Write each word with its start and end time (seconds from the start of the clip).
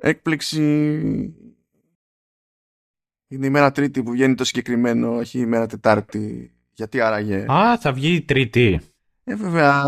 έκπληξη 0.00 0.62
είναι 3.28 3.46
η 3.46 3.50
μέρα 3.50 3.72
Τρίτη 3.72 4.02
που 4.02 4.10
βγαίνει 4.10 4.34
το 4.34 4.44
συγκεκριμένο, 4.44 5.16
όχι 5.16 5.38
η 5.38 5.46
μέρα 5.46 5.66
Τετάρτη. 5.66 6.52
Γιατί 6.72 7.00
άραγε; 7.00 7.44
Α, 7.52 7.78
θα 7.78 7.92
βγει 7.92 8.14
η 8.14 8.22
Τρίτη. 8.22 8.80
Ε, 9.24 9.34
βέβαια. 9.34 9.84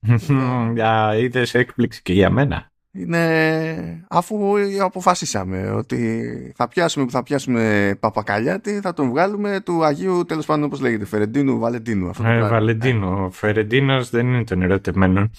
Για 0.74 1.16
είδες 1.16 1.54
έκπληξη 1.54 2.02
και 2.02 2.12
για 2.12 2.30
μένα. 2.30 2.72
Είναι 2.96 4.04
αφού 4.08 4.54
αποφασίσαμε 4.82 5.70
ότι 5.70 6.28
θα 6.56 6.68
πιάσουμε 6.68 7.04
που 7.04 7.10
θα 7.10 7.22
πιάσουμε 7.22 7.94
παπακαλιάτη, 8.00 8.80
θα 8.80 8.92
τον 8.92 9.08
βγάλουμε 9.08 9.60
του 9.60 9.84
Αγίου 9.84 10.24
τέλος 10.24 10.46
πάντων 10.46 10.64
όπως 10.64 10.80
λέγεται, 10.80 11.04
Φερεντίνου 11.04 11.58
Βαλεντίνου. 11.58 12.08
Αυτό 12.08 12.26
ε, 12.26 12.48
Βαλεντίνο. 12.48 13.30
Φερεντίνος 13.32 14.10
δεν 14.10 14.26
είναι 14.26 14.44
των 14.44 14.62
ερωτεμένων. 14.62 15.30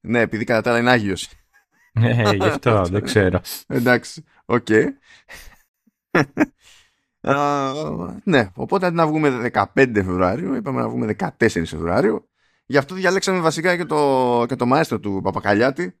ναι, 0.00 0.20
επειδή 0.20 0.44
κατά 0.44 0.60
τα 0.60 0.70
άλλα 0.70 0.78
είναι 0.78 0.90
Άγιος. 0.90 1.28
Ε, 2.00 2.34
γι' 2.34 2.46
αυτό 2.46 2.84
δεν 2.90 3.02
ξέρω. 3.02 3.40
Εντάξει, 3.66 4.24
οκ. 4.44 4.66
ναι, 8.24 8.48
οπότε 8.54 8.86
αντί 8.86 8.96
να 8.96 9.06
βγούμε 9.06 9.50
15 9.52 9.64
Φεβρουάριο, 9.74 10.54
είπαμε 10.54 10.80
να 10.80 10.88
βγούμε 10.88 11.14
14 11.18 11.28
Φεβρουάριο. 11.48 12.28
Γι' 12.66 12.76
αυτό 12.76 12.94
διαλέξαμε 12.94 13.40
βασικά 13.40 13.76
και 13.76 13.84
το, 13.84 14.44
και 14.48 14.56
το 14.56 14.66
μαέστρο 14.66 15.00
του 15.00 15.20
Παπακαλιάτη. 15.22 15.98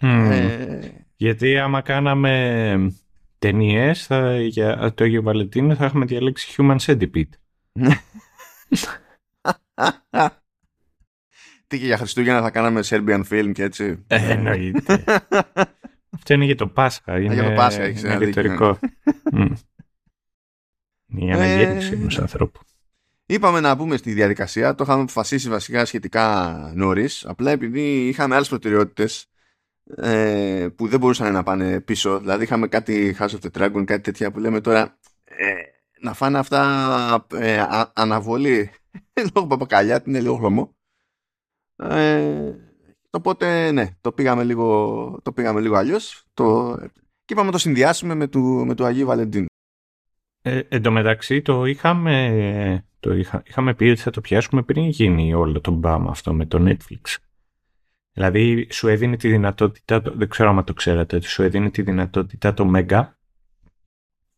Ε, 0.00 0.78
γιατί 1.16 1.58
άμα 1.58 1.80
κάναμε 1.80 2.92
ταινίες 3.38 4.08
για 4.48 4.92
το 4.94 5.04
Άγιο 5.04 5.22
Βαλεντίνο 5.22 5.74
θα 5.74 5.84
έχουμε 5.84 6.04
διαλέξει 6.04 6.54
Human 6.56 6.76
Centipede. 6.76 7.30
Τι 11.66 11.78
και 11.78 11.84
για 11.84 11.96
Χριστούγεννα 11.96 12.42
θα 12.42 12.50
κάναμε 12.50 12.80
Serbian 12.84 13.22
film 13.30 13.50
και 13.52 13.62
έτσι. 13.62 14.04
Ε, 14.06 14.30
εννοείται. 14.32 15.04
Αυτό 16.14 16.34
είναι 16.34 16.44
για 16.44 16.54
το 16.54 16.66
Πάσχα. 16.66 17.20
Είναι, 17.20 17.34
για 17.34 17.44
το 17.44 17.50
Πάσχα, 17.50 17.82
έχεις 17.82 18.04
ένα 18.04 18.16
δίκιο. 18.16 18.78
Η 21.06 21.32
αναγέννηση 21.32 21.92
ενός 21.92 22.18
ανθρώπου. 22.18 22.60
Είπαμε 23.26 23.60
να 23.60 23.74
μπούμε 23.74 23.96
στη 23.96 24.12
διαδικασία. 24.12 24.74
Το 24.74 24.84
είχαμε 24.84 25.02
αποφασίσει 25.02 25.48
βασικά 25.48 25.84
σχετικά 25.84 26.72
νωρίς. 26.74 27.24
Απλά 27.26 27.50
επειδή 27.50 28.08
είχαμε 28.08 28.34
άλλες 28.34 28.48
προτεραιότητες 28.48 29.26
ε, 29.96 30.66
που 30.76 30.86
δεν 30.86 30.98
μπορούσαν 30.98 31.32
να 31.32 31.42
πάνε 31.42 31.80
πίσω. 31.80 32.18
Δηλαδή 32.20 32.44
είχαμε 32.44 32.68
κάτι 32.68 33.16
House 33.18 33.28
of 33.28 33.38
the 33.40 33.60
Dragon, 33.60 33.84
κάτι 33.84 34.00
τέτοια 34.00 34.30
που 34.30 34.38
λέμε 34.38 34.60
τώρα 34.60 34.98
ε, 35.24 35.54
να 36.00 36.14
φάνε 36.14 36.38
αυτά 36.38 37.26
ε, 37.34 37.66
αναβολή 37.94 38.70
λόγω 39.34 39.46
παπακαλιά, 39.46 40.02
είναι 40.06 40.20
λίγο 40.20 40.36
χλωμό. 40.36 40.75
Ε, 41.76 42.52
οπότε 43.10 43.70
ναι, 43.70 43.88
το 44.00 44.12
πήγαμε 44.12 44.44
λίγο, 44.44 45.20
το 45.22 45.32
πήγαμε 45.32 45.60
λίγο 45.60 45.76
αλλιώς 45.76 46.24
το, 46.34 46.76
και 47.24 47.32
είπαμε 47.32 47.46
να 47.46 47.52
το 47.52 47.58
συνδυάσουμε 47.58 48.14
με 48.14 48.28
του, 48.28 48.40
με 48.66 48.74
του 48.74 48.84
Αγίου 48.84 49.06
Βαλεντίνου. 49.06 49.46
Ε, 50.42 50.60
εν 50.68 50.82
τω 50.82 50.90
μεταξύ 50.90 51.42
το 51.42 51.64
είχαμε, 51.64 52.84
το 53.00 53.14
είχα, 53.14 53.42
είχαμε 53.46 53.74
πει 53.74 53.84
ότι 53.84 54.00
θα 54.00 54.10
το 54.10 54.20
πιάσουμε 54.20 54.62
πριν 54.62 54.88
γίνει 54.88 55.34
όλο 55.34 55.60
το 55.60 55.70
μπαμ 55.70 56.08
αυτό 56.08 56.32
με 56.32 56.46
το 56.46 56.64
Netflix. 56.68 57.16
Δηλαδή 58.12 58.68
σου 58.70 58.88
έδινε 58.88 59.16
τη 59.16 59.28
δυνατότητα, 59.28 60.00
δεν 60.00 60.28
ξέρω 60.28 60.50
αν 60.50 60.64
το 60.64 60.74
ξέρατε, 60.74 61.20
σου 61.20 61.42
έδινε 61.42 61.70
τη 61.70 61.82
δυνατότητα 61.82 62.54
το 62.54 62.70
Mega 62.74 63.08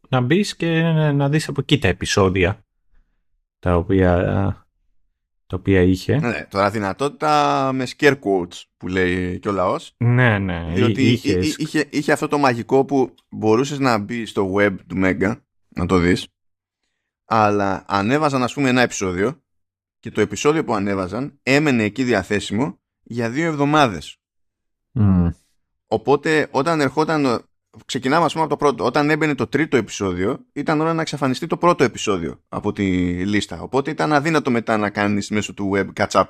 να 0.08 0.20
μπεις 0.20 0.56
και 0.56 0.82
να 1.12 1.28
δεις 1.28 1.48
από 1.48 1.60
εκεί 1.60 1.78
τα 1.78 1.88
επεισόδια 1.88 2.64
τα 3.58 3.76
οποία, 3.76 4.66
τα 5.48 5.56
οποία 5.56 5.80
είχε. 5.80 6.18
Ναι, 6.18 6.46
τώρα 6.50 6.70
δυνατότητα 6.70 7.70
με 7.72 7.86
scare 7.96 8.18
quotes 8.18 8.62
που 8.76 8.88
λέει 8.88 9.38
και 9.38 9.48
ο 9.48 9.52
λαός. 9.52 9.94
Ναι, 9.96 10.38
ναι. 10.38 10.72
Διότι 10.74 11.02
είχε, 11.02 11.38
είχε, 11.56 11.86
είχε 11.90 12.12
αυτό 12.12 12.28
το 12.28 12.38
μαγικό 12.38 12.84
που 12.84 13.14
μπορούσες 13.30 13.78
να 13.78 13.98
μπει 13.98 14.26
στο 14.26 14.54
web 14.54 14.76
του 14.86 14.96
Mega 15.04 15.36
να 15.68 15.86
το 15.86 15.98
δεις 15.98 16.26
αλλά 17.24 17.84
ανέβαζαν 17.88 18.42
ας 18.42 18.52
πούμε 18.52 18.68
ένα 18.68 18.82
επεισόδιο 18.82 19.42
και 19.98 20.10
το 20.10 20.20
επεισόδιο 20.20 20.64
που 20.64 20.74
ανέβαζαν 20.74 21.38
έμενε 21.42 21.82
εκεί 21.82 22.04
διαθέσιμο 22.04 22.78
για 23.02 23.30
δύο 23.30 23.46
εβδομάδες. 23.46 24.16
Οπότε 25.86 26.48
όταν 26.50 26.80
ερχόταν, 26.80 27.47
ξεκινάμε 27.84 28.24
ας 28.24 28.32
πούμε 28.32 28.44
από 28.44 28.52
το 28.52 28.64
πρώτο, 28.64 28.84
όταν 28.84 29.10
έμπαινε 29.10 29.34
το 29.34 29.46
τρίτο 29.46 29.76
επεισόδιο 29.76 30.44
ήταν 30.52 30.80
ώρα 30.80 30.94
να 30.94 31.00
εξαφανιστεί 31.00 31.46
το 31.46 31.56
πρώτο 31.56 31.84
επεισόδιο 31.84 32.40
από 32.48 32.72
τη 32.72 32.84
λίστα. 33.26 33.60
Οπότε 33.60 33.90
ήταν 33.90 34.12
αδύνατο 34.12 34.50
μετά 34.50 34.76
να 34.76 34.90
κάνεις 34.90 35.30
μέσω 35.30 35.54
του 35.54 35.70
web 35.74 35.86
catch 35.94 36.20
up. 36.20 36.24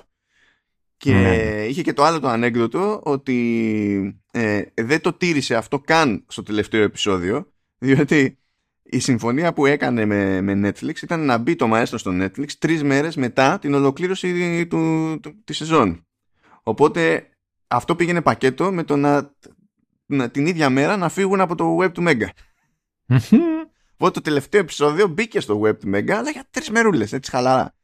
Και 0.96 1.12
ναι. 1.12 1.64
είχε 1.68 1.82
και 1.82 1.92
το 1.92 2.04
άλλο 2.04 2.20
το 2.20 2.28
ανέκδοτο 2.28 3.00
ότι 3.04 4.20
ε, 4.30 4.62
δεν 4.74 5.00
το 5.00 5.12
τήρησε 5.12 5.54
αυτό 5.54 5.78
καν 5.78 6.24
στο 6.28 6.42
τελευταίο 6.42 6.82
επεισόδιο 6.82 7.52
διότι 7.78 8.38
η 8.82 8.98
συμφωνία 8.98 9.52
που 9.52 9.66
έκανε 9.66 10.04
με, 10.04 10.40
με 10.40 10.68
Netflix 10.68 11.02
ήταν 11.02 11.24
να 11.24 11.38
μπει 11.38 11.56
το 11.56 11.66
μαέστρο 11.66 11.98
στο 11.98 12.10
Netflix 12.14 12.52
τρεις 12.58 12.82
μέρες 12.82 13.16
μετά 13.16 13.58
την 13.58 13.74
ολοκλήρωση 13.74 14.66
του, 14.66 15.18
του, 15.22 15.42
της 15.44 15.56
σεζόν. 15.56 16.06
Οπότε 16.62 17.28
αυτό 17.66 17.96
πήγαινε 17.96 18.22
πακέτο 18.22 18.72
με 18.72 18.84
το 18.84 18.96
να, 18.96 19.12
να, 19.12 19.32
την 20.30 20.46
ίδια 20.46 20.70
μέρα 20.70 20.96
να 20.96 21.08
φύγουν 21.08 21.40
από 21.40 21.54
το 21.54 21.76
web 21.82 21.92
του 21.92 22.04
Mega. 22.06 22.28
Οπότε 24.00 24.12
το 24.12 24.20
τελευταίο 24.20 24.60
επεισόδιο 24.60 25.06
μπήκε 25.06 25.40
στο 25.40 25.60
web 25.60 25.78
του 25.78 25.90
Mega, 25.94 26.10
αλλά 26.10 26.30
για 26.30 26.46
τρεις 26.50 26.70
μερούλες, 26.70 27.12
έτσι 27.12 27.30
χαλαρά. 27.30 27.74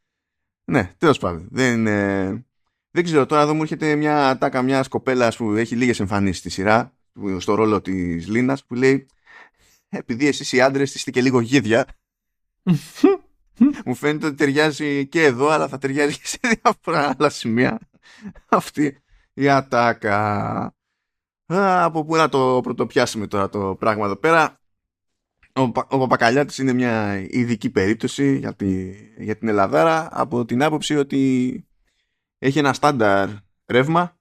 Ναι, 0.65 0.91
τέλος 0.97 1.17
πάντων. 1.17 1.47
Δεν, 1.51 1.83
δεν 2.91 3.03
ξέρω, 3.03 3.25
τώρα 3.25 3.41
εδώ 3.41 3.53
μου 3.53 3.61
έρχεται 3.61 3.95
μια 3.95 4.37
τάκα 4.37 4.61
μιας 4.61 4.87
κοπέλας 4.87 5.37
που 5.37 5.51
έχει 5.51 5.75
λίγες 5.75 5.99
εμφανίσεις 5.99 6.37
στη 6.37 6.49
σειρά, 6.49 6.93
στο 7.37 7.55
ρόλο 7.55 7.81
της 7.81 8.27
Λίνας, 8.27 8.65
που 8.65 8.75
λέει 8.75 9.07
επειδή 9.89 10.27
εσείς 10.27 10.51
οι 10.51 10.61
άντρες 10.61 10.95
είστε 10.95 11.11
και 11.11 11.21
λίγο 11.21 11.39
γίδια. 11.39 11.85
μου 13.85 13.95
φαίνεται 13.95 14.25
ότι 14.25 14.35
ταιριάζει 14.35 15.07
και 15.07 15.23
εδώ, 15.23 15.49
αλλά 15.49 15.67
θα 15.67 15.77
ταιριάζει 15.77 16.19
και 16.19 16.27
σε 16.27 16.37
διάφορα 16.41 17.15
άλλα 17.17 17.29
σημεία 17.29 17.79
αυτή 18.49 18.97
η 19.33 19.49
ατάκα. 19.49 20.74
Α, 21.53 21.83
από 21.83 22.05
πού 22.05 22.15
να 22.15 22.29
το 22.29 22.59
πρωτοπιάσουμε 22.63 23.27
τώρα 23.27 23.49
το 23.49 23.75
πράγμα 23.79 24.05
εδώ 24.05 24.15
πέρα. 24.15 24.59
Ο, 25.53 25.61
ο 25.61 25.97
Παπακαλιάτης 25.97 26.57
είναι 26.57 26.73
μια 26.73 27.19
ειδική 27.29 27.69
περίπτωση 27.69 28.37
για, 28.37 28.53
τη, 28.53 28.91
για 29.17 29.35
την 29.37 29.47
Ελλαδάρα 29.47 30.09
από 30.11 30.45
την 30.45 30.63
άποψη 30.63 30.95
ότι 30.95 31.65
έχει 32.39 32.59
ένα 32.59 32.73
στάνταρ 32.73 33.29
ρεύμα. 33.65 34.17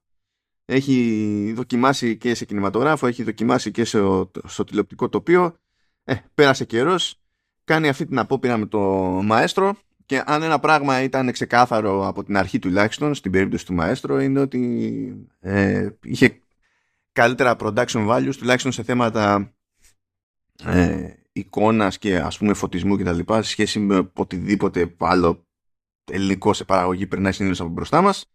Έχει 0.65 1.53
δοκιμάσει 1.57 2.17
και 2.17 2.35
σε 2.35 2.45
κινηματογράφο 2.45 3.07
έχει 3.07 3.23
δοκιμάσει 3.23 3.71
και 3.71 3.85
στο, 3.85 4.31
στο 4.45 4.65
τηλεοπτικό 4.65 5.09
τοπίο. 5.09 5.57
Ε, 6.05 6.15
πέρασε 6.35 6.65
καιρός. 6.65 7.19
Κάνει 7.65 7.89
αυτή 7.89 8.07
την 8.07 8.19
απόπειρα 8.19 8.57
με 8.57 8.67
το 8.67 8.81
μαέστρο 9.25 9.77
και 10.07 10.23
αν 10.27 10.43
ένα 10.43 10.59
πράγμα 10.59 11.03
ήταν 11.03 11.33
ξεκάθαρο 11.33 12.07
από 12.07 12.25
την 12.25 12.37
αρχή 12.37 12.59
τουλάχιστον, 12.59 13.15
στην 13.15 13.33
περίπτωση 13.33 13.67
του 13.67 13.75
Μαέστρο, 13.75 14.21
είναι 14.21 14.41
ότι 14.41 15.29
ε, 15.41 15.89
είχε 16.03 16.41
καλύτερα 17.15 17.57
production 17.59 18.09
values, 18.09 18.35
τουλάχιστον 18.39 18.73
σε 18.73 18.83
θέματα 18.83 19.55
ε, 20.65 21.13
εικόνας 21.33 21.99
και 21.99 22.19
ας 22.19 22.39
πούμε 22.39 22.55
φωτισμού 22.55 22.97
κτλ. 22.97 23.33
σε 23.33 23.43
σχέση 23.43 23.79
με 23.79 24.11
οτιδήποτε 24.15 24.95
άλλο 24.99 25.47
ελληνικό 26.05 26.53
σε 26.53 26.65
παραγωγή 26.65 27.07
περνάει 27.07 27.33
συνήθως 27.33 27.61
από 27.61 27.69
μπροστά 27.69 28.01
μας. 28.03 28.27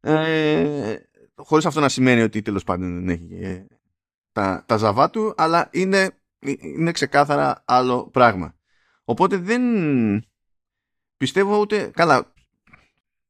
Ε, 0.00 0.96
χωρίς 1.34 1.66
αυτό 1.66 1.80
να 1.80 1.88
σημαίνει 1.88 2.22
ότι 2.22 2.42
τέλος 2.42 2.64
πάντων 2.64 2.94
δεν 2.94 3.08
έχει 3.08 3.44
ε, 3.44 3.66
τα, 4.32 4.64
τα 4.66 4.76
ζαβά 4.76 5.10
του, 5.10 5.34
αλλά 5.36 5.68
είναι, 5.72 6.18
είναι 6.58 6.92
ξεκάθαρα 6.92 7.62
άλλο 7.66 8.10
πράγμα. 8.10 8.54
Οπότε 9.04 9.36
δεν 9.36 9.62
πιστεύω 11.16 11.58
ούτε. 11.58 11.90
Καλά, 11.94 12.32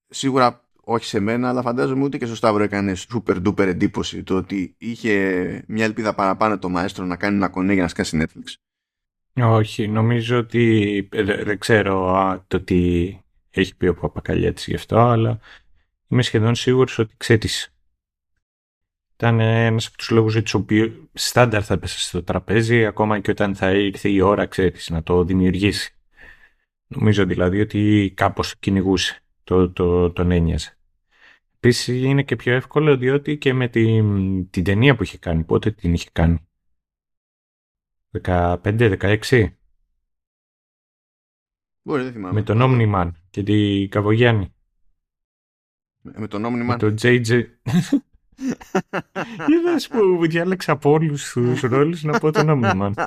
σίγουρα 0.09 0.66
όχι 0.89 1.05
σε 1.05 1.21
μένα, 1.21 1.49
αλλά 1.49 1.63
φαντάζομαι 1.63 2.05
ούτε 2.05 2.19
και 2.19 2.27
στο 2.27 2.35
Σταύρο 2.35 2.63
έκανε 2.63 2.97
super 3.09 3.47
duper 3.47 3.67
εντύπωση 3.67 4.23
το 4.23 4.37
ότι 4.37 4.75
είχε 4.79 5.65
μια 5.67 5.85
ελπίδα 5.85 6.15
παραπάνω 6.15 6.59
το 6.59 6.69
μαέστρο 6.69 7.05
να 7.05 7.17
κάνει 7.17 7.37
ένα 7.37 7.49
κονέ 7.49 7.73
για 7.73 7.83
να 7.83 7.89
σκάσει 7.89 8.19
Netflix. 8.23 8.55
Όχι, 9.43 9.89
νομίζω 9.89 10.39
ότι 10.39 11.09
ε, 11.13 11.23
δεν 11.23 11.59
ξέρω 11.59 12.45
το 12.49 12.61
τι 12.61 13.13
έχει 13.51 13.77
πει 13.77 13.87
ο 13.87 13.95
Παπακαλιάτης 13.95 14.67
γι' 14.67 14.75
αυτό, 14.75 14.99
αλλά 14.99 15.39
είμαι 16.09 16.23
σχεδόν 16.23 16.55
σίγουρος 16.55 16.99
ότι 16.99 17.15
ξέρεις. 17.17 17.75
Ήταν 19.15 19.41
ένας 19.41 19.87
από 19.87 19.97
τους 19.97 20.11
λόγους 20.11 20.33
για 20.33 20.43
τους 20.43 20.55
οποίου 20.55 21.11
στάνταρ 21.13 21.65
θα 21.65 21.75
έπεσε 21.75 21.99
στο 21.99 22.23
τραπέζι, 22.23 22.87
ακόμα 22.87 23.21
και 23.21 23.31
όταν 23.31 23.55
θα 23.55 23.73
ήρθε 23.73 24.09
η 24.09 24.21
ώρα, 24.21 24.47
ξέρεις, 24.47 24.91
να 24.91 25.03
το 25.03 25.25
δημιουργήσει. 25.25 25.95
Νομίζω 26.87 27.25
δηλαδή 27.25 27.61
ότι 27.61 28.13
κάπως 28.17 28.57
κυνηγούσε, 28.59 29.26
το, 29.47 29.71
το, 29.71 30.13
τον 30.13 30.31
ένοιαζε. 30.31 30.79
Επίσης 31.57 32.03
είναι 32.03 32.23
και 32.23 32.37
πιο 32.37 32.55
εύκολο 32.55 32.97
διότι 32.97 33.39
και 33.39 33.53
με 33.53 33.69
την, 33.69 34.51
την 34.51 34.65
ταινία 34.65 34.97
που 34.97 35.03
είχε 35.03 35.19
κάνει, 35.19 35.45
πότε 35.45 35.71
την 35.71 35.95
είχε 35.95 36.09
κάνει; 36.13 36.47
15-16. 38.23 39.53
Μπορεί, 41.83 42.03
δεν 42.03 42.13
θυμάμαι. 42.13 42.35
Με 42.35 42.43
τον 42.43 42.59
Omniman 42.63 43.11
και 43.31 43.43
την 43.43 43.89
Καβογιάννη. 43.89 44.55
Με 46.03 46.29
τον 46.29 46.45
Omniman. 46.45 46.65
Με 46.65 46.77
τον 46.77 46.95
JJ. 47.03 47.45
Είδες 49.49 49.89
που 49.93 50.27
διάλεξα 50.27 50.73
από 50.73 50.91
όλους 50.91 51.31
τους 51.31 51.61
ρόλους 51.61 52.03
να 52.03 52.19
πω 52.19 52.31
το 52.31 52.43
νόμιμο. 52.43 52.95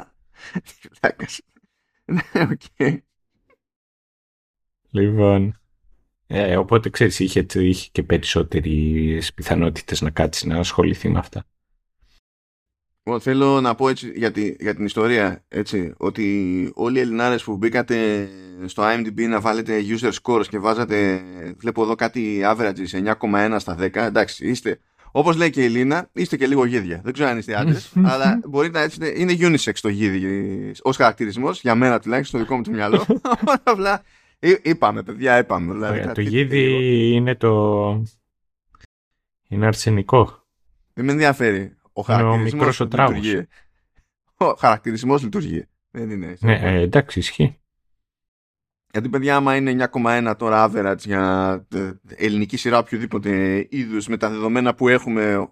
Ναι, 2.06 2.22
οκ. 2.34 3.02
Λοιπόν, 4.90 5.59
ε, 6.32 6.58
οπότε 6.58 6.90
ξέρεις, 6.90 7.20
είχε, 7.20 7.46
είχε 7.54 7.90
και 7.92 8.04
περισσότερες 8.04 9.34
πιθανότητες 9.34 10.02
να 10.02 10.10
κάτσει 10.10 10.48
να 10.48 10.58
ασχοληθεί 10.60 11.10
με 11.10 11.20
αυτά. 11.20 11.46
Εγώ 13.04 13.20
θέλω 13.20 13.62
να 13.62 13.76
πω 13.76 13.90
έτσι 13.90 14.12
για, 14.16 14.32
τη, 14.32 14.56
για 14.60 14.76
την 14.76 14.86
ιστορία 14.86 15.44
έτσι, 15.48 15.94
ότι 15.98 16.72
όλοι 16.74 16.98
οι 16.98 17.02
Ελληνάρες 17.02 17.44
που 17.44 17.58
μπήκατε 17.58 18.28
στο 18.66 18.84
IMDb 18.84 19.28
να 19.28 19.40
βάλετε 19.40 19.84
user 19.88 20.12
scores 20.22 20.48
και 20.50 20.60
βάζατε 20.60 21.22
βλέπω 21.58 21.82
εδώ 21.84 21.96
κάτι 21.96 22.42
average 22.46 23.14
9,1 23.22 23.56
στα 23.60 23.78
10 23.80 23.96
εντάξει 23.96 24.48
είστε 24.48 24.80
όπως 25.12 25.36
λέει 25.36 25.50
και 25.50 25.62
η 25.62 25.66
Ελλήνα 25.66 26.10
είστε 26.14 26.38
και 26.38 26.48
λίγο 26.48 26.66
γίδια 26.66 27.02
δεν 27.04 27.14
ξέρω 27.14 27.30
αν 27.30 27.38
είστε 27.38 27.60
άντρες 27.60 27.92
αλλά 28.12 28.40
μπορείτε 28.48 28.78
να 28.78 28.84
έτσι 28.84 29.14
είναι 29.16 29.36
unisex 29.40 29.74
το 29.82 29.90
γίδι 29.90 30.72
ως 30.82 30.98
χαρακτηρισμός 30.98 31.62
για 31.62 31.76
μένα 31.76 32.00
τουλάχιστον 32.00 32.40
στο 32.40 32.48
δικό 32.48 32.56
μου 32.56 32.64
το 32.64 32.72
μυαλό 32.72 33.22
απλά 33.64 34.04
είπαμε 34.40 35.04
παιδιά 35.04 35.38
είπαμε 35.38 35.74
δηλαδή, 35.74 36.12
το 36.12 36.22
γίδι 36.22 36.66
είναι 37.14 37.36
το 37.36 38.04
είναι 39.48 39.66
αρσενικό 39.66 40.40
δεν 40.94 41.06
με 41.06 41.12
ενδιαφέρει 41.12 41.78
ο 41.94 42.02
χαρακτηρισμός 42.02 42.80
ο 42.80 42.84
λειτουργεί. 42.84 43.48
Ο 44.38 44.54
χαρακτηρισμός 44.54 45.24
λειτουργεί. 45.24 45.66
Δεν 45.92 46.10
είναι. 46.10 46.38
Ναι, 46.40 46.54
ε, 46.54 46.82
εντάξει, 46.82 47.20
ισχύει. 47.20 47.60
Γιατί 48.92 49.10
παιδιά, 49.10 49.36
άμα 49.36 49.56
είναι 49.56 49.90
9,1 49.92 50.34
τώρα 50.38 50.72
average 50.72 51.00
για 51.06 51.54
ε, 51.74 51.92
ελληνική 52.16 52.58
σειρά 52.58 52.78
οποιοδήποτε 52.78 53.66
είδους 53.70 54.08
με 54.08 54.18
τα 54.18 54.30
δεδομένα 54.30 54.76
που 54.76 54.88
έχουμε 54.88 55.50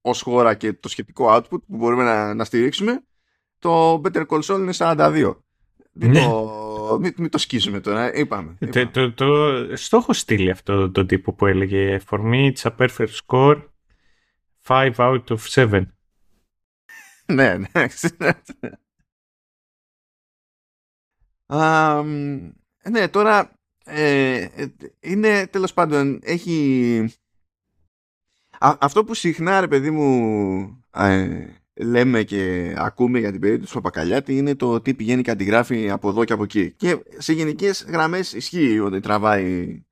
ως 0.00 0.22
χώρα 0.22 0.54
και 0.54 0.72
το 0.72 0.88
σχετικό 0.88 1.26
output 1.28 1.48
που 1.48 1.76
μπορούμε 1.76 2.04
να, 2.04 2.34
να 2.34 2.44
στηρίξουμε, 2.44 3.04
το 3.58 4.00
Better 4.04 4.26
Call 4.26 4.40
Saul 4.40 4.58
είναι 4.58 4.72
42. 4.76 5.36
Μην, 5.94 6.10
ναι. 6.10 6.20
το, 6.20 6.98
μην, 7.16 7.30
το 7.30 7.38
σκίσουμε 7.38 7.80
τώρα, 7.80 8.14
είπαμε. 8.14 8.56
είπαμε. 8.58 8.84
Το, 8.84 8.88
το, 8.88 9.12
το, 9.12 9.76
στόχο 9.76 10.12
στείλει 10.12 10.50
αυτό 10.50 10.90
το 10.90 11.06
τύπο 11.06 11.32
που 11.32 11.46
έλεγε 11.46 12.00
For 12.10 12.18
me 12.18 12.52
it's 12.52 12.70
a 12.70 12.76
perfect 12.76 13.14
score 13.26 13.62
5 14.66 14.92
out 14.96 15.24
of 15.28 15.38
7. 15.54 15.82
ναι, 17.32 17.56
ναι. 17.56 17.86
um, 21.46 22.50
ναι, 22.90 23.08
τώρα 23.08 23.52
ε, 23.84 24.46
είναι 25.00 25.46
τέλος 25.46 25.72
πάντων 25.72 26.20
έχει 26.22 27.14
αυτό 28.58 29.04
που 29.04 29.14
συχνά 29.14 29.60
ρε 29.60 29.68
παιδί 29.68 29.90
μου 29.90 30.84
ε, 30.94 31.46
λέμε 31.74 32.22
και 32.22 32.74
ακούμε 32.76 33.18
για 33.18 33.30
την 33.30 33.40
περίπτωση 33.40 33.72
του 33.72 33.80
Παπακαλιάτη 33.80 34.36
είναι 34.36 34.54
το 34.54 34.80
τι 34.80 34.94
πηγαίνει 34.94 35.22
και 35.22 35.30
αντιγράφει 35.30 35.90
από 35.90 36.08
εδώ 36.08 36.24
και 36.24 36.32
από 36.32 36.42
εκεί 36.42 36.72
και 36.72 36.98
σε 37.18 37.32
γενικές 37.32 37.84
γραμμές 37.88 38.32
ισχύει 38.32 38.78
ότι 38.78 39.00
τραβάει 39.00 39.82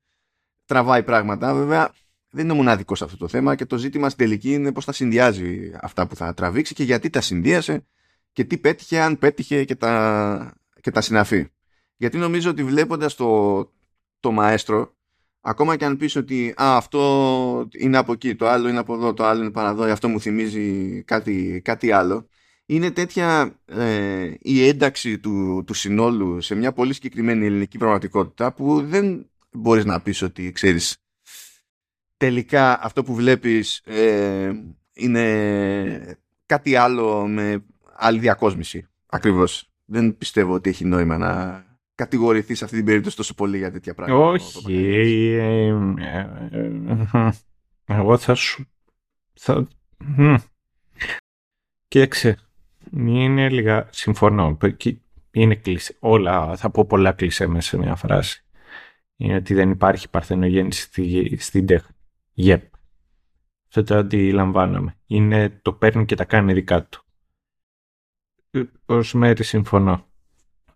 τραβάει 0.65 1.03
πράγματα 1.03 1.53
βέβαια 1.53 1.91
δεν 2.31 2.45
είναι 2.45 2.53
μοναδικό 2.53 2.95
σε 2.95 3.03
αυτό 3.03 3.17
το 3.17 3.27
θέμα 3.27 3.55
και 3.55 3.65
το 3.65 3.77
ζήτημα 3.77 4.09
στην 4.09 4.25
τελική 4.25 4.53
είναι 4.53 4.71
πώς 4.71 4.85
θα 4.85 4.91
συνδυάζει 4.91 5.71
αυτά 5.81 6.07
που 6.07 6.15
θα 6.15 6.33
τραβήξει 6.33 6.73
και 6.73 6.83
γιατί 6.83 7.09
τα 7.09 7.21
συνδύασε 7.21 7.85
και 8.33 8.43
τι 8.43 8.57
πέτυχε, 8.57 9.01
αν 9.01 9.17
πέτυχε 9.17 9.63
και 9.63 9.75
τα, 9.75 10.53
και 10.81 10.91
τα 10.91 11.01
συναφή. 11.01 11.47
Γιατί 11.95 12.17
νομίζω 12.17 12.49
ότι 12.49 12.63
βλέποντας 12.63 13.15
το, 13.15 13.71
το 14.19 14.31
μαέστρο, 14.31 14.95
ακόμα 15.41 15.75
και 15.75 15.85
αν 15.85 15.97
πεις 15.97 16.15
ότι 16.15 16.49
α, 16.49 16.75
αυτό 16.77 17.69
είναι 17.71 17.97
από 17.97 18.11
εκεί, 18.11 18.35
το 18.35 18.47
άλλο 18.47 18.67
είναι 18.69 18.79
από 18.79 18.93
εδώ, 18.93 19.13
το 19.13 19.25
άλλο 19.25 19.41
είναι 19.41 19.51
παραδό, 19.51 19.83
αυτό 19.83 20.07
μου 20.07 20.19
θυμίζει 20.19 21.03
κάτι, 21.03 21.61
κάτι 21.63 21.91
άλλο, 21.91 22.27
είναι 22.65 22.91
τέτοια 22.91 23.59
ε, 23.65 24.33
η 24.39 24.67
ένταξη 24.67 25.19
του, 25.19 25.63
του 25.67 25.73
συνόλου 25.73 26.41
σε 26.41 26.55
μια 26.55 26.71
πολύ 26.71 26.93
συγκεκριμένη 26.93 27.45
ελληνική 27.45 27.77
πραγματικότητα 27.77 28.53
που 28.53 28.81
δεν 28.81 29.29
μπορείς 29.51 29.85
να 29.85 30.01
πεις 30.01 30.21
ότι 30.21 30.51
ξέρεις 30.51 30.95
τελικά 32.21 32.83
αυτό 32.83 33.03
που 33.03 33.15
βλέπεις 33.15 33.81
ε, 33.85 34.51
είναι 34.93 36.17
κάτι 36.45 36.75
άλλο 36.75 37.27
με 37.27 37.63
άλλη 37.95 38.19
διακόσμηση. 38.19 38.87
Ακριβώς. 39.05 39.69
Δεν 39.85 40.17
πιστεύω 40.17 40.53
ότι 40.53 40.69
έχει 40.69 40.85
νόημα 40.85 41.17
να 41.17 41.65
κατηγορηθεί 41.95 42.55
σε 42.55 42.63
αυτή 42.63 42.75
την 42.75 42.85
περίπτωση 42.85 43.15
τόσο 43.15 43.33
πολύ 43.33 43.57
για 43.57 43.71
τέτοια 43.71 43.93
πράγματα. 43.93 44.25
Όχι. 44.25 44.73
Ε, 44.73 45.67
ε, 46.51 47.31
εγώ 47.85 48.17
θα 48.17 48.35
σου... 48.35 48.65
Θα... 49.33 49.67
Κοίταξε. 51.87 52.37
Είναι 52.91 53.49
λίγα... 53.49 53.89
Συμφωνώ. 53.91 54.57
Είναι 55.31 55.55
κλεισέ. 55.55 55.95
Όλα, 55.99 56.55
θα 56.55 56.69
πω 56.69 56.85
πολλά 56.85 57.11
κλεισέ 57.11 57.47
μέσα 57.47 57.69
σε 57.69 57.77
μια 57.77 57.95
φράση. 57.95 58.45
Είναι 59.15 59.35
ότι 59.35 59.53
δεν 59.53 59.69
υπάρχει 59.69 60.09
παρθενογέννηση 60.09 61.37
στην 61.37 61.65
τέχνη. 61.65 61.95
Yep. 62.37 62.61
Αυτό 63.67 63.83
το 63.83 63.95
αντιλαμβάνομαι. 63.95 64.97
Είναι 65.05 65.49
το 65.61 65.73
παίρνει 65.73 66.05
και 66.05 66.15
τα 66.15 66.25
κάνει 66.25 66.53
δικά 66.53 66.85
του. 66.85 67.05
Ως 68.85 69.13
μέρη 69.13 69.43
συμφωνώ. 69.43 70.10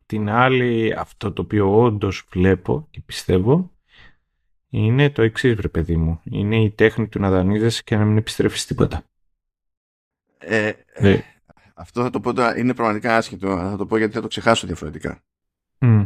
Την 0.06 0.30
άλλη, 0.30 0.94
αυτό 0.98 1.31
το 1.31 1.42
οποίο 1.42 1.81
όντως 1.81 2.28
βλέπω 2.30 2.88
και 2.92 3.02
πιστεύω, 3.06 3.72
είναι 4.69 5.10
το 5.10 5.22
εξής, 5.22 5.54
βρε 5.56 5.68
παιδί 5.68 5.98
μου. 5.98 6.22
Είναι 6.24 6.63
η 6.63 6.72
τέχνη 6.72 7.07
του 7.07 7.19
να 7.19 7.30
δανείζεσαι 7.30 7.81
και 7.84 7.96
να 7.96 8.06
μην 8.06 8.18
επιστρέφεις 8.18 8.66
τίποτα. 8.66 9.04
Ε, 10.38 10.72
ε, 10.94 11.19
αυτό 11.74 12.02
θα 12.02 12.10
το 12.10 12.19
πω 12.19 12.34
τώρα, 12.34 12.57
είναι 12.57 12.74
πραγματικά 12.74 13.18
άσχετο, 13.18 13.50
αλλά 13.50 13.69
θα 13.69 13.78
το 13.78 13.86
πω 13.86 13.98
γιατί 13.98 14.13
θα 14.13 14.22
το 14.22 14.28
ξεχάσω 14.28 14.68
διαφορετικά. 14.68 15.24
Mm. 15.80 16.06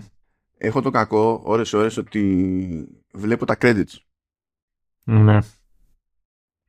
Έχω 0.58 0.82
το 0.82 0.90
κακό 0.90 1.42
ώρες 1.44 1.74
ώρες 1.74 1.98
ότι 1.98 2.88
βλέπω 3.14 3.46
τα 3.46 3.58
credits 3.60 3.96
ναι. 5.10 5.40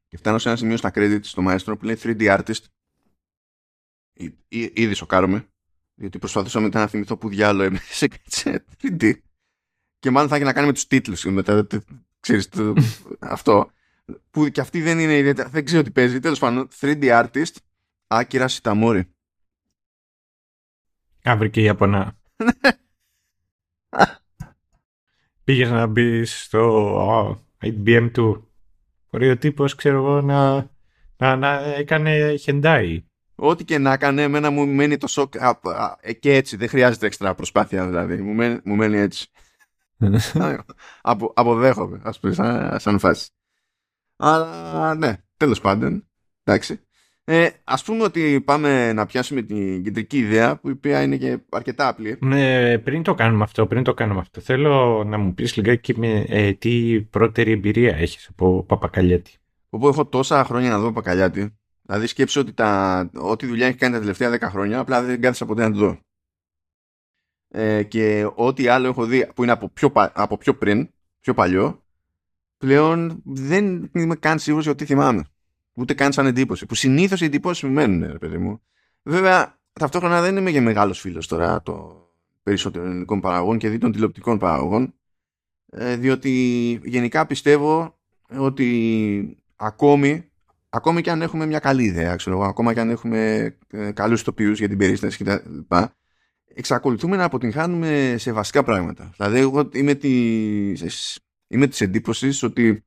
Και 0.08 0.16
φτάνω 0.16 0.38
σε 0.38 0.48
ένα 0.48 0.56
σημείο 0.56 0.76
στα 0.76 0.90
credits 0.94 1.24
στο 1.24 1.42
Maestro 1.46 1.74
που 1.78 1.84
λέει 1.84 1.98
3D 2.02 2.38
Artist. 2.38 2.64
Ήδη 4.48 4.94
σοκάρομαι. 4.94 5.48
Γιατί 6.00 6.18
προσπαθούσα 6.18 6.60
μετά 6.60 6.80
να 6.80 6.86
θυμηθώ 6.86 7.16
που 7.16 7.28
διάλογο 7.28 7.62
έμεινε 7.62 7.82
σε 8.26 8.64
3D. 8.82 9.12
Και 9.98 10.10
μάλλον 10.10 10.28
θα 10.28 10.36
έχει 10.36 10.44
να 10.44 10.52
κάνει 10.52 10.66
με 10.66 10.72
τους 10.72 10.86
τίτλους. 10.86 11.24
Μετά, 11.24 11.66
ξέρεις, 12.20 12.48
το, 12.48 12.74
αυτό. 13.18 13.70
Που 14.30 14.48
και 14.48 14.60
αυτή 14.60 14.82
δεν 14.82 14.98
είναι 14.98 15.16
ιδιαίτερα. 15.16 15.48
Δεν 15.48 15.64
ξέρω 15.64 15.82
τι 15.82 15.90
παίζει. 15.90 16.20
Τέλος 16.20 16.38
πάντων, 16.38 16.68
3D 16.80 17.24
Artist, 17.24 17.54
Άκυρα 18.06 18.48
Σιταμόρι. 18.48 19.14
Αύριο 21.22 21.50
και 21.50 21.60
η 21.60 21.64
Ιαπωνά. 21.64 22.18
Πήγες 25.44 25.70
να 25.70 25.86
μπεις 25.86 26.42
στο 26.42 27.46
IBM 27.60 28.10
του. 28.12 28.52
Μπορεί 29.10 29.30
ο 29.30 29.38
τύπος, 29.38 29.74
ξέρω 29.74 29.96
εγώ, 29.96 30.20
να, 30.20 30.70
να, 31.16 31.36
να 31.36 31.64
έκανε 31.64 32.36
χεντάι. 32.36 33.04
Ό,τι 33.42 33.64
και 33.64 33.78
να 33.78 33.92
έκανε, 33.92 34.22
εμένα 34.22 34.50
μου 34.50 34.66
μένει 34.66 34.96
το 34.96 35.06
σοκ 35.06 35.34
ε, 36.00 36.12
και 36.12 36.34
έτσι. 36.34 36.56
Δεν 36.56 36.68
χρειάζεται 36.68 37.06
έξτρα 37.06 37.34
προσπάθεια, 37.34 37.86
δηλαδή. 37.86 38.16
Μου 38.22 38.32
μένει, 38.32 38.58
μου 38.64 38.74
μένει 38.74 38.98
έτσι. 38.98 39.28
Απο, 41.02 41.32
αποδέχομαι, 41.36 42.00
ας 42.04 42.20
πούμε, 42.20 42.32
σαν, 42.32 42.80
σαν 42.80 42.98
φάση. 42.98 43.30
Αλλά 44.16 44.94
ναι, 44.94 45.16
τέλος 45.36 45.60
πάντων. 45.60 46.06
Εντάξει. 46.44 46.80
Ε, 47.24 47.48
ας 47.64 47.82
πούμε 47.82 48.02
ότι 48.02 48.40
πάμε 48.40 48.92
να 48.92 49.06
πιάσουμε 49.06 49.42
την 49.42 49.84
κεντρική 49.84 50.18
ιδέα 50.18 50.56
που 50.56 50.68
η 50.68 50.72
οποία 50.72 51.02
είναι 51.02 51.16
και 51.16 51.38
αρκετά 51.50 51.88
απλή. 51.88 52.18
Ναι, 52.20 52.78
πριν 52.78 53.02
το 53.02 53.14
κάνουμε 53.14 53.42
αυτό, 53.42 53.66
πριν 53.66 53.82
το 53.82 53.94
κάνουμε 53.94 54.20
αυτό, 54.20 54.40
θέλω 54.40 55.04
να 55.06 55.18
μου 55.18 55.34
πεις 55.34 55.56
λιγάκι 55.56 55.98
με, 55.98 56.24
ε, 56.28 56.52
τι 56.52 57.00
πρώτερη 57.00 57.50
εμπειρία 57.50 57.96
έχεις 57.96 58.28
από 58.28 58.64
Παπακαλιάτη. 58.64 59.32
Όπου 59.68 59.88
έχω 59.88 60.06
τόσα 60.06 60.44
χρόνια 60.44 60.70
να 60.70 60.78
δω 60.78 60.86
Παπακαλιάτη, 60.86 61.59
δηλαδή 61.90 62.06
σκέψω 62.06 62.40
ότι 62.40 62.52
τα, 62.52 63.10
ό,τι 63.14 63.46
δουλειά 63.46 63.66
έχει 63.66 63.76
κάνει 63.76 63.92
τα 63.92 64.00
τελευταία 64.00 64.34
10 64.34 64.40
χρόνια, 64.40 64.78
απλά 64.78 65.02
δεν 65.02 65.20
κάθισα 65.20 65.46
ποτέ 65.46 65.68
να 65.68 65.72
το 65.72 65.78
δω. 65.78 65.98
Ε, 67.48 67.82
και 67.82 68.30
ό,τι 68.34 68.68
άλλο 68.68 68.86
έχω 68.86 69.04
δει 69.04 69.30
που 69.34 69.42
είναι 69.42 69.52
από 69.52 69.68
πιο, 69.68 69.92
από 69.94 70.36
πιο 70.36 70.54
πριν, 70.54 70.90
πιο 71.20 71.34
παλιό, 71.34 71.84
πλέον 72.58 73.22
δεν 73.24 73.90
είμαι 73.94 74.14
καν 74.14 74.38
σίγουρος 74.38 74.64
για 74.64 74.74
τι 74.74 74.84
θυμάμαι 74.84 75.24
ούτε 75.80 75.94
καν 75.94 76.12
σαν 76.12 76.26
εντύπωση. 76.26 76.66
Που 76.66 76.74
συνήθως 76.74 77.20
οι 77.20 77.24
εντυπώσεις 77.24 77.62
μου 77.62 77.70
μένουν, 77.70 78.12
ρε 78.12 78.18
παιδί 78.18 78.38
μου. 78.38 78.60
Βέβαια, 79.02 79.58
ταυτόχρονα 79.72 80.20
δεν 80.20 80.36
είμαι 80.36 80.50
και 80.50 80.60
μεγάλος 80.60 81.00
φίλος 81.00 81.26
τώρα 81.26 81.62
των 81.62 82.08
περισσότερων 82.42 82.88
ελληνικών 82.88 83.20
παραγωγών 83.20 83.58
και 83.58 83.68
δι 83.68 83.78
των 83.78 83.92
τηλεοπτικών 83.92 84.38
παραγωγών. 84.38 84.94
Ε, 85.70 85.96
διότι 85.96 86.30
γενικά 86.84 87.26
πιστεύω 87.26 87.98
ότι 88.36 89.42
ακόμη, 89.56 90.29
ακόμη 90.70 91.00
και 91.02 91.10
αν 91.10 91.22
έχουμε 91.22 91.46
μια 91.46 91.58
καλή 91.58 91.84
ιδέα, 91.84 92.16
ξέρω, 92.16 92.40
ακόμα 92.40 92.74
και 92.74 92.80
αν 92.80 92.90
έχουμε 92.90 93.52
ε, 93.70 93.92
καλούς 93.92 94.22
τοπιούς 94.22 94.58
για 94.58 94.68
την 94.68 94.78
περίσταση 94.78 95.24
κτλ. 95.24 95.58
Εξακολουθούμε 96.54 97.16
να 97.16 97.24
αποτυγχάνουμε 97.24 98.14
σε 98.18 98.32
βασικά 98.32 98.62
πράγματα. 98.62 99.12
Δηλαδή, 99.16 99.38
εγώ 99.38 99.68
είμαι 99.72 99.94
της, 99.94 101.20
είμαι 101.46 101.66
της 101.66 101.80
εντύπωσης 101.80 102.42
ότι 102.42 102.84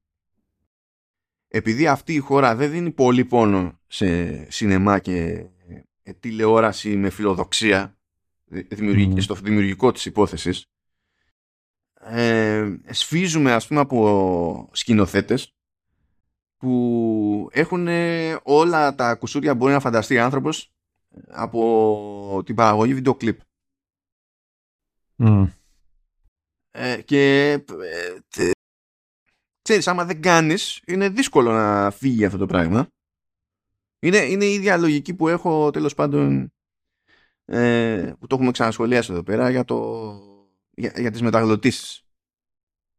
επειδή 1.48 1.88
αυτή 1.88 2.14
η 2.14 2.20
χώρα 2.20 2.56
δεν 2.56 2.72
δίνει 2.72 2.92
πολύ 2.92 3.26
πόνο 3.26 3.80
σε 3.88 4.52
σινεμά 4.52 5.00
και 5.00 5.46
ε, 6.04 6.14
τηλεόραση 6.14 6.96
με 6.96 7.10
φιλοδοξία 7.10 7.98
στο 9.18 9.36
δημιουργικό 9.36 9.92
της 9.92 10.06
υπόθεσης 10.06 10.66
ε, 12.06 12.76
σφίζουμε 12.90 13.52
ας 13.52 13.68
πούμε 13.68 13.80
από 13.80 14.70
σκηνοθέτες 14.72 15.56
που 16.64 17.50
έχουν 17.52 17.88
όλα 18.44 18.96
τα 18.96 19.16
κουσούρια 19.16 19.52
που 19.52 19.58
μπορεί 19.58 19.74
να 19.74 19.80
φανταστεί 19.80 20.20
άνθρωπος 20.20 20.72
από 21.28 22.42
την 22.46 22.56
παραγωγή 22.56 22.94
βίντεο 22.94 23.16
κλιπ. 23.16 23.40
Ε, 26.72 27.02
και 27.02 27.52
ε, 27.52 28.52
ξέρεις 29.62 29.88
άμα 29.88 30.06
δεν 30.06 30.22
κάνεις 30.22 30.82
είναι 30.86 31.10
δύσκολο 31.10 31.52
να 31.52 31.92
φύγει 31.92 32.26
αυτό 32.26 32.38
το 32.38 32.46
πράγμα. 32.46 32.88
Είναι, 34.00 34.18
είναι 34.18 34.46
η 34.46 34.54
ίδια 34.54 34.78
λογική 34.78 35.14
που 35.14 35.28
έχω 35.28 35.72
τέλος 35.72 35.94
πάντων 35.94 36.52
ε, 37.46 38.14
που 38.20 38.28
το 38.28 38.36
έχουμε 38.36 38.52
ξανασχολιάσει 38.52 39.12
εδώ 39.12 39.24
πέρα 39.24 39.50
για, 39.50 39.64
το, 39.64 40.12
για, 40.72 40.94
για 40.98 41.12
τις 41.12 41.22
μεταγλωτήσεις. 41.22 42.04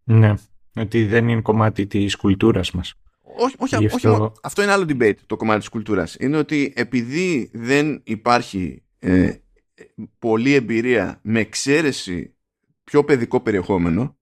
Ναι 0.05 0.35
ότι 0.77 1.07
δεν 1.07 1.29
είναι 1.29 1.41
κομμάτι 1.41 1.87
της 1.87 2.17
κουλτούρας 2.17 2.71
μας 2.71 2.95
όχι, 3.37 3.55
όχι, 3.59 3.87
αυτό... 3.87 4.33
αυτό 4.43 4.63
είναι 4.63 4.73
άλλο 4.73 4.87
debate 4.89 5.17
το 5.27 5.37
κομμάτι 5.37 5.59
της 5.59 5.69
κουλτούρας 5.69 6.17
είναι 6.21 6.37
ότι 6.37 6.73
επειδή 6.77 7.51
δεν 7.53 8.01
υπάρχει 8.05 8.83
ε, 8.99 9.35
πολλή 10.19 10.55
εμπειρία 10.55 11.21
με 11.23 11.41
εξαίρεση 11.41 12.35
πιο 12.85 13.05
παιδικό 13.05 13.41
περιεχόμενο 13.41 14.17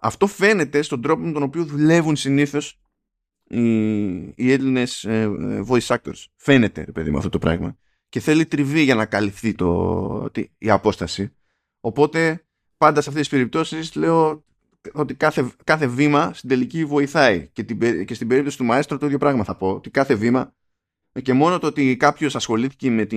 αυτό 0.00 0.26
φαίνεται 0.26 0.82
στον 0.82 1.02
τρόπο 1.02 1.22
με 1.22 1.32
τον 1.32 1.42
οποίο 1.42 1.64
δουλεύουν 1.64 2.16
συνήθως 2.16 2.80
οι, 3.50 4.16
οι 4.18 4.52
Έλληνες 4.52 5.04
ε, 5.04 5.30
voice 5.68 5.86
actors. 5.86 6.24
Φαίνεται, 6.36 6.84
ρε 6.84 6.92
παιδί, 6.92 7.10
με 7.10 7.16
αυτό 7.16 7.28
το 7.28 7.38
πράγμα. 7.38 7.76
Και 8.08 8.20
θέλει 8.20 8.46
τριβή 8.46 8.82
για 8.82 8.94
να 8.94 9.06
καλυφθεί 9.06 9.54
το, 9.54 10.30
η 10.58 10.70
απόσταση. 10.70 11.32
Οπότε, 11.80 12.44
πάντα 12.76 13.00
σε 13.00 13.08
αυτές 13.08 13.28
τις 13.28 13.36
περιπτώσεις 13.36 13.94
λέω 13.94 14.44
ότι 14.92 15.14
κάθε, 15.14 15.50
κάθε 15.64 15.86
βήμα 15.86 16.32
στην 16.34 16.48
τελική 16.48 16.84
βοηθάει. 16.84 17.48
Και, 17.52 17.62
την, 17.64 18.04
και 18.04 18.14
στην 18.14 18.28
περίπτωση 18.28 18.56
του 18.56 18.64
Μαέστρο 18.64 18.98
το 18.98 19.06
ίδιο 19.06 19.18
πράγμα 19.18 19.44
θα 19.44 19.56
πω. 19.56 19.70
Ότι 19.70 19.90
κάθε 19.90 20.14
βήμα 20.14 20.54
και 21.22 21.32
μόνο 21.32 21.58
το 21.58 21.66
ότι 21.66 21.96
κάποιος 21.96 22.36
ασχολήθηκε 22.36 22.90
με, 22.90 23.04
τη, 23.04 23.16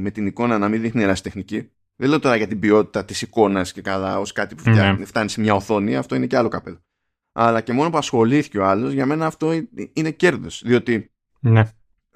με 0.00 0.10
την 0.10 0.26
εικόνα 0.26 0.58
να 0.58 0.68
μην 0.68 0.80
δείχνει 0.80 1.02
ερασιτεχνική 1.02 1.70
δεν 2.00 2.08
λέω 2.08 2.18
τώρα 2.18 2.36
για 2.36 2.46
την 2.46 2.58
ποιότητα 2.58 3.04
της 3.04 3.22
εικόνας 3.22 3.72
και 3.72 3.82
καλά 3.82 4.18
ως 4.18 4.32
κάτι 4.32 4.54
που 4.54 4.70
ναι. 4.70 5.04
φτάνει 5.04 5.28
σε 5.28 5.40
μια 5.40 5.54
οθόνη, 5.54 5.96
αυτό 5.96 6.14
είναι 6.14 6.26
και 6.26 6.36
άλλο 6.36 6.48
καπέλο. 6.48 6.84
Αλλά 7.32 7.60
και 7.60 7.72
μόνο 7.72 7.90
που 7.90 7.96
ασχολήθηκε 7.96 8.58
ο 8.58 8.66
άλλος, 8.66 8.92
για 8.92 9.06
μένα 9.06 9.26
αυτό 9.26 9.52
είναι 9.92 10.10
κέρδος. 10.10 10.62
Διότι 10.64 11.10
ναι. 11.40 11.72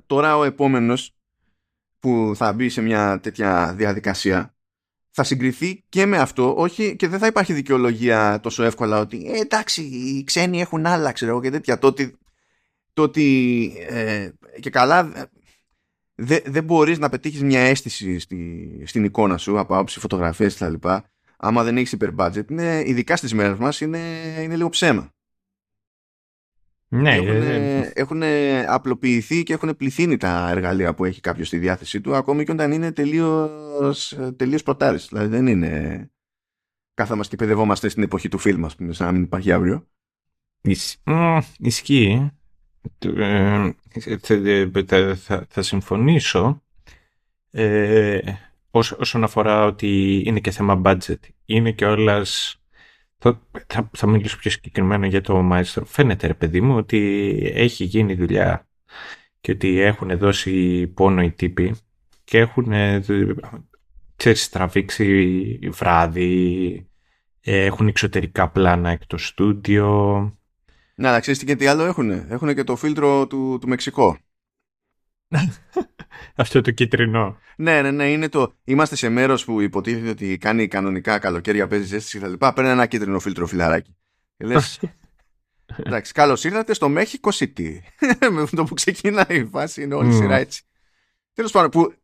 τώρα 0.06 0.36
ο 0.36 0.44
επόμενος 0.44 1.16
που 1.98 2.32
θα 2.34 2.52
μπει 2.52 2.68
σε 2.68 2.80
μια 2.80 3.20
τέτοια 3.20 3.74
διαδικασία 3.76 4.51
θα 5.14 5.24
συγκριθεί 5.24 5.84
και 5.88 6.06
με 6.06 6.18
αυτό, 6.18 6.54
όχι 6.56 6.96
και 6.96 7.08
δεν 7.08 7.18
θα 7.18 7.26
υπάρχει 7.26 7.52
δικαιολογία 7.52 8.40
τόσο 8.42 8.62
εύκολα 8.62 9.00
ότι 9.00 9.30
ε, 9.34 9.40
εντάξει, 9.40 9.82
οι 9.82 10.24
ξένοι 10.24 10.60
έχουν 10.60 10.86
άλλα, 10.86 11.12
ξέρω 11.12 11.40
και 11.40 11.50
τέτοια. 11.50 11.78
Το 11.78 11.86
ότι, 11.86 12.18
το 12.92 13.02
ότι 13.02 13.72
ε, 13.88 14.30
και 14.60 14.70
καλά 14.70 15.28
δεν 16.14 16.40
δε 16.44 16.62
μπορείς 16.62 16.98
να 16.98 17.08
πετύχεις 17.08 17.42
μια 17.42 17.60
αίσθηση 17.60 18.18
στη, 18.18 18.82
στην 18.86 19.04
εικόνα 19.04 19.36
σου 19.36 19.58
από 19.58 19.74
άποψη 19.74 20.00
φωτογραφίες 20.00 20.52
και 20.52 20.58
τα 20.58 20.70
λοιπά 20.70 21.10
άμα 21.36 21.62
δεν 21.62 21.76
έχεις 21.76 21.92
υπερ-budget 21.92 22.50
είναι, 22.50 22.82
ειδικά 22.86 23.16
στις 23.16 23.34
μέρες 23.34 23.58
μας 23.58 23.80
είναι, 23.80 23.98
είναι 24.42 24.56
λίγο 24.56 24.68
ψέμα 24.68 25.12
ναι, 26.94 27.16
έχουν, 27.94 28.22
ε, 28.22 28.64
απλοποιηθεί 28.66 29.42
και 29.42 29.52
έχουν 29.52 29.76
πληθύνει 29.76 30.16
τα 30.16 30.50
εργαλεία 30.50 30.94
που 30.94 31.04
έχει 31.04 31.20
κάποιος 31.20 31.46
στη 31.46 31.58
διάθεσή 31.58 32.00
του 32.00 32.14
ακόμη 32.14 32.44
και 32.44 32.52
όταν 32.52 32.72
είναι 32.72 32.92
τελείως, 32.92 34.18
τελείως 34.36 34.62
προτάρες 34.62 35.06
δηλαδή 35.08 35.26
δεν 35.28 35.46
είναι 35.46 36.10
κάθαμαστε 36.94 37.36
και 37.36 37.42
παιδευόμαστε 37.42 37.88
στην 37.88 38.02
εποχή 38.02 38.28
του 38.28 38.38
φιλμ 38.38 38.64
ας 38.64 38.76
πούμε 38.76 38.92
σαν 38.92 39.06
να 39.06 39.12
μην 39.12 39.22
υπάρχει 39.22 39.52
αύριο. 39.52 39.86
Ισχύει. 41.58 42.30
Ε, 42.98 43.70
θα, 44.86 45.16
θα, 45.16 45.46
θα 45.48 45.62
συμφωνήσω 45.62 46.62
ε, 47.50 48.18
όσον 48.98 49.24
αφορά 49.24 49.64
ότι 49.64 50.22
είναι 50.26 50.40
και 50.40 50.50
θέμα 50.50 50.80
budget. 50.84 51.18
Είναι 51.44 51.72
και 51.72 51.86
όλας... 51.86 52.61
Θα, 53.24 53.40
θα, 53.66 53.90
θα 53.92 54.06
μιλήσω 54.06 54.36
πιο 54.36 54.50
συγκεκριμένα 54.50 55.06
για 55.06 55.20
το 55.20 55.48
Maestro. 55.52 55.82
Φαίνεται 55.84 56.26
ρε 56.26 56.34
παιδί 56.34 56.60
μου 56.60 56.76
ότι 56.76 57.52
έχει 57.54 57.84
γίνει 57.84 58.14
δουλειά 58.14 58.68
και 59.40 59.52
ότι 59.52 59.80
έχουν 59.80 60.18
δώσει 60.18 60.86
πόνο 60.86 61.22
οι 61.22 61.30
τύποι 61.30 61.74
και 62.24 62.38
έχουν 62.38 62.72
ξέρεις, 64.16 64.48
τραβήξει 64.48 65.58
βράδυ, 65.72 66.86
έχουν 67.40 67.88
εξωτερικά 67.88 68.50
πλάνα 68.50 68.90
εκ 68.90 69.06
το 69.06 69.16
στούντιο, 69.16 70.32
να, 70.94 71.08
αλλά 71.08 71.20
ξέρεις 71.20 71.38
τι 71.40 71.46
και 71.46 71.56
τι 71.56 71.66
άλλο 71.66 71.84
έχουν. 71.84 72.10
Έχουν 72.10 72.54
και 72.54 72.64
το 72.64 72.76
φίλτρο 72.76 73.26
του, 73.26 73.58
του 73.60 73.68
Μεξικό. 73.68 74.18
Αυτό 76.34 76.60
το 76.60 76.70
κίτρινο. 76.70 77.38
Ναι, 77.56 77.82
ναι, 77.82 77.90
ναι, 77.90 78.10
είναι 78.10 78.28
το. 78.28 78.54
Είμαστε 78.64 78.96
σε 78.96 79.08
μέρος 79.08 79.44
που 79.44 79.60
υποτίθεται 79.60 80.08
ότι 80.08 80.38
κάνει 80.38 80.68
κανονικά 80.68 81.18
καλοκαίρια, 81.18 81.66
παίζει 81.66 81.86
ζέστη 81.86 82.18
κτλ. 82.18 82.32
Παίρνει 82.54 82.70
ένα 82.70 82.86
κίτρινο 82.86 83.18
φίλτρο 83.18 83.46
φιλαράκι. 83.46 83.96
Και 84.36 84.46
λες. 84.46 84.80
Εντάξει, 85.84 86.12
καλώς 86.12 86.44
ήρθατε 86.44 86.74
στο 86.74 86.92
Mexico 86.96 87.30
City. 87.30 87.70
Με 88.32 88.46
το 88.54 88.64
που 88.64 88.74
ξεκινάει 88.74 89.38
η 89.38 89.44
φάση 89.44 89.82
είναι 89.82 89.94
όλη 89.94 90.08
η 90.08 90.12
σειρά 90.12 90.36
έτσι. 90.36 90.62
Τέλος 91.32 91.50
πάντων, 91.50 91.70
που 91.70 91.94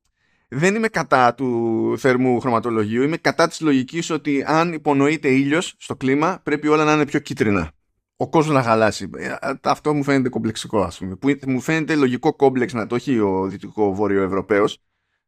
δεν 0.49 0.75
είμαι 0.75 0.89
κατά 0.89 1.35
του 1.35 1.95
θερμού 1.99 2.41
χρωματολογίου, 2.41 3.03
είμαι 3.03 3.17
κατά 3.17 3.49
της 3.49 3.61
λογικής 3.61 4.11
ότι 4.11 4.45
αν 4.47 4.73
υπονοείται 4.73 5.29
ήλιος 5.29 5.75
στο 5.79 5.97
κλίμα, 5.97 6.41
πρέπει 6.43 6.69
όλα 6.69 6.85
να 6.85 6.93
είναι 6.93 7.07
πιο 7.07 7.19
κίτρινα 7.19 7.73
ο 8.21 8.29
κόσμος 8.29 8.55
να 8.55 8.63
χαλάσει. 8.63 9.11
Ε, 9.17 9.35
αυτό 9.63 9.95
μου 9.95 10.03
φαίνεται 10.03 10.29
κομπλεξικό, 10.29 10.83
ας 10.83 10.99
πούμε. 10.99 11.17
Που 11.17 11.37
μου 11.47 11.61
φαίνεται 11.61 11.95
λογικό 11.95 12.35
κόμπλεξ 12.35 12.73
να 12.73 12.87
το 12.87 12.95
έχει 12.95 13.19
ο 13.19 13.47
δυτικό 13.47 13.95
βόρειο 13.95 14.23
Ευρωπαίος, 14.23 14.79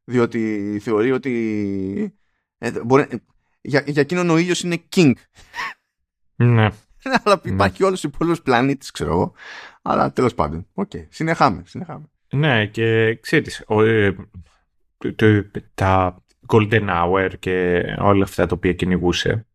διότι 0.05 0.79
θεωρεί 0.83 1.13
ότι. 1.13 2.15
Ε, 2.59 2.85
μπορεί, 2.85 3.07
για, 3.61 3.85
για 3.87 4.03
εκείνον 4.03 4.31
ο 4.31 4.37
ήλιος 4.37 4.63
είναι 4.63 4.83
king. 4.97 5.13
Ναι. 6.37 6.69
Αλλά 7.23 7.41
υπάρχει 7.45 7.83
ναι. 7.83 7.89
όλου 7.89 7.97
του 8.01 8.11
υπόλοιπου 8.15 8.43
πλανήτη, 8.43 8.87
ξέρω 8.93 9.11
εγώ. 9.11 9.33
Αλλά 9.83 10.13
τέλος 10.13 10.35
πάντων. 10.35 10.67
OK, 10.75 10.91
okay. 10.95 11.07
συνεχάμε, 11.09 11.63
συνεχάμε. 11.67 12.11
Ναι, 12.31 12.67
και 12.67 13.15
ξέρεις, 13.15 13.65
ε, 13.69 14.15
τα 15.75 16.23
Golden 16.47 16.89
Hour 16.89 17.31
και 17.39 17.83
όλα 17.99 18.25
αυτά 18.25 18.47
τα 18.47 18.55
οποία 18.55 18.73
κυνηγούσε 18.73 19.47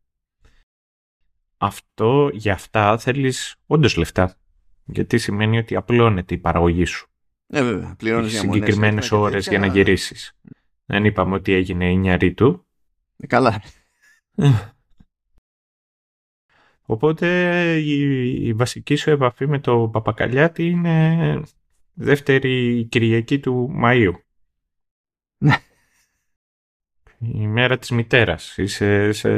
αυτό 1.58 2.30
για 2.34 2.54
αυτά 2.54 2.98
θέλεις 2.98 3.56
όντως 3.66 3.96
λεφτά. 3.96 4.36
Γιατί 4.86 5.18
σημαίνει 5.18 5.58
ότι 5.58 5.76
απλώνεται 5.76 6.34
η 6.34 6.38
παραγωγή 6.38 6.86
σου. 6.86 7.10
Ε, 7.48 7.64
βέβαια. 7.64 7.96
Πληρώνεις 7.98 8.32
για 8.32 8.40
συγκεκριμένες 8.40 9.12
ώρες 9.12 9.48
για 9.48 9.60
να 9.60 9.66
γυρίσεις. 9.66 10.38
Δεν 10.86 11.06
είπαμε 11.06 11.36
ότι 11.36 11.54
έγινε 11.54 11.92
η 11.92 11.98
νιαρή 11.98 12.34
του. 12.34 12.66
Ε, 13.18 13.28
καλά. 13.28 13.62
Οπότε 16.88 17.28
η, 17.78 18.00
η, 18.48 18.54
βασική 18.54 18.96
σου 18.96 19.10
επαφή 19.10 19.48
με 19.48 19.60
το 19.60 19.90
Παπακαλιάτη 19.92 20.70
είναι 20.70 21.42
δεύτερη 21.94 22.86
Κυριακή 22.86 23.40
του 23.40 23.76
Μαΐου. 23.84 24.12
Ναι. 25.38 25.56
η 27.20 27.48
μέρα 27.48 27.78
της 27.78 27.90
μητέρας. 27.90 28.58
Είσαι 28.58 29.12
σε 29.12 29.30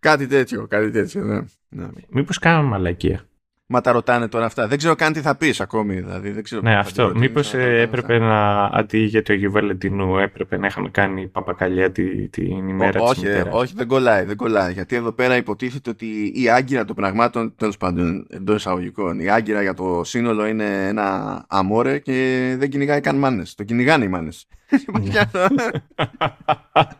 Κάτι 0.00 0.26
τέτοιο, 0.26 0.66
κάτι 0.66 0.90
τέτοιο, 0.90 1.24
ναι. 1.24 1.40
ναι. 1.68 1.86
Μήπως 2.08 2.38
κάνουμε 2.38 2.68
μαλακία. 2.68 3.24
Μα 3.72 3.80
τα 3.80 3.92
ρωτάνε 3.92 4.28
τώρα 4.28 4.44
αυτά. 4.44 4.66
Δεν 4.66 4.78
ξέρω 4.78 4.94
καν 4.94 5.12
τι 5.12 5.20
θα 5.20 5.36
πεις 5.36 5.60
ακόμη. 5.60 5.94
Δηλαδή. 5.94 6.30
Δεν 6.30 6.42
ξέρω 6.42 6.62
ναι, 6.62 6.76
αυτό. 6.76 7.12
Μήπως 7.14 7.54
ε, 7.54 7.80
έπρεπε 7.80 8.18
να 8.18 8.64
αντί 8.64 8.98
για 8.98 9.22
το 9.22 9.32
Αγίου 9.32 9.50
Βαλεντινού 9.50 10.18
έπρεπε 10.18 10.56
να 10.56 10.66
είχαμε 10.66 10.88
κάνει 10.88 11.26
παπακαλιά 11.26 11.90
την, 11.90 12.30
την 12.30 12.68
ημέρα 12.68 13.00
της. 13.00 13.10
Όχι, 13.10 13.26
ε, 13.26 13.44
όχι, 13.50 13.74
δεν 13.76 13.86
κολλάει, 13.86 14.24
δεν 14.24 14.36
κολλάει. 14.36 14.72
Γιατί 14.72 14.96
εδώ 14.96 15.12
πέρα 15.12 15.36
υποτίθεται 15.36 15.90
ότι 15.90 16.32
η 16.34 16.48
άγκυρα 16.48 16.84
των 16.84 16.96
πραγμάτων, 16.96 17.54
τέλος 17.56 17.76
πάντων 17.76 18.26
εντός 18.30 18.56
εισαγωγικών, 18.56 19.20
η 19.20 19.30
άγκυρα 19.30 19.62
για 19.62 19.74
το 19.74 20.00
σύνολο 20.04 20.46
είναι 20.46 20.88
ένα 20.88 21.44
αμόρε 21.48 21.98
και 21.98 22.54
δεν 22.58 22.70
κυνηγάει 22.70 23.00
καν 23.00 23.16
μάνες. 23.16 23.54
Το 23.54 23.64
κυνηγάνε 23.64 24.04
οι 24.04 24.08
μάνες. 24.08 24.46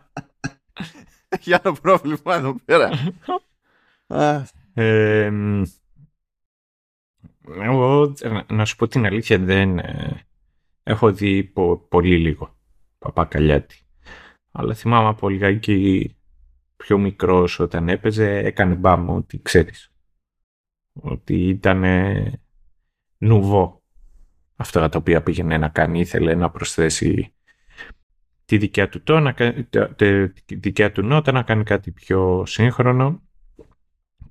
Έχει 1.37 1.53
άλλο 1.53 1.77
πρόβλημα 1.81 2.35
εδώ 2.35 2.55
πέρα. 2.65 2.89
εγώ, 7.61 8.13
να 8.47 8.65
σου 8.65 8.75
πω 8.75 8.87
την 8.87 9.05
αλήθεια, 9.05 9.39
δεν 9.39 9.79
ε, 9.79 10.25
έχω 10.83 11.11
δει 11.11 11.43
πολύ 11.89 12.17
λίγο 12.17 12.55
Παπακαλιάτη. 12.99 13.75
Αλλά 14.51 14.73
θυμάμαι 14.73 15.07
από 15.07 15.29
λιγάκι 15.29 16.15
πιο 16.75 16.97
μικρός 16.97 17.59
όταν 17.59 17.89
έπαιζε, 17.89 18.37
έκανε 18.37 18.75
μπάμ 18.75 19.09
ότι 19.09 19.41
ξέρεις. 19.41 19.91
Ότι 20.93 21.47
ήταν 21.47 21.83
νουβό 23.17 23.83
αυτά 24.55 24.89
τα 24.89 24.97
οποία 24.97 25.23
πήγαινε 25.23 25.57
να 25.57 25.69
κάνει. 25.69 25.99
Ήθελε 25.99 26.35
να 26.35 26.49
προσθέσει 26.49 27.33
τη 28.51 28.57
δικιά 28.57 28.89
του, 28.89 29.01
τόνα, 29.03 29.33
τη 30.45 30.55
δικιά 30.55 30.91
του 30.91 31.01
νότα, 31.01 31.31
να 31.31 31.43
κάνει 31.43 31.63
κάτι 31.63 31.91
πιο 31.91 32.43
σύγχρονο. 32.45 33.21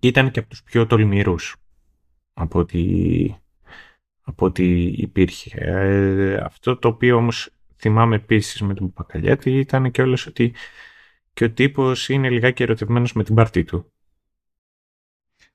Ήταν 0.01 0.31
και 0.31 0.39
από 0.39 0.49
τους 0.49 0.63
πιο 0.63 0.87
τολμηρούς 0.87 1.57
από 2.33 2.59
ό,τι, 2.59 2.83
από 4.21 4.47
ό,τι 4.47 4.83
υπήρχε. 4.83 5.51
Ε, 5.55 6.35
αυτό 6.35 6.77
το 6.77 6.89
οποίο 6.89 7.17
όμως 7.17 7.51
θυμάμαι 7.77 8.17
επίσης 8.17 8.61
με 8.61 8.75
τον 8.75 8.93
Παπακαλιάτη 8.93 9.59
ήταν 9.59 9.91
και 9.91 10.03
όλος 10.03 10.27
ότι 10.27 10.55
και 11.33 11.45
ο 11.45 11.51
τύπος 11.51 12.09
είναι 12.09 12.31
λιγάκι 12.31 12.63
ερωτευμένος 12.63 13.13
με 13.13 13.25
την 13.25 13.35
πάρτη 13.35 13.65
του. 13.65 13.93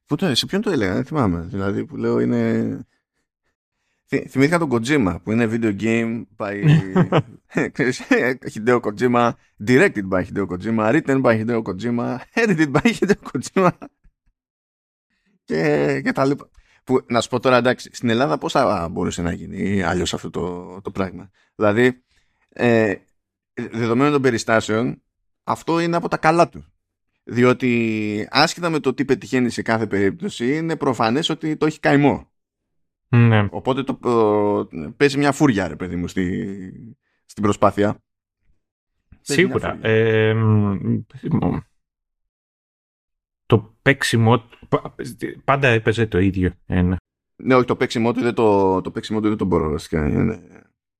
Πού 0.06 0.16
το, 0.16 0.36
σε 0.36 0.46
ποιον 0.46 0.62
το 0.62 0.70
έλεγα, 0.70 0.94
δεν 0.94 1.06
θυμάμαι. 1.06 1.42
Δηλαδή 1.42 1.86
που 1.86 1.96
λέω 1.96 2.20
είναι... 2.20 2.80
Θυμήθηκα 4.08 4.60
τον 4.60 4.70
Kojima 4.72 5.16
που 5.24 5.32
είναι 5.32 5.50
video 5.52 5.82
game 5.82 6.24
by 6.38 6.64
Hideo 8.54 8.80
Kojima, 8.80 9.32
directed 9.66 10.08
by 10.10 10.24
Hideo 10.26 10.46
Kojima, 10.46 10.92
written 10.92 11.22
by 11.22 11.44
Hideo 11.44 11.62
Kojima, 11.62 12.20
edited 12.34 12.72
by 12.72 12.82
Hideo 13.00 13.16
Kojima 13.32 13.72
και, 15.46 16.02
και 16.04 16.12
τα 16.12 16.26
λοιπά. 16.26 16.50
Που, 16.84 17.06
να 17.08 17.22
σου 17.22 17.30
πω 17.30 17.40
τώρα 17.40 17.58
εντάξει, 17.58 17.90
στην 17.94 18.10
Ελλάδα 18.10 18.38
πώς 18.38 18.52
θα 18.52 18.90
μπορούσε 18.92 19.22
να 19.22 19.34
γίνει 19.34 19.84
αλλιώς 19.84 20.14
αυτό 20.14 20.30
το, 20.30 20.82
το 20.82 20.92
πράγμα. 20.92 21.30
Δηλαδή, 21.56 22.04
ε, 22.50 22.96
δεδομένων 23.54 24.12
των 24.12 24.22
περιστάσεων, 24.22 25.02
αυτό 25.44 25.80
είναι 25.80 25.96
από 25.96 26.08
τα 26.08 26.18
καλά 26.18 26.50
του. 26.50 26.66
Διότι 27.24 28.28
άσχετα 28.32 28.70
με 28.70 28.80
το 28.80 28.94
τι 28.94 29.06
πετυχαίνει 29.06 29.50
σε 29.50 29.62
κάθε 29.62 29.88
περίπτωση, 29.88 30.58
είναι 30.58 30.76
προφανές 30.76 31.30
ότι 31.30 31.58
το 31.58 31.66
έχει 31.66 31.80
καημό. 31.80 32.32
Ναι. 33.16 33.48
Οπότε 33.52 33.84
το, 33.84 34.00
το, 34.02 34.70
παίζει 34.98 35.18
μια 35.18 35.32
φούρια, 35.32 35.68
ρε 35.68 35.76
παιδί 35.76 35.96
μου, 35.96 36.08
στη, 36.08 36.96
στην 37.26 37.44
προσπάθεια. 37.44 38.04
Σίγουρα. 39.22 39.80
Ε, 39.82 40.36
το 43.46 43.78
παίξιμο 43.82 44.44
πάντα 45.44 45.68
έπαιζε 45.68 46.08
το 46.08 46.20
ίδιο 46.20 46.54
ένα. 46.66 46.98
Ναι, 47.36 47.56
όχι, 47.56 47.66
το 47.66 47.76
παίξιμο 47.76 48.14
του 48.14 48.22
δεν 48.22 48.34
το, 48.34 48.82
το, 48.82 48.92
παίξιμο 48.92 49.22
του 49.22 49.28
δεν 49.28 49.38
το 49.38 49.46
μπορώ 49.46 49.70
βασικά. 49.70 50.08
Είναι, 50.08 50.42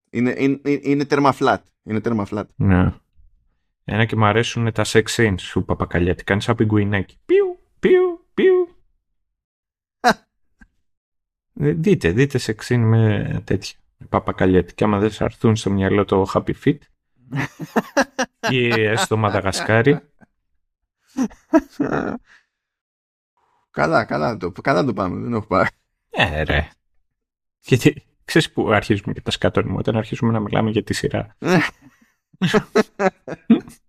είναι, 0.10 0.36
είναι, 0.38 0.60
είναι 0.64 1.06
τέρμα 1.06 1.34
flat. 1.40 1.62
Είναι 1.84 2.00
τέρμα 2.00 2.28
flat. 2.32 2.46
Ναι. 2.56 2.94
Ένα 3.84 4.06
και 4.06 4.16
μου 4.16 4.26
αρέσουν 4.26 4.72
τα 4.72 4.84
sex 4.86 5.04
scenes 5.04 5.40
σου 5.40 5.66
παπακαλιά. 5.66 6.16
Τι 6.16 6.24
κάνεις 6.24 6.44
σαν 6.44 6.56
πιγκουινάκι. 6.56 7.18
Πιου, 7.26 7.60
πιου, 7.80 8.26
πιου. 8.34 8.75
Ε, 11.60 11.72
δείτε, 11.72 12.12
δείτε 12.12 12.40
sex 12.42 12.56
scene 12.68 12.78
με 12.78 13.42
τέτοια. 13.44 13.76
Παπακαλιάτη. 14.10 14.74
Και 14.74 14.84
άμα 14.84 15.00
δεν 15.00 15.10
σας 15.10 15.22
αρθούν 15.22 15.56
στο 15.56 15.70
μυαλό 15.70 16.06
το 16.06 16.26
happy 16.34 16.54
fit 16.64 16.78
ή 18.52 18.96
στο 18.96 19.18
Μαδαγασκάρι. 19.18 20.00
καλά, 23.72 24.06
καλά 24.06 24.38
το, 24.38 24.52
καλά 24.52 24.86
το 24.86 24.94
πάμε. 24.94 25.22
Δεν 25.22 25.34
έχω 25.34 25.46
πάρει. 25.46 25.70
Ε, 26.10 26.44
ρε. 26.44 26.70
Γιατί 27.60 28.04
ξέρεις 28.26 28.52
που 28.52 28.72
αρχίζουμε 28.72 29.14
και 29.14 29.22
τα 29.22 29.32
σκατώνουμε 29.32 29.78
όταν 29.78 29.96
αρχίζουμε 29.96 30.32
να 30.32 30.40
μιλάμε 30.40 30.70
για 30.70 30.84
τη 30.84 30.94
σειρά. 30.94 31.36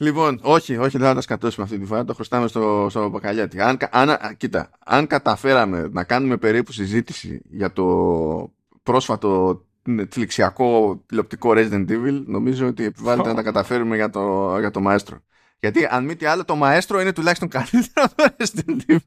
Λοιπόν, 0.00 0.38
όχι, 0.42 0.76
όχι, 0.76 0.98
δεν 0.98 1.06
θα 1.06 1.14
τα 1.14 1.20
σκατώσουμε 1.20 1.64
αυτή 1.64 1.78
τη 1.78 1.84
φορά. 1.84 2.04
Το 2.04 2.14
χρωστάμε 2.14 2.48
στο, 2.48 2.86
στο 2.90 3.10
Πακαλιάτη. 3.10 3.60
Αν, 3.60 3.78
αν, 3.90 4.36
κοίτα, 4.36 4.70
αν 4.84 5.06
καταφέραμε 5.06 5.88
να 5.92 6.04
κάνουμε 6.04 6.36
περίπου 6.36 6.72
συζήτηση 6.72 7.42
για 7.44 7.72
το 7.72 8.52
πρόσφατο 8.82 9.62
τηλεξιακό 10.08 11.02
τηλεοπτικό 11.06 11.50
Resident 11.54 11.90
Evil, 11.90 12.22
νομίζω 12.26 12.66
ότι 12.66 12.84
επιβάλλεται 12.84 13.28
να 13.28 13.34
τα 13.34 13.42
καταφέρουμε 13.42 13.96
για 13.96 14.10
το, 14.10 14.56
για 14.58 14.70
το 14.70 14.80
Μαέστρο. 14.80 15.20
Γιατί 15.60 15.86
αν 15.90 16.04
μη 16.04 16.16
τι 16.16 16.26
άλλο, 16.26 16.44
το 16.44 16.56
Μαέστρο 16.56 17.00
είναι 17.00 17.12
τουλάχιστον 17.12 17.48
καλύτερο 17.48 18.06
από 18.06 18.14
το 18.14 18.34
Resident 18.38 18.90
Evil. 18.90 18.98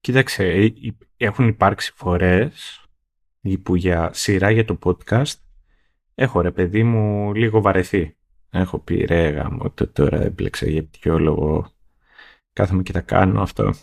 Κοίταξε, 0.00 0.44
ε, 0.44 0.72
έχουν 1.16 1.48
υπάρξει 1.48 1.92
φορές 1.94 2.84
που 3.62 3.76
για 3.76 4.10
σειρά 4.12 4.50
για 4.50 4.64
το 4.64 4.78
podcast 4.82 5.34
έχω 6.14 6.40
ρε 6.40 6.50
παιδί 6.50 6.82
μου 6.82 7.34
λίγο 7.34 7.60
βαρεθεί. 7.60 8.16
Έχω 8.50 8.78
πει 8.78 9.04
ρε 9.04 9.28
γάμο, 9.28 9.70
το 9.70 9.88
τώρα 9.88 10.20
έμπλεξε 10.20 10.66
για 10.66 10.84
ποιο 10.84 11.18
λόγο 11.18 11.72
κάθομαι 12.52 12.82
και 12.82 12.92
τα 12.92 13.00
κάνω 13.00 13.42
αυτό. 13.42 13.74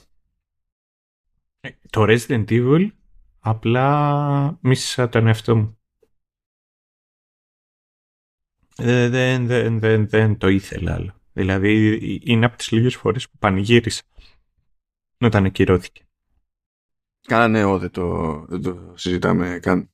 Ε, 1.60 1.70
το 1.90 2.06
Resident 2.08 2.46
Evil 2.50 2.88
απλά 3.40 4.58
μίσησα 4.62 5.10
τον 5.10 5.28
εαυτό 5.28 5.56
μου. 5.56 5.78
Δεν, 8.76 9.12
δεν, 9.12 9.48
δεν, 9.48 9.80
δεν, 9.80 10.08
δεν 10.08 10.38
το 10.38 10.48
ήθελα 10.48 10.94
άλλο. 10.94 11.22
Δηλαδή 11.34 12.00
είναι 12.24 12.46
από 12.46 12.58
τις 12.58 12.72
λίγες 12.72 12.96
φορές 12.96 13.30
που 13.30 13.38
πανηγύρισα 13.38 14.04
όταν 15.18 15.46
ακυρώθηκε. 15.46 16.08
Κάνα 17.28 17.48
ναι, 17.48 17.78
δεν 17.78 17.92
το, 17.92 18.46
δεν 18.46 18.62
το 18.62 18.94
συζητάμε 18.96 19.60
καν. 19.62 19.92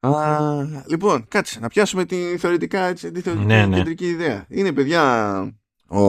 Α, 0.00 0.84
λοιπόν, 0.86 1.28
κάτσε 1.28 1.60
να 1.60 1.68
πιάσουμε 1.68 2.04
τη 2.04 2.38
θεωρητικά 2.38 2.84
έτσι, 2.84 3.10
τη 3.10 3.20
θεωρητική 3.20 3.48
ναι, 3.48 3.66
ναι. 3.66 3.76
κεντρική 3.76 4.06
ιδέα. 4.06 4.46
Είναι 4.48 4.72
παιδιά 4.72 5.40
ο, 5.86 6.00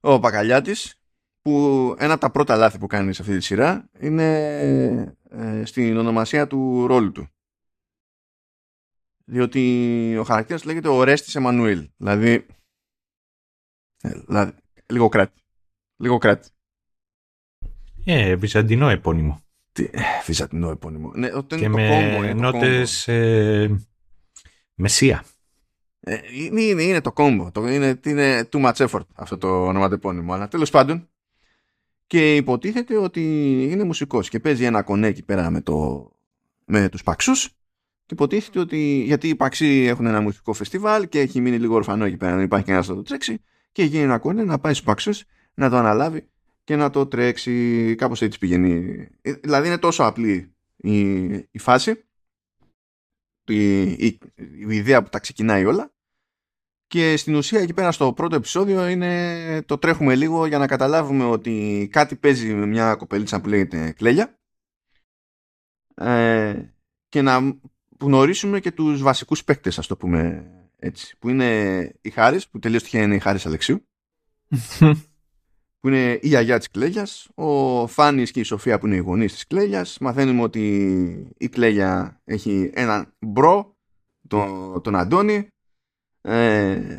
ο 0.00 0.20
Πακαλιάτης 0.20 1.00
που 1.42 1.94
ένα 1.98 2.12
από 2.12 2.20
τα 2.20 2.30
πρώτα 2.30 2.56
λάθη 2.56 2.78
που 2.78 2.86
κάνει 2.86 3.12
σε 3.12 3.22
αυτή 3.22 3.36
τη 3.36 3.44
σειρά 3.44 3.88
είναι 3.98 5.14
ε, 5.30 5.64
στην 5.64 5.96
ονομασία 5.96 6.46
του 6.46 6.86
ρόλου 6.86 7.12
του. 7.12 7.28
Διότι 9.24 10.16
ο 10.18 10.24
χαρακτήρας 10.24 10.64
λέγεται 10.64 10.88
ο 10.88 11.02
Ρέστης 11.04 11.34
Εμμανουήλ. 11.34 11.90
Δηλαδή, 11.96 12.46
ε, 14.02 14.10
δηλαδή 14.26 14.52
λίγο 14.86 15.08
κράτη. 15.08 15.40
Λίγο 15.96 16.18
κράτη. 16.18 16.48
Ε, 18.04 18.36
βυζαντινό 18.36 18.88
επώνυμο. 18.88 19.41
Τι, 19.72 19.84
ε, 19.84 20.00
βυζαντινό 20.26 20.70
επώνυμο. 20.70 21.12
Ναι, 21.14 21.28
και 21.46 21.54
είναι 21.54 21.68
με 21.68 21.88
το 21.88 21.94
κόμπο, 21.94 22.34
νότες 22.34 23.08
ε, 23.08 23.76
μεσία. 24.74 25.24
Ε, 26.00 26.18
είναι, 26.32 26.60
είναι, 26.60 26.82
είναι, 26.82 27.00
το 27.00 27.12
κόμπο. 27.12 27.50
Το, 27.50 27.66
είναι, 27.68 28.00
είναι 28.04 28.48
too 28.52 28.64
much 28.64 28.88
effort 28.88 29.06
αυτό 29.14 29.38
το 29.38 29.66
ονοματεπώνυμο. 29.66 30.32
Αλλά 30.32 30.48
τέλος 30.48 30.70
πάντων 30.70 31.08
και 32.06 32.36
υποτίθεται 32.36 32.96
ότι 32.96 33.22
είναι 33.70 33.84
μουσικός 33.84 34.28
και 34.28 34.40
παίζει 34.40 34.64
ένα 34.64 34.82
κονέ 34.82 35.06
εκεί 35.06 35.22
πέρα 35.22 35.50
με, 35.50 35.60
το, 35.60 36.10
με 36.64 36.88
τους 36.88 37.02
παξούς 37.02 37.48
και 38.06 38.14
υποτίθεται 38.14 38.58
ότι 38.58 39.02
γιατί 39.06 39.28
οι 39.28 39.34
παξοί 39.34 39.84
έχουν 39.88 40.06
ένα 40.06 40.20
μουσικό 40.20 40.52
φεστιβάλ 40.52 41.08
και 41.08 41.20
έχει 41.20 41.40
μείνει 41.40 41.58
λίγο 41.58 41.74
ορφανό 41.74 42.04
εκεί 42.04 42.16
πέρα, 42.16 42.34
δεν 42.34 42.44
υπάρχει 42.44 42.66
κανένας 42.66 42.88
να 42.88 42.94
το 42.94 43.02
τρέξει 43.02 43.42
και 43.72 43.84
γίνει 43.84 44.02
ένα 44.02 44.18
κονέ 44.18 44.44
να 44.44 44.58
πάει 44.58 44.72
στους 44.72 44.84
παξούς 44.86 45.24
να 45.54 45.70
το 45.70 45.76
αναλάβει 45.76 46.28
και 46.64 46.76
να 46.76 46.90
το 46.90 47.06
τρέξει. 47.06 47.94
Κάπως 47.98 48.22
έτσι 48.22 48.38
πηγαίνει. 48.38 49.08
Ε, 49.22 49.32
δηλαδή 49.32 49.66
είναι 49.66 49.78
τόσο 49.78 50.04
απλή 50.04 50.54
η, 50.76 51.00
η 51.30 51.58
φάση, 51.58 52.04
η, 53.44 53.80
η, 53.82 54.18
η 54.68 54.76
ιδέα 54.76 55.02
που 55.02 55.08
τα 55.08 55.18
ξεκινάει 55.18 55.64
όλα 55.64 55.92
και 56.86 57.16
στην 57.16 57.34
ουσία 57.34 57.60
εκεί 57.60 57.72
πέρα 57.72 57.92
στο 57.92 58.12
πρώτο 58.12 58.36
επεισόδιο 58.36 58.86
είναι 58.86 59.62
το 59.66 59.78
τρέχουμε 59.78 60.14
λίγο 60.14 60.46
για 60.46 60.58
να 60.58 60.66
καταλάβουμε 60.66 61.24
ότι 61.24 61.88
κάτι 61.92 62.16
παίζει 62.16 62.54
με 62.54 62.66
μια 62.66 62.94
κοπελίτσα 62.94 63.40
που 63.40 63.48
λέγεται 63.48 63.92
Κλέλια 63.92 64.38
ε, 65.94 66.62
και 67.08 67.22
να 67.22 67.58
γνωρίσουμε 68.00 68.60
και 68.60 68.72
τους 68.72 69.02
βασικούς 69.02 69.44
παίκτες 69.44 69.78
ας 69.78 69.86
το 69.86 69.96
πούμε 69.96 70.50
έτσι 70.78 71.16
που 71.18 71.28
είναι 71.28 71.92
η 72.00 72.10
Χάρης 72.10 72.48
που 72.48 72.58
τελείως 72.58 72.82
τυχαία 72.82 73.02
είναι 73.02 73.14
η 73.14 73.18
Χάρης 73.18 73.46
Αλεξίου 73.46 73.86
που 75.82 75.88
είναι 75.88 76.18
η 76.22 76.28
γιαγιά 76.28 76.58
της 76.58 76.70
Κλέλιας, 76.70 77.28
ο 77.34 77.86
Φάνης 77.86 78.30
και 78.30 78.40
η 78.40 78.42
Σοφία 78.42 78.78
που 78.78 78.86
είναι 78.86 78.96
οι 78.96 78.98
γονείς 78.98 79.32
της 79.32 79.46
Κλέλιας. 79.46 79.98
Μαθαίνουμε 79.98 80.42
ότι 80.42 81.32
η 81.38 81.48
Κλέλια 81.48 82.20
έχει 82.24 82.70
έναν 82.74 83.14
bro, 83.18 83.76
τον, 84.28 84.80
τον 84.82 84.96
Αντώνη. 84.96 85.46
Ε, 86.20 86.98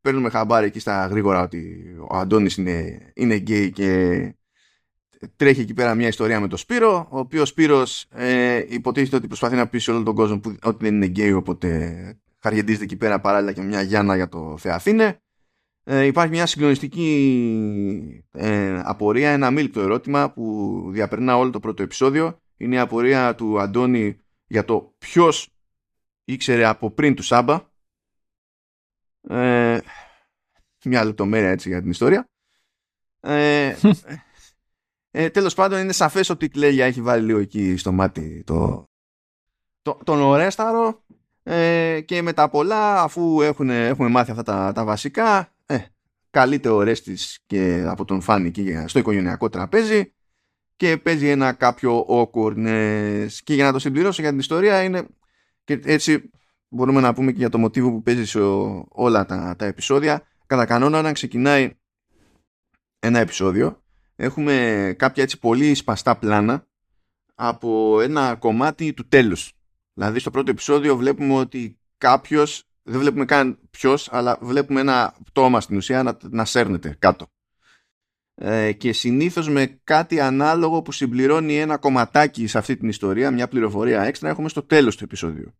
παίρνουμε 0.00 0.30
χαμπάρι 0.30 0.66
εκεί 0.66 0.78
στα 0.78 1.06
γρήγορα 1.06 1.42
ότι 1.42 1.84
ο 2.08 2.16
Αντώνης 2.16 2.56
είναι, 2.56 3.10
είναι 3.14 3.34
γκέι 3.34 3.70
και 3.70 4.20
τρέχει 5.36 5.60
εκεί 5.60 5.74
πέρα 5.74 5.94
μια 5.94 6.08
ιστορία 6.08 6.40
με 6.40 6.48
τον 6.48 6.58
Σπύρο, 6.58 7.06
ο 7.10 7.18
οποίος 7.18 7.48
Σπύρος 7.48 8.06
ε, 8.10 8.64
υποτίθεται 8.68 9.16
ότι 9.16 9.26
προσπαθεί 9.26 9.56
να 9.56 9.68
πει 9.68 9.78
σε 9.78 9.90
όλο 9.90 10.02
τον 10.02 10.14
κόσμο 10.14 10.38
που, 10.38 10.56
ότι 10.62 10.84
δεν 10.84 10.94
είναι 10.94 11.06
γκέι, 11.06 11.32
οπότε 11.32 12.18
χαριεντίζεται 12.38 12.84
εκεί 12.84 12.96
πέρα 12.96 13.20
παράλληλα 13.20 13.52
και 13.52 13.62
μια 13.62 13.82
Γιάννα 13.82 14.16
για 14.16 14.28
το 14.28 14.56
θεαθήναι 14.58 15.18
ε, 15.84 16.04
υπάρχει 16.04 16.32
μια 16.32 16.46
συγκλονιστική 16.46 18.24
ε, 18.32 18.80
απορία, 18.84 19.30
ένα 19.30 19.50
αμείλικτο 19.50 19.80
ερώτημα 19.80 20.32
που 20.32 20.82
διαπερνά 20.90 21.36
όλο 21.36 21.50
το 21.50 21.60
πρώτο 21.60 21.82
επεισόδιο. 21.82 22.38
Είναι 22.56 22.74
η 22.74 22.78
απορία 22.78 23.34
του 23.34 23.60
Αντώνη 23.60 24.18
για 24.46 24.64
το 24.64 24.94
ποιος 24.98 25.48
ήξερε 26.24 26.64
από 26.64 26.90
πριν 26.90 27.14
του 27.14 27.22
Σάμπα. 27.22 27.72
Ε, 29.28 29.78
μια 30.84 31.04
λεπτομέρεια 31.04 31.50
έτσι 31.50 31.68
για 31.68 31.80
την 31.80 31.90
ιστορία. 31.90 32.28
Ε, 33.20 33.74
Ε, 35.16 35.30
τέλος 35.30 35.54
πάντων 35.54 35.80
είναι 35.80 35.92
σαφές 35.92 36.28
ότι 36.28 36.44
η 36.44 36.48
Κλέλια 36.48 36.86
έχει 36.86 37.02
βάλει 37.02 37.24
λίγο 37.26 37.38
εκεί 37.38 37.76
στο 37.76 37.92
μάτι 37.92 38.42
το, 38.46 38.88
το, 39.82 39.98
τον 40.04 40.20
Ορέσταρο 40.20 41.04
ε, 41.42 42.00
και 42.00 42.22
με 42.22 42.32
τα 42.32 42.48
πολλά 42.48 43.02
αφού 43.02 43.40
έχουν, 43.40 43.70
έχουμε 43.70 44.08
μάθει 44.08 44.30
αυτά 44.30 44.42
τα, 44.42 44.72
τα 44.72 44.84
βασικά 44.84 45.38
ε, 45.38 45.46
καλείται 46.34 46.68
ο 46.68 46.82
Ρέστης 46.82 47.38
και 47.46 47.84
από 47.86 48.04
τον 48.04 48.20
Φάνη 48.20 48.50
και 48.50 48.84
στο 48.86 48.98
οικογενειακό 48.98 49.48
τραπέζι 49.48 50.12
και 50.76 50.96
παίζει 50.96 51.28
ένα 51.28 51.52
κάποιο 51.52 52.06
awkwardness 52.08 53.28
και 53.44 53.54
για 53.54 53.64
να 53.64 53.72
το 53.72 53.78
συμπληρώσω 53.78 54.22
για 54.22 54.30
την 54.30 54.38
ιστορία 54.38 54.82
είναι 54.82 55.06
και 55.64 55.80
έτσι 55.84 56.30
μπορούμε 56.68 57.00
να 57.00 57.14
πούμε 57.14 57.30
και 57.32 57.38
για 57.38 57.48
το 57.48 57.58
μοτίβο 57.58 57.90
που 57.90 58.02
παίζει 58.02 58.26
σε 58.26 58.38
όλα 58.88 59.26
τα, 59.26 59.54
τα 59.58 59.64
επεισόδια. 59.64 60.22
Κατά 60.46 60.64
κανόνα 60.64 60.98
όταν 60.98 61.12
ξεκινάει 61.12 61.70
ένα 62.98 63.18
επεισόδιο 63.18 63.82
έχουμε 64.16 64.94
κάποια 64.98 65.22
έτσι 65.22 65.38
πολύ 65.38 65.74
σπαστά 65.74 66.16
πλάνα 66.16 66.66
από 67.34 68.00
ένα 68.00 68.34
κομμάτι 68.34 68.92
του 68.92 69.08
τέλους. 69.08 69.52
Δηλαδή 69.92 70.18
στο 70.18 70.30
πρώτο 70.30 70.50
επεισόδιο 70.50 70.96
βλέπουμε 70.96 71.34
ότι 71.34 71.78
κάποιος 71.98 72.68
δεν 72.84 73.00
βλέπουμε 73.00 73.24
καν 73.24 73.58
ποιος, 73.70 74.08
αλλά 74.12 74.38
βλέπουμε 74.40 74.80
ένα 74.80 75.14
πτώμα 75.24 75.60
στην 75.60 75.76
ουσία 75.76 76.02
να, 76.02 76.16
να 76.22 76.44
σέρνεται 76.44 76.96
κάτω. 76.98 77.26
Ε, 78.34 78.72
και 78.72 78.92
συνήθως 78.92 79.48
με 79.48 79.80
κάτι 79.84 80.20
ανάλογο 80.20 80.82
που 80.82 80.92
συμπληρώνει 80.92 81.58
ένα 81.58 81.76
κομματάκι 81.78 82.46
σε 82.46 82.58
αυτή 82.58 82.76
την 82.76 82.88
ιστορία, 82.88 83.30
μια 83.30 83.48
πληροφορία 83.48 84.02
έξτρα, 84.02 84.28
έχουμε 84.28 84.48
στο 84.48 84.62
τέλος 84.62 84.96
του 84.96 85.04
επεισόδιου. 85.04 85.54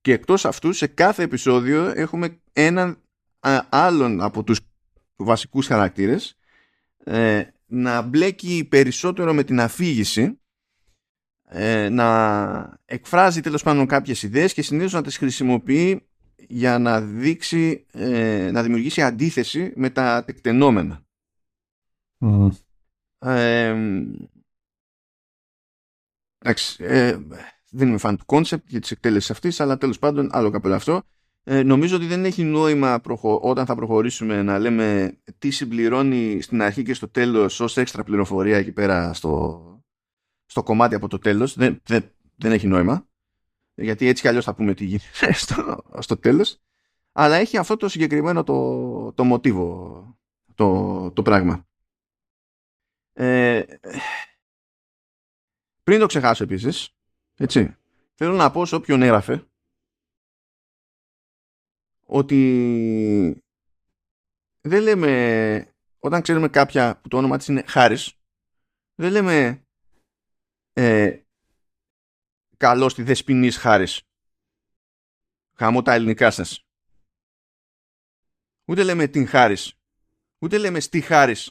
Και 0.00 0.12
εκτός 0.12 0.44
αυτού, 0.44 0.72
σε 0.72 0.86
κάθε 0.86 1.22
επεισόδιο 1.22 1.92
έχουμε 1.94 2.40
έναν 2.52 3.02
άλλον 3.68 4.20
από 4.20 4.44
τους 4.44 4.60
βασικούς 5.16 5.66
χαρακτήρες 5.66 6.38
ε, 7.04 7.42
να 7.66 8.02
μπλέκει 8.02 8.66
περισσότερο 8.70 9.32
με 9.34 9.44
την 9.44 9.60
αφήγηση 9.60 10.40
ε, 11.48 11.88
να 11.88 12.80
εκφράζει 12.84 13.40
τέλος 13.40 13.62
πάντων 13.62 13.86
κάποιες 13.86 14.22
ιδέες 14.22 14.52
και 14.52 14.62
συνήθως 14.62 14.92
να 14.92 15.02
τις 15.02 15.16
χρησιμοποιεί 15.16 16.09
για 16.50 16.78
να 16.78 17.00
δείξει, 17.00 17.86
ε, 17.92 18.50
να 18.52 18.62
δημιουργήσει 18.62 19.02
αντίθεση 19.02 19.72
με 19.76 19.90
τα 19.90 20.24
τεκτενόμενα. 20.24 21.02
Mm. 22.20 22.48
Ε, 23.18 23.76
εντάξει, 26.38 26.84
ε, 26.84 27.18
δεν 27.70 27.88
είμαι 27.88 27.98
φαν 27.98 28.16
του 28.16 28.24
concept 28.24 28.68
και 28.68 28.80
της 28.80 28.90
εκτέλεσης 28.90 29.30
αυτής, 29.30 29.60
αλλά 29.60 29.78
τέλος 29.78 29.98
πάντων 29.98 30.28
άλλο 30.32 30.50
καπέλα 30.50 30.76
αυτό. 30.76 31.02
Ε, 31.42 31.62
νομίζω 31.62 31.96
ότι 31.96 32.06
δεν 32.06 32.24
έχει 32.24 32.42
νόημα 32.42 33.00
όταν 33.20 33.66
θα 33.66 33.74
προχωρήσουμε 33.74 34.42
να 34.42 34.58
λέμε 34.58 35.18
τι 35.38 35.50
συμπληρώνει 35.50 36.40
στην 36.40 36.62
αρχή 36.62 36.82
και 36.82 36.94
στο 36.94 37.08
τέλος 37.08 37.60
ως 37.60 37.76
έξτρα 37.76 38.04
πληροφορία 38.04 38.56
εκεί 38.56 38.72
πέρα 38.72 39.12
στο, 39.12 39.62
στο 40.46 40.62
κομμάτι 40.62 40.94
από 40.94 41.08
το 41.08 41.18
τέλος. 41.18 41.54
Δεν, 41.54 41.80
δεν, 41.84 42.04
δεν 42.36 42.52
έχει 42.52 42.66
νόημα 42.66 43.09
γιατί 43.80 44.06
έτσι 44.06 44.22
κι 44.22 44.28
αλλιώς 44.28 44.44
θα 44.44 44.54
πούμε 44.54 44.74
τι 44.74 44.84
γίνεται 44.84 45.32
στο, 45.42 45.84
στο 45.98 46.16
τέλος. 46.16 46.60
Αλλά 47.12 47.36
έχει 47.36 47.56
αυτό 47.56 47.76
το 47.76 47.88
συγκεκριμένο 47.88 48.44
το, 48.44 49.12
το 49.12 49.24
μοτίβο 49.24 50.18
το, 50.54 51.10
το 51.10 51.22
πράγμα. 51.22 51.68
Ε, 53.12 53.62
πριν 55.82 55.98
το 55.98 56.06
ξεχάσω 56.06 56.44
επίσης 56.44 56.94
έτσι, 57.36 57.76
θέλω 58.14 58.34
να 58.34 58.50
πω 58.50 58.66
σε 58.66 58.74
όποιον 58.74 59.02
έγραφε 59.02 59.44
ότι 62.06 63.44
δεν 64.60 64.82
λέμε 64.82 65.74
όταν 65.98 66.22
ξέρουμε 66.22 66.48
κάποια 66.48 67.00
που 67.02 67.08
το 67.08 67.16
όνομα 67.16 67.36
της 67.36 67.46
είναι 67.46 67.64
Χάρης 67.66 68.14
δεν 68.94 69.10
λέμε 69.10 69.64
ε, 70.72 71.18
καλό 72.60 72.88
στη 72.88 73.02
Δεσποινής 73.02 73.56
Χάρης. 73.56 74.02
Χαμώ 75.56 75.82
τα 75.82 75.92
ελληνικά 75.92 76.30
σας. 76.30 76.66
Ούτε 78.64 78.82
λέμε 78.82 79.06
την 79.06 79.26
Χάρης. 79.26 79.74
Ούτε 80.38 80.58
λέμε 80.58 80.80
στη 80.80 81.00
Χάρης. 81.00 81.50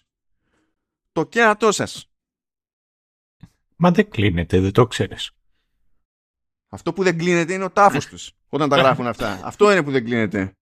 Το 1.12 1.26
κέρατό 1.26 1.72
σας. 1.72 2.12
Μα 3.76 3.92
δεν 3.92 4.10
κλείνεται, 4.10 4.60
δεν 4.60 4.72
το 4.72 4.88
ξέρεις. 4.88 5.32
Αυτό 6.68 6.94
που 6.94 7.04
δεν 7.04 7.18
κλείνεται 7.18 7.54
είναι 7.54 7.64
ο 7.64 7.72
τάφος 7.72 8.06
τους 8.06 8.34
όταν 8.50 8.70
τα 8.70 8.78
γράφουν 8.78 9.08
αυτά. 9.08 9.40
Αυτό 9.50 9.72
είναι 9.72 9.84
που 9.84 9.92
δεν 9.92 10.04
κλείνεται. 10.04 10.54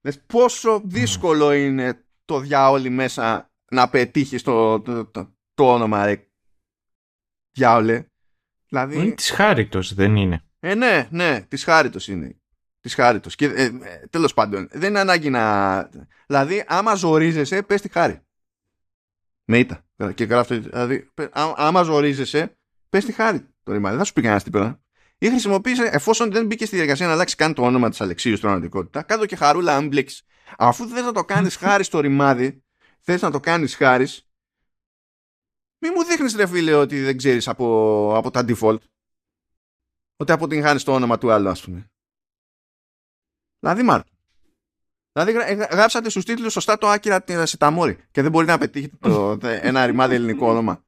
Δες 0.00 0.24
πόσο 0.24 0.80
δύσκολο 0.84 1.52
είναι 1.52 2.06
το 2.24 2.40
διάολι 2.40 2.90
μέσα 2.90 3.52
να 3.70 3.90
πετύχεις 3.90 4.42
το, 4.42 4.80
το, 4.80 5.06
το, 5.06 5.36
το 5.54 5.72
όνομα 5.72 6.04
ρε. 6.04 6.28
Διάολε. 7.52 8.08
Δηλαδή... 8.68 8.98
Είναι 8.98 9.10
της 9.10 9.30
χάριτος, 9.30 9.94
δεν 9.94 10.16
είναι. 10.16 10.42
Ε, 10.60 10.74
ναι, 10.74 11.08
ναι, 11.10 11.40
της 11.48 11.64
χάριτος 11.64 12.08
είναι. 12.08 12.36
Της 12.80 12.94
χάριτος. 12.94 13.34
Και 13.34 13.44
ε, 13.46 13.64
ε, 13.64 13.70
τέλος 14.10 14.34
πάντων, 14.34 14.68
δεν 14.72 14.88
είναι 14.88 14.98
ανάγκη 14.98 15.30
να... 15.30 15.88
Δηλαδή, 16.26 16.64
άμα 16.66 16.94
ζορίζεσαι, 16.94 17.62
πες 17.62 17.80
τη 17.80 17.88
χάρη. 17.88 18.22
Με 19.44 19.58
ήττα. 19.58 19.84
Και 20.14 20.24
γράφει, 20.24 20.58
δηλαδή, 20.58 21.10
άμα 21.54 21.82
ζορίζεσαι, 21.82 22.58
πες 22.88 23.04
τη 23.04 23.12
χάρη. 23.12 23.46
Το 23.62 23.72
ρημάδι. 23.72 23.90
Δεν 23.90 23.98
θα 23.98 24.04
σου 24.04 24.12
πει 24.12 24.20
κανένας 24.20 24.42
τίποτα. 24.42 24.80
Ή 25.18 25.28
χρησιμοποίησε, 25.28 25.88
εφόσον 25.92 26.32
δεν 26.32 26.46
μπήκε 26.46 26.66
στη 26.66 26.74
διαδικασία 26.74 27.06
να 27.06 27.12
αλλάξει 27.12 27.36
καν 27.36 27.54
το 27.54 27.62
όνομα 27.62 27.88
της 27.88 28.00
Αλεξίου 28.00 28.30
στην 28.30 28.42
πραγματικότητα, 28.42 29.02
κάτω 29.02 29.26
και 29.26 29.36
χαρούλα 29.36 29.76
αν 29.76 29.88
μπλέξει. 29.88 30.24
Αφού 30.58 30.86
δεν 30.86 31.04
θα 31.04 31.12
το 31.12 31.24
κάνεις 31.24 31.56
χάρη 31.62 31.84
στο 31.84 32.00
ρημάδι, 32.00 32.62
θες 33.00 33.22
να 33.22 33.30
το 33.30 33.40
κάνεις 33.40 33.76
χάρης, 33.76 34.27
μη 35.78 35.90
μου 35.90 36.04
δείχνεις 36.04 36.36
ρε 36.36 36.46
φίλε 36.46 36.74
ότι 36.74 37.00
δεν 37.00 37.16
ξέρεις 37.16 37.48
από, 37.48 38.16
από 38.16 38.30
τα 38.30 38.44
default. 38.48 38.78
Ότι 40.16 40.32
αποτυγχάνεις 40.32 40.84
το 40.84 40.92
όνομα 40.92 41.18
του 41.18 41.30
άλλου 41.30 41.48
ας 41.48 41.64
πούμε. 41.64 41.90
Δηλαδή 43.58 43.82
Μάρτιν. 43.82 44.16
Δηλαδή 45.12 45.54
γράψατε 45.70 46.10
στους 46.10 46.24
τίτλους 46.24 46.52
σωστά 46.52 46.78
το 46.78 46.88
άκυρα 46.88 47.46
Σιταμόρι 47.46 47.98
και 48.10 48.22
δεν 48.22 48.30
μπορεί 48.30 48.46
να 48.46 48.58
πετύχει 48.58 48.88
το, 48.88 49.38
ένα 49.42 49.86
ρημάδι 49.86 50.14
ελληνικό 50.14 50.48
όνομα. 50.48 50.84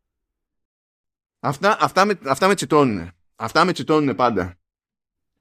Αυτά, 1.41 1.77
αυτά, 1.81 2.05
με, 2.05 2.19
αυτά 2.25 2.49
με 2.49 2.55
τσιτώνουν. 2.55 3.11
Αυτά 3.37 3.65
με 3.65 3.73
τσιτώνουν 3.73 4.17
πάντα. 4.17 4.59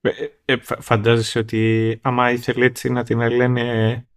Ε, 0.01 0.12
ε, 0.45 0.57
φαντάζεσαι 0.79 1.39
ότι 1.39 1.99
άμα 2.01 2.31
ήθελε 2.31 2.65
έτσι 2.65 2.89
να 2.89 3.03
την 3.03 3.29
λένε 3.29 4.07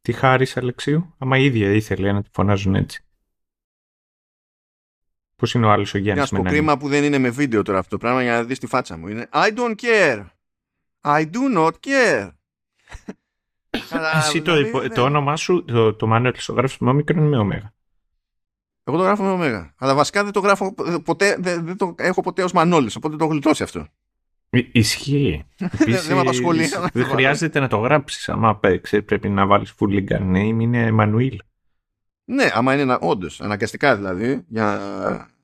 τη 0.00 0.12
χάρη 0.12 0.46
Αλεξίου, 0.54 1.14
άμα 1.18 1.38
η 1.38 1.44
ίδια 1.44 1.72
ήθελε 1.72 2.12
να 2.12 2.22
τη 2.22 2.28
φωνάζουν 2.32 2.74
έτσι. 2.74 3.07
Πώς 5.38 5.54
είναι 5.54 5.66
ο 5.66 5.70
άλλος 5.70 5.94
ο 5.94 5.98
Γιάννης. 5.98 6.30
Μια 6.30 6.42
πω 6.42 6.48
κρίμα 6.48 6.76
που 6.76 6.88
δεν 6.88 7.04
είναι 7.04 7.18
με 7.18 7.30
βίντεο 7.30 7.62
τώρα 7.62 7.78
αυτό 7.78 7.90
το 7.90 7.98
πράγμα 7.98 8.22
για 8.22 8.32
να 8.32 8.44
δεις 8.44 8.58
τη 8.58 8.66
φάτσα 8.66 8.96
μου. 8.96 9.08
Είναι 9.08 9.28
I 9.32 9.48
don't 9.56 9.74
care. 9.82 10.26
I 11.04 11.22
do 11.22 11.56
not 11.56 11.70
care. 11.86 12.30
Εσύ 14.18 14.42
το, 14.42 14.62
δηλαδή, 14.62 14.88
το 14.88 15.02
όνομά 15.02 15.36
σου, 15.36 15.64
το, 15.64 15.94
το 15.94 16.08
manual 16.12 16.32
το 16.46 16.52
γράφει 16.52 16.76
με 16.84 16.90
όμικρον 16.90 17.24
ή 17.24 17.28
με 17.28 17.38
ωμέγα. 17.38 17.74
Εγώ 18.84 18.96
το 18.96 19.02
γράφω 19.02 19.22
με 19.22 19.30
ωμέγα. 19.30 19.74
Αλλά 19.78 19.94
βασικά 19.94 20.24
δεν 20.24 20.32
το 20.32 20.40
γράφω 20.40 20.74
ποτέ, 21.04 21.36
δεν, 21.38 21.64
δεν 21.66 21.76
το 21.76 21.94
έχω 21.98 22.20
ποτέ 22.20 22.42
ως 22.42 22.52
Μανώλης, 22.52 22.96
οπότε 22.96 23.16
το 23.16 23.24
έχω 23.24 23.32
γλιτώσει 23.32 23.62
αυτό. 23.62 23.86
Ισχύει. 24.50 25.44
Επίσης, 25.80 26.06
δεν 26.06 26.16
με 26.16 26.22
απασχολεί. 26.22 26.68
Δεν 26.92 27.04
χρειάζεται 27.04 27.60
να 27.60 27.68
το 27.68 27.76
γράψεις. 27.76 28.28
Άμα 28.28 28.60
πρέπει 29.04 29.28
να 29.28 29.46
βάλεις 29.46 29.74
full 29.78 29.88
legal 29.88 30.36
name, 30.36 30.56
είναι 30.60 30.86
Εμμανουήλ. 30.86 31.38
Ναι, 32.30 32.48
άμα 32.52 32.80
είναι 32.80 32.96
όντως, 33.00 33.40
αναγκαστικά 33.40 33.96
δηλαδή, 33.96 34.44
για, 34.48 34.80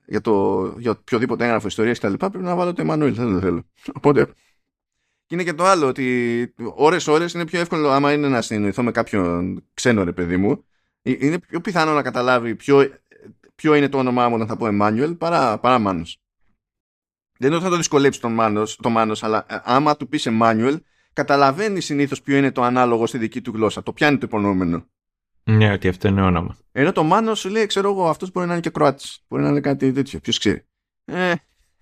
για, 0.06 0.20
το, 0.20 0.64
για 0.78 0.90
οποιοδήποτε 0.90 1.44
έγγραφο 1.44 1.66
ιστορίας 1.66 1.98
κτλ. 1.98 2.14
Πρέπει 2.14 2.38
να 2.38 2.54
βάλω 2.54 2.72
το 2.72 2.82
Εμμανουήλ. 2.82 3.14
Δεν 3.14 3.32
το 3.32 3.40
θέλω. 3.40 3.64
Οπότε. 3.92 4.26
Και 5.26 5.34
είναι 5.34 5.42
και 5.42 5.52
το 5.52 5.64
άλλο, 5.64 5.86
ότι 5.86 6.54
ώρε-ώρε 6.74 7.26
είναι 7.34 7.44
πιο 7.44 7.60
εύκολο, 7.60 7.88
άμα 7.90 8.12
είναι 8.12 8.28
να 8.28 8.42
συνεννοηθώ 8.42 8.82
με 8.82 8.90
κάποιον 8.90 9.62
ξένο 9.74 10.04
ρε 10.04 10.12
παιδί 10.12 10.36
μου, 10.36 10.64
ε, 11.02 11.12
είναι 11.18 11.38
πιο 11.38 11.60
πιθανό 11.60 11.92
να 11.92 12.02
καταλάβει 12.02 12.54
ποιο, 12.54 12.90
ποιο 13.54 13.74
είναι 13.74 13.88
το 13.88 13.98
όνομά 13.98 14.28
μου 14.28 14.34
όταν 14.34 14.46
θα 14.46 14.56
πω 14.56 14.66
Εμμάνιουελ 14.66 15.14
παρά, 15.14 15.58
παρά 15.58 15.78
Μάνος. 15.78 16.20
Δεν 17.38 17.48
είναι 17.48 17.56
ότι 17.56 17.64
θα 17.64 17.70
το 17.70 17.76
δυσκολέψει 17.76 18.20
τον 18.20 18.32
Μάνος, 18.32 18.76
το 18.76 18.90
Μάνος, 18.90 19.22
αλλά 19.22 19.46
ε, 19.48 19.56
άμα 19.64 19.96
του 19.96 20.08
πεις 20.08 20.26
Εμμάνιουελ, 20.26 20.80
καταλαβαίνει 21.12 21.80
συνήθως 21.80 22.22
ποιο 22.22 22.36
είναι 22.36 22.52
το 22.52 22.62
ανάλογο 22.62 23.06
στη 23.06 23.18
δική 23.18 23.40
του 23.40 23.52
γλώσσα. 23.54 23.82
Το 23.82 23.92
πιάνει 23.92 24.18
το 24.18 24.26
υπονοούμενο. 24.26 24.86
Ναι, 25.44 25.72
ότι 25.72 25.88
αυτό 25.88 26.08
είναι 26.08 26.22
όνομα. 26.22 26.56
Ενώ 26.72 26.92
το 26.92 27.02
Μάνος 27.02 27.38
σου 27.38 27.48
λέει, 27.48 27.66
ξέρω 27.66 27.90
εγώ, 27.90 28.08
αυτός 28.08 28.30
μπορεί 28.30 28.46
να 28.46 28.52
είναι 28.52 28.62
και 28.62 28.70
Κροάτης. 28.70 29.24
Μπορεί 29.28 29.42
να 29.42 29.48
είναι 29.48 29.60
κάτι 29.60 29.92
τέτοιο. 29.92 30.20
Ποιος 30.20 30.38
ξέρει. 30.38 30.66
Ε. 31.04 31.34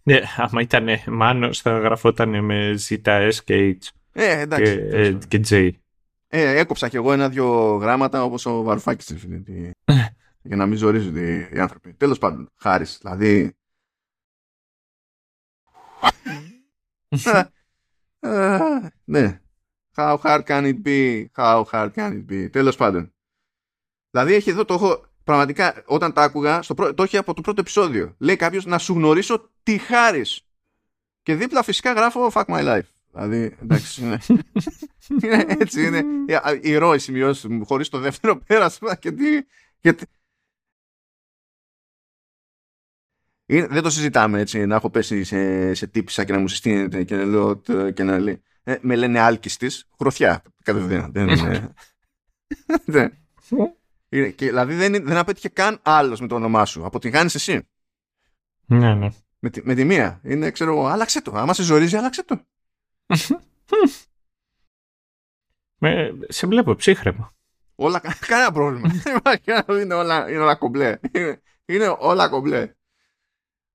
Ναι, 0.02 0.20
άμα 0.36 0.60
ήταν 0.60 0.88
Μάνος, 1.06 1.60
θα 1.60 1.78
γραφόταν 1.78 2.44
με 2.44 2.74
ZS 2.88 3.32
και 3.44 3.78
H. 3.80 3.88
Ε, 4.12 4.40
εντάξει. 4.40 4.74
Και, 4.74 4.96
ε, 4.96 5.18
και 5.28 5.40
J. 5.48 5.70
Ε, 6.28 6.58
έκοψα 6.58 6.88
κι 6.88 6.96
εγώ 6.96 7.12
ένα-δυο 7.12 7.76
γράμματα 7.76 8.24
όπως 8.24 8.46
ο 8.46 8.62
Βαρουφάκης. 8.62 9.14
για 10.42 10.56
να 10.56 10.66
μην 10.66 10.78
ζορίζονται 10.78 11.48
οι 11.52 11.58
άνθρωποι. 11.58 11.92
Τέλος 11.92 12.18
πάντων, 12.18 12.50
χάρη. 12.56 12.84
Δηλαδή. 13.00 13.56
Ε, 18.24 18.58
ναι. 19.04 19.40
How 19.96 20.16
hard 20.16 20.42
can 20.46 20.64
it 20.64 20.82
be? 20.82 21.26
How 21.36 21.64
hard 21.72 21.90
can 21.94 22.12
it 22.12 22.32
be? 22.32 22.50
Τέλος 22.52 22.76
πάντων. 22.76 23.14
Δηλαδή 24.12 24.34
έχει 24.34 24.50
εδώ 24.50 24.64
το 24.64 24.74
έχω, 24.74 25.06
πραγματικά 25.24 25.82
όταν 25.86 26.12
τα 26.12 26.22
άκουγα, 26.22 26.62
στο 26.62 26.94
το 26.94 27.02
έχει 27.02 27.16
από 27.16 27.34
το 27.34 27.40
πρώτο 27.40 27.60
επεισόδιο. 27.60 28.14
Λέει 28.18 28.36
κάποιος 28.36 28.64
να 28.64 28.78
σου 28.78 28.92
γνωρίσω 28.94 29.50
τι 29.62 29.78
χάρης. 29.78 30.46
Και 31.22 31.34
δίπλα 31.34 31.62
φυσικά 31.62 31.92
γράφω 31.92 32.30
Fuck 32.34 32.44
my 32.44 32.64
life. 32.64 32.88
Δηλαδή, 33.12 33.56
εντάξει, 33.62 34.02
είναι, 34.02 34.18
είναι 35.22 35.44
έτσι, 35.48 35.86
είναι 35.86 36.04
η 36.60 36.76
ροή 36.76 36.98
σημειώσεις 36.98 37.44
μου, 37.44 37.66
χωρίς 37.66 37.88
το 37.88 37.98
δεύτερο 37.98 38.38
πέρασμα 38.46 38.94
και 38.94 39.12
τι, 39.12 39.24
γιατί... 39.80 40.06
Είναι, 43.46 43.66
δεν 43.66 43.82
το 43.82 43.90
συζητάμε 43.90 44.40
έτσι, 44.40 44.66
να 44.66 44.74
έχω 44.74 44.90
πέσει 44.90 45.24
σε, 45.24 45.74
σε 45.74 45.86
τύπησα 45.86 46.24
και 46.24 46.32
να 46.32 46.38
μου 46.38 46.48
συστήνεται 46.48 47.04
και 47.04 47.16
να 47.16 47.24
λέω 47.24 47.62
και 47.94 48.02
να 48.02 48.18
λέει, 48.18 48.42
ε, 48.62 48.76
με 48.80 48.96
λένε 48.96 49.20
άλκης 49.20 49.86
χρωθιά, 49.98 50.42
κατευθείαν, 50.62 51.12
δεν 51.12 51.28
είναι... 51.28 51.74
είναι 54.12 54.30
και, 54.30 54.46
δηλαδή 54.46 54.74
δεν, 54.74 54.92
δεν 54.92 55.16
απέτυχε 55.16 55.48
καν 55.48 55.78
άλλος 55.82 56.20
με 56.20 56.26
το 56.26 56.34
όνομά 56.34 56.64
σου, 56.64 56.86
αποτυγχάνεις 56.86 57.34
εσύ. 57.34 57.68
Ναι, 58.66 58.94
ναι. 58.94 59.08
Με 59.38 59.50
τη, 59.50 59.60
με 59.64 59.74
τη 59.74 59.84
μία. 59.84 60.20
Είναι, 60.24 60.50
ξέρω 60.50 60.72
εγώ, 60.72 60.86
άλλαξε 60.86 61.22
το. 61.22 61.32
Άμα 61.34 61.54
σε 61.54 61.62
ζορίζει, 61.62 61.96
άλλαξε 61.96 62.24
το. 62.24 62.46
Με, 65.78 66.12
σε 66.28 66.46
βλέπω 66.46 66.74
ψύχρεμο. 66.74 67.30
Όλα, 67.74 68.00
κανένα 68.26 68.52
πρόβλημα. 68.52 68.90
είναι, 69.80 69.94
όλα, 69.94 70.30
είναι 70.30 70.42
όλα 70.42 70.54
κομπλέ. 70.54 70.98
Είναι, 71.64 71.96
όλα 71.98 72.28
κομπλέ. 72.28 72.74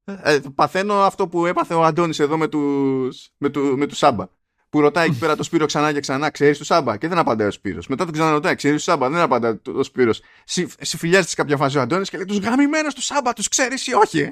Ε, 0.04 0.40
παθαίνω 0.56 0.94
αυτό 0.94 1.28
που 1.28 1.46
έπαθε 1.46 1.74
ο 1.74 1.84
Αντώνης 1.84 2.20
εδώ 2.20 2.38
με 2.38 2.48
τους, 2.48 3.30
με, 3.38 3.50
του, 3.50 3.78
με 3.78 3.86
τους 3.86 3.98
Σάμπα. 3.98 4.28
Που 4.78 4.84
ρωτάει 4.84 5.08
εκεί 5.08 5.20
πέρα 5.20 5.36
το 5.36 5.44
Σπύρο 5.44 5.66
ξανά 5.66 5.94
και 5.94 6.00
ξανά, 6.00 6.30
ξέρεις 6.30 6.58
του 6.58 6.64
Σάμπα; 6.64 6.98
Και 6.98 7.08
δεν 7.08 7.18
απαντάει 7.18 7.48
ο 7.48 7.52
Σπύρος. 7.52 7.88
Μετά 7.88 8.04
τον 8.04 8.14
ξαναρωτάει, 8.14 8.56
ξέρεις 8.56 8.78
του 8.78 8.84
Σάμπα; 8.84 9.10
Δεν 9.10 9.20
απαντάει 9.20 9.60
ο 9.66 9.84
Σπύρος. 9.84 10.22
Συμφιλιάζεται 10.80 11.30
σε 11.30 11.36
κάποια 11.36 11.58
φάση 11.58 11.78
ο 11.78 11.82
Αντώνης 11.82 12.10
και 12.10 12.18
λέει 12.18 12.26
τους 12.26 12.38
γαμημένου 12.40 12.90
του 12.96 13.02
Σάμπα, 13.02 13.34
τους 13.34 13.48
ξέρεις 13.48 13.88
ή 13.88 13.94
όχι. 13.94 14.30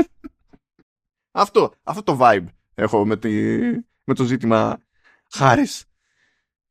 αυτό, 1.42 1.72
αυτό 1.82 2.02
το 2.02 2.18
vibe 2.20 2.44
έχω 2.74 3.06
με, 3.06 3.16
τη, 3.16 3.58
με 4.04 4.14
το 4.14 4.24
ζήτημα 4.24 4.82
χάρης. 5.32 5.84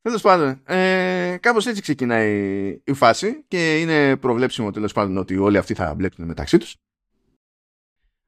Τέλος 0.01 0.21
πάντων, 0.21 0.61
ε, 0.65 1.37
κάπως 1.39 1.67
έτσι 1.67 1.81
ξεκινάει 1.81 2.31
η 2.83 2.93
φάση 2.93 3.43
και 3.47 3.79
είναι 3.79 4.17
προβλέψιμο 4.17 4.71
τέλος 4.71 4.93
πάντων 4.93 5.17
ότι 5.17 5.37
όλοι 5.37 5.57
αυτοί 5.57 5.73
θα 5.73 5.93
μπλέξουν 5.93 6.25
μεταξύ 6.25 6.57
τους. 6.57 6.75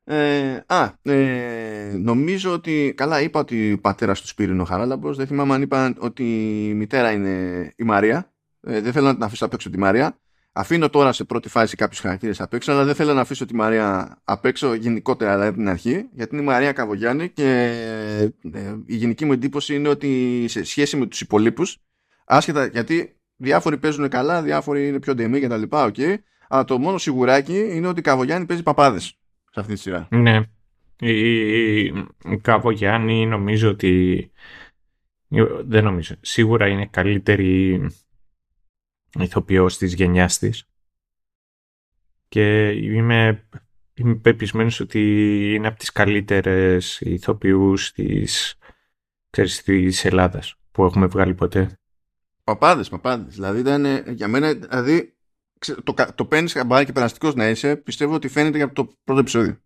Ε, 0.06 0.64
α, 0.66 0.92
ε, 1.02 1.94
νομίζω 1.98 2.54
ότι. 2.54 2.94
Καλά, 2.98 3.22
είπα 3.22 3.40
ότι 3.40 3.72
ο 3.72 3.80
πατέρας 3.80 4.22
του 4.22 4.28
Σπύρου 4.28 4.52
είναι 4.52 4.62
ο 4.62 4.66
Χαράλαμπο. 4.66 5.14
Δεν 5.14 5.28
θυμάμαι 5.28 5.54
αν 5.54 5.62
είπα 5.62 5.94
ότι 5.98 6.24
η 6.70 6.74
μητέρα 6.74 7.12
είναι 7.12 7.74
η 7.76 7.84
Μαρία. 7.84 8.34
Ε, 8.62 8.82
δεν 8.82 8.92
θέλω 8.92 9.06
να 9.06 9.14
την 9.14 9.24
αφήσω 9.24 9.46
απ' 9.46 9.54
έξω 9.54 9.70
τη 9.70 9.78
Μαρία. 9.78 10.18
Αφήνω 10.56 10.90
τώρα 10.90 11.12
σε 11.12 11.24
πρώτη 11.24 11.50
φάση 11.50 11.76
κάποιους 11.76 12.00
χαρακτήρες 12.00 12.42
απ' 12.42 12.54
έξω, 12.54 12.72
αλλά 12.72 12.84
δεν 12.84 12.96
θέλω 12.96 13.14
να 13.14 13.22
αφήσω 13.22 13.46
τη 13.46 13.56
Μαρία 13.56 14.18
απ' 14.24 14.46
έξω 14.46 14.74
γενικότερα 14.74 15.32
δηλαδή 15.32 15.50
από 15.50 15.58
την 15.58 15.70
αρχή, 15.70 16.10
γιατί 16.14 16.36
είναι 16.36 16.44
η 16.44 16.48
Μαρία 16.48 16.72
Καβογιάννη 16.72 17.30
και 17.30 17.74
ε, 18.54 18.74
η 18.86 18.96
γενική 18.96 19.26
μου 19.26 19.32
εντύπωση 19.32 19.76
είναι 19.76 19.88
ότι 19.88 20.46
σε 20.48 20.64
σχέση 20.64 20.98
με 20.98 21.06
τους 21.06 21.22
υπολείπους, 21.22 21.78
άσχετα 22.26 22.66
γιατί 22.66 23.16
διάφοροι 23.36 23.78
παίζουν 23.78 24.10
καλά, 24.10 24.42
διάφοροι 24.42 24.88
είναι 24.88 25.00
πιο 25.00 25.16
ντεμή 25.16 25.40
κτλ. 25.40 25.64
Okay, 25.70 26.16
αλλά 26.48 26.64
το 26.64 26.80
μόνο 26.80 26.98
σιγουράκι 26.98 27.70
είναι 27.72 27.88
ότι 27.88 28.00
η 28.00 28.04
Καβογιάννη 28.04 28.46
παίζει 28.46 28.64
παπάδες 28.64 29.18
σε 29.54 29.60
αυτή 29.60 29.74
τη 29.74 29.80
σειρά. 29.80 30.08
Ναι. 30.12 30.42
Η, 31.00 31.82
η 32.24 32.38
Καβογιάννη 32.42 33.26
νομίζω 33.26 33.70
ότι. 33.70 34.32
Δεν 35.64 35.84
νομίζω. 35.84 36.16
Σίγουρα 36.22 36.68
είναι 36.68 36.86
καλύτερη 36.86 37.82
ηθοποιός 39.20 39.78
της 39.78 39.94
γενιάς 39.94 40.38
της 40.38 40.68
και 42.28 42.70
είμαι, 42.70 43.48
είμαι 43.94 44.16
πεπισμένος 44.16 44.80
ότι 44.80 45.00
είναι 45.54 45.68
από 45.68 45.80
τις 45.80 45.92
καλύτερες 45.92 47.02
ηθοποιούς 47.02 47.92
της, 47.92 48.56
ξέρεις, 49.30 49.64
της 49.64 50.06
Ελλάδας 50.06 50.56
που 50.72 50.84
έχουμε 50.84 51.06
βγάλει 51.06 51.34
ποτέ. 51.34 51.80
Παπάδες, 52.44 52.90
παπάδες. 52.90 53.34
Δηλαδή 53.34 53.60
ήταν 53.60 53.86
για 54.14 54.28
μένα, 54.28 54.54
δηλαδή 54.54 55.13
το, 55.84 55.94
το 56.16 56.26
παίρνεις 56.26 56.54
χαμπάρι 56.54 56.86
και 56.86 56.92
περαστικός 56.92 57.36
να 57.36 57.50
είσαι, 57.50 57.76
πιστεύω 57.76 58.14
ότι 58.14 58.28
φαίνεται 58.28 58.58
για 58.58 58.72
το 58.72 58.94
πρώτο 59.04 59.20
επεισόδιο. 59.20 59.58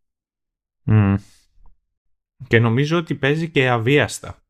Και 2.48 2.60
νομίζω 2.60 2.98
ότι 2.98 3.16
παίζει 3.16 3.50
και 3.50 3.70
αβίαστα. 3.70 4.44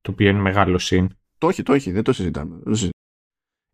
Το 0.00 0.10
οποίο 0.10 0.28
είναι 0.28 0.40
μεγάλο 0.40 0.78
συν. 0.78 1.16
Το 1.38 1.48
έχει, 1.48 1.62
το 1.62 1.72
έχει, 1.72 1.92
δεν 1.92 2.02
το 2.02 2.12
συζητάμε 2.12 2.60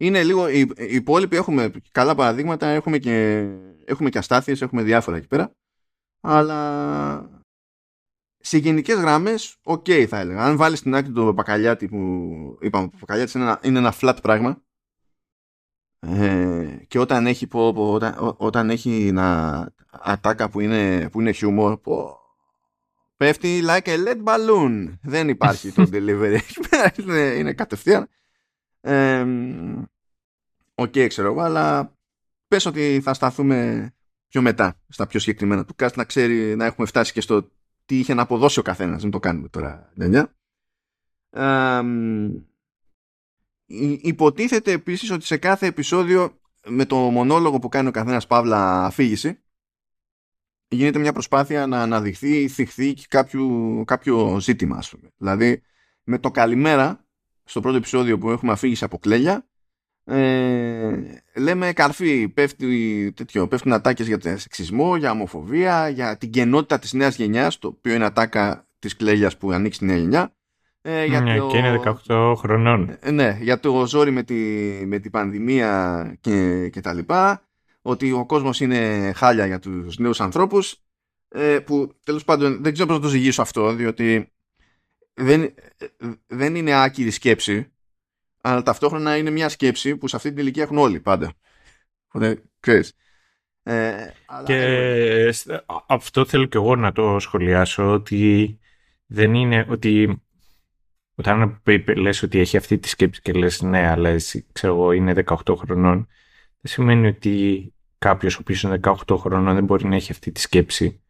είναι 0.01 0.23
λίγο, 0.23 0.49
οι, 0.49 0.61
οι 0.61 0.95
υπόλοιποι 0.95 1.37
έχουμε 1.37 1.71
καλά 1.93 2.15
παραδείγματα, 2.15 2.67
έχουμε 2.67 2.99
και, 2.99 3.47
έχουμε 3.85 4.11
και 4.11 4.19
αστάθειες, 4.19 4.63
έχουμε 4.63 4.83
διάφορα 4.83 5.17
εκεί 5.17 5.27
πέρα, 5.27 5.53
αλλά 6.21 7.43
σε 8.37 8.59
γενικές 8.59 8.99
γραμμές, 8.99 9.57
οκ 9.63 9.87
θα 10.09 10.19
έλεγα. 10.19 10.45
Αν 10.45 10.57
βάλεις 10.57 10.83
στην 10.83 10.95
άκρη 10.95 11.13
τον 11.13 11.33
Παπακαλιάτη 11.37 11.89
που 11.89 11.99
είπαμε, 12.61 12.85
ο 12.85 12.99
Παπακαλιάτης 12.99 13.39
είναι, 13.39 13.45
ένα, 13.45 13.61
είναι 13.63 13.79
ένα 13.79 13.95
flat 14.01 14.17
πράγμα. 14.23 14.63
Ε, 16.01 16.79
και 16.89 16.99
όταν 16.99 17.27
έχει, 17.27 17.47
πω, 17.47 17.73
πω, 17.73 17.93
όταν, 17.93 18.35
όταν 18.37 18.71
έχει 18.71 19.07
ένα 19.07 19.73
ατάκα 19.91 20.51
που 20.51 20.61
είναι, 20.61 21.09
που 21.11 21.21
είναι 21.21 21.33
χιούμορ, 21.33 21.77
πω, 21.77 22.21
πέφτει 23.17 23.63
like 23.65 23.87
a 23.87 24.07
lead 24.07 24.25
balloon. 24.25 24.99
Δεν 25.03 25.29
υπάρχει 25.29 25.73
το 25.73 25.89
delivery. 25.93 26.39
είναι, 26.97 27.19
είναι 27.19 27.53
κατευθείαν. 27.53 28.09
OK, 30.75 30.93
okay, 30.95 31.07
ξέρω 31.09 31.31
εγώ, 31.31 31.41
αλλά 31.41 31.95
πες 32.49 32.67
ότι 32.67 33.01
θα 33.03 33.15
σταθούμε 33.15 33.91
πιο 34.29 34.43
μετά 34.43 34.81
στα 34.89 35.07
πιο 35.07 35.21
συγκεκριμένα 35.21 35.65
του 35.65 35.75
cast 35.79 35.95
να 35.95 36.05
ξέρει 36.05 36.57
να 36.57 36.65
έχουμε 36.65 36.87
φτάσει 36.87 37.13
και 37.13 37.21
στο 37.21 37.51
τι 37.85 37.99
είχε 37.99 38.15
να 38.15 38.23
αποδώσει 38.23 38.59
ο 38.59 38.63
καθένας. 38.63 39.03
Μην 39.03 39.13
το 39.13 39.19
κάνουμε 39.19 39.49
τώρα, 39.49 39.91
δεν 39.95 40.15
ε, 40.15 40.29
υποτίθεται 44.01 44.73
επίσης 44.73 45.11
ότι 45.11 45.25
σε 45.25 45.37
κάθε 45.37 45.67
επεισόδιο 45.67 46.41
με 46.67 46.85
το 46.85 46.97
μονόλογο 46.97 47.59
που 47.59 47.69
κάνει 47.69 47.89
ο 47.89 47.91
καθένας 47.91 48.27
παύλα 48.27 48.85
αφήγηση 48.85 49.39
γίνεται 50.69 50.99
μια 50.99 51.13
προσπάθεια 51.13 51.67
να 51.67 51.83
αναδειχθεί 51.83 52.43
ή 52.43 52.49
θιχθεί 52.49 52.95
κάποιο, 53.09 53.83
κάποιο 53.87 54.41
ζήτημα 54.41 54.77
ας 54.77 54.91
πούμε. 54.91 55.09
Δηλαδή 55.17 55.63
με 56.03 56.19
το 56.19 56.31
καλημέρα 56.31 57.05
στο 57.45 57.61
πρώτο 57.61 57.77
επεισόδιο 57.77 58.19
που 58.19 58.31
έχουμε 58.31 58.53
αφήγηση 58.53 58.85
από 58.85 58.99
κλέλια 58.99 59.45
ε, 60.05 61.23
λέμε 61.37 61.73
καρφί 61.73 62.29
πέφτει, 62.29 63.13
τέτοιο, 63.17 63.49
πέφτουν 63.49 63.73
ατάκες 63.73 64.07
για 64.07 64.19
τον 64.19 64.39
σεξισμό, 64.39 64.97
για 64.97 65.11
ομοφοβία, 65.11 65.89
για 65.89 66.17
την 66.17 66.31
κενότητα 66.31 66.79
της 66.79 66.93
νέας 66.93 67.17
γενιάς 67.17 67.59
το 67.59 67.69
οποίο 67.69 67.95
είναι 67.95 68.05
ατάκα 68.05 68.69
της 68.79 68.97
κλέλιας 68.97 69.37
που 69.37 69.53
ανοίξει 69.53 69.79
τη 69.79 69.85
νέα 69.85 69.97
γενιά 69.97 70.35
ε, 70.83 71.05
για 71.05 71.21
ναι, 71.21 71.37
το... 71.37 71.47
και 71.47 71.57
είναι 71.57 71.81
18 72.07 72.35
χρονών 72.37 72.97
ε, 73.01 73.11
ναι, 73.11 73.39
για 73.41 73.61
το 73.61 73.87
ζόρι 73.87 74.11
με 74.11 74.23
τη, 74.23 74.35
με 74.87 74.99
την 74.99 75.11
πανδημία 75.11 76.17
και, 76.21 76.69
και 76.69 76.81
τα 76.81 76.93
λοιπά 76.93 77.43
ότι 77.83 78.13
ο 78.13 78.27
κόσμος 78.27 78.61
είναι 78.61 79.13
χάλια 79.15 79.47
για 79.47 79.59
τους 79.59 79.99
νέους 79.99 80.21
ανθρώπους 80.21 80.77
ε, 81.29 81.59
που 81.59 81.95
τέλος 82.05 82.25
πάντων 82.25 82.63
δεν 82.63 82.73
ξέρω 82.73 82.89
πώς 82.89 82.97
να 82.97 83.03
το 83.03 83.09
ζυγίσω 83.09 83.43
αυτό 83.43 83.73
διότι 83.73 84.33
δεν, 85.15 85.55
δεν 86.27 86.55
είναι 86.55 86.83
άκυρη 86.83 87.11
σκέψη, 87.11 87.73
αλλά 88.41 88.63
ταυτόχρονα 88.63 89.17
είναι 89.17 89.31
μια 89.31 89.49
σκέψη 89.49 89.97
που 89.97 90.09
σε 90.09 90.17
αυτή 90.17 90.29
την 90.29 90.39
ηλικία 90.39 90.63
έχουν 90.63 90.79
όλοι 90.79 91.01
πάντα. 91.01 91.33
Οπότε, 92.09 92.43
ξέρεις. 92.61 92.93
Ε, 93.63 94.11
και 94.45 95.33
αυτό 95.87 96.25
θέλω 96.25 96.45
και 96.45 96.57
εγώ 96.57 96.77
να 96.77 96.93
το 96.93 97.19
σχολιάσω 97.19 97.93
ότι 97.93 98.59
δεν 99.07 99.35
είναι 99.35 99.67
ότι 99.69 100.23
όταν 101.21 101.61
λες 101.97 102.23
ότι 102.23 102.39
έχει 102.39 102.57
αυτή 102.57 102.79
τη 102.79 102.89
σκέψη 102.89 103.21
και 103.21 103.33
λες 103.33 103.63
ναι 103.63 103.89
αλλά 103.89 104.09
εσύ 104.09 104.47
ξέρω 104.53 104.75
εγώ 104.75 104.93
είναι 104.93 105.25
18 105.27 105.35
χρονών 105.57 106.07
δεν 106.61 106.73
σημαίνει 106.73 107.07
ότι 107.07 107.73
κάποιος 107.99 108.35
ο 108.37 108.39
οποίος 108.41 108.63
είναι 108.63 108.81
18 108.83 109.17
χρονών 109.17 109.55
δεν 109.55 109.65
μπορεί 109.65 109.89
να 109.89 109.95
έχει 109.95 110.13
αυτή 110.13 110.33
τη 110.33 110.41
σκέψη 110.41 111.01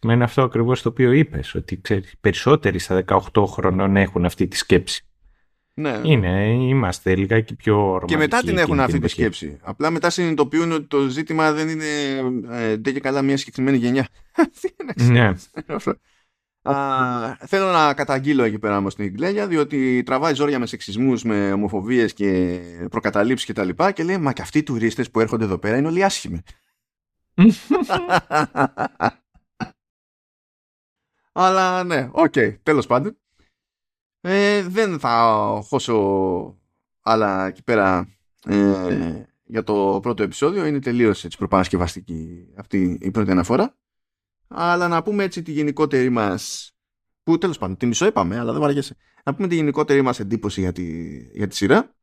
Σημαίνει 0.00 0.22
αυτό 0.22 0.42
ακριβώς 0.42 0.82
το 0.82 0.88
οποίο 0.88 1.12
είπες, 1.12 1.54
ότι 1.54 1.80
ξέρεις, 1.80 2.14
περισσότεροι 2.20 2.78
στα 2.78 3.04
18 3.32 3.44
χρονών 3.46 3.96
έχουν 3.96 4.24
αυτή 4.24 4.48
τη 4.48 4.56
σκέψη. 4.56 5.02
Ναι. 5.74 6.00
Είναι, 6.02 6.46
είμαστε 6.46 7.14
λιγάκι 7.14 7.54
πιο 7.54 7.76
ρομαντικοί. 7.76 8.12
Και 8.12 8.18
μετά 8.18 8.40
την 8.40 8.58
έχουν 8.58 8.80
αυτή 8.80 8.98
τη 8.98 9.08
σκέψη. 9.08 9.58
Απλά 9.62 9.90
μετά 9.90 10.10
συνειδητοποιούν 10.10 10.72
ότι 10.72 10.86
το 10.86 11.08
ζήτημα 11.08 11.52
δεν 11.52 11.68
είναι 11.68 11.84
ε, 12.50 12.76
δεν 12.76 12.94
και 12.94 13.00
καλά 13.00 13.22
μια 13.22 13.36
συγκεκριμένη 13.36 13.76
γενιά. 13.76 14.08
ναι. 15.10 15.32
Α, 16.70 17.36
θέλω 17.46 17.70
να 17.70 17.94
καταγγείλω 17.94 18.42
εκεί 18.42 18.58
πέρα 18.58 18.76
όμως 18.76 18.94
την 18.94 19.12
Γκλέγια, 19.12 19.46
διότι 19.46 20.02
τραβάει 20.02 20.34
ζόρια 20.34 20.58
με 20.58 20.66
σεξισμούς, 20.66 21.22
με 21.22 21.52
ομοφοβίες 21.52 22.12
και 22.12 22.60
προκαταλήψεις 22.90 23.46
κτλ. 23.46 23.52
Και, 23.54 23.60
τα 23.60 23.66
λοιπά 23.66 23.92
και 23.92 24.02
λέει 24.02 24.18
Μα 24.18 24.32
και 24.32 24.42
αυτοί 24.42 24.58
οι 24.58 24.62
τουρίστες 24.62 25.10
που 25.10 25.20
έρχονται 25.20 25.44
εδώ 25.44 25.58
πέρα 25.58 25.76
είναι 25.76 25.86
όλοι 25.88 26.04
άσχημοι. 26.04 26.42
Αλλά 31.32 31.84
ναι, 31.84 32.08
OK, 32.12 32.32
okay, 32.34 32.56
τέλος 32.62 32.86
πάντων. 32.86 33.16
Ε, 34.20 34.62
δεν 34.62 34.98
θα 34.98 35.42
χώσω 35.64 36.58
άλλα 37.00 37.46
εκεί 37.46 37.62
πέρα 37.62 38.08
ε, 38.44 39.22
για 39.44 39.62
το 39.62 39.98
πρώτο 40.02 40.22
επεισόδιο. 40.22 40.66
Είναι 40.66 40.78
τελείως 40.78 41.24
έτσι 41.24 41.38
προπαρασκευαστική 41.38 42.48
αυτή 42.56 42.98
η 43.00 43.10
πρώτη 43.10 43.30
αναφορά. 43.30 43.76
Αλλά 44.48 44.88
να 44.88 45.02
πούμε 45.02 45.24
έτσι 45.24 45.42
τη 45.42 45.52
γενικότερη 45.52 46.08
μας 46.08 46.72
που 47.22 47.38
τέλος 47.38 47.58
πάντων 47.58 47.76
τη 47.76 47.86
μισοείπαμε 47.86 48.38
αλλά 48.38 48.52
δεν 48.52 48.60
βαριέσαι. 48.60 48.96
Να 49.24 49.34
πούμε 49.34 49.48
τη 49.48 49.54
γενικότερη 49.54 50.02
μας 50.02 50.20
εντύπωση 50.20 50.60
για 50.60 50.72
τη, 50.72 51.16
για 51.16 51.46
τη 51.46 51.56
σειρά. 51.56 51.96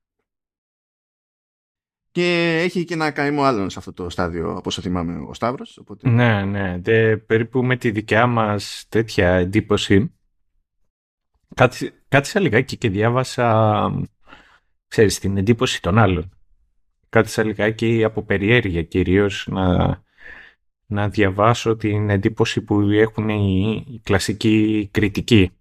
Και 2.11 2.59
έχει 2.63 2.85
και 2.85 2.93
ένα 2.93 3.11
καημό 3.11 3.43
άλλον 3.43 3.69
σε 3.69 3.79
αυτό 3.79 3.93
το 3.93 4.09
στάδιο 4.09 4.51
από 4.51 4.61
όσο 4.65 4.81
θυμάμαι 4.81 5.25
ο 5.27 5.33
Σταύρος 5.33 5.77
οπότε... 5.77 6.09
Ναι, 6.09 6.45
ναι, 6.45 6.77
Δε, 6.77 7.17
περίπου 7.17 7.63
με 7.63 7.77
τη 7.77 7.91
δικιά 7.91 8.27
μας 8.27 8.85
τέτοια 8.89 9.29
εντύπωση. 9.29 10.13
Κάτι, 11.55 11.91
κάτι 12.07 12.39
λιγάκι 12.39 12.77
και 12.77 12.89
διάβασα 12.89 13.91
ξέρεις 14.87 15.19
την 15.19 15.37
εντύπωση 15.37 15.81
των 15.81 15.97
άλλων. 15.97 16.29
Κάτι 17.09 17.43
λιγάκι 17.43 18.03
από 18.03 18.23
περιέργεια 18.23 18.83
κυρίως 18.83 19.47
να 19.51 20.03
να 20.85 21.09
διαβάσω 21.09 21.75
την 21.75 22.09
εντύπωση 22.09 22.61
που 22.61 22.81
έχουν 22.81 23.29
οι, 23.29 23.83
οι 23.87 23.99
κλασικοί 24.03 24.89
κριτικοί 24.91 25.51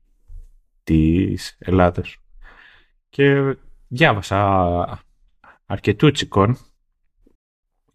της 0.84 1.56
Ελλάδας. 1.58 2.16
Και 3.08 3.56
διάβασα 3.88 5.04
αρκετούτσικον, 5.66 6.58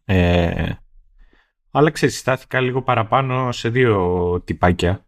ε, 0.06 0.72
αλλά 1.72 1.92
ξεστάθηκα 1.92 2.60
λίγο 2.60 2.82
παραπάνω 2.82 3.52
σε 3.52 3.70
δύο 3.70 4.42
τυπάκια. 4.46 5.06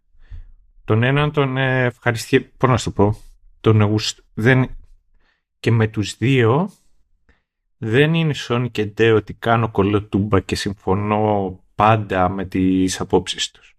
Τον 0.84 1.02
έναν 1.02 1.32
τον 1.32 1.56
ευχαριστεί, 1.56 2.40
πώς 2.40 2.70
να 2.70 2.76
σου 2.76 2.92
το 2.92 3.02
πω, 3.02 3.18
τον 3.60 3.98
δεν, 4.34 4.76
και 5.60 5.70
με 5.70 5.88
τους 5.88 6.16
δύο 6.16 6.70
δεν 7.78 8.14
είναι 8.14 8.34
Sony 8.48 8.66
και 8.70 8.84
Ντε 8.84 9.12
ότι 9.12 9.34
κάνω 9.34 9.70
κολοτούμπα 9.70 10.40
και 10.40 10.54
συμφωνώ 10.54 11.61
πάντα 11.82 12.28
με 12.28 12.44
τις 12.44 13.00
απόψεις 13.00 13.50
τους. 13.50 13.76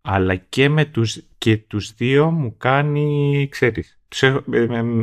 Αλλά 0.00 0.36
και 0.36 0.68
με 0.68 0.84
τους, 0.84 1.22
και 1.38 1.56
τους 1.58 1.94
δύο 1.94 2.30
μου 2.30 2.56
κάνει, 2.56 3.48
ξέρεις, 3.50 4.00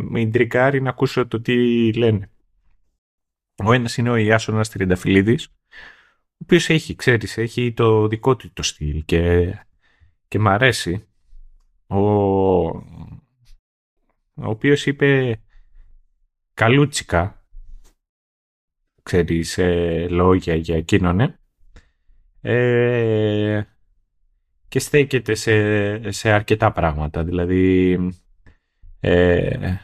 με 0.10 0.22
ιντρικάρει 0.22 0.82
να 0.82 0.90
ακούσω 0.90 1.28
το 1.28 1.42
τι 1.42 1.94
λένε. 1.94 2.32
Ο 3.63 3.74
ένας 3.74 3.98
είναι 3.98 4.10
ο 4.10 4.16
Ιάσονας 4.16 4.70
Τριανταφυλλίδης, 4.70 5.46
ο 5.48 6.38
οποίος 6.44 6.70
έχει, 6.70 6.96
ξέρεις, 6.96 7.38
έχει 7.38 7.74
το 7.74 8.08
δικό 8.08 8.36
του 8.36 8.54
το 8.54 8.63
στυλ 8.63 9.06
και, 9.06 9.54
και 10.28 10.40
μ' 10.40 10.48
αρέσει. 10.48 11.08
Ο, 11.88 11.98
ο 12.68 12.84
οποίος 14.34 14.86
είπε 14.86 15.40
καλούτσικα, 16.54 17.46
ξέρεις, 19.04 19.58
ε, 19.58 20.08
λόγια 20.10 20.56
για 20.56 20.76
εκείνον, 20.76 21.20
ε. 21.20 21.40
Ε, 22.50 23.64
και 24.68 24.80
στέκεται 24.80 25.36
σε, 25.36 26.12
σε 26.12 26.32
αρκετά 26.32 26.72
πράγματα. 26.72 27.24
Δηλαδή, 27.24 27.98
ε, 29.00 29.76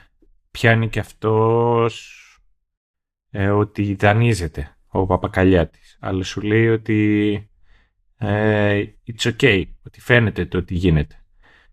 πιάνει 0.52 0.90
και 0.90 1.00
αυτός 1.00 2.18
ε, 3.30 3.50
ότι 3.50 3.96
δανείζεται 3.96 4.78
ο 4.88 5.06
Παπακαλιάτης. 5.06 5.98
Αλλά 6.00 6.24
σου 6.24 6.42
λέει 6.42 6.68
ότι 6.70 7.50
ε, 8.18 8.86
it's 9.08 9.32
okay, 9.32 9.64
ότι 9.86 10.02
φαίνεται 10.02 10.46
το 10.46 10.58
ότι 10.58 10.76
γίνεται. 10.76 11.24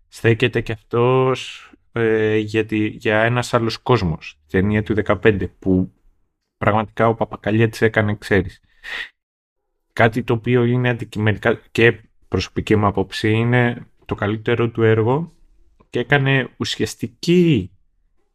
Στέκεται 0.07 0.61
και 0.61 0.71
αυτός 0.71 1.71
ε, 1.91 2.37
γιατί, 2.37 2.87
για 2.87 3.21
ένας 3.21 3.53
άλλος 3.53 3.77
κόσμος, 3.77 4.39
ταινία 4.47 4.83
του 4.83 4.95
15, 5.05 5.49
που 5.59 5.93
πραγματικά 6.57 7.07
ο 7.07 7.15
Παπακαλιάτης 7.15 7.81
έκανε, 7.81 8.15
ξέρεις, 8.15 8.61
κάτι 9.93 10.23
το 10.23 10.33
οποίο 10.33 10.63
είναι 10.63 10.89
αντικειμενικά 10.89 11.59
και 11.71 12.01
προσωπική 12.27 12.75
μου 12.75 12.85
άποψη 12.85 13.31
είναι 13.31 13.85
το 14.05 14.15
καλύτερο 14.15 14.69
του 14.69 14.83
έργο 14.83 15.31
και 15.89 15.99
έκανε 15.99 16.49
ουσιαστική 16.57 17.71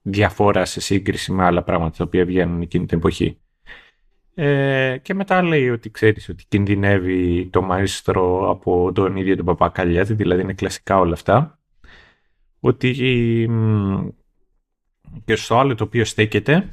διαφορά 0.02 0.64
σε 0.64 0.80
σύγκριση 0.80 1.32
με 1.32 1.44
άλλα 1.44 1.62
πράγματα 1.62 1.96
τα 1.96 2.04
οποία 2.04 2.24
βγαίνουν 2.24 2.60
εκείνη 2.60 2.86
την 2.86 2.98
εποχή. 2.98 3.38
Ε, 4.34 4.96
και 5.02 5.14
μετά 5.14 5.42
λέει 5.42 5.70
ότι 5.70 5.90
ξέρεις 5.90 6.28
ότι 6.28 6.44
κινδυνεύει 6.48 7.46
το 7.46 7.62
μαέστρο 7.62 8.50
από 8.50 8.92
τον 8.92 9.16
ίδιο 9.16 9.36
τον 9.36 9.44
Παπακαλιάτη, 9.44 10.14
δηλαδή 10.14 10.42
είναι 10.42 10.52
κλασικά 10.52 10.98
όλα 10.98 11.12
αυτά. 11.12 11.58
Ότι 12.60 12.90
και 15.24 15.36
στο 15.36 15.58
άλλο 15.58 15.74
το 15.74 15.84
οποίο 15.84 16.04
στέκεται 16.04 16.68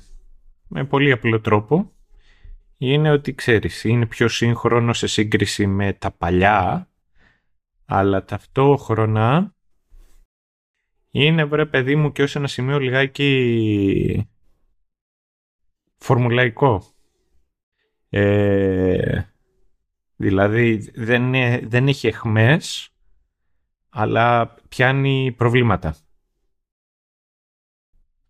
με 0.67 0.84
πολύ 0.84 1.12
απλό 1.12 1.39
τρόπο 1.41 1.91
είναι 2.86 3.12
ότι 3.12 3.34
ξέρεις, 3.34 3.84
είναι 3.84 4.06
πιο 4.06 4.28
σύγχρονο 4.28 4.93
σε 4.93 5.08
σύγκριση 5.08 5.67
με 5.67 5.93
τα 5.93 6.12
παλιά, 6.12 6.89
αλλά 7.86 8.26
ταυτόχρονα 8.26 9.56
είναι 11.12 11.43
βρε 11.43 11.65
παιδί 11.65 11.96
μου 11.96 12.12
και 12.12 12.24
ως 12.24 12.36
ένα 12.36 12.48
σημείο 12.48 12.80
λιγάκι 12.80 14.30
φορμουλαϊκό. 15.98 16.84
Ε, 18.10 19.22
δηλαδή 20.15 20.91
δεν, 20.96 21.32
δεν 21.67 21.88
έχει 21.88 22.08
εχμές, 22.08 22.93
αλλά 23.89 24.56
πιάνει 24.69 25.34
προβλήματα 25.38 25.96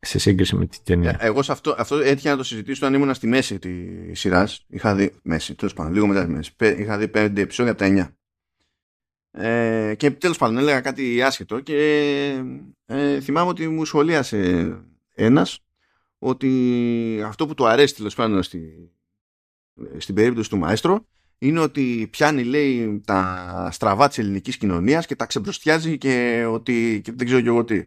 σε 0.03 0.19
σύγκριση 0.19 0.55
με 0.55 0.65
την 0.65 0.79
ταινία. 0.83 1.17
Ε, 1.19 1.25
εγώ 1.25 1.41
σε 1.41 1.51
αυτό, 1.51 1.75
αυτό 1.77 1.97
έτυχε 1.97 2.29
να 2.29 2.37
το 2.37 2.43
συζητήσω 2.43 2.85
όταν 2.85 3.01
ήμουν 3.01 3.13
στη 3.13 3.27
μέση 3.27 3.59
τη 3.59 3.69
σειράς. 4.15 4.65
Είχα 4.67 4.95
δει. 4.95 5.13
Μέση, 5.23 5.55
τέλος 5.55 5.73
πάντων, 5.73 5.93
λίγο 5.93 6.07
μετά 6.07 6.25
τη 6.25 6.31
μέση. 6.31 6.51
Είχα 6.77 6.97
δει 6.97 7.07
πέντε 7.07 7.41
επεισόδια 7.41 7.71
από 7.71 7.81
τα 7.81 7.87
9. 7.87 8.15
Ε, 9.35 9.95
και 9.97 10.11
τέλος 10.11 10.37
πάντων 10.37 10.57
έλεγα 10.57 10.81
κάτι 10.81 11.21
άσχετο 11.21 11.59
και 11.59 11.77
ε, 12.85 13.19
θυμάμαι 13.21 13.49
ότι 13.49 13.67
μου 13.67 13.85
σχολίασε 13.85 14.71
ένας 15.15 15.59
ότι 16.17 17.21
αυτό 17.25 17.47
που 17.47 17.53
του 17.53 17.67
αρέσει 17.67 17.95
τέλος 17.95 18.15
πάντων 18.15 18.43
στη, 18.43 18.91
στην 19.97 20.15
περίπτωση 20.15 20.49
του 20.49 20.57
Μαέστρο 20.57 21.05
είναι 21.37 21.59
ότι 21.59 22.07
πιάνει 22.11 22.43
λέει 22.43 23.01
τα 23.05 23.69
στραβά 23.71 24.07
της 24.07 24.17
ελληνικής 24.17 24.57
κοινωνίας 24.57 25.05
και 25.05 25.15
τα 25.15 25.25
ξεμπροστιάζει 25.25 25.97
και 25.97 26.45
ότι 26.49 27.01
και 27.03 27.11
δεν 27.11 27.25
ξέρω 27.25 27.41
και 27.41 27.47
εγώ 27.47 27.63
τι. 27.63 27.83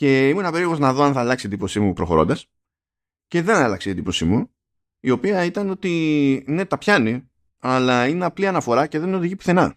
Και 0.00 0.28
ήμουν 0.28 0.42
περίεργος 0.42 0.78
να 0.78 0.92
δω 0.92 1.02
αν 1.02 1.12
θα 1.12 1.20
αλλάξει 1.20 1.46
η 1.46 1.48
εντύπωσή 1.48 1.80
μου 1.80 1.92
προχωρώντας. 1.92 2.46
Και 3.26 3.42
δεν 3.42 3.56
άλλαξε 3.56 3.88
η 3.88 3.92
εντύπωσή 3.92 4.24
μου, 4.24 4.50
η 5.00 5.10
οποία 5.10 5.44
ήταν 5.44 5.70
ότι 5.70 6.44
ναι, 6.46 6.64
τα 6.64 6.78
πιάνει, 6.78 7.30
αλλά 7.58 8.06
είναι 8.06 8.24
απλή 8.24 8.46
αναφορά 8.46 8.86
και 8.86 8.98
δεν 8.98 9.14
οδηγεί 9.14 9.36
πουθενά. 9.36 9.74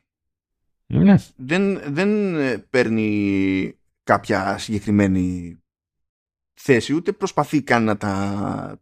Ναι. 0.85 1.15
Δεν, 1.35 1.93
δεν 1.93 2.35
ε, 2.35 2.57
παίρνει 2.57 3.77
κάποια 4.03 4.57
συγκεκριμένη 4.57 5.57
θέση, 6.53 6.93
ούτε 6.93 7.11
προσπαθεί 7.11 7.61
καν 7.61 7.83
να 7.83 7.97
τα 7.97 8.81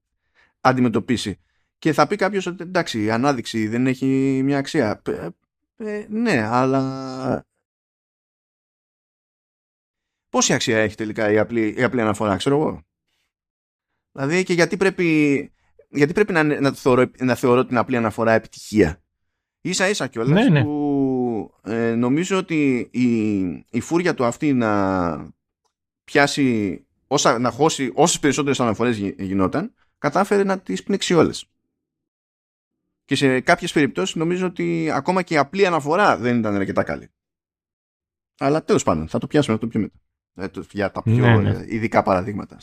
αντιμετωπίσει. 0.62 1.40
Και 1.80 1.94
θα 1.94 2.08
πει 2.08 2.16
κάποιος 2.16 2.46
ότι 2.46 2.64
εντάξει, 2.64 3.04
η 3.04 3.12
ανάδειξη 3.12 3.68
δεν 3.68 3.88
έχει 3.88 4.42
μια 4.44 4.58
αξία. 4.58 5.02
Ε, 5.06 5.30
ε, 5.76 6.06
ναι, 6.10 6.48
αλλά 6.48 7.46
πόση 10.32 10.54
αξία 10.54 10.78
έχει 10.78 10.96
τελικά 10.96 11.32
η 11.32 11.38
απλή, 11.38 11.74
η 11.78 11.84
απλή 11.84 12.02
αναφορά, 12.02 12.36
ξέρω 12.36 12.56
εγώ; 12.56 12.82
Δηλαδή 14.12 14.44
και 14.44 14.54
γιατί 14.54 14.78
πρέπει, 14.78 15.52
γιατί 15.90 16.14
πρέπει 16.14 16.34
να, 16.34 16.44
να, 16.44 16.74
θεωρώ, 16.74 17.12
να 17.20 17.36
θεωρώ 17.36 17.66
την 17.66 17.78
απλή 17.78 17.98
αναφορά 17.98 18.32
επιτυχία; 18.32 19.02
Ίσα 19.62 19.90
ίσα 19.90 20.08
κιόλας 20.08 20.44
ναι, 20.44 20.50
ναι. 20.50 20.64
που 20.64 21.54
ε, 21.64 21.96
νομίζω 21.96 22.38
ότι 22.38 22.90
η, 22.92 23.40
η 23.72 23.80
φούρια 23.80 24.14
του 24.14 24.26
αυτή 24.26 24.54
να 24.54 25.34
πιάσει 26.04 26.80
όσα, 27.08 27.40
να 27.40 27.52
χώσει 27.52 27.92
όσες 27.94 28.20
περισσότερες 28.20 28.60
αναφορές 28.60 28.98
γινόταν 28.98 29.74
κατάφερε 29.98 30.44
να 30.44 30.60
τις 30.60 30.84
πνίξει 30.84 31.14
όλες. 31.14 31.46
Και 33.06 33.16
σε 33.16 33.40
κάποιες 33.40 33.72
περιπτώσεις 33.72 34.16
νομίζω 34.16 34.46
ότι 34.46 34.92
ακόμα 34.92 35.22
και 35.22 35.34
η 35.34 35.38
απλή 35.38 35.66
αναφορά 35.66 36.18
δεν 36.18 36.40
ήταν 36.40 36.56
αρκετά 36.56 36.84
καλή. 36.84 37.12
Αλλά 38.38 38.64
τέλος 38.64 38.84
πάντων 38.84 39.08
θα 39.08 39.20
το 39.20 39.28
πιάσουμε 39.28 39.56
αυτό 39.56 39.68
πιο 39.68 39.80
μετά. 39.80 40.00
Ε, 40.36 40.48
για 40.72 40.92
τα 40.92 41.04
πιο 41.04 41.14
ναι, 41.14 41.38
ναι. 41.38 41.66
ειδικά 41.68 42.04
παραδείγματα. 42.04 42.58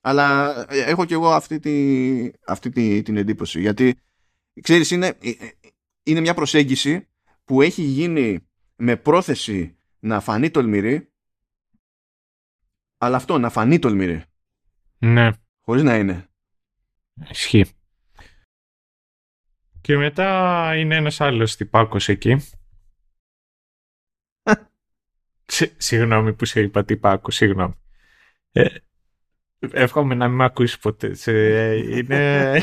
Αλλά 0.00 0.54
ε, 0.68 0.82
έχω 0.82 1.04
και 1.04 1.14
εγώ 1.14 1.32
αυτή, 1.32 1.58
τη, 1.58 2.30
αυτή 2.46 2.70
τη, 2.70 3.02
την 3.02 3.16
εντύπωση. 3.16 3.60
Γιατί, 3.60 4.00
ξέρεις, 4.60 4.90
είναι, 4.90 5.06
ε, 5.06 5.30
είναι 6.02 6.20
μια 6.20 6.34
προσέγγιση 6.34 7.08
που 7.44 7.62
έχει 7.62 7.82
γίνει 7.82 8.48
με 8.76 8.96
πρόθεση 8.96 9.76
να 9.98 10.20
φανεί 10.20 10.50
τολμηρή, 10.50 11.12
αλλά 12.98 13.16
αυτό, 13.16 13.38
να 13.38 13.50
φανεί 13.50 13.78
τολμηρή. 13.78 14.22
Ναι. 14.98 15.30
Χωρίς 15.60 15.82
να 15.82 15.96
είναι. 15.96 16.28
Ισχύει. 17.30 17.66
Και 19.80 19.96
μετά 19.96 20.72
είναι 20.76 20.96
ένας 20.96 21.20
άλλος 21.20 21.56
τυπάκος 21.56 22.08
εκεί 22.08 22.36
Συγγνώμη 25.76 26.32
που 26.32 26.44
σε 26.44 26.60
είπα 26.60 26.84
τι 26.84 26.96
πάκου, 26.96 27.30
συγγνώμη. 27.30 27.74
Ε, 28.52 28.66
εύχομαι 29.58 30.14
να 30.14 30.28
μην 30.28 30.36
με 30.36 30.44
ακούσεις 30.44 30.78
ποτέ. 30.78 31.14
Σε, 31.14 31.32
είναι... 31.76 32.62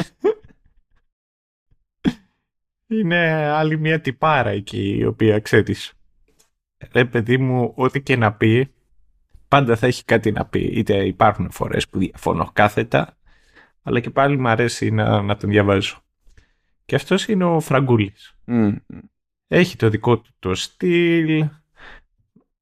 είναι 2.87 3.17
άλλη 3.33 3.77
μια 3.79 4.01
τυπάρα 4.01 4.49
εκεί 4.49 4.97
η 4.97 5.05
οποία 5.05 5.39
ξέρεις. 5.39 5.93
Ρε 6.91 7.05
παιδί 7.05 7.37
μου, 7.37 7.73
ό,τι 7.75 8.01
και 8.01 8.15
να 8.15 8.33
πει, 8.33 8.73
πάντα 9.47 9.75
θα 9.75 9.87
έχει 9.87 10.03
κάτι 10.05 10.31
να 10.31 10.45
πει. 10.45 10.59
Είτε 10.59 11.05
υπάρχουν 11.05 11.51
φορές 11.51 11.89
που 11.89 11.99
διαφωνώ 11.99 12.49
κάθετα, 12.53 13.17
αλλά 13.81 13.99
και 13.99 14.09
πάλι 14.09 14.37
μου 14.37 14.47
αρέσει 14.47 14.91
να, 14.91 15.21
να 15.21 15.37
τον 15.37 15.49
διαβάζω. 15.49 16.03
Και 16.85 16.95
αυτός 16.95 17.27
είναι 17.27 17.43
ο 17.43 17.59
Φραγκούλης. 17.59 18.37
Έχει 19.47 19.75
το 19.75 19.89
δικό 19.89 20.19
του 20.19 20.31
το 20.39 20.55
στυλ, 20.55 21.49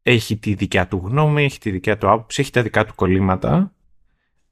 έχει 0.04 0.38
τη 0.38 0.54
δικιά 0.54 0.88
του 0.88 1.02
γνώμη, 1.06 1.44
έχει 1.44 1.60
τη 1.60 1.72
δικιά 1.72 1.98
του 1.98 2.10
άποψη, 2.10 2.42
έχει 2.42 2.52
τα 2.52 2.62
δικά 2.62 2.86
του 2.86 2.96
κολλήματα, 2.96 3.74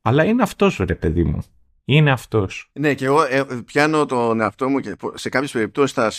αλλά 0.01 0.23
είναι 0.23 0.43
αυτός 0.43 0.77
ρε 0.77 0.95
παιδί 0.95 1.23
μου. 1.23 1.43
Είναι 1.85 2.11
αυτός. 2.11 2.69
Ναι, 2.73 2.93
και 2.93 3.05
εγώ 3.05 3.23
ε, 3.23 3.45
πιάνω 3.65 4.05
τον 4.05 4.39
εαυτό 4.39 4.69
μου 4.69 4.79
και 4.79 4.95
σε 5.13 5.29
κάποιες 5.29 5.51
περιπτώσεις 5.51 5.91
θα, 5.91 6.11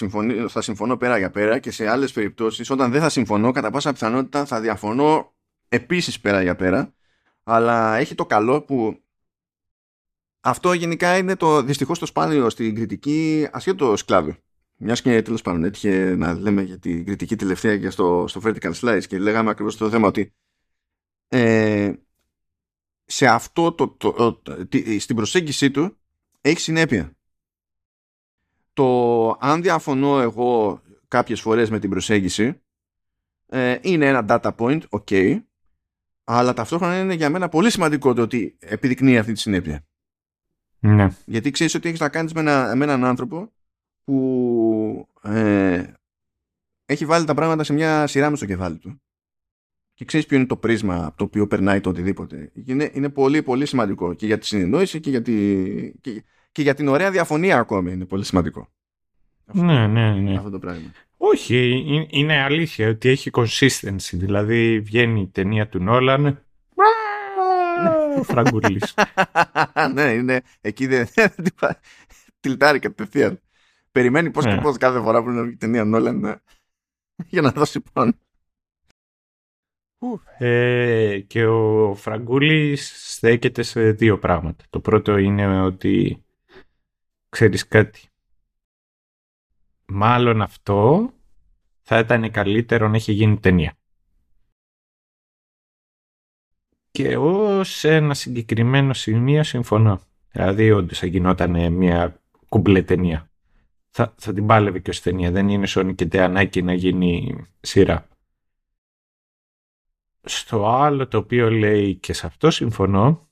θα 0.48 0.60
συμφωνώ 0.62 0.96
πέρα 0.96 1.18
για 1.18 1.30
πέρα 1.30 1.58
και 1.58 1.70
σε 1.70 1.88
άλλες 1.88 2.12
περιπτώσεις 2.12 2.70
όταν 2.70 2.90
δεν 2.90 3.00
θα 3.00 3.08
συμφωνώ, 3.08 3.52
κατά 3.52 3.70
πάσα 3.70 3.92
πιθανότητα 3.92 4.44
θα 4.44 4.60
διαφωνώ 4.60 5.32
επίσης 5.68 6.20
πέρα 6.20 6.42
για 6.42 6.56
πέρα. 6.56 6.94
Αλλά 7.42 7.96
έχει 7.96 8.14
το 8.14 8.26
καλό 8.26 8.62
που 8.62 9.02
αυτό 10.40 10.72
γενικά 10.72 11.16
είναι 11.16 11.36
το 11.36 11.62
δυστυχώς 11.62 11.98
το 11.98 12.06
σπάνιο 12.06 12.50
στην 12.50 12.74
κριτική 12.74 13.48
ασχέτως 13.52 14.04
κλάδου. 14.04 14.34
Μιας 14.84 15.02
και 15.02 15.22
τέλος 15.22 15.42
πάντων 15.42 15.64
έτυχε 15.64 16.14
να 16.16 16.34
λέμε 16.34 16.62
για 16.62 16.78
την 16.78 17.04
κριτική 17.04 17.36
τελευταία 17.36 17.78
και 17.78 17.90
στο, 17.90 18.24
στο 18.28 18.40
Vertical 18.44 18.72
Slice 18.72 19.02
και 19.08 19.18
λέγαμε 19.18 19.50
ακριβώς 19.50 19.76
το 19.76 19.90
θέμα 19.90 20.06
ότι 20.06 20.32
ε, 21.28 21.92
σε 23.04 23.26
αυτό 23.26 23.72
το, 23.72 23.88
το, 23.88 24.42
στην 24.98 25.16
προσέγγιση 25.16 25.70
του 25.70 25.96
έχει 26.40 26.60
συνέπεια. 26.60 27.16
Το 28.72 29.28
αν 29.40 29.62
διαφωνώ 29.62 30.20
εγώ 30.20 30.82
κάποιες 31.08 31.40
φορές 31.40 31.70
με 31.70 31.78
την 31.78 31.90
προσέγγιση 31.90 32.60
ε, 33.46 33.78
είναι 33.80 34.06
ένα 34.06 34.24
data 34.28 34.50
point, 34.56 34.80
ok, 34.88 35.42
αλλά 36.24 36.52
ταυτόχρονα 36.52 37.00
είναι 37.00 37.14
για 37.14 37.30
μένα 37.30 37.48
πολύ 37.48 37.70
σημαντικό 37.70 38.14
το 38.14 38.22
ότι 38.22 38.56
επιδεικνύει 38.58 39.18
αυτή 39.18 39.32
τη 39.32 39.38
συνέπεια. 39.38 39.84
Ναι. 40.78 41.08
Γιατί 41.24 41.50
ξέρεις 41.50 41.74
ότι 41.74 41.88
έχεις 41.88 42.00
να 42.00 42.08
κάνεις 42.08 42.32
με, 42.32 42.40
ένα, 42.40 42.76
με 42.76 42.84
έναν 42.84 43.04
άνθρωπο 43.04 43.52
που 44.04 45.08
ε, 45.22 45.82
έχει 46.86 47.04
βάλει 47.06 47.24
τα 47.24 47.34
πράγματα 47.34 47.64
σε 47.64 47.72
μια 47.72 48.06
σειρά 48.06 48.30
μες 48.30 48.38
στο 48.38 48.46
κεφάλι 48.46 48.78
του 48.78 49.00
και 49.94 50.04
ξέρεις 50.04 50.26
ποιο 50.26 50.36
είναι 50.36 50.46
το 50.46 50.56
πρίσμα 50.56 51.06
από 51.06 51.16
το 51.16 51.24
οποίο 51.24 51.46
περνάει 51.46 51.80
το 51.80 51.90
οτιδήποτε. 51.90 52.50
Είναι, 52.64 52.90
είναι 52.92 53.08
πολύ 53.08 53.42
πολύ 53.42 53.66
σημαντικό 53.66 54.14
και 54.14 54.26
για 54.26 54.38
τη 54.38 54.46
συνεννόηση 54.46 55.00
και 55.00 55.10
για, 55.10 55.22
τη, 55.22 55.32
και, 56.00 56.24
και 56.52 56.62
για 56.62 56.74
την 56.74 56.88
ωραία 56.88 57.10
διαφωνία 57.10 57.58
ακόμη 57.58 57.92
είναι 57.92 58.04
πολύ 58.04 58.24
σημαντικό. 58.24 58.68
ναι, 59.52 59.86
ναι, 59.86 60.14
ναι. 60.14 60.36
Αυτό 60.36 60.50
το 60.50 60.58
πράγμα. 60.58 60.92
Όχι, 61.16 61.84
είναι 62.10 62.42
αλήθεια 62.42 62.88
ότι 62.88 63.08
έχει 63.08 63.30
consistency. 63.32 64.12
Δηλαδή 64.12 64.80
βγαίνει 64.80 65.20
η 65.20 65.28
ταινία 65.28 65.68
του 65.68 65.82
Νόλαν. 65.82 66.44
Φραγκούλης. 68.22 68.94
ναι, 69.94 70.02
είναι 70.02 70.42
εκεί 70.60 70.86
δεν 70.86 71.08
τυλτάρει 72.40 72.78
κατευθείαν. 72.78 73.40
Περιμένει 73.92 74.30
πώς 74.30 74.44
και 74.44 74.54
ναι. 74.54 74.60
πώς 74.60 74.76
κάθε 74.76 75.00
φορά 75.00 75.22
που 75.22 75.30
είναι 75.30 75.48
η 75.48 75.56
ταινία 75.56 75.84
Νόλαν 75.84 76.42
για 77.26 77.42
να 77.42 77.50
δώσει 77.50 77.80
πόνο. 77.92 78.12
Ε, 80.38 81.20
και 81.26 81.46
ο 81.46 81.94
Φραγκούλης 81.94 83.12
στέκεται 83.14 83.62
σε 83.62 83.90
δύο 83.90 84.18
πράγματα. 84.18 84.64
Το 84.70 84.80
πρώτο 84.80 85.16
είναι 85.16 85.62
ότι 85.62 86.24
ξέρεις 87.28 87.68
κάτι. 87.68 88.00
Μάλλον 89.86 90.42
αυτό 90.42 91.10
θα 91.82 91.98
ήταν 91.98 92.30
καλύτερο 92.30 92.88
να 92.88 92.96
έχει 92.96 93.12
γίνει 93.12 93.38
ταινία. 93.38 93.76
Και 96.90 97.08
εγώ 97.08 97.64
σε 97.64 97.94
ένα 97.94 98.14
συγκεκριμένο 98.14 98.92
σημείο 98.92 99.42
συμφωνώ. 99.42 100.00
Δηλαδή 100.30 100.70
όντως 100.70 100.98
θα 100.98 101.06
γινόταν 101.06 101.72
μια 101.72 102.22
κουμπλέ 102.48 102.82
ταινία. 102.82 103.31
Θα, 103.94 104.14
θα 104.18 104.32
την 104.32 104.46
πάλευε 104.46 104.78
και 104.78 104.90
ως 104.90 105.00
ταινία. 105.00 105.30
Δεν 105.30 105.48
είναι 105.48 105.66
σώνη 105.66 105.94
και 105.94 106.22
ανάγκη 106.22 106.62
να 106.62 106.72
γίνει 106.72 107.36
σειρά 107.60 108.06
στο 110.24 110.66
άλλο 110.66 111.08
το 111.08 111.18
οποίο 111.18 111.50
λέει 111.50 111.94
και 111.94 112.12
σε 112.12 112.26
αυτό 112.26 112.50
συμφωνώ 112.50 113.28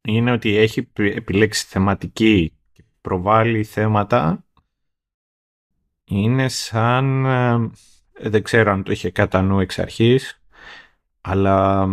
είναι 0.00 0.32
ότι 0.32 0.56
έχει 0.56 0.88
επιλέξει 0.94 1.66
θεματική 1.66 2.58
και 2.72 2.84
προβάλλει 3.00 3.64
θέματα 3.64 4.44
είναι 6.04 6.48
σαν 6.48 7.24
ε, 7.24 7.70
δεν 8.28 8.42
ξέρω 8.42 8.72
αν 8.72 8.82
το 8.82 8.92
είχε 8.92 9.10
κατά 9.10 9.42
νου 9.42 9.60
εξ 9.60 9.78
αρχής 9.78 10.42
αλλά 11.20 11.86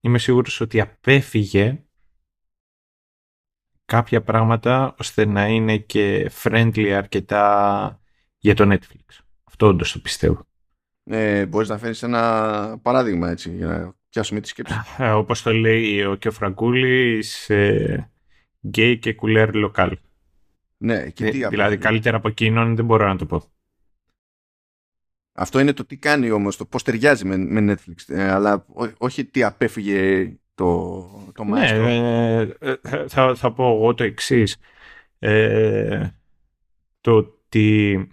είμαι 0.00 0.18
σίγουρος 0.18 0.60
ότι 0.60 0.80
απέφυγε 0.80 1.84
κάποια 3.90 4.22
πράγματα 4.22 4.94
ώστε 4.98 5.24
να 5.24 5.46
είναι 5.46 5.76
και 5.76 6.30
friendly 6.42 6.88
αρκετά 6.88 8.00
για 8.38 8.54
το 8.54 8.72
Netflix. 8.72 9.18
Αυτό 9.44 9.66
όντως 9.66 9.92
το 9.92 9.98
πιστεύω. 9.98 10.46
Ε, 11.04 11.46
μπορείς 11.46 11.68
να 11.68 11.78
φέρεις 11.78 12.02
ένα 12.02 12.78
παράδειγμα 12.82 13.30
έτσι 13.30 13.50
για 13.50 13.66
να 13.66 13.94
πιάσουμε 14.08 14.40
τη 14.40 14.48
σκέψη. 14.48 14.74
Ε, 14.98 15.10
όπως 15.10 15.42
το 15.42 15.52
λέει 15.52 16.04
ο, 16.04 16.14
και 16.14 16.28
ο 16.28 16.30
Φραγκούλης, 16.30 17.50
ε, 17.50 18.10
γκέι 18.66 18.98
και 18.98 19.14
κουλέρ 19.14 19.54
λοκάλ. 19.54 19.98
Ναι, 20.76 21.10
και 21.10 21.26
ε, 21.26 21.30
τι 21.30 21.46
δηλαδή 21.46 21.78
καλύτερα 21.78 22.16
από 22.16 22.28
εκείνον 22.28 22.76
δεν 22.76 22.84
μπορώ 22.84 23.06
να 23.06 23.16
το 23.16 23.26
πω. 23.26 23.42
Αυτό 25.32 25.60
είναι 25.60 25.72
το 25.72 25.84
τι 25.84 25.96
κάνει 25.96 26.30
όμως, 26.30 26.56
το 26.56 26.64
πώς 26.64 26.82
ταιριάζει 26.82 27.24
με, 27.24 27.36
με 27.36 27.72
Netflix, 27.72 28.14
ε, 28.14 28.30
αλλά 28.30 28.66
όχι 28.98 29.24
τι 29.24 29.42
απέφυγε 29.42 30.32
το, 30.60 31.32
το 31.34 31.44
ναι, 31.44 32.40
ε, 32.58 32.76
θα, 33.08 33.34
θα 33.34 33.52
πω 33.52 33.74
εγώ 33.74 33.94
το 33.94 34.04
εξής. 34.04 34.56
το 37.00 37.16
ότι 37.16 38.08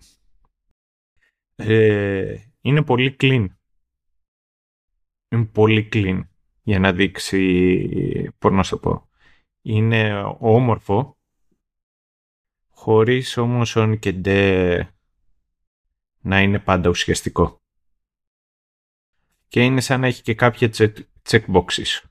είναι 2.61 2.83
πολύ 2.83 3.15
clean. 3.19 3.45
Είναι 5.29 5.45
πολύ 5.45 5.89
clean 5.91 6.21
για 6.63 6.79
να 6.79 6.93
δείξει, 6.93 8.31
πώς 8.37 8.51
να 8.51 8.63
σου 8.63 8.79
πω, 8.79 9.09
είναι 9.61 10.23
όμορφο, 10.39 11.17
χωρίς 12.69 13.37
όμως 13.37 13.75
όν 13.75 13.99
και 13.99 14.11
ντε 14.11 14.91
να 16.21 16.41
είναι 16.41 16.59
πάντα 16.59 16.89
ουσιαστικό. 16.89 17.61
Και 19.47 19.63
είναι 19.63 19.81
σαν 19.81 19.99
να 19.99 20.07
έχει 20.07 20.21
και 20.21 20.35
κάποια 20.35 20.69
checkboxes. 21.29 22.01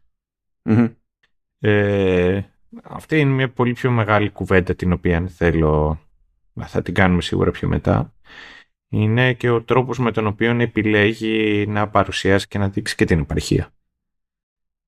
Ε, 1.59 2.43
αυτή 2.83 3.21
είναι 3.21 3.31
μια 3.31 3.51
πολύ 3.51 3.73
πιο 3.73 3.91
μεγάλη 3.91 4.31
κουβέντα 4.31 4.75
την 4.75 4.93
οποία 4.93 5.27
θέλω 5.27 6.01
να 6.53 6.67
θα 6.67 6.83
την 6.83 6.95
κάνουμε 6.95 7.23
σίγουρα 7.23 7.51
πιο 7.51 7.69
μετά 7.69 8.17
είναι 8.89 9.35
και 9.35 9.51
ο 9.51 9.63
τρόπος 9.63 9.99
με 9.99 10.13
τον 10.13 10.27
οποίο 10.27 10.61
επιλέγει 10.61 11.67
να 11.67 11.89
παρουσιάσει 11.89 12.49
και 12.49 12.59
να 12.59 12.69
δείξει 12.69 12.95
και 12.95 13.05
την 13.05 13.19
επαρχία. 13.19 13.75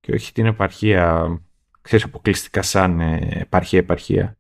Και 0.01 0.13
όχι 0.13 0.33
την 0.33 0.47
επαρχία, 0.47 1.29
ξέρεις, 1.81 2.05
αποκλειστικά 2.05 2.63
σαν 2.63 3.01
επαρχία-επαρχία, 3.01 4.39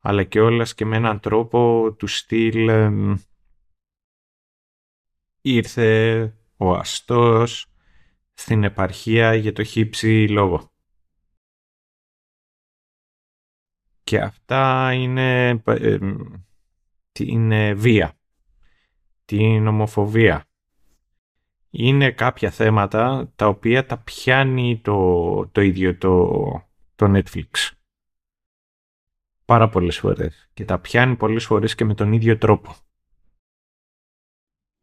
αλλά 0.00 0.24
και 0.24 0.40
όλας 0.40 0.74
και 0.74 0.84
με 0.84 0.96
έναν 0.96 1.20
τρόπο 1.20 1.92
του 1.92 2.06
στυλ 2.06 2.70
ήρθε 5.40 6.32
ο 6.56 6.72
αστός 6.74 7.66
στην 8.34 8.64
επαρχία 8.64 9.34
για 9.34 9.52
το 9.52 9.64
χύψη 9.64 10.28
λόγο. 10.28 10.72
Και 14.04 14.20
αυτά 14.20 14.92
είναι, 14.92 15.48
ε, 15.64 15.98
είναι 17.18 17.74
βία 17.74 18.18
την 19.24 19.66
ομοφοβία. 19.66 20.48
Είναι 21.70 22.10
κάποια 22.10 22.50
θέματα 22.50 23.32
τα 23.36 23.46
οποία 23.46 23.86
τα 23.86 23.98
πιάνει 23.98 24.80
το, 24.80 25.48
το 25.48 25.60
ίδιο 25.60 25.96
το, 25.98 26.28
το 26.94 27.12
Netflix. 27.14 27.70
Πάρα 29.44 29.68
πολλές 29.68 29.98
φορές. 29.98 30.50
Και 30.54 30.64
τα 30.64 30.78
πιάνει 30.78 31.16
πολλές 31.16 31.44
φορές 31.44 31.74
και 31.74 31.84
με 31.84 31.94
τον 31.94 32.12
ίδιο 32.12 32.38
τρόπο. 32.38 32.74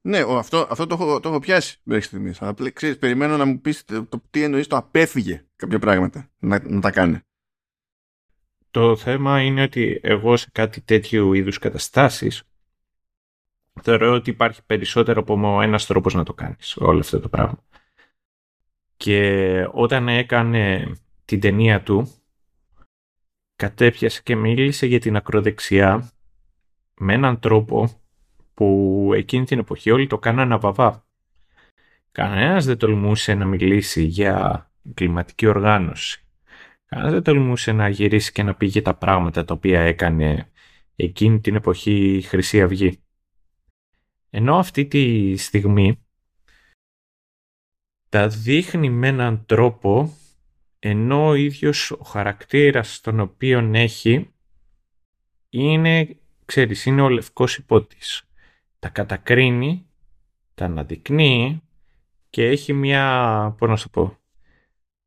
Ναι, 0.01 0.19
αυτό, 0.19 0.67
αυτό 0.69 0.87
το, 0.87 0.93
έχω, 0.93 1.19
το 1.19 1.29
έχω 1.29 1.39
πιάσει 1.39 1.79
μέχρι 1.83 2.03
στιγμής. 2.03 2.39
ξέρεις, 2.73 2.97
περιμένω 2.97 3.37
να 3.37 3.45
μου 3.45 3.61
πεις 3.61 3.85
το, 3.85 4.07
τι 4.29 4.43
εννοείς 4.43 4.67
το 4.67 4.75
απέφυγε 4.75 5.45
κάποια 5.55 5.79
πράγματα 5.79 6.29
να, 6.39 6.69
να 6.69 6.81
τα 6.81 6.91
κάνει. 6.91 7.19
Το 8.71 8.95
θέμα 8.95 9.41
είναι 9.41 9.61
ότι 9.61 9.99
εγώ 10.03 10.37
σε 10.37 10.49
κάτι 10.51 10.81
τέτοιου 10.81 11.33
είδους 11.33 11.57
καταστάσεις 11.57 12.43
θεωρώ 13.81 14.13
ότι 14.13 14.29
υπάρχει 14.29 14.65
περισσότερο 14.65 15.19
από 15.19 15.61
ένας 15.61 15.85
τρόπος 15.85 16.13
να 16.13 16.23
το 16.23 16.33
κάνεις 16.33 16.77
όλο 16.77 16.99
αυτό 16.99 17.19
το 17.19 17.29
πράγμα. 17.29 17.63
Και 18.97 19.67
όταν 19.71 20.07
έκανε 20.07 20.91
την 21.25 21.39
ταινία 21.39 21.83
του, 21.83 22.11
κατέπιασε 23.55 24.21
και 24.21 24.35
μίλησε 24.35 24.85
για 24.85 24.99
την 24.99 25.15
ακροδεξιά 25.15 26.11
με 26.95 27.13
έναν 27.13 27.39
τρόπο 27.39 28.00
που 28.61 29.11
εκείνη 29.13 29.45
την 29.45 29.59
εποχή 29.59 29.91
όλοι 29.91 30.07
το 30.07 30.17
κάνανε 30.17 30.53
αβαβά. 30.53 31.05
Κανένας 32.11 32.65
δεν 32.65 32.77
τολμούσε 32.77 33.33
να 33.33 33.45
μιλήσει 33.45 34.03
για 34.03 34.69
κλιματική 34.93 35.45
οργάνωση. 35.45 36.23
Κανένας 36.85 37.11
δεν 37.13 37.23
τολμούσε 37.23 37.71
να 37.71 37.89
γυρίσει 37.89 38.31
και 38.31 38.43
να 38.43 38.55
πει 38.55 38.65
για 38.65 38.81
τα 38.81 38.93
πράγματα 38.93 39.45
τα 39.45 39.53
οποία 39.53 39.81
έκανε 39.81 40.51
εκείνη 40.95 41.39
την 41.39 41.55
εποχή 41.55 42.15
η 42.15 42.21
Χρυσή 42.21 42.61
Αυγή. 42.61 42.99
Ενώ 44.29 44.57
αυτή 44.57 44.85
τη 44.85 45.35
στιγμή 45.37 46.05
τα 48.09 48.27
δείχνει 48.27 48.89
με 48.89 49.07
έναν 49.07 49.45
τρόπο 49.45 50.17
ενώ 50.79 51.27
ο 51.27 51.33
ίδιος 51.33 51.91
ο 51.91 52.03
χαρακτήρας 52.03 53.01
τον 53.01 53.19
οποίο 53.19 53.71
έχει 53.73 54.33
είναι, 55.49 56.17
ξέρεις, 56.45 56.85
είναι 56.85 57.01
ο 57.01 57.09
λευκός 57.09 57.57
υπότης. 57.57 58.25
Τα 58.81 58.89
κατακρίνει, 58.89 59.87
τα 60.53 60.65
αναδεικνύει 60.65 61.61
και 62.29 62.47
έχει 62.47 62.73
μια, 62.73 63.55
πώς 63.57 63.69
να 63.69 63.75
σου 63.75 63.89
πω, 63.89 64.17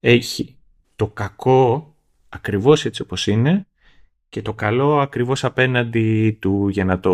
έχει 0.00 0.58
το 0.96 1.08
κακό 1.08 1.96
ακριβώς 2.28 2.84
έτσι 2.84 3.02
όπως 3.02 3.26
είναι 3.26 3.66
και 4.28 4.42
το 4.42 4.54
καλό 4.54 5.00
ακριβώς 5.00 5.44
απέναντι 5.44 6.38
του 6.40 6.68
για 6.68 6.84
να 6.84 7.00
το, 7.00 7.12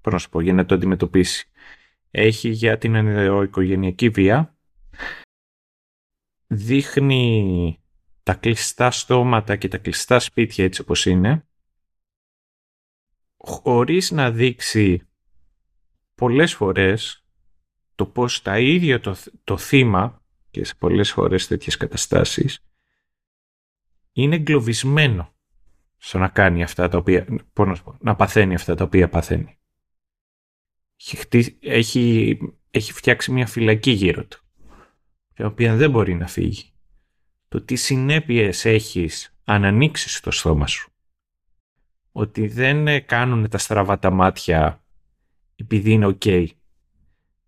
πώς 0.00 0.12
να 0.12 0.18
σου 0.18 0.28
πω, 0.28 0.40
για 0.40 0.52
να 0.52 0.66
το 0.66 0.74
αντιμετωπίσει. 0.74 1.48
Έχει 2.10 2.48
για 2.48 2.78
την 2.78 2.94
οικογενειακή 3.42 4.08
βία, 4.08 4.56
δείχνει 6.46 7.78
τα 8.22 8.34
κλειστά 8.34 8.90
στόματα 8.90 9.56
και 9.56 9.68
τα 9.68 9.78
κλειστά 9.78 10.18
σπίτια 10.18 10.64
έτσι 10.64 10.80
όπως 10.80 11.06
είναι, 11.06 11.46
χωρίς 13.36 14.10
να 14.10 14.30
δείξει 14.30 15.08
πολλές 16.14 16.54
φορές 16.54 17.24
το 17.94 18.06
πώς 18.06 18.42
τα 18.42 18.58
ίδια 18.58 19.00
το, 19.00 19.16
το 19.44 19.56
θύμα 19.56 20.22
και 20.50 20.64
σε 20.64 20.74
πολλές 20.74 21.12
φορές 21.12 21.46
τέτοιες 21.46 21.76
καταστάσεις 21.76 22.58
είναι 24.12 24.34
εγκλωβισμένο 24.34 25.34
στο 25.96 26.18
να 26.18 26.28
κάνει 26.28 26.62
αυτά 26.62 26.88
τα 26.88 26.98
οποία, 26.98 27.26
να, 27.54 27.76
να 27.98 28.16
παθαίνει 28.16 28.54
αυτά 28.54 28.74
τα 28.74 28.84
οποία 28.84 29.08
παθαίνει. 29.08 29.58
Έχει, 30.96 31.58
έχει, 31.60 32.38
έχει 32.70 32.92
φτιάξει 32.92 33.32
μια 33.32 33.46
φυλακή 33.46 33.90
γύρω 33.90 34.26
του, 34.26 34.44
η 35.36 35.42
οποία 35.42 35.76
δεν 35.76 35.90
μπορεί 35.90 36.14
να 36.14 36.26
φύγει. 36.26 36.72
Το 37.48 37.60
τι 37.60 37.76
συνέπειες 37.76 38.64
έχεις 38.64 39.36
αν 39.44 39.64
ανοίξεις 39.64 40.20
το 40.20 40.30
στόμα 40.30 40.66
σου; 40.66 40.92
Ότι 42.12 42.46
δεν 42.46 43.06
κάνουν 43.06 43.48
τα 43.48 43.58
στραβά 43.58 43.98
τα 43.98 44.10
μάτια 44.10 44.83
επειδή 45.56 45.90
είναι 45.90 46.16
ok. 46.20 46.46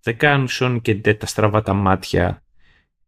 Δεν 0.00 0.16
κάνουν 0.16 0.48
σον 0.48 0.80
και 0.80 1.14
τα 1.14 1.26
στραβά 1.26 1.62
τα 1.62 1.72
μάτια 1.72 2.44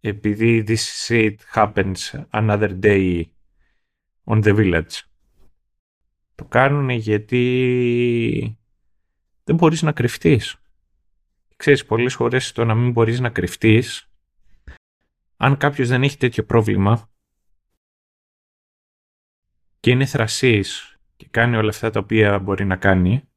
επειδή 0.00 0.64
this 0.68 1.06
shit 1.06 1.34
happens 1.54 2.24
another 2.30 2.80
day 2.80 3.22
on 4.24 4.42
the 4.42 4.56
village. 4.56 5.00
Το 6.34 6.44
κάνουν 6.44 6.88
γιατί 6.88 8.58
δεν 9.44 9.56
μπορείς 9.56 9.82
να 9.82 9.92
κρυφτείς. 9.92 10.62
Ξέρεις, 11.56 11.84
πολλές 11.84 12.14
φορές 12.14 12.52
το 12.52 12.64
να 12.64 12.74
μην 12.74 12.92
μπορείς 12.92 13.20
να 13.20 13.30
κρυφτείς, 13.30 14.10
αν 15.36 15.56
κάποιος 15.56 15.88
δεν 15.88 16.02
έχει 16.02 16.16
τέτοιο 16.16 16.44
πρόβλημα 16.44 17.10
και 19.80 19.90
είναι 19.90 20.06
θρασής 20.06 20.98
και 21.16 21.26
κάνει 21.30 21.56
όλα 21.56 21.68
αυτά 21.68 21.90
τα 21.90 22.00
οποία 22.00 22.38
μπορεί 22.38 22.64
να 22.64 22.76
κάνει, 22.76 23.28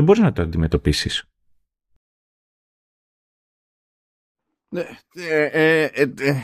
δεν 0.00 0.08
μπορείς 0.08 0.22
να 0.22 0.32
το 0.32 0.42
αντιμετωπίσεις. 0.42 1.24
Ναι, 4.68 4.80
ε, 5.14 5.44
ε, 5.44 5.84
ε, 5.84 6.12
ε 6.18 6.42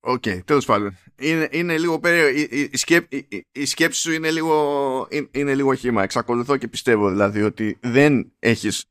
OK, 0.00 0.22
okay, 0.26 0.40
τέλος 0.44 0.64
πάντων. 0.64 0.96
Είναι, 1.18 1.48
είναι 1.50 1.78
λίγο 1.78 2.00
περίεργο. 2.00 2.38
Η, 2.38 2.68
η, 2.72 2.76
σκέπ, 2.76 3.12
η, 3.12 3.46
η, 3.52 3.64
σκέψη 3.64 4.00
σου 4.00 4.12
είναι 4.12 4.30
λίγο, 4.30 5.08
είναι, 5.30 5.54
λίγο 5.54 5.74
χύμα. 5.74 6.02
Εξακολουθώ 6.02 6.56
και 6.56 6.68
πιστεύω 6.68 7.10
δηλαδή 7.10 7.42
ότι 7.42 7.78
δεν 7.80 8.32
έχεις 8.38 8.90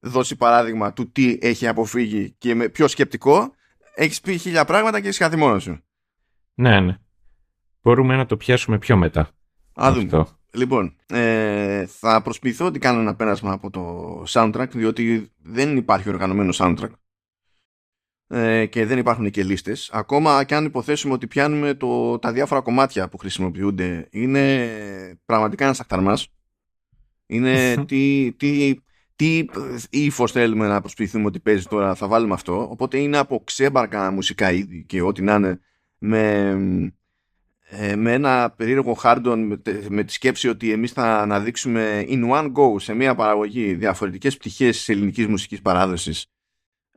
δώσει 0.00 0.36
παράδειγμα 0.36 0.92
του 0.92 1.10
τι 1.12 1.38
έχει 1.40 1.66
αποφύγει 1.66 2.34
και 2.38 2.54
με 2.54 2.68
ποιο 2.68 2.88
σκεπτικό 2.88 3.54
έχεις 3.94 4.20
πει 4.20 4.38
χίλια 4.38 4.64
πράγματα 4.64 5.00
και 5.00 5.08
έχεις 5.08 5.22
χαθεί 5.22 5.36
μόνος 5.36 5.62
σου. 5.62 5.80
Ναι, 6.54 6.80
ναι. 6.80 6.98
Μπορούμε 7.82 8.16
να 8.16 8.26
το 8.26 8.36
πιάσουμε 8.36 8.78
πιο 8.78 8.96
μετά. 8.96 9.30
Ας 9.74 9.92
δούμε. 9.92 10.26
Λοιπόν, 10.56 10.96
ε, 11.06 11.55
θα 11.86 12.22
προσποιηθώ 12.22 12.66
ότι 12.66 12.78
κάνω 12.78 13.00
ένα 13.00 13.14
πέρασμα 13.14 13.52
από 13.52 13.70
το 13.70 14.22
soundtrack 14.28 14.68
διότι 14.70 15.32
δεν 15.42 15.76
υπάρχει 15.76 16.08
οργανωμένο 16.08 16.52
soundtrack. 16.56 16.90
Ε, 18.28 18.66
και 18.66 18.86
δεν 18.86 18.98
υπάρχουν 18.98 19.30
και 19.30 19.44
λίστες. 19.44 19.90
Ακόμα 19.92 20.44
και 20.44 20.54
αν 20.54 20.64
υποθέσουμε 20.64 21.14
ότι 21.14 21.26
πιάνουμε 21.26 21.74
το, 21.74 22.18
τα 22.18 22.32
διάφορα 22.32 22.60
κομμάτια 22.60 23.08
που 23.08 23.18
χρησιμοποιούνται 23.18 24.08
είναι 24.10 24.68
πραγματικά 25.24 25.64
ένας 25.64 25.80
ακταρμάς. 25.80 26.28
Είναι 27.26 27.84
τι, 27.86 28.32
τι, 28.36 28.74
τι 29.16 29.44
ύφος 29.90 30.32
θέλουμε 30.32 30.66
να 30.66 30.80
προσποιηθούμε 30.80 31.24
ότι 31.24 31.40
παίζει 31.40 31.64
τώρα 31.64 31.94
θα 31.94 32.08
βάλουμε 32.08 32.34
αυτό. 32.34 32.68
Οπότε 32.70 32.98
είναι 32.98 33.16
από 33.16 33.42
ξέμπαρκα 33.44 34.10
μουσικά 34.10 34.52
είδη 34.52 34.84
και 34.84 35.02
ό,τι 35.02 35.22
να 35.22 35.34
είναι 35.34 35.60
με, 35.98 36.94
ε, 37.68 37.96
με 37.96 38.12
ένα 38.12 38.50
περίεργο 38.56 38.94
χάρντον 38.94 39.60
με, 39.88 40.04
τη 40.04 40.12
σκέψη 40.12 40.48
ότι 40.48 40.72
εμείς 40.72 40.92
θα 40.92 41.18
αναδείξουμε 41.18 42.04
in 42.08 42.30
one 42.30 42.52
go 42.52 42.80
σε 42.80 42.94
μια 42.94 43.14
παραγωγή 43.14 43.74
διαφορετικές 43.74 44.36
πτυχές 44.36 44.76
της 44.76 44.88
ελληνικής 44.88 45.26
μουσικής 45.26 45.62
παράδοσης. 45.62 46.26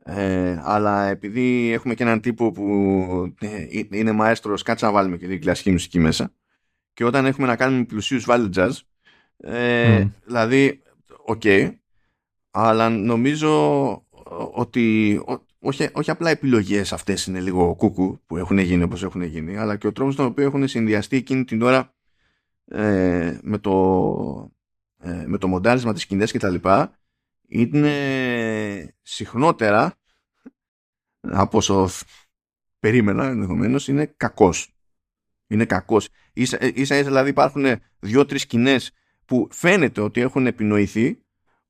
Ε, 0.04 0.60
αλλά 0.62 1.06
επειδή 1.06 1.72
έχουμε 1.72 1.94
και 1.94 2.02
έναν 2.02 2.20
τύπο 2.20 2.50
που 2.50 3.34
ε, 3.40 3.66
είναι 3.90 4.12
μαέστρος, 4.12 4.62
κάτσε 4.62 4.84
να 4.84 4.92
βάλουμε 4.92 5.16
και 5.16 5.26
την 5.26 5.40
κλασική 5.40 5.70
μουσική 5.70 5.98
μέσα. 5.98 6.32
Και 6.92 7.04
όταν 7.04 7.26
έχουμε 7.26 7.46
να 7.46 7.56
κάνουμε 7.56 7.84
πλουσίους 7.84 8.24
βάλε 8.24 8.50
jazz, 8.56 8.70
ε, 9.36 10.06
δηλαδή, 10.24 10.82
OK, 11.24 11.40
okay, 11.44 11.70
αλλά 12.50 12.88
νομίζω 12.88 13.92
ότι 14.52 15.20
όχι, 15.60 15.88
όχι 15.92 16.10
απλά 16.10 16.30
επιλογές 16.30 16.92
αυτές 16.92 17.26
είναι 17.26 17.40
λίγο 17.40 17.74
κούκου 17.74 18.20
που 18.26 18.36
έχουν 18.36 18.58
γίνει 18.58 18.82
όπως 18.82 19.02
έχουν 19.02 19.22
γίνει, 19.22 19.56
αλλά 19.56 19.76
και 19.76 19.86
ο 19.86 19.92
τρόπος 19.92 20.16
τον 20.16 20.26
οποίο 20.26 20.44
έχουν 20.44 20.68
συνδυαστεί 20.68 21.16
εκείνη 21.16 21.44
την 21.44 21.62
ώρα 21.62 21.94
ε, 22.64 23.38
με, 23.42 23.58
το, 23.58 24.52
ε, 24.98 25.24
με 25.26 25.38
το 25.38 25.48
μοντάρισμα 25.48 25.92
της 25.92 26.02
σκηνής 26.02 26.30
και 26.30 26.38
τα 26.38 26.50
λοιπά, 26.50 26.98
είναι 27.48 28.94
συχνότερα 29.02 29.94
από 31.20 31.56
όσο 31.58 31.88
περίμενα 32.78 33.26
ενδεχομένως 33.26 33.88
είναι 33.88 34.06
κακός. 34.16 34.74
Είναι 35.46 35.64
κακός. 35.64 36.08
Ίσα 36.32 36.58
ίσα 36.74 37.02
δηλαδή 37.02 37.30
υπάρχουν 37.30 37.64
δύο-τρεις 37.98 38.42
σκηνές 38.42 38.92
που 39.24 39.48
φαίνεται 39.50 40.00
ότι 40.00 40.20
έχουν 40.20 40.46
επινοηθεί 40.46 41.22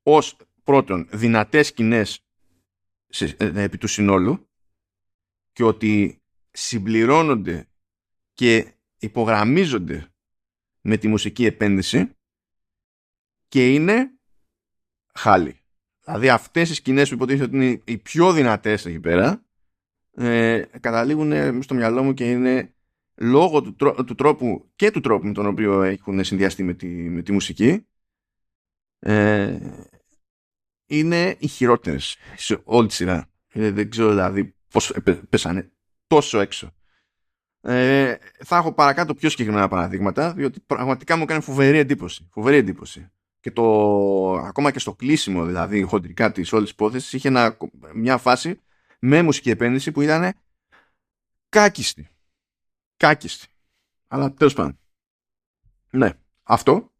ως 0.03 0.37
πρώτον 0.65 1.09
δυνατές 1.11 1.67
σκηνές 1.67 2.25
ε, 3.19 3.63
επί 3.63 3.79
του 3.79 3.87
συνόλου 3.87 4.49
και 5.53 5.65
ότι 5.65 6.23
συμπληρώνονται 6.51 7.69
και 8.35 8.75
υπογραμμίζονται 8.99 10.13
με 10.81 10.97
τη 10.97 11.09
μουσική 11.09 11.45
επένδυση 11.45 12.11
και 13.49 13.75
είναι 13.75 14.11
χάλι. 15.15 15.61
Δηλαδή 16.05 16.29
αυτές 16.29 16.71
οι 16.71 16.75
σκηνές 16.75 17.09
που 17.09 17.15
υποτίθεται 17.15 17.45
ότι 17.45 17.57
είναι 17.57 17.81
οι 17.85 17.99
πιο 17.99 18.33
δυνατές 18.33 18.87
εκεί 18.87 19.01
πέρα 19.01 19.45
ε, 20.15 20.63
καταλήγουν 20.81 21.63
στο 21.63 21.75
μυαλό 21.75 22.03
μου 22.03 22.15
και 22.15 22.31
είναι 22.31 22.75
λόγω 23.15 23.63
του, 23.63 23.75
του, 24.07 24.15
τρόπου 24.15 24.71
και 24.77 24.91
του 24.91 25.01
τρόπου 25.01 25.27
με 25.27 25.33
τον 25.33 25.47
οποίο 25.47 25.83
έχουν 25.83 26.25
συνδυαστεί 26.25 26.63
με 26.63 26.75
τη, 26.75 26.87
με 26.87 27.23
τη 27.23 27.33
μουσική 27.33 27.87
ε, 28.99 29.59
είναι 30.91 31.37
οι 31.39 31.47
χειρότερες 31.47 32.17
σε 32.37 32.61
όλη 32.65 32.89
τη 32.89 32.95
σειρά. 32.95 33.29
Ε, 33.53 33.71
δεν 33.71 33.91
ξέρω 33.91 34.09
δηλαδή 34.09 34.55
πώς 34.71 34.93
πέσανε 35.29 35.71
τόσο 36.07 36.41
έξω. 36.41 36.71
Ε, 37.61 38.15
θα 38.45 38.57
έχω 38.57 38.73
παρακάτω 38.73 39.15
πιο 39.15 39.29
συγκεκριμένα 39.29 39.69
παραδείγματα 39.69 40.33
διότι 40.33 40.61
πραγματικά 40.61 41.17
μου 41.17 41.25
κάνει 41.25 41.43
φοβερή 41.43 41.79
εντύπωση. 41.79 42.29
Φοβερή 42.33 42.57
εντύπωση 42.57 43.11
και 43.41 43.51
το, 43.51 44.33
ακόμα 44.33 44.71
και 44.71 44.79
στο 44.79 44.95
κλείσιμο 44.95 45.45
δηλαδή 45.45 45.83
χοντρικά 45.83 46.33
της 46.33 46.53
όλης 46.53 46.71
υπόθεσης 46.71 47.13
είχε 47.13 47.29
ένα, 47.29 47.57
μια 47.95 48.19
φάση 48.19 48.61
με 48.99 49.23
μουσική 49.23 49.51
επένδυση 49.51 49.93
που 49.93 50.01
ήταν 50.01 50.33
κάκιστη. 51.49 52.09
Κάκιστη. 52.97 53.47
Αλλά 54.09 54.33
τέλος 54.33 54.55
πάντων. 54.55 54.79
Ναι, 55.91 56.11
αυτό. 56.43 56.91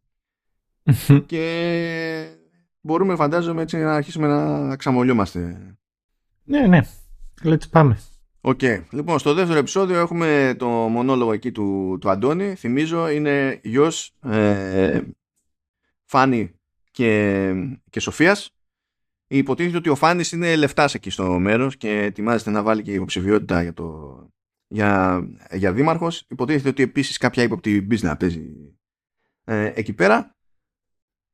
και 1.25 2.40
μπορούμε 2.81 3.15
φαντάζομαι 3.15 3.61
έτσι 3.61 3.77
να 3.77 3.93
αρχίσουμε 3.93 4.27
να 4.27 4.75
ξαμολιόμαστε. 4.75 5.57
Ναι, 6.43 6.67
ναι. 6.67 6.81
Let's 7.43 7.69
πάμε. 7.71 7.97
OK. 8.41 8.59
Okay. 8.61 8.83
Λοιπόν, 8.91 9.19
στο 9.19 9.33
δεύτερο 9.33 9.59
επεισόδιο 9.59 9.99
έχουμε 9.99 10.55
το 10.57 10.67
μονόλογο 10.67 11.33
εκεί 11.33 11.51
του, 11.51 11.97
του 12.01 12.09
Αντώνη. 12.09 12.55
Θυμίζω 12.55 13.09
είναι 13.09 13.59
γιος 13.63 14.13
ε, 14.21 15.01
Φάνη 16.05 16.51
και, 16.91 17.53
και 17.89 17.99
Σοφίας 17.99 18.55
υποτίθεται 19.27 19.77
ότι 19.77 19.89
ο 19.89 19.95
Φάνης 19.95 20.31
είναι 20.31 20.55
λεφτάς 20.55 20.93
εκεί 20.93 21.09
στο 21.09 21.39
μέρος 21.39 21.77
και 21.77 21.89
ετοιμάζεται 21.89 22.49
να 22.49 22.63
βάλει 22.63 22.81
και 22.81 22.93
υποψηφιότητα 22.93 23.61
για, 23.61 23.73
το, 23.73 24.17
για, 24.67 25.21
για 25.51 25.73
δήμαρχος 25.73 26.25
υποτίθεται 26.29 26.69
ότι 26.69 26.83
επίσης 26.83 27.17
κάποια 27.17 27.43
ύποπτη 27.43 27.87
business 27.91 28.15
παίζει 28.19 28.51
ε, 29.43 29.71
εκεί 29.75 29.93
πέρα 29.93 30.35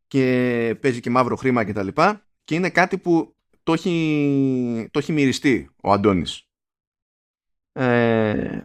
και 0.08 0.78
παίζει 0.82 1.00
και 1.00 1.10
μαύρο 1.10 1.36
χρήμα 1.36 1.64
και 1.64 1.74
τα 1.74 1.84
λοιπά 1.84 2.26
και 2.44 2.56
είναι 2.56 2.70
κάτι 2.70 2.98
που 2.98 3.36
το 3.64 3.74
έχει, 3.74 4.88
το 4.92 5.00
έχει 5.00 5.12
μυριστεί 5.12 5.70
ο 5.82 5.92
Αντώνης 5.92 6.48
ε, 7.72 8.62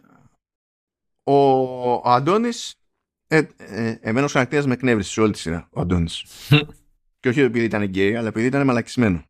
ο, 1.23 1.33
ο 1.93 2.01
Αντώνης 2.05 2.75
ε, 3.27 3.41
ε, 3.57 3.97
εμένα 4.01 4.25
ο 4.25 4.29
χαρακτήρας 4.29 4.65
με 4.65 4.73
εκνεύρισε 4.73 5.11
σε 5.11 5.21
όλη 5.21 5.31
τη 5.31 5.39
σειρά 5.39 5.67
ο 5.71 5.81
Αντώνης 5.81 6.25
και 7.19 7.29
όχι 7.29 7.39
επειδή 7.39 7.65
ήταν 7.65 7.83
γκέι 7.83 8.15
αλλά 8.15 8.27
επειδή 8.27 8.45
ήταν 8.45 8.65
μαλακισμένο 8.65 9.23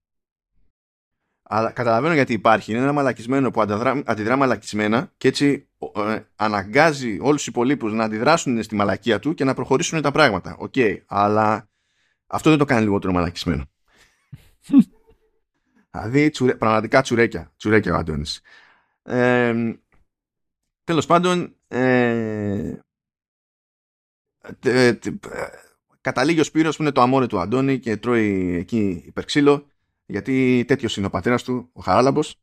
αλλά 1.53 1.72
καταλαβαίνω 1.72 2.14
γιατί 2.14 2.34
υπάρχει. 2.34 2.72
Είναι 2.72 2.82
ένα 2.82 2.91
μαλακισμένο 2.91 3.51
που 3.51 3.61
αντιδρά, 3.61 4.01
αντιδρά 4.05 4.36
μαλακισμένα 4.36 5.11
και 5.18 5.28
έτσι 5.28 5.68
ε, 5.95 6.20
αναγκάζει 6.36 7.18
όλους 7.22 7.38
τους 7.38 7.47
υπόλοιπους 7.47 7.93
να 7.93 8.03
αντιδράσουν 8.03 8.64
στη 8.64 8.76
μαλακία 8.76 9.20
του 9.20 9.34
και 9.34 9.43
να 9.43 9.53
προχωρήσουν 9.53 10.01
τα 10.01 10.11
πράγματα. 10.11 10.55
OK, 10.59 10.73
okay, 10.76 10.97
αλλά 11.05 11.70
αυτό 12.28 12.49
δεν 12.49 12.59
το 12.59 12.65
κάνει 12.65 12.84
λιγότερο 12.84 13.13
μαλακισμένο. 13.13 13.65
δηλαδή 15.91 16.32
πραγματικά 16.57 17.01
τσουρέκια. 17.01 17.51
Τσουρέκια 17.57 17.93
ο 17.93 17.97
Αντώνης. 17.97 18.41
Ε, 19.03 19.74
τέλος 20.84 21.05
πάντων 21.05 21.55
ε, 21.67 22.74
ε, 24.59 24.93
καταλήγει 26.01 26.39
ο 26.39 26.43
Σπύρος 26.43 26.76
που 26.76 26.82
είναι 26.82 26.91
το 26.91 27.01
αμόρε 27.01 27.28
του 27.28 27.39
Αντώνη 27.39 27.80
και 27.80 27.97
τρώει 27.97 28.55
εκεί 28.59 29.03
υπερξύλο 29.05 29.67
γιατί 30.05 30.63
τέτοιος 30.67 30.97
είναι 30.97 31.05
ο 31.05 31.09
πατέρας 31.09 31.43
του, 31.43 31.69
ο 31.74 31.82
Χαράλαμπος. 31.82 32.36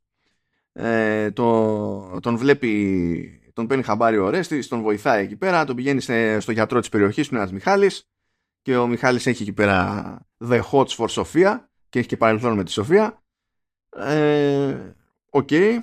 Ε, 0.73 1.31
το, 1.31 2.19
τον 2.19 2.37
βλέπει, 2.37 3.51
τον 3.53 3.67
παίρνει 3.67 3.83
χαμπάρι 3.83 4.17
ο 4.17 4.29
Ρέστης, 4.29 4.67
τον 4.67 4.81
βοηθάει 4.81 5.23
εκεί 5.23 5.35
πέρα, 5.35 5.65
τον 5.65 5.75
πηγαίνει 5.75 6.01
στο 6.39 6.51
γιατρό 6.51 6.79
της 6.79 6.89
περιοχής 6.89 7.27
που 7.27 7.33
είναι 7.33 7.43
ένας 7.43 7.53
Μιχάλης 7.53 8.10
και 8.61 8.77
ο 8.77 8.87
Μιχάλης 8.87 9.27
έχει 9.27 9.41
εκεί 9.41 9.53
πέρα 9.53 10.17
the 10.49 10.61
hots 10.71 10.87
for 10.87 11.07
Sofia 11.07 11.59
και 11.89 11.99
έχει 11.99 12.07
και 12.07 12.17
παρελθόν 12.17 12.53
με 12.53 12.63
τη 12.63 12.71
Σοφία. 12.71 13.23
Ε, 13.97 14.93
οκ. 15.29 15.51
Ε, 15.51 15.81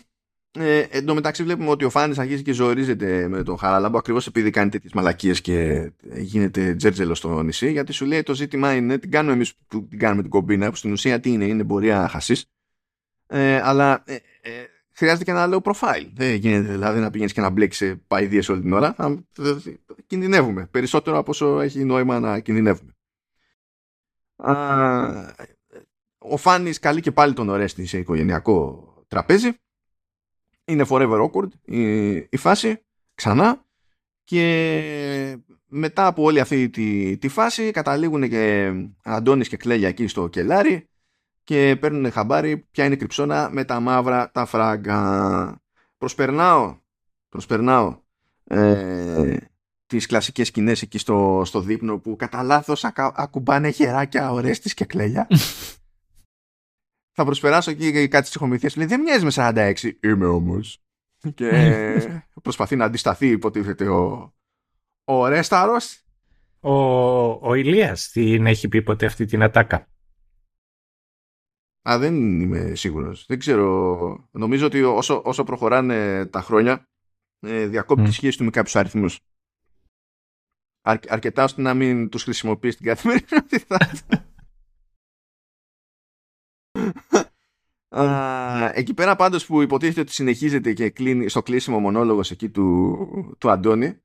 ε, 0.51 0.79
εν 0.79 1.05
τω 1.05 1.15
μεταξύ 1.15 1.43
βλέπουμε 1.43 1.71
ότι 1.71 1.85
ο 1.85 1.91
Φάνης 1.91 2.19
αρχίζει 2.19 2.43
και 2.43 2.53
ζορίζεται 2.53 3.29
με 3.29 3.43
τον 3.43 3.59
Χαράλαμπο 3.59 3.99
ακριβώς 3.99 4.27
επειδή 4.27 4.51
κάνει 4.51 4.71
τέτοιες 4.71 4.93
μαλακίες 4.93 5.41
και 5.41 5.91
γίνεται 6.17 6.75
τζέρτζελο 6.75 7.15
στο 7.15 7.43
νησί 7.43 7.71
γιατί 7.71 7.93
σου 7.93 8.05
λέει 8.05 8.23
το 8.23 8.35
ζήτημα 8.35 8.75
είναι 8.75 8.99
την 8.99 9.11
κάνουμε 9.11 9.33
εμείς 9.35 9.55
που 9.55 9.87
την 9.89 9.99
κάνουμε 9.99 10.23
την 10.23 10.31
κομπίνα 10.31 10.71
που 10.71 10.77
στην 10.77 10.93
ουσία 10.93 11.21
τι 11.21 11.31
είναι, 11.31 11.45
είναι 11.45 11.65
εμπορία 11.65 12.09
χασίς 12.09 12.45
ε, 13.27 13.61
αλλά 13.61 14.03
ε, 14.07 14.15
ε, 14.15 14.51
χρειάζεται 14.99 15.25
και 15.25 15.31
ένα 15.31 15.49
low 15.53 15.61
profile. 15.63 16.11
Δεν 16.15 16.35
γίνεται 16.35 16.71
δηλαδή 16.73 17.01
να 17.01 17.11
πηγαίνεις 17.11 17.33
και 17.33 17.41
να 17.41 17.51
μπλέξεις 17.51 17.89
σε 17.89 17.95
παϊδίες 17.95 18.49
όλη 18.49 18.61
την 18.61 18.73
ώρα. 18.73 18.95
Θα, 18.95 19.25
κινδυνεύουμε. 20.07 20.67
Περισσότερο 20.67 21.19
από 21.19 21.31
όσο 21.31 21.61
έχει 21.61 21.85
νόημα 21.85 22.21
να 22.21 22.41
κινδυνεύουμε. 22.41 22.97
Α, 24.37 24.55
ο 26.19 26.37
Φάνης 26.37 26.79
καλεί 26.79 27.01
και 27.01 27.13
πάλι 27.13 27.33
τον 27.33 27.49
Ορέστη 27.49 27.87
σε 27.87 27.99
οικογενειακό 27.99 28.85
τραπέζι. 29.09 29.51
Είναι 30.65 30.85
forever 30.89 31.31
awkward 31.31 31.49
η, 31.65 32.11
η 32.17 32.37
φάση 32.37 32.85
ξανά. 33.15 33.65
Και 34.25 35.39
μετά 35.67 36.07
από 36.07 36.23
όλη 36.23 36.41
αυτή 36.41 36.69
τη, 36.69 37.19
τη 37.19 37.29
φάση 37.29 37.71
καταλήγουν 37.71 38.29
και 38.29 38.73
Αντώνης 39.03 39.49
και 39.49 39.57
Κλέλια 39.57 39.89
εκεί 39.89 40.07
στο 40.07 40.29
κελάρι 40.29 40.88
και 41.49 41.77
παίρνουν 41.81 42.11
χαμπάρι 42.11 42.57
ποια 42.59 42.85
είναι 42.85 42.95
η 42.95 42.97
κρυψώνα 42.97 43.51
με 43.51 43.65
τα 43.65 43.81
μαύρα 43.81 44.31
τα 44.31 44.47
φράγκα. 44.47 45.63
Προσπερνάω, 45.99 46.79
προσπερνάω 47.29 48.01
ε, 48.45 49.37
τις 49.87 50.07
κλασικές 50.07 50.47
σκηνές 50.47 50.83
εκεί 50.83 50.99
στο, 50.99 51.43
στο 51.45 51.61
δείπνο 51.61 51.99
που 51.99 52.17
κατά 52.17 52.43
λάθος 52.43 52.85
ακουμπάνε 52.95 53.71
χεράκια 53.71 54.33
ορέστης 54.33 54.75
και 54.75 54.85
κλέλια 54.85 55.27
θα 57.17 57.25
προσπεράσω 57.25 57.71
εκεί 57.71 57.93
και 57.93 58.09
κάτι 58.09 58.27
στις 58.27 58.77
Λέει 58.77 58.87
δεν 58.87 59.01
μοιάζει 59.01 59.25
με 59.25 59.31
46. 59.35 59.93
Είμαι 60.01 60.27
όμως. 60.27 60.83
και 61.35 61.51
προσπαθεί 62.43 62.77
να 62.77 62.85
αντισταθεί 62.85 63.29
υποτίθεται 63.29 63.89
ο, 63.89 64.35
ο 65.05 65.27
Ρέσταρος. 65.27 66.03
Ο, 66.61 66.73
ο 67.49 67.55
Ηλίας 67.55 68.11
την 68.11 68.47
έχει 68.47 68.69
πει 68.69 68.83
ποτέ 68.83 69.07
αυτή 69.07 69.25
την 69.25 69.43
ατάκα; 69.43 69.89
Α, 71.91 71.99
δεν 71.99 72.41
είμαι 72.41 72.75
σίγουρος. 72.75 73.27
Δεν 73.27 73.39
ξέρω. 73.39 74.29
Νομίζω 74.31 74.67
ότι 74.67 74.83
όσο, 74.83 75.23
όσο 75.25 75.45
προχωράνε 75.45 76.27
τα 76.27 76.41
χρόνια 76.41 76.89
ε, 77.41 77.67
διακόπτει 77.67 78.03
mm. 78.03 78.07
τη 78.07 78.13
σχέση 78.13 78.39
του 78.39 78.45
με 78.45 78.51
κάποιους 78.51 78.77
αριθμούς. 78.77 79.21
αρκετά 81.09 81.45
ώστε 81.45 81.63
να 81.63 81.75
μην 81.75 82.09
τους 82.09 82.23
χρησιμοποιείς 82.23 82.75
στην 82.75 82.87
καθημερινότητά 82.87 83.79
εκεί 88.75 88.95
πέρα 88.95 89.17
πάντως 89.17 89.47
που 89.47 89.63
υποτίθεται 89.63 90.01
ότι 90.01 90.13
συνεχίζεται 90.13 90.73
και 90.73 90.91
κλείνει 90.91 91.29
στο 91.29 91.43
κλείσιμο 91.43 91.79
μονόλογος 91.79 92.31
εκεί 92.31 92.51
του, 92.51 93.37
του 93.39 93.51
Αντώνη 93.51 94.03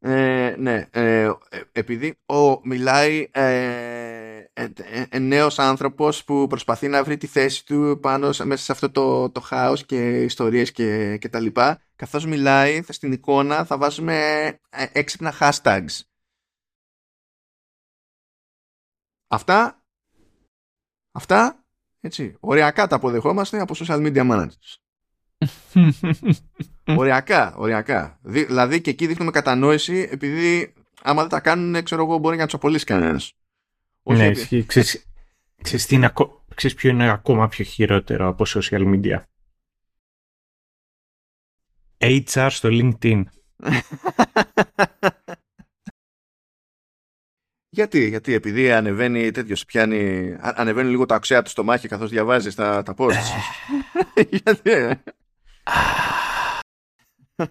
ε, 0.00 0.54
ναι, 0.58 0.88
ε, 0.90 1.32
επειδή 1.72 2.18
ο, 2.26 2.60
μιλάει 2.66 3.28
ε, 3.30 4.44
ε, 4.52 4.68
ε, 5.10 5.18
νέος 5.18 5.58
άνθρωπος 5.58 6.24
που 6.24 6.46
προσπαθεί 6.46 6.88
να 6.88 7.04
βρει 7.04 7.16
τη 7.16 7.26
θέση 7.26 7.66
του 7.66 7.98
πάνω 8.02 8.26
μέσα 8.26 8.64
σε 8.64 8.72
αυτό 8.72 8.90
το, 8.90 9.30
το 9.30 9.40
χάος 9.40 9.84
και 9.84 10.22
ιστορίες 10.22 10.72
και, 10.72 11.16
και 11.16 11.28
τα 11.28 11.40
λοιπά 11.40 11.82
καθώς 11.96 12.26
μιλάει 12.26 12.82
στην 12.88 13.12
εικόνα 13.12 13.64
θα 13.64 13.78
βάζουμε 13.78 14.58
έξυπνα 14.92 15.34
hashtags 15.40 16.00
αυτά 19.28 19.82
αυτά 21.12 21.62
έτσι, 22.00 22.36
οριακά 22.40 22.86
τα 22.86 22.96
αποδεχόμαστε 22.96 23.60
από 23.60 23.74
social 23.76 24.06
media 24.06 24.30
managers. 24.30 24.76
οριακά, 26.96 27.54
οριακά. 27.56 28.18
Δηλαδή 28.22 28.80
και 28.80 28.90
εκεί 28.90 29.06
δείχνουμε 29.06 29.30
κατανόηση 29.30 30.08
επειδή 30.10 30.72
άμα 31.02 31.20
δεν 31.20 31.30
τα 31.30 31.40
κάνουν, 31.40 31.82
ξέρω 31.82 32.02
εγώ, 32.02 32.18
μπορεί 32.18 32.36
να 32.36 32.44
τους 32.44 32.54
απολύσει 32.54 32.84
κανένας. 32.84 33.32
Ναι, 34.02 34.26
επειδή... 34.26 34.64
ξέρεις, 34.66 35.06
ξέρεις, 36.54 36.74
ποιο 36.74 36.90
είναι 36.90 37.10
ακόμα 37.10 37.48
πιο 37.48 37.64
χειρότερο 37.64 38.28
από 38.28 38.44
social 38.46 38.94
media; 38.94 39.22
HR 41.98 42.48
στο 42.50 42.68
LinkedIn. 42.72 43.22
Γιατί, 47.70 48.08
γιατί 48.08 48.32
επειδή 48.32 48.72
ανεβαίνει 48.72 49.30
τέτοιος, 49.30 49.64
πιάνει, 49.64 50.34
ανεβαίνει 50.40 50.90
λίγο 50.90 51.06
τα 51.06 51.14
οξέα 51.14 51.42
του 51.42 51.50
στο 51.50 51.64
μάχη 51.64 51.88
καθώς 51.88 52.10
διαβάζει 52.10 52.54
τα, 52.54 52.82
τα 52.82 52.94
posts. 52.98 53.14
γιατί, 54.44 55.00
ε; 57.38 57.44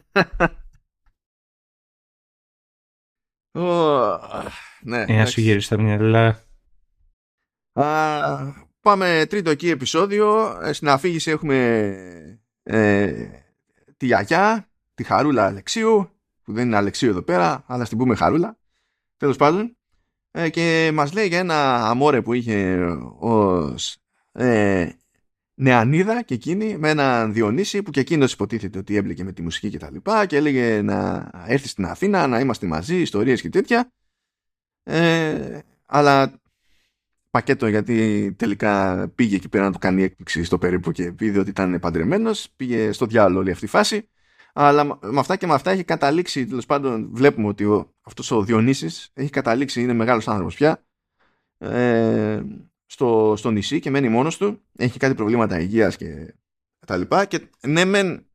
ναι, 4.81 5.05
ε, 5.07 5.25
σου 5.25 5.41
γυρίσει 5.41 5.69
τα 5.69 5.81
μυαλά. 5.81 6.43
πάμε 8.79 9.25
τρίτο 9.29 9.49
εκεί 9.49 9.69
επεισόδιο. 9.69 10.59
Ε, 10.61 10.73
στην 10.73 10.89
αφήγηση 10.89 11.31
έχουμε 11.31 11.57
ε, 12.63 13.29
τη 13.97 14.05
γιαγιά, 14.05 14.69
τη 14.93 15.03
Χαρούλα 15.03 15.45
Αλεξίου, 15.45 16.09
που 16.43 16.53
δεν 16.53 16.65
είναι 16.65 16.75
Αλεξίου 16.75 17.09
εδώ 17.09 17.21
πέρα, 17.21 17.63
αλλά 17.67 17.85
στην 17.85 17.97
πούμε 17.97 18.15
Χαρούλα. 18.15 18.57
Τέλος 19.17 19.35
πάντων, 19.37 19.77
ε, 20.31 20.49
και 20.49 20.91
μας 20.93 21.13
λέει 21.13 21.27
για 21.27 21.39
ένα 21.39 21.87
αμόρε 21.89 22.21
που 22.21 22.33
είχε 22.33 22.77
ως 23.19 23.97
ε, 24.31 24.89
νεανίδα 25.59 26.21
και 26.21 26.33
εκείνη 26.33 26.77
με 26.77 26.89
έναν 26.89 27.33
Διονύση 27.33 27.83
που 27.83 27.91
και 27.91 27.99
εκείνος 27.99 28.33
υποτίθεται 28.33 28.77
ότι 28.77 28.95
έμπλεκε 28.95 29.23
με 29.23 29.31
τη 29.31 29.41
μουσική 29.41 29.69
και 29.69 29.77
τα 29.77 29.91
λοιπά 29.91 30.25
και 30.25 30.35
έλεγε 30.35 30.81
να 30.81 31.29
έρθει 31.47 31.67
στην 31.67 31.85
Αθήνα 31.85 32.27
να 32.27 32.39
είμαστε 32.39 32.67
μαζί, 32.67 32.95
ιστορίες 33.01 33.41
και 33.41 33.49
τέτοια. 33.49 33.91
Ε, 34.83 35.59
αλλά 35.85 36.41
πακέτο 37.29 37.67
γιατί 37.67 38.33
τελικά 38.37 39.07
πήγε 39.15 39.35
εκεί 39.35 39.49
πέρα 39.49 39.63
να 39.63 39.71
του 39.71 39.79
κάνει 39.79 40.03
έκπληξη 40.03 40.43
στο 40.43 40.57
περίπου 40.57 40.91
και 40.91 41.13
είδε 41.19 41.39
ότι 41.39 41.49
ήταν 41.49 41.79
παντρεμένος 41.79 42.49
πήγε 42.55 42.91
στο 42.91 43.05
διάλογο 43.05 43.39
όλη 43.39 43.51
αυτή 43.51 43.65
η 43.65 43.67
φάση. 43.67 44.09
Αλλά 44.53 44.83
με 44.83 45.19
αυτά 45.19 45.35
και 45.35 45.47
με 45.47 45.53
αυτά 45.53 45.71
έχει 45.71 45.83
καταλήξει, 45.83 46.45
τέλος 46.45 46.65
πάντων, 46.65 47.09
βλέπουμε 47.11 47.47
ότι 47.47 47.65
ο, 47.65 47.93
αυτός 48.01 48.31
ο 48.31 48.43
Διονύσης 48.43 49.09
έχει 49.13 49.29
καταλήξει, 49.29 49.81
είναι 49.81 49.93
μεγάλος 49.93 50.27
άνθρωπος 50.27 50.55
πια, 50.55 50.83
ε, 51.57 52.41
στο, 52.87 53.33
στο 53.37 53.51
νησί 53.51 53.79
και 53.79 53.89
μένει 53.89 54.09
μόνος 54.09 54.37
του. 54.37 54.61
Έχει 54.77 54.99
κάτι 54.99 55.15
προβλήματα 55.15 55.59
υγείας 55.59 55.97
και 55.97 56.33
τα 56.87 56.97
λοιπά. 56.97 57.25
Και 57.25 57.49
ναι, 57.67 57.85
μεν 57.85 58.25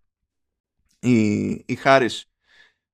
η, 0.98 1.42
η 1.66 1.74
Χάρης 1.74 2.32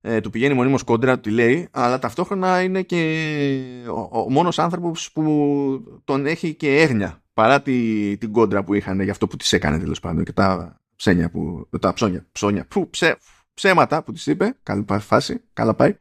ε, 0.00 0.20
του 0.20 0.30
πηγαίνει 0.30 0.54
μονίμως 0.54 0.82
κόντρα, 0.82 1.14
του 1.14 1.20
τη 1.20 1.30
λέει, 1.30 1.68
αλλά 1.70 1.98
ταυτόχρονα 1.98 2.62
είναι 2.62 2.82
και 2.82 3.84
ο, 3.88 4.20
ο 4.20 4.30
μόνος 4.30 4.59
άνθρωπος 4.59 5.12
που 5.12 6.00
τον 6.04 6.26
έχει 6.26 6.54
και 6.54 6.80
έγνοια 6.80 7.22
παρά 7.34 7.62
τη, 7.62 8.16
την 8.16 8.32
κόντρα 8.32 8.64
που 8.64 8.74
είχαν 8.74 9.00
για 9.00 9.12
αυτό 9.12 9.26
που 9.26 9.36
τις 9.36 9.52
έκανε 9.52 9.78
τέλος 9.78 10.00
πάντων 10.00 10.24
και 10.24 10.32
τα 10.32 10.80
ψένια 10.96 11.30
που, 11.30 11.68
τα 11.80 11.92
ψώνια, 11.92 12.26
ψώνια 12.32 12.66
που, 12.66 12.90
ψέ, 12.90 13.18
ψέματα 13.54 14.02
που 14.02 14.12
τις 14.12 14.26
είπε, 14.26 14.56
καλή 14.62 14.84
φάση, 15.00 15.40
καλά 15.52 15.74
πάει. 15.74 15.98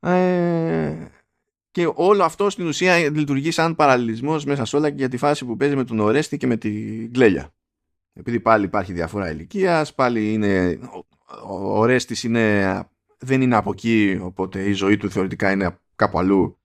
Ε, 0.00 1.09
και 1.70 1.90
όλο 1.94 2.24
αυτό 2.24 2.50
στην 2.50 2.66
ουσία 2.66 3.10
λειτουργεί 3.10 3.50
σαν 3.50 3.74
παραλληλισμός 3.74 4.44
μέσα 4.44 4.64
σε 4.64 4.76
όλα 4.76 4.90
και 4.90 4.96
για 4.96 5.08
τη 5.08 5.16
φάση 5.16 5.44
που 5.44 5.56
παίζει 5.56 5.76
με 5.76 5.84
τον 5.84 6.00
Ορέστη 6.00 6.36
και 6.36 6.46
με 6.46 6.56
την 6.56 7.12
Κλέλια. 7.12 7.54
Επειδή 8.12 8.40
πάλι 8.40 8.64
υπάρχει 8.64 8.92
διαφορά 8.92 9.30
ηλικίας, 9.30 9.94
πάλι 9.94 10.32
είναι 10.32 10.78
ο 11.46 11.78
Ορέστης 11.78 12.22
είναι, 12.22 12.88
δεν 13.18 13.42
είναι 13.42 13.56
από 13.56 13.70
εκεί, 13.70 14.18
οπότε 14.22 14.68
η 14.68 14.72
ζωή 14.72 14.96
του 14.96 15.10
θεωρητικά 15.10 15.50
είναι 15.50 15.78
κάπου 15.96 16.18
αλλού 16.18 16.58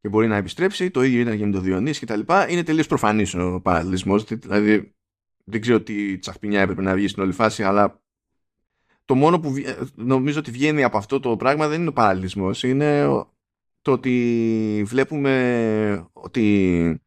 και 0.00 0.08
μπορεί 0.08 0.26
να 0.26 0.36
επιστρέψει. 0.36 0.90
Το 0.90 1.02
ίδιο 1.02 1.20
ήταν 1.20 1.38
και 1.38 1.44
με 1.44 1.52
τον 1.52 1.62
Διονύσης 1.62 2.04
κτλ. 2.04 2.20
Είναι 2.48 2.62
τελείως 2.62 2.86
προφανής 2.86 3.34
ο 3.34 3.60
παραλληλισμός. 3.60 4.24
Δηλαδή, 4.24 4.94
δεν 5.44 5.60
ξέρω 5.60 5.80
τι 5.80 6.18
τσαχπινιά 6.18 6.60
έπρεπε 6.60 6.82
να 6.82 6.94
βγει 6.94 7.08
στην 7.08 7.22
όλη 7.22 7.32
φάση, 7.32 7.62
αλλά 7.62 8.02
το 9.04 9.14
μόνο 9.14 9.40
που 9.40 9.54
νομίζω 9.94 10.38
ότι 10.38 10.50
βγαίνει 10.50 10.82
από 10.82 10.96
αυτό 10.96 11.20
το 11.20 11.36
πράγμα 11.36 11.68
δεν 11.68 11.80
είναι 11.80 11.88
ο 11.88 11.92
παραλληλισμός. 11.92 12.62
Είναι 12.62 13.06
το 13.84 13.92
ότι 13.92 14.82
βλέπουμε 14.86 16.08
ότι 16.12 17.00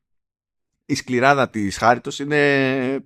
η 0.86 0.96
σκληράδα 0.96 1.50
της 1.50 1.78
Χάριτος 1.78 2.20
είναι, 2.20 3.06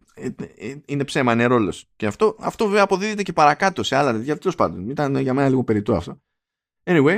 είναι 0.86 1.04
ψέμα, 1.04 1.34
είναι 1.34 1.46
ρόλος. 1.46 1.90
Και 1.96 2.06
αυτό, 2.06 2.36
αυτό 2.40 2.68
βέβαια 2.68 2.84
αποδίδεται 2.84 3.24
και 3.24 3.34
παρακάτω 3.34 3.84
σε 3.84 3.96
άλλα 3.96 4.12
τέτοια. 4.12 4.38
Τέλος 4.38 4.56
πάντων, 4.56 4.90
ήταν 4.90 5.16
για 5.16 5.34
μένα 5.34 5.50
λίγο 5.50 5.64
περιττό 5.64 5.94
αυτό. 5.94 6.22
Anyway, 6.84 7.18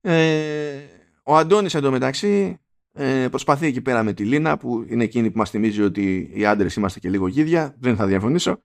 ε, 0.00 0.78
ο 1.22 1.36
Αντώνης 1.36 1.74
εντωμεταξύ 1.74 2.60
ε, 2.92 3.28
προσπαθεί 3.28 3.66
εκεί 3.66 3.80
πέρα 3.80 4.02
με 4.02 4.12
τη 4.12 4.24
Λίνα 4.24 4.56
που 4.56 4.86
είναι 4.88 5.04
εκείνη 5.04 5.30
που 5.30 5.38
μας 5.38 5.50
θυμίζει 5.50 5.82
ότι 5.82 6.30
οι 6.34 6.46
άντρες 6.46 6.74
είμαστε 6.74 7.00
και 7.00 7.08
λίγο 7.08 7.28
γίδια. 7.28 7.74
Δεν 7.78 7.96
θα 7.96 8.06
διαφωνήσω. 8.06 8.62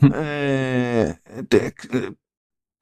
ε, 0.12 1.12
τε, 1.48 1.72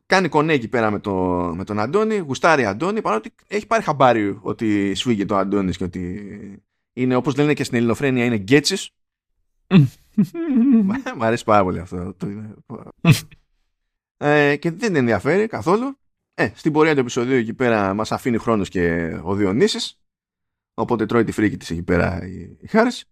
κάνει 0.06 0.28
κονέ 0.28 0.52
εκεί 0.52 0.68
πέρα 0.68 0.90
με, 0.90 0.98
το, 0.98 1.12
με 1.56 1.64
τον 1.64 1.78
Αντώνη, 1.78 2.16
γουστάρει 2.16 2.64
Αντώνη, 2.64 3.00
παρότι 3.00 3.34
έχει 3.46 3.66
πάρει 3.66 3.82
χαμπάρι 3.82 4.38
ότι 4.42 4.94
σφίγγει 4.94 5.24
το 5.24 5.36
Αντώνης 5.36 5.76
και 5.76 5.84
ότι 5.84 6.62
είναι 6.92 7.14
όπως 7.14 7.36
λένε 7.36 7.54
και 7.54 7.64
στην 7.64 7.76
ελληνοφρένεια 7.76 8.24
είναι 8.24 8.36
γκέτσις. 8.36 8.90
Μ' 11.16 11.22
αρέσει 11.22 11.44
πάρα 11.44 11.62
πολύ 11.62 11.78
αυτό 11.78 12.14
ε, 14.16 14.56
και 14.56 14.70
δεν 14.70 14.96
ενδιαφέρει 14.96 15.46
καθόλου. 15.46 15.98
Ε, 16.34 16.50
στην 16.54 16.72
πορεία 16.72 16.94
του 16.94 17.00
επεισοδίου 17.00 17.36
εκεί 17.36 17.54
πέρα 17.54 17.94
μας 17.94 18.12
αφήνει 18.12 18.38
χρόνος 18.38 18.68
και 18.68 19.14
ο 19.22 19.34
Διονύσης 19.34 19.98
οπότε 20.74 21.06
τρώει 21.06 21.24
τη 21.24 21.32
φρίκη 21.32 21.56
της 21.56 21.70
εκεί 21.70 21.82
πέρα 21.82 22.26
η, 22.26 22.58
η 22.60 22.66
Χάρης. 22.66 23.04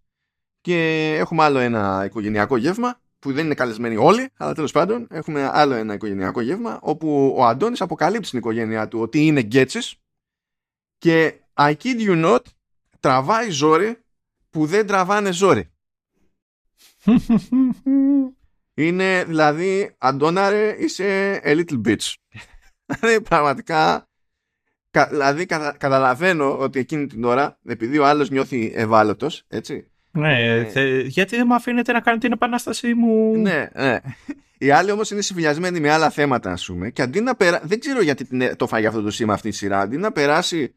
Και 0.61 1.09
έχουμε 1.19 1.43
άλλο 1.43 1.59
ένα 1.59 2.05
οικογενειακό 2.05 2.57
γεύμα 2.57 3.01
που 3.23 3.33
δεν 3.33 3.45
είναι 3.45 3.53
καλεσμένοι 3.53 3.95
όλοι, 3.95 4.29
αλλά 4.37 4.53
τέλος 4.53 4.71
πάντων 4.71 5.07
έχουμε 5.09 5.49
άλλο 5.53 5.73
ένα 5.73 5.93
οικογενειακό 5.93 6.41
γεύμα 6.41 6.79
όπου 6.81 7.33
ο 7.37 7.45
Αντώνης 7.45 7.81
αποκαλύπτει 7.81 8.27
στην 8.27 8.39
οικογένειά 8.39 8.87
του 8.87 8.99
ότι 8.99 9.25
είναι 9.25 9.41
γκέτσις 9.41 9.95
και 10.97 11.33
I 11.53 11.73
kid 11.83 11.99
you 12.07 12.25
not 12.25 12.39
τραβάει 12.99 13.49
ζόρι 13.49 13.97
που 14.49 14.65
δεν 14.65 14.87
τραβάνε 14.87 15.31
ζόρι. 15.31 15.71
Είναι 18.73 19.23
δηλαδή, 19.23 19.95
Αντώναρε, 19.97 20.75
είσαι 20.79 21.41
a 21.43 21.63
little 21.65 21.81
bitch. 21.85 22.13
Δηλαδή 22.85 23.21
πραγματικά, 23.21 24.09
δηλαδή 25.09 25.45
καταλαβαίνω 25.77 26.57
ότι 26.57 26.79
εκείνη 26.79 27.07
την 27.07 27.23
ώρα, 27.23 27.59
επειδή 27.65 27.97
ο 27.97 28.05
άλλος 28.05 28.29
νιώθει 28.29 28.71
ευάλωτος, 28.75 29.43
έτσι. 29.47 29.87
Ναι, 30.17 30.59
ε, 30.73 30.99
γιατί 30.99 31.35
δεν 31.35 31.45
μου 31.47 31.55
αφήνετε 31.55 31.91
να 31.91 31.99
κάνω 31.99 32.17
την 32.17 32.31
επανάστασή 32.31 32.93
μου; 32.93 33.37
Ναι, 33.37 33.67
ναι. 33.73 33.99
Οι 34.57 34.69
άλλοι 34.71 34.91
όμως 34.91 35.11
είναι 35.11 35.21
συμφιλιασμένοι 35.21 35.79
με 35.79 35.91
άλλα 35.91 36.09
θέματα, 36.09 36.51
ας 36.51 36.65
πούμε, 36.65 36.89
και 36.89 37.01
αντί 37.01 37.21
να 37.21 37.35
περάσει, 37.35 37.67
δεν 37.67 37.79
ξέρω 37.79 38.01
γιατί 38.01 38.55
το 38.55 38.67
φάγει 38.67 38.85
αυτό 38.85 39.01
το 39.01 39.11
σήμα 39.11 39.33
αυτή 39.33 39.49
τη 39.49 39.55
σειρά, 39.55 39.79
αντί 39.79 39.97
να 39.97 40.11
περάσει 40.11 40.75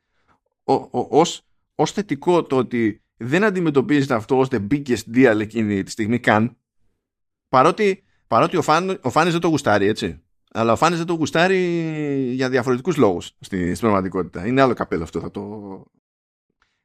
ως 1.09 1.47
ως 1.76 1.93
θετικό 1.93 2.43
το 2.43 2.57
ότι 2.57 3.03
δεν 3.16 3.45
αντιμετωπίζεται 3.45 4.14
αυτό 4.14 4.39
ως 4.39 4.49
the 4.51 4.66
biggest 4.70 5.14
deal 5.14 5.41
εκείνη 5.41 5.82
τη 5.82 5.91
στιγμή 5.91 6.20
καν 6.20 6.57
παρότι, 7.49 8.05
παρότι 8.26 8.57
ο, 8.57 8.62
Φάν, 8.62 8.99
ο 9.03 9.11
Φάνης 9.11 9.32
δεν 9.32 9.41
το 9.41 9.49
γουστάρει 9.49 9.87
έτσι 9.87 10.22
αλλά 10.51 10.72
ο 10.72 10.76
Φάνης 10.76 10.99
δεν 10.99 11.07
το 11.07 11.14
γουστάρει 11.14 11.59
για 12.32 12.49
διαφορετικούς 12.49 12.97
λόγους 12.97 13.26
στη, 13.41 13.59
στην 13.74 13.80
πραγματικότητα 13.80 14.47
είναι 14.47 14.61
άλλο 14.61 14.74
καπέλο 14.74 15.03
αυτό 15.03 15.20
θα 15.20 15.30
το... 15.30 15.43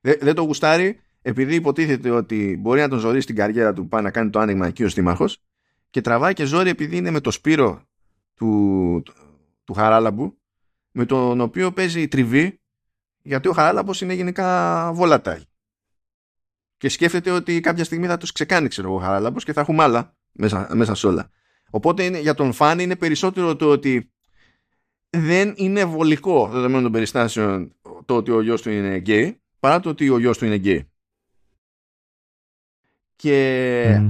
δεν, 0.01 0.17
δεν 0.21 0.35
το 0.35 0.41
γουστάρει 0.41 0.99
επειδή 1.21 1.55
υποτίθεται 1.55 2.09
ότι 2.09 2.57
μπορεί 2.59 2.79
να 2.79 2.89
τον 2.89 2.99
ζωρίσει 2.99 3.25
την 3.25 3.35
καριέρα 3.35 3.73
του 3.73 3.87
πάει 3.87 4.01
να 4.01 4.11
κάνει 4.11 4.29
το 4.29 4.39
άνοιγμα 4.39 4.67
εκεί 4.67 4.83
ο 4.83 4.89
Στήμαρχος 4.89 5.43
και 5.89 6.01
τραβάει 6.01 6.33
και 6.33 6.45
ζόρι 6.45 6.69
επειδή 6.69 6.97
είναι 6.97 7.11
με 7.11 7.19
το 7.19 7.31
Σπύρο 7.31 7.81
του, 8.35 9.01
του, 9.05 9.13
του 9.63 9.73
Χαράλαμπου 9.73 10.37
με 10.91 11.05
τον 11.05 11.41
οποίο 11.41 11.71
παίζει 11.71 12.07
τριβή 12.07 12.59
γιατί 13.21 13.47
ο 13.47 13.51
Χαράλαμπος 13.51 14.01
είναι 14.01 14.13
γενικά 14.13 14.93
volatile. 14.97 15.41
Και 16.77 16.89
σκέφτεται 16.89 17.31
ότι 17.31 17.59
κάποια 17.59 17.83
στιγμή 17.83 18.07
θα 18.07 18.17
τους 18.17 18.31
ξεκάνει, 18.31 18.67
ξέρω 18.67 18.93
ο 18.93 18.97
Χαράλαμπος 18.97 19.43
και 19.43 19.53
θα 19.53 19.61
έχουμε 19.61 19.83
άλλα 19.83 20.15
μέσα, 20.31 20.69
μέσα 20.73 20.95
σε 20.95 21.07
όλα. 21.07 21.29
Οπότε 21.69 22.03
είναι, 22.03 22.19
για 22.19 22.33
τον 22.33 22.53
Φάνη 22.53 22.79
είναι 22.79 22.95
περισσότερο 22.95 23.55
το 23.55 23.69
ότι 23.69 24.11
δεν 25.09 25.53
είναι 25.55 25.85
βολικό 25.85 26.47
δεδομένου 26.47 26.81
των 26.81 26.91
περιστάσεων 26.91 27.75
το 28.05 28.15
ότι 28.15 28.31
ο 28.31 28.41
γιος 28.41 28.61
του 28.61 28.69
είναι 28.69 28.95
γκέι 28.95 29.41
παρά 29.59 29.79
το 29.79 29.89
ότι 29.89 30.09
ο 30.09 30.19
γιος 30.19 30.37
του 30.37 30.45
είναι 30.45 30.55
γκέι. 30.55 30.90
Και 33.21 33.37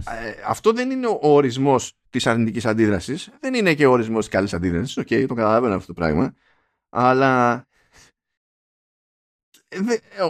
ε, 0.08 0.34
αυτό 0.48 0.72
δεν 0.74 0.92
είναι 0.92 1.08
ο 1.08 1.20
ορισμός 1.22 1.94
της 2.10 2.28
αρνητικής 2.28 2.66
αντίδρασης. 2.66 3.30
Δεν 3.40 3.54
είναι 3.54 3.74
και 3.74 3.86
ο 3.86 3.92
ορισμός 3.92 4.20
της 4.26 4.34
καλής 4.34 4.54
αντίδρασης. 4.54 4.98
OK, 4.98 5.08
okay, 5.10 5.26
το 5.28 5.34
καταλαβαίνω 5.34 5.76
αυτό 5.76 5.88
το 5.88 5.94
πράγμα. 5.94 6.34
Αλλά 6.90 7.66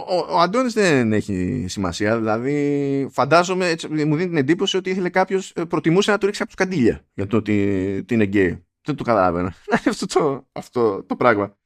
ο, 0.08 0.34
ο 0.34 0.38
Αντώνης 0.38 0.72
δεν 0.72 1.12
έχει 1.12 1.64
σημασία. 1.68 2.18
Δηλαδή, 2.18 3.08
φαντάζομαι, 3.10 3.68
έτσι, 3.68 3.88
μου 3.88 4.16
δίνει 4.16 4.28
την 4.28 4.36
εντύπωση 4.36 4.76
ότι 4.76 4.90
ήθελε 4.90 5.08
κάποιος, 5.08 5.50
ε, 5.50 5.64
προτιμούσε 5.64 6.10
να 6.10 6.18
του 6.18 6.26
ρίξει 6.26 6.42
απλώς 6.42 6.66
καντήλια 6.66 7.04
για 7.14 7.26
το 7.26 7.36
ότι, 7.36 8.04
είναι 8.10 8.24
γκέι. 8.24 8.66
Δεν 8.82 8.96
το 8.96 9.04
καταλαβαίνω. 9.04 9.52
αυτό, 9.88 10.06
το, 10.06 10.48
αυτό 10.52 11.04
το 11.04 11.16
πράγμα. 11.16 11.56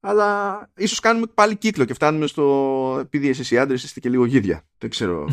Αλλά 0.00 0.70
ίσως 0.76 1.00
κάνουμε 1.00 1.26
πάλι 1.34 1.56
κύκλο 1.56 1.84
και 1.84 1.94
φτάνουμε 1.94 2.26
στο 2.26 2.96
επειδή 3.00 3.28
εσεί 3.28 3.54
οι 3.54 3.58
άντρες 3.58 3.82
είστε 3.82 4.00
και 4.00 4.08
λίγο 4.08 4.24
γίδια. 4.24 4.62
Δεν 4.78 4.90
ξέρω. 4.90 5.28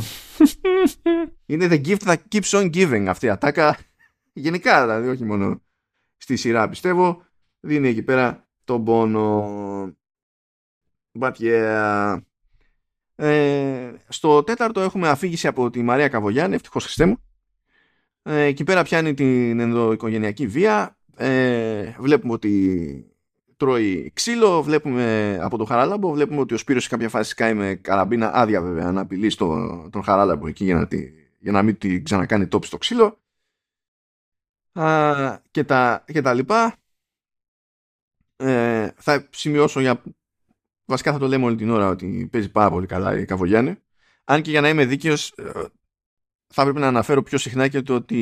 είναι 1.46 1.68
the 1.72 1.86
gift 1.86 2.02
that 2.06 2.18
keeps 2.32 2.50
on 2.50 2.74
giving 2.74 3.06
αυτή 3.08 3.26
η 3.26 3.30
ατάκα. 3.30 3.78
Γενικά 4.34 4.82
δηλαδή, 4.82 5.08
όχι 5.08 5.24
μόνο 5.24 5.62
στη 6.18 6.36
σειρά 6.36 6.70
πιστεύω. 6.70 7.24
Δίνει 7.60 7.88
εκεί 7.88 8.04
πέρα 8.04 8.48
τον 8.64 8.84
πόνο. 8.84 9.96
But 11.20 11.34
yeah. 11.40 12.18
Ε, 13.16 13.94
στο 14.08 14.44
τέταρτο 14.44 14.82
έχουμε 14.82 15.10
αφήγηση 15.10 15.48
από 15.48 15.70
τη 15.70 15.82
Μαρία 15.82 16.08
Καβογιάννη, 16.08 16.56
ευτυχώς 16.56 16.84
Χριστέ 16.84 17.06
μου. 17.06 17.18
Ε, 18.24 18.42
εκεί 18.42 18.64
πέρα 18.64 18.84
πιάνει 18.84 19.14
την 19.14 19.60
ενδοοικογενειακή 19.60 20.48
βία. 20.48 20.98
Ε, 21.16 21.96
βλέπουμε 22.00 22.34
ότι 22.34 23.15
τρώει 23.58 24.12
ξύλο, 24.14 24.64
βλέπουμε 24.64 25.38
από 25.42 25.58
τον 25.58 25.66
Χαράλαμπο, 25.66 26.12
βλέπουμε 26.12 26.40
ότι 26.40 26.54
ο 26.54 26.58
Σπύρος 26.58 26.84
σε 26.84 26.90
κάποια 26.90 27.10
φάση 27.10 27.36
κάει 27.36 27.54
με 27.54 27.76
καραμπίνα 27.76 28.34
άδεια 28.34 28.62
βέβαια 28.62 28.92
να 28.92 29.02
απειλεί 29.02 29.30
στο, 29.30 29.90
τον 29.92 30.04
Χαράλαμπο 30.04 30.48
εκεί 30.48 30.64
για 30.64 30.76
να, 30.76 30.88
τη, 30.88 31.10
για 31.40 31.52
να 31.52 31.64
μην 31.64 31.78
τη 31.78 32.02
ξανακάνει 32.02 32.48
τόπι 32.48 32.66
στο 32.66 32.78
ξύλο. 32.78 33.20
Α, 34.74 35.40
και, 35.52 35.64
τα, 35.64 36.04
και 36.08 36.22
τα 36.22 36.34
λοιπά. 36.34 36.76
Ε, 38.38 38.90
θα 38.96 39.28
σημειώσω 39.32 39.80
για 39.80 40.02
βασικά 40.86 41.12
θα 41.12 41.20
το 41.20 41.28
λέμε 41.28 41.46
όλη 41.46 41.56
την 41.56 41.70
ώρα 41.70 41.90
ότι 41.90 42.30
παίζει 42.32 42.52
πάρα 42.52 42.70
πολύ 42.70 42.86
καλά 42.86 43.20
η 43.20 43.26
Καβογιάννη. 43.26 43.76
Αν 44.24 44.42
και 44.42 44.50
για 44.50 44.62
να 44.62 44.70
είμαι 44.70 44.86
δίκαιος, 44.86 45.32
ε, 45.32 45.52
θα 46.48 46.64
πρέπει 46.64 46.80
να 46.80 46.88
αναφέρω 46.88 47.24
πιο 47.24 47.38
συχνά 47.38 47.68
και 47.68 47.82
το 47.82 47.96
ότι 47.96 48.18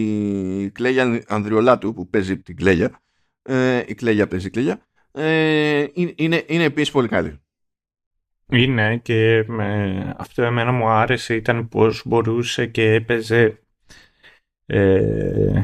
η 0.63 0.71
Κλέγια 0.71 1.23
Ανδριολάτου 1.27 1.93
που 1.93 2.09
παίζει 2.09 2.37
την 2.37 2.55
Κλέγια, 2.55 3.01
ε, 3.41 3.83
η 3.87 3.93
Κλέγια 3.93 4.27
παίζει 4.27 4.47
η 4.47 4.49
Κλέγια, 4.49 4.87
ε, 5.13 5.85
είναι, 5.93 6.43
είναι 6.47 6.63
επίσης 6.63 6.91
πολύ 6.91 7.07
καλή. 7.07 7.41
Είναι 8.49 8.97
και 8.97 9.43
με, 9.47 10.13
αυτό 10.17 10.43
εμένα 10.43 10.71
μου 10.71 10.87
άρεσε 10.87 11.35
ήταν 11.35 11.67
πως 11.67 12.01
μπορούσε 12.05 12.67
και 12.67 12.93
έπαιζε 12.93 13.59
ε, 14.65 15.61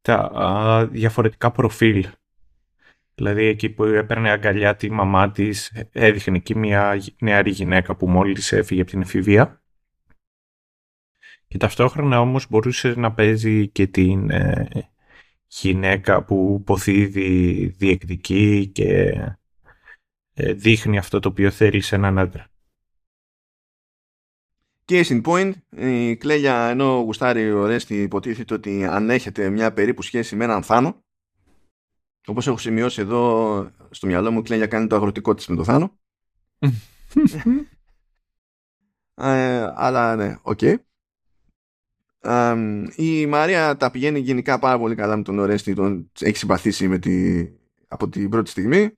τα 0.00 0.88
διαφορετικά 0.92 1.50
προφίλ 1.50 2.06
Δηλαδή 3.20 3.44
εκεί 3.44 3.70
που 3.70 3.84
έπαιρνε 3.84 4.30
αγκαλιά 4.30 4.76
τη 4.76 4.90
μαμά 4.90 5.30
της 5.30 5.72
έδειχνε 5.92 6.36
εκεί 6.36 6.58
μια 6.58 7.02
νεαρή 7.20 7.50
γυναίκα 7.50 7.96
που 7.96 8.08
μόλις 8.08 8.52
έφυγε 8.52 8.80
από 8.80 8.90
την 8.90 9.00
εφηβεία. 9.00 9.62
Και 11.48 11.58
ταυτόχρονα 11.58 12.20
όμως 12.20 12.46
μπορούσε 12.48 12.94
να 12.96 13.12
παίζει 13.12 13.68
και 13.68 13.86
την, 13.86 14.30
ε, 14.30 14.68
γυναίκα 15.50 16.24
που 16.24 16.56
υποθύδει 16.60 17.66
διεκδικεί 17.76 18.66
και 18.66 19.10
ε, 20.34 20.52
δείχνει 20.52 20.98
αυτό 20.98 21.20
το 21.20 21.28
οποίο 21.28 21.50
θέλει 21.50 21.80
σε 21.80 21.94
έναν 21.94 22.18
άντρα. 22.18 22.48
Και 24.84 25.04
in 25.08 25.22
point, 25.22 25.52
η 25.70 26.16
Κλέλια 26.16 26.68
ενώ 26.68 27.00
γουστάρει 27.00 27.52
ο 27.52 27.66
Ρέστη 27.66 28.02
υποτίθεται 28.02 28.54
ότι 28.54 28.84
ανέχεται 28.84 29.50
μια 29.50 29.72
περίπου 29.72 30.02
σχέση 30.02 30.36
με 30.36 30.44
έναν 30.44 30.62
Θάνο 30.62 31.04
όπως 32.26 32.46
έχω 32.46 32.58
σημειώσει 32.58 33.00
εδώ 33.00 33.70
στο 33.90 34.06
μυαλό 34.06 34.30
μου 34.30 34.38
η 34.38 34.42
Κλέλια 34.42 34.66
κάνει 34.66 34.86
το 34.86 34.96
αγροτικό 34.96 35.34
της 35.34 35.46
με 35.46 35.56
τον 35.56 35.64
Θάνο 35.64 35.98
ε, 39.14 39.72
αλλά 39.74 40.16
ναι, 40.16 40.36
OK 40.42 40.58
okay. 40.62 40.76
Η 42.96 43.26
Μαρία 43.26 43.76
τα 43.76 43.90
πηγαίνει 43.90 44.18
γενικά 44.18 44.58
πάρα 44.58 44.78
πολύ 44.78 44.94
καλά 44.94 45.16
με 45.16 45.22
τον 45.22 45.38
Ορέστη 45.38 45.74
τον 45.74 46.10
έχει 46.20 46.36
συμπαθήσει 46.36 46.88
με 46.88 46.98
τη, 46.98 47.46
από 47.88 48.08
την 48.08 48.28
πρώτη 48.28 48.50
στιγμή. 48.50 48.90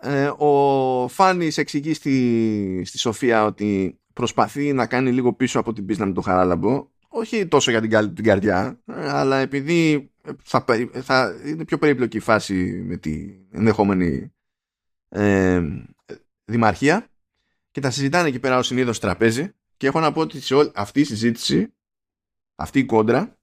Ε, 0.00 0.32
ο 0.36 1.08
Φάνης 1.08 1.58
εξηγεί 1.58 1.94
στη, 1.94 2.82
στη 2.84 2.98
Σοφία 2.98 3.44
ότι 3.44 3.98
προσπαθεί 4.12 4.72
να 4.72 4.86
κάνει 4.86 5.12
λίγο 5.12 5.32
πίσω 5.32 5.58
από 5.58 5.72
την 5.72 5.86
μπίζνα 5.86 6.06
με 6.06 6.12
τον 6.12 6.22
Χαράλαμπο. 6.22 6.86
Όχι 7.08 7.46
τόσο 7.46 7.70
για 7.70 7.80
την, 7.80 8.14
την 8.14 8.24
καρδιά 8.24 8.80
αλλά 8.86 9.36
επειδή 9.36 10.10
θα, 10.42 10.64
θα 10.92 11.34
είναι 11.46 11.64
πιο 11.64 11.78
περίπλοκη 11.78 12.16
η 12.16 12.20
φάση 12.20 12.82
με 12.86 12.96
την 12.96 13.30
ενδεχόμενη 13.50 14.32
ε, 15.08 15.62
δημαρχία. 16.44 17.06
Και 17.70 17.80
τα 17.80 17.90
συζητάνε 17.90 18.28
εκεί 18.28 18.38
πέρα 18.38 18.58
ο 18.58 18.62
συνήθως 18.62 18.98
τραπέζι. 18.98 19.50
Και 19.76 19.86
έχω 19.86 20.00
να 20.00 20.12
πω 20.12 20.20
ότι 20.20 20.40
σε 20.40 20.54
όλη 20.54 20.70
αυτή 20.74 21.00
η 21.00 21.04
συζήτηση 21.04 21.74
αυτή 22.56 22.78
η 22.78 22.84
κόντρα. 22.84 23.38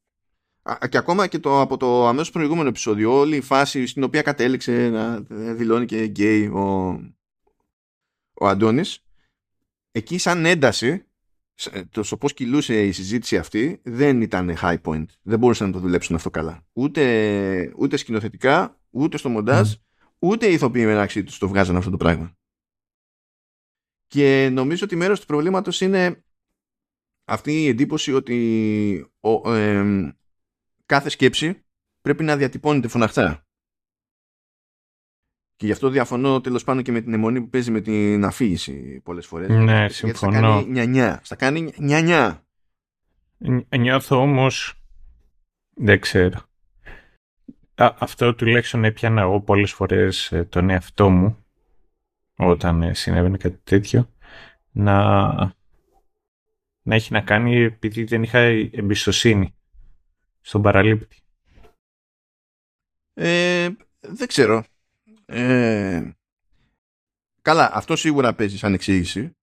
Και 0.90 0.98
ακόμα 0.98 1.28
και 1.28 1.40
το, 1.40 1.62
από 1.62 1.78
το 1.78 2.08
αμέσως 2.08 2.32
προηγούμενο 2.32 2.68
επεισόδιο 2.68 3.18
όλη 3.18 3.36
η 3.36 3.42
φάση 3.42 3.86
στην 3.86 4.04
οποία 4.04 4.22
κατέληξε 4.22 4.90
να 4.90 5.20
δηλώνει 5.54 5.86
και 5.86 6.06
γκέι 6.06 6.48
ο, 6.48 6.90
ο 8.34 8.48
Αντώνης 8.48 9.04
εκεί 9.92 10.18
σαν 10.18 10.46
ένταση 10.46 11.06
το 11.90 12.04
στο 12.04 12.18
πώς 12.18 12.34
κυλούσε 12.34 12.86
η 12.86 12.92
συζήτηση 12.92 13.38
αυτή 13.38 13.82
δεν 13.84 14.22
ήταν 14.22 14.58
high 14.62 14.82
point. 14.82 15.06
Δεν 15.22 15.40
μπορούσαν 15.40 15.68
να 15.68 15.74
το 15.74 15.80
δουλέψουν 15.80 16.16
αυτό 16.16 16.30
καλά. 16.30 16.66
Ούτε, 16.74 17.74
ούτε 17.78 17.98
σκηνοθετικά 17.98 18.80
ούτε 18.90 19.18
στο 19.18 19.30
μοντάζ 19.30 19.74
ούτε 20.20 20.48
οι 20.48 20.54
ηθοποιοί 20.54 20.84
μεταξύ 20.86 21.24
τους 21.24 21.38
το 21.38 21.48
βγάζαν 21.48 21.76
αυτό 21.76 21.90
το 21.90 21.98
πράγμα. 21.98 22.38
Και 24.08 24.50
νομίζω 24.52 24.86
ότι 24.86 24.96
μέρος 24.96 25.20
του 25.20 25.26
προβλήματος 25.26 25.82
είναι 25.82 26.24
αυτή 27.26 27.64
η 27.64 27.68
εντύπωση 27.68 28.14
ότι 28.14 29.08
ο, 29.20 29.42
κάθε 30.86 31.10
σκέψη 31.10 31.64
πρέπει 32.02 32.24
να 32.24 32.38
διατυπώνεται 32.38 32.88
φωναχτά. 32.88 33.46
Και 35.56 35.66
γι' 35.66 35.72
αυτό 35.72 35.90
διαφωνώ 35.90 36.42
τέλος 36.42 36.64
πάντων 36.64 36.84
και 36.84 36.92
με 36.92 37.02
την 37.02 37.14
αιμονή 37.14 37.42
που 37.42 37.50
παίζει 37.50 37.72
με 37.72 37.82
την 37.82 38.26
αφήγηση 38.26 39.02
πολλές 39.04 39.26
φορές. 39.26 39.50
Ναι, 39.50 39.90
συμφωνώ. 39.90 40.32
Γιατί 40.32 40.42
θα 40.42 40.56
κάνει 40.56 40.72
νιανιά. 40.72 41.22
Θα 41.24 41.36
κάνει 41.36 41.74
νιανιά. 41.78 42.46
Νιώθω 43.78 44.22
όμως. 44.22 44.74
Δεν 45.76 46.00
ξέρω. 46.00 46.42
Α, 47.76 47.96
αυτό 48.00 48.36
τουλάχιστον 48.36 48.84
έπιανα 48.84 49.22
εγώ 49.22 49.42
πολλές 49.42 49.72
φορές 49.72 50.32
ε, 50.32 50.44
τον 50.44 50.70
εαυτό 50.70 51.10
μου 51.10 51.46
όταν 52.36 52.82
ε, 52.82 52.94
συνέβαινε 52.94 53.38
κάτι 53.38 53.60
τέτοιο 53.64 54.10
να, 54.72 55.56
να 56.84 56.96
έχει 56.96 57.14
να 57.14 57.22
κάνει 57.22 57.56
επειδή 57.56 58.04
δεν 58.04 58.24
είχα 58.24 58.40
εμπιστοσύνη 58.72 59.56
στον 60.42 60.62
παραλήπτη. 60.62 61.18
Ε, 63.14 63.70
δεν 64.00 64.28
ξέρω. 64.28 64.64
Ε, 65.26 66.12
καλά, 67.42 67.72
αυτό 67.74 67.96
σίγουρα 67.96 68.34
παίζει 68.34 68.58
σαν 68.58 68.74
εξήγηση. 68.74 69.36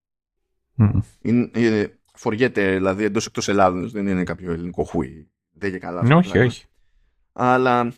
Mm. 0.79 1.01
Είναι, 1.23 1.99
φοριέται, 2.15 2.75
δηλαδή 2.75 3.05
εντός 3.05 3.27
εκτός 3.27 3.49
Ελλάδος, 3.49 3.93
δεν 3.93 4.07
είναι 4.07 4.25
κάποιο 4.25 4.53
ελληνικό 4.53 4.85
χούι. 4.85 5.31
Δεν 5.51 5.69
είναι 5.69 5.79
καλά. 5.79 6.03
Ναι, 6.03 6.15
όχι, 6.15 6.39
όχι. 6.39 6.65
Αλλά 7.33 7.93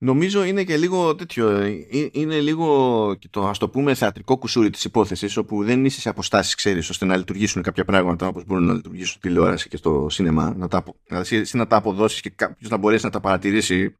Νομίζω 0.00 0.44
είναι 0.44 0.64
και 0.64 0.76
λίγο 0.76 1.14
τέτοιο, 1.14 1.48
ε, 1.48 1.86
ε, 1.90 2.08
είναι 2.12 2.40
λίγο 2.40 3.14
και 3.18 3.28
το 3.28 3.46
ας 3.48 3.58
το 3.58 3.68
πούμε 3.68 3.94
θεατρικό 3.94 4.38
κουσούρι 4.38 4.70
της 4.70 4.84
υπόθεσης 4.84 5.36
όπου 5.36 5.64
δεν 5.64 5.84
είσαι 5.84 6.00
σε 6.00 6.08
αποστάσεις 6.08 6.54
ξέρεις 6.54 6.88
ώστε 6.88 7.04
να 7.04 7.16
λειτουργήσουν 7.16 7.62
κάποια 7.62 7.84
πράγματα 7.84 8.26
όπως 8.26 8.44
μπορούν 8.44 8.64
να 8.64 8.72
λειτουργήσουν 8.72 9.10
στη 9.10 9.20
τηλεόραση 9.20 9.68
και 9.68 9.76
στο 9.76 10.06
σινεμά 10.10 10.54
να 10.54 10.68
τα, 10.68 10.84
δηλαδή 11.06 11.36
εσύ 11.36 11.56
να 11.56 11.66
τα 11.66 11.76
αποδώσεις 11.76 12.20
και 12.20 12.30
κάποιος 12.30 12.70
να 12.70 12.76
μπορέσει 12.76 13.04
να 13.04 13.10
τα 13.10 13.20
παρατηρήσει 13.20 13.96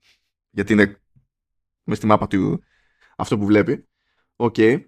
γιατί 0.50 0.72
είναι 0.72 1.00
μες 1.84 1.96
στη 1.96 2.06
μάπα 2.06 2.26
του 2.26 2.62
αυτό 3.16 3.38
που 3.38 3.44
βλέπει. 3.44 3.88
OK. 4.36 4.54
Okay. 4.58 4.84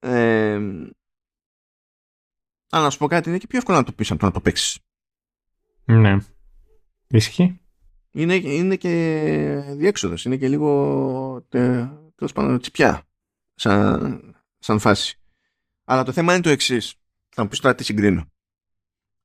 Ε, 0.00 0.54
αλλά 2.70 2.84
να 2.84 2.90
σου 2.90 2.98
πω 2.98 3.06
κάτι 3.06 3.28
είναι 3.28 3.38
και 3.38 3.46
πιο 3.46 3.58
εύκολο 3.58 3.76
να 3.76 3.84
το 3.84 3.92
πεις 3.92 4.10
από 4.10 4.20
το 4.20 4.26
να 4.26 4.32
το 4.32 4.40
παίξεις. 4.40 4.78
Ναι. 5.84 6.16
Ισχύει 7.06 7.61
είναι, 8.12 8.34
είναι 8.34 8.76
και 8.76 9.74
διέξοδος, 9.76 10.24
είναι 10.24 10.36
και 10.36 10.48
λίγο 10.48 11.46
τέλος 12.14 12.32
πάντων 12.34 12.60
τσιπιά 12.60 13.08
σαν, 13.54 14.36
σαν 14.58 14.78
φάση. 14.78 15.20
Αλλά 15.84 16.02
το 16.04 16.12
θέμα 16.12 16.32
είναι 16.32 16.42
το 16.42 16.48
εξής. 16.48 16.94
Θα 17.28 17.42
μου 17.42 17.48
πεις 17.48 17.60
τώρα 17.60 17.74
τι 17.74 17.84
συγκρίνω. 17.84 18.32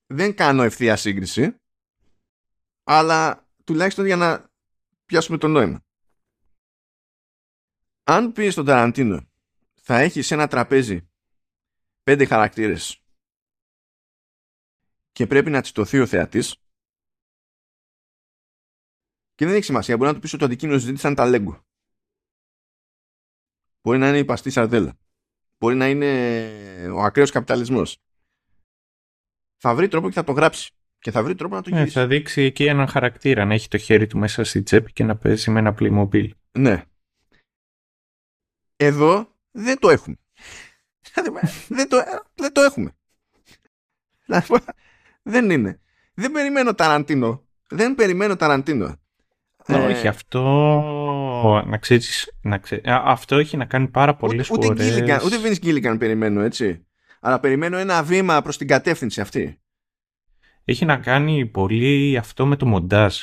Δεν 0.06 0.36
κάνω 0.36 0.64
ευθεία 0.64 0.96
σύγκριση, 0.96 1.60
αλλά 2.84 3.50
τουλάχιστον 3.64 4.06
για 4.06 4.16
να 4.16 4.50
πιάσουμε 5.06 5.38
το 5.38 5.48
νόημα. 5.48 5.86
Αν 8.04 8.32
πεις 8.32 8.52
στον 8.52 8.66
Ταραντίνο, 8.66 9.28
θα 9.74 10.00
έχει 10.00 10.22
σε 10.22 10.34
ένα 10.34 10.48
τραπέζι 10.48 11.10
πέντε 12.04 12.26
χαρακτήρες 12.26 13.02
και 15.12 15.28
πρέπει 15.28 15.50
να 15.50 15.62
τσιτωθεί 15.62 16.00
ο 16.00 16.06
θεατής, 16.06 16.56
και 19.38 19.46
δεν 19.46 19.56
έχει 19.56 19.64
σημασία. 19.64 19.98
Μπορεί 19.98 20.10
να 20.10 20.16
του 20.16 20.22
πεις 20.22 20.34
ότι 20.34 20.40
το 20.40 20.46
αντικείμενο 20.46 20.80
συζήτηση 20.80 21.08
ήταν 21.08 21.16
τα 21.16 21.32
Lego. 21.36 21.62
Μπορεί 23.82 23.98
να 23.98 24.08
είναι 24.08 24.18
η 24.18 24.26
παστή 24.26 24.50
σαρδέλα. 24.50 24.98
Μπορεί 25.58 25.76
να 25.76 25.90
είναι 25.90 26.92
ο 26.94 27.02
ακραίος 27.02 27.32
καπιταλισμός. 27.32 27.98
Θα 29.58 29.76
βρει 29.76 29.88
τρόπο 29.88 30.08
και 30.08 30.14
θα 30.14 30.24
το 30.24 30.32
γράψει. 30.32 30.72
Και 31.00 31.12
θα 31.12 31.24
βρει 31.24 31.36
τρόπο 31.36 31.56
να 31.56 31.62
το 31.62 31.70
γυρίσει. 31.70 31.98
Ναι, 31.98 32.04
θα 32.04 32.08
δείξει 32.08 32.42
εκεί 32.42 32.66
έναν 32.66 32.88
χαρακτήρα 32.88 33.46
να 33.46 33.54
έχει 33.54 33.68
το 33.68 33.78
χέρι 33.78 34.08
του 34.08 34.18
μέσα 34.18 34.44
στη 34.44 34.64
τσέπη 34.64 34.94
και 34.94 35.04
να 35.04 35.18
παίζει 35.18 35.52
με 35.52 35.60
ένα 35.60 35.76
Playmobil. 35.80 36.30
Ναι. 36.52 36.84
Εδώ 38.76 39.36
δεν 39.52 39.80
το 39.80 39.90
έχουμε. 39.90 40.16
δεν, 41.68 41.90
το, 41.90 41.98
δεν 42.36 42.54
το 42.54 42.62
έχουμε. 42.62 42.96
δεν 45.22 45.50
είναι. 45.50 45.82
Δεν 46.14 46.32
περιμένω 46.32 46.74
Ταραντίνο. 46.74 47.48
Δεν 47.70 47.96
περιμένω 47.96 48.36
Ταραντίνο 48.36 48.86
ναι, 48.86 48.96
όχι, 49.68 50.08
αυτό 50.08 51.64
να 51.66 51.78
ξέρεις, 51.78 52.34
να 52.42 52.62
αυτό 52.86 53.36
έχει 53.36 53.58
να 53.58 53.66
κάνει 53.66 53.88
πάρα 53.88 54.16
πολλές 54.16 54.48
φορές. 54.48 54.70
Ούτε, 54.70 54.84
Gilligan, 54.84 55.26
ούτε 55.26 55.38
Vince 55.44 55.66
Gilligan 55.66 55.96
περιμένω, 56.00 56.42
έτσι. 56.42 56.86
Αλλά 57.20 57.40
περιμένω 57.40 57.78
ένα 57.78 58.04
βήμα 58.04 58.42
προς 58.42 58.58
την 58.58 58.68
κατεύθυνση 58.68 59.22
αυτή. 59.22 59.62
Έχει 60.66 60.86
να 60.86 60.98
κάνει 60.98 61.46
πολύ 61.46 62.18
αυτό 62.18 62.46
με 62.46 62.56
το 62.56 62.66
μοντάζ. 62.66 63.16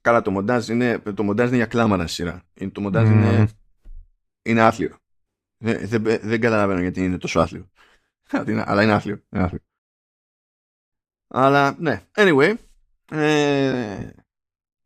Καλά, 0.00 0.22
το 0.22 0.30
μοντάζ 0.30 0.68
είναι, 0.68 0.98
το 0.98 1.22
μοντάζ 1.22 1.48
είναι 1.48 1.56
για 1.56 1.66
κλάμαρα 1.66 2.06
σειρά. 2.06 2.42
Το 2.72 2.80
μοντάζ 2.80 3.08
είναι, 3.08 3.48
είναι 4.42 4.60
άθλιο. 4.60 4.96
Δεν, 5.56 5.88
δεν, 5.88 6.02
δεν 6.02 6.40
καταλαβαίνω 6.40 6.80
γιατί 6.80 7.04
είναι 7.04 7.18
τόσο 7.18 7.40
άθλιο. 7.40 7.70
Αλλά 8.66 8.82
είναι 8.82 8.92
άθλιο. 8.92 9.22
Είναι 9.32 9.44
άθλιο. 9.44 9.60
Αλλά 11.28 11.76
ναι, 11.78 12.02
anyway. 12.14 12.54
Ε, 13.10 14.10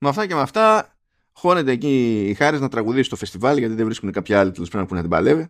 με 0.03 0.09
αυτά 0.09 0.27
και 0.27 0.35
με 0.35 0.41
αυτά 0.41 0.97
χώνεται 1.33 1.71
εκεί 1.71 2.25
η 2.29 2.35
Χάρης 2.35 2.61
να 2.61 2.69
τραγουδήσει 2.69 3.05
στο 3.05 3.17
φεστιβάλ 3.17 3.59
γιατί 3.59 3.75
δεν 3.75 3.85
βρίσκουν 3.85 4.13
κάποια 4.13 4.41
άλλη 4.41 4.51
τέλος 4.51 4.71
που 4.71 4.77
να 4.79 5.01
την 5.01 5.09
παλεύει. 5.09 5.47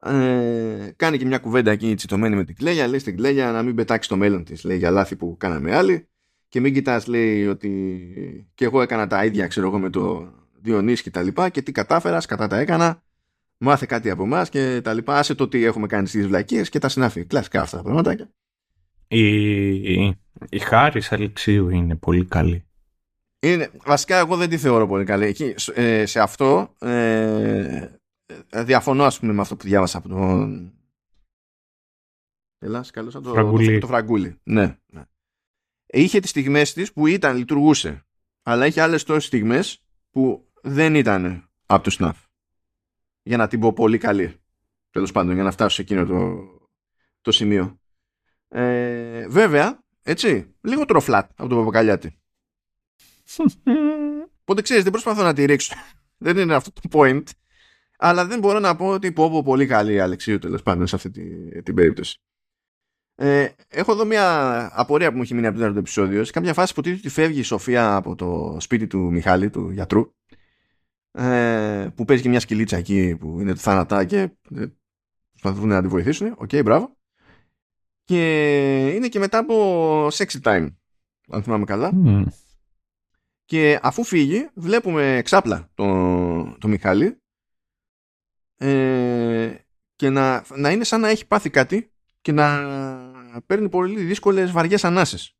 Ε, 0.00 0.92
κάνει 0.96 1.18
και 1.18 1.24
μια 1.24 1.38
κουβέντα 1.38 1.70
εκεί 1.70 1.94
τσιτωμένη 1.94 2.36
με 2.36 2.44
την 2.44 2.56
Κλέγια. 2.56 2.86
Λέει 2.86 2.98
στην 2.98 3.16
Κλέγια 3.16 3.50
να 3.50 3.62
μην 3.62 3.74
πετάξει 3.74 4.08
το 4.08 4.16
μέλλον 4.16 4.44
της. 4.44 4.64
Λέει 4.64 4.76
για 4.78 4.90
λάθη 4.90 5.16
που 5.16 5.36
κάναμε 5.38 5.76
άλλοι. 5.76 6.08
Και 6.48 6.60
μην 6.60 6.72
κοιτάς, 6.72 7.06
λέει 7.06 7.46
ότι 7.46 8.00
και 8.54 8.64
εγώ 8.64 8.82
έκανα 8.82 9.06
τα 9.06 9.24
ίδια, 9.24 9.46
ξέρω 9.46 9.66
εγώ, 9.66 9.78
με 9.78 9.90
το 9.90 10.32
Διονύση 10.60 11.02
και 11.02 11.10
τα 11.10 11.22
λοιπά. 11.22 11.48
Και 11.48 11.62
τι 11.62 11.72
κατάφερα, 11.72 12.18
κατά 12.28 12.46
τα 12.46 12.58
έκανα. 12.58 13.02
Μάθε 13.58 13.86
κάτι 13.86 14.10
από 14.10 14.22
εμάς 14.22 14.48
και 14.48 14.80
τα 14.84 14.92
λοιπά. 14.92 15.18
Άσε 15.18 15.34
το 15.34 15.48
τι 15.48 15.64
έχουμε 15.64 15.86
κάνει 15.86 16.06
στις 16.06 16.26
βλακίες 16.26 16.68
και 16.68 16.78
τα 16.78 16.88
συνάφη. 16.88 17.24
Κλασικά 17.24 17.60
αυτά 17.60 17.76
τα 17.76 17.82
πράγματα. 17.82 18.30
Η, 19.08 19.68
η, 19.68 20.18
η 20.48 20.58
Χάρης 20.58 21.12
Αλεξίου 21.12 21.68
είναι 21.68 21.96
πολύ 21.96 22.24
καλή. 22.24 22.66
Είναι, 23.46 23.70
βασικά 23.84 24.18
εγώ 24.18 24.36
δεν 24.36 24.48
τη 24.48 24.58
θεωρώ 24.58 24.86
πολύ 24.86 25.04
καλή. 25.04 25.24
Εκεί, 25.24 25.54
ε, 25.74 26.06
σε 26.06 26.20
αυτό 26.20 26.74
ε, 26.78 27.88
ε, 28.50 28.64
διαφωνώ 28.64 29.04
ας 29.04 29.18
πούμε 29.18 29.32
με 29.32 29.40
αυτό 29.40 29.56
που 29.56 29.64
διάβασα 29.64 29.98
από 29.98 30.08
τον... 30.08 30.70
Ελάς, 32.58 32.90
καλώς, 32.90 33.14
από 33.14 33.24
το, 33.24 33.30
φραγκούλι. 33.32 33.74
Το, 33.74 33.78
το 33.78 33.86
φραγκούλι. 33.86 34.40
Ναι, 34.42 34.76
ναι. 34.86 35.04
είχε 35.86 36.20
τις 36.20 36.30
στιγμές 36.30 36.72
της 36.72 36.92
που 36.92 37.06
ήταν, 37.06 37.36
λειτουργούσε. 37.36 38.06
Αλλά 38.42 38.66
είχε 38.66 38.80
άλλες 38.80 39.02
τόσες 39.02 39.24
στιγμές 39.24 39.84
που 40.10 40.48
δεν 40.62 40.94
ήταν 40.94 41.50
up 41.66 41.80
to 41.80 41.90
snuff. 41.90 42.22
Για 43.22 43.36
να 43.36 43.48
την 43.48 43.60
πω 43.60 43.72
πολύ 43.72 43.98
καλή. 43.98 44.34
Τέλος 44.90 45.12
πάντων, 45.12 45.34
για 45.34 45.42
να 45.42 45.50
φτάσω 45.50 45.74
σε 45.74 45.82
εκείνο 45.82 46.06
το, 46.06 46.48
το 47.20 47.32
σημείο. 47.32 47.80
Ε, 48.48 49.28
βέβαια, 49.28 49.84
έτσι, 50.02 50.54
λίγο 50.60 50.84
τροφλάτ 50.84 51.30
από 51.36 51.48
το 51.48 51.56
Παπακαλιάτη. 51.56 52.18
Οπότε 54.40 54.62
ξέρεις, 54.62 54.82
δεν 54.82 54.92
προσπαθώ 54.92 55.22
να 55.22 55.32
τη 55.32 55.44
ρίξω. 55.44 55.74
δεν 56.18 56.38
είναι 56.38 56.54
αυτό 56.54 56.70
το 56.72 56.88
point. 56.92 57.22
Αλλά 57.98 58.26
δεν 58.26 58.38
μπορώ 58.38 58.58
να 58.58 58.76
πω 58.76 58.86
ότι 58.86 59.12
πω, 59.12 59.30
πω 59.30 59.42
πολύ 59.42 59.66
καλή 59.66 59.92
η 59.92 59.98
Αλεξίου 59.98 60.38
τέλος 60.38 60.62
πάντων 60.62 60.86
σε 60.86 60.96
αυτή 60.96 61.10
την, 61.10 61.62
την 61.62 61.74
περίπτωση. 61.74 62.20
Ε, 63.18 63.48
έχω 63.68 63.92
εδώ 63.92 64.04
μια 64.04 64.68
απορία 64.72 65.10
που 65.10 65.16
μου 65.16 65.22
έχει 65.22 65.34
μείνει 65.34 65.46
από 65.46 65.58
το 65.58 65.64
επεισόδιο. 65.64 66.24
Σε 66.24 66.32
κάποια 66.32 66.54
φάση 66.54 66.74
που 66.74 66.82
ότι 66.84 67.08
φεύγει 67.08 67.38
η 67.38 67.42
Σοφία 67.42 67.94
από 67.94 68.14
το 68.14 68.56
σπίτι 68.60 68.86
του 68.86 68.98
Μιχάλη, 68.98 69.50
του 69.50 69.70
γιατρού, 69.70 70.14
ε, 71.10 71.88
που 71.94 72.04
παίζει 72.04 72.22
και 72.22 72.28
μια 72.28 72.40
σκυλίτσα 72.40 72.76
εκεί 72.76 73.16
που 73.16 73.40
είναι 73.40 73.52
του 73.52 73.60
θανατά 73.60 74.04
και 74.04 74.18
ε, 74.56 74.66
προσπαθούν 75.40 75.68
να 75.68 75.82
τη 75.82 75.88
βοηθήσουν. 75.88 76.34
OK, 76.36 76.48
okay, 76.52 76.64
μπράβο. 76.64 76.96
Και 78.04 78.88
είναι 78.94 79.08
και 79.08 79.18
μετά 79.18 79.38
από 79.38 80.06
sexy 80.06 80.40
time, 80.42 80.68
αν 81.30 81.42
θυμάμαι 81.42 81.64
καλά. 81.64 81.92
Mm. 82.04 82.24
Και 83.46 83.78
αφού 83.82 84.04
φύγει, 84.04 84.48
βλέπουμε 84.54 85.20
ξάπλα 85.24 85.70
το, 85.74 86.56
το 86.58 86.68
Μιχάλη 86.68 87.22
ε, 88.56 89.54
και 89.96 90.10
να, 90.10 90.44
να 90.56 90.70
είναι 90.70 90.84
σαν 90.84 91.00
να 91.00 91.08
έχει 91.08 91.26
πάθει 91.26 91.50
κάτι 91.50 91.92
και 92.20 92.32
να 92.32 92.60
παίρνει 93.46 93.68
πολύ 93.68 94.04
δύσκολες 94.04 94.50
βαριές 94.50 94.84
ανάσες. 94.84 95.36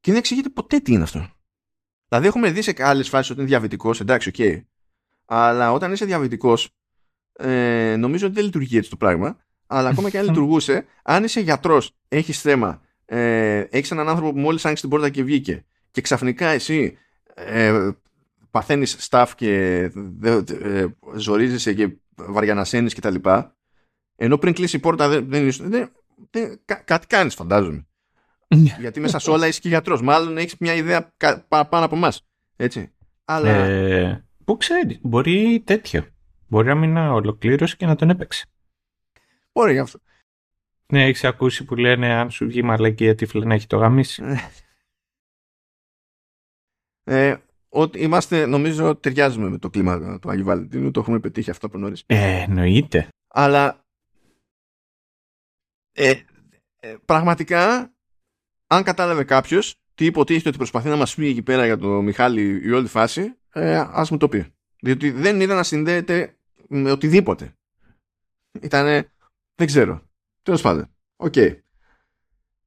Και 0.00 0.10
δεν 0.10 0.20
εξηγείται 0.20 0.48
ποτέ 0.48 0.78
τι 0.78 0.92
είναι 0.92 1.02
αυτό. 1.02 1.30
Δηλαδή 2.08 2.26
έχουμε 2.26 2.50
δει 2.50 2.62
σε 2.62 2.74
άλλες 2.78 3.08
φάσεις 3.08 3.30
ότι 3.30 3.40
είναι 3.40 3.48
διαβητικός, 3.48 4.00
εντάξει, 4.00 4.28
OK. 4.28 4.34
Okay. 4.38 4.64
Αλλά 5.24 5.72
όταν 5.72 5.92
είσαι 5.92 6.04
διαβητικός, 6.04 6.70
ε, 7.32 7.96
νομίζω 7.98 8.26
ότι 8.26 8.34
δεν 8.34 8.44
λειτουργεί 8.44 8.76
έτσι 8.76 8.90
το 8.90 8.96
πράγμα. 8.96 9.44
Αλλά 9.66 9.88
ακόμα 9.88 10.10
και 10.10 10.18
αν 10.18 10.24
λειτουργούσε, 10.24 10.86
αν 11.02 11.24
είσαι 11.24 11.40
γιατρός, 11.40 11.96
έχεις 12.08 12.40
θέμα, 12.40 12.82
ε, 13.04 13.58
έχεις 13.58 13.90
έναν 13.90 14.08
άνθρωπο 14.08 14.32
που 14.32 14.38
μόλις 14.38 14.64
άνοιξε 14.64 14.82
την 14.82 14.90
πόρτα 14.90 15.10
και 15.10 15.22
βγήκε, 15.22 15.64
και 15.96 16.02
ξαφνικά 16.02 16.48
εσύ 16.48 16.98
ε, 17.34 17.90
παθαίνεις 18.50 19.08
staff 19.10 19.26
και 19.36 19.78
ε, 20.62 20.86
ζορίζεσαι 21.16 21.74
και 21.74 21.96
βαριανασένει 22.14 22.90
κτλ. 22.90 23.14
Ενώ 24.16 24.38
πριν 24.38 24.54
κλείσει 24.54 24.76
η 24.76 24.78
πόρτα 24.78 25.08
δεν, 25.08 25.28
δεν, 25.28 25.50
δεν, 25.50 25.92
δεν 26.30 26.60
κάτι 26.84 27.06
κάνεις, 27.06 27.34
φαντάζομαι. 27.34 27.86
Ναι. 28.48 28.76
Γιατί 28.78 29.00
μέσα 29.00 29.18
σε 29.18 29.30
όλα 29.30 29.46
είσαι 29.46 29.60
και 29.60 29.68
γιατρός. 29.68 30.02
Μάλλον 30.02 30.38
έχεις 30.38 30.56
μια 30.58 30.74
ιδέα 30.74 31.12
πάνω 31.48 31.84
από 31.84 31.96
εμάς. 31.96 32.26
Έτσι. 32.56 32.92
Αλλά... 33.24 33.50
Ε, 33.50 34.24
πού 34.44 34.56
ξέρεις, 34.56 34.98
μπορεί 35.02 35.62
τέτοιο. 35.66 36.06
Μπορεί 36.46 36.66
να 36.66 36.74
μην 36.74 36.96
ολοκλήρωσε 36.96 37.76
και 37.76 37.86
να 37.86 37.96
τον 37.96 38.10
έπαιξε. 38.10 38.46
Μπορεί 39.52 39.72
γι' 39.72 39.78
αυτό. 39.78 39.98
Ναι, 40.86 41.04
έχεις 41.04 41.24
ακούσει 41.24 41.64
που 41.64 41.74
λένε 41.74 42.12
αν 42.12 42.30
σου 42.30 42.46
βγει 42.46 42.62
μαλακία 42.62 43.14
τύφλα 43.14 43.44
να 43.44 43.54
έχει 43.54 43.66
το 43.66 43.76
γαμίσει. 43.76 44.22
ε, 47.08 47.36
ότι 47.68 48.00
είμαστε, 48.00 48.46
νομίζω, 48.46 48.96
ταιριάζουμε 48.96 49.48
με 49.48 49.58
το 49.58 49.70
κλίμα 49.70 50.18
του 50.18 50.30
Αγίου 50.30 50.44
Βαλεντίνου. 50.44 50.90
Το 50.90 51.00
έχουμε 51.00 51.20
πετύχει 51.20 51.50
αυτό 51.50 51.66
από 51.66 51.78
νωρίς. 51.78 52.02
Ε, 52.06 52.42
εννοείται. 52.42 53.08
Αλλά 53.28 53.84
ε, 55.92 56.14
ε, 56.80 56.96
πραγματικά 57.04 57.92
αν 58.66 58.82
κατάλαβε 58.82 59.24
κάποιος 59.24 59.74
τι 59.94 60.04
υποτίθεται 60.04 60.48
ότι 60.48 60.56
προσπαθεί 60.56 60.88
να 60.88 60.96
μας 60.96 61.14
πει 61.14 61.26
εκεί 61.26 61.42
πέρα 61.42 61.64
για 61.64 61.78
το 61.78 62.02
Μιχάλη 62.02 62.60
η 62.64 62.72
όλη 62.72 62.86
φάση, 62.86 63.36
ε, 63.52 63.84
ας 63.90 64.10
μου 64.10 64.16
το 64.16 64.28
πει. 64.28 64.46
Διότι 64.80 65.10
δεν 65.10 65.40
είδα 65.40 65.54
να 65.54 65.62
συνδέεται 65.62 66.36
με 66.68 66.90
οτιδήποτε. 66.90 67.54
Ήτανε, 68.60 69.12
δεν 69.54 69.66
ξέρω. 69.66 70.02
Τέλος 70.42 70.62
πάντων. 70.62 70.90
Οκ. 71.16 71.34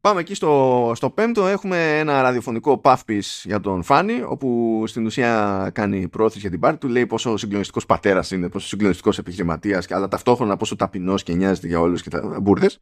Πάμε 0.02 0.20
εκεί 0.20 0.34
στο, 0.34 0.92
στο 0.96 1.10
πέμπτο. 1.10 1.48
Έχουμε 1.48 2.00
ένα 2.00 2.22
ραδιοφωνικό 2.22 2.82
puff 2.84 2.98
piece 3.08 3.42
για 3.44 3.60
τον 3.60 3.84
Φάνη, 3.84 4.22
όπου 4.22 4.84
στην 4.88 5.06
ουσία 5.06 5.70
κάνει 5.74 6.08
πρόθεση 6.08 6.40
για 6.40 6.50
την 6.50 6.60
πάρτη 6.60 6.78
του. 6.78 6.88
Λέει 6.88 7.06
πόσο 7.06 7.38
συγκλονιστικός 7.38 7.86
πατέρας 7.86 8.32
είναι, 8.32 8.50
πόσο 8.50 8.68
συγκλονιστικός 8.68 9.18
επιχειρηματίας, 9.18 9.92
αλλά 9.92 10.08
ταυτόχρονα 10.08 10.58
πόσο 10.58 10.76
ταπεινός 10.76 11.24
και 11.24 11.34
νοιάζεται 11.34 11.68
για 11.68 11.80
όλους 11.80 12.02
και 12.02 12.10
τα 12.10 12.40
μπουρδες. 12.42 12.80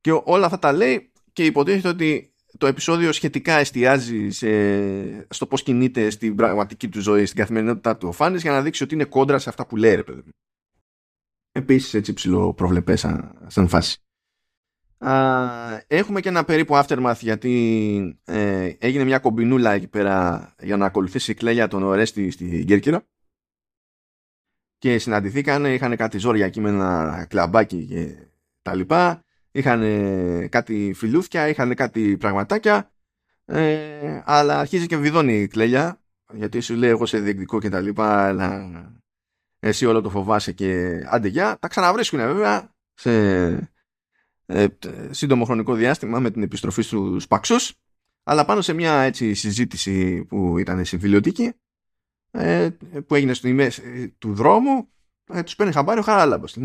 Και 0.00 0.20
όλα 0.24 0.44
αυτά 0.44 0.58
τα 0.58 0.72
λέει 0.72 1.12
και 1.32 1.44
υποτίθεται 1.44 1.88
ότι 1.88 2.34
το 2.58 2.66
επεισόδιο 2.66 3.12
σχετικά 3.12 3.52
εστιάζει 3.52 4.30
σε, 4.30 4.48
στο 5.30 5.46
πώς 5.46 5.62
κινείται 5.62 6.10
στην 6.10 6.34
πραγματική 6.34 6.88
του 6.88 7.00
ζωή, 7.00 7.26
στην 7.26 7.38
καθημερινότητά 7.38 7.96
του 7.96 8.08
ο 8.08 8.12
Φάνης 8.12 8.42
για 8.42 8.50
να 8.50 8.62
δείξει 8.62 8.82
ότι 8.82 8.94
είναι 8.94 9.04
κόντρα 9.04 9.38
σε 9.38 9.48
αυτά 9.48 9.66
που 9.66 9.76
λέει 9.76 9.94
ρε 9.94 10.02
παιδί. 10.02 10.22
Επίσης 11.52 11.94
έτσι 11.94 12.12
ψηλό 12.12 12.54
προβλεπέ 12.54 12.96
σαν, 12.96 13.44
σαν 13.46 13.68
φάση. 13.68 14.03
Α, 15.06 15.84
έχουμε 15.86 16.20
και 16.20 16.28
ένα 16.28 16.44
περίπου 16.44 16.74
aftermath 16.74 17.18
γιατί 17.20 18.20
ε, 18.24 18.72
έγινε 18.78 19.04
μια 19.04 19.18
κομπινούλα 19.18 19.72
εκεί 19.72 19.88
πέρα 19.88 20.54
για 20.60 20.76
να 20.76 20.86
ακολουθήσει 20.86 21.30
η 21.30 21.34
κλέλια 21.34 21.68
τον 21.68 21.82
Ορέστη 21.82 22.30
στην 22.30 22.66
Κέρκυρα 22.66 23.02
και 24.78 24.98
συναντηθήκαν, 24.98 25.64
είχαν 25.64 25.96
κάτι 25.96 26.18
ζόρια 26.18 26.46
εκεί 26.46 26.60
με 26.60 26.68
ένα 26.68 27.26
κλαμπάκι 27.28 27.86
και 27.86 28.28
τα 28.62 28.74
λοιπά. 28.74 29.24
Είχαν 29.50 29.82
κάτι 30.48 30.92
φιλούθια, 30.96 31.48
είχαν 31.48 31.74
κάτι 31.74 32.16
πραγματάκια. 32.16 32.90
Ε, 33.44 34.22
αλλά 34.24 34.58
αρχίζει 34.58 34.86
και 34.86 34.96
βιδώνει 34.96 35.40
η 35.40 35.46
κλέλια 35.46 36.00
γιατί 36.32 36.60
σου 36.60 36.74
λέει 36.74 36.90
εγώ 36.90 37.06
σε 37.06 37.18
διεκδικό 37.18 37.60
και 37.60 37.68
τα 37.68 37.80
λοιπά 37.80 38.26
αλλά 38.26 38.70
εσύ 39.58 39.86
όλο 39.86 40.00
το 40.00 40.10
φοβάσαι 40.10 40.52
και 40.52 41.00
άντε 41.10 41.28
γεια. 41.28 41.56
Τα 41.60 41.68
ξαναβρίσκουν 41.68 42.18
βέβαια 42.18 42.74
σε 42.94 43.73
ε, 44.46 44.66
σύντομο 45.10 45.44
χρονικό 45.44 45.74
διάστημα 45.74 46.18
με 46.18 46.30
την 46.30 46.42
επιστροφή 46.42 46.82
στους 46.82 47.26
παξούς 47.26 47.74
αλλά 48.22 48.44
πάνω 48.44 48.60
σε 48.60 48.72
μια 48.72 48.92
έτσι 48.92 49.34
συζήτηση 49.34 50.24
που 50.24 50.58
ήταν 50.58 50.84
σε 50.84 50.96
βιβλιοτική 50.96 51.52
ε, 52.30 52.70
που 53.06 53.14
έγινε 53.14 53.34
στη 53.34 53.52
μέση 53.52 54.14
του 54.18 54.34
δρόμου 54.34 54.88
ε, 55.24 55.42
τους 55.42 55.56
παίρνει 55.56 55.72
χαμπάρι 55.72 56.00
ο 56.00 56.02
Χαράλαμπος 56.02 56.56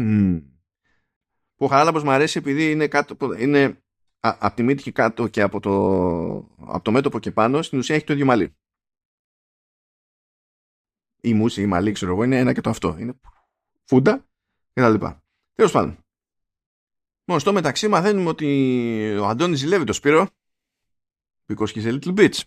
που 1.60 1.66
ο 1.66 1.68
Χαράλαμπος 1.68 2.04
μου 2.04 2.12
αρέσει 2.12 2.38
επειδή 2.38 2.72
είναι, 2.72 2.88
κάτω, 2.88 3.18
είναι 3.38 3.84
από 4.20 4.56
τη 4.56 4.64
μύτη 4.64 4.84
και 4.84 4.92
κάτω 4.92 5.28
και 5.28 5.42
από 5.42 5.60
το, 5.60 5.74
από 6.58 6.82
το 6.82 6.92
μέτωπο 6.92 7.20
και 7.20 7.32
πάνω 7.32 7.62
στην 7.62 7.78
ουσία 7.78 7.96
έχει 7.96 8.04
το 8.06 8.14
ίδιο 8.14 8.26
μαλλί. 8.26 8.56
Η 11.22 11.34
μουσική, 11.34 11.62
η 11.62 11.66
μαλλί, 11.66 11.92
ξέρω 11.92 12.12
εγώ, 12.12 12.24
είναι 12.24 12.38
ένα 12.38 12.54
και 12.54 12.62
το 12.62 12.70
αυτό. 12.70 12.96
Είναι 13.00 13.20
φούντα 13.84 14.28
και 14.74 14.82
τα 14.82 14.90
λοιπά. 14.90 15.24
Τέλος 15.54 15.72
πάντων. 15.72 15.98
Μόνο 17.30 17.42
στο 17.42 17.54
μεταξύ 17.54 17.88
μαθαίνουμε 17.88 18.30
ότι 18.30 19.18
ο 19.22 19.26
Αντώνης 19.26 19.60
ζηλεύει 19.60 19.84
το 19.84 19.94
Σπύρο 19.94 20.28
because 21.48 21.68
he's 21.68 21.86
a 21.86 22.00
little 22.00 22.16
bitch. 22.16 22.40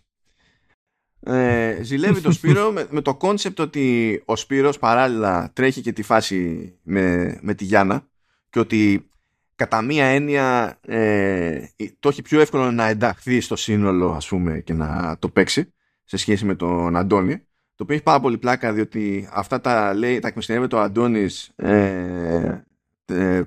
Ε, 1.20 1.78
ζηλεύει 1.82 2.20
το 2.20 2.32
Σπύρο 2.32 2.70
με, 2.72 2.86
με 2.90 3.00
το 3.00 3.14
κόνσεπτ 3.14 3.60
ότι 3.60 4.22
ο 4.24 4.36
Σπύρος 4.36 4.78
παράλληλα 4.78 5.50
τρέχει 5.52 5.80
και 5.80 5.92
τη 5.92 6.02
φάση 6.02 6.72
με, 6.82 7.38
με 7.42 7.54
τη 7.54 7.64
Γιάννα 7.64 8.08
και 8.50 8.58
ότι 8.58 9.10
κατά 9.54 9.82
μία 9.82 10.04
έννοια 10.04 10.78
ε, 10.80 11.66
το 12.00 12.08
έχει 12.08 12.22
πιο 12.22 12.40
εύκολο 12.40 12.70
να 12.70 12.86
ενταχθεί 12.86 13.40
στο 13.40 13.56
σύνολο 13.56 14.10
ας 14.12 14.28
πούμε 14.28 14.60
και 14.60 14.72
να 14.72 15.16
το 15.18 15.28
παίξει 15.28 15.72
σε 16.04 16.16
σχέση 16.16 16.44
με 16.44 16.54
τον 16.54 16.96
Αντώνη 16.96 17.36
το 17.74 17.82
οποίο 17.82 17.94
έχει 17.94 18.04
πάρα 18.04 18.20
πολύ 18.20 18.38
πλάκα 18.38 18.72
διότι 18.72 19.28
αυτά 19.32 19.60
τα 19.60 19.94
λέει 19.94 20.18
τα 20.18 20.28
εκμεστερεύεται 20.28 20.76
ο 20.76 20.80
Αντώνης 20.80 21.52
ε, 21.56 22.62
ε, 23.04 23.42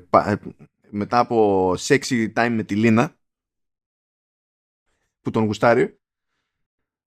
μετά 0.89 1.19
από 1.19 1.71
sexy 1.77 2.33
time 2.33 2.49
με 2.51 2.63
τη 2.63 2.75
Λίνα 2.75 3.15
που 5.21 5.31
τον 5.31 5.45
γουστάρει 5.45 5.99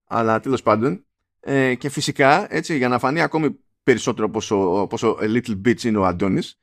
αλλά 0.04 0.40
τέλος 0.40 0.62
πάντων 0.62 1.06
ε, 1.40 1.74
και 1.74 1.88
φυσικά 1.88 2.54
έτσι 2.54 2.76
για 2.76 2.88
να 2.88 2.98
φανεί 2.98 3.20
ακόμη 3.20 3.58
περισσότερο 3.82 4.30
πόσο, 4.30 4.86
πόσο 4.90 5.16
a 5.20 5.24
little 5.24 5.60
bitch 5.64 5.82
είναι 5.82 5.98
ο 5.98 6.04
Αντώνης 6.04 6.60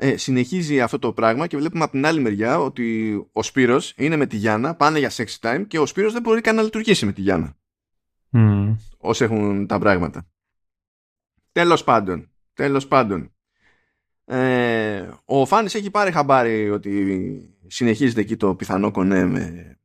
ε, 0.00 0.16
συνεχίζει 0.16 0.80
αυτό 0.80 0.98
το 0.98 1.12
πράγμα 1.12 1.46
και 1.46 1.56
βλέπουμε 1.56 1.84
από 1.84 1.92
την 1.92 2.06
άλλη 2.06 2.20
μεριά 2.20 2.60
ότι 2.60 3.16
ο 3.32 3.42
Σπύρος 3.42 3.94
είναι 3.96 4.16
με 4.16 4.26
τη 4.26 4.36
Γιάννα, 4.36 4.74
πάνε 4.74 4.98
για 4.98 5.10
sex 5.10 5.26
time 5.40 5.64
και 5.68 5.78
ο 5.78 5.86
Σπύρος 5.86 6.12
δεν 6.12 6.22
μπορεί 6.22 6.40
καν 6.40 6.56
να 6.56 6.62
λειτουργήσει 6.62 7.06
με 7.06 7.12
τη 7.12 7.20
Γιάννα. 7.20 7.56
Mm. 8.32 8.76
Όσοι 8.98 9.24
έχουν 9.24 9.66
τα 9.66 9.78
πράγματα. 9.78 10.26
Τέλος 11.52 11.84
πάντων. 11.84 12.30
Τέλος 12.54 12.86
πάντων. 12.88 13.32
Ε, 14.30 15.08
ο 15.24 15.46
Φάνης 15.46 15.74
έχει 15.74 15.90
πάρει 15.90 16.12
χαμπάρι 16.12 16.70
ότι 16.70 17.56
συνεχίζεται 17.66 18.20
εκεί 18.20 18.36
το 18.36 18.54
πιθανό 18.54 18.90
κονέ 18.90 19.26
με, 19.26 19.76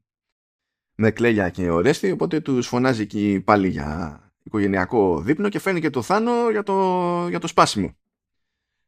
με 0.96 1.12
κλέλια 1.12 1.50
και 1.50 1.70
ορέστη 1.70 2.12
οπότε 2.12 2.39
τους 2.39 2.68
φωνάζει 2.68 3.02
εκεί 3.02 3.41
πάλι 3.46 3.68
για 3.68 4.20
οικογενειακό 4.44 5.22
δείπνο 5.22 5.50
και 5.50 5.60
φαίνει 5.60 5.80
και 5.80 5.89
το 5.89 6.02
Θάνο 6.02 6.50
για 6.52 6.64
το, 6.64 7.28
για 7.30 7.39
το 7.39 7.48
σπάσιμο 7.48 7.96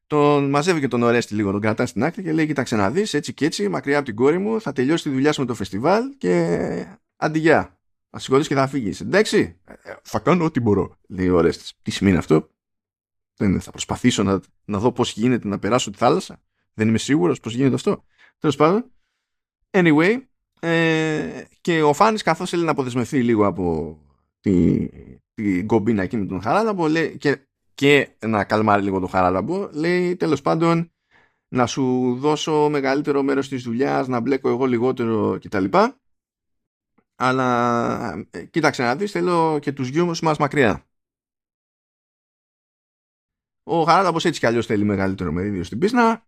τον 0.08 0.49
μαζεύει 0.49 0.80
και 0.80 0.88
τον 0.88 1.03
Ορέστη 1.03 1.36
λίγο, 1.36 1.51
τον 1.51 1.62
κρατά 1.62 1.86
στην 1.86 2.03
άκρη 2.03 2.24
και 2.24 2.32
λέει: 2.34 2.45
Κοίταξε 2.45 2.76
να 2.76 2.91
δεις, 2.91 3.14
έτσι 3.14 3.34
και 3.34 3.45
έτσι, 3.45 3.70
μακριά 3.70 3.97
από 3.97 4.06
την 4.06 4.16
κόρη 4.16 4.38
μου, 4.38 4.62
θα 4.62 4.74
τελειώσει 4.74 5.03
τη 5.03 5.10
δουλειά 5.10 5.32
σου 5.32 5.41
με 5.41 5.47
το 5.47 5.53
φεστιβάλ 5.53 6.03
και 6.18 6.86
αντιγιά. 7.16 7.80
Θα 8.10 8.20
σηκωθείς 8.20 8.47
και 8.47 8.56
θα 8.56 8.68
φύγεις. 8.68 9.01
Εντάξει, 9.01 9.58
ε, 9.66 9.93
θα 10.03 10.20
κάνω 10.20 10.43
ό,τι 10.43 10.60
μπορώ, 10.60 10.97
λέει 11.08 11.30
ο 11.30 11.41
Ρέστη. 11.41 11.72
Τι 11.82 11.91
σημαίνει 11.91 12.18
αυτό, 12.18 12.49
δεν 13.38 13.61
θα 13.61 13.71
προσπαθήσω 13.71 14.23
να, 14.23 14.41
να 14.65 14.79
δω 14.79 14.91
πώς 14.91 15.11
γίνεται 15.13 15.47
να 15.47 15.59
περάσω 15.59 15.91
τη 15.91 15.97
θάλασσα. 15.97 16.41
Δεν 16.73 16.88
είμαι 16.88 16.97
σίγουρος 16.97 17.39
πώς 17.39 17.53
γίνεται 17.53 17.75
αυτό. 17.75 18.03
Τέλος 18.39 18.55
πάντων. 18.55 18.91
Anyway, 19.71 20.21
ε, 20.59 21.43
και 21.61 21.81
ο 21.83 21.93
Φάνης 21.93 22.21
καθώς 22.21 22.49
θέλει 22.49 22.63
να 22.63 22.71
αποδεσμευτεί 22.71 23.23
λίγο 23.23 23.45
από 23.45 23.97
την 24.39 24.89
τη 25.36 25.65
κομπίνα 25.65 26.03
εκεί 26.03 26.17
με 26.17 26.25
τον 26.25 26.41
Χαράλαμπο 26.41 26.88
λέει, 26.88 27.17
και, 27.17 27.47
και 27.73 28.09
να 28.25 28.43
καλμάρει 28.43 28.83
λίγο 28.83 28.99
τον 28.99 29.09
Χαράλαμπο 29.09 29.69
λέει 29.71 30.15
τέλος 30.15 30.41
πάντων 30.41 30.91
να 31.47 31.65
σου 31.65 32.15
δώσω 32.19 32.69
μεγαλύτερο 32.69 33.23
μέρος 33.23 33.47
της 33.47 33.63
δουλειάς 33.63 34.07
να 34.07 34.19
μπλέκω 34.19 34.49
εγώ 34.49 34.65
λιγότερο 34.65 35.38
κτλ 35.41 35.65
αλλά 37.15 38.27
ε, 38.31 38.45
κοίταξε 38.45 38.83
να 38.83 38.95
δεις 38.95 39.11
θέλω 39.11 39.59
και 39.61 39.71
τους 39.71 39.88
γιους 39.88 40.21
μας 40.21 40.38
μακριά 40.38 40.86
ο 43.68 43.84
Χαράλαμπος 43.84 44.26
έτσι 44.26 44.39
κι 44.39 44.45
αλλιώς 44.45 44.66
θέλει 44.66 44.84
μεγαλύτερο 44.84 45.32
μερίδιο 45.32 45.63
στην 45.63 45.80
μπίζνα 45.80 46.26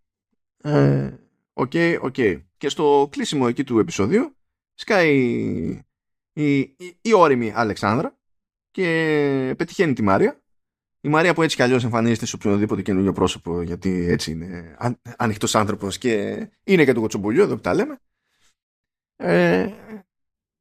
ε, 0.62 1.12
OK, 1.52 1.70
okay, 1.74 1.98
OK. 2.00 2.14
Okay. 2.16 2.42
Και 2.56 2.68
στο 2.68 3.08
κλείσιμο 3.10 3.44
εκεί 3.48 3.64
του 3.64 3.78
επεισοδίου 3.78 4.36
σκάει 4.74 5.16
η, 6.32 6.66
η, 6.76 6.76
η 7.00 7.12
έρημη 7.14 7.52
Αλεξάνδρα 7.54 8.18
και 8.70 9.54
πετυχαίνει 9.58 9.92
τη 9.92 10.02
Μαρία. 10.02 10.42
Η 11.00 11.08
Μαρία 11.08 11.34
που 11.34 11.42
έτσι 11.42 11.56
κι 11.56 11.62
αλλιώς 11.62 11.84
εμφανίζεται 11.84 12.26
σε 12.26 12.36
οποιοδήποτε 12.36 12.82
καινούργιο 12.82 13.12
πρόσωπο 13.12 13.62
γιατί 13.62 14.06
έτσι 14.08 14.30
είναι 14.30 14.76
ανοιχτός 15.16 15.54
άνθρωπος 15.54 15.98
και 15.98 16.46
είναι 16.64 16.84
και 16.84 16.92
το 16.92 17.00
κοτσομπολιό 17.00 17.42
εδώ 17.42 17.54
που 17.54 17.60
τα 17.60 17.74
λέμε. 17.74 18.00
Ε, 19.16 19.72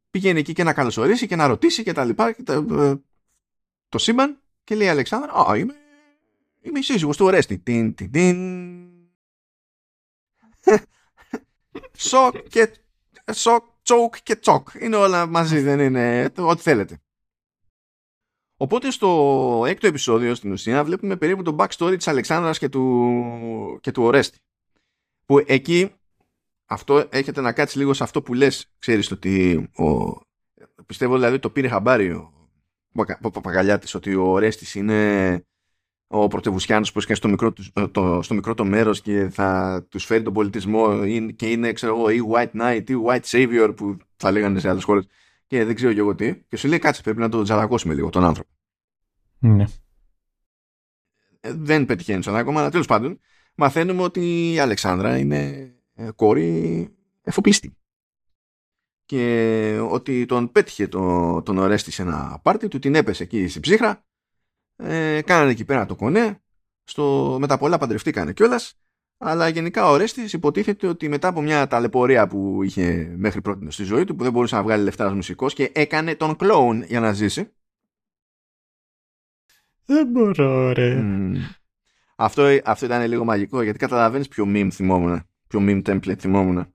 πηγαίνει 0.10 0.40
εκεί 0.40 0.54
και 0.54 0.64
να 0.64 0.74
καλωσορίσει 0.74 1.28
και 1.28 1.36
να 1.36 1.48
ρωτήσει 1.48 1.84
και 1.84 1.94
τα 1.94 2.06
λοιπά 2.06 2.32
και 2.32 2.44
τα, 2.44 2.66
ε, 2.70 3.02
το 3.90 3.98
σύμπαν 3.98 4.42
και 4.64 4.76
λέει 4.76 4.88
η 4.88 4.90
Αλεξάνδρα 4.90 5.32
«Α, 5.50 5.58
είμαι, 5.58 5.76
είμαι 6.68 6.80
η 6.80 6.82
σύζυγος 6.82 7.18
του 7.18 7.26
Ορέστη». 7.26 7.60
Τιν, 7.60 7.96
τιν, 7.96 8.12
τιν. 8.12 8.38
Σοκ 11.98 12.48
και 12.50 12.72
σοκ, 13.34 13.66
τσοκ 13.84 14.16
και 14.24 14.36
τσοκ. 14.36 14.70
Είναι 14.80 14.96
όλα 14.96 15.26
μαζί, 15.26 15.60
δεν 15.60 15.80
είναι 15.80 16.32
ό,τι 16.38 16.62
θέλετε. 16.62 17.02
Οπότε 18.58 18.92
στο 18.92 19.64
έκτο 19.68 19.88
επεισόδιο 19.88 20.36
στην 20.36 20.52
ουσία 20.52 20.84
βλέπουμε 20.84 21.16
περίπου 21.16 21.42
το 21.42 21.56
backstory 21.60 21.94
της 21.98 22.08
Αλεξάνδρας 22.08 22.58
και 22.58 22.70
του, 22.70 23.80
και 23.82 23.92
του 23.92 24.04
Ορέστη. 24.04 24.38
Που 25.26 25.44
εκεί 25.46 25.92
αυτό 26.66 27.08
έχετε 27.10 27.42
να 27.42 27.54
κάτσει 27.54 27.78
λίγο 27.78 27.94
σε 27.94 28.04
αυτό 28.04 28.22
που 28.22 28.34
λες, 28.34 28.72
ξέρεις 28.80 29.12
ότι 29.12 29.56
ο, 29.78 30.20
πιστεύω 30.86 31.16
δηλαδή 31.16 31.40
το 31.40 31.50
πήρε 31.50 31.68
χαμπάρι 31.68 32.12
ο, 32.12 32.50
ο 33.22 33.32
Παπαγαλιάτης 33.32 33.94
ότι 33.94 34.16
ο 34.16 34.24
Ορέστης 34.24 34.76
είναι 34.76 35.42
ο 36.08 36.28
πρωτευουσιάνος 36.28 36.92
που 36.92 37.02
είναι 37.06 37.16
στο 37.16 37.28
μικρό, 37.28 37.54
το, 37.92 38.22
στο 38.22 38.34
μικρό 38.34 38.54
το 38.54 38.66
μέρος 38.66 39.02
και 39.02 39.30
θα 39.30 39.82
τους 39.90 40.06
φέρει 40.06 40.24
τον 40.24 40.34
πολιτισμό 40.34 41.06
και 41.36 41.50
είναι 41.50 41.74
ξέρω 41.74 41.96
εγώ 41.98 42.10
ή 42.10 42.20
white 42.34 42.62
knight 42.62 42.90
ή 42.90 42.94
white 43.08 43.24
savior 43.24 43.74
που 43.76 43.98
θα 44.16 44.32
λέγανε 44.32 44.60
σε 44.60 44.70
άλλες 44.70 44.84
χώρες 44.84 45.08
και 45.48 45.66
δεν 45.66 45.76
ξέρω 45.76 45.94
και 45.94 46.00
εγώ 46.00 46.16
τι 46.16 46.36
και 46.48 46.58
σου 46.58 46.68
λέει 46.68 46.80
κάτσε 46.80 47.02
πρέπει 47.02 47.20
να 47.20 47.30
το 47.30 47.44
τζαλακώσουμε 47.44 47.94
λίγο 47.94 48.10
τον 48.10 48.24
άνθρωπο. 48.24 48.50
Ναι. 49.40 49.66
Ε, 51.40 51.54
δεν 51.54 51.86
πετυχαίνει 51.86 52.22
στον 52.22 52.36
ακόμα 52.36 52.60
αλλά 52.60 52.70
τέλος 52.70 52.88
πάντων 52.88 53.20
μαθαίνουμε 53.56 54.02
ότι 54.02 54.54
η 54.54 54.60
Αλεξάνδρα 54.60 55.18
είναι 55.18 55.72
ε, 55.94 56.10
κόρη 56.16 56.90
εφοπλιστή 57.24 57.78
και 59.06 59.80
ότι 59.90 60.26
τον 60.26 60.52
πέτυχε 60.52 60.88
το, 60.88 61.42
τον 61.42 61.58
Ορέστη 61.58 61.92
σε 61.92 62.02
ένα 62.02 62.40
πάρτι 62.42 62.68
του 62.68 62.80
την 62.80 62.96
έπεσε 62.96 63.24
εκεί 63.24 63.48
στην 63.48 63.62
ψύχρα 63.62 64.07
ε, 64.78 65.22
κάνανε 65.22 65.52
εκεί 65.52 65.66
πέρα 65.66 65.86
το 65.86 65.96
κονέ, 65.96 66.42
στο, 66.84 67.38
με 67.40 67.48
τα 67.48 67.58
πολλά 67.58 67.78
παντρευτήκανε 67.78 68.34
κιόλας. 68.34 68.80
Αλλά 69.18 69.48
γενικά 69.48 69.90
ο 69.90 69.98
Ρέστης 69.98 70.34
υποτίθεται 70.34 70.88
ότι 70.88 71.10
μετά 71.10 71.28
από 71.28 71.42
μια 71.42 71.68
ταλαιπωρία 71.68 72.28
που 72.28 72.64
είχε 72.64 73.14
μέχρι 73.18 73.42
πρώτη 73.42 73.72
στη 73.72 73.84
ζωή 73.84 74.04
του, 74.06 74.16
που 74.16 74.24
δεν 74.24 74.32
μπορούσε 74.32 74.56
να 74.56 74.64
βγάλει 74.64 74.84
λεφτά 74.84 75.06
ως 75.06 75.14
μουσικός 75.14 75.54
και 75.54 75.72
έκανε 75.74 76.16
τον 76.16 76.36
κλόουν 76.36 76.84
για 76.84 77.00
να 77.00 77.14
ζήσει. 77.14 77.52
Δεν 79.86 80.08
μπορώ, 80.08 80.72
ρε. 80.72 81.04
Αυτό, 82.16 82.60
αυτό 82.64 82.86
ήταν 82.86 83.08
λίγο 83.08 83.24
μαγικό, 83.24 83.62
γιατί 83.62 83.80
καταλαβαίνεις 83.80 84.28
ποιο 84.28 84.46
meme 84.48 84.70
θυμόμουν. 84.72 85.24
Ποιο 85.48 85.60
meme 85.62 85.82
template 85.84 86.20
θυμόμουν. 86.20 86.74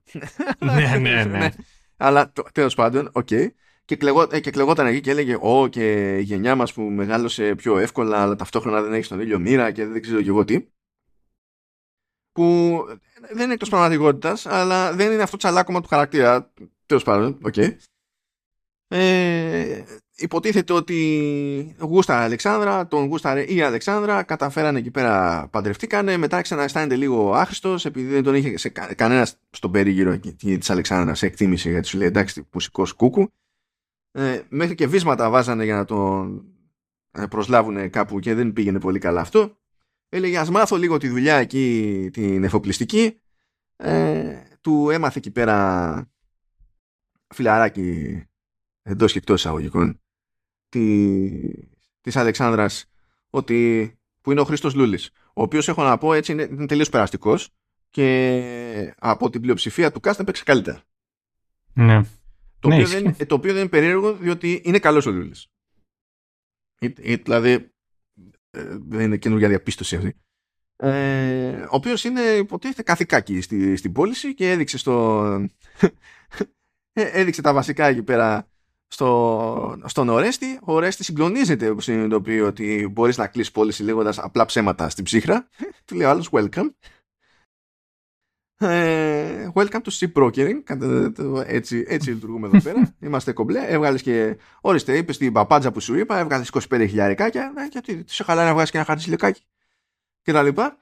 ναι, 0.59 0.97
ναι, 0.99 1.23
ναι. 1.23 1.49
Αλλά 1.97 2.31
τέλος 2.51 2.75
πάντων, 2.75 3.09
OK. 3.13 3.27
Okay 3.31 3.47
και, 3.85 3.95
κλαιγό, 3.95 4.27
ε, 4.31 4.39
και 4.39 4.51
κλαιγόταν 4.51 4.87
εκεί 4.87 5.01
και 5.01 5.11
έλεγε 5.11 5.37
«Ω 5.41 5.67
και 5.67 6.17
η 6.17 6.21
γενιά 6.21 6.55
μας 6.55 6.73
που 6.73 6.81
μεγάλωσε 6.81 7.55
πιο 7.55 7.77
εύκολα 7.77 8.21
αλλά 8.21 8.35
ταυτόχρονα 8.35 8.81
δεν 8.81 8.93
έχει 8.93 9.07
την 9.07 9.19
ίδια 9.19 9.39
μοίρα 9.39 9.71
και 9.71 9.85
δεν 9.85 10.01
ξέρω 10.01 10.21
και 10.21 10.29
εγώ 10.29 10.45
τι» 10.45 10.67
που 12.31 12.79
δεν 13.31 13.43
είναι 13.43 13.53
εκτός 13.53 13.69
πραγματικότητας 13.69 14.45
αλλά 14.45 14.93
δεν 14.93 15.11
είναι 15.11 15.21
αυτό 15.21 15.37
τσαλάκωμα 15.37 15.81
του 15.81 15.87
χαρακτήρα. 15.87 16.51
Τέλος 16.85 17.03
πάντων, 17.03 17.39
OK. 17.43 17.53
Okay. 17.57 17.75
ε, 18.87 19.83
υποτίθεται 20.15 20.73
ότι 20.73 21.75
γούστα 21.79 22.17
Αλεξάνδρα, 22.17 22.87
τον 22.87 23.05
γούσταρε 23.05 23.43
η 23.43 23.61
Αλεξάνδρα, 23.61 24.23
καταφέρανε 24.23 24.79
εκεί 24.79 24.91
πέρα, 24.91 25.47
παντρευτήκανε, 25.51 26.17
μετά 26.17 26.41
ξανααισθάνεται 26.41 26.95
λίγο 26.95 27.33
άχρηστος 27.33 27.85
επειδή 27.85 28.13
δεν 28.13 28.23
τον 28.23 28.35
είχε 28.35 28.57
σε 28.57 28.69
κανένας 28.69 29.39
στον 29.49 29.71
περίγυρο 29.71 30.19
της 30.37 30.69
Αλεξάνδρας 30.69 31.17
σε 31.17 31.25
εκτίμηση 31.25 31.69
γιατί 31.69 31.87
σου 31.87 31.97
λέει 31.97 32.07
εντάξει, 32.07 32.47
μουσικό 32.53 32.87
κούκου 32.97 33.31
ε, 34.15 34.41
μέχρι 34.49 34.75
και 34.75 34.87
βίσματα 34.87 35.29
βάζανε 35.29 35.63
για 35.63 35.75
να 35.75 35.85
τον 35.85 36.45
ε, 37.11 37.25
προσλάβουν 37.25 37.89
κάπου 37.89 38.19
και 38.19 38.33
δεν 38.33 38.53
πήγαινε 38.53 38.79
πολύ 38.79 38.99
καλά 38.99 39.21
αυτό. 39.21 39.57
Έλεγε 40.09 40.37
ας 40.37 40.49
μάθω 40.49 40.75
λίγο 40.75 40.97
τη 40.97 41.07
δουλειά 41.07 41.35
εκεί 41.35 42.09
την 42.13 42.43
εφοπλιστική. 42.43 43.17
Ε, 43.75 44.41
του 44.61 44.89
έμαθε 44.89 45.17
εκεί 45.17 45.31
πέρα 45.31 46.11
φιλαράκι 47.33 48.21
εντός 48.81 49.11
και 49.11 49.17
εκτός 49.17 49.39
εισαγωγικών 49.39 50.01
της, 50.69 51.67
της 52.01 52.15
Αλεξάνδρας 52.15 52.85
ότι, 53.29 53.91
που 54.21 54.31
είναι 54.31 54.41
ο 54.41 54.43
Χρήστος 54.43 54.75
Λούλης 54.75 55.11
ο 55.33 55.41
οποίος 55.41 55.67
έχω 55.67 55.83
να 55.83 55.97
πω 55.97 56.13
έτσι 56.13 56.31
είναι, 56.31 56.43
είναι 56.43 56.65
τελείως 56.65 56.89
περαστικός 56.89 57.49
και 57.89 58.95
από 58.99 59.29
την 59.29 59.41
πλειοψηφία 59.41 59.91
του 59.91 59.99
cast 60.03 60.19
έπαιξε 60.19 60.43
καλύτερα. 60.43 60.81
Ναι. 61.73 62.01
Το, 62.63 62.69
ναι, 62.69 62.75
οποίο 62.75 62.87
δεν, 62.87 63.27
το 63.27 63.35
οποίο 63.35 63.51
δεν 63.51 63.61
είναι 63.61 63.69
περίεργο 63.69 64.13
διότι 64.13 64.61
είναι 64.63 64.79
καλός 64.79 65.05
ο 65.05 65.11
Λούλης. 65.11 65.47
Δηλαδή 67.23 67.51
ε, 68.51 68.77
δεν 68.87 68.99
είναι 68.99 69.17
καινούργια 69.17 69.47
διαπίστωση 69.47 69.95
αυτή. 69.95 70.15
Ε, 70.75 71.61
ο 71.61 71.75
οποίος 71.75 72.03
είναι 72.03 72.21
υποτίθεται 72.21 72.83
καθηκάκι 72.83 73.41
στη, 73.41 73.75
στην 73.75 73.91
πώληση 73.91 74.33
και 74.33 74.51
έδειξε 74.51 74.77
στο 74.77 75.23
ε, 76.93 77.03
έδειξε 77.19 77.41
τα 77.41 77.53
βασικά 77.53 77.85
εκεί 77.85 78.03
πέρα 78.03 78.47
στο, 78.87 79.81
στον 79.85 80.09
Ορέστη. 80.09 80.59
Ο 80.63 80.73
Ορέστη 80.73 81.03
συγκλονίζεται 81.03 81.73
που 81.73 81.81
συνειδητοποιεί 81.81 82.41
ότι 82.45 82.87
μπορείς 82.91 83.17
να 83.17 83.27
κλείσει 83.27 83.51
πώληση 83.51 83.83
λέγοντας 83.83 84.19
απλά 84.19 84.45
ψέματα 84.45 84.89
στην 84.89 85.03
ψύχρα. 85.03 85.47
Του 85.85 85.95
λέει 85.95 86.07
άλλος 86.07 86.29
welcome. 86.31 86.69
Ε, 88.63 89.51
welcome 89.55 89.81
to 89.81 89.89
Ship 89.99 90.11
Brokering. 90.13 90.61
Έτσι, 91.45 91.83
έτσι 91.87 92.11
λειτουργούμε 92.11 92.47
εδώ 92.47 92.61
πέρα. 92.61 92.95
Είμαστε 93.05 93.31
κομπλέ. 93.31 93.65
Έβγαλες 93.67 94.01
και. 94.01 94.37
Ορίστε, 94.61 94.97
είπες 94.97 95.15
στην 95.15 95.33
παπάντζα 95.33 95.71
που 95.71 95.79
σου 95.79 95.95
είπα, 95.95 96.19
έβγαλες 96.19 96.51
25 96.53 96.59
χιλιάρικάκια. 96.69 97.51
Ναι, 97.55 97.67
γιατί 97.71 98.03
σε 98.07 98.23
χαλάει 98.23 98.45
να 98.45 98.53
βγάλει 98.53 98.69
και 98.69 98.77
ένα 98.77 98.85
χαρτί 98.85 99.09
λεκάκι. 99.09 99.41
Και 100.21 100.31
τα 100.31 100.43
λοιπά. 100.43 100.77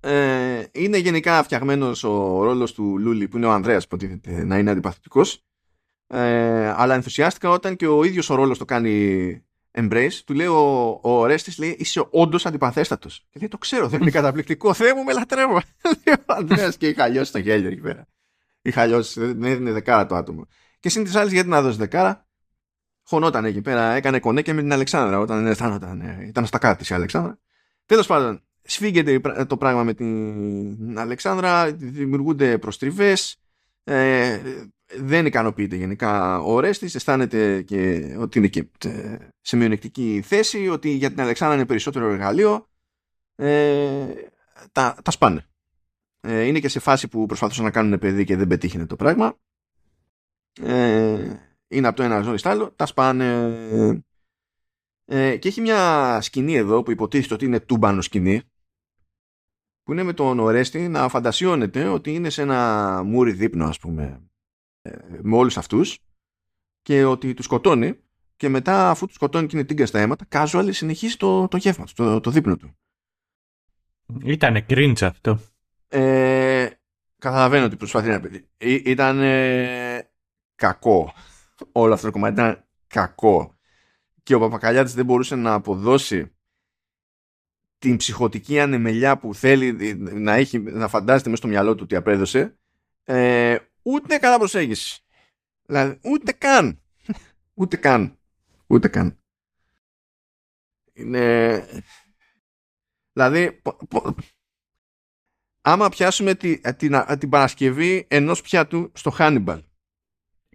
Ε, 0.00 0.64
είναι 0.72 0.98
γενικά 0.98 1.42
φτιαγμένος 1.42 2.04
ο 2.04 2.42
ρόλος 2.42 2.72
του 2.72 2.98
Λούλη, 2.98 3.28
που 3.28 3.36
είναι 3.36 3.46
ο 3.46 3.52
Ανδρέας, 3.52 3.84
υποτίθεται 3.84 4.44
να 4.44 4.58
είναι 4.58 4.70
αντιπαθητικός. 4.70 5.44
Ε, 6.06 6.68
αλλά 6.76 6.94
ενθουσιάστηκα 6.94 7.50
όταν 7.50 7.76
και 7.76 7.86
ο 7.86 8.04
ίδιος 8.04 8.30
ο 8.30 8.34
ρόλος 8.34 8.58
το 8.58 8.64
κάνει 8.64 9.44
embrace, 9.74 10.20
του 10.24 10.34
λέει 10.34 10.46
ο, 10.46 10.88
ο 11.02 11.10
Ορέστης, 11.10 11.58
λέει 11.58 11.76
είσαι 11.78 12.06
όντως 12.10 12.46
αντιπαθέστατος. 12.46 13.26
Και 13.30 13.38
λέει 13.38 13.48
το 13.48 13.58
ξέρω, 13.58 13.88
δεν 13.88 14.00
είναι 14.00 14.10
καταπληκτικό. 14.10 14.74
Θεέ 14.74 14.94
μου, 14.94 15.04
με 15.04 15.12
λατρεύω. 15.12 15.60
Λέει 16.04 16.14
ο 16.18 16.22
Ανδρέας 16.26 16.76
και 16.76 16.88
είχα 16.88 17.08
λιώσει 17.08 17.32
το 17.32 17.38
γέλιο 17.38 17.68
εκεί 17.68 17.80
πέρα. 17.80 18.06
Είχα 18.62 18.86
λιώσει, 18.86 19.20
δεν 19.20 19.42
έδινε 19.42 19.72
δεκάρα 19.72 20.06
το 20.06 20.14
άτομο. 20.14 20.46
Και 20.80 20.88
συν 20.88 21.04
της 21.04 21.14
άλλης, 21.14 21.32
γιατί 21.32 21.48
να 21.48 21.62
δώσει 21.62 21.78
δεκάρα, 21.78 22.26
χωνόταν 23.02 23.44
εκεί 23.44 23.60
πέρα, 23.60 23.92
έκανε 23.92 24.20
κονέκια 24.20 24.54
με 24.54 24.60
την 24.60 24.72
Αλεξάνδρα 24.72 25.18
όταν 25.18 25.46
αισθάνονταν, 25.46 26.00
ε, 26.00 26.24
ήταν 26.26 26.46
στα 26.46 26.58
κάτω 26.58 26.84
η 26.90 26.94
Αλεξάνδρα. 26.94 27.38
Τέλος 27.86 28.06
πάντων, 28.06 28.42
σφίγγεται 28.62 29.20
το 29.46 29.56
πράγμα 29.56 29.82
με 29.84 29.94
την 29.94 30.98
Αλεξάνδρα, 30.98 31.72
δημιουργούνται 31.72 32.58
προστριβές. 32.58 33.36
Ε, 33.84 34.40
δεν 34.98 35.26
ικανοποιείται 35.26 35.76
γενικά 35.76 36.40
ο 36.40 36.60
Ρέστης, 36.60 36.94
αισθάνεται 36.94 37.62
και 37.62 38.14
ότι 38.18 38.38
είναι 38.38 38.48
και 38.48 38.68
ε, 38.84 39.16
σε 39.40 39.56
μειονεκτική 39.56 40.22
θέση, 40.24 40.68
ότι 40.68 40.90
για 40.90 41.10
την 41.10 41.20
Αλεξάνδρα 41.20 41.56
είναι 41.56 41.66
περισσότερο 41.66 42.08
εργαλείο, 42.08 42.68
ε, 43.34 44.06
τα, 44.72 44.98
τα 45.04 45.10
σπάνε. 45.10 45.46
Ε, 46.20 46.42
είναι 46.42 46.60
και 46.60 46.68
σε 46.68 46.78
φάση 46.78 47.08
που 47.08 47.26
προσπαθούσαν 47.26 47.64
να 47.64 47.70
κάνουν 47.70 47.98
παιδί 47.98 48.24
και 48.24 48.36
δεν 48.36 48.46
πετύχαινε 48.46 48.86
το 48.86 48.96
πράγμα. 48.96 49.38
Ε, 50.60 51.36
είναι 51.68 51.86
από 51.86 51.96
το 51.96 52.02
ένα 52.02 52.20
ζώο 52.20 52.36
στο 52.36 52.48
άλλο, 52.48 52.72
τα 52.76 52.86
σπάνε. 52.86 54.04
Ε, 55.04 55.36
και 55.36 55.48
έχει 55.48 55.60
μια 55.60 56.18
σκηνή 56.20 56.54
εδώ 56.54 56.82
που 56.82 56.90
υποτίθεται 56.90 57.34
ότι 57.34 57.44
είναι 57.44 57.60
τούμπανο 57.60 58.00
σκηνή 58.00 58.42
που 59.82 59.92
είναι 59.92 60.02
με 60.02 60.12
τον 60.12 60.38
Ορέστη 60.38 60.88
να 60.88 61.08
φαντασιώνεται 61.08 61.88
ότι 61.88 62.14
είναι 62.14 62.30
σε 62.30 62.42
ένα 62.42 63.02
μούρι 63.04 63.32
δείπνο 63.32 63.66
ας 63.66 63.78
πούμε 63.78 64.02
ε, 64.02 64.31
με 65.22 65.36
όλους 65.36 65.56
αυτούς 65.56 65.98
και 66.82 67.04
ότι 67.04 67.34
τους 67.34 67.44
σκοτώνει 67.44 67.98
και 68.36 68.48
μετά 68.48 68.90
αφού 68.90 69.06
τους 69.06 69.14
σκοτώνει 69.14 69.46
και 69.46 69.56
είναι 69.56 69.66
τίγκα 69.66 69.86
στα 69.86 70.00
αίματα 70.00 70.26
casual 70.30 70.68
συνεχίζει 70.70 71.16
το, 71.16 71.48
το 71.48 71.56
γεύμα 71.56 71.84
του, 71.84 71.92
το, 71.94 72.20
το 72.20 72.30
δείπνο 72.30 72.56
του. 72.56 72.76
Ήτανε 74.24 74.66
cringe 74.68 75.02
αυτό. 75.02 75.38
Ε, 75.88 76.68
καταλαβαίνω 77.18 77.64
ότι 77.64 77.76
προσπαθεί 77.76 78.08
να 78.08 78.20
πει. 78.20 78.48
Ήταν 78.84 79.20
κακό. 80.54 81.12
Όλο 81.72 81.94
αυτό 81.94 82.06
το 82.06 82.12
κομμάτι 82.12 82.32
ήταν 82.32 82.64
κακό. 82.86 83.56
Και 84.22 84.34
ο 84.34 84.38
Παπακαλιάτης 84.38 84.94
δεν 84.94 85.04
μπορούσε 85.04 85.34
να 85.34 85.52
αποδώσει 85.52 86.36
την 87.78 87.96
ψυχοτική 87.96 88.60
ανεμελιά 88.60 89.18
που 89.18 89.34
θέλει 89.34 89.94
να, 89.96 90.32
έχει, 90.32 90.58
να 90.58 90.88
φαντάζεται 90.88 91.28
μέσα 91.28 91.42
στο 91.42 91.48
μυαλό 91.48 91.74
του 91.74 91.80
ότι 91.82 91.96
απέδωσε 91.96 92.56
ε, 93.04 93.56
ούτε 93.82 94.18
καλά 94.18 94.38
προσέγγιση. 94.38 95.04
Δηλαδή, 95.62 95.98
ούτε 96.02 96.32
καν. 96.32 96.82
ούτε 97.54 97.76
καν. 97.76 98.18
Ούτε 98.66 98.88
καν. 98.88 99.18
Είναι... 100.92 101.66
Δηλαδή, 103.12 103.62
άμα 105.60 105.88
πιάσουμε 105.88 106.34
τη, 106.34 106.60
την, 106.60 107.04
την 107.18 107.28
Παρασκευή 107.28 108.06
ενός 108.08 108.42
πιάτου 108.42 108.92
στο 108.94 109.10
Χάνιμπαλ 109.10 109.62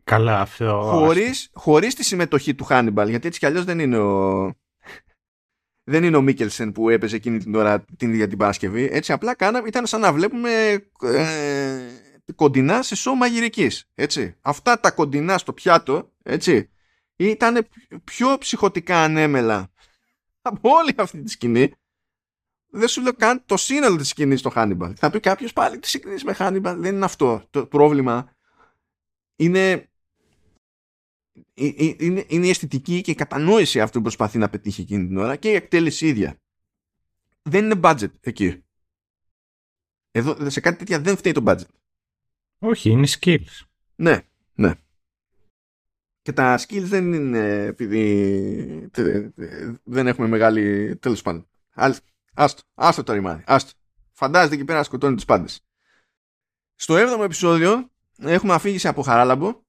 Καλά 0.03 0.41
αυτό. 0.41 0.81
Χωρίς, 0.83 1.49
χωρίς 1.53 1.95
τη 1.95 2.03
συμμετοχή 2.03 2.55
του 2.55 2.63
Χάνιμπαλ, 2.63 3.09
γιατί 3.09 3.27
έτσι 3.27 3.39
κι 3.39 3.45
αλλιώς 3.45 3.63
δεν 3.63 3.79
είναι 3.79 3.97
ο, 3.97 4.51
δεν 5.83 6.03
είναι 6.03 6.17
ο 6.17 6.21
Μίκελσεν 6.21 6.71
που 6.71 6.89
έπαιζε 6.89 7.15
εκείνη 7.15 7.37
την 7.37 7.55
ώρα 7.55 7.85
την 7.97 8.09
ίδια 8.09 8.27
την 8.27 8.37
Παρασκευή. 8.37 8.89
Έτσι 8.91 9.11
απλά 9.11 9.35
κάναμε, 9.35 9.67
ήταν 9.67 9.85
σαν 9.85 10.01
να 10.01 10.13
βλέπουμε 10.13 10.49
ε, 11.01 11.96
κοντινά 12.35 12.81
σε 12.81 12.95
σώμα 12.95 13.17
μαγειρικής. 13.17 13.89
Έτσι. 13.93 14.35
Αυτά 14.41 14.79
τα 14.79 14.91
κοντινά 14.91 15.37
στο 15.37 15.53
πιάτο, 15.53 16.11
έτσι, 16.23 16.69
ήταν 17.15 17.67
πιο 18.03 18.37
ψυχοτικά 18.37 19.03
ανέμελα 19.03 19.71
από 20.41 20.69
όλη 20.69 20.93
αυτή 20.97 21.21
τη 21.21 21.29
σκηνή. 21.29 21.73
Δεν 22.69 22.87
σου 22.87 23.01
λέω 23.01 23.13
καν 23.13 23.43
το 23.45 23.57
σύνολο 23.57 23.95
της 23.95 24.09
σκηνής 24.09 24.39
στο 24.39 24.51
Hannibal. 24.55 24.93
Θα 24.95 25.09
πει 25.09 25.19
κάποιος 25.19 25.53
πάλι 25.53 25.79
τι 25.79 25.87
συγκρίνεις 25.87 26.23
με 26.23 26.35
Hannibal. 26.39 26.75
Δεν 26.77 26.95
είναι 26.95 27.05
αυτό. 27.05 27.43
Το 27.49 27.65
πρόβλημα 27.65 28.35
είναι 29.35 29.89
είναι, 31.53 32.25
είναι 32.27 32.45
η 32.45 32.49
αισθητική 32.49 33.01
και 33.01 33.11
η 33.11 33.15
κατανόηση 33.15 33.81
αυτού 33.81 33.97
που 33.97 34.03
προσπαθεί 34.03 34.37
να 34.37 34.49
πετύχει 34.49 34.81
εκείνη 34.81 35.07
την 35.07 35.17
ώρα 35.17 35.35
και 35.35 35.49
η 35.49 35.53
εκτέλεση 35.53 36.07
ίδια. 36.07 36.39
Δεν 37.41 37.65
είναι 37.65 37.79
budget 37.83 38.11
εκεί. 38.21 38.63
Εδώ 40.11 40.49
σε 40.49 40.59
κάτι 40.59 40.77
τέτοια 40.77 40.99
δεν 40.99 41.17
φταίει 41.17 41.31
το 41.31 41.43
budget. 41.47 41.67
Όχι, 42.59 42.89
είναι 42.89 43.07
skills. 43.19 43.61
Ναι, 43.95 44.21
ναι. 44.53 44.73
Και 46.21 46.33
τα 46.33 46.59
skills 46.59 46.83
δεν 46.83 47.13
είναι 47.13 47.63
επειδή 47.63 48.89
δεν 49.83 50.07
έχουμε 50.07 50.27
μεγάλη 50.27 50.95
τέλος 50.95 51.21
πάντων. 51.21 51.47
Άστο, 52.33 52.61
άστο 52.73 53.03
το 53.03 53.13
ρημάδι, 53.13 53.43
άστο. 53.45 53.71
Φαντάζεται 54.11 54.55
εκεί 54.55 54.65
πέρα 54.65 54.77
να 54.77 54.83
σκοτώνει 54.83 55.15
τους 55.15 55.25
πάντες. 55.25 55.61
Στο 56.75 56.95
7ο 56.95 57.23
επεισόδιο 57.23 57.91
έχουμε 58.19 58.53
αφήγηση 58.53 58.87
από 58.87 59.01
Χαράλαμπο 59.01 59.61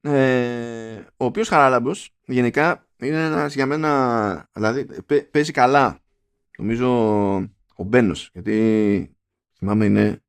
ε, 0.00 1.04
ο 1.16 1.24
οποίος 1.24 1.48
Χαράλαμπος 1.48 2.10
γενικά 2.24 2.88
είναι 2.96 3.24
ένας 3.24 3.54
για 3.54 3.66
μένα 3.66 4.48
δηλαδή 4.52 4.86
παίζει 5.30 5.52
καλά 5.52 6.00
νομίζω 6.58 6.88
ο 7.74 7.84
Μπένος. 7.84 8.30
γιατί 8.32 9.16
θυμάμαι 9.58 9.84
είναι 9.84 10.22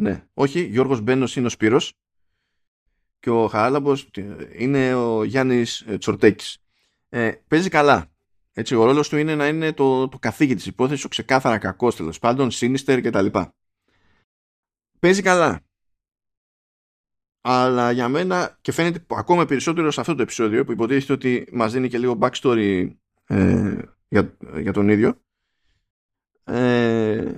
ναι, 0.00 0.24
όχι, 0.34 0.60
Γιώργος 0.64 1.00
Μπένος 1.00 1.36
είναι 1.36 1.46
ο 1.46 1.50
Σπύρος 1.50 1.92
και 3.18 3.30
ο 3.30 3.46
Χαράλαμπος 3.46 4.10
είναι 4.56 4.94
ο 4.94 5.24
Γιάννης 5.24 5.80
ε, 5.80 5.98
Τσορτέκης. 5.98 6.58
Ε, 7.08 7.32
παίζει 7.48 7.68
καλά. 7.68 8.10
Έτσι, 8.52 8.74
ο 8.74 8.84
ρόλος 8.84 9.08
του 9.08 9.16
είναι 9.16 9.34
να 9.34 9.48
είναι 9.48 9.72
το, 9.72 10.08
το 10.08 10.18
καθήκη 10.18 10.54
της 10.54 10.66
υπόθεσης, 10.66 11.04
ο 11.04 11.08
ξεκάθαρα 11.08 11.58
κακός 11.58 11.96
τέλος 11.96 12.18
πάντων, 12.18 12.50
σίνιστερ 12.50 13.00
κτλ. 13.00 13.26
Παίζει 14.98 15.22
καλά. 15.22 15.60
Αλλά 17.40 17.90
για 17.90 18.08
μένα 18.08 18.58
και 18.60 18.72
φαίνεται 18.72 19.04
ακόμα 19.08 19.46
περισσότερο 19.46 19.90
σε 19.90 20.00
αυτό 20.00 20.14
το 20.14 20.22
επεισόδιο 20.22 20.64
που 20.64 20.72
υποτίθεται 20.72 21.12
ότι 21.12 21.48
μας 21.52 21.72
δίνει 21.72 21.88
και 21.88 21.98
λίγο 21.98 22.18
backstory 22.20 22.90
ε, 23.26 23.78
για, 24.08 24.36
για 24.60 24.72
τον 24.72 24.88
ίδιο 24.88 25.20
ε, 26.44 27.34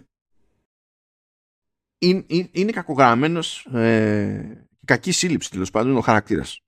είναι, 2.02 2.48
είναι 2.52 2.72
κακογραμμένος 2.72 3.66
ε, 3.66 4.68
κακή 4.84 5.12
σύλληψη 5.12 5.50
τέλος 5.50 5.70
πάντων 5.70 5.96
ο 5.96 6.00
χαρακτήρας 6.00 6.60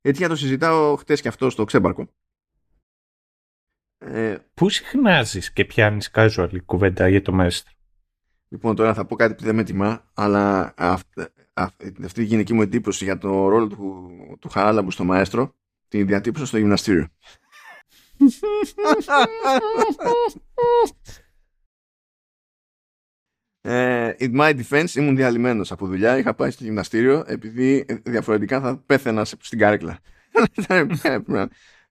έτσι 0.00 0.20
για 0.20 0.28
το 0.28 0.36
συζητάω 0.36 0.96
χτες 0.96 1.20
και 1.20 1.28
αυτό 1.28 1.50
στο 1.50 1.64
ξέμπαρκο 1.64 2.08
ε, 3.98 4.36
Πού 4.54 4.68
συχνάζεις 4.68 5.52
και 5.52 5.64
πιάνεις 5.64 6.10
casual 6.14 6.56
κουβέντα 6.64 7.08
για 7.08 7.22
το 7.22 7.32
μέστρο 7.32 7.72
Λοιπόν, 8.48 8.76
τώρα 8.76 8.94
θα 8.94 9.04
πω 9.04 9.16
κάτι 9.16 9.34
που 9.34 9.44
δεν 9.44 9.54
με 9.54 9.64
τιμά, 9.64 10.10
αλλά 10.14 10.74
αυτή 12.04 12.20
η 12.20 12.24
γενική 12.24 12.52
μου 12.52 12.62
εντύπωση 12.62 13.04
για 13.04 13.18
το 13.18 13.48
ρόλο 13.48 13.66
του, 13.66 14.08
του 14.40 14.48
Χαράλαμπου 14.48 14.90
στο 14.90 15.04
μαέστρο 15.04 15.54
την 15.88 16.06
διατύπωσα 16.06 16.46
στο 16.46 16.58
γυμναστήριο. 16.58 17.08
ε, 23.66 24.12
in 24.18 24.40
my 24.40 24.62
defense 24.62 24.94
ήμουν 24.94 25.16
διαλυμένος 25.16 25.72
από 25.72 25.86
δουλειά 25.86 26.18
είχα 26.18 26.34
πάει 26.34 26.50
στο 26.50 26.64
γυμναστήριο 26.64 27.24
επειδή 27.26 27.84
διαφορετικά 28.04 28.60
θα 28.60 28.76
πέθαινα 28.78 29.24
στην 29.24 29.58
καρέκλα 29.58 29.98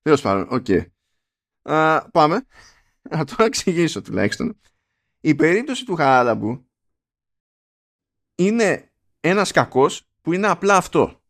τέλος 0.02 0.22
πάντων 0.22 0.48
οκ. 0.50 0.66
Πάμε. 2.12 2.46
Να 3.02 3.26
το 3.26 3.44
εξηγήσω 3.44 4.02
τουλάχιστον. 4.02 4.60
Η 5.22 5.36
περίπτωση 5.36 5.86
του 5.86 5.96
Χαράλαμπου 5.96 6.70
είναι 8.36 8.92
ένας 9.20 9.52
κακός 9.52 10.08
που 10.22 10.34
είναι 10.34 10.48
απλά 10.48 10.78
αυτό. 10.78 11.22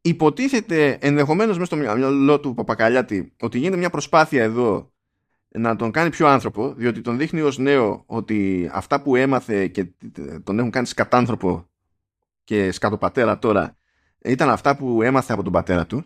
Υποτίθεται 0.00 0.98
ενδεχομένως 1.00 1.58
μέσα 1.58 1.66
στο 1.66 1.76
μυαλό 1.76 2.40
του 2.40 2.54
Παπακαλιάτη 2.54 3.34
ότι 3.40 3.58
γίνεται 3.58 3.76
μια 3.76 3.90
προσπάθεια 3.90 4.42
εδώ 4.42 4.92
να 5.48 5.76
τον 5.76 5.90
κάνει 5.90 6.10
πιο 6.10 6.26
άνθρωπο, 6.26 6.72
διότι 6.72 7.00
τον 7.00 7.18
δείχνει 7.18 7.40
ως 7.40 7.58
νέο 7.58 8.02
ότι 8.06 8.70
αυτά 8.72 9.02
που 9.02 9.16
έμαθε 9.16 9.68
και 9.68 9.86
τον 10.44 10.58
έχουν 10.58 10.70
κάνει 10.70 10.86
σκατάνθρωπο 10.86 11.68
και 12.44 12.72
σκατοπατέρα 12.72 13.38
τώρα 13.38 13.76
ήταν 14.18 14.50
αυτά 14.50 14.76
που 14.76 15.02
έμαθε 15.02 15.32
από 15.32 15.42
τον 15.42 15.52
πατέρα 15.52 15.86
του. 15.86 16.04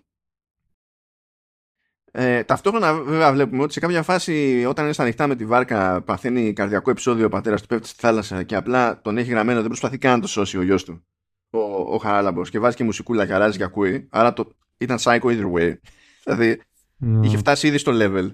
Ε, 2.15 2.45
ταυτόχρονα 2.45 2.95
βέβαια 2.95 3.33
βλέπουμε 3.33 3.63
ότι 3.63 3.73
σε 3.73 3.81
κάποια 3.81 4.03
φάση 4.03 4.65
όταν 4.69 4.85
είναι 4.85 4.93
στα 4.93 5.03
ανοιχτά 5.03 5.27
με 5.27 5.37
τη 5.37 5.47
βάρκα 5.47 6.03
παθαίνει 6.03 6.53
καρδιακό 6.53 6.91
επεισόδιο 6.91 7.27
ο 7.27 7.29
πατέρας 7.29 7.61
του 7.61 7.67
πέφτει 7.67 7.89
στη 7.89 8.01
θάλασσα 8.01 8.43
και 8.43 8.57
απλά 8.57 9.01
τον 9.01 9.19
έχει 9.19 9.31
γραμμένο 9.31 9.59
δεν 9.59 9.69
προσπαθεί 9.69 9.99
καν 9.99 10.13
να 10.13 10.21
το 10.21 10.27
σώσει 10.27 10.59
ο 10.59 10.63
γιος 10.63 10.85
του 10.85 11.05
ο, 11.53 11.95
ο 11.95 11.99
Χαράλαμπος 11.99 12.51
και 12.51 12.59
βάζει 12.59 12.77
και 12.77 12.85
μουσικούλα 12.85 13.27
και 13.27 13.33
αράζει 13.35 13.59
και 13.59 13.65
ακούει. 13.65 14.09
Άρα 14.11 14.33
το, 14.33 14.53
ήταν 14.79 14.99
psycho 15.01 15.21
either 15.23 15.53
way. 15.53 15.75
Δηλαδή 16.25 16.61
mm. 17.03 17.21
είχε 17.25 17.37
φτάσει 17.37 17.67
ήδη 17.67 17.79
στο 17.79 17.93
level 17.95 18.31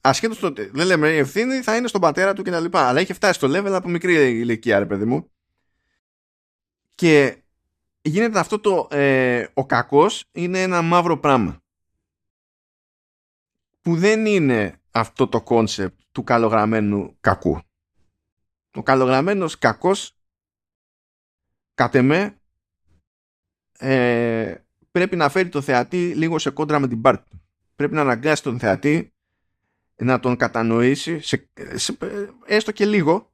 ασχέτως 0.00 0.38
το 0.38 0.52
δεν 0.72 0.86
λέμε 0.86 1.08
η 1.08 1.16
ευθύνη 1.16 1.60
θα 1.60 1.76
είναι 1.76 1.88
στον 1.88 2.00
πατέρα 2.00 2.32
του 2.32 2.42
κτλ 2.42 2.64
αλλά 2.70 3.00
είχε 3.00 3.12
φτάσει 3.12 3.32
στο 3.32 3.48
level 3.50 3.72
από 3.72 3.88
μικρή 3.88 4.14
ηλικία 4.14 4.78
ρε 4.78 4.86
παιδί 4.86 5.04
μου 5.04 5.30
και 6.94 7.36
γίνεται 8.02 8.38
αυτό 8.38 8.58
το 8.58 8.88
ε, 8.90 9.46
ο 9.54 9.66
κακός 9.66 10.24
είναι 10.32 10.62
ένα 10.62 10.82
μαύρο 10.82 11.18
πράγμα 11.18 11.60
που 13.80 13.96
δεν 13.96 14.26
είναι 14.26 14.80
αυτό 14.90 15.28
το 15.28 15.42
κόνσεπτ 15.42 16.00
του 16.12 16.24
καλογραμμένου 16.24 17.16
κακού. 17.20 17.60
Ο 18.74 18.82
καλογραμμένος 18.82 19.58
κακός 19.58 20.16
κατ' 21.74 21.94
εμέ 21.94 22.40
ε, 23.78 24.54
πρέπει 24.90 25.16
να 25.16 25.28
φέρει 25.28 25.48
το 25.48 25.60
θεατή 25.60 26.14
λίγο 26.14 26.38
σε 26.38 26.50
κόντρα 26.50 26.78
με 26.78 26.88
την 26.88 27.00
πάρτη 27.00 27.30
του. 27.30 27.45
Πρέπει 27.76 27.94
να 27.94 28.00
αναγκάσεις 28.00 28.40
τον 28.40 28.58
θεατή 28.58 29.14
να 29.96 30.20
τον 30.20 30.36
κατανοήσει 30.36 31.20
σε, 31.20 31.50
σε, 31.74 31.98
έστω 32.46 32.72
και 32.72 32.86
λίγο 32.86 33.32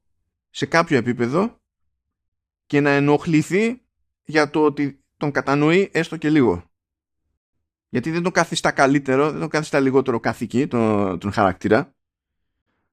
σε 0.50 0.66
κάποιο 0.66 0.96
επίπεδο 0.96 1.60
και 2.66 2.80
να 2.80 2.90
ενοχληθεί 2.90 3.82
για 4.24 4.50
το 4.50 4.64
ότι 4.64 5.04
τον 5.16 5.30
κατανοεί 5.30 5.90
έστω 5.92 6.16
και 6.16 6.30
λίγο. 6.30 6.70
Γιατί 7.88 8.10
δεν 8.10 8.22
τον 8.22 8.32
καθιστά 8.32 8.70
καλύτερο, 8.70 9.30
δεν 9.30 9.40
τον 9.40 9.48
καθιστά 9.48 9.80
λιγότερο 9.80 10.20
καθηκή 10.20 10.66
τον, 10.66 11.18
τον 11.18 11.32
χαρακτήρα, 11.32 11.94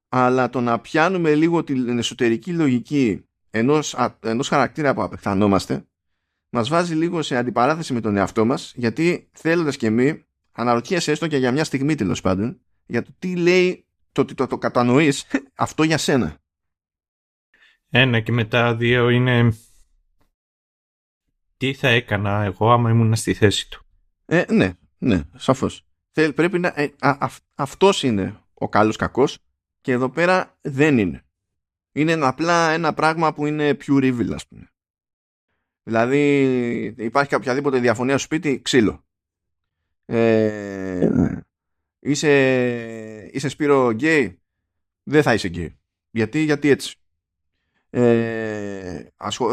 αλλά 0.10 0.50
το 0.50 0.62
να 0.62 0.80
πιάνουμε 0.80 1.36
λίγο 1.36 1.64
την 1.64 1.98
εσωτερική 1.98 2.52
λογική 2.52 3.26
ενός, 3.50 3.96
ενός 4.20 4.48
χαρακτήρα 4.48 4.94
που 4.94 5.04
απεχθανόμαστε, 5.04 5.86
μας 6.50 6.70
βάζει 6.70 6.96
λίγο 6.96 7.22
σε 7.22 7.38
αντιπαράθεση 7.38 7.94
με 7.94 8.02
τον 8.02 8.18
εαυτό 8.18 8.46
μας 8.46 8.74
γιατί 8.76 9.30
θέλοντας 9.32 9.78
και 9.78 9.88
εμείς 9.88 10.24
αναρωτιέσαι 10.60 11.12
έστω 11.12 11.28
και 11.28 11.38
για 11.38 11.52
μια 11.52 11.64
στιγμή 11.64 11.96
τέλος 11.96 12.22
πάντων 12.22 12.62
για 12.86 13.04
το 13.04 13.12
τι 13.20 13.36
λέει 13.36 13.86
το 14.12 14.22
ότι 14.22 14.34
το, 14.34 14.48
το 14.48 14.58
κατανοείς 14.58 15.26
αυτό 15.56 15.84
για 15.84 15.98
σένα. 15.98 16.38
Ένα 17.90 18.20
και 18.20 18.32
μετά 18.32 18.76
δύο 18.76 19.10
είναι 19.10 19.54
τι 21.58 21.74
θα 21.74 21.88
έκανα 21.88 22.44
εγώ 22.44 22.72
άμα 22.72 22.90
ήμουν 22.90 23.16
στη 23.16 23.34
θέση 23.34 23.70
του; 23.70 23.86
Ε, 24.26 24.44
ναι, 24.50 24.74
ναι, 24.98 25.24
σαφώς. 25.36 25.84
Πρέπει 26.12 26.60
να, 26.60 26.74
ε, 26.76 26.94
αυτός 27.56 28.04
είναι 28.04 28.40
ο 28.54 28.70
καλός 28.70 28.96
κακός 28.96 29.38
και 29.82 29.92
εδώ 29.92 30.10
πέρα 30.10 30.58
δεν 30.62 30.98
είναι. 30.98 31.24
Είναι 31.92 32.14
απλά 32.14 32.72
ένα 32.72 32.94
πράγμα 32.94 33.34
που 33.34 33.46
είναι 33.46 33.78
pure 33.86 34.14
evil 34.14 34.32
ας 34.34 34.48
πούμε. 34.48 34.72
Δηλαδή 35.84 36.96
υπάρχει 36.98 37.36
οποιαδήποτε 37.36 37.80
διαφωνία 37.80 38.18
στο 38.18 38.24
σπίτι, 38.24 38.62
ξύλο. 38.62 39.04
Ε, 40.12 41.10
είσαι, 42.00 43.30
είσαι 43.32 43.50
Σπύρο 43.50 43.92
γκέι, 43.92 44.40
δεν 45.04 45.24
θα 45.24 45.34
είσαι 45.34 45.48
γκέι. 45.48 45.78
Γιατί, 46.12 46.40
γιατί 46.40 46.70
έτσι; 46.70 46.98
Ε, 47.90 49.04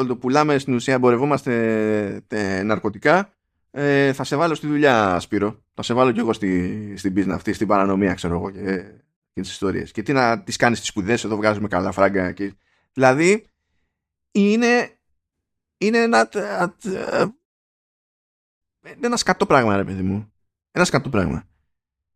το 0.06 0.16
πουλάμε 0.16 0.58
στην 0.58 0.74
ουσία, 0.74 0.94
εμπορευόμαστε 0.94 2.24
ναρκωτικά. 2.64 3.32
Ε, 3.70 4.12
θα 4.12 4.24
σε 4.24 4.36
βάλω 4.36 4.54
στη 4.54 4.66
δουλειά, 4.66 5.20
Σπύρο. 5.20 5.62
Θα 5.74 5.82
σε 5.82 5.94
βάλω 5.94 6.12
κι 6.12 6.18
εγώ 6.18 6.32
στη, 6.32 6.94
στην 6.96 7.14
μπίζνα 7.14 7.34
αυτή, 7.34 7.52
στην 7.52 7.66
παρανομία, 7.66 8.14
ξέρω 8.14 8.34
εγώ, 8.34 8.50
και, 8.50 8.60
και 9.32 9.40
τις 9.40 9.50
ιστορίες. 9.50 9.90
Και 9.90 10.02
τι 10.02 10.12
να 10.12 10.42
τις 10.42 10.56
κάνεις 10.56 10.78
τις 10.78 10.88
σπουδές, 10.88 11.24
εδώ 11.24 11.36
βγάζουμε 11.36 11.68
καλά 11.68 11.92
φράγκα. 11.92 12.32
Και... 12.32 12.52
Δηλαδή, 12.92 13.44
είναι, 14.30 14.90
είναι 15.78 15.98
ένα, 15.98 16.30
ένα 19.00 19.16
σκατό 19.16 19.46
πράγμα, 19.46 19.76
ρε 19.76 19.84
παιδί 19.84 20.02
μου. 20.02 20.32
Ένας 20.76 20.88
σκατό 20.88 21.08
πράγμα. 21.08 21.44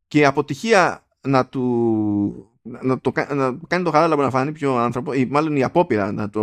Και 0.09 0.19
η 0.19 0.25
αποτυχία 0.25 1.07
να 1.21 1.47
του 1.47 2.51
να, 2.63 3.01
το, 3.01 3.13
να 3.35 3.59
κάνει 3.67 3.85
το 3.85 3.91
χαράλαμπο 3.91 4.23
να 4.23 4.31
φανεί 4.31 4.53
πιο 4.53 4.77
άνθρωπο 4.77 5.13
ή 5.13 5.27
μάλλον 5.27 5.57
η 5.57 5.63
απόπειρα 5.63 6.13
να, 6.13 6.31
το, 6.31 6.41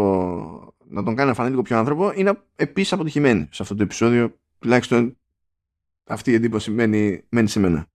να 0.87 1.03
τον 1.03 1.15
κάνει 1.15 1.29
να 1.29 1.35
φανεί 1.35 1.49
λίγο 1.49 1.61
πιο 1.61 1.77
άνθρωπο 1.77 2.11
είναι 2.15 2.41
επίσης 2.55 2.93
αποτυχημένη 2.93 3.47
σε 3.51 3.63
αυτό 3.63 3.75
το 3.75 3.83
επεισόδιο 3.83 4.39
τουλάχιστον 4.59 5.17
αυτή 6.03 6.31
η 6.31 6.33
εντύπωση 6.33 6.71
μένει, 6.71 7.23
μένει 7.29 7.47
σε 7.47 7.59
μένα 7.59 7.87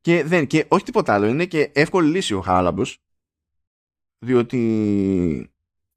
και, 0.00 0.24
δεν, 0.24 0.46
και 0.46 0.64
όχι 0.68 0.84
τίποτα 0.84 1.14
άλλο 1.14 1.26
είναι 1.26 1.46
και 1.46 1.70
εύκολη 1.74 2.10
λύση 2.10 2.34
ο 2.34 2.40
χαράλαμπος 2.40 2.98
διότι 4.18 5.52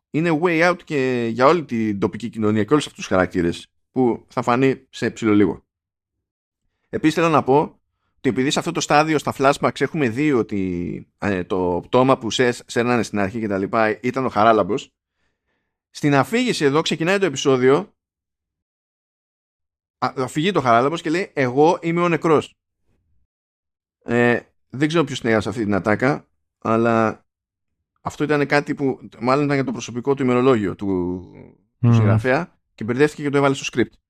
είναι 0.10 0.40
way 0.42 0.70
out 0.70 0.78
και 0.84 1.30
για 1.32 1.46
όλη 1.46 1.66
την 1.66 2.00
τοπική 2.00 2.30
κοινωνία 2.30 2.64
και 2.64 2.74
όλους 2.74 2.86
αυτούς 2.86 3.00
τους 3.00 3.14
χαρακτήρες 3.14 3.68
που 3.92 4.26
θα 4.28 4.42
φανεί 4.42 4.86
σε 4.90 5.12
ψηλό 5.12 5.34
λίγο. 5.34 5.64
Επίσης 6.94 7.16
θέλω 7.16 7.30
να 7.30 7.44
πω 7.44 7.60
ότι 8.18 8.30
επειδή 8.30 8.52
σε 8.52 8.60
αυτό 8.60 8.72
το 8.72 8.82
στάδιο 8.82 9.18
στα 9.18 9.34
flashbacks 9.38 9.82
έχουμε 9.82 10.10
δει 10.10 10.32
ότι 10.32 11.08
ε, 11.18 11.44
το 11.44 11.82
πτώμα 11.84 12.18
που 12.18 12.32
σε, 12.32 12.52
σέρνανε 12.52 13.04
στην 13.04 13.20
αρχή 13.20 13.40
και 13.40 13.48
τα 13.48 13.58
λοιπά 13.58 14.00
ήταν 14.02 14.26
ο 14.26 14.30
Χαράλαμπος 14.30 14.92
στην 15.90 16.16
αφήγηση 16.16 16.66
εδώ 16.66 16.82
ξεκινάει 16.82 17.20
το 17.20 17.26
επεισόδιο 17.26 17.94
αφηγεί 19.98 20.52
το 20.52 20.62
Χαράλαμπος 20.62 21.02
και 21.02 21.10
λέει 21.10 21.32
εγώ 21.34 21.80
είμαι 21.82 22.02
ο 22.02 22.10
νεκρός 22.10 22.56
ε, 24.04 24.40
δεν 24.70 24.88
ξέρω 24.88 25.04
ποιος 25.04 25.20
είναι 25.20 25.34
αυτή 25.34 25.64
την 25.64 25.74
ατάκα 25.74 26.28
αλλά 26.58 27.26
αυτό 28.02 28.24
ήταν 28.24 28.46
κάτι 28.46 28.76
που 28.76 29.00
μάλλον 29.20 29.44
ήταν 29.44 29.56
για 29.56 29.66
το 29.66 29.72
προσωπικό 29.72 30.14
του 30.14 30.24
ημερολόγιο 30.24 30.76
του, 30.76 31.22
του 31.80 31.94
συγγραφέα 31.94 32.60
και 32.76 32.84
μπερδεύτηκε 32.84 33.24
και 33.24 33.30
το 33.30 33.38
έβαλε 33.38 33.56
στο 33.56 33.66
script 33.72 34.03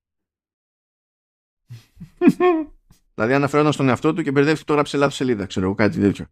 Δηλαδή 3.16 3.34
αναφερόταν 3.34 3.74
στον 3.74 3.90
εαυτό 3.90 4.14
του 4.14 4.24
και 4.24 4.32
μπερδεύτηκε 4.32 4.66
το 4.66 4.74
γράψε 4.74 4.98
λάθος 4.98 5.16
σελίδα, 5.16 5.46
ξέρω 5.46 5.66
εγώ, 5.66 5.76
κάτι 5.76 6.00
τέτοιο. 6.00 6.26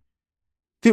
Τι... 0.80 0.92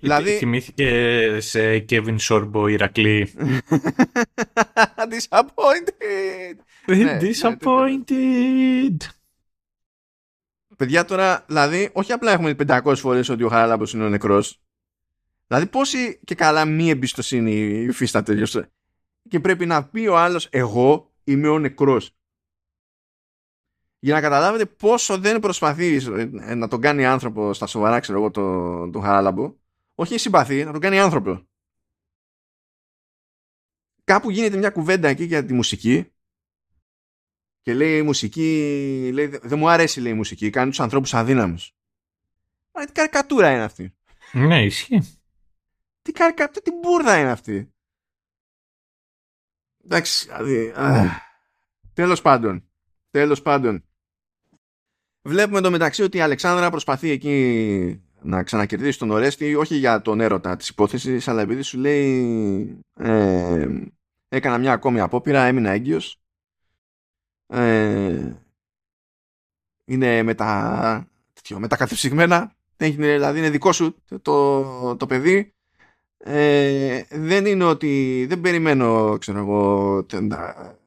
Δηλαδή... 0.00 0.30
Θυμήθηκε 0.30 1.36
σε 1.40 1.84
Kevin 1.88 2.16
Sorbo 2.28 2.70
Ηρακλή. 2.70 3.32
Disappointed! 5.12 6.56
Ναι, 6.86 7.18
disappointed! 7.20 8.96
Παιδιά 10.76 11.04
τώρα, 11.04 11.44
δηλαδή, 11.46 11.90
όχι 11.92 12.12
απλά 12.12 12.32
έχουμε 12.32 12.54
500 12.66 12.94
φορές 12.96 13.28
ότι 13.28 13.42
ο 13.42 13.48
Χαράλαμπος 13.48 13.92
είναι 13.92 14.04
ο 14.04 14.08
νεκρός. 14.08 14.60
Δηλαδή 15.46 15.66
πόση 15.66 16.20
και 16.24 16.34
καλά 16.34 16.64
μη 16.64 16.90
εμπιστοσύνη 16.90 17.52
υφίσταται 17.88 18.46
και 19.28 19.40
πρέπει 19.40 19.66
να 19.66 19.84
πει 19.84 20.06
ο 20.06 20.18
άλλος 20.18 20.48
εγώ 20.50 21.12
είμαι 21.24 21.48
ο 21.48 21.58
νεκρός 21.58 22.17
για 23.98 24.14
να 24.14 24.20
καταλάβετε 24.20 24.66
πόσο 24.66 25.18
δεν 25.18 25.40
προσπαθεί 25.40 25.96
ε, 26.40 26.54
να 26.54 26.68
τον 26.68 26.80
κάνει 26.80 27.06
άνθρωπο 27.06 27.52
στα 27.52 27.66
σοβαρά, 27.66 28.00
ξέρω 28.00 28.18
εγώ, 28.18 28.30
τον 28.30 28.92
το 28.92 29.00
Χαράλαμπο. 29.00 29.54
Όχι 29.94 30.18
συμπαθεί, 30.18 30.64
να 30.64 30.72
τον 30.72 30.80
κάνει 30.80 30.98
άνθρωπο. 30.98 31.46
Κάπου 34.04 34.30
γίνεται 34.30 34.56
μια 34.56 34.70
κουβέντα 34.70 35.08
εκεί 35.08 35.24
για 35.24 35.44
τη 35.44 35.52
μουσική 35.52 36.12
και 37.60 37.74
λέει 37.74 37.98
η 37.98 38.02
μουσική, 38.02 39.10
λέει, 39.12 39.26
δεν 39.26 39.58
μου 39.58 39.68
αρέσει 39.68 40.00
λέει 40.00 40.12
η 40.12 40.14
μουσική, 40.14 40.50
κάνει 40.50 40.70
τους 40.70 40.80
ανθρώπους 40.80 41.14
αδύναμους. 41.14 41.76
Μα 42.72 42.84
τι 42.84 42.92
καρικατούρα 42.92 43.50
είναι 43.50 43.62
αυτή. 43.62 43.94
Ναι, 44.32 44.64
ισχύει. 44.64 45.20
Τι 46.02 46.12
καρικατούρα, 46.12 46.60
τι 46.60 46.70
μπουρδα 46.72 47.18
είναι 47.18 47.30
αυτή. 47.30 47.72
Εντάξει, 49.84 50.26
δηλαδή, 50.26 50.72
τέλος 51.92 52.22
πάντων, 52.22 52.68
τέλος 53.10 53.42
πάντων. 53.42 53.87
Βλέπουμε 55.28 55.60
το 55.60 55.70
μεταξύ 55.70 56.02
ότι 56.02 56.16
η 56.16 56.20
Αλεξάνδρα 56.20 56.70
προσπαθεί 56.70 57.10
εκεί 57.10 58.02
να 58.22 58.42
ξανακερδίσει 58.42 58.98
τον 58.98 59.10
Ορέστη 59.10 59.54
όχι 59.54 59.76
για 59.76 60.02
τον 60.02 60.20
έρωτα 60.20 60.56
της 60.56 60.68
υπόθεσης 60.68 61.28
αλλά 61.28 61.42
επειδή 61.42 61.62
σου 61.62 61.78
λέει 61.78 62.80
ε, 62.94 63.68
έκανα 64.28 64.58
μια 64.58 64.72
ακόμη 64.72 65.00
απόπειρα, 65.00 65.44
έμεινα 65.44 65.70
έγκυος. 65.70 66.20
Ε, 67.46 68.32
είναι 69.84 70.22
μετα, 70.22 71.08
μετακαθεψυγμένα 71.58 72.52
δηλαδή 72.76 73.38
είναι 73.38 73.50
δικό 73.50 73.72
σου 73.72 73.96
το, 74.22 74.96
το 74.96 75.06
παιδί. 75.06 75.52
Ε, 76.18 77.02
δεν 77.10 77.46
είναι 77.46 77.64
ότι 77.64 78.24
δεν 78.28 78.40
περιμένω 78.40 79.16
ξέρω 79.18 79.38
εγώ 79.38 80.06
να 80.20 80.77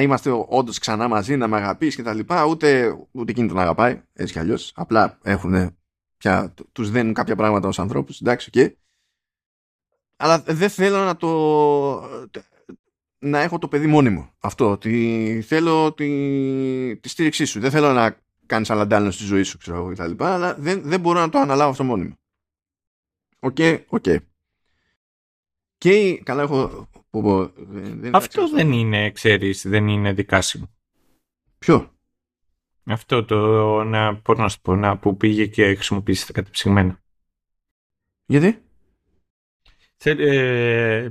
είμαστε 0.00 0.30
όντως 0.48 0.78
ξανά 0.78 1.08
μαζί, 1.08 1.36
να 1.36 1.48
με 1.48 1.56
αγαπήσει 1.56 2.02
κτλ. 2.02 2.20
Ούτε, 2.48 2.96
ούτε 3.10 3.30
εκείνη 3.30 3.48
τον 3.48 3.58
αγαπάει, 3.58 4.02
έτσι 4.12 4.32
κι 4.32 4.38
αλλιώς. 4.38 4.72
Απλά 4.74 5.18
έχουν 5.22 5.76
πια, 6.16 6.54
τους 6.72 6.90
δένουν 6.90 7.14
κάποια 7.14 7.36
πράγματα 7.36 7.68
ως 7.68 7.78
ανθρώπους, 7.78 8.20
εντάξει, 8.20 8.50
okay. 8.54 8.72
Αλλά 10.16 10.42
δεν 10.46 10.70
θέλω 10.70 11.04
να 11.04 11.16
το 11.16 11.28
να 13.18 13.40
έχω 13.40 13.58
το 13.58 13.68
παιδί 13.68 13.86
μόνιμο. 13.86 14.34
Αυτό, 14.38 14.70
ότι 14.70 15.42
θέλω 15.46 15.92
τη, 15.92 16.96
τη 16.96 17.08
στήριξή 17.08 17.44
σου. 17.44 17.60
Δεν 17.60 17.70
θέλω 17.70 17.92
να 17.92 18.18
κάνεις 18.46 18.70
αλλαντάλλων 18.70 19.10
στη 19.10 19.24
ζωή 19.24 19.42
σου, 19.42 19.58
ξέρω 19.58 19.92
κτλ. 19.92 20.24
Αλλά 20.24 20.54
δεν, 20.54 20.82
δεν 20.82 21.00
μπορώ 21.00 21.20
να 21.20 21.28
το 21.28 21.38
αναλάβω 21.38 21.70
αυτό 21.70 21.84
μόνιμο. 21.84 22.18
OK, 23.38 23.56
okay, 23.58 23.84
OK. 23.88 24.02
Okay. 24.06 24.16
Και 25.78 26.20
καλά 26.22 26.42
έχω 26.42 26.88
δεν, 27.20 28.14
Αυτό 28.14 28.48
δεν 28.48 28.72
είναι, 28.72 29.10
ξέρεις, 29.10 29.68
δεν 29.68 29.88
είναι 29.88 30.12
δικάσιμο. 30.12 30.70
Ποιο; 31.58 31.92
Αυτό 32.84 33.24
το 33.24 33.38
να, 33.84 34.16
πώς 34.16 34.38
να 34.38 34.48
σου 34.48 34.60
πω, 34.60 34.76
να 34.76 34.98
που 34.98 35.16
πήγε 35.16 35.46
και 35.46 35.74
χρησιμοποίησε 35.74 36.26
τα 36.26 36.32
κατεψυγμένα. 36.32 37.02
Γιατί; 38.26 38.62
Ε, 40.04 41.10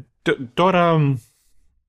τώρα, 0.53 1.15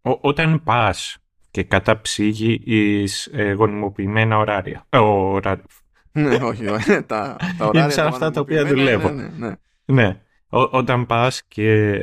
όταν 0.03 0.63
πας 0.63 1.19
και 1.51 1.63
καταψύγεις 1.63 3.27
ε, 3.27 3.53
γονιμοποιημένα 3.53 4.39
ωράρια. 4.39 4.87
Ε, 4.89 4.99
ωράρια. 4.99 5.65
ναι, 6.13 6.35
όχι, 6.35 6.65
τα, 7.07 7.37
τα 7.37 7.37
ωράρια. 7.59 7.83
Είναι 7.83 7.91
σαν 7.91 8.07
αυτά 8.07 8.31
τα 8.31 8.41
οποία 8.41 8.67
δουλεύω. 8.67 9.11
Ναι, 9.11 9.23
ναι, 9.23 9.49
ναι. 9.49 9.57
ναι. 9.85 10.21
όταν 10.49 11.07
πας 11.07 11.43
και 11.49 11.99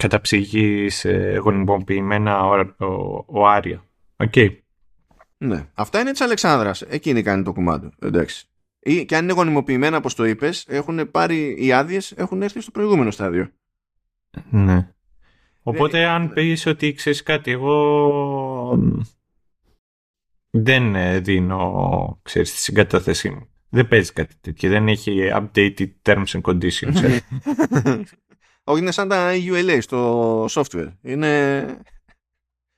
ε, 0.00 0.02
καταψύγεις 0.02 1.36
γονιμοποιημένα 1.36 2.44
οάρια. 3.26 3.84
OK. 4.16 4.32
Okay. 4.34 4.56
Ναι. 5.38 5.66
Αυτά 5.74 6.00
είναι 6.00 6.10
της 6.10 6.20
Αλεξάνδρας. 6.20 6.82
Εκείνη 6.82 7.22
κάνει 7.22 7.42
το 7.42 7.52
κουμάντο. 7.52 7.90
Εντάξει. 7.98 8.46
Ή, 8.80 9.04
και 9.04 9.16
αν 9.16 9.22
είναι 9.22 9.32
γονιμοποιημένα, 9.32 9.96
όπως 9.96 10.14
το 10.14 10.24
είπες, 10.24 10.66
έχουν 10.68 11.10
πάρει 11.10 11.66
οι 11.66 11.72
άδειες, 11.72 12.12
έχουν 12.12 12.42
έρθει 12.42 12.60
στο 12.60 12.70
προηγούμενο 12.70 13.10
στάδιο. 13.10 13.50
Ναι. 14.50 14.88
Οπότε, 15.62 16.04
αν 16.04 16.22
ναι. 16.22 16.28
πεις 16.28 16.66
ότι 16.66 16.92
ξέρεις 16.92 17.22
κάτι, 17.22 17.50
εγώ 17.50 18.78
δεν 20.50 20.94
δίνω 21.22 22.20
ξέρεις, 22.22 22.52
τη 22.52 22.58
συγκατάθεσή 22.58 23.30
μου. 23.30 23.48
Δεν 23.68 23.88
παίζει 23.88 24.12
κάτι 24.12 24.34
τέτοιο. 24.40 24.70
Δεν 24.70 24.88
έχει 24.88 25.30
updated 25.32 25.90
terms 26.02 26.24
and 26.26 26.40
conditions. 26.40 27.20
Όχι, 28.70 28.80
είναι 28.80 28.90
σαν 28.90 29.08
τα 29.08 29.30
ULA 29.32 29.78
στο 29.80 30.44
software. 30.44 30.88
Είναι... 31.02 31.64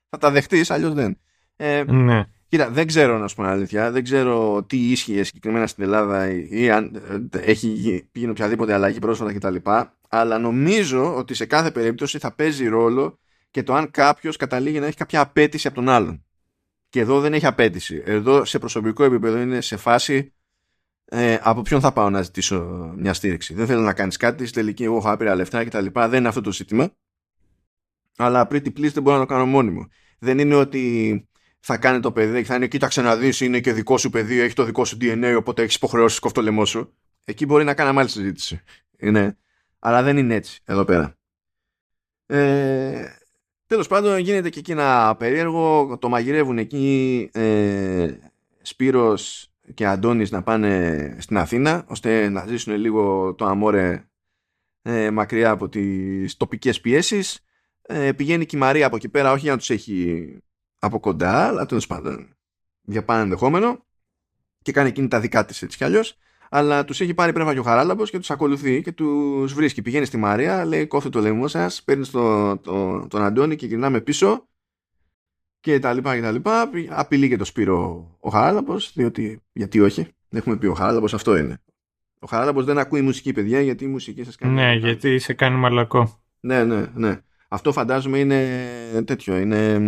Θα 0.08 0.18
τα 0.18 0.30
δεχτείς, 0.30 0.70
αλλιώς 0.70 0.92
δεν. 0.92 1.18
Ε, 1.56 1.84
ναι. 1.86 2.24
Κοίτα, 2.48 2.70
δεν 2.70 2.86
ξέρω 2.86 3.18
να 3.18 3.28
σου 3.28 3.36
πω 3.36 3.42
αλήθεια. 3.42 3.90
Δεν 3.90 4.04
ξέρω 4.04 4.62
τι 4.62 4.90
ίσχυε 4.90 5.22
συγκεκριμένα 5.22 5.66
στην 5.66 5.84
Ελλάδα 5.84 6.30
ή 6.30 6.70
αν 6.70 7.02
ε, 7.30 7.38
έχει 7.50 7.68
γίνει 8.12 8.30
οποιαδήποτε 8.30 8.72
αλλαγή 8.72 8.98
πρόσφατα 8.98 9.32
κτλ. 9.32 9.70
Αλλά 10.08 10.38
νομίζω 10.38 11.16
ότι 11.16 11.34
σε 11.34 11.46
κάθε 11.46 11.70
περίπτωση 11.70 12.18
θα 12.18 12.34
παίζει 12.34 12.68
ρόλο 12.68 13.18
και 13.50 13.62
το 13.62 13.74
αν 13.74 13.90
κάποιος 13.90 14.36
καταλήγει 14.36 14.80
να 14.80 14.86
έχει 14.86 14.96
κάποια 14.96 15.20
απέτηση 15.20 15.66
από 15.66 15.76
τον 15.76 15.88
άλλον. 15.88 16.24
Και 16.88 17.00
εδώ 17.00 17.20
δεν 17.20 17.34
έχει 17.34 17.46
απέτηση. 17.46 18.02
Εδώ 18.04 18.44
σε 18.44 18.58
προσωπικό 18.58 19.04
επίπεδο 19.04 19.38
είναι 19.38 19.60
σε 19.60 19.76
φάση 19.76 20.32
ε, 21.14 21.38
από 21.42 21.62
ποιον 21.62 21.80
θα 21.80 21.92
πάω 21.92 22.10
να 22.10 22.22
ζητήσω 22.22 22.60
μια 22.96 23.14
στήριξη; 23.14 23.54
Δεν 23.54 23.66
θέλω 23.66 23.80
να 23.80 23.92
κάνεις 23.92 24.16
κάτι, 24.16 24.46
στη 24.46 24.54
τελική 24.54 24.84
εγώ 24.84 24.96
έχω 24.96 25.10
άπειρα 25.10 25.34
λεφτά 25.34 25.64
κτλ. 25.64 25.86
Δεν 25.92 26.12
είναι 26.12 26.28
αυτό 26.28 26.40
το 26.40 26.52
ζήτημα. 26.52 26.94
Αλλά 28.16 28.48
pretty 28.50 28.66
please 28.66 28.92
δεν 28.92 29.02
μπορώ 29.02 29.16
να 29.16 29.26
το 29.26 29.32
κάνω 29.32 29.46
μόνιμο. 29.46 29.88
Δεν 30.18 30.38
είναι 30.38 30.54
ότι 30.54 31.28
θα 31.60 31.76
κάνει 31.76 32.00
το 32.00 32.12
παιδί 32.12 32.38
και 32.38 32.46
θα 32.46 32.54
είναι 32.54 32.66
κοίταξε 32.66 33.02
να 33.02 33.16
δεις, 33.16 33.40
είναι 33.40 33.60
και 33.60 33.72
δικό 33.72 33.98
σου 33.98 34.10
παιδί, 34.10 34.40
έχει 34.40 34.54
το 34.54 34.64
δικό 34.64 34.84
σου 34.84 34.96
DNA, 35.00 35.34
οπότε 35.38 35.62
έχεις 35.62 35.74
υποχρεώσεις 35.74 36.18
κοφτό 36.18 36.42
λαιμό 36.42 36.64
σου. 36.64 36.94
Εκεί 37.24 37.46
μπορεί 37.46 37.64
να 37.64 37.74
κάνει 37.74 37.98
άλλη 37.98 38.08
συζήτηση. 38.08 38.60
Είναι. 38.98 39.38
Αλλά 39.78 40.02
δεν 40.02 40.16
είναι 40.16 40.34
έτσι 40.34 40.60
εδώ 40.64 40.84
πέρα. 40.84 41.16
Ε, 42.26 43.06
τέλος 43.66 43.86
πάντων 43.86 44.18
γίνεται 44.18 44.48
και 44.48 44.58
εκεί 44.58 44.70
ένα 44.70 45.16
περίεργο, 45.16 45.96
το 45.98 46.08
μαγειρεύουν 46.08 46.58
εκεί 46.58 47.28
ε, 47.32 48.10
Σπύρος 48.62 49.51
και 49.74 49.86
Αντώνης 49.86 50.30
να 50.30 50.42
πάνε 50.42 51.16
στην 51.20 51.36
Αθήνα 51.36 51.84
ώστε 51.88 52.28
να 52.28 52.46
ζήσουν 52.46 52.74
λίγο 52.74 53.34
το 53.34 53.44
αμόρε 53.44 54.04
ε, 54.82 55.10
μακριά 55.10 55.50
από 55.50 55.68
τις 55.68 56.36
τοπικές 56.36 56.80
πιέσεις. 56.80 57.44
Ε, 57.82 58.12
πηγαίνει 58.12 58.46
και 58.46 58.56
η 58.56 58.58
Μαρία 58.58 58.86
από 58.86 58.96
εκεί 58.96 59.08
πέρα, 59.08 59.32
όχι 59.32 59.42
για 59.42 59.52
να 59.52 59.58
τους 59.58 59.70
έχει 59.70 60.26
από 60.78 61.00
κοντά, 61.00 61.46
αλλά 61.46 61.66
τέλος 61.66 61.86
πάντων 61.86 62.36
για 62.82 63.04
πάνω 63.04 63.22
ενδεχόμενο 63.22 63.84
και 64.62 64.72
κάνει 64.72 64.88
εκείνη 64.88 65.08
τα 65.08 65.20
δικά 65.20 65.44
της 65.44 65.62
έτσι 65.62 65.76
κι 65.76 65.84
αλλιώς. 65.84 66.16
Αλλά 66.50 66.84
τους 66.84 67.00
έχει 67.00 67.14
πάρει 67.14 67.32
πρέφα 67.32 67.52
και 67.52 67.58
ο 67.58 67.62
Χαράλαμπος 67.62 68.10
και 68.10 68.18
τους 68.18 68.30
ακολουθεί 68.30 68.82
και 68.82 68.92
τους 68.92 69.54
βρίσκει. 69.54 69.82
Πηγαίνει 69.82 70.04
στη 70.04 70.16
Μαρία, 70.16 70.64
λέει: 70.64 70.86
Κόφτε 70.86 71.08
το 71.08 71.20
λαιμό 71.20 71.48
σας, 71.48 71.82
παίρνει 71.82 72.06
το, 72.06 72.56
το, 72.58 73.06
τον 73.06 73.22
Αντώνη 73.22 73.56
και 73.56 73.66
γυρνάμε 73.66 74.00
πίσω. 74.00 74.48
Και 75.62 75.78
τα 75.78 75.92
λοιπά 75.92 76.14
και 76.14 76.20
τα 76.20 76.30
λοιπά. 76.30 76.70
Απειλεί 76.88 77.28
και 77.28 77.36
το 77.36 77.44
Σπύρο 77.44 78.10
ο 78.20 78.30
Χαράλαμπο, 78.30 78.76
διότι 78.94 79.42
γιατί 79.52 79.80
όχι. 79.80 80.06
Έχουμε 80.30 80.56
πει 80.56 80.66
ο 80.66 80.74
Χαράλαμπο, 80.74 81.04
αυτό 81.04 81.36
είναι. 81.36 81.62
Ο 82.18 82.26
Χαράλαμπο 82.26 82.62
δεν 82.62 82.78
ακούει 82.78 83.00
μουσική, 83.00 83.32
παιδιά, 83.32 83.60
γιατί 83.60 83.84
η 83.84 83.86
μουσική 83.86 84.24
σας 84.24 84.36
κάνει. 84.36 84.54
Ναι, 84.54 84.74
γιατί 84.74 85.18
σε 85.18 85.32
κάνει 85.32 85.56
μαλακό. 85.56 86.22
Ναι, 86.40 86.64
ναι, 86.64 86.86
ναι. 86.94 87.20
Αυτό 87.48 87.72
φαντάζομαι 87.72 88.18
είναι 88.18 88.58
τέτοιο. 89.04 89.36
Είναι 89.36 89.78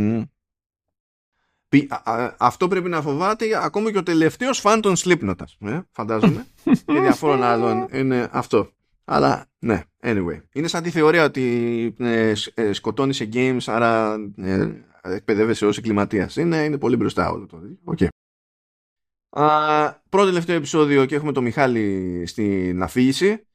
αυτό 2.39 2.69
πρέπει 2.69 2.89
να 2.89 3.03
φοβάται 3.03 3.65
ακόμα 3.65 3.93
και 3.93 3.99
ο 3.99 4.03
τελευταίος 4.03 4.61
φαν 4.61 4.81
των 4.81 4.95
Slipknot, 4.97 5.35
ε, 5.61 5.81
φαντάζομαι. 5.91 6.47
και 6.87 7.01
διαφόρων 7.01 7.43
άλλων 7.43 7.89
είναι 7.93 8.29
αυτό. 8.33 8.71
Αλλά 9.05 9.47
ναι, 9.59 9.83
anyway. 10.03 10.41
Είναι 10.53 10.69
σαν 10.69 10.83
τη 10.83 10.91
θεωρία 10.91 11.25
ότι 11.25 11.95
ε, 11.99 12.33
ε, 12.55 12.73
σκοτώνεις 12.73 13.17
σε 13.17 13.29
games, 13.33 13.63
άρα 13.67 14.15
ε, 14.37 14.71
εκπαιδεύεσαι 15.05 15.66
ως 15.66 15.78
εγκληματίας. 15.78 16.36
Είναι, 16.36 16.64
είναι 16.64 16.78
πολύ 16.78 16.97
μπροστά 16.97 17.31
όλο 17.31 17.47
το. 17.47 17.60
Okay. 17.97 18.09
πρώτο 20.09 20.26
τελευταίο 20.26 20.56
επεισόδιο 20.56 21.05
και 21.05 21.14
έχουμε 21.14 21.32
τον 21.32 21.44
Μιχάλη 21.44 22.22
στην 22.26 22.82
αφήγηση 22.82 23.47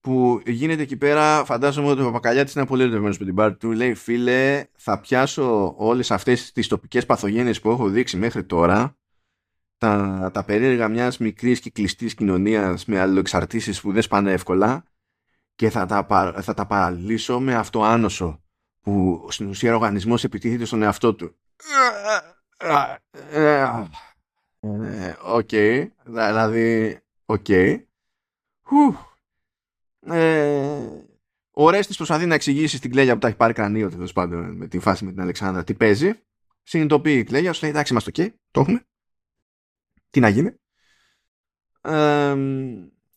που 0.00 0.42
γίνεται 0.46 0.82
εκεί 0.82 0.96
πέρα, 0.96 1.44
φαντάζομαι 1.44 1.88
ότι 1.88 2.00
ο 2.00 2.04
Παπακαλιάτης 2.04 2.54
είναι 2.54 2.66
πολύ 2.66 2.82
ερωτευμένος 2.82 3.18
με 3.18 3.24
την 3.24 3.34
πάρτι 3.34 3.58
του, 3.58 3.72
λέει 3.72 3.94
φίλε 3.94 4.64
θα 4.76 5.00
πιάσω 5.00 5.74
όλες 5.76 6.10
αυτές 6.10 6.52
τις 6.52 6.66
τοπικές 6.66 7.06
παθογένειες 7.06 7.60
που 7.60 7.70
έχω 7.70 7.88
δείξει 7.88 8.16
μέχρι 8.16 8.44
τώρα 8.44 8.96
τα, 9.78 10.30
τα 10.34 10.44
περίεργα 10.44 10.88
μιας 10.88 11.18
μικρής 11.18 11.60
και 11.60 11.70
κλειστής 11.70 12.14
κοινωνίας 12.14 12.84
με 12.84 13.00
αλληλοεξαρτήσεις 13.00 13.80
που 13.80 13.92
δεν 13.92 14.02
σπάνε 14.02 14.32
εύκολα 14.32 14.84
και 15.54 15.70
θα 15.70 15.86
τα, 15.86 16.06
θα 16.40 16.54
τα 16.54 16.66
παραλύσω 16.66 17.40
με 17.40 17.54
αυτό 17.54 17.82
άνοσο 17.82 18.42
που 18.80 19.26
στην 19.30 19.48
ουσία 19.48 19.72
ο 19.72 19.74
οργανισμός 19.74 20.24
επιτίθεται 20.24 20.64
στον 20.64 20.82
εαυτό 20.82 21.14
του. 21.14 21.36
Οκ, 25.22 25.50
δηλαδή, 26.04 27.00
OK. 27.24 27.44
Okay. 27.48 27.78
Ε, 30.10 30.78
ο 31.50 31.70
Ορέστης 31.70 31.94
προσπαθεί 31.94 32.26
να 32.26 32.34
εξηγήσει 32.34 32.76
στην 32.76 32.90
Κλέλια 32.90 33.12
που 33.12 33.18
τα 33.18 33.28
έχει 33.28 33.36
πάρει 33.36 33.52
κρανίο 33.52 33.90
τέλος 33.90 34.12
πάντων 34.12 34.56
με 34.56 34.66
τη 34.66 34.78
φάση 34.78 35.04
με 35.04 35.10
την 35.10 35.20
Αλεξάνδρα 35.20 35.64
τι 35.64 35.74
παίζει. 35.74 36.12
Συνειδητοποιεί 36.62 37.16
η 37.18 37.24
Κλέλια, 37.24 37.52
σου 37.52 37.62
λέει 37.62 37.70
εντάξει, 37.70 37.92
είμαστε 37.92 38.10
OK, 38.14 38.28
το 38.50 38.60
έχουμε. 38.60 38.86
Τι 40.10 40.20
να 40.20 40.28
γίνει. 40.28 40.54
Ε, 41.80 42.36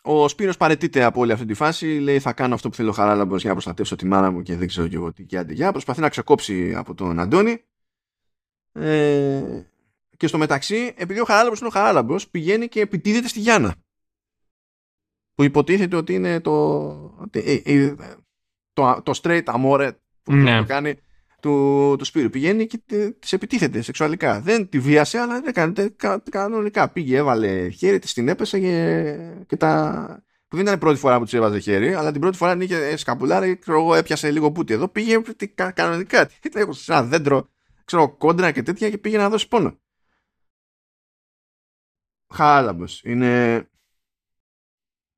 ο 0.01 0.27
Σπύρος 0.27 0.57
παραιτείται 0.57 1.03
από 1.03 1.19
όλη 1.19 1.31
αυτή 1.31 1.45
τη 1.45 1.53
φάση. 1.53 1.85
Λέει: 1.85 2.19
Θα 2.19 2.33
κάνω 2.33 2.53
αυτό 2.53 2.69
που 2.69 2.75
θέλει 2.75 2.91
ο 2.91 2.95
Χαράλαμπος 2.95 3.35
για 3.35 3.47
να 3.47 3.53
προστατεύσω 3.53 3.95
τη 3.95 4.05
μάνα 4.05 4.31
μου 4.31 4.41
και 4.41 4.55
δεν 4.55 4.67
ξέρω 4.67 4.87
και 4.87 4.95
εγώ 4.95 5.13
τι 5.13 5.23
και 5.23 5.37
αντίο 5.37 5.54
γεια. 5.54 5.71
Προσπαθεί 5.71 6.01
να 6.01 6.09
ξεκόψει 6.09 6.73
από 6.75 6.93
τον 6.93 7.19
Αντώνη. 7.19 7.63
Ε, 8.73 9.61
και 10.17 10.27
στο 10.27 10.37
μεταξύ, 10.37 10.93
επειδή 10.97 11.19
ο 11.19 11.25
Χαράλαμπος 11.25 11.59
είναι 11.59 11.67
ο 11.67 11.71
Χαράλαμπος, 11.71 12.27
πηγαίνει 12.27 12.67
και 12.67 12.81
επιτίθεται 12.81 13.27
στη 13.27 13.39
Γιάννα 13.39 13.75
που 15.35 15.43
υποτίθεται 15.43 15.95
ότι 15.95 16.13
είναι 16.13 16.39
το, 16.39 17.29
το, 18.73 19.01
το 19.03 19.19
straight 19.23 19.43
amore 19.43 19.91
που 20.23 20.33
ναι. 20.33 20.57
το 20.57 20.65
κάνει 20.65 20.95
του, 21.41 21.95
του 21.97 22.05
Σπύρου. 22.05 22.29
Πηγαίνει 22.29 22.65
και 22.67 22.77
τη 22.87 23.29
επιτίθεται 23.29 23.81
σεξουαλικά. 23.81 24.41
Δεν 24.41 24.69
τη 24.69 24.79
βίασε, 24.79 25.17
αλλά 25.17 25.33
δεν 25.33 25.47
έκανε 25.47 25.95
κανονικά. 26.29 26.89
Πήγε, 26.89 27.17
έβαλε 27.17 27.69
χέρι, 27.69 27.99
της 27.99 28.13
την 28.13 28.27
έπεσε 28.27 28.59
και, 28.59 29.15
και 29.47 29.55
τα. 29.55 30.23
Που 30.47 30.55
δεν 30.55 30.65
ήταν 30.65 30.77
η 30.77 30.79
πρώτη 30.79 30.99
φορά 30.99 31.17
που 31.17 31.23
της 31.23 31.33
έβαζε 31.33 31.59
χέρι, 31.59 31.93
αλλά 31.93 32.11
την 32.11 32.21
πρώτη 32.21 32.37
φορά 32.37 32.57
είχε 32.59 32.97
σκαπουλάρι, 32.97 33.57
ξέρω 33.57 33.79
εγώ, 33.79 33.95
έπιασε 33.95 34.31
λίγο 34.31 34.51
πούτι 34.51 34.73
εδώ. 34.73 34.87
Πήγε 34.87 35.21
κανονικά. 35.73 36.29
Έχω 36.53 36.73
σε 36.73 36.93
ένα 36.93 37.03
δέντρο, 37.03 37.49
ξέρω 37.85 38.09
κόντρα 38.09 38.51
και 38.51 38.63
τέτοια 38.63 38.89
και 38.89 38.97
πήγε 38.97 39.17
να 39.17 39.29
δώσει 39.29 39.47
πόνο. 39.47 39.79
Χάλαμπος. 42.33 43.01
Είναι 43.03 43.65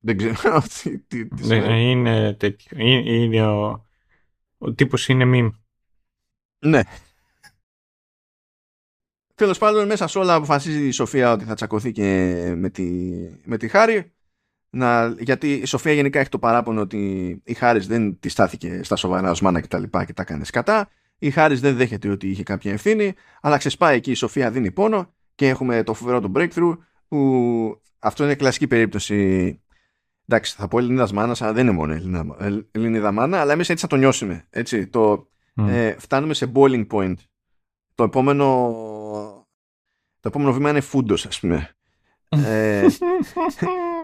δεν 0.04 0.16
ξέρω 0.16 0.62
τι, 0.82 0.98
τι, 0.98 1.28
τι 1.28 1.46
ναι, 1.46 1.90
Είναι 1.90 2.34
τέτοιο. 2.34 2.78
Είναι, 2.78 3.10
είναι 3.10 3.46
ο, 3.46 3.84
ο 4.58 4.72
τύπος 4.72 5.08
είναι 5.08 5.24
μιμ. 5.24 5.50
Ναι. 6.64 6.80
Τέλος 9.34 9.58
πάντων, 9.58 9.86
μέσα 9.86 10.06
σε 10.06 10.18
όλα 10.18 10.34
αποφασίζει 10.34 10.86
η 10.86 10.90
Σοφία 10.90 11.32
ότι 11.32 11.44
θα 11.44 11.54
τσακωθεί 11.54 11.92
και 11.92 12.04
με 12.56 12.70
τη, 12.70 12.84
με 13.44 13.56
τη 13.56 13.68
Χάρη. 13.68 14.12
Να, 14.70 15.14
γιατί 15.18 15.52
η 15.52 15.64
Σοφία 15.64 15.92
γενικά 15.92 16.20
έχει 16.20 16.28
το 16.28 16.38
παράπονο 16.38 16.80
ότι 16.80 17.40
η 17.44 17.54
Χάρης 17.54 17.86
δεν 17.86 18.18
τη 18.20 18.28
στάθηκε 18.28 18.82
στα 18.82 18.96
σοβαρά 18.96 19.30
ως 19.30 19.40
μάνα 19.40 19.60
και 19.60 19.66
τα 19.66 19.78
λοιπά 19.78 20.04
και 20.04 20.12
τα 20.12 20.22
έκανε 20.22 20.44
σκατά. 20.44 20.90
Η 21.18 21.30
Χάρης 21.30 21.60
δεν 21.60 21.76
δέχεται 21.76 22.08
ότι 22.08 22.28
είχε 22.28 22.42
κάποια 22.42 22.72
ευθύνη, 22.72 23.14
αλλά 23.40 23.56
ξεσπάει 23.56 23.96
εκεί 23.96 24.10
η 24.10 24.14
Σοφία 24.14 24.50
δίνει 24.50 24.70
πόνο 24.70 25.14
και 25.34 25.48
έχουμε 25.48 25.82
το 25.82 25.94
φοβερό 25.94 26.20
το 26.20 26.32
breakthrough 26.34 26.78
που 27.08 27.80
αυτό 27.98 28.24
είναι 28.24 28.34
κλασική 28.34 28.66
περίπτωση 28.66 29.58
Εντάξει, 30.28 30.54
θα 30.56 30.68
πω 30.68 30.78
Ελληνίδας 30.78 31.12
μάνας, 31.12 31.42
αλλά 31.42 31.52
δεν 31.52 31.66
είναι 31.66 31.76
μόνο 31.76 31.92
Ελληνίδα 32.70 33.12
μάνα, 33.12 33.40
αλλά 33.40 33.52
εμείς 33.52 33.68
έτσι 33.68 33.82
θα 33.82 33.88
το 33.88 33.96
νιώσουμε. 33.96 34.46
Έτσι, 34.50 34.86
το, 34.86 35.30
ε, 35.54 35.96
φτάνουμε 35.98 36.34
σε 36.34 36.52
boiling 36.54 36.86
point. 36.86 37.14
Το 37.94 38.04
επόμενο, 38.04 38.46
το 40.20 40.28
επόμενο 40.28 40.52
βήμα 40.52 40.70
είναι 40.70 40.80
φούντος, 40.80 41.26
ας 41.26 41.40
πούμε. 41.40 41.76
ε, 42.28 42.86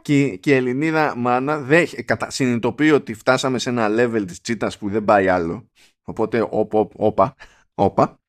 και, 0.02 0.36
και 0.36 0.50
η 0.50 0.54
Ελληνίδα 0.54 1.16
μάνα 1.16 1.58
δεν, 1.58 1.88
κατα, 2.04 2.30
συνειδητοποιεί 2.30 2.90
ότι 2.94 3.14
φτάσαμε 3.14 3.58
σε 3.58 3.70
ένα 3.70 3.88
level 3.90 4.24
της 4.26 4.40
τσίτας 4.40 4.78
που 4.78 4.88
δεν 4.90 5.04
πάει 5.04 5.28
άλλο. 5.28 5.68
Οπότε, 6.02 6.48
όπα, 6.50 7.34
όπα. 7.74 8.20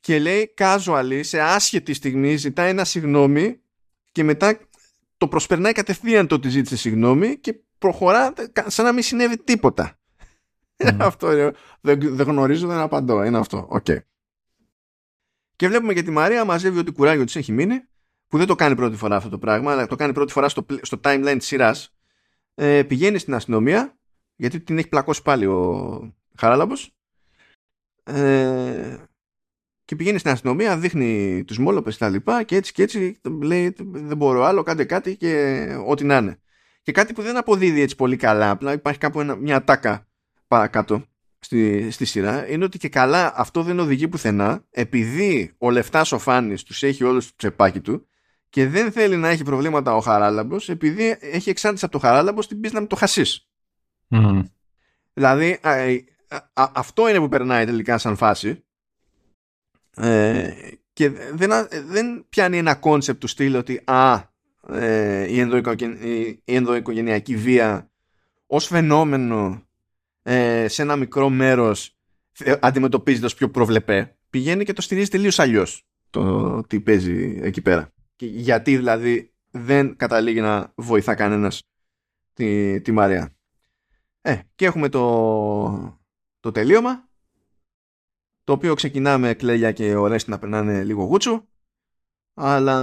Και 0.00 0.18
λέει 0.18 0.54
casually, 0.58 1.20
σε 1.22 1.40
άσχετη 1.40 1.94
στιγμή, 1.94 2.36
ζητάει 2.36 2.70
ένα 2.70 2.84
συγγνώμη 2.84 3.60
και 4.12 4.24
μετά 4.24 4.60
το 5.16 5.28
προσπερνάει 5.28 5.72
κατευθείαν 5.72 6.26
το 6.26 6.34
ότι 6.34 6.48
ζήτησε 6.48 6.76
συγγνώμη 6.76 7.38
και 7.38 7.60
προχωρά 7.78 8.32
σαν 8.66 8.84
να 8.84 8.92
μην 8.92 9.02
συνέβη 9.02 9.38
τίποτα. 9.38 9.97
Mm. 10.78 10.96
αυτό 11.00 11.52
δεν, 11.80 12.00
δεν 12.00 12.26
γνωρίζω, 12.26 12.66
δεν 12.66 12.78
απαντώ. 12.78 13.24
Είναι 13.24 13.38
αυτό. 13.38 13.66
OK. 13.70 13.84
Okay. 13.88 13.98
Και 15.56 15.68
βλέπουμε 15.68 15.94
και 15.94 16.02
τη 16.02 16.10
Μαρία 16.10 16.44
μαζεύει 16.44 16.78
ό,τι 16.78 16.92
κουράγιο 16.92 17.24
της 17.24 17.36
έχει 17.36 17.52
μείνει, 17.52 17.80
που 18.28 18.38
δεν 18.38 18.46
το 18.46 18.54
κάνει 18.54 18.74
πρώτη 18.74 18.96
φορά 18.96 19.16
αυτό 19.16 19.28
το 19.28 19.38
πράγμα, 19.38 19.72
αλλά 19.72 19.86
το 19.86 19.96
κάνει 19.96 20.12
πρώτη 20.12 20.32
φορά 20.32 20.48
στο, 20.48 20.66
στο 20.82 21.00
timeline 21.02 21.34
της 21.38 21.46
σειράς. 21.46 21.94
Ε, 22.54 22.82
πηγαίνει 22.82 23.18
στην 23.18 23.34
αστυνομία, 23.34 23.98
γιατί 24.36 24.60
την 24.60 24.78
έχει 24.78 24.88
πλακώσει 24.88 25.22
πάλι 25.22 25.46
ο 25.46 26.14
Χαράλαμπος. 26.36 26.96
Ε, 28.02 28.96
και 29.84 29.96
πηγαίνει 29.96 30.18
στην 30.18 30.30
αστυνομία, 30.30 30.78
δείχνει 30.78 31.44
τους 31.44 31.58
μόλοπες 31.58 31.96
και 31.96 32.04
τα 32.04 32.10
λοιπά 32.10 32.42
και 32.42 32.56
έτσι 32.56 32.72
και 32.72 32.82
έτσι 32.82 33.20
λέει 33.42 33.74
δεν 33.78 34.16
μπορώ 34.16 34.42
άλλο, 34.44 34.62
κάντε 34.62 34.84
κάτι 34.84 35.16
και 35.16 35.66
ό,τι 35.86 36.04
να 36.04 36.16
είναι. 36.16 36.40
Και 36.82 36.92
κάτι 36.92 37.12
που 37.12 37.22
δεν 37.22 37.36
αποδίδει 37.36 37.80
έτσι 37.80 37.96
πολύ 37.96 38.16
καλά, 38.16 38.50
απλά 38.50 38.72
υπάρχει 38.72 38.98
κάπου 38.98 39.20
ένα, 39.20 39.36
μια 39.36 39.64
τάκα 39.64 40.07
παρακάτω 40.48 41.04
στη, 41.38 41.90
στη 41.90 42.04
σειρά 42.04 42.48
είναι 42.48 42.64
ότι 42.64 42.78
και 42.78 42.88
καλά 42.88 43.32
αυτό 43.36 43.62
δεν 43.62 43.78
οδηγεί 43.78 44.08
πουθενά 44.08 44.64
επειδή 44.70 45.54
ο 45.58 45.70
Λεφτάς 45.70 46.12
ο 46.12 46.18
Φάνης 46.18 46.62
τους 46.62 46.82
έχει 46.82 47.04
όλους 47.04 47.24
στο 47.24 47.32
τσεπάκι 47.36 47.80
του 47.80 48.06
και 48.48 48.68
δεν 48.68 48.92
θέλει 48.92 49.16
να 49.16 49.28
έχει 49.28 49.42
προβλήματα 49.42 49.94
ο 49.94 50.00
Χαράλαμπος 50.00 50.68
επειδή 50.68 51.16
έχει 51.20 51.50
εξάρτηση 51.50 51.84
από 51.84 51.92
τον 51.92 52.06
Χαράλαμπο 52.06 52.44
στην 52.44 52.60
μπίζνα 52.60 52.80
με 52.80 52.86
το 52.86 52.96
χασίς. 52.96 53.48
Δηλαδή 55.12 55.60
αυτό 56.54 57.08
είναι 57.08 57.18
που 57.18 57.28
περνάει 57.28 57.64
τελικά 57.64 57.98
σαν 57.98 58.16
φάση 58.16 58.64
ε, 59.96 60.50
και 60.92 61.10
δεν, 61.10 61.50
δεν 61.86 62.26
πιάνει 62.28 62.58
ένα 62.58 62.74
κόνσεπτ 62.74 63.20
του 63.20 63.26
στυλ 63.26 63.54
ότι 63.54 63.80
α, 63.84 64.20
ε, 64.68 65.26
η, 65.32 66.40
η 66.44 66.54
ενδοοικογενειακή 66.54 67.36
βία 67.36 67.90
ως 68.46 68.66
φαινόμενο 68.66 69.67
ε, 70.30 70.68
σε 70.68 70.82
ένα 70.82 70.96
μικρό 70.96 71.28
μέρος 71.28 71.96
ε, 72.38 72.54
αντιμετωπίζεται 72.60 73.26
ως 73.26 73.34
πιο 73.34 73.50
προβλεπέ 73.50 74.16
πηγαίνει 74.30 74.64
και 74.64 74.72
το 74.72 74.82
στηρίζει 74.82 75.08
τελείως 75.08 75.38
αλλιώς 75.38 75.86
το 76.10 76.62
τι 76.62 76.80
παίζει 76.80 77.38
εκεί 77.42 77.62
πέρα. 77.62 77.92
Και 78.16 78.26
γιατί 78.26 78.76
δηλαδή 78.76 79.32
δεν 79.50 79.96
καταλήγει 79.96 80.40
να 80.40 80.72
βοηθά 80.74 81.14
κανένας 81.14 81.62
τη, 82.32 82.80
τη 82.80 82.92
Μαρία. 82.92 83.36
Ε, 84.20 84.38
και 84.54 84.64
έχουμε 84.64 84.88
το, 84.88 86.00
το 86.40 86.52
τελείωμα 86.52 87.08
το 88.44 88.52
οποίο 88.52 88.74
ξεκινάμε 88.74 89.34
κλέλια 89.34 89.72
και 89.72 89.94
ωραία 89.94 90.18
να 90.26 90.38
περνάνε 90.38 90.84
λίγο 90.84 91.04
γούτσου 91.04 91.44
αλλά 92.34 92.76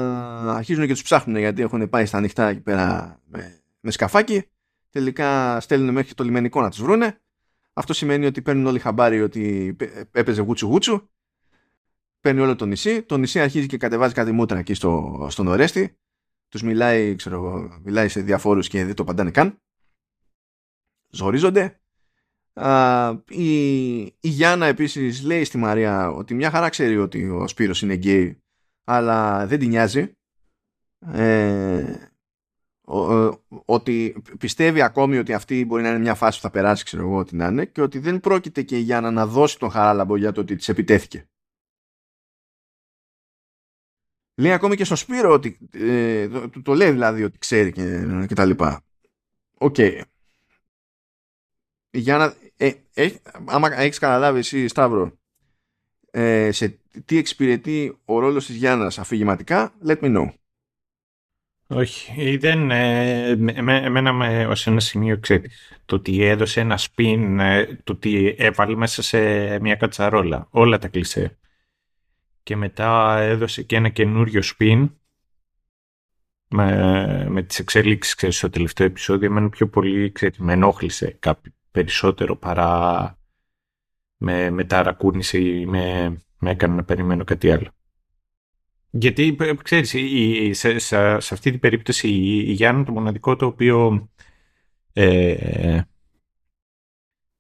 αρχίζουν 0.56 0.88
και 0.88 0.94
τους 0.94 1.04
ψάχνουν 1.04 1.38
γιατί 1.38 1.62
έχουν 1.62 1.90
πάει 1.90 2.06
στα 2.06 2.18
ανοιχτά 2.18 2.48
εκεί 2.48 2.62
πέρα 2.62 3.20
με, 3.26 3.62
με 3.80 3.92
σκαφάκι. 3.92 4.50
Τελικά 4.90 5.60
στέλνουν 5.60 5.94
μέχρι 5.94 6.14
το 6.14 6.24
λιμενικό 6.24 6.62
να 6.62 6.70
τους 6.70 6.82
βρούνε 6.82 7.20
αυτό 7.76 7.94
σημαίνει 7.94 8.26
ότι 8.26 8.42
παίρνουν 8.42 8.66
όλοι 8.66 8.80
χαμπάρι 8.80 9.22
ότι 9.22 9.76
έπαιζε 10.12 10.42
γούτσου 10.42 10.68
γούτσου. 10.68 11.10
Παίρνει 12.20 12.40
όλο 12.42 12.56
το 12.56 12.66
νησί. 12.66 13.02
Το 13.02 13.18
νησί 13.18 13.40
αρχίζει 13.40 13.68
και 13.68 13.78
κατεβάζει 13.78 14.14
κάτι 14.14 14.32
μούτρα 14.32 14.60
εκεί 14.60 14.74
στο, 14.74 15.28
στον 15.30 15.48
Ορέστη 15.48 15.98
τους 16.56 16.64
μιλάει, 16.64 17.16
ξέρω, 17.16 17.70
μιλάει 17.84 18.08
σε 18.08 18.22
διαφόρους 18.22 18.68
και 18.68 18.86
δεν 18.86 18.96
το 18.96 19.04
παντάνε 19.04 19.32
καν. 19.32 19.62
Ζορίζονται. 21.10 21.80
Η, 23.28 23.96
η 24.02 24.18
Γιάννα 24.20 24.66
επίσης 24.66 25.24
λέει 25.24 25.44
στη 25.44 25.58
Μαρία 25.58 26.10
ότι 26.10 26.34
μια 26.34 26.50
χαρά 26.50 26.70
ξέρει 26.70 26.98
ότι 26.98 27.30
ο 27.30 27.48
Σπύρος 27.48 27.82
είναι 27.82 27.94
γκέι 27.94 28.44
αλλά 28.84 29.48
δεν 29.48 29.60
την 29.60 29.70
νοιάζει. 29.70 30.18
Ε, 31.12 31.96
ότι 33.66 34.24
πιστεύει 34.40 34.82
ακόμη 34.82 35.18
ότι 35.18 35.34
αυτή 35.34 35.66
μπορεί 35.66 35.84
να 35.84 35.90
είναι 35.90 36.00
μια 36.00 36.16
φάση 36.16 36.38
που 36.38 36.44
θα 36.44 36.50
περάσει 36.50 36.84
ξέρω 36.84 37.04
εγώ 37.04 37.18
ότι 37.18 37.36
να 37.36 37.48
είναι 37.48 37.66
και 37.66 37.82
ότι 37.82 38.00
δεν 38.00 38.20
πρόκειται 38.20 38.62
και 38.62 38.78
η 38.78 38.82
Γιάννα 38.82 39.12
να 39.12 39.26
δώσει 39.26 39.60
τον 39.60 39.70
Χαράλαμπο 39.70 40.16
για 40.16 40.32
το 40.32 40.42
ότι 40.42 40.56
της 40.56 40.70
επιτέθηκε. 40.70 41.28
Λέει 44.38 44.52
ακόμη 44.52 44.76
και 44.76 44.84
στο 44.84 44.96
Σπύρο 44.96 45.32
ότι 45.32 45.58
ε, 45.72 46.28
το, 46.28 46.62
το, 46.62 46.74
λέει 46.74 46.92
δηλαδή 46.92 47.24
ότι 47.24 47.38
ξέρει 47.38 47.72
και, 47.72 48.06
και 48.28 48.36
τα 48.36 48.46
λοιπά. 48.46 48.82
OK. 49.58 49.76
Okay. 49.78 50.02
Γιάννα 51.90 52.36
ε, 52.58 52.72
ε, 52.94 53.10
άμα 53.46 53.80
έχεις 53.80 54.00
καταλάβει 54.00 54.40
εσύ 54.40 54.68
Σταύρο 54.68 55.20
ε, 56.12 56.52
σε 56.52 56.80
τι 57.06 57.18
εξυπηρετεί 57.18 57.98
ο 58.06 58.20
ρόλος 58.20 58.46
της 58.46 58.56
Γιάννας 58.56 59.00
αφηγηματικά 59.00 59.74
let 59.86 60.00
me 60.00 60.16
know 60.16 60.34
όχι, 61.68 62.38
δεν, 62.38 62.72
ε, 62.72 63.30
εμένα 63.66 64.14
με, 64.14 64.46
ως 64.48 64.68
ένα 64.68 64.80
σημείο 64.80 65.20
ξέρεις. 65.20 65.80
Το 65.86 65.96
ότι 65.96 66.24
έδωσε 66.24 66.60
ένα 66.60 66.80
spin, 66.80 67.38
ε, 67.40 67.66
το 67.84 67.94
ότι 67.94 68.36
έβαλε 68.38 68.76
μέσα 68.76 69.02
σε 69.02 69.20
μια 69.60 69.76
κατσαρόλα. 69.76 70.48
Όλα 70.50 70.78
τα 70.78 70.88
κλεισέ. 70.88 71.38
Και 72.44 72.56
μετά 72.56 73.18
έδωσε 73.18 73.64
και 73.64 73.76
ένα 73.76 73.90
καινούριο 73.90 74.42
spin 74.58 74.90
με, 76.48 77.26
με 77.30 77.44
τις 77.44 77.60
εξέλιξεις 77.60 78.16
ξέρεις, 78.16 78.38
στο 78.38 78.50
τελευταίο 78.50 78.88
επεισόδιο. 78.88 79.28
Εμένα 79.28 79.50
πιο 79.50 79.70
πολύ 79.70 80.12
ξέρεις, 80.12 80.38
με 80.38 80.54
ενόχλησε 80.54 81.18
κάποιο 81.20 81.52
περισσότερο 81.72 82.36
παρά 82.36 83.18
με, 84.18 84.50
με 84.50 84.64
ταρακούνησε 84.64 85.38
ή 85.38 85.66
με, 85.66 86.16
με 86.40 86.52
έκανε 86.52 86.76
να 86.76 86.84
περιμένω 86.84 87.24
κάτι 87.24 87.52
άλλο. 87.52 87.70
Γιατί, 88.98 89.36
ε, 89.40 89.54
ξέρεις, 89.64 89.94
η, 89.94 90.54
σε, 90.54 90.80
σε, 90.80 90.98
αυτή 91.18 91.52
την 91.52 91.60
περίπτωση 91.60 92.10
η, 92.10 92.44
η 92.48 92.52
Γιάννα 92.52 92.84
το 92.84 92.92
μοναδικό 92.92 93.36
το 93.36 93.46
οποίο 93.46 94.10
ε, 94.94 95.82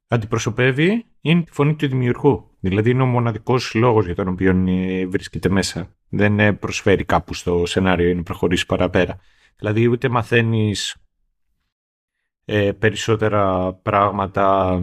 αντιπροσωπεύει 0.07 1.05
είναι 1.21 1.43
τη 1.43 1.51
φωνή 1.51 1.75
του 1.75 1.87
δημιουργού. 1.87 2.49
Δηλαδή 2.59 2.89
είναι 2.89 3.01
ο 3.01 3.05
μοναδικός 3.05 3.73
λόγος 3.73 4.05
για 4.05 4.15
τον 4.15 4.27
οποίο 4.27 4.63
ε, 4.67 5.05
βρίσκεται 5.05 5.49
μέσα. 5.49 5.95
Δεν 6.09 6.39
ε, 6.39 6.53
προσφέρει 6.53 7.05
κάπου 7.05 7.33
στο 7.33 7.65
σενάριο 7.65 8.09
ή 8.09 8.15
να 8.15 8.23
προχωρήσει 8.23 8.65
παραπέρα. 8.65 9.19
Δηλαδή 9.55 9.87
ούτε 9.87 10.09
μαθαίνεις 10.09 10.95
ε, 12.45 12.71
περισσότερα 12.71 13.73
πράγματα 13.73 14.81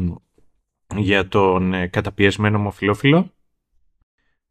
για 0.96 1.28
τον 1.28 1.74
ε, 1.74 1.86
καταπιεσμένο 1.86 2.58
ομοφιλόφιλο 2.58 3.32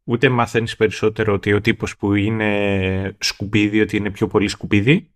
ούτε 0.04 0.28
μαθαίνεις 0.28 0.76
περισσότερο 0.76 1.32
ότι 1.32 1.52
ο 1.52 1.60
τύπος 1.60 1.96
που 1.96 2.14
είναι 2.14 3.16
σκουπίδι 3.18 3.80
ότι 3.80 3.96
είναι 3.96 4.10
πιο 4.10 4.26
πολύ 4.26 4.48
σκουπίδι 4.48 5.10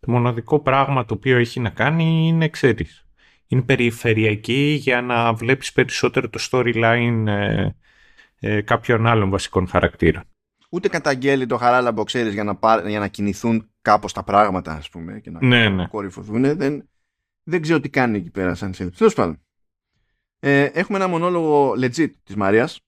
το 0.00 0.10
μοναδικό 0.10 0.60
πράγμα 0.60 1.04
το 1.04 1.14
οποίο 1.14 1.38
έχει 1.38 1.60
να 1.60 1.70
κάνει 1.70 2.26
είναι 2.28 2.48
ξέρεις 2.48 3.06
είναι 3.52 3.62
περιφερειακή 3.62 4.78
για 4.80 5.02
να 5.02 5.32
βλέπεις 5.32 5.72
περισσότερο 5.72 6.28
το 6.28 6.38
storyline 6.50 7.24
ε, 7.26 7.68
ε, 8.40 8.60
κάποιων 8.60 9.06
άλλων 9.06 9.30
βασικών 9.30 9.68
χαρακτήρων. 9.68 10.22
Ούτε 10.70 10.88
καταγγέλει 10.88 11.46
το 11.46 11.56
χαράλαμπο, 11.56 12.04
ξέρεις, 12.04 12.32
για 12.32 12.44
να, 12.44 12.58
για 12.88 12.98
να 12.98 13.08
κινηθούν 13.08 13.70
κάπως 13.82 14.12
τα 14.12 14.22
πράγματα, 14.22 14.72
ας 14.72 14.88
πούμε, 14.88 15.20
και 15.20 15.30
να 15.30 15.44
ναι, 15.44 15.68
ναι. 15.68 15.86
κορυφωθούν. 15.86 16.56
Δεν, 16.56 16.88
δεν 17.42 17.62
ξέρω 17.62 17.80
τι 17.80 17.88
κάνει 17.88 18.18
εκεί 18.18 18.30
πέρα 18.30 18.54
σαν 18.54 18.74
σύλληψη. 18.74 18.98
Τέλος 18.98 19.14
πάντων. 19.14 19.42
Ε, 20.38 20.62
έχουμε 20.62 20.98
ένα 20.98 21.08
μονόλογο 21.08 21.70
legit 21.70 22.10
της 22.22 22.36
Μαρίας 22.36 22.80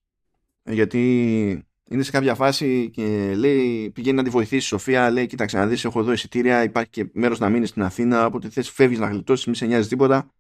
γιατί 0.65 1.67
είναι 1.89 2.03
σε 2.03 2.11
κάποια 2.11 2.35
φάση 2.35 2.91
και 2.91 3.35
λέει, 3.35 3.91
πηγαίνει 3.91 4.17
να 4.17 4.23
τη 4.23 4.31
βοηθήσει 4.31 4.57
η 4.57 4.61
Σοφία, 4.61 5.11
λέει 5.11 5.27
κοίταξε 5.27 5.57
να 5.57 5.67
δεις 5.67 5.85
έχω 5.85 6.01
εδώ 6.01 6.13
εισιτήρια, 6.13 6.63
υπάρχει 6.63 6.91
και 6.91 7.11
μέρος 7.13 7.39
να 7.39 7.49
μείνεις 7.49 7.69
στην 7.69 7.83
Αθήνα, 7.83 8.27
όποτε 8.27 8.49
θες 8.49 8.71
φεύγεις 8.71 8.99
να 8.99 9.07
γλιτώσεις, 9.07 9.47
μη 9.47 9.57
σε 9.57 9.67
νοιάζει 9.67 9.89
τίποτα 9.89 10.33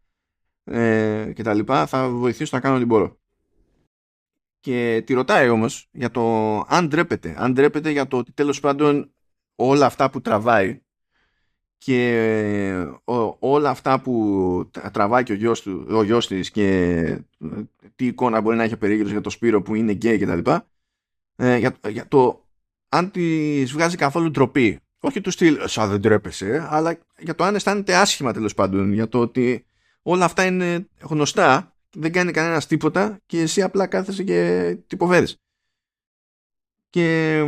ε, 0.64 1.32
και 1.34 1.42
τα 1.42 1.54
λοιπά, 1.54 1.86
θα 1.86 2.08
βοηθήσω 2.08 2.56
να 2.56 2.62
κάνω 2.62 2.76
ό,τι 2.76 2.84
μπορώ. 2.84 3.18
Και 4.60 5.02
τη 5.06 5.14
ρωτάει 5.14 5.48
όμως 5.48 5.88
για 5.92 6.10
το 6.10 6.56
αν 6.68 6.88
ντρέπεται, 6.88 7.34
αν 7.38 7.52
ντρέπεται 7.52 7.90
για 7.90 8.06
το 8.06 8.16
ότι 8.16 8.32
τέλος 8.32 8.60
πάντων 8.60 9.14
όλα 9.54 9.86
αυτά 9.86 10.10
που 10.10 10.20
τραβάει 10.20 10.83
και 11.84 12.86
όλα 13.38 13.70
αυτά 13.70 14.00
που 14.00 14.70
τραβάει 14.92 15.22
και 15.22 15.32
ο 15.32 15.34
γιος, 15.34 15.62
του, 15.62 15.86
ο 15.90 16.02
γιος 16.02 16.26
της 16.26 16.50
και 16.50 16.68
ε, 16.98 17.62
τι 17.96 18.06
εικόνα 18.06 18.40
μπορεί 18.40 18.56
να 18.56 18.62
έχει 18.62 18.76
περίγυρος 18.76 19.10
για 19.10 19.20
το 19.20 19.30
Σπύρο 19.30 19.62
που 19.62 19.74
είναι 19.74 19.92
γκέι 19.92 20.18
και 20.18 20.26
τα 20.26 20.34
λοιπά 20.34 20.66
ε, 21.36 21.56
για, 21.56 21.76
για, 21.88 22.08
το 22.08 22.44
αν 22.88 23.10
της 23.10 23.72
βγάζει 23.72 23.96
καθόλου 23.96 24.30
ντροπή 24.30 24.80
όχι 25.00 25.20
του 25.20 25.30
στυλ 25.30 25.58
σαν 25.64 25.90
δεν 25.90 26.00
τρέπεσαι 26.00 26.66
αλλά 26.70 26.98
για 27.18 27.34
το 27.34 27.44
αν 27.44 27.54
αισθάνεται 27.54 27.94
άσχημα 27.94 28.32
τέλος 28.32 28.54
πάντων 28.54 28.92
για 28.92 29.08
το 29.08 29.20
ότι 29.20 29.66
όλα 30.02 30.24
αυτά 30.24 30.44
είναι 30.44 30.88
γνωστά 31.00 31.74
δεν 31.94 32.12
κάνει 32.12 32.32
κανένας 32.32 32.66
τίποτα 32.66 33.20
και 33.26 33.40
εσύ 33.40 33.62
απλά 33.62 33.86
κάθεσαι 33.86 34.22
και 34.22 34.76
τυποφέρεις 34.86 35.36
και 36.90 37.38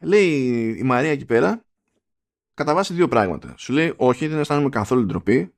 λέει 0.00 0.30
η 0.78 0.82
Μαρία 0.82 1.10
εκεί 1.10 1.24
πέρα 1.24 1.63
κατά 2.54 2.74
βάση 2.74 2.94
δύο 2.94 3.08
πράγματα. 3.08 3.54
Σου 3.56 3.72
λέει 3.72 3.92
όχι, 3.96 4.26
δεν 4.26 4.38
αισθάνομαι 4.38 4.68
καθόλου 4.68 5.06
ντροπή 5.06 5.54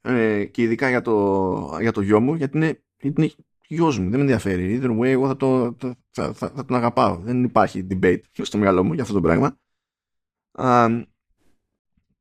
ε, 0.00 0.44
και 0.44 0.62
ειδικά 0.62 0.88
για 0.88 1.02
το, 1.02 1.78
για 1.80 1.92
το 1.92 2.00
γιο 2.00 2.20
μου, 2.20 2.34
γιατί 2.34 2.56
είναι, 2.56 2.82
είναι 3.00 3.30
γιος 3.66 3.98
μου, 3.98 4.04
δεν 4.10 4.14
με 4.14 4.20
ενδιαφέρει. 4.20 4.80
Either 4.82 4.98
way, 4.98 5.06
εγώ 5.06 5.26
θα, 5.26 5.36
το, 5.36 5.76
θα, 6.10 6.32
θα, 6.32 6.32
θα 6.32 6.64
τον 6.64 6.76
αγαπάω. 6.76 7.16
Δεν 7.16 7.44
υπάρχει 7.44 7.86
debate 7.90 8.20
στο 8.42 8.58
μυαλό 8.58 8.84
μου 8.84 8.92
για 8.92 9.02
αυτό 9.02 9.14
το 9.14 9.20
πράγμα. 9.20 9.58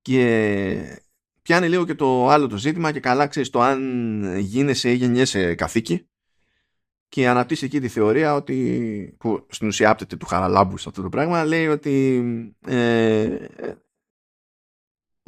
και 0.02 1.02
πιάνει 1.42 1.70
λίγο 1.70 1.86
και 1.86 1.96
το 1.96 2.30
άλλο 2.30 2.48
το 2.48 2.58
ζήτημα 2.58 2.92
και 2.92 3.00
καλά 3.00 3.28
ξέρεις 3.28 3.50
το 3.50 3.62
αν 3.62 4.38
γίνεσαι 4.38 4.92
ή 4.92 4.96
γεννιέσαι 4.96 5.56
καθήκη 5.56 6.10
και 7.10 7.28
αναπτύσσει 7.28 7.66
εκεί 7.66 7.80
τη 7.80 7.88
θεωρία 7.88 8.36
ότι 8.36 9.16
που 9.20 9.46
στην 9.50 9.68
ουσία 9.68 9.90
άπτεται 9.90 10.16
του 10.16 10.26
χαραλάμπου 10.26 10.78
σε 10.78 10.90
αυτό 10.90 11.02
το 11.02 11.10
πράγμα 11.10 11.46
λέει 11.46 11.68
ότι 11.68 12.24
ε, 12.68 13.38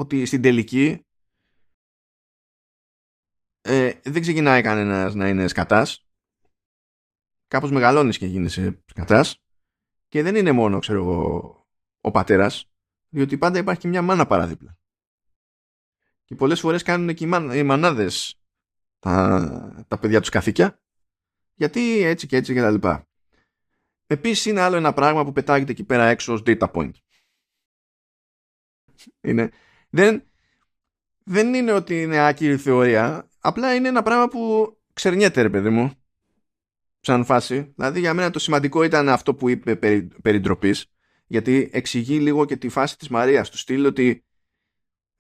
ότι 0.02 0.26
στην 0.26 0.42
τελική 0.42 1.06
ε, 3.62 3.94
δεν 4.04 4.22
ξεκινάει 4.22 4.62
κανένας 4.62 5.16
να 5.16 5.28
είναι 5.28 5.48
σκατάς 5.48 6.06
κάπως 7.48 7.72
μεγαλώνεις 7.72 8.18
και 8.18 8.26
γίνεσαι 8.26 8.84
σκατάς 8.86 9.38
και 10.08 10.22
δεν 10.22 10.36
είναι 10.36 10.52
μόνο 10.52 10.80
ξέρω 10.80 11.00
εγώ 11.00 11.68
ο 12.02 12.12
πατέρας 12.12 12.72
διότι 13.10 13.38
πάντα 13.38 13.60
υπάρχει 13.60 13.82
και 13.82 13.88
μια 13.88 14.02
μάνα 14.02 14.26
παράδειγμα 14.26 14.78
και 16.26 16.36
πολλές 16.36 16.60
φορές 16.60 16.84
κάνουν 16.84 17.14
και 17.14 17.24
οι, 17.24 17.28
μαν, 17.28 17.52
οι 17.52 17.64
μανάδες 17.64 18.42
τα, 19.00 19.86
τα 19.88 20.00
παιδιά 20.00 20.20
τους 20.20 20.30
καθήκια 20.30 20.82
γιατί 21.62 22.02
έτσι 22.02 22.28
και 22.28 22.36
έτσι 22.36 22.54
και 22.54 22.60
τα 22.60 22.72
λοιπά. 22.72 23.08
Επίσης 24.08 24.46
είναι 24.46 24.62
άλλο 24.62 24.76
ένα 24.76 24.94
πράγμα 24.94 25.26
που 25.26 25.32
πετάγεται 25.32 25.72
εκεί 25.72 25.84
πέρα 25.84 26.08
έξω 26.08 26.34
ως 26.34 26.42
data 26.46 26.72
point. 26.72 26.92
Είναι, 29.22 29.52
δεν, 29.92 30.24
δεν 31.24 31.54
είναι 31.54 31.72
ότι 31.72 32.02
είναι 32.02 32.28
άκυρη 32.28 32.58
θεωρία, 32.58 33.30
απλά 33.40 33.76
είναι 33.76 33.88
ένα 33.88 34.04
πράγμα 34.04 34.28
που 34.28 34.72
ξερνιέται 34.94 35.42
ρε 35.42 35.50
παιδί 35.50 35.70
μου 35.70 35.92
σαν 37.00 37.26
φάση. 37.26 37.74
Δηλαδή 37.76 38.00
για 38.00 38.14
μένα 38.14 38.30
το 38.30 38.40
σημαντικό 38.40 38.84
ήταν 38.84 39.10
αυτό 39.10 39.36
που 39.36 39.50
είπε 39.50 39.76
περί, 39.76 40.08
περί 40.22 40.42
γιατί 41.28 41.70
εξηγεί 41.72 42.20
λίγο 42.20 42.46
και 42.46 42.56
τη 42.56 42.70
φάση 42.70 42.98
της 42.98 43.10
Μαρίας 43.10 43.50
του 43.50 43.58
στυλ 43.58 43.86
ότι 43.86 44.26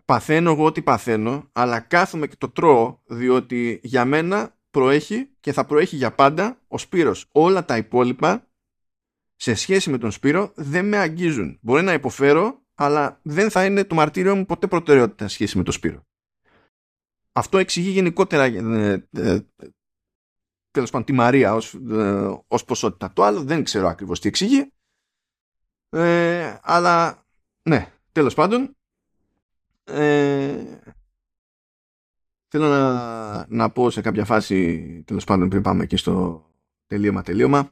παθαίνω 0.05 0.51
εγώ 0.51 0.65
ό,τι 0.65 0.81
παθαίνω 0.81 1.49
αλλά 1.51 1.79
κάθομαι 1.79 2.27
και 2.27 2.35
το 2.37 2.49
τρώω 2.49 2.99
διότι 3.05 3.79
για 3.83 4.05
μένα 4.05 4.57
προέχει 4.71 5.29
και 5.39 5.53
θα 5.53 5.65
προέχει 5.65 5.95
για 5.95 6.11
πάντα 6.11 6.61
ο 6.67 6.77
Σπύρος. 6.77 7.27
Όλα 7.31 7.65
τα 7.65 7.77
υπόλοιπα 7.77 8.47
σε 9.35 9.53
σχέση 9.53 9.89
με 9.89 9.97
τον 9.97 10.11
Σπύρο 10.11 10.51
δεν 10.55 10.87
με 10.87 10.97
αγγίζουν. 10.97 11.57
Μπορεί 11.61 11.83
να 11.83 11.93
υποφέρω 11.93 12.60
αλλά 12.83 13.19
δεν 13.21 13.49
θα 13.49 13.65
είναι 13.65 13.83
το 13.83 13.95
μαρτύριο 13.95 14.35
μου 14.35 14.45
ποτέ 14.45 14.67
προτεραιότητα 14.67 15.27
σε 15.27 15.33
σχέση 15.33 15.57
με 15.57 15.63
τον 15.63 15.73
Σπύρο. 15.73 16.05
Αυτό 17.31 17.57
εξηγεί 17.57 17.89
γενικότερα 17.89 18.43
ε, 18.43 19.07
ε, 19.11 19.39
τέλος 20.71 20.89
πάντων 20.89 21.05
τη 21.05 21.13
Μαρία 21.13 21.53
ως, 21.53 21.73
ε, 21.73 22.37
ως 22.47 22.65
ποσότητα. 22.65 23.13
Το 23.13 23.23
άλλο 23.23 23.43
δεν 23.43 23.63
ξέρω 23.63 23.87
ακριβώς 23.87 24.19
τι 24.19 24.27
εξηγεί. 24.27 24.71
Ε, 25.89 26.57
αλλά 26.61 27.25
ναι, 27.69 27.93
τέλος 28.11 28.33
πάντων 28.33 28.75
ε, 29.83 30.79
θέλω 32.47 32.67
να, 32.67 33.45
να 33.47 33.71
πω 33.71 33.89
σε 33.89 34.01
κάποια 34.01 34.25
φάση 34.25 35.03
τέλος 35.05 35.23
πάντων 35.23 35.49
πριν 35.49 35.61
πάμε 35.61 35.83
εκεί 35.83 35.95
στο 35.97 36.45
τελείωμα 36.85 37.21
τελείωμα 37.21 37.71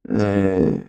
ε, 0.00 0.86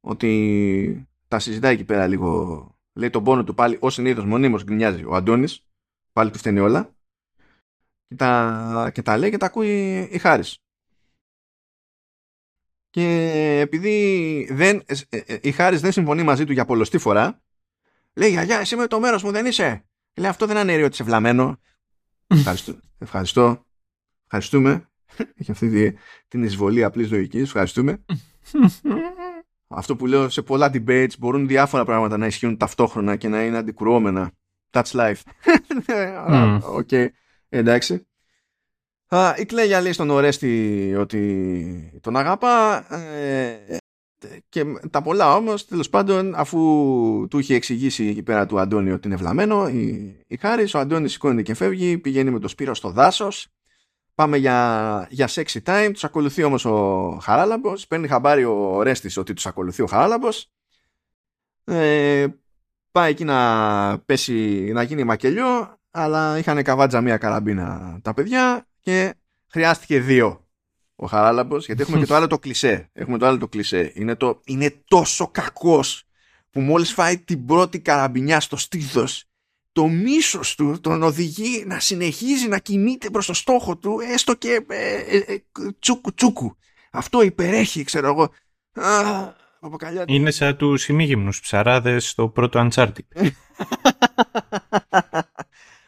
ότι 0.00 1.09
τα 1.30 1.38
συζητάει 1.38 1.74
εκεί 1.74 1.84
πέρα 1.84 2.06
λίγο. 2.06 2.78
Λέει 2.92 3.10
τον 3.10 3.24
πόνο 3.24 3.44
του 3.44 3.54
πάλι 3.54 3.76
ως 3.80 3.94
συνήθως 3.94 4.24
μονίμως 4.24 4.64
γκρινιάζει 4.64 5.04
ο 5.04 5.14
Αντώνης. 5.14 5.64
Πάλι 6.12 6.30
του 6.30 6.38
φταίνει 6.38 6.58
όλα. 6.58 6.94
Και 8.06 8.14
τα, 8.14 8.90
και 8.94 9.02
τα 9.02 9.16
λέει 9.16 9.30
και 9.30 9.36
τα 9.36 9.46
ακούει 9.46 9.98
η 10.10 10.18
Χάρης. 10.18 10.58
Και 12.90 13.06
επειδή 13.60 14.48
δεν, 14.50 14.82
ε, 14.86 14.96
ε, 15.08 15.38
η 15.42 15.52
Χάρης 15.52 15.80
δεν 15.80 15.92
συμφωνεί 15.92 16.22
μαζί 16.22 16.44
του 16.44 16.52
για 16.52 16.64
πολλωστή 16.64 16.98
φορά 16.98 17.42
λέει 18.14 18.30
γιαγιά 18.30 18.58
εσύ 18.58 18.76
με 18.76 18.86
το 18.86 19.00
μέρος 19.00 19.22
μου 19.22 19.30
δεν 19.30 19.46
είσαι 19.46 19.84
λέει 20.14 20.30
αυτό 20.30 20.46
δεν 20.46 20.56
αναιρεί 20.56 20.82
ότι 20.82 20.92
είσαι 20.92 21.04
βλαμμένο 21.04 21.60
ευχαριστώ, 22.26 22.80
ευχαριστώ. 22.98 23.64
Ευχαριστούμε. 24.24 24.90
Για 25.44 25.52
αυτή 25.52 25.98
την 26.28 26.42
εισβολή 26.42 26.84
απλής 26.84 27.10
λογικής. 27.10 27.42
Ευχαριστούμε 27.42 28.04
αυτό 29.70 29.96
που 29.96 30.06
λέω 30.06 30.28
σε 30.28 30.42
πολλά 30.42 30.70
debates 30.74 31.18
μπορούν 31.18 31.46
διάφορα 31.46 31.84
πράγματα 31.84 32.16
να 32.16 32.26
ισχύουν 32.26 32.56
ταυτόχρονα 32.56 33.16
και 33.16 33.28
να 33.28 33.44
είναι 33.44 33.56
αντικρουόμενα. 33.56 34.30
That's 34.70 34.90
life. 34.90 35.20
OK 36.78 36.88
okay. 36.90 37.06
εντάξει. 37.48 38.06
Α, 39.08 39.34
η 39.36 39.44
Κλέλια 39.44 39.80
λέει 39.80 39.92
στον 39.92 40.10
Ορέστη 40.10 40.94
ότι 40.98 41.98
τον 42.00 42.16
αγαπά 42.16 42.84
ε, 42.94 43.76
και 44.48 44.64
τα 44.90 45.02
πολλά 45.02 45.34
όμως 45.34 45.66
τέλος 45.66 45.88
πάντων 45.88 46.34
αφού 46.34 46.58
του 47.30 47.38
είχε 47.38 47.54
εξηγήσει 47.54 48.06
εκεί 48.06 48.22
πέρα 48.22 48.46
του 48.46 48.60
Αντώνη 48.60 48.90
ότι 48.90 49.06
είναι 49.06 49.16
βλαμμένο 49.16 49.68
η, 49.68 50.16
η 50.26 50.36
Χάρις, 50.36 50.74
ο 50.74 50.78
Αντώνης 50.78 51.12
σηκώνεται 51.12 51.42
και 51.42 51.54
φεύγει 51.54 51.98
πηγαίνει 51.98 52.30
με 52.30 52.38
το 52.38 52.48
Σπύρο 52.48 52.74
στο 52.74 52.90
δάσος 52.90 53.48
πάμε 54.20 54.36
για, 54.36 55.06
για 55.10 55.28
sexy 55.30 55.58
time. 55.64 55.90
Τους 55.92 56.04
ακολουθεί 56.04 56.42
όμως 56.42 56.64
ο 56.64 57.18
Χαράλαμπος. 57.22 57.86
Παίρνει 57.86 58.08
χαμπάρι 58.08 58.44
ο 58.44 58.52
Ορέστης 58.52 59.16
ότι 59.16 59.32
τους 59.32 59.46
ακολουθεί 59.46 59.82
ο 59.82 59.86
Χαράλαμπος. 59.86 60.50
Ε, 61.64 62.26
πάει 62.90 63.10
εκεί 63.10 63.24
να 63.24 63.98
πέσει 63.98 64.34
να 64.72 64.82
γίνει 64.82 65.04
μακελιό 65.04 65.78
αλλά 65.90 66.38
είχαν 66.38 66.62
καβάτζα 66.62 67.00
μία 67.00 67.16
καραμπίνα 67.16 67.98
τα 68.02 68.14
παιδιά 68.14 68.66
και 68.80 69.14
χρειάστηκε 69.46 70.00
δύο 70.00 70.48
ο 70.94 71.06
Χαράλαμπος 71.06 71.66
γιατί 71.66 71.82
έχουμε 71.82 71.98
και 71.98 72.06
το 72.06 72.14
άλλο 72.14 72.26
το 72.26 72.38
κλισέ. 72.38 72.90
Έχουμε 72.92 73.18
το 73.18 73.26
άλλο 73.26 73.38
το 73.38 73.48
κλισέ. 73.48 73.92
Είναι, 73.94 74.14
το, 74.14 74.40
είναι 74.44 74.82
τόσο 74.84 75.28
κακός 75.28 76.04
που 76.50 76.60
μόλις 76.60 76.92
φάει 76.92 77.18
την 77.18 77.44
πρώτη 77.46 77.80
καραμπινιά 77.80 78.40
στο 78.40 78.56
στήθος 78.56 79.29
το 79.72 79.86
μίσος 79.86 80.54
του 80.54 80.80
τον 80.80 81.02
οδηγεί 81.02 81.64
να 81.66 81.80
συνεχίζει 81.80 82.48
να 82.48 82.58
κινείται 82.58 83.10
προς 83.10 83.26
το 83.26 83.34
στόχο 83.34 83.76
του 83.76 83.98
έστω 84.12 84.34
και 84.34 84.64
ε, 84.68 84.94
ε, 84.94 85.16
ε 85.16 85.42
τσούκου 85.78 86.14
τσούκου 86.14 86.56
αυτό 86.90 87.22
υπερέχει 87.22 87.84
ξέρω 87.84 88.06
εγώ 88.06 88.32
είναι 90.06 90.30
σαν 90.30 90.56
τους 90.56 90.88
ημίγυμνους 90.88 91.40
ψαράδες 91.40 92.08
στο 92.08 92.28
πρώτο 92.28 92.68
Uncharted 92.68 93.04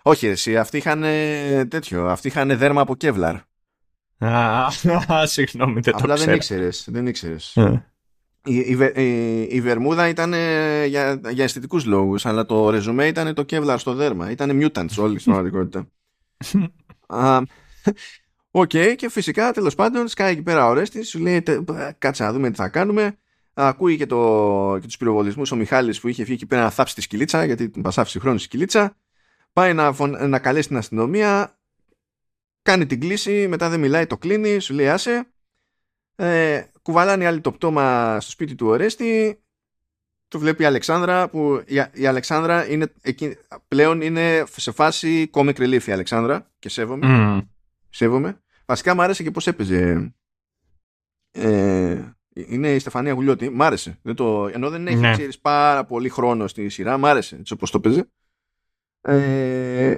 Όχι, 0.02 0.26
εσύ, 0.26 0.56
αυτοί 0.56 0.76
είχαν 0.76 1.00
τέτοιο. 1.68 2.09
Αυτοί 2.09 2.28
είχαν 2.28 2.59
δέρμα 2.59 2.80
από 2.80 2.96
κεύλαρ. 2.96 3.34
Α, 5.12 5.26
συγγνώμη, 5.26 5.80
δεν 5.80 5.94
Απλά 5.96 6.16
το 6.16 6.24
δεν 6.24 6.34
ήξερες, 6.34 6.86
δεν 6.90 7.06
ήξερες. 7.06 7.56
Ε. 7.56 7.91
Η, 8.44 8.56
η, 8.56 9.47
η, 9.51 9.60
Βερμούδα 9.60 10.09
ήταν 10.09 10.32
για, 10.86 11.20
για 11.31 11.44
αισθητικούς 11.44 11.85
λόγους, 11.85 12.27
αλλά 12.27 12.47
το 12.47 12.70
ρεζουμέ 12.70 13.06
ήταν 13.06 13.35
το 13.35 13.43
κεύλαρ 13.43 13.78
στο 13.78 13.94
δέρμα. 13.94 14.31
Ήταν 14.31 14.60
mutants 14.62 14.97
όλοι 14.98 15.19
στην 15.19 15.32
πραγματικότητα. 15.32 15.89
OK, 18.55 18.70
okay, 18.73 18.94
και 18.97 19.10
φυσικά 19.10 19.52
τέλος 19.52 19.74
πάντων 19.74 20.09
σκάει 20.09 20.32
εκεί 20.32 20.43
πέρα 20.43 20.69
ο 20.69 20.73
Ορέστης, 20.73 21.02
σου 21.05 21.19
λέει 21.19 21.43
κάτσε 21.98 22.24
να 22.24 22.32
δούμε 22.32 22.51
τι 22.51 22.56
θα 22.56 22.69
κάνουμε. 22.69 23.16
Ακούει 23.55 23.97
και, 23.97 24.06
το, 24.06 24.78
και 24.81 24.86
τους 24.86 24.97
πυροβολισμούς 24.97 25.51
ο 25.51 25.56
Μιχάλης 25.56 26.01
που 26.01 26.09
είχε 26.09 26.23
φύγει 26.23 26.35
εκεί 26.35 26.47
πέρα 26.47 26.62
να 26.62 26.70
θάψει 26.70 26.94
τη 26.94 27.01
σκυλίτσα, 27.01 27.44
γιατί 27.44 27.69
μας 27.70 27.82
άφησε 27.82 28.19
χρόνους 28.19 28.39
η 28.39 28.47
σκυλίτσα 28.47 28.97
πάει 29.52 29.74
να, 29.74 29.94
να 30.27 30.39
καλέσει 30.39 30.69
την 30.69 30.77
αστυνομία, 30.77 31.59
κάνει 32.62 32.86
την 32.86 33.01
κλήση, 33.01 33.48
μετά 33.48 33.69
δεν 33.69 33.81
μιλάει, 33.81 34.06
το 34.06 34.19
κλείνει, 34.19 34.59
σου 34.59 34.74
λέει 34.74 34.89
άσε. 34.89 35.27
Ε, 36.16 36.62
κουβαλάνε 36.82 37.26
οι 37.27 37.31
άλλοι 37.31 37.40
το 37.40 37.52
πτώμα 37.52 38.16
στο 38.20 38.30
σπίτι 38.30 38.54
του 38.54 38.66
Ορέστη, 38.66 39.42
το 40.28 40.38
βλέπει 40.38 40.62
η 40.62 40.66
Αλεξάνδρα 40.66 41.28
που 41.28 41.62
η, 41.66 41.82
η 41.92 42.06
Αλεξάνδρα 42.06 42.70
είναι, 42.70 42.92
εκεί, 43.02 43.36
πλέον 43.68 44.00
είναι 44.00 44.44
σε 44.56 44.72
φάση 44.72 45.30
comic 45.32 45.54
relief 45.54 45.82
η 45.82 45.92
Αλεξάνδρα 45.92 46.50
και 46.59 46.68
σέβομαι. 46.68 47.06
Mm. 47.09 47.46
Σέβομαι. 47.90 48.40
Βασικά 48.66 48.94
μου 48.94 49.02
άρεσε 49.02 49.22
και 49.22 49.30
πώς 49.30 49.46
έπαιζε. 49.46 50.14
Ε, 51.30 52.00
είναι 52.34 52.74
η 52.74 52.78
Στεφανία 52.78 53.12
Γουλιώτη. 53.12 53.50
Μ' 53.50 53.62
άρεσε. 53.62 53.98
Δεν 54.02 54.14
το, 54.14 54.48
ενώ 54.52 54.70
δεν 54.70 54.86
έχει 54.86 54.98
ναι. 54.98 55.28
πάρα 55.42 55.84
πολύ 55.84 56.09
χρόνο 56.09 56.46
στη 56.46 56.68
σειρά, 56.68 56.98
μ' 56.98 57.06
άρεσε 57.06 57.36
έτσι 57.36 57.52
όπως 57.52 57.70
το 57.70 57.80
παίζει. 57.80 58.02
Ε, 59.00 59.96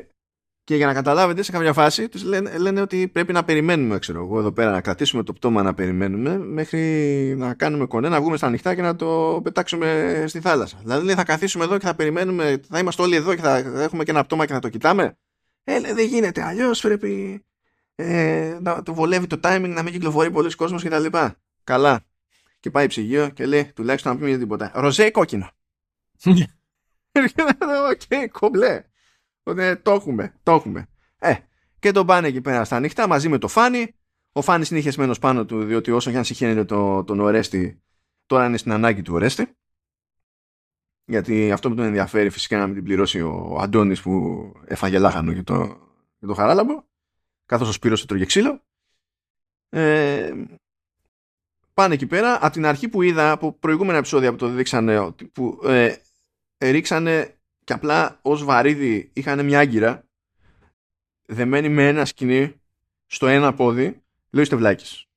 και 0.65 0.77
για 0.77 0.87
να 0.87 0.93
καταλάβετε 0.93 1.43
σε 1.43 1.53
κάποια 1.53 1.73
φάση 1.73 2.09
τους 2.09 2.23
λένε, 2.23 2.59
λένε 2.59 2.81
ότι 2.81 3.09
πρέπει 3.09 3.33
να 3.33 3.45
περιμένουμε 3.45 3.99
ξέρω 3.99 4.21
εγώ 4.21 4.39
εδώ 4.39 4.53
πέρα 4.53 4.71
να 4.71 4.81
κρατήσουμε 4.81 5.23
το 5.23 5.33
πτώμα 5.33 5.63
να 5.63 5.75
περιμένουμε 5.75 6.39
μέχρι 6.39 6.81
να 7.39 7.55
κάνουμε 7.55 7.87
κονέ 7.87 8.09
να 8.09 8.21
βγούμε 8.21 8.37
στα 8.37 8.47
ανοιχτά 8.47 8.75
και 8.75 8.83
να 8.83 8.97
το 8.97 9.41
πετάξουμε 9.43 10.25
στη 10.27 10.41
θάλασσα. 10.41 10.79
Δηλαδή 10.83 11.15
θα 11.15 11.25
καθίσουμε 11.25 11.65
εδώ 11.65 11.79
και 11.79 11.87
θα 11.87 11.95
περιμένουμε 11.95 12.61
θα 12.69 12.79
είμαστε 12.79 13.03
όλοι 13.03 13.17
εδώ 13.17 13.35
και 13.35 13.41
θα 13.41 13.57
έχουμε 13.57 14.05
και 14.05 14.11
ένα 14.11 14.25
πτώμα 14.25 14.47
και 14.47 14.53
θα 14.53 14.59
το 14.59 14.69
κοιτάμε. 14.69 15.17
Ε, 15.65 15.81
δεν 15.81 16.07
γίνεται 16.07 16.43
αλλιώς 16.43 16.81
πρέπει 16.81 17.45
ε, 17.95 18.59
να 18.61 18.83
το 18.83 18.95
βολεύει 18.95 19.27
το 19.27 19.41
timing 19.43 19.73
να 19.75 19.83
μην 19.83 19.93
κυκλοφορεί 19.93 20.31
πολύς 20.31 20.55
κόσμος 20.55 20.83
και 20.83 20.89
τα 20.89 20.99
λοιπά. 20.99 21.37
Καλά. 21.65 22.05
Και 22.61 22.71
πάει 22.71 22.87
ψυγείο 22.87 23.29
και 23.29 23.47
λέει 23.47 23.73
τουλάχιστον 23.75 24.13
να 24.13 24.19
πιούμε 24.19 24.37
τίποτα. 24.37 24.73
Ροζέ 24.75 25.11
κόκκινο. 25.11 25.51
Οκ, 27.91 28.31
κομπλέ. 28.31 28.85
Οπότε 29.45 29.77
το 29.77 29.93
έχουμε, 29.93 30.35
το 30.43 30.53
έχουμε. 30.53 30.87
Ε, 31.19 31.35
και 31.79 31.91
τον 31.91 32.07
πάνε 32.07 32.29
εκεί 32.29 32.41
πέρα 32.41 32.65
στα 32.65 32.77
ανοιχτά 32.77 33.09
μαζί 33.09 33.29
με 33.29 33.39
το 33.39 33.49
Φάνη. 33.49 33.95
Ο 34.33 34.43
Φάνης 34.43 34.71
είναι 34.71 34.81
χεσμένος 34.81 35.15
πάνω 35.21 35.45
του, 35.45 35.65
διότι 35.65 35.91
όσο 35.91 36.11
και 36.11 36.17
αν 36.17 36.25
σιχαίνεται 36.25 36.65
το, 36.65 37.05
τον 37.05 37.21
Ορέστη, 37.21 37.83
τώρα 38.27 38.47
είναι 38.47 38.57
στην 38.57 38.73
ανάγκη 38.73 39.03
του 39.03 39.15
Ορέστη. 39.15 39.57
Γιατί 41.05 41.53
αυτό 41.53 41.69
που 41.69 41.75
τον 41.75 41.85
ενδιαφέρει 41.85 42.31
φυσικά 42.31 42.59
να 42.59 42.67
μην 42.67 42.75
την 42.75 42.85
πληρώσει 42.85 43.21
ο 43.21 43.59
Αντώνης 43.61 44.03
που 44.03 44.53
έφαγε 44.65 44.99
λάχανο 44.99 45.33
για 45.33 45.45
το, 45.45 45.55
για 46.19 46.29
το 46.29 46.35
χαράλαμπο, 46.35 46.85
καθώς 47.47 47.69
ο 47.69 47.73
Σπύρος 47.73 48.03
έτρωγε 48.03 48.25
ξύλο. 48.25 48.63
Ε, 49.69 50.33
πάνε 51.75 51.95
εκεί 51.95 52.07
πέρα. 52.07 52.45
Από 52.45 52.53
την 52.53 52.67
αρχή 52.67 52.89
που 52.89 53.03
είδα 53.03 53.31
από 53.31 53.53
προηγούμενα 53.53 53.99
επεισόδια 53.99 54.31
που 54.31 54.37
το 54.37 54.49
δείξανε, 54.49 55.15
που 55.33 55.61
ε, 55.65 55.95
ρίξανε 56.59 57.39
και 57.65 57.73
απλά 57.73 58.19
ως 58.23 58.45
βαρύδι 58.45 59.11
είχαν 59.13 59.45
μια 59.45 59.59
άγκυρα 59.59 60.05
δεμένη 61.27 61.69
με 61.69 61.89
ένα 61.89 62.05
σκηνή 62.05 62.55
στο 63.07 63.27
ένα 63.27 63.55
πόδι, 63.55 64.03
λέω 64.31 64.43
είστε 64.43 64.57
βλάκες. 64.57 65.09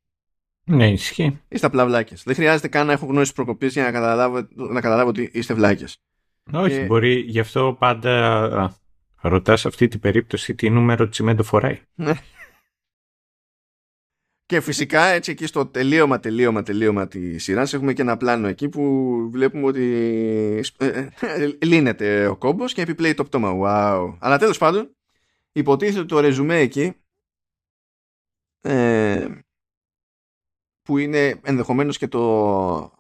Ναι, 0.63 0.91
ισχύει. 0.91 1.41
Είστε 1.47 1.65
απλά 1.65 1.85
βλάκες. 1.85 2.23
Δεν 2.23 2.35
χρειάζεται 2.35 2.67
καν 2.67 2.87
να 2.87 2.91
έχω 2.91 3.05
γνώση 3.05 3.33
προκοπής 3.33 3.73
για 3.73 3.83
να 3.83 3.91
καταλάβω, 3.91 4.47
να 4.55 4.81
καταλάβω 4.81 5.09
ότι 5.09 5.29
είστε 5.33 5.53
βλάκες. 5.53 5.97
Όχι, 6.51 6.77
και... 6.77 6.85
μπορεί 6.85 7.19
γι' 7.19 7.39
αυτό 7.39 7.75
πάντα 7.79 8.77
Ρωτάς 9.21 9.65
αυτή 9.65 9.87
την 9.87 9.99
περίπτωση 9.99 10.55
τι 10.55 10.69
νούμερο 10.69 11.09
τσιμέντο 11.09 11.43
φοράει. 11.43 11.81
Ναι. 14.49 14.59
Και 14.59 14.61
φυσικά 14.61 15.03
έτσι 15.03 15.31
εκεί 15.31 15.45
στο 15.45 15.65
τελείωμα, 15.65 16.19
τελείωμα, 16.19 16.63
τελείωμα 16.63 17.07
τη 17.07 17.37
σειράς 17.37 17.73
έχουμε 17.73 17.93
και 17.93 18.01
ένα 18.01 18.17
πλάνο 18.17 18.47
εκεί 18.47 18.69
που 18.69 18.81
βλέπουμε 19.31 19.65
ότι 19.65 19.83
ε, 20.77 21.07
ε, 21.19 21.57
λύνεται 21.61 22.27
ο 22.27 22.37
κόμπος 22.37 22.73
και 22.73 22.81
επιπλέει 22.81 23.13
το 23.13 23.23
πτώμα. 23.23 23.51
Wow. 23.61 24.17
Αλλά 24.19 24.37
τέλος 24.37 24.57
πάντων 24.57 24.95
υποτίθεται 25.51 26.05
το 26.05 26.19
ρεζουμέ 26.19 26.57
εκεί 26.57 26.93
ε, 28.61 29.27
που 30.81 30.97
είναι 30.97 31.39
ενδεχομένως 31.43 31.97
και 31.97 32.07
το, 32.07 32.93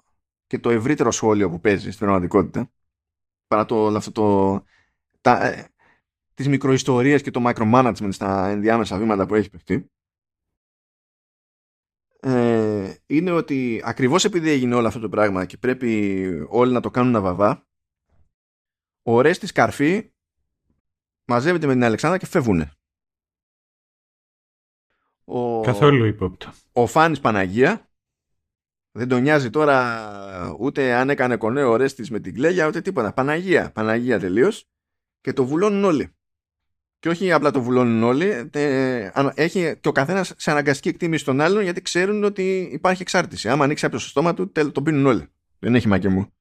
και 0.47 0.59
το 0.59 0.69
ευρύτερο 0.69 1.11
σχόλιο 1.11 1.49
που 1.49 1.59
παίζει 1.59 1.91
στην 1.91 2.05
πραγματικότητα 2.05 2.71
παρά 3.47 3.65
το, 3.65 3.87
αυτό 3.87 4.11
το, 4.11 4.63
τα, 5.21 5.45
ε, 5.45 5.67
τις 6.33 6.47
μικροϊστορίες 6.47 7.21
και 7.21 7.31
το 7.31 7.41
micromanagement 7.45 8.09
στα 8.09 8.47
ενδιάμεσα 8.47 8.97
βήματα 8.97 9.25
που 9.25 9.35
έχει 9.35 9.49
παιχτεί 9.49 9.91
ε, 12.27 12.95
είναι 13.05 13.31
ότι 13.31 13.81
ακριβώς 13.83 14.25
επειδή 14.25 14.49
έγινε 14.49 14.75
όλο 14.75 14.87
αυτό 14.87 14.99
το 14.99 15.09
πράγμα 15.09 15.45
και 15.45 15.57
πρέπει 15.57 16.27
όλοι 16.49 16.73
να 16.73 16.81
το 16.81 16.91
κάνουν 16.91 17.11
να 17.11 17.21
βαβά 17.21 17.67
ο 19.03 19.21
Ρέστης 19.21 19.51
Καρφή 19.51 20.11
μαζεύεται 21.25 21.67
με 21.67 21.73
την 21.73 21.83
Αλεξάνδρα 21.83 22.19
και 22.19 22.25
φεύγουνε. 22.25 22.71
Ο, 25.23 25.61
Καθόλου 25.61 26.05
υπόπτω. 26.05 26.53
Ο 26.71 26.87
Φάνης 26.87 27.19
Παναγία 27.19 27.89
δεν 28.91 29.07
τον 29.07 29.21
νοιάζει 29.21 29.49
τώρα 29.49 30.55
ούτε 30.59 30.93
αν 30.93 31.09
έκανε 31.09 31.37
κονέ 31.37 31.63
ο 31.63 31.75
Ρέστης 31.75 32.09
με 32.09 32.19
την 32.19 32.33
κλέγια 32.33 32.67
ούτε 32.67 32.81
τίποτα. 32.81 33.13
Παναγία, 33.13 33.71
Παναγία 33.71 34.19
τελείως 34.19 34.69
και 35.21 35.33
το 35.33 35.45
βουλώνουν 35.45 35.83
όλοι. 35.83 36.16
Και 36.99 37.09
όχι 37.09 37.31
απλά 37.31 37.51
το 37.51 37.61
βουλώνουν 37.61 38.03
όλοι, 38.03 38.49
έχει 39.33 39.77
και 39.79 39.87
ο 39.87 39.91
καθένας 39.91 40.33
σε 40.37 40.51
αναγκαστική 40.51 40.89
εκτίμηση 40.89 41.25
των 41.25 41.41
άλλων 41.41 41.63
γιατί 41.63 41.81
ξέρουν 41.81 42.23
ότι 42.23 42.69
υπάρχει 42.71 43.01
εξάρτηση. 43.01 43.49
Άμα 43.49 43.63
ανοίξει 43.63 43.83
κάποιος 43.83 44.03
το 44.03 44.09
στόμα 44.09 44.33
του, 44.33 44.51
το 44.71 44.81
πίνουν 44.81 45.05
όλοι. 45.05 45.27
Δεν 45.59 45.75
έχει 45.75 45.87
μακεμού. 45.87 46.31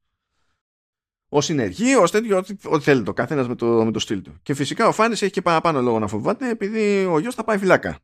Ω 1.28 1.40
συνεργή, 1.40 1.94
ως 1.94 2.10
τέτοιο, 2.10 2.36
ό,τι, 2.64 2.84
θέλει 2.84 3.02
το 3.02 3.12
καθένας 3.12 3.48
με 3.48 3.54
το, 3.54 3.84
με 3.84 3.90
το 3.92 3.98
στυλ 3.98 4.22
του. 4.22 4.38
Και 4.42 4.54
φυσικά 4.54 4.88
ο 4.88 4.92
Φάνης 4.92 5.22
έχει 5.22 5.32
και 5.32 5.42
παραπάνω 5.42 5.80
λόγο 5.82 5.98
να 5.98 6.06
φοβάται 6.06 6.50
επειδή 6.50 7.04
ο 7.04 7.18
γιος 7.18 7.34
θα 7.34 7.44
πάει 7.44 7.58
φυλάκα. 7.58 7.98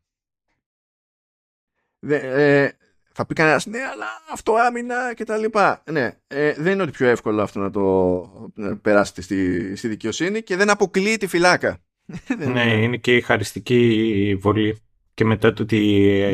ε, 2.00 2.68
θα 3.12 3.26
πει 3.26 3.34
κανένας, 3.34 3.66
ναι, 3.66 3.78
αλλά 3.78 4.06
αυτό 4.32 4.54
άμυνα 4.54 5.14
και 5.14 5.24
τα 5.24 5.36
λοιπά. 5.36 5.82
Ναι, 5.90 6.10
ε, 6.26 6.52
δεν 6.52 6.72
είναι 6.72 6.82
ότι 6.82 6.92
πιο 6.92 7.06
εύκολο 7.06 7.42
αυτό 7.42 7.60
να 7.60 7.70
το 7.70 8.52
περάσετε 8.82 9.20
στη, 9.20 9.76
στη 9.76 9.88
δικαιοσύνη 9.88 10.42
και 10.42 10.56
δεν 10.56 10.70
αποκλείει 10.70 11.16
τη 11.16 11.26
φυλάκα. 11.26 11.78
ναι, 12.52 12.62
είναι 12.62 12.96
και 12.96 13.16
η 13.16 13.20
χαριστική 13.20 14.38
βολή. 14.40 14.82
Και 15.14 15.24
μετά 15.24 15.52
το 15.52 15.62
ότι 15.62 15.78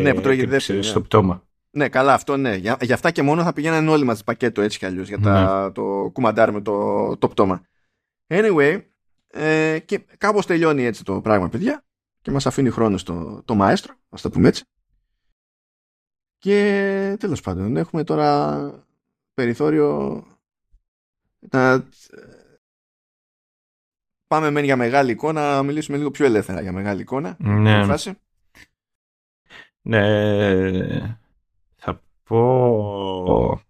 ναι, 0.03 0.15
που 0.15 0.29
ναι. 0.29 0.83
στο 0.83 1.03
πτώμα. 1.03 1.43
Ναι, 1.71 1.89
καλά, 1.89 2.15
αυτό 2.15 2.37
ναι. 2.37 2.55
Για, 2.55 2.77
για 2.81 2.95
αυτά 2.95 3.11
και 3.11 3.23
μόνο 3.23 3.43
θα 3.43 3.53
πηγαίνουν 3.53 3.89
όλοι 3.89 4.05
μαζί 4.05 4.25
πακέτο 4.25 4.61
έτσι 4.63 4.79
κι 4.79 4.87
αλλιώς 4.87 5.09
για 5.09 5.19
τα, 5.19 5.65
ναι. 5.65 5.71
το 5.71 6.11
κουμαντάρ 6.13 6.53
με 6.53 6.61
το, 6.61 7.17
το 7.17 7.29
πτώμα. 7.29 7.63
Anyway, 8.27 8.83
ε, 9.27 9.79
και 9.85 9.99
κάπως 10.19 10.47
τελειώνει 10.47 10.85
έτσι 10.85 11.05
το 11.05 11.21
πράγμα, 11.21 11.49
παιδιά, 11.49 11.85
και 12.21 12.31
μας 12.31 12.47
αφήνει 12.47 12.71
χρόνο 12.71 12.97
στο 12.97 13.43
το 13.45 13.55
μαέστρο, 13.55 13.95
ας 14.09 14.21
το 14.21 14.31
πούμε 14.31 14.49
έτσι. 14.49 14.65
Και 16.39 17.17
τέλος 17.19 17.41
πάντων, 17.41 17.77
έχουμε 17.77 18.05
τώρα 18.05 18.71
περιθώριο 19.35 20.23
να 21.51 21.89
πάμε 24.29 24.51
μεν 24.51 24.65
για 24.65 24.77
μεγάλη 24.77 25.11
εικόνα, 25.11 25.55
να 25.55 25.63
μιλήσουμε 25.63 25.97
λίγο 25.97 26.11
πιο 26.11 26.25
ελεύθερα 26.25 26.61
για 26.61 26.73
μεγάλη 26.73 27.01
εικόνα. 27.01 27.37
Ναι. 27.39 27.87
Ναι. 29.83 31.19
Θα 31.77 32.03
πω... 32.23 33.63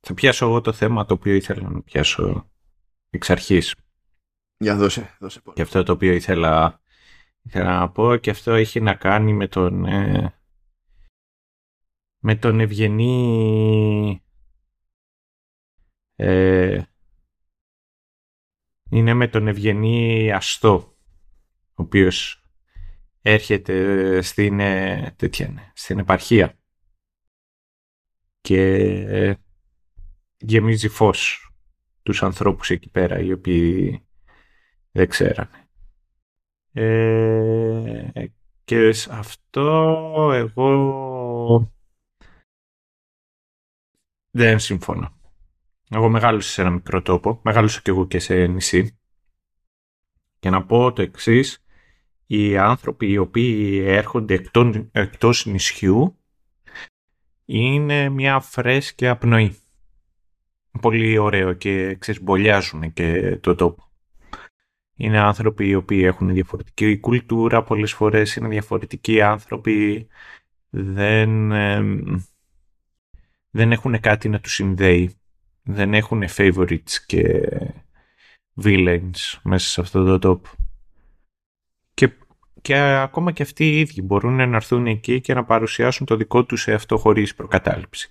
Θα 0.00 0.14
πιάσω 0.14 0.46
εγώ 0.46 0.60
το 0.60 0.72
θέμα 0.72 1.04
το 1.04 1.14
οποίο 1.14 1.34
ήθελα 1.34 1.70
να 1.70 1.82
πιάσω 1.82 2.50
εξ 3.10 3.30
αρχής. 3.30 3.74
Για 4.56 4.76
δώσε, 4.76 5.16
δώσε 5.18 5.42
Και 5.54 5.62
αυτό 5.62 5.82
το 5.82 5.92
οποίο 5.92 6.12
ήθελα, 6.12 6.80
ήθελα 7.42 7.78
να 7.78 7.90
πω 7.90 8.16
και 8.16 8.30
αυτό 8.30 8.52
έχει 8.52 8.80
να 8.80 8.94
κάνει 8.94 9.32
με 9.32 9.48
τον... 9.48 9.84
Ε, 9.84 10.32
με 12.18 12.34
τον 12.36 12.60
ευγενή 12.60 14.22
ε, 16.16 16.82
είναι 18.90 19.14
με 19.14 19.28
τον 19.28 19.48
ευγενή 19.48 20.32
Αστό 20.32 20.96
ο 21.78 21.82
οποίος 21.82 22.42
έρχεται 23.22 24.20
στην, 24.22 24.60
ε, 24.60 25.14
τέτοια, 25.16 25.72
στην 25.74 25.98
επαρχία 25.98 26.58
και 28.40 28.62
ε, 29.08 29.34
γεμίζει 30.36 30.88
φως 30.88 31.50
τους 32.02 32.22
ανθρώπους 32.22 32.70
εκεί 32.70 32.90
πέρα 32.90 33.18
οι 33.18 33.32
οποίοι 33.32 34.06
δεν 34.92 35.08
ξέρανε. 35.08 35.68
Ε, 36.72 38.10
και 38.64 38.92
σε 38.92 39.12
αυτό 39.12 40.30
εγώ 40.32 41.72
δεν 44.30 44.58
συμφωνώ. 44.58 45.17
Εγώ 45.90 46.08
μεγάλωσα 46.08 46.50
σε 46.50 46.60
ένα 46.60 46.70
μικρό 46.70 47.02
τόπο, 47.02 47.40
μεγάλωσα 47.42 47.80
και 47.80 47.90
εγώ 47.90 48.06
και 48.06 48.18
σε 48.18 48.46
νησί. 48.46 48.98
Και 50.38 50.50
να 50.50 50.64
πω 50.66 50.92
το 50.92 51.02
εξής, 51.02 51.64
οι 52.26 52.56
άνθρωποι 52.56 53.10
οι 53.10 53.18
οποίοι 53.18 53.82
έρχονται 53.86 54.34
εκτός, 54.34 54.88
εκτός 54.92 55.46
νησιού 55.46 56.18
είναι 57.44 58.08
μια 58.08 58.40
φρέσκια 58.40 59.16
πνοή. 59.16 59.56
Πολύ 60.80 61.18
ωραίο 61.18 61.52
και 61.52 61.94
ξεσμπολιάζουν 61.94 62.92
και 62.92 63.36
το 63.36 63.54
τόπο. 63.54 63.92
Είναι 64.94 65.18
άνθρωποι 65.18 65.68
οι 65.68 65.74
οποίοι 65.74 66.02
έχουν 66.04 66.32
διαφορετική 66.32 66.98
κουλτούρα, 66.98 67.62
πολλές 67.62 67.92
φορές 67.92 68.36
είναι 68.36 68.48
διαφορετικοί 68.48 69.20
άνθρωποι, 69.20 70.06
δεν, 70.70 71.48
δεν 73.50 73.72
έχουν 73.72 74.00
κάτι 74.00 74.28
να 74.28 74.40
τους 74.40 74.54
συνδέει 74.54 75.18
δεν 75.70 75.94
έχουν 75.94 76.24
favorites 76.28 76.92
και 77.06 77.48
villains 78.62 79.38
μέσα 79.42 79.68
σε 79.68 79.80
αυτό 79.80 80.18
το 80.18 80.30
top. 80.30 80.50
Και, 81.94 82.12
και 82.62 82.76
ακόμα 82.76 83.32
και 83.32 83.42
αυτοί 83.42 83.64
οι 83.64 83.80
ίδιοι 83.80 84.02
μπορούν 84.02 84.34
να 84.34 84.56
έρθουν 84.56 84.86
εκεί 84.86 85.20
και 85.20 85.34
να 85.34 85.44
παρουσιάσουν 85.44 86.06
το 86.06 86.16
δικό 86.16 86.44
τους 86.44 86.68
αυτό 86.68 86.96
χωρίς 86.96 87.34
προκατάληψη. 87.34 88.08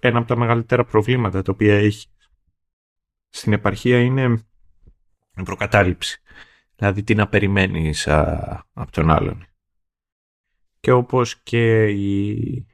Ένα 0.00 0.18
από 0.18 0.24
τα 0.26 0.36
μεγαλύτερα 0.36 0.84
προβλήματα 0.84 1.42
τα 1.42 1.52
οποία 1.52 1.74
έχει 1.74 2.06
στην 3.28 3.52
επαρχία 3.52 4.00
είναι 4.00 4.44
η 5.36 5.42
προκατάληψη. 5.42 6.20
Δηλαδή 6.76 7.02
τι 7.02 7.14
να 7.14 7.28
περιμένεις 7.28 8.08
από 8.72 8.90
τον 8.90 9.10
άλλον. 9.10 9.46
Και 10.80 10.92
όπως 10.92 11.42
και 11.42 11.86
η, 11.86 12.66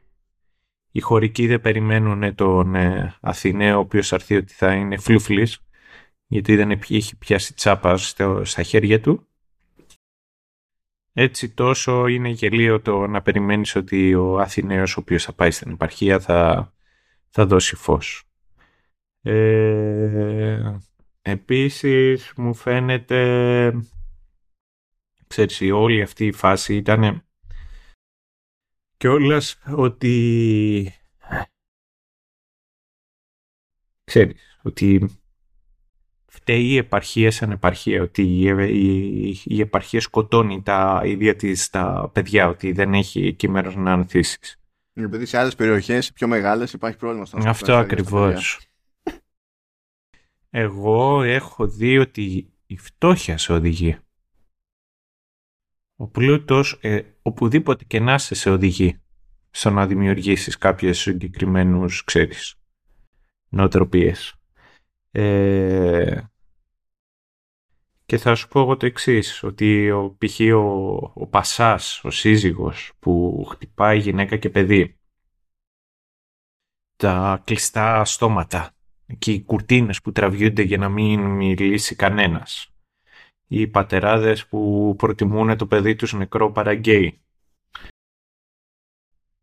οι 0.98 1.00
χωρικοί 1.00 1.46
δεν 1.46 1.60
περιμένουν 1.60 2.34
τον 2.34 2.74
ε, 2.74 3.16
Αθηναίο 3.20 3.76
ο 3.76 3.80
οποίος 3.80 4.08
θα 4.08 4.16
ότι 4.16 4.52
θα 4.52 4.74
είναι 4.74 4.98
φλούφλης 4.98 5.58
γιατί 6.26 6.56
δεν 6.56 6.70
έχει 6.70 7.16
πιάσει 7.16 7.54
τσάπα 7.54 7.96
στα 8.42 8.62
χέρια 8.62 9.00
του. 9.00 9.26
Έτσι 11.12 11.54
τόσο 11.54 12.06
είναι 12.06 12.28
γελίο 12.28 12.80
το 12.80 13.06
να 13.06 13.22
περιμένεις 13.22 13.74
ότι 13.76 14.14
ο 14.14 14.38
Αθηναίος 14.38 14.96
ο 14.96 15.00
οποίος 15.00 15.24
θα 15.24 15.32
πάει 15.32 15.50
στην 15.50 15.70
επαρχία 15.70 16.20
θα, 16.20 16.72
θα 17.30 17.46
δώσει 17.46 17.76
φως. 17.76 18.22
Ε, 19.22 20.78
επίσης 21.22 22.32
μου 22.36 22.54
φαίνεται 22.54 23.72
ξέρεις 25.26 25.60
όλη 25.72 26.02
αυτή 26.02 26.26
η 26.26 26.32
φάση 26.32 26.76
ήταν 26.76 27.27
κιόλας 28.98 29.58
ότι 29.76 30.92
ξέρεις 34.04 34.58
ότι 34.62 35.18
φταίει 36.26 36.64
η 36.64 36.76
επαρχία 36.76 37.30
σαν 37.30 37.50
επαρχία, 37.50 38.02
ότι 38.02 38.22
η, 38.22 39.40
η, 39.44 39.60
επαρχία 39.60 40.00
σκοτώνει 40.00 40.62
τα 40.62 41.02
ίδια 41.04 41.36
της 41.36 41.70
τα 41.70 42.10
παιδιά, 42.12 42.48
ότι 42.48 42.72
δεν 42.72 42.94
έχει 42.94 43.26
εκεί 43.26 43.48
μέρος 43.48 43.76
να 43.76 43.92
ανθίσεις. 43.92 44.56
Επειδή 44.92 45.26
σε 45.26 45.38
άλλες 45.38 45.54
περιοχές 45.54 46.12
πιο 46.12 46.26
μεγάλες 46.26 46.72
υπάρχει 46.72 46.98
πρόβλημα 46.98 47.24
στο 47.24 47.38
Αυτό 47.44 47.76
ακριβώς. 47.76 48.60
Εγώ 50.50 51.22
έχω 51.22 51.66
δει 51.66 51.98
ότι 51.98 52.52
η 52.66 52.76
φτώχεια 52.76 53.38
σε 53.38 53.52
οδηγεί. 53.52 53.98
Ο 56.00 56.06
πλούτος, 56.06 56.78
ε, 56.80 57.02
οπουδήποτε 57.22 57.84
και 57.84 58.00
να 58.00 58.14
είσαι, 58.14 58.34
σε 58.34 58.50
οδηγεί 58.50 59.00
στο 59.50 59.70
να 59.70 59.86
δημιουργήσεις 59.86 60.58
κάποιες 60.58 60.98
συγκεκριμένους, 60.98 62.04
ξέρεις, 62.04 62.54
νοοτροπίες. 63.48 64.34
Ε, 65.10 66.20
Και 68.08 68.18
θα 68.18 68.34
σου 68.34 68.48
πω 68.48 68.60
εγώ 68.60 68.76
το 68.76 68.86
εξής 68.86 69.42
ότι 69.42 69.90
ο, 69.90 70.16
π.χ. 70.18 70.40
Ο, 70.54 70.58
ο 71.14 71.26
Πασάς, 71.26 72.04
ο 72.04 72.10
σύζυγος 72.10 72.92
που 72.98 73.44
χτυπάει 73.50 73.98
γυναίκα 73.98 74.36
και 74.36 74.50
παιδί, 74.50 74.98
τα 76.96 77.42
κλειστά 77.44 78.04
στόματα 78.04 78.74
και 79.18 79.32
οι 79.32 79.42
κουρτίνες 79.42 80.00
που 80.00 80.12
τραβιούνται 80.12 80.62
για 80.62 80.78
να 80.78 80.88
μην 80.88 81.20
μιλήσει 81.20 81.94
κανένας, 81.94 82.74
οι 83.48 83.66
πατεράδες 83.66 84.46
που 84.46 84.94
προτιμούν 84.98 85.56
το 85.56 85.66
παιδί 85.66 85.96
τους 85.96 86.12
νεκρό 86.12 86.52
παρά 86.52 86.72
γκέι, 86.72 87.20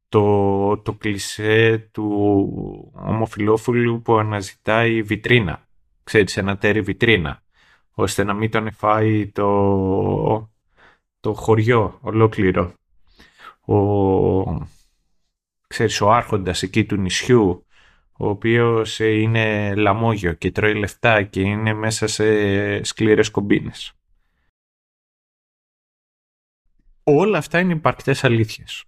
το, 0.10 0.78
το 0.78 0.94
κλισέ 0.94 1.90
του 1.92 2.92
ομοφιλόφιλου 2.96 4.02
που 4.02 4.18
αναζητάει 4.18 5.02
βιτρίνα, 5.02 5.68
ξέρεις 6.04 6.38
ένα 6.38 6.58
τέρι 6.58 6.82
βιτρίνα, 6.82 7.44
ώστε 7.92 8.24
να 8.24 8.34
μην 8.34 8.52
τον 8.52 8.72
φάει 8.72 9.28
το, 9.28 10.50
το 11.20 11.34
χωριό 11.34 12.00
ολόκληρο. 12.02 12.74
Ο, 13.66 14.68
ξέρεις, 15.68 16.02
ο 16.02 16.12
άρχοντας 16.12 16.64
εκεί 16.64 16.86
του 16.86 16.96
νησιού, 16.96 17.66
ο 18.18 18.28
οποίος 18.28 19.00
είναι 19.00 19.76
λαμόγιο 19.76 20.34
και 20.34 20.52
τρώει 20.52 20.74
λεφτά 20.74 21.24
και 21.24 21.42
είναι 21.42 21.74
μέσα 21.74 22.08
σε 22.08 22.84
σκληρές 22.84 23.32
κομπίνες. 23.32 23.94
Όλα 27.04 27.38
αυτά 27.38 27.60
είναι 27.60 27.74
υπαρκτές 27.74 28.24
αλήθειες. 28.24 28.84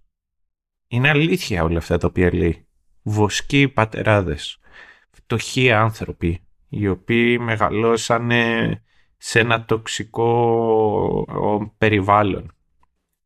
Είναι 0.88 1.10
αλήθεια 1.10 1.64
όλα 1.64 1.78
αυτά 1.78 1.98
τα 1.98 2.08
οποία 2.08 2.34
λέει. 2.34 2.68
Βοσκοί 3.02 3.68
πατεράδες, 3.68 4.60
φτωχοί 5.12 5.72
άνθρωποι, 5.72 6.48
οι 6.70 6.88
οποίοι 6.88 7.38
μεγαλώσανε 7.42 8.82
σε 9.18 9.40
ένα 9.40 9.66
τοξικό 9.66 11.26
περιβάλλον. 11.78 12.52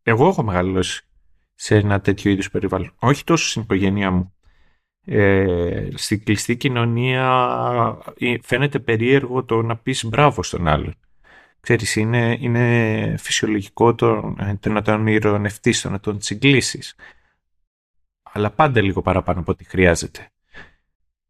Εγώ 0.03 0.27
έχω 0.27 0.43
μεγαλώσει 0.43 1.05
σε 1.53 1.75
ένα 1.75 2.01
τέτοιο 2.01 2.31
είδους 2.31 2.51
περιβάλλον. 2.51 2.93
Όχι 2.99 3.23
τόσο 3.23 3.47
στην 3.47 3.61
οικογένειά 3.61 4.11
μου. 4.11 4.33
Ε, 5.05 5.87
στην 5.93 6.23
κλειστή 6.23 6.57
κοινωνία 6.57 7.25
ε, 8.17 8.35
φαίνεται 8.41 8.79
περίεργο 8.79 9.43
το 9.43 9.61
να 9.61 9.77
πεις 9.77 10.05
μπράβο 10.05 10.43
στον 10.43 10.67
άλλον. 10.67 10.95
Ξέρεις, 11.59 11.95
είναι, 11.95 12.37
είναι 12.39 13.15
φυσιολογικό 13.17 13.95
το, 13.95 14.35
το 14.59 14.69
να 14.69 14.81
τον 14.81 15.07
ηρωνευτείς, 15.07 15.81
το 15.81 15.89
να 15.89 15.99
τον 15.99 16.17
τσιγκλίσεις. 16.17 16.95
Αλλά 18.31 18.51
πάντα 18.51 18.81
λίγο 18.81 19.01
παραπάνω 19.01 19.39
από 19.39 19.51
ό,τι 19.51 19.63
χρειάζεται. 19.63 20.31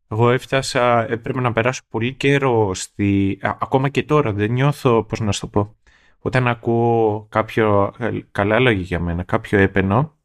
Εγώ 0.07 0.29
έφτασα, 0.29 1.11
έπρεπε 1.11 1.39
να 1.39 1.53
περάσω 1.53 1.81
πολύ 1.89 2.13
καιρό 2.13 2.73
στη... 2.73 3.39
ακόμα 3.41 3.89
και 3.89 4.03
τώρα 4.03 4.33
δεν 4.33 4.51
νιώθω, 4.51 5.03
πώς 5.03 5.19
να 5.19 5.31
σου 5.31 5.39
το 5.39 5.47
πω, 5.47 5.75
όταν 6.19 6.47
ακούω 6.47 7.25
κάποιο 7.29 7.93
ε, 7.97 8.19
καλά 8.31 8.59
λόγια 8.59 8.83
για 8.83 8.99
μένα, 8.99 9.23
κάποιο 9.23 9.59
έπαινο, 9.59 10.17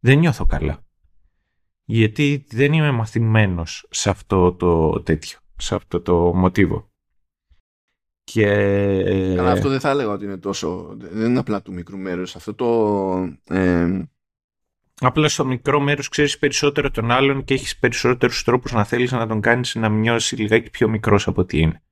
δεν 0.00 0.18
νιώθω 0.18 0.46
καλά. 0.46 0.87
Γιατί 1.90 2.44
δεν 2.50 2.72
είμαι 2.72 2.90
μαθημένος 2.90 3.86
σε 3.90 4.10
αυτό 4.10 4.52
το 4.52 5.02
τέτοιο, 5.02 5.38
σε 5.56 5.74
αυτό 5.74 6.00
το 6.00 6.34
μοτίβο. 6.34 6.90
Και... 8.24 8.46
Αλλά 9.38 9.50
αυτό 9.50 9.68
δεν 9.68 9.80
θα 9.80 9.90
έλεγα 9.90 10.10
ότι 10.10 10.24
είναι 10.24 10.36
τόσο... 10.36 10.96
Δεν 10.98 11.28
είναι 11.28 11.38
απλά 11.38 11.62
του 11.62 11.72
μικρού 11.72 11.98
μέρους. 11.98 12.36
Αυτό 12.36 12.54
το... 12.54 13.54
Ε, 13.54 14.02
Απλά 15.00 15.28
στο 15.28 15.44
μικρό 15.44 15.80
μέρος 15.80 16.08
ξέρεις 16.08 16.38
περισσότερο 16.38 16.90
τον 16.90 17.10
άλλον 17.10 17.44
και 17.44 17.54
έχεις 17.54 17.78
περισσότερους 17.78 18.44
τρόπους 18.44 18.72
να 18.72 18.84
θέλεις 18.84 19.12
να 19.12 19.26
τον 19.26 19.40
κάνεις 19.40 19.74
να 19.74 19.88
νιώσεις 19.88 20.38
λιγάκι 20.38 20.70
πιο 20.70 20.88
μικρός 20.88 21.26
από 21.26 21.40
ό,τι 21.40 21.58
είναι. 21.58 21.82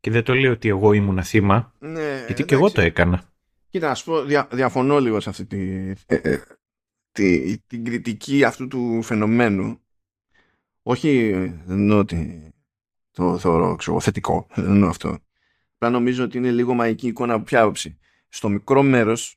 Και 0.00 0.10
δεν 0.10 0.22
το 0.22 0.34
λέω 0.34 0.52
ότι 0.52 0.68
εγώ 0.68 0.92
ήμουν 0.92 1.22
θύμα, 1.22 1.72
ναι, 1.78 1.90
γιατί 1.90 2.22
εντάξει. 2.22 2.44
και 2.44 2.54
εγώ 2.54 2.70
το 2.70 2.80
έκανα. 2.80 3.22
Κοίτα, 3.68 3.88
να 3.88 3.94
σου 3.94 4.04
πω, 4.04 4.22
δια, 4.22 4.48
διαφωνώ 4.52 5.00
λίγο 5.00 5.20
σε 5.20 5.28
αυτή 5.28 5.44
τη, 5.44 5.92
ε, 6.06 6.14
ε, 6.14 6.40
τη, 7.12 7.58
την 7.58 7.84
κριτική 7.84 8.44
αυτού 8.44 8.68
του 8.68 9.02
φαινομένου. 9.02 9.80
Όχι, 10.82 11.30
δεν 11.64 11.78
εννοώ 11.78 11.98
ότι 11.98 12.50
το 13.10 13.38
θεωρώ 13.38 13.76
ξέρω, 13.76 14.00
θετικό, 14.00 14.46
δεν 14.54 14.64
εννοώ 14.64 14.88
αυτό. 14.88 15.18
Απλά 15.74 15.90
νομίζω 15.90 16.24
ότι 16.24 16.38
είναι 16.38 16.50
λίγο 16.50 16.74
μαγική 16.74 17.06
εικόνα 17.06 17.34
από 17.34 17.44
ποια 17.44 17.62
άποψη. 17.62 17.98
Στο 18.28 18.48
μικρό 18.48 18.82
μέρος 18.82 19.36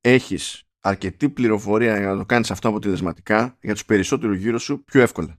έχεις 0.00 0.68
αρκετή 0.80 1.28
πληροφορία 1.28 1.98
για 1.98 2.06
να 2.06 2.16
το 2.16 2.26
κάνεις 2.26 2.50
αυτό 2.50 2.68
αποτελεσματικά 2.68 3.58
για 3.62 3.72
τους 3.72 3.84
περισσότερους 3.84 4.36
γύρω 4.36 4.58
σου 4.58 4.84
πιο 4.84 5.00
εύκολα. 5.00 5.38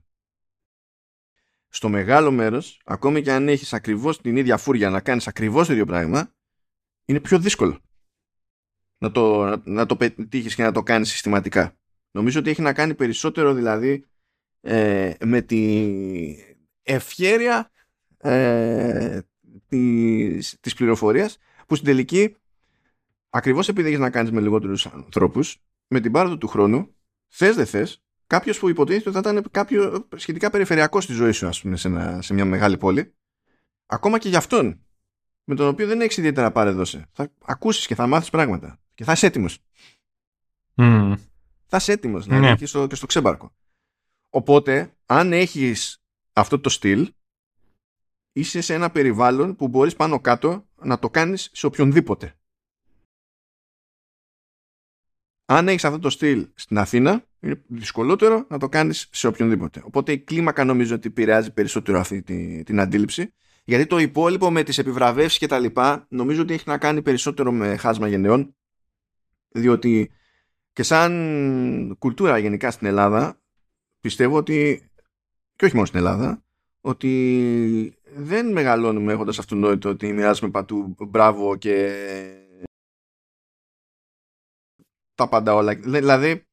Στο 1.68 1.88
μεγάλο 1.88 2.30
μέρος, 2.30 2.80
ακόμη 2.84 3.22
και 3.22 3.32
αν 3.32 3.48
έχεις 3.48 3.72
ακριβώς 3.72 4.20
την 4.20 4.36
ίδια 4.36 4.56
φούρια 4.56 4.90
να 4.90 5.00
κάνεις 5.00 5.26
ακριβώς 5.26 5.66
το 5.66 5.72
ίδιο 5.72 5.86
πράγμα, 5.86 6.34
είναι 7.04 7.20
πιο 7.20 7.38
δύσκολο 7.38 7.80
να 8.98 9.12
το, 9.12 9.44
να, 9.44 9.62
να 9.64 9.86
το 9.86 9.96
πετύχεις 9.96 10.54
και 10.54 10.62
να 10.62 10.72
το 10.72 10.82
κάνεις 10.82 11.10
συστηματικά. 11.10 11.76
Νομίζω 12.10 12.40
ότι 12.40 12.50
έχει 12.50 12.62
να 12.62 12.72
κάνει 12.72 12.94
περισσότερο 12.94 13.54
δηλαδή 13.54 14.04
ε, 14.60 15.12
με 15.24 15.40
τη 15.40 15.90
ευχέρεια 16.82 17.70
ε, 18.18 19.20
της, 19.68 20.56
της 20.60 20.74
πληροφορίας 20.74 21.38
που 21.66 21.74
στην 21.74 21.86
τελική 21.86 22.36
ακριβώς 23.30 23.68
επειδή 23.68 23.88
έχεις 23.88 24.00
να 24.00 24.10
κάνεις 24.10 24.30
με 24.30 24.40
λιγότερους 24.40 24.86
ανθρώπους, 24.86 25.62
με 25.88 26.00
την 26.00 26.12
πάροδο 26.12 26.38
του 26.38 26.48
χρόνου, 26.48 26.94
θες 27.28 27.56
δεν 27.56 27.66
θες, 27.66 28.02
κάποιος 28.26 28.58
που 28.58 28.68
υποτίθεται 28.68 29.08
ότι 29.08 29.22
θα 29.22 29.30
ήταν 29.30 29.50
κάποιο 29.50 30.08
σχετικά 30.16 30.50
περιφερειακό 30.50 31.00
στη 31.00 31.12
ζωή 31.12 31.32
σου, 31.32 31.46
ας 31.46 31.60
πούμε, 31.60 31.76
σε, 31.76 32.22
σε 32.22 32.34
μια 32.34 32.44
μεγάλη 32.44 32.76
πόλη, 32.76 33.14
ακόμα 33.86 34.18
και 34.18 34.28
για 34.28 34.38
αυτόν, 34.38 34.80
με 35.44 35.54
τον 35.54 35.68
οποίο 35.68 35.86
δεν 35.86 36.00
έχεις 36.00 36.16
ιδιαίτερα 36.16 36.52
πάρεδωσε, 36.52 37.08
θα 37.12 37.32
ακούσεις 37.44 37.86
και 37.86 37.94
θα 37.94 38.06
μάθεις 38.06 38.30
πράγματα. 38.30 38.80
Και 38.96 39.04
θα 39.04 39.12
είσαι 39.12 39.26
έτοιμος. 39.26 39.58
Mm. 40.74 41.14
Θα 41.66 41.76
είσαι 41.76 41.92
έτοιμος 41.92 42.26
να 42.26 42.38
ναι. 42.38 42.56
και, 42.56 42.66
στο, 42.66 42.86
και 42.86 42.94
στο 42.94 43.06
ξέμπαρκο. 43.06 43.54
Οπότε, 44.30 44.96
αν 45.06 45.32
έχεις 45.32 46.02
αυτό 46.32 46.60
το 46.60 46.68
στυλ, 46.68 47.12
είσαι 48.32 48.60
σε 48.60 48.74
ένα 48.74 48.90
περιβάλλον 48.90 49.56
που 49.56 49.68
μπορείς 49.68 49.96
πάνω 49.96 50.20
κάτω 50.20 50.66
να 50.82 50.98
το 50.98 51.10
κάνεις 51.10 51.50
σε 51.52 51.66
οποιονδήποτε. 51.66 52.36
αν 55.46 55.68
έχεις 55.68 55.84
αυτό 55.84 55.98
το 55.98 56.10
στυλ 56.10 56.48
στην 56.54 56.78
Αθήνα, 56.78 57.24
είναι 57.40 57.62
δυσκολότερο 57.66 58.46
να 58.48 58.58
το 58.58 58.68
κάνεις 58.68 59.08
σε 59.12 59.26
οποιονδήποτε. 59.26 59.82
Οπότε 59.84 60.12
η 60.12 60.18
κλίμακα 60.18 60.64
νομίζω 60.64 60.94
ότι 60.94 61.08
επηρεάζει 61.08 61.52
περισσότερο 61.52 62.00
αυτή 62.00 62.22
την, 62.22 62.64
την 62.64 62.80
αντίληψη. 62.80 63.34
Γιατί 63.64 63.86
το 63.86 63.98
υπόλοιπο 63.98 64.50
με 64.50 64.62
τις 64.62 64.78
επιβραβεύσεις 64.78 65.38
και 65.38 65.46
τα 65.46 65.58
λοιπά, 65.58 66.06
νομίζω 66.08 66.42
ότι 66.42 66.54
έχει 66.54 66.64
να 66.66 66.78
κάνει 66.78 67.02
περισσότερο 67.02 67.52
με 67.52 67.76
χάσμα 67.76 68.08
γενεών. 68.08 68.56
Διότι 69.48 70.10
και 70.72 70.82
σαν 70.82 71.96
κουλτούρα 71.98 72.38
γενικά 72.38 72.70
στην 72.70 72.86
Ελλάδα, 72.86 73.40
πιστεύω 74.00 74.36
ότι, 74.36 74.90
και 75.56 75.64
όχι 75.64 75.74
μόνο 75.74 75.86
στην 75.86 75.98
Ελλάδα, 75.98 76.44
ότι 76.80 77.98
δεν 78.14 78.52
μεγαλώνουμε 78.52 79.12
έχοντας 79.12 79.38
αυτονόητο 79.38 79.88
ότι 79.88 80.12
μοιράζουμε 80.12 80.50
πατού 80.50 80.94
μπράβο 80.98 81.56
και 81.56 81.92
τα 85.14 85.28
πάντα 85.28 85.54
όλα. 85.54 85.74
Δηλαδή, 85.74 86.46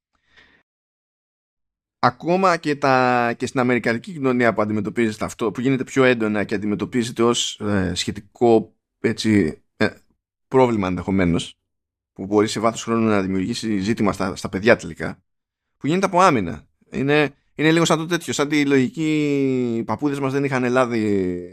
ακόμα 1.99 2.57
και, 2.57 2.75
τα, 2.75 3.33
και 3.37 3.45
στην 3.45 3.59
Αμερικανική 3.59 4.13
κοινωνία 4.13 4.53
που 4.53 4.61
αντιμετωπίζεται 4.61 5.25
αυτό, 5.25 5.51
που 5.51 5.61
γίνεται 5.61 5.83
πιο 5.83 6.03
έντονα 6.03 6.43
και 6.43 6.55
αντιμετωπίζεται 6.55 7.23
ως 7.23 7.59
ε, 7.59 7.91
σχετικό 7.95 8.75
έτσι, 8.99 9.61
ε, 9.77 9.89
πρόβλημα 10.47 10.87
ενδεχομένως, 10.87 11.57
που 12.13 12.25
μπορεί 12.25 12.47
σε 12.47 12.59
βάθος 12.59 12.83
χρόνου 12.83 13.07
να 13.07 13.21
δημιουργήσει 13.21 13.79
ζήτημα 13.79 14.13
στα, 14.13 14.35
στα 14.35 14.49
παιδιά 14.49 14.75
τελικά, 14.75 15.23
που 15.77 15.87
γίνεται 15.87 16.05
από 16.05 16.21
άμυνα. 16.21 16.67
Είναι, 16.91 17.33
είναι 17.55 17.71
λίγο 17.71 17.85
σαν 17.85 17.97
το 17.97 18.05
τέτοιο, 18.05 18.33
σαν 18.33 18.47
τη 18.47 18.65
λογική 18.65 19.75
οι 19.77 19.83
παππούδες 19.83 20.19
μας 20.19 20.31
δεν 20.31 20.43
είχαν 20.43 20.71
λάδι 20.71 21.47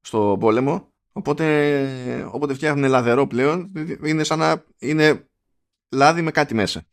στο 0.00 0.36
πόλεμο, 0.40 0.92
οπότε 1.12 2.28
όποτε 2.30 2.54
φτιάχνουν 2.54 2.90
λαδερό 2.90 3.26
πλέον 3.26 3.72
είναι 4.04 4.24
σαν 4.24 4.38
να 4.38 4.64
είναι 4.78 5.26
λάδι 5.88 6.22
με 6.22 6.30
κάτι 6.30 6.54
μέσα. 6.54 6.84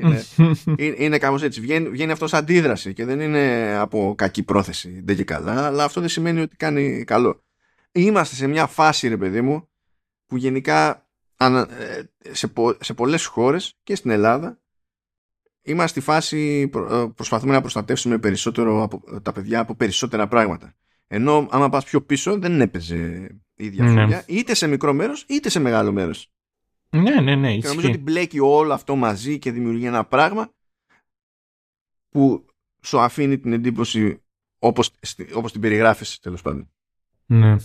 Είναι, 0.76 0.94
είναι 0.96 1.18
κάπως 1.18 1.42
έτσι. 1.42 1.60
Βγαίνει, 1.60 1.88
βγαίνει 1.88 2.12
αυτός 2.12 2.30
σαν 2.30 2.40
αντίδραση 2.40 2.92
και 2.92 3.04
δεν 3.04 3.20
είναι 3.20 3.74
από 3.78 4.14
κακή 4.16 4.42
πρόθεση. 4.42 5.00
Δεν 5.04 5.16
και 5.16 5.24
καλά, 5.24 5.66
αλλά 5.66 5.84
αυτό 5.84 6.00
δεν 6.00 6.08
σημαίνει 6.08 6.40
ότι 6.40 6.56
κάνει 6.56 7.04
καλό. 7.04 7.44
Είμαστε 7.92 8.34
σε 8.34 8.46
μια 8.46 8.66
φάση, 8.66 9.08
ρε 9.08 9.16
παιδί 9.16 9.40
μου, 9.40 9.68
που 10.26 10.36
γενικά 10.36 10.90
ε, 10.90 11.09
σε, 12.30 12.48
πο, 12.48 12.76
σε 12.80 12.94
πολλές 12.94 13.24
χώρες 13.24 13.78
και 13.82 13.94
στην 13.94 14.10
Ελλάδα 14.10 14.60
είμαστε 15.62 16.00
στη 16.00 16.10
φάση 16.10 16.70
ε, 16.90 17.06
προσπαθούμε 17.14 17.52
να 17.52 17.60
προστατεύσουμε 17.60 18.18
περισσότερο 18.18 18.82
από, 18.82 19.20
τα 19.20 19.32
παιδιά 19.32 19.60
από 19.60 19.74
περισσότερα 19.74 20.28
πράγματα. 20.28 20.74
Ενώ 21.06 21.48
άμα 21.50 21.68
πας 21.68 21.84
πιο 21.84 22.02
πίσω 22.02 22.38
δεν 22.38 22.60
έπαιζε 22.60 23.28
η 23.54 23.64
ίδια 23.64 23.84
ναι. 23.84 24.22
είτε 24.26 24.54
σε 24.54 24.66
μικρό 24.66 24.92
μέρος 24.92 25.24
είτε 25.28 25.48
σε 25.48 25.60
μεγάλο 25.60 25.92
μέρος. 25.92 26.32
Ναι, 26.90 27.20
ναι, 27.20 27.34
ναι. 27.34 27.56
Και 27.56 27.68
νομίζω 27.68 27.88
ότι 27.88 27.98
μπλέκει 27.98 28.38
όλο 28.38 28.72
αυτό 28.72 28.96
μαζί 28.96 29.38
και 29.38 29.52
δημιουργεί 29.52 29.86
ένα 29.86 30.04
πράγμα 30.04 30.52
που 32.08 32.44
σου 32.82 33.00
αφήνει 33.00 33.38
την 33.38 33.52
εντύπωση 33.52 34.22
όπως, 34.58 34.90
όπως 35.34 35.52
την 35.52 35.60
περιγράφεις 35.60 36.18
τέλος 36.18 36.42
πάντων. 36.42 36.70
Ναι. 37.26 37.56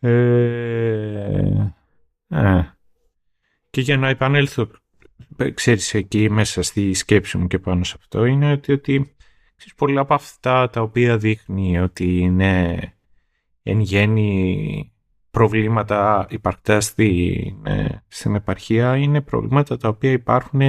Ε, 0.00 1.74
ε. 2.28 2.62
Και 3.70 3.80
για 3.80 3.96
να 3.96 4.08
επανέλθω, 4.08 4.70
ξέρεις, 5.54 5.94
εκεί 5.94 6.30
μέσα 6.30 6.62
στη 6.62 6.94
σκέψη 6.94 7.38
μου 7.38 7.46
και 7.46 7.58
πάνω 7.58 7.84
σε 7.84 7.94
αυτό, 7.98 8.24
είναι 8.24 8.52
ότι, 8.52 8.72
ότι 8.72 9.14
ξέρεις, 9.56 9.74
πολλά 9.74 10.00
από 10.00 10.14
αυτά 10.14 10.70
τα 10.70 10.80
οποία 10.80 11.18
δείχνει 11.18 11.78
ότι 11.78 12.18
είναι 12.18 12.78
εν 13.62 13.80
γέννη 13.80 14.92
προβλήματα 15.30 16.26
υπαρκτά 16.30 16.80
στην, 16.80 17.66
ε, 17.66 18.02
στην 18.08 18.34
επαρχία 18.34 18.96
είναι 18.96 19.20
προβλήματα 19.20 19.76
τα 19.76 19.88
οποία 19.88 20.10
υπάρχουν 20.10 20.60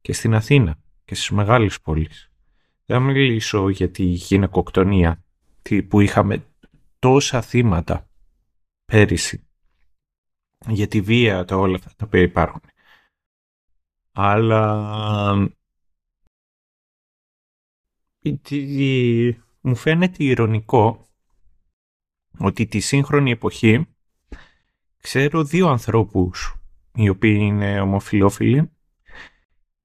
και 0.00 0.12
στην 0.12 0.34
Αθήνα 0.34 0.78
και 1.04 1.14
στις 1.14 1.30
μεγάλες 1.30 1.80
πόλεις. 1.80 2.30
Δεν 2.86 2.96
θα 2.96 3.02
μιλήσω 3.02 3.68
για 3.68 3.90
τη 3.90 4.02
γυναικοκτονία 4.02 5.24
που 5.88 6.00
είχαμε 6.00 6.44
τόσα 6.98 7.42
θύματα 7.42 8.08
πέρυσι 8.84 9.47
για 10.66 10.88
τη 10.88 11.00
βία 11.00 11.44
τα 11.44 11.56
όλα 11.56 11.74
αυτά 11.76 11.90
τα 11.96 12.04
οποία 12.06 12.20
υπάρχουν. 12.20 12.60
Αλλά 14.12 15.52
μου 19.60 19.76
φαίνεται 19.76 20.24
ηρωνικό 20.24 21.08
ότι 22.38 22.66
τη 22.66 22.80
σύγχρονη 22.80 23.30
εποχή 23.30 23.86
ξέρω 24.96 25.44
δύο 25.44 25.68
ανθρώπους 25.68 26.54
οι 26.94 27.08
οποίοι 27.08 27.38
είναι 27.40 27.80
ομοφιλόφιλοι 27.80 28.70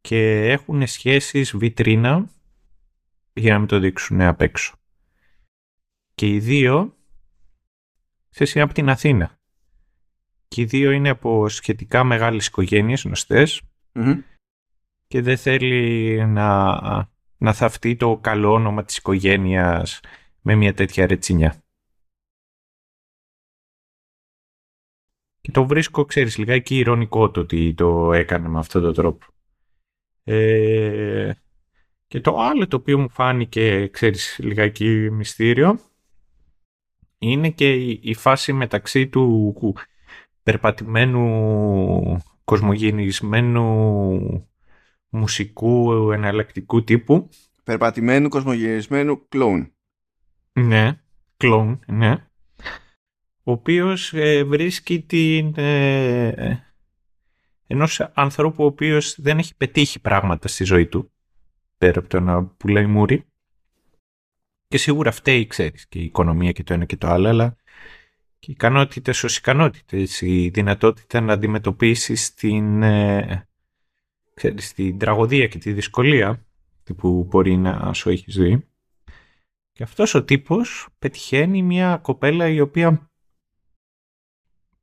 και 0.02 0.52
έχουν 0.52 0.88
σχέσεις 0.88 1.58
βιτρίνα 1.58 2.30
για 3.34 3.54
να 3.54 3.60
μην 3.60 3.68
το 3.68 3.80
δείξουν 3.80 4.22
απ' 4.22 4.42
έξω. 4.42 4.76
Και 6.16 6.28
οι 6.28 6.40
δύο 6.40 6.98
ξέρεις, 8.30 8.54
είναι 8.54 8.64
από 8.64 8.74
την 8.74 8.90
Αθήνα. 8.90 9.43
Και 10.54 10.62
οι 10.62 10.66
δύο 10.66 10.92
είναι 10.92 11.10
από 11.10 11.50
σχετικά 11.50 12.04
μεγάλες 12.04 12.48
οικογένειες 12.48 13.06
και 15.08 15.22
δεν 15.22 15.38
θέλει 15.38 16.26
να, 16.26 16.80
να 17.38 17.54
θαυτεί 17.54 17.96
το 17.96 18.18
καλό 18.18 18.54
όνομα 18.54 18.84
της 18.84 18.98
οικογένειας 18.98 20.00
με 20.42 20.56
μια 20.56 20.74
τέτοια 20.74 21.08
ρετσινιά. 21.08 21.64
Και 25.42 25.52
το 25.52 25.68
βρίσκω, 25.68 26.06
ξέρεις, 26.06 26.38
λιγάκι 26.38 26.78
ηρωνικό 26.78 27.32
το 27.32 27.40
ότι 27.40 27.74
το 27.74 28.14
έκανε 28.14 28.48
με 28.48 28.60
αυτόν 28.60 28.82
τον 28.82 28.94
τρόπο. 28.94 29.26
Ε, 30.24 31.34
και 32.08 32.22
το 32.22 32.40
άλλο 32.40 32.68
το 32.68 32.76
οποίο 32.76 33.00
μου 33.00 33.10
φάνηκε, 33.10 33.88
ξέρεις, 33.88 34.40
λιγάκι 34.40 35.10
μυστήριο, 35.12 35.80
είναι 37.18 37.50
και 37.50 37.74
η, 37.86 38.14
φάση 38.14 38.54
μεταξύ 38.54 39.08
του 39.08 39.54
περπατημένου, 40.44 42.18
κοσμογενισμένου 42.44 44.50
μουσικού 45.10 46.12
εναλλακτικού 46.12 46.84
τύπου. 46.84 47.30
Περπατημένου 47.64 48.30
κοσμογενισμένου 48.30 49.28
κλόουν. 49.28 49.74
Ναι, 50.54 51.02
κλόουν, 51.38 51.80
ναι 51.88 52.28
ο 53.44 53.52
οποίος 53.52 54.14
ε, 54.14 54.44
βρίσκει 54.44 55.02
την, 55.02 55.54
ε, 55.56 56.74
ενός 57.68 58.00
ανθρώπου 58.00 58.64
ο 58.64 58.66
οποίος 58.66 59.22
δεν 59.22 59.38
έχει 59.38 59.56
πετύχει 59.56 60.00
πράγματα 60.00 60.48
στη 60.48 60.64
ζωή 60.64 60.88
του, 60.88 61.12
πέρα 61.78 62.00
από 62.00 62.10
το 62.10 62.20
να 62.20 62.46
πουλάει 62.46 62.86
μούρι. 62.86 63.26
Και 64.68 64.78
σίγουρα 64.78 65.12
φταίει, 65.12 65.48
ξέρεις, 65.48 65.88
και 65.88 66.00
η 66.00 66.04
οικονομία 66.04 66.52
και 66.52 66.64
το 66.64 66.74
ένα 66.74 66.86
και 66.86 66.98
το 66.98 67.08
άλλο, 67.08 67.28
αλλά 67.28 67.56
και 68.44 68.52
οι 68.52 68.54
ικανότητες 68.54 69.24
ως 69.24 69.38
ικανότητες, 69.38 70.22
η 70.22 70.50
δυνατότητα 70.50 71.22
να 71.22 71.34
αντιμετωπίσει 71.34 72.36
την, 72.36 72.84
ε, 72.84 73.48
ξέρεις, 74.34 74.74
την 74.74 74.98
τραγωδία 74.98 75.48
και 75.48 75.58
τη 75.58 75.74
δυσκολία 75.74 76.46
που 76.96 77.24
μπορεί 77.24 77.58
να 77.58 77.94
σου 77.94 78.10
έχει 78.10 78.32
δει. 78.32 78.68
Και 79.72 79.84
αυτός 79.84 80.14
ο 80.14 80.24
τύπος 80.24 80.88
πετυχαίνει 81.00 81.62
μια 81.62 81.98
κοπέλα 81.98 82.48
η 82.48 82.60
οποία 82.60 83.12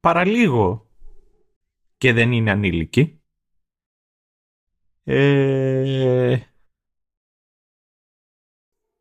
παραλίγο 0.00 0.90
και 1.96 2.12
δεν 2.12 2.32
είναι 2.32 2.50
ανήλικη. 2.50 3.20
Ε... 5.04 6.40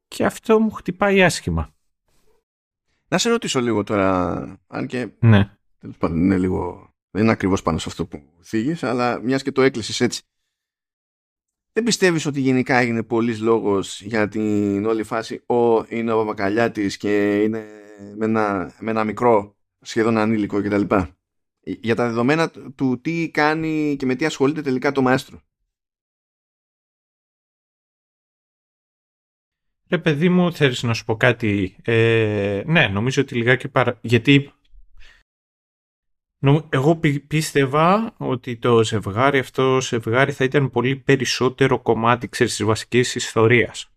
Και 0.08 0.26
αυτό 0.26 0.60
μου 0.60 0.72
χτυπάει 0.72 1.24
άσχημα. 1.24 1.74
Να 3.12 3.18
σε 3.18 3.30
ρωτήσω 3.30 3.62
λίγο 3.62 3.84
τώρα, 3.84 4.62
αν 4.68 4.88
και 4.88 5.10
ναι. 5.20 5.58
είναι 6.10 6.38
λίγο, 6.38 6.94
δεν 7.12 7.24
είναι 7.24 7.32
ακριβώς 7.32 7.62
πάνω 7.62 7.78
σε 7.78 7.86
αυτό 7.90 8.06
που 8.06 8.22
θίγεις, 8.44 8.84
αλλά 8.84 9.20
μιας 9.22 9.44
και 9.44 9.52
το 9.52 9.62
έκλεισες 9.62 10.02
έτσι. 10.02 10.22
Δεν 11.74 11.84
πιστεύεις 11.84 12.26
ότι 12.26 12.40
γενικά 12.42 12.78
έγινε 12.78 13.04
πολλής 13.04 13.40
λόγος 13.40 14.02
για 14.02 14.28
την 14.28 14.86
όλη 14.86 15.04
φάση 15.04 15.44
«Ο, 15.46 15.84
είναι 15.88 16.12
ο 16.12 16.18
Παπακαλιάτης 16.18 16.98
και 16.98 17.42
είναι 17.44 17.66
με 18.16 18.26
ένα, 18.26 18.76
με 18.80 18.92
ένα 18.92 19.04
μικρό 19.04 19.58
σχεδόν 19.82 20.18
ανήλικο 20.18 20.62
κτλ. 20.62 20.96
Για 21.62 21.96
τα 21.96 22.08
δεδομένα 22.08 22.52
του 22.76 23.02
τι 23.02 23.30
κάνει 23.30 23.96
και 24.00 24.06
με 24.06 24.16
τι 24.16 24.26
ασχολείται 24.26 24.62
τελικά 24.62 24.92
το 24.92 25.02
μαέστρο. 25.02 25.42
Ρε 29.90 29.98
παιδί 29.98 30.30
μου, 30.30 30.54
θέλεις 30.54 30.84
να 30.84 30.94
σου 30.94 31.06
πω 31.06 31.16
κάτι; 31.16 31.76
Ε, 31.82 32.64
ναι, 32.66 32.88
νομίζω 32.88 33.22
ότι 33.22 33.36
λιγάκι 33.36 33.68
παρα... 33.68 33.98
Γιατί 34.02 34.54
εγώ 36.70 37.00
πίστευα 37.28 38.16
ότι 38.18 38.58
το 38.58 38.84
ζευγάρι 38.84 39.40
αυτό 39.40 39.82
ζευγάρι 39.82 40.32
θα 40.32 40.44
ήταν 40.44 40.70
πολύ 40.70 40.96
περισσότερο 40.96 41.80
κομμάτι, 41.80 42.28
ξέρεις, 42.28 42.56
της 42.56 42.66
βασικής 42.66 43.16
ιστορίας 43.16 43.92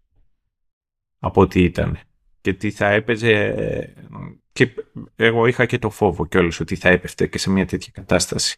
από 1.18 1.40
ό,τι 1.40 1.62
ήταν. 1.62 1.98
Και 2.40 2.52
τι 2.52 2.70
θα 2.70 2.86
έπαιζε 2.86 3.54
και 4.52 4.74
εγώ 5.16 5.46
είχα 5.46 5.66
και 5.66 5.78
το 5.78 5.90
φόβο 5.90 6.26
κιόλας 6.26 6.60
ότι 6.60 6.76
θα 6.76 6.88
έπεφτε 6.88 7.26
και 7.26 7.38
σε 7.38 7.50
μια 7.50 7.66
τέτοια 7.66 7.92
κατάσταση. 7.94 8.56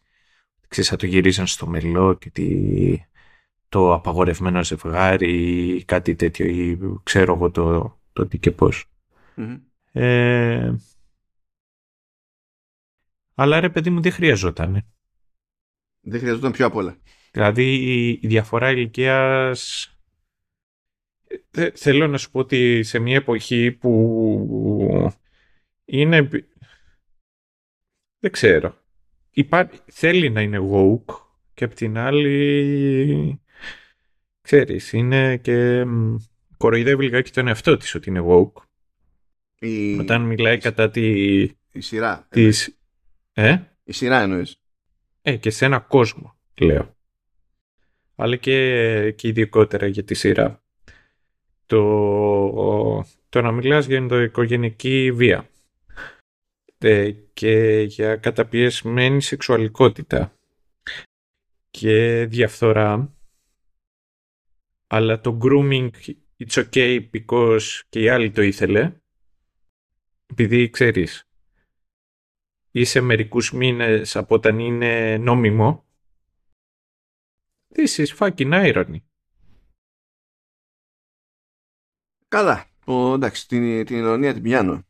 Ξέρεις, 0.69 0.91
θα 0.91 0.97
το 0.97 1.07
γυρίζαν 1.07 1.47
στο 1.47 1.67
μελό 1.67 2.15
και 2.15 2.31
τι, 2.31 2.45
το 3.75 3.95
απαγορευμένο 3.95 4.65
ζευγάρι 4.65 5.77
ή 5.77 5.85
κάτι 5.85 6.15
τέτοιο 6.15 6.47
ή 6.47 6.79
ξέρω 7.03 7.35
εγώ 7.35 7.51
το, 7.51 7.99
το 8.13 8.27
τι 8.27 8.39
και 8.39 8.51
πως. 8.51 8.85
Ε, 9.93 10.75
αλλά 13.35 13.61
ρε 13.61 13.71
παιδί 13.71 13.91
μου 13.91 14.01
δεν 14.01 14.13
χρειαζόταν. 14.13 14.87
Δεν 16.01 16.21
χρειαζόταν 16.21 16.53
πιο 16.53 16.67
απ' 16.67 16.75
όλα. 16.75 16.97
Δηλαδή 17.33 17.75
η 18.23 18.27
διαφορά 18.27 18.71
ηλικίας. 18.71 19.89
Ε, 21.51 21.71
θέλω 21.71 22.07
να 22.07 22.19
σου 22.19 22.31
πω 22.31 22.39
ότι 22.39 22.83
σε 22.83 22.99
μια 22.99 23.17
εποχή 23.17 23.73
που 23.73 25.13
είναι... 25.85 26.29
Δεν 28.19 28.31
ξέρω. 28.31 28.79
Υπά... 29.31 29.71
Θέλει 29.87 30.31
να 30.31 30.41
είναι 30.41 30.59
woke 30.73 31.15
και 31.55 31.65
απ' 31.65 31.75
την 31.75 31.99
άλλη... 31.99 33.39
Ξέρεις, 34.45 34.93
είναι 34.93 35.37
και... 35.37 35.85
Κοροϊδεύει 36.57 37.05
λιγάκι 37.05 37.31
τον 37.31 37.49
εαυτό 37.49 37.77
της 37.77 37.95
ότι 37.95 38.09
είναι 38.11 38.25
woke. 38.29 38.63
Η... 39.59 39.99
Όταν 39.99 40.23
μιλάει 40.23 40.59
κατά 40.59 40.91
τη... 40.91 41.43
Η 41.73 41.81
σειρά. 41.81 42.27
Της... 42.31 42.79
Ε; 43.33 43.59
Η 43.85 43.93
σειρά 43.93 44.21
εννοείς. 44.21 44.57
Ε, 45.23 45.37
και 45.37 45.51
σε 45.51 45.65
ένα 45.65 45.79
κόσμο, 45.79 46.37
λέω. 46.61 46.97
Αλλά 48.15 48.37
και, 48.37 49.11
και 49.11 49.29
ειδικότερα 49.29 49.87
για 49.87 50.05
τη 50.05 50.15
σειρά. 50.15 50.63
Το, 51.67 53.05
το 53.29 53.41
να 53.43 53.53
μιλάς 53.53 53.87
για 53.87 53.97
ενδοοικογενική 53.97 55.13
βία 55.13 55.49
και 57.33 57.81
για 57.81 58.17
καταπιεσμένη 58.17 59.23
σεξουαλικότητα 59.23 60.37
και 61.71 62.27
διαφθορά 62.29 63.15
αλλά 64.95 65.21
το 65.21 65.39
grooming 65.43 65.91
it's 66.39 66.65
okay 66.65 67.11
because 67.11 67.61
και 67.89 68.01
η 68.01 68.09
άλλη 68.09 68.31
το 68.31 68.43
ήθελε 68.43 69.01
επειδή 70.27 70.71
ξέρεις 70.71 71.29
είσαι 72.71 73.01
μερικούς 73.01 73.53
μήνες 73.53 74.17
από 74.17 74.35
όταν 74.35 74.59
είναι 74.59 75.17
νόμιμο 75.19 75.87
this 77.75 78.05
is 78.05 78.17
fucking 78.19 78.73
irony 78.73 78.99
Καλά, 82.29 82.67
ο, 82.85 83.15
εντάξει, 83.15 83.49
την, 83.49 83.85
την 83.85 83.97
ηρωνία 83.97 84.33
την 84.33 84.43
πιάνω. 84.43 84.87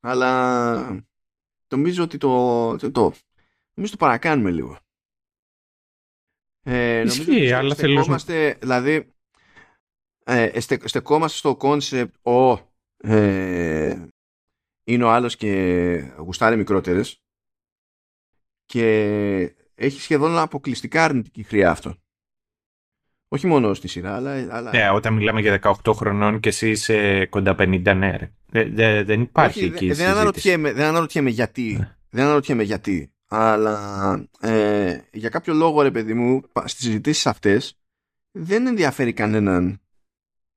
Αλλά 0.00 1.04
νομίζω 1.68 2.02
ότι 2.02 2.18
το, 2.18 2.76
το, 2.76 2.90
το, 2.90 3.12
νομίζω 3.74 3.92
το 3.92 4.04
παρακάνουμε 4.04 4.50
λίγο. 4.50 4.78
Ε, 6.62 7.02
Ισχύει, 7.02 7.52
αλλά 7.52 7.74
στεκόμαστε, 7.74 8.54
δηλαδή, 8.60 9.17
ε, 10.30 10.60
στεκόμαστε 10.60 11.38
στο 11.38 11.56
κόνσεπτ 11.56 12.26
ο, 12.26 12.58
ε, 12.96 13.96
είναι 14.84 15.04
ο 15.04 15.10
άλλος 15.10 15.36
και 15.36 15.52
γουστάρει 16.18 16.56
μικρότερες 16.56 17.22
και 18.64 18.84
έχει 19.74 20.00
σχεδόν 20.00 20.38
αποκλειστικά 20.38 21.04
αρνητική 21.04 21.42
χροιά 21.42 21.70
αυτό. 21.70 21.96
Όχι 23.28 23.46
μόνο 23.46 23.74
στη 23.74 23.88
σειρά, 23.88 24.14
αλλά... 24.14 24.30
αλλά... 24.50 24.70
Ναι, 24.70 24.90
όταν 24.90 25.14
μιλάμε 25.14 25.40
για 25.40 25.60
18 25.84 25.92
χρονών 25.94 26.40
και 26.40 26.48
εσύ 26.48 26.70
είσαι 26.70 27.26
κοντά 27.26 27.56
50, 27.58 27.94
ναι. 27.96 28.18
Δε, 28.46 29.02
δεν 29.02 29.20
υπάρχει 29.20 29.58
Όχι, 29.58 29.68
εκεί 29.74 29.86
δε, 29.88 29.94
δεν, 29.94 30.08
αναρωτιέμαι, 30.08 30.72
δεν 30.72 30.84
αναρωτιέμαι 30.84 31.30
γιατί. 31.30 31.76
Ναι. 31.78 31.96
Δεν 32.10 32.24
αναρωτιέμαι 32.24 32.62
γιατί. 32.62 33.12
Αλλά 33.28 34.28
ε, 34.40 34.98
για 35.12 35.28
κάποιο 35.28 35.54
λόγο, 35.54 35.82
ρε 35.82 35.90
παιδί 35.90 36.14
μου, 36.14 36.42
στις 36.64 36.84
συζητήσεις 36.84 37.26
αυτές 37.26 37.78
δεν 38.30 38.66
ενδιαφέρει 38.66 39.12
κανέναν 39.12 39.80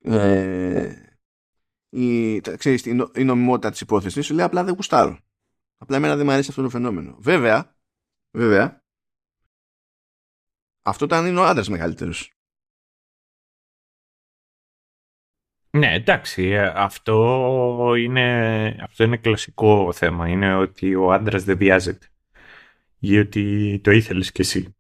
ε, 0.03 0.95
η, 1.89 2.39
ξέρεις, 2.39 2.85
η, 2.85 3.05
η 3.15 3.23
νομιμότητα 3.23 3.69
της 3.69 3.81
υπόθεσης. 3.81 4.25
Σου 4.25 4.33
λέει 4.33 4.45
απλά 4.45 4.63
δεν 4.63 4.73
γουστάρω. 4.73 5.19
Απλά 5.77 5.97
εμένα 5.97 6.15
δεν 6.15 6.25
μου 6.25 6.31
αρέσει 6.31 6.49
αυτό 6.49 6.61
το 6.61 6.69
φαινόμενο. 6.69 7.15
Βέβαια, 7.19 7.75
βέβαια, 8.31 8.83
αυτό 10.81 11.05
ήταν 11.05 11.25
είναι 11.25 11.39
ο 11.39 11.45
άντρας 11.45 11.69
μεγαλύτερος. 11.69 12.33
Ναι, 15.73 15.93
εντάξει, 15.93 16.43
ε, 16.43 16.71
αυτό 16.75 17.95
είναι, 17.95 18.77
αυτό 18.81 19.03
είναι 19.03 19.17
κλασικό 19.17 19.93
θέμα. 19.93 20.27
Είναι 20.27 20.55
ότι 20.55 20.95
ο 20.95 21.11
άντρας 21.11 21.43
δεν 21.43 21.57
βιάζεται. 21.57 22.07
Γιατί 22.97 23.79
το 23.83 23.91
ήθελες 23.91 24.31
κι 24.31 24.41
εσύ. 24.41 24.75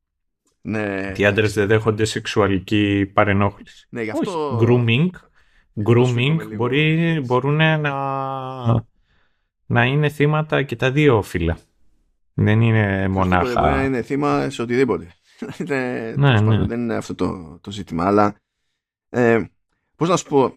Ναι. 0.61 1.11
Οι 1.15 1.25
άντρες 1.25 1.53
δεν 1.53 1.67
δέχονται 1.67 2.05
σεξουαλική 2.05 3.11
παρενόχληση. 3.13 3.87
Ναι, 3.89 4.01
γι' 4.01 4.09
αυτό... 4.09 4.55
Όχι, 4.55 4.65
grooming. 4.67 5.09
Grooming 5.85 6.55
μπορεί, 6.55 7.21
μπορούν 7.25 7.55
να, 7.55 7.77
να 9.65 9.85
είναι 9.85 10.09
θύματα 10.09 10.63
και 10.63 10.75
τα 10.75 10.91
δύο 10.91 11.21
φύλλα. 11.21 11.57
Δεν 12.33 12.61
είναι 12.61 13.07
μονάχα. 13.07 13.61
Μπορεί 13.61 13.73
να 13.73 13.83
είναι 13.83 14.01
θύμα 14.01 14.49
σε 14.49 14.61
οτιδήποτε. 14.61 15.11
ναι, 15.67 16.13
ναι. 16.15 16.65
Δεν 16.65 16.79
είναι 16.79 16.95
αυτό 16.95 17.15
το, 17.15 17.59
το 17.61 17.71
ζήτημα. 17.71 18.05
Αλλά 18.05 18.35
ε, 19.09 19.43
πώς 19.95 20.09
να 20.09 20.17
σου 20.17 20.27
πω, 20.27 20.55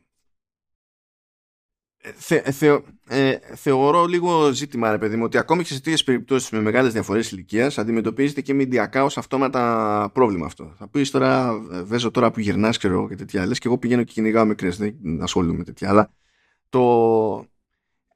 θε, 2.15 2.53
θε, 2.53 2.81
ε, 3.09 3.37
θεωρώ 3.55 4.05
λίγο 4.05 4.53
ζήτημα, 4.53 4.91
ρε 4.91 4.99
παιδί 4.99 5.17
μου, 5.17 5.25
ότι 5.25 5.39
ακόμη 5.39 5.63
και 5.63 5.73
σε 5.73 5.81
τέτοιες 5.81 6.05
περιπτώσεις 6.05 6.51
με 6.51 6.61
μεγάλες 6.61 6.93
διαφορές 6.93 7.31
ηλικίας 7.31 7.79
αντιμετωπίζεται 7.79 8.41
και 8.41 8.55
μηντιακά 8.55 9.05
ως 9.05 9.19
αυτόματα 9.19 10.11
πρόβλημα 10.15 10.47
αυτό. 10.47 10.75
Θα 10.79 10.89
πεις 10.89 11.11
τώρα, 11.11 11.59
βέζω 11.85 12.11
τώρα 12.11 12.31
που 12.31 12.41
γυρνάς, 12.41 12.77
ξέρω 12.77 13.09
και 13.09 13.15
τέτοια. 13.15 13.47
Λες 13.47 13.59
και 13.59 13.69
εγώ 13.69 13.79
πηγαίνω 13.79 14.03
και 14.03 14.13
κυνηγάω 14.13 14.45
μικρές, 14.45 14.77
δεν 14.77 15.23
ασχολούμαι 15.23 15.59
με 15.59 15.65
τέτοια. 15.65 15.89
Αλλά 15.89 16.13
το. 16.69 17.47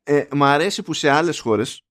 Ε, 0.03 0.27
μ' 0.35 0.45
αρέσει 0.45 0.83
που 0.83 0.93
σε 0.93 1.11
άλλες 1.11 1.41
χώρες 1.41 1.85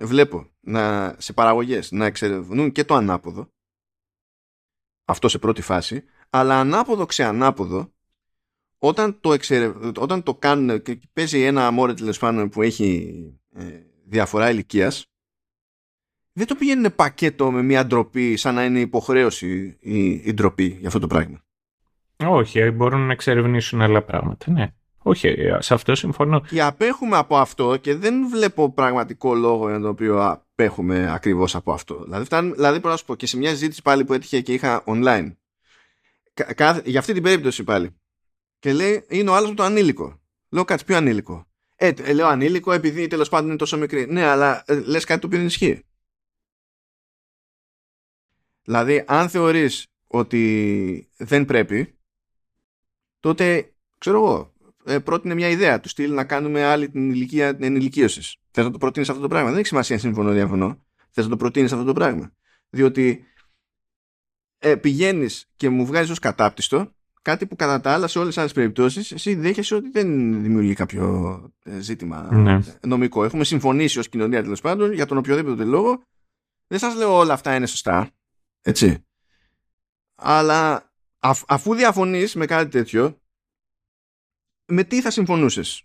βλέπω 0.00 0.50
να, 0.60 1.14
σε 1.18 1.32
παραγωγές 1.32 1.90
να 1.90 2.06
εξερευνούν 2.06 2.72
και 2.72 2.84
το 2.84 2.94
ανάποδο. 2.94 3.52
Αυτό 5.04 5.28
σε 5.28 5.38
πρώτη 5.38 5.62
φάση. 5.62 6.04
Αλλά 6.30 6.60
ανάποδο 6.60 7.06
ξεανάποδο 7.06 7.92
όταν 8.78 9.20
το, 9.20 9.36
όταν 9.96 10.22
το 10.22 10.34
κάνουν 10.34 10.82
και 10.82 11.00
παίζει 11.12 11.42
ένα 11.42 11.66
αμόρε 11.66 11.94
τέλος 11.94 12.18
που 12.50 12.62
έχει 12.62 13.14
ε, 13.54 13.64
διαφορά 14.04 14.50
ηλικίας, 14.50 15.06
δεν 16.32 16.46
το 16.46 16.54
πηγαίνουν 16.54 16.94
πακέτο 16.94 17.50
με 17.50 17.62
μια 17.62 17.86
ντροπή 17.86 18.36
σαν 18.36 18.54
να 18.54 18.64
είναι 18.64 18.80
υποχρέωση 18.80 19.76
η, 19.80 20.08
η 20.08 20.32
ντροπή 20.34 20.76
για 20.78 20.86
αυτό 20.86 20.98
το 20.98 21.06
πράγμα. 21.06 21.42
Όχι, 22.16 22.70
μπορούν 22.70 23.06
να 23.06 23.12
εξερευνήσουν 23.12 23.80
άλλα 23.80 24.02
πράγματα, 24.02 24.50
ναι. 24.50 24.72
Όχι, 25.02 25.36
σε 25.58 25.74
αυτό 25.74 25.94
συμφωνώ. 25.94 26.40
Και 26.40 26.62
απέχουμε 26.62 27.16
από 27.16 27.36
αυτό 27.36 27.76
και 27.76 27.94
δεν 27.94 28.28
βλέπω 28.28 28.72
πραγματικό 28.72 29.34
λόγο 29.34 29.68
για 29.68 29.80
τον 29.80 29.90
οποίο 29.90 30.22
απέχουμε 30.22 31.12
ακριβώς 31.12 31.54
από 31.54 31.72
αυτό. 31.72 32.02
Δηλαδή, 32.04 32.24
φτάνει, 32.24 32.52
δηλαδή 32.52 32.80
να 32.82 32.96
σου 32.96 33.04
πω 33.04 33.14
και 33.14 33.26
σε 33.26 33.36
μια 33.36 33.50
συζήτηση 33.50 33.82
πάλι 33.82 34.04
που 34.04 34.12
έτυχε 34.12 34.40
και 34.40 34.52
είχα 34.52 34.84
online. 34.86 35.32
για 36.84 36.98
αυτή 36.98 37.12
την 37.12 37.22
περίπτωση 37.22 37.64
πάλι 37.64 37.98
και 38.58 38.72
λέει 38.72 39.04
είναι 39.08 39.30
ο 39.30 39.34
άλλος 39.34 39.48
με 39.48 39.54
το 39.54 39.62
ανήλικο. 39.62 40.20
Λέω 40.48 40.64
κάτι 40.64 40.84
πιο 40.84 40.96
ανήλικο; 40.96 41.46
Ε, 41.76 41.92
ε, 41.96 42.12
λέω 42.12 42.26
ανήλικο 42.26 42.72
επειδή 42.72 43.06
τέλος 43.06 43.28
πάντων 43.28 43.48
είναι 43.48 43.56
τόσο 43.56 43.78
μικρή. 43.78 44.06
Ναι, 44.06 44.24
αλλά 44.24 44.62
ε, 44.66 44.80
λες 44.80 45.04
κάτι 45.04 45.20
το 45.20 45.26
οποίο 45.26 45.38
δεν 45.38 45.46
ισχύει. 45.46 45.82
Δηλαδή, 48.62 49.04
αν 49.06 49.28
θεωρείς 49.28 49.86
ότι 50.06 51.10
δεν 51.16 51.44
πρέπει, 51.44 51.98
τότε, 53.20 53.72
ξέρω 53.98 54.16
εγώ, 54.16 54.52
ε, 54.84 54.98
πρότεινε 54.98 55.34
μια 55.34 55.48
ιδέα 55.48 55.80
του 55.80 55.88
στυλ 55.88 56.14
να 56.14 56.24
κάνουμε 56.24 56.64
άλλη 56.64 56.90
την 56.90 57.10
ηλικία 57.10 57.56
ενηλικίωσης. 57.60 58.36
Θες 58.50 58.64
να 58.64 58.70
το 58.70 58.78
προτείνεις 58.78 59.08
αυτό 59.08 59.20
το 59.22 59.28
πράγμα; 59.28 59.48
Δεν 59.48 59.58
έχει 59.58 59.68
σημασία 59.68 59.98
συμφωνώ 59.98 60.32
διαφωνώ. 60.32 60.84
Θες 61.10 61.24
να 61.24 61.30
το 61.30 61.36
προτείνεις 61.36 61.72
αυτό 61.72 61.84
το 61.84 61.92
πράγμα. 61.92 62.32
Διότι 62.70 63.24
ε, 64.58 64.76
πηγαίνεις 64.76 65.50
και 65.56 65.68
μου 65.68 65.86
βγάζεις 65.86 66.10
ως 66.10 66.18
κατάπτυστο 66.18 66.92
κάτι 67.22 67.46
που 67.46 67.56
κατά 67.56 67.80
τα 67.80 67.92
άλλα 67.92 68.06
σε 68.06 68.18
όλες 68.18 68.28
τις 68.28 68.38
άλλες 68.38 68.52
περιπτώσεις 68.52 69.12
εσύ 69.12 69.34
δέχεσαι 69.34 69.74
ότι 69.74 69.90
δεν 69.90 70.06
δημιουργεί 70.42 70.74
κάποιο 70.74 71.52
ε, 71.64 71.80
ζήτημα 71.80 72.34
ναι. 72.34 72.58
νομικό. 72.86 73.24
Έχουμε 73.24 73.44
συμφωνήσει 73.44 73.98
ως 73.98 74.08
κοινωνία 74.08 74.42
τέλος 74.42 74.60
πάντων 74.60 74.92
για 74.92 75.06
τον 75.06 75.16
οποιοδήποτε 75.16 75.64
λόγο. 75.64 76.02
Δεν 76.66 76.78
σας 76.78 76.94
λέω 76.94 77.16
όλα 77.16 77.32
αυτά 77.32 77.54
είναι 77.54 77.66
σωστά. 77.66 78.10
Έτσι. 78.62 79.04
Αλλά 80.14 80.92
αφού 81.46 81.74
διαφωνείς 81.74 82.34
με 82.34 82.46
κάτι 82.46 82.70
τέτοιο 82.70 83.20
με 84.64 84.84
τι 84.84 85.00
θα 85.00 85.10
συμφωνούσες; 85.10 85.82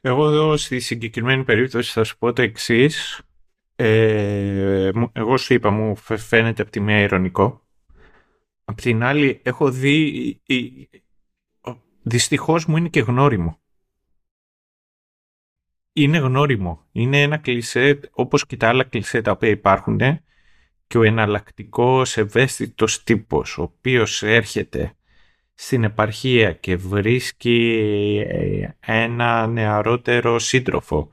Εγώ 0.00 0.28
εδώ 0.28 0.56
στη 0.56 0.80
συγκεκριμένη 0.80 1.44
περίπτωση 1.44 1.92
θα 1.92 2.04
σου 2.04 2.18
πω 2.18 2.32
το 2.32 2.42
εξής. 2.42 3.20
Ε, 3.76 4.90
εγώ 5.12 5.36
σου 5.36 5.54
είπα, 5.54 5.70
μου 5.70 5.96
φαίνεται 5.96 6.62
από 6.62 6.70
τη 6.70 6.80
μία 6.80 7.00
ηρωνικό 7.00 7.63
Απ' 8.64 8.80
την 8.80 9.02
άλλη, 9.02 9.40
έχω 9.42 9.70
δει. 9.70 10.40
Δυστυχώς 12.02 12.66
μου 12.66 12.76
είναι 12.76 12.88
και 12.88 13.00
γνώριμο. 13.00 13.58
Είναι 15.92 16.18
γνώριμο. 16.18 16.86
Είναι 16.92 17.22
ένα 17.22 17.36
κλισέ, 17.36 18.00
όπως 18.10 18.46
και 18.46 18.56
τα 18.56 18.68
άλλα 18.68 18.84
κλισέ 18.84 19.20
τα 19.20 19.30
οποία 19.30 19.48
υπάρχουν, 19.48 20.00
και 20.86 20.98
ο 20.98 21.02
εναλλακτικός 21.02 22.16
ευαίσθητος 22.16 23.02
τύπος, 23.02 23.58
ο 23.58 23.62
οποίος 23.62 24.22
έρχεται 24.22 24.96
στην 25.54 25.84
επαρχία 25.84 26.52
και 26.52 26.76
βρίσκει 26.76 27.78
ε, 28.28 28.68
ένα 28.80 29.46
νεαρότερο 29.46 30.38
σύντροφο, 30.38 31.10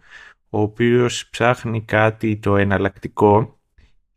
ο 0.50 0.62
οποίος 0.62 1.30
ψάχνει 1.30 1.82
κάτι 1.82 2.38
το 2.38 2.58
εναλλακτικό 2.58 3.60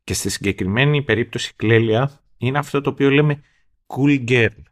και 0.05 0.15
στη 0.15 0.31
συγκεκριμένη 0.31 1.03
περίπτωση 1.03 1.53
Κλέλια 1.57 2.24
είναι 2.47 2.59
αυτό 2.59 2.81
το 2.81 2.91
οποίο 2.91 3.11
λέμε 3.11 3.43
cool 3.87 4.29
girl. 4.29 4.63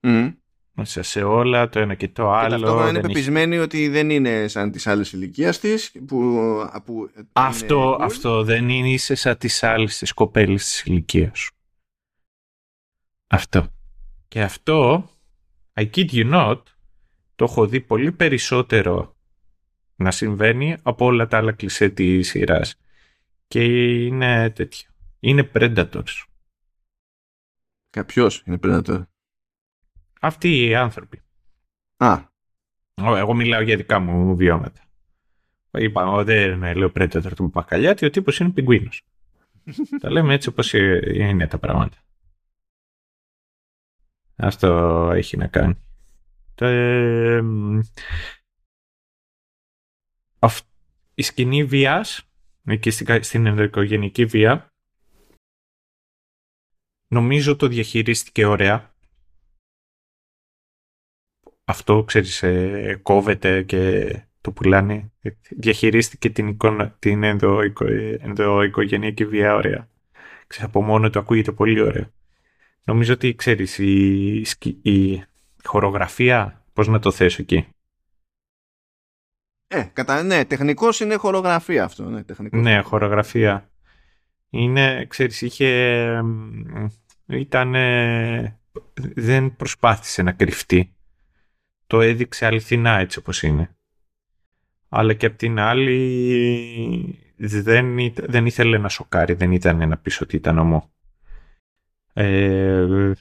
Mm. 0.00 0.34
Μέσα 0.72 1.02
σε 1.02 1.22
όλα 1.22 1.68
το 1.68 1.78
ένα 1.78 1.94
και 1.94 2.08
το 2.08 2.32
άλλο. 2.32 2.44
Και 2.44 2.60
ταυτόχρονα 2.60 2.88
είναι 2.88 3.00
πεπισμένη 3.00 3.58
ότι 3.58 3.88
δεν 3.88 4.10
είναι 4.10 4.48
σαν 4.48 4.70
τις 4.70 4.86
άλλες 4.86 5.12
ηλικίας 5.12 5.58
της. 5.58 5.92
Που, 6.06 6.38
που 6.84 7.10
αυτό, 7.32 7.98
αυτό 8.00 8.44
δεν 8.44 8.68
είναι 8.68 8.88
είσαι 8.88 9.14
σαν 9.14 9.38
τις 9.38 9.62
άλλες 9.62 9.98
τις 9.98 10.12
κοπέλες 10.12 10.64
της 10.64 10.82
ηλικίας 10.82 11.38
σου. 11.38 11.52
Αυτό. 13.26 13.66
Και 14.28 14.42
αυτό, 14.42 15.08
I 15.74 15.90
kid 15.94 16.10
you 16.10 16.32
not, 16.34 16.62
το 17.34 17.44
έχω 17.44 17.66
δει 17.66 17.80
πολύ 17.80 18.12
περισσότερο 18.12 19.16
να 19.96 20.10
συμβαίνει 20.10 20.76
από 20.82 21.04
όλα 21.04 21.26
τα 21.26 21.36
άλλα 21.36 21.52
κλισέ 21.52 21.88
της 21.88 22.28
σειράς. 22.28 22.74
Και 23.48 23.64
είναι 24.04 24.50
τέτοιο. 24.50 24.88
Είναι 25.20 25.50
predators. 25.54 26.24
Ποιος 28.04 28.42
είναι 28.46 28.58
Predator; 28.62 29.02
Αυτοί 30.20 30.66
οι 30.66 30.74
άνθρωποι. 30.74 31.22
Α. 31.96 32.18
Εγώ 32.94 33.34
μιλάω 33.34 33.60
για 33.60 33.76
δικά 33.76 33.98
μου 33.98 34.36
βιώματα. 34.36 34.80
Είπα, 35.70 36.24
δεν 36.24 36.76
λέω 36.76 36.92
Predator 36.94 37.32
του 37.36 37.50
Πακαλιάτη, 37.50 38.06
ο 38.06 38.10
τύπος 38.10 38.38
είναι 38.38 38.50
πιγκουίνος. 38.50 39.02
τα 40.00 40.10
λέμε 40.10 40.34
έτσι 40.34 40.48
όπως 40.48 40.72
είναι 40.72 41.46
τα 41.46 41.58
πράγματα. 41.58 41.96
Αυτό 44.36 45.10
έχει 45.14 45.36
να 45.36 45.46
κάνει. 45.46 45.74
η 51.14 51.22
σκηνή 51.22 51.64
βίας, 51.64 52.28
εκεί 52.64 52.90
στην 53.20 53.46
ενδοοικογενική 53.46 54.24
βία, 54.24 54.67
Νομίζω 57.08 57.56
το 57.56 57.66
διαχειρίστηκε 57.66 58.46
ωραία. 58.46 58.94
Αυτό, 61.64 62.04
ξέρεις, 62.04 62.42
ε, 62.42 63.00
κόβεται 63.02 63.62
και 63.62 64.10
το 64.40 64.52
πουλάνε. 64.52 65.12
Διαχειρίστηκε 65.50 66.30
την, 66.30 66.48
εικόνα, 66.48 66.96
την 66.98 67.22
ενδοοικο, 67.22 67.84
ενδοοικογενειακή 68.18 69.26
βία 69.26 69.54
ωραία. 69.54 69.88
Ξέρεις, 70.46 70.68
από 70.68 70.82
μόνο 70.82 71.10
το 71.10 71.18
ακούγεται 71.18 71.52
πολύ 71.52 71.80
ωραία. 71.80 72.12
Νομίζω 72.84 73.12
ότι, 73.12 73.34
ξέρεις, 73.34 73.78
η, 73.78 74.46
η 74.82 75.24
χορογραφία 75.64 76.64
πώς 76.72 76.88
να 76.88 76.98
το 76.98 77.10
θέσω 77.10 77.42
εκεί; 77.42 77.68
Ε, 79.66 79.82
κατα... 79.92 80.22
ναι, 80.22 80.44
τεχνικός 80.44 81.00
είναι 81.00 81.14
χορογραφία 81.14 81.84
αυτό. 81.84 82.04
Ναι, 82.04 82.22
τεχνικός. 82.22 82.60
Ναι, 82.62 82.80
χορογραφία. 82.80 83.70
Είναι, 84.50 85.06
ξέρεις, 85.06 85.42
είχε... 85.42 86.22
Ήταν... 87.26 87.74
Δεν 89.14 89.56
προσπάθησε 89.56 90.22
να 90.22 90.32
κρυφτεί. 90.32 90.92
Το 91.86 92.00
έδειξε 92.00 92.46
αληθινά 92.46 92.98
έτσι 92.98 93.18
όπως 93.18 93.42
είναι. 93.42 93.76
Αλλά 94.88 95.14
και 95.14 95.26
απ' 95.26 95.36
την 95.36 95.58
άλλη 95.58 97.18
δεν, 97.36 97.96
δεν 98.14 98.46
ήθελε 98.46 98.78
να 98.78 98.88
σοκάρει. 98.88 99.34
Δεν 99.34 99.52
ήταν 99.52 99.88
να 99.88 99.98
πει 99.98 100.22
ότι 100.22 100.36
ήταν 100.36 100.58
ομό. 100.58 100.92
Ε, 102.12 103.12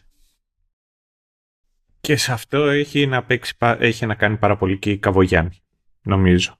και 1.99 2.15
σε 2.15 2.31
αυτό 2.31 2.63
έχει 2.63 3.05
να, 3.05 3.23
παίξει, 3.23 3.53
έχει 3.59 4.05
να 4.05 4.15
κάνει 4.15 4.37
πάρα 4.37 4.57
πολύ 4.57 4.79
και 4.79 4.91
η 4.91 4.97
Καβογιάννη, 4.97 5.61
νομίζω. 6.01 6.57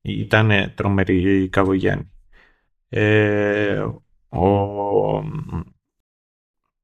Ήταν 0.00 0.74
τρομερή 0.74 1.42
η 1.42 1.48
Καβογιάννη. 1.48 2.10
Ε, 2.88 3.84
ο, 4.28 4.48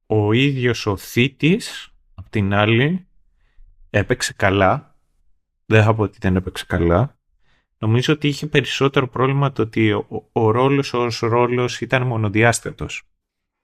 ο 0.07 0.33
ίδιος 0.33 0.87
ο 0.87 0.97
Θήτης, 0.97 1.95
απ' 2.15 2.29
την 2.29 2.55
άλλη, 2.55 3.07
έπαιξε 3.91 4.33
καλά. 4.37 4.99
Δεν 5.67 5.83
θα 5.83 5.95
πω 5.95 6.03
ότι 6.03 6.19
δεν 6.21 6.37
έπαιξε 6.37 6.65
καλά. 6.69 7.19
Νομίζω 7.79 8.13
ότι 8.13 8.29
είχε 8.29 8.47
περισσότερο 8.47 9.09
πρόβλημα 9.09 9.53
το 9.53 9.63
ότι 9.63 9.93
ο, 9.93 10.29
ο 10.33 10.51
ρόλος 10.51 10.95
ως 10.95 11.19
ρόλος 11.19 11.81
ήταν 11.81 12.07
μονοδιάστατος. 12.07 13.03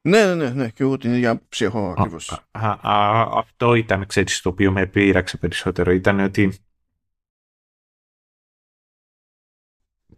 Ναι, 0.02 0.24
ναι, 0.24 0.34
ναι, 0.34 0.50
ναι, 0.50 0.68
και 0.68 0.82
εγώ 0.82 0.96
την 0.96 1.12
ίδια 1.12 1.30
άποψη 1.30 1.64
έχω 1.64 1.94
ακριβώς. 1.98 2.44
Αυτό 2.52 3.74
ήταν, 3.74 4.06
ξέρεις, 4.06 4.40
το 4.40 4.48
οποίο 4.48 4.72
με 4.72 4.86
πείραξε 4.86 5.36
περισσότερο. 5.36 5.90
Ήταν 5.90 6.20
ότι 6.20 6.58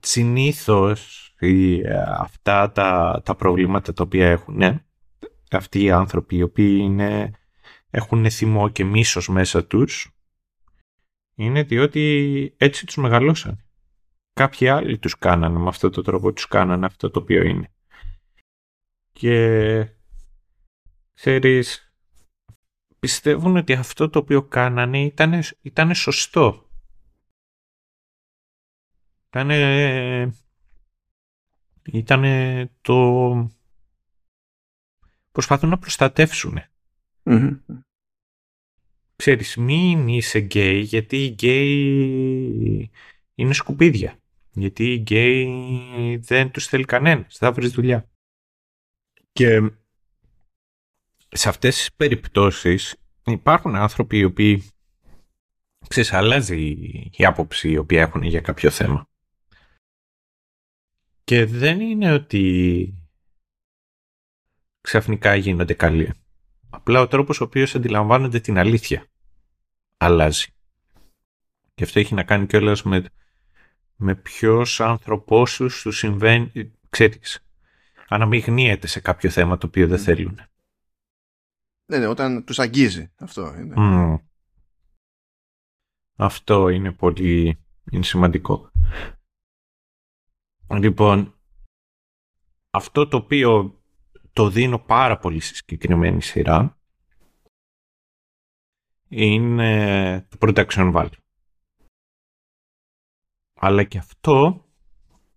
συνήθως 0.03 1.35
αυτά 2.19 2.73
τα, 2.73 3.21
τα 3.25 3.35
προβλήματα 3.35 3.93
τα 3.93 4.03
οποία 4.03 4.31
έχουν 4.31 4.57
ναι, 4.57 4.85
αυτοί 5.51 5.83
οι 5.83 5.91
άνθρωποι 5.91 6.37
οι 6.37 6.43
οποίοι 6.43 6.79
είναι, 6.81 7.31
έχουν 7.91 8.31
θυμό 8.31 8.69
και 8.69 8.85
μίσος 8.85 9.29
μέσα 9.29 9.65
τους 9.65 10.17
είναι 11.35 11.63
διότι 11.63 12.55
έτσι 12.57 12.87
τους 12.87 12.97
μεγαλώσαν. 12.97 13.65
Κάποιοι 14.33 14.69
άλλοι 14.69 14.99
τους 14.99 15.19
κάνανε 15.19 15.59
με 15.59 15.69
αυτό 15.69 15.91
το 15.91 16.03
τρόπο 16.03 16.33
τους 16.33 16.47
κάνανε 16.47 16.87
αυτό 16.87 17.11
το 17.11 17.19
οποίο 17.19 17.43
είναι 17.43 17.73
και 19.13 19.89
ξέρεις 21.15 21.95
πιστεύουν 22.99 23.57
ότι 23.57 23.73
αυτό 23.73 24.11
το 24.11 24.19
οποίο 24.19 24.43
κάνανε 24.43 25.05
ήταν, 25.05 25.43
ήταν 25.63 25.95
σωστό. 25.95 26.71
Ήταν, 29.35 29.51
ήταν 31.85 32.25
το... 32.81 33.51
Προσπαθούν 35.33 35.69
να 35.69 35.79
προστατεύσουν. 35.79 36.59
Mm-hmm. 37.23 37.59
Ξέρεις, 39.17 39.57
μην 39.57 40.09
είσαι 40.09 40.39
γκέι 40.39 40.81
γιατί 40.81 41.25
οι 41.25 41.29
γκέι 41.29 42.91
είναι 43.35 43.53
σκουπίδια. 43.53 44.19
Γιατί 44.51 44.93
οι 44.93 44.97
γκέι 44.97 46.17
δεν 46.17 46.51
τους 46.51 46.67
θέλει 46.67 46.85
κανένας. 46.85 47.37
Θα 47.37 47.53
βρεις 47.53 47.73
δουλειά. 47.73 48.11
Και 49.33 49.73
σε 51.29 51.49
αυτές 51.49 51.77
τις 51.77 51.93
περιπτώσεις 51.95 52.97
υπάρχουν 53.27 53.75
άνθρωποι 53.75 54.19
οι 54.19 54.25
οποίοι 54.25 54.71
ξέρεις, 55.89 56.13
αλλάζει 56.13 56.61
η 57.13 57.25
άποψη 57.25 57.71
η 57.71 57.77
οποία 57.77 58.01
έχουν 58.01 58.23
για 58.23 58.41
κάποιο 58.41 58.71
θέμα. 58.71 59.11
Και 61.33 61.47
δεν 61.47 61.81
είναι 61.81 62.13
ότι 62.13 62.95
ξαφνικά 64.81 65.35
γίνονται 65.35 65.75
καλοί. 65.75 66.13
Απλά 66.71 67.01
ο 67.01 67.09
τρόπος 67.09 67.41
ο 67.41 67.45
οποίος 67.45 67.75
αντιλαμβάνονται 67.75 68.41
την 68.41 68.59
αλήθεια 68.59 69.07
αλλάζει. 69.97 70.47
Και 71.75 71.85
αυτό 71.85 71.99
έχει 71.99 72.15
να 72.15 72.23
κάνει 72.23 72.47
κιόλας 72.47 72.83
με, 72.83 73.05
με 73.97 74.15
ποιος 74.15 74.81
άνθρωπός 74.81 75.51
σου 75.51 75.91
συμβαίνει, 75.91 76.73
ξέρεις, 76.89 77.47
αναμειγνύεται 78.09 78.87
σε 78.87 79.01
κάποιο 79.01 79.31
θέμα 79.31 79.59
το 79.59 79.67
οποίο 79.67 79.87
δεν 79.89 79.99
θέλουν. 79.99 80.41
Ναι, 81.87 81.99
ναι, 81.99 82.07
όταν 82.07 82.45
τους 82.45 82.59
αγγίζει 82.59 83.13
αυτό. 83.17 83.55
Είναι. 83.55 83.75
Αυτό 86.17 86.69
είναι 86.69 86.93
πολύ 86.93 87.59
είναι 87.91 88.05
σημαντικό. 88.05 88.71
Λοιπόν, 90.79 91.35
αυτό 92.71 93.09
το 93.09 93.17
οποίο 93.17 93.81
το 94.33 94.49
δίνω 94.51 94.79
πάρα 94.79 95.19
πολύ 95.19 95.41
στη 95.41 95.55
συγκεκριμένη 95.55 96.23
σειρά 96.23 96.79
είναι 99.09 100.27
το 100.29 100.37
production 100.41 100.93
value. 100.95 101.17
Αλλά 103.55 103.85
και 103.85 103.99
αυτό 103.99 104.67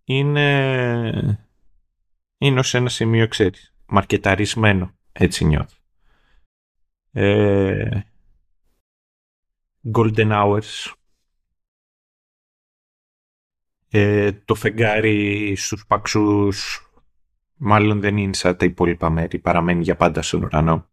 είναι 0.03 1.45
είναι 2.37 2.59
ως 2.59 2.73
ένα 2.73 2.89
σημείο, 2.89 3.27
ξέρεις, 3.27 3.75
μαρκεταρισμένο. 3.85 4.95
Έτσι 5.11 5.45
νιώθω. 5.45 5.77
Ε, 7.11 8.01
golden 9.93 10.31
Hours. 10.31 10.93
Ε, 13.89 14.31
το 14.31 14.55
φεγγάρι 14.55 15.55
στους 15.55 15.85
παξούς 15.87 16.89
μάλλον 17.55 17.99
δεν 17.99 18.17
είναι 18.17 18.33
σαν 18.33 18.57
τα 18.57 18.65
υπόλοιπα 18.65 19.09
μέρη, 19.09 19.39
παραμένει 19.39 19.83
για 19.83 19.95
πάντα 19.95 20.21
στον 20.21 20.43
ουρανό. 20.43 20.89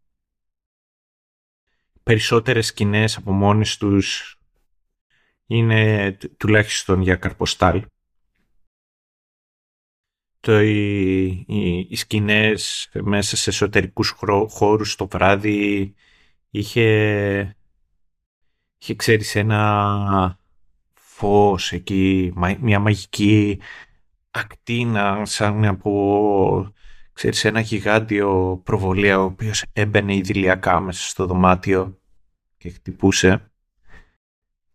Περισσότερες 2.02 2.66
σκηνές 2.66 3.16
από 3.16 3.32
μόνες 3.32 3.76
τους 3.76 4.36
είναι 5.46 6.12
τουλάχιστον 6.36 7.00
για 7.00 7.16
καρποστάλ 7.16 7.84
το, 10.42 10.60
οι, 10.60 11.26
οι, 11.46 11.86
οι 11.88 11.96
σκηνές 11.96 12.90
μέσα 12.92 13.36
σε 13.36 13.50
εσωτερικούς 13.50 14.14
χώρους 14.48 14.94
το 14.94 15.06
βράδυ 15.06 15.94
είχε, 16.50 17.56
είχε 18.78 18.94
ξέρεις 18.94 19.34
ένα 19.34 20.38
φως 21.22 21.72
εκεί, 21.72 22.32
μια 22.60 22.78
μαγική 22.78 23.60
ακτίνα 24.30 25.24
σαν 25.24 25.64
από 25.64 26.72
ξέρεις, 27.12 27.44
ένα 27.44 27.60
γιγάντιο 27.60 28.60
προβολέα 28.64 29.20
ο 29.20 29.24
οποίος 29.24 29.64
έμπαινε 29.72 30.14
ιδηλιακά 30.14 30.80
μέσα 30.80 31.08
στο 31.08 31.26
δωμάτιο 31.26 32.00
και 32.56 32.70
χτυπούσε. 32.70 33.50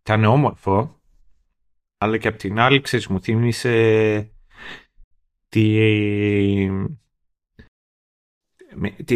Ήταν 0.01 0.23
όμορφο, 0.23 1.01
αλλά 1.97 2.17
και 2.17 2.27
απ' 2.27 2.37
την 2.37 2.59
άλλη, 2.59 2.81
ξέρεις, 2.81 3.07
μου 3.07 3.21
θύμισε 3.21 4.31
τι, 5.49 6.69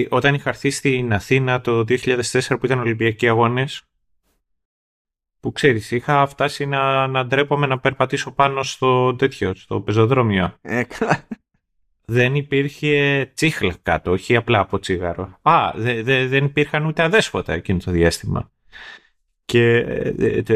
όταν 0.09 0.33
είχα 0.33 0.49
έρθει 0.49 0.69
στην 0.69 1.13
Αθήνα 1.13 1.61
το 1.61 1.79
2004 1.79 2.41
που 2.59 2.65
ήταν 2.65 2.79
Ολυμπιακοί 2.79 3.27
Αγώνες 3.27 3.90
που 5.41 5.51
ξέρεις, 5.51 5.91
είχα 5.91 6.27
φτάσει 6.27 6.65
να, 6.65 7.07
να 7.07 7.25
ντρέπομαι 7.25 7.65
να 7.67 7.79
περπατήσω 7.79 8.31
πάνω 8.31 8.63
στο 8.63 9.15
τέτοιο, 9.15 9.55
στο 9.55 9.81
πεζοδρόμιο. 9.81 10.57
Ε, 10.61 10.81
δεν 12.05 12.35
υπήρχε 12.35 13.31
τσίχλα 13.33 13.75
κάτω, 13.81 14.11
όχι 14.11 14.35
απλά 14.35 14.59
από 14.59 14.79
τσίγαρο. 14.79 15.39
Α, 15.41 15.71
δεν 16.27 16.45
υπήρχαν 16.45 16.85
ούτε 16.85 17.03
αδέσποτα 17.03 17.53
εκείνο 17.53 17.79
το 17.79 17.91
διάστημα. 17.91 18.51
Και 19.45 19.85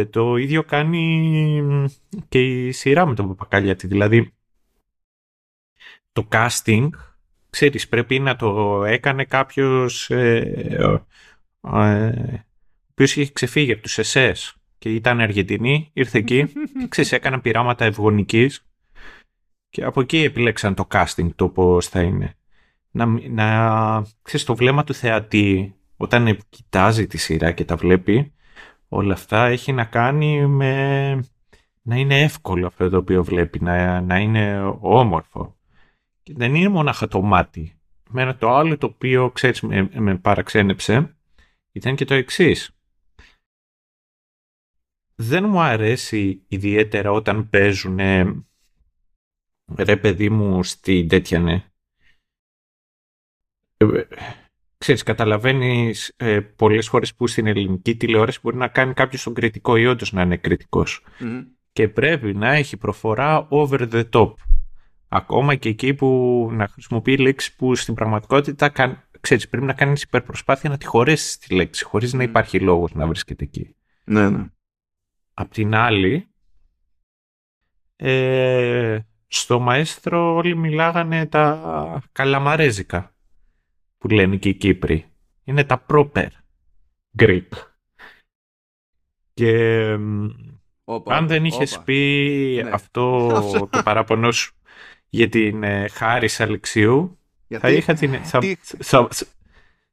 το 0.10 0.36
ίδιο 0.36 0.64
κάνει 0.64 1.90
και 2.30 2.40
η 2.40 2.72
σειρά 2.72 3.06
με 3.06 3.16
τον 3.16 3.28
Παπακαλιάτη. 3.28 3.88
Δηλαδή, 3.88 4.34
το 6.12 6.28
casting, 6.32 6.90
ξέρεις, 7.50 7.88
πρέπει 7.88 8.20
να 8.20 8.36
το 8.36 8.84
έκανε 8.84 9.26
κάποιος 9.26 10.10
ε, 10.10 10.38
ε, 10.70 10.84
ο 10.86 11.00
οποίος 12.92 13.16
είχε 13.16 13.32
ξεφύγει 13.32 13.72
από 13.72 13.82
τους 13.82 13.98
ΕΣΕΣ 13.98 14.56
και 14.86 14.94
ήταν 14.94 15.20
Αργεντινή, 15.20 15.90
ήρθε 15.94 16.18
εκεί 16.18 16.46
και 16.80 16.88
ξέρεις, 16.90 17.12
έκαναν 17.12 17.42
πειράματα 17.42 17.86
ευγονικής 17.86 18.66
και 19.70 19.84
από 19.84 20.02
εκεί 20.02 20.18
επιλέξαν 20.18 20.76
το 20.76 20.88
casting 20.92 21.30
το 21.36 21.50
πώς 21.50 21.88
θα 21.88 22.02
είναι. 22.02 22.34
Να, 22.92 23.06
να 23.30 24.02
ξέρεις, 24.22 24.46
το 24.46 24.56
βλέμμα 24.56 24.84
του 24.84 24.94
θεατή 24.94 25.76
όταν 25.98 26.38
κοιτάζει 26.50 27.08
τη 27.08 27.18
σειρά 27.18 27.52
και 27.52 27.66
τα 27.66 27.76
βλέπει 27.76 28.34
όλα 28.88 29.14
αυτά 29.14 29.46
έχει 29.46 29.72
να 29.72 29.84
κάνει 29.84 30.48
με 30.48 31.10
να 31.82 31.96
είναι 31.96 32.22
εύκολο 32.22 32.68
αυτό 32.68 32.90
το 32.90 32.98
οποίο 32.98 33.24
βλέπει, 33.24 33.64
να, 33.64 34.02
να 34.02 34.20
είναι 34.20 34.76
όμορφο. 34.80 35.56
Και 36.24 36.34
δεν 36.36 36.56
είναι 36.56 36.70
μονάχα 36.70 37.08
το 37.08 37.22
μάτι. 37.22 37.80
Μένα 38.10 38.36
το 38.36 38.56
άλλο 38.56 38.78
το 38.78 38.86
οποίο, 38.86 39.30
ξέρεις, 39.32 39.62
με, 39.62 39.90
με 39.94 40.16
παραξένεψε 40.16 41.16
ήταν 41.72 41.96
και 41.96 42.06
το 42.06 42.14
εξής. 42.14 42.75
Δεν 45.16 45.50
μου 45.50 45.60
αρέσει 45.60 46.44
ιδιαίτερα 46.48 47.12
όταν 47.12 47.50
παίζουν 47.50 48.00
ρε 49.78 49.98
παιδί 49.98 50.30
μου 50.30 50.64
στην 50.64 51.08
τέτοια 51.08 51.40
ναι. 51.40 51.66
Ε, 53.78 54.08
ξέρεις, 54.78 55.04
καταλαβαίνεις 55.04 56.14
ε, 56.18 56.40
πολλές 56.40 56.88
φορές 56.88 57.16
που 57.16 57.28
στην 57.28 57.48
ελληνική 57.48 57.96
τηλεόραση 57.96 58.40
μπορεί 58.42 58.58
να 58.58 58.68
κάνει 58.68 58.94
κάποιος 58.94 59.24
τον 59.24 59.34
κριτικό 59.34 59.76
ή 59.76 59.86
όντως 59.86 60.12
να 60.12 60.22
είναι 60.22 60.38
Και 61.72 61.90
πρέπει 61.90 62.34
να 62.34 62.54
έχει 62.54 62.78
προφορά 62.78 63.48
over 63.50 63.90
the 63.92 64.10
top. 64.10 64.34
Ακόμα 65.08 65.56
και 65.56 65.70
εκεί 65.70 65.94
που 65.94 66.50
να 66.52 66.68
χρησιμοποιεί 66.68 67.18
λέξη 67.18 67.56
που 67.56 67.76
στην 67.76 67.94
πραγματικότητα 67.94 68.72
ξέρεις, 69.20 69.50
πρέπει 69.50 69.66
να 69.66 69.74
κάνεις 69.74 70.02
υπερπροσπάθεια 70.02 70.70
να 70.70 70.78
τη 70.78 70.86
χωρέσεις 70.86 71.38
τη 71.38 71.56
λέξη, 71.56 71.84
χωρίς 71.84 72.14
να 72.14 72.24
υπάρχει 72.24 72.60
λόγος 72.60 72.94
να 72.94 73.08
βρίσκεται 73.08 73.44
εκεί. 73.44 73.76
Ναι, 74.04 74.30
ναι. 74.30 74.46
Απ' 75.38 75.52
την 75.52 75.76
άλλη, 75.76 76.28
ε, 77.96 79.00
στο 79.28 79.60
μαέστρο 79.60 80.34
όλοι 80.34 80.56
μιλάγανε 80.56 81.26
τα 81.26 82.04
καλαμαρέζικα 82.12 83.16
που 83.98 84.08
λένε 84.08 84.36
και 84.36 84.50
οι 84.50 84.54
Κύπροι. 84.54 85.06
Είναι 85.44 85.64
τα 85.64 85.86
proper 85.90 86.28
Greek. 87.18 87.48
Και 89.34 89.84
αν 91.06 91.28
δεν 91.28 91.46
είχες 91.46 91.80
πει 91.80 92.62
ναι. 92.64 92.70
αυτό 92.78 93.28
το 93.72 93.82
παράπονο 93.84 94.32
σου 94.32 94.56
για 95.10 95.30
την 95.30 95.64
ε, 95.64 95.88
Χάρη 95.88 96.30
Αλεξίου, 96.38 97.20
θα, 97.60 97.70
είχα 97.70 97.94
την, 97.94 98.24
θα, 98.24 98.40
θα, 98.62 99.08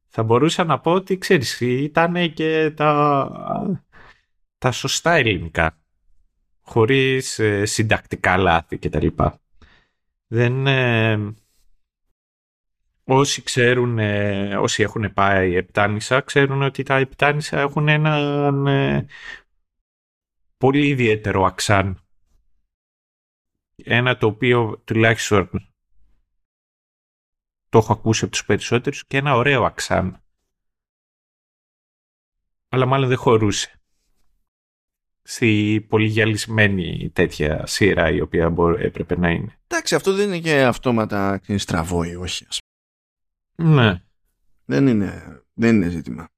θα, 0.06 0.23
μπορούσα 0.23 0.64
να 0.64 0.81
πω 0.81 0.93
ότι 0.93 1.19
ξέρεις, 1.19 1.60
ήταν 1.60 2.32
και 2.32 2.70
τα, 2.70 3.82
τα 4.63 4.73
σωστά 4.73 5.13
ελληνικά 5.13 5.79
χωρίς 6.61 7.39
ε, 7.39 7.65
συντακτικά 7.65 8.37
λάθη 8.37 8.79
κτλ. 8.79 9.07
Δεν... 10.27 10.67
Ε, 10.67 11.35
όσοι 13.05 13.43
ξέρουν, 13.43 13.99
ε, 13.99 14.57
όσοι 14.57 14.83
έχουν 14.83 15.13
πάει 15.13 15.55
επτάνησα, 15.55 16.21
ξέρουν 16.21 16.63
ότι 16.63 16.83
τα 16.83 16.97
επτάνησα 16.97 17.61
έχουν 17.61 17.89
έναν 17.89 18.67
ε, 18.67 19.07
πολύ 20.57 20.87
ιδιαίτερο 20.87 21.45
αξάν. 21.45 22.01
Ένα 23.77 24.17
το 24.17 24.27
οποίο 24.27 24.83
τουλάχιστον 24.85 25.51
το 27.69 27.79
έχω 27.79 27.93
ακούσει 27.93 28.25
από 28.25 28.33
τους 28.33 28.45
περισσότερους 28.45 29.07
και 29.07 29.17
ένα 29.17 29.35
ωραίο 29.35 29.65
αξάν. 29.65 30.23
Αλλά 32.69 32.87
μάλλον 32.87 33.09
δεν 33.09 33.19
χωρούσε 33.19 33.82
στη 35.23 35.85
πολύ 35.89 36.07
γυαλισμένη 36.07 37.11
τέτοια 37.12 37.66
σειρά 37.66 38.11
η 38.11 38.20
οποία 38.20 38.55
έπρεπε 38.78 39.19
να 39.19 39.31
είναι. 39.31 39.59
Εντάξει, 39.66 39.94
αυτό 39.94 40.12
δεν 40.12 40.28
είναι 40.28 40.39
και 40.39 40.62
αυτόματα 40.62 41.40
στραβό 41.57 42.03
ή 42.03 42.15
όχι. 42.15 42.47
Ναι. 43.57 44.03
Δεν 44.65 44.86
είναι, 44.86 45.43
δεν 45.53 45.74
είναι 45.74 45.89
ζήτημα. 45.89 46.28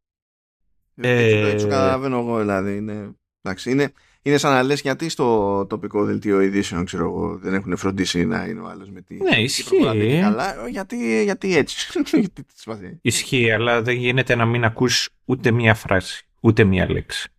Ε... 0.95 1.51
Έτσι, 1.51 1.67
καταλαβαίνω 1.67 2.19
εγώ 2.19 2.39
δηλαδή. 2.39 2.77
Είναι, 2.77 3.15
εντάξει, 3.43 3.71
είναι, 3.71 3.93
είναι 4.23 4.37
σαν 4.37 4.53
να 4.53 4.63
λες 4.63 4.81
γιατί 4.81 5.09
στο 5.09 5.67
τοπικό 5.67 6.05
δελτίο 6.05 6.41
ειδήσεων 6.41 6.85
ξέρω 6.85 7.05
εγώ, 7.05 7.39
δεν 7.39 7.55
έχουν 7.55 7.77
φροντίσει 7.77 8.25
να 8.25 8.45
είναι 8.45 8.61
ο 8.61 8.69
άλλος 8.69 8.91
με 8.91 9.01
τη... 9.01 9.15
Ναι, 9.15 9.37
ισχύει. 9.37 10.21
Καλά, 10.21 10.69
γιατί, 10.69 11.23
γιατί 11.23 11.57
έτσι. 11.57 12.03
ισχύει, 13.01 13.51
αλλά 13.51 13.83
δεν 13.83 13.95
γίνεται 13.95 14.35
να 14.35 14.45
μην 14.45 14.65
ακούς 14.65 15.09
ούτε 15.25 15.51
μία 15.51 15.75
φράση, 15.75 16.27
ούτε 16.41 16.65
μία 16.65 16.91
λέξη. 16.91 17.34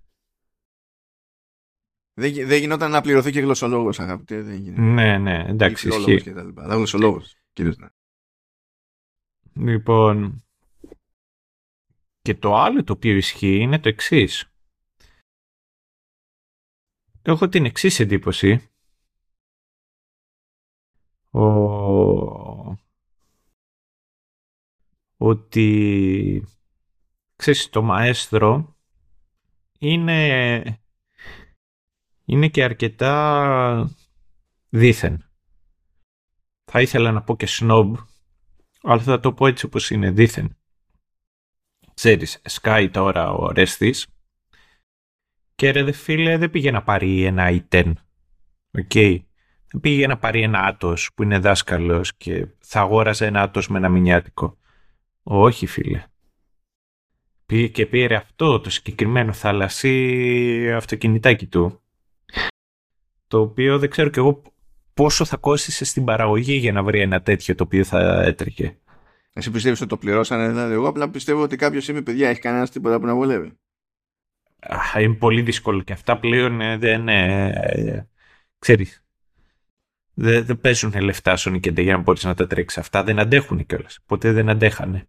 Δεν, 2.17 2.47
δεν 2.47 2.59
γινόταν 2.59 2.91
να 2.91 3.01
πληρωθεί 3.01 3.31
και 3.31 3.39
γλωσσολόγος, 3.39 3.99
αγαπητέ. 3.99 4.41
Δεν 4.41 4.55
γίνεται. 4.55 4.81
Ναι, 4.81 5.17
ναι, 5.17 5.45
εντάξει. 5.47 5.87
Ισχύει. 5.87 6.21
Και 6.21 6.33
τα 6.33 6.43
λοιπά. 6.43 6.63
Αλλά 6.63 6.75
γλωσσολόγος, 6.75 7.35
κυρίως. 7.53 7.77
Ναι. 7.77 7.87
Λοιπόν. 9.53 10.45
Και 12.21 12.35
το 12.35 12.55
άλλο 12.55 12.83
το 12.83 12.93
οποίο 12.93 13.15
ισχύει 13.15 13.55
είναι 13.59 13.79
το 13.79 13.89
εξής. 13.89 14.49
Έχω 17.21 17.49
την 17.49 17.65
εξής 17.65 17.99
εντύπωση. 17.99 18.69
Ο... 21.31 21.43
Ότι 25.17 26.45
ξέρεις 27.35 27.69
το 27.69 27.81
Μαέστρο 27.81 28.77
είναι 29.79 30.85
είναι 32.26 32.47
και 32.47 32.64
αρκετά 32.64 33.95
δίθεν. 34.69 35.30
Θα 36.72 36.81
ήθελα 36.81 37.11
να 37.11 37.22
πω 37.22 37.35
και 37.35 37.45
σνομπ, 37.45 37.95
αλλά 38.81 39.02
θα 39.02 39.19
το 39.19 39.34
πω 39.34 39.47
έτσι 39.47 39.65
όπως 39.65 39.89
είναι, 39.89 40.11
δίθεν. 40.11 40.57
Ξέρεις, 41.93 42.41
σκάει 42.45 42.89
τώρα 42.89 43.31
ο 43.31 43.52
Ορέστης 43.52 44.07
και 45.56 45.72
ρε 45.72 45.91
φίλε 45.91 46.38
δεν 46.38 46.49
πήγε 46.49 46.72
να 46.72 46.84
πάρει 46.84 47.23
ένα 47.23 47.49
ΙΤΕΝ. 47.49 47.99
OK. 48.77 48.89
Okay. 48.93 49.19
Δεν 49.72 49.81
πήγε 49.81 50.07
να 50.07 50.18
πάρει 50.18 50.41
ένα 50.41 50.60
Atos 50.60 51.11
που 51.14 51.23
είναι 51.23 51.39
δάσκαλος 51.39 52.15
και 52.15 52.47
θα 52.60 52.80
αγόραζε 52.80 53.26
ένα 53.26 53.41
Atos 53.41 53.68
με 53.68 53.77
ένα 53.77 53.89
μηνιάτικο. 53.89 54.57
Όχι 55.23 55.65
φίλε. 55.65 56.03
Πήγε 57.45 57.68
και 57.68 57.85
πήρε 57.85 58.15
αυτό 58.15 58.60
το 58.60 58.69
συγκεκριμένο 58.69 59.34
θαλασσί 59.34 60.73
αυτοκινητάκι 60.73 61.47
του 61.47 61.85
το 63.27 63.39
οποίο 63.39 63.80
δεν 63.80 63.89
ξέρω 63.89 64.10
κι 64.10 64.19
εγώ 64.19 64.41
πόσο 64.93 65.26
θα 65.26 65.38
κόστησε 65.38 65.85
στην 65.85 66.06
παραγωγή 66.06 66.53
για 66.53 66.72
να 66.72 66.84
βρει 66.84 67.02
ένα 67.02 67.22
τέτοιο 67.22 67.56
το 67.56 67.64
οποίο 67.64 67.84
θα 67.84 68.22
έτρεχε. 68.23 68.77
Εσύ 69.34 69.52
πιστεύεις 69.52 69.80
ότι 69.80 69.89
το 69.89 69.97
πληρώσανε, 69.97 70.47
δηλαδή 70.47 70.73
εγώ 70.73 70.88
απλά 70.88 71.10
πιστεύω 71.10 71.41
ότι 71.41 71.56
κάποιος 71.56 71.88
είπε 71.88 72.02
παιδιά 72.02 72.30
έχει 72.30 72.39
κανένας 72.39 72.69
τίποτα 72.69 72.99
που 72.99 73.06
να 73.06 73.15
βολεύει. 73.15 73.57
είναι 74.99 75.14
πολύ 75.14 75.41
δύσκολο 75.41 75.81
και 75.81 75.93
αυτά 75.93 76.19
πλέον 76.19 76.61
ε, 76.61 76.77
δεν 76.77 77.07
ε, 77.07 77.47
ε, 77.47 78.07
ξέρεις 78.60 79.03
δεν, 80.14 80.45
δεν 80.45 80.60
παίζουν 80.60 81.02
λεφτά 81.02 81.38
Sonic 81.38 81.60
και 81.60 81.81
για 81.81 81.95
να 81.95 82.02
μπορείς 82.02 82.23
να 82.23 82.34
τα 82.34 82.47
τρέξεις 82.47 82.77
αυτά 82.80 83.03
δεν 83.03 83.19
αντέχουν 83.19 83.65
κιόλας. 83.65 83.99
ποτέ 84.06 84.31
δεν 84.31 84.49
αντέχανε 84.49 85.07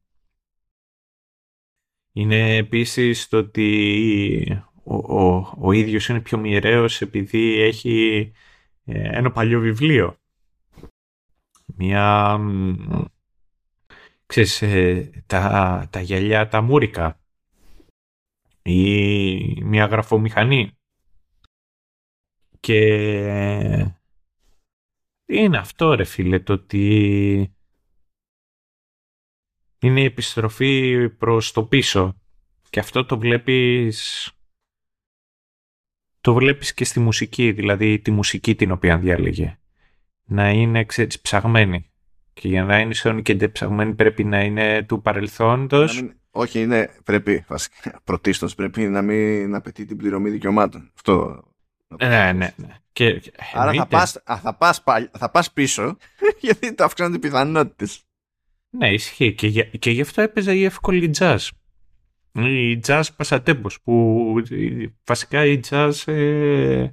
είναι 2.16 2.56
επίσης 2.56 3.28
το 3.28 3.36
ότι 3.36 4.64
ο, 4.86 4.94
ο, 4.94 5.54
ο 5.58 5.72
ίδιος 5.72 6.08
είναι 6.08 6.20
πιο 6.20 6.38
μοιραίος 6.38 7.00
επειδή 7.00 7.60
έχει 7.60 8.32
ε, 8.84 9.18
ένα 9.18 9.30
παλιό 9.30 9.60
βιβλίο. 9.60 10.18
Μια... 11.66 12.38
Ξέρεις, 14.26 14.62
ε, 14.62 15.10
τα, 15.26 15.88
τα 15.90 16.00
γυαλιά 16.00 16.48
τα 16.48 16.60
μούρικα 16.60 17.20
ή 18.62 19.62
μια 19.64 19.86
γραφομηχανή. 19.86 20.78
Και 22.60 22.80
είναι 25.26 25.58
αυτό 25.58 25.94
ρε 25.94 26.04
φίλε 26.04 26.40
το 26.40 26.52
ότι 26.52 27.54
είναι 29.78 30.00
η 30.00 30.04
επιστροφή 30.04 31.08
προς 31.10 31.52
το 31.52 31.64
πίσω 31.64 32.20
και 32.70 32.80
αυτό 32.80 33.04
το 33.04 33.18
βλέπεις 33.18 34.30
το 36.26 36.34
βλέπεις 36.34 36.74
και 36.74 36.84
στη 36.84 37.00
μουσική, 37.00 37.52
δηλαδή 37.52 37.98
τη 37.98 38.10
μουσική 38.10 38.54
την 38.54 38.70
οποία 38.70 38.98
διάλεγε. 38.98 39.58
Να 40.24 40.50
είναι, 40.50 40.84
ξέρεις, 40.84 41.20
ψαγμένη. 41.20 41.90
Και 42.32 42.48
για 42.48 42.64
να 42.64 42.78
είναι 42.78 42.94
σε 42.94 43.20
και 43.20 43.48
ψαγμένη 43.48 43.94
πρέπει 43.94 44.24
να 44.24 44.40
είναι 44.40 44.82
του 44.82 45.02
παρελθόντος. 45.02 46.04
όχι, 46.30 46.60
είναι, 46.60 46.90
πρέπει, 47.04 47.44
πρωτίστως 48.04 48.54
πρέπει 48.54 48.82
να 48.82 49.02
μην 49.02 49.54
απαιτεί 49.54 49.84
την 49.84 49.96
πληρωμή 49.96 50.30
δικαιωμάτων. 50.30 50.90
Αυτό 50.94 51.44
ναι, 52.00 52.32
ναι, 52.32 52.54
ναι. 52.56 52.76
Και, 52.92 53.22
Άρα 53.52 53.72
θα 53.72 53.86
πας, 53.86 54.22
θα, 54.42 54.54
πας, 54.54 54.82
θα 55.18 55.30
πας 55.30 55.52
πίσω 55.52 55.96
γιατί 56.40 56.74
το 56.74 56.84
αυξάνονται 56.84 57.16
οι 57.16 57.20
πιθανότητες. 57.20 58.02
Ναι, 58.70 58.92
ισχύει. 58.92 59.34
Και, 59.34 59.62
και 59.62 59.90
γι' 59.90 60.00
αυτό 60.00 60.22
έπαιζε 60.22 60.54
η 60.54 60.64
εύκολη 60.64 61.10
jazz 61.18 61.48
η 62.36 62.80
jazz 62.86 63.02
πασατέμπος 63.16 63.80
που 63.80 64.34
βασικά 65.04 65.44
η 65.44 65.60
jazz 65.68 65.92
ε, 66.04 66.88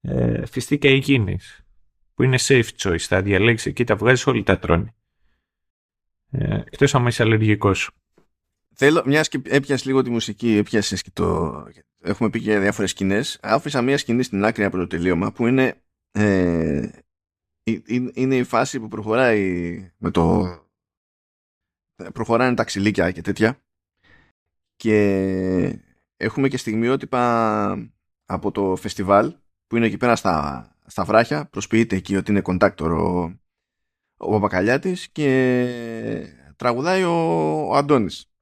ε, 0.00 0.46
φυστήκα 0.46 0.88
εκείνης 0.88 1.64
που 2.14 2.22
είναι 2.22 2.36
safe 2.40 2.68
choice 2.78 2.98
θα 2.98 3.22
διαλέξεις 3.22 3.66
εκεί 3.66 3.84
τα 3.84 3.96
βγάζεις 3.96 4.26
όλοι 4.26 4.42
τα 4.42 4.58
τρώνε 4.58 4.94
ε, 6.30 6.54
εκτός 6.54 6.94
άμα 6.94 7.08
είσαι 7.08 7.22
αλλεργικός 7.22 7.90
Θέλω, 8.82 9.02
μιας 9.06 9.28
και 9.28 9.40
έπιασες 9.44 9.86
λίγο 9.86 10.02
τη 10.02 10.10
μουσική, 10.10 10.56
έπιασες 10.56 11.02
και 11.02 11.10
το. 11.12 11.52
Έχουμε 12.02 12.30
πει 12.30 12.40
και 12.40 12.58
διάφορες 12.58 12.90
σκηνές. 12.90 13.38
Άφησα 13.42 13.82
μια 13.82 13.98
σκηνή 13.98 14.22
στην 14.22 14.44
άκρη 14.44 14.64
από 14.64 14.76
το 14.76 14.86
τελείωμα 14.86 15.32
που 15.32 15.46
είναι. 15.46 15.82
Ε, 16.10 16.88
είναι 18.14 18.36
η 18.36 18.44
φάση 18.44 18.80
που 18.80 18.88
προχωράει 18.88 19.92
με 19.98 20.10
το. 20.10 20.46
Προχωράνε 22.12 22.54
τα 22.54 22.64
ξυλίκια 22.64 23.10
και 23.10 23.20
τέτοια 23.20 23.62
και 24.80 25.78
έχουμε 26.16 26.48
και 26.48 26.56
στιγμιότυπα 26.56 27.92
από 28.24 28.50
το 28.50 28.76
φεστιβάλ 28.76 29.36
που 29.66 29.76
είναι 29.76 29.86
εκεί 29.86 29.96
πέρα 29.96 30.16
στα, 30.16 30.76
στα 30.86 31.04
βράχια. 31.04 31.46
Προσποιείται 31.46 31.96
εκεί 31.96 32.16
ότι 32.16 32.30
είναι 32.30 32.40
κοντάκτορο 32.40 33.22
ο, 34.16 34.26
ο 34.26 34.30
Παπακαλιάτης 34.30 35.08
και 35.08 36.24
τραγουδάει 36.56 37.02
ο, 37.02 37.14
ο 37.68 37.74
Αντώνης. 37.74 38.32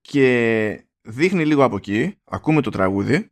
Και 0.00 0.86
δείχνει 1.00 1.46
λίγο 1.46 1.64
από 1.64 1.76
εκεί. 1.76 2.18
Ακούμε 2.24 2.60
το 2.60 2.70
τραγούδι. 2.70 3.30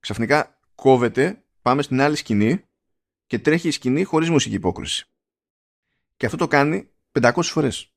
Ξαφνικά 0.00 0.60
κόβεται 0.74 1.44
πάμε 1.62 1.82
στην 1.82 2.00
άλλη 2.00 2.16
σκηνή 2.16 2.64
και 3.26 3.38
τρέχει 3.38 3.68
η 3.68 3.70
σκηνή 3.70 4.04
χωρίς 4.04 4.30
μουσική 4.30 4.54
υπόκριση. 4.54 5.06
Και 6.16 6.26
αυτό 6.26 6.38
το 6.38 6.46
κάνει 6.46 6.90
500 7.20 7.42
φορές 7.42 7.95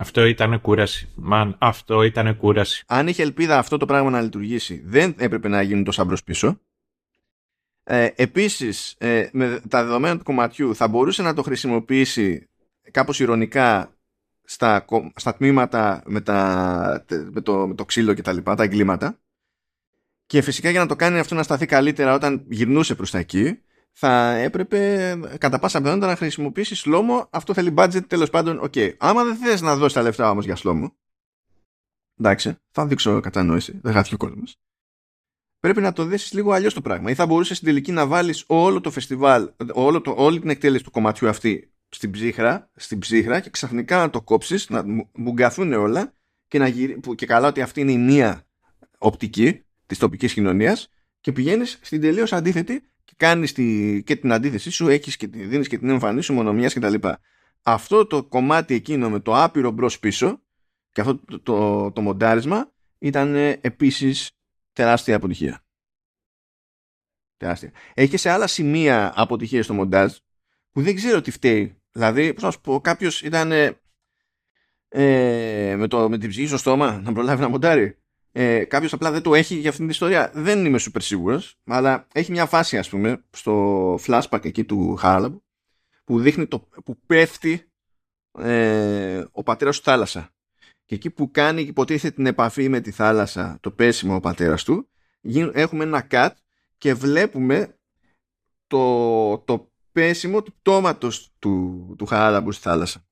αυτό 0.00 0.24
ήταν 0.24 0.60
κούραση. 0.60 1.08
Μαν, 1.14 1.56
αυτό 1.58 2.02
ήταν 2.02 2.36
κούραση. 2.36 2.84
Αν 2.86 3.08
είχε 3.08 3.22
ελπίδα 3.22 3.58
αυτό 3.58 3.76
το 3.76 3.86
πράγμα 3.86 4.10
να 4.10 4.20
λειτουργήσει, 4.20 4.82
δεν 4.84 5.14
έπρεπε 5.18 5.48
να 5.48 5.62
γίνουν 5.62 5.84
τόσα 5.84 6.04
μπρος 6.04 6.24
πίσω. 6.24 6.60
Ε, 7.84 8.08
επίσης, 8.14 8.94
ε, 8.98 9.28
με 9.32 9.60
τα 9.68 9.84
δεδομένα 9.84 10.18
του 10.18 10.24
κομματιού 10.24 10.74
θα 10.74 10.88
μπορούσε 10.88 11.22
να 11.22 11.34
το 11.34 11.42
χρησιμοποιήσει 11.42 12.48
κάπως 12.90 13.20
ηρωνικά 13.20 13.96
στα, 14.44 14.84
στα 15.14 15.34
τμήματα 15.34 16.02
με, 16.06 16.20
τα, 16.20 17.04
με, 17.30 17.40
το, 17.40 17.66
με 17.66 17.74
το 17.74 17.84
ξύλο 17.84 18.14
και 18.14 18.22
τα 18.22 18.32
λοιπά, 18.32 18.54
τα 18.54 18.62
εγκλήματα. 18.62 19.18
Και 20.26 20.42
φυσικά 20.42 20.70
για 20.70 20.80
να 20.80 20.86
το 20.86 20.96
κάνει 20.96 21.18
αυτό 21.18 21.34
να 21.34 21.42
σταθεί 21.42 21.66
καλύτερα 21.66 22.14
όταν 22.14 22.44
γυρνούσε 22.48 22.94
προς 22.94 23.10
τα 23.10 23.18
εκεί, 23.18 23.62
θα 24.00 24.34
έπρεπε 24.34 25.14
κατά 25.38 25.58
πάσα 25.58 25.78
πιθανότητα 25.78 26.10
να 26.10 26.16
χρησιμοποιήσεις 26.16 26.78
slow-mo. 26.78 27.28
Αυτό 27.30 27.54
θέλει 27.54 27.74
budget 27.76 28.06
τέλος 28.06 28.30
πάντων. 28.30 28.58
OK. 28.58 28.72
Okay. 28.74 28.94
Άμα 28.98 29.24
δεν 29.24 29.36
θες 29.36 29.60
να 29.60 29.76
δώσεις 29.76 29.92
τα 29.92 30.02
λεφτά 30.02 30.30
όμως 30.30 30.44
για 30.44 30.56
slow-mo, 30.56 30.96
εντάξει, 32.18 32.56
θα 32.70 32.86
δείξω 32.86 33.20
κατανόηση. 33.20 33.78
Δεν 33.82 33.92
χάθηκε 33.92 34.14
ο 34.14 34.18
κόσμος. 34.18 34.56
Πρέπει 35.60 35.80
να 35.80 35.92
το 35.92 36.04
δέσεις 36.04 36.32
λίγο 36.32 36.52
αλλιώς 36.52 36.74
το 36.74 36.80
πράγμα. 36.80 37.10
Ή 37.10 37.14
θα 37.14 37.26
μπορούσες 37.26 37.56
στην 37.56 37.68
τελική 37.68 37.92
να 37.92 38.06
βάλεις 38.06 38.44
όλο 38.46 38.80
το 38.80 38.90
φεστιβάλ, 38.90 39.50
όλο 39.72 40.00
το, 40.00 40.14
όλη 40.16 40.40
την 40.40 40.50
εκτέλεση 40.50 40.84
του 40.84 40.90
κομματιού 40.90 41.28
αυτή 41.28 41.72
στην 41.88 42.10
ψύχρα, 42.10 42.70
στην 42.74 42.98
ψύχρα 42.98 43.40
και 43.40 43.50
ξαφνικά 43.50 43.96
να 43.96 44.10
το 44.10 44.22
κόψεις, 44.22 44.68
να 44.68 44.84
μπουγκαθούν 45.14 45.72
όλα 45.72 46.12
και, 46.48 46.58
να 46.58 46.68
γυρί, 46.68 46.98
που, 47.00 47.14
και 47.14 47.26
καλά 47.26 47.48
ότι 47.48 47.62
αυτή 47.62 47.80
είναι 47.80 47.92
η 47.92 47.98
μία 47.98 48.46
οπτική 48.98 49.62
της 49.86 49.98
τοπικής 49.98 50.32
κοινωνίας 50.32 50.88
και 51.20 51.32
πηγαίνεις 51.32 51.78
στην 51.82 52.00
τελείως 52.00 52.32
αντίθετη 52.32 52.80
και 52.80 52.97
κάνεις 53.18 53.52
τη, 53.52 54.02
και 54.02 54.16
την 54.16 54.32
αντίθεσή 54.32 54.70
σου, 54.70 54.88
έχεις 54.88 55.16
και 55.16 55.28
τη, 55.28 55.44
δίνεις 55.44 55.68
και 55.68 55.78
την 55.78 55.88
εμφανή 55.88 56.22
σου 56.22 56.32
μονομιάς 56.32 56.72
και 56.72 56.80
τα 56.80 56.88
λοιπά. 56.88 57.20
Αυτό 57.62 58.06
το 58.06 58.24
κομμάτι 58.24 58.74
εκείνο 58.74 59.10
με 59.10 59.20
το 59.20 59.42
άπειρο 59.42 59.70
μπρος 59.70 59.98
πίσω 59.98 60.42
και 60.92 61.00
αυτό 61.00 61.16
το, 61.16 61.40
το, 61.40 61.90
το 61.92 62.00
μοντάρισμα 62.00 62.72
ήταν 62.98 63.34
επίσης 63.60 64.30
τεράστια 64.72 65.16
αποτυχία. 65.16 65.64
Τεράστια. 67.36 67.72
Έχει 67.94 68.10
και 68.10 68.16
σε 68.16 68.30
άλλα 68.30 68.46
σημεία 68.46 69.12
αποτυχία 69.16 69.62
στο 69.62 69.74
μοντάζ 69.74 70.16
που 70.72 70.82
δεν 70.82 70.94
ξέρω 70.94 71.20
τι 71.20 71.30
φταίει. 71.30 71.82
Δηλαδή, 71.92 72.34
πώς 72.34 72.42
να 72.42 72.50
σου 72.50 72.60
πω, 72.60 72.80
κάποιος 72.80 73.22
ήταν 73.22 73.52
ε, 74.88 75.74
με, 75.76 75.86
το, 75.88 76.08
με 76.08 76.18
την 76.18 76.28
ψυχή 76.28 76.46
στο 76.46 76.56
στόμα 76.56 77.00
να 77.00 77.12
προλάβει 77.12 77.40
να 77.40 77.48
μοντάρει 77.48 77.98
ε, 78.40 78.64
κάποιος 78.64 78.92
απλά 78.92 79.10
δεν 79.10 79.22
το 79.22 79.34
έχει 79.34 79.54
για 79.54 79.68
αυτήν 79.68 79.84
την 79.84 79.92
ιστορία. 79.92 80.30
Δεν 80.34 80.64
είμαι 80.64 80.78
super 80.80 81.00
σίγουρος, 81.00 81.58
αλλά 81.64 82.06
έχει 82.12 82.30
μια 82.30 82.46
φάση, 82.46 82.78
ας 82.78 82.88
πούμε, 82.88 83.24
στο 83.30 83.94
flashback 83.94 84.44
εκεί 84.44 84.64
του 84.64 84.96
Χάραλαμπ 84.96 85.36
που 86.04 86.20
δείχνει 86.20 86.46
το, 86.46 86.68
που 86.84 86.98
πέφτει 87.06 87.70
ε, 88.38 89.24
ο 89.32 89.42
πατέρας 89.42 89.76
του 89.76 89.82
θάλασσα. 89.82 90.34
Και 90.84 90.94
εκεί 90.94 91.10
που 91.10 91.30
κάνει 91.30 91.60
υποτίθεται 91.60 92.14
την 92.14 92.26
επαφή 92.26 92.68
με 92.68 92.80
τη 92.80 92.90
θάλασσα, 92.90 93.58
το 93.60 93.70
πέσιμο 93.70 94.14
ο 94.14 94.20
πατέρας 94.20 94.64
του, 94.64 94.88
έχουμε 95.52 95.84
ένα 95.84 96.06
cut 96.10 96.30
και 96.78 96.94
βλέπουμε 96.94 97.78
το, 98.66 99.38
το 99.38 99.72
πέσιμο 99.92 100.42
του 100.42 100.52
πτώματος 100.52 101.34
του, 101.38 101.94
του 101.98 102.06
Χαράλαμπου 102.06 102.52
στη 102.52 102.62
θάλασσα. 102.62 103.07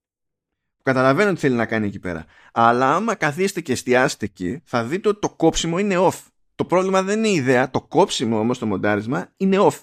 Καταλαβαίνω 0.87 1.33
τι 1.33 1.41
θέλει 1.41 1.55
να 1.55 1.67
κάνει 1.67 1.87
εκεί 1.87 1.99
πέρα. 1.99 2.25
Αλλά 2.53 2.95
άμα 2.95 3.15
καθίσετε 3.15 3.61
και 3.61 3.73
εστιάσετε 3.73 4.25
εκεί, 4.25 4.61
θα 4.65 4.85
δείτε 4.85 5.09
ότι 5.09 5.21
το 5.21 5.31
κόψιμο 5.31 5.79
είναι 5.79 5.95
off. 5.99 6.23
Το 6.55 6.65
πρόβλημα 6.65 7.03
δεν 7.03 7.19
είναι 7.19 7.29
η 7.29 7.35
ιδέα, 7.35 7.71
το 7.71 7.83
κόψιμο 7.83 8.39
όμως 8.39 8.59
το 8.59 8.67
μοντάρισμα 8.67 9.33
είναι 9.37 9.57
off. 9.61 9.81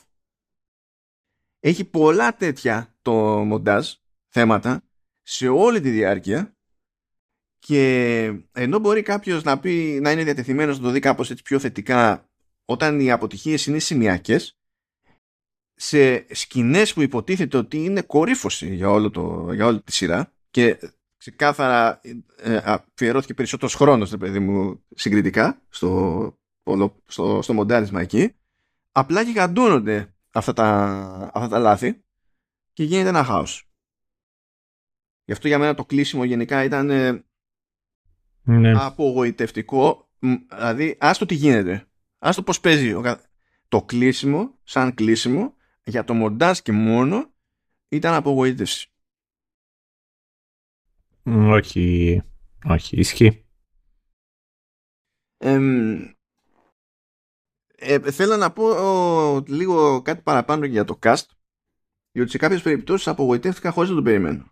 Έχει 1.60 1.86
πολλά 1.86 2.36
τέτοια 2.36 2.96
το 3.02 3.14
μοντάζ 3.44 3.92
θέματα 4.28 4.84
σε 5.22 5.48
όλη 5.48 5.80
τη 5.82 5.90
διάρκεια 5.90 6.56
και 7.60 8.24
ενώ 8.52 8.80
μπορεί 8.80 9.02
κάποιος 9.02 9.44
να 9.44 9.60
πει 9.60 10.00
να 10.02 10.12
είναι 10.12 10.24
διατεθειμένος 10.24 10.78
να 10.78 10.84
το 10.84 10.90
δει 10.90 11.00
κάπως 11.00 11.32
έτσι 11.32 11.44
πιο 11.44 11.60
θετικά 11.60 12.30
όταν 12.66 13.00
οι 13.00 13.12
αποτυχίες 13.12 13.66
είναι 13.66 13.80
σημειακές 13.80 14.58
σε 15.74 16.26
σκηνές 16.36 16.94
που 16.94 17.02
υποτίθεται 17.02 17.58
ότι 17.58 17.84
είναι 17.84 18.02
κορύφωση 18.02 18.76
για, 18.76 18.90
όλο 18.90 19.10
το, 19.10 19.54
για 19.54 19.66
όλη 19.66 19.82
τη 19.82 19.92
σειρά 19.92 20.33
και 20.54 20.80
ξεκάθαρα 21.18 22.02
ε, 22.38 22.60
αφιερώθηκε 22.64 23.34
περισσότερος 23.34 23.76
χρόνος, 23.76 24.18
παιδί 24.18 24.40
μου, 24.40 24.84
συγκριτικά 24.96 25.62
στο, 25.70 26.38
στο, 27.06 27.40
στο 27.42 27.54
μοντάρισμα 27.54 28.02
εκεί. 28.02 28.36
Απλά 28.92 29.22
γιγαντώνονται 29.22 30.16
αυτά 30.32 30.54
τα, 30.54 30.72
αυτά 31.34 31.48
τα 31.48 31.60
λάθη 31.60 32.04
και 32.74 32.84
γίνεται 32.84 33.10
ένα 33.10 33.24
χάος. 33.24 33.70
Γι' 35.26 35.32
αυτό 35.32 35.48
για 35.48 35.60
μένα 35.60 35.74
το 35.74 35.86
κλείσιμο 35.86 36.24
γενικά 36.24 36.64
ήταν 36.64 36.90
ε, 36.90 37.24
ναι. 38.42 38.72
απογοητευτικό. 38.76 40.10
Δηλαδή, 40.20 40.98
άστο 41.00 41.26
τι 41.26 41.36
γίνεται. 41.36 41.88
Άστο 42.18 42.44
πώς 42.44 42.60
παίζει. 42.60 42.96
Το 43.68 43.82
κλείσιμο, 43.82 44.60
σαν 44.64 44.94
κλείσιμο, 44.94 45.56
για 45.84 46.04
το 46.04 46.14
μοντάζ 46.14 46.60
και 46.60 46.72
μόνο, 46.72 47.34
ήταν 47.88 48.14
απογοήτευση. 48.14 48.88
Όχι, 51.26 52.22
όχι, 52.66 52.98
ισχύει. 52.98 53.46
Ε, 57.76 58.12
θέλω 58.12 58.38
να 58.38 58.52
πω 58.52 58.70
λίγο 59.48 60.02
κάτι 60.02 60.22
παραπάνω 60.22 60.66
για 60.66 60.84
το 60.84 61.00
cast 61.02 61.26
διότι 62.12 62.30
σε 62.30 62.38
κάποιες 62.38 62.62
περιπτώσεις 62.62 63.08
απογοητεύτηκα 63.08 63.72
χωρίς 63.72 63.90
να 63.90 63.96
το 63.96 64.02
περιμένω. 64.02 64.52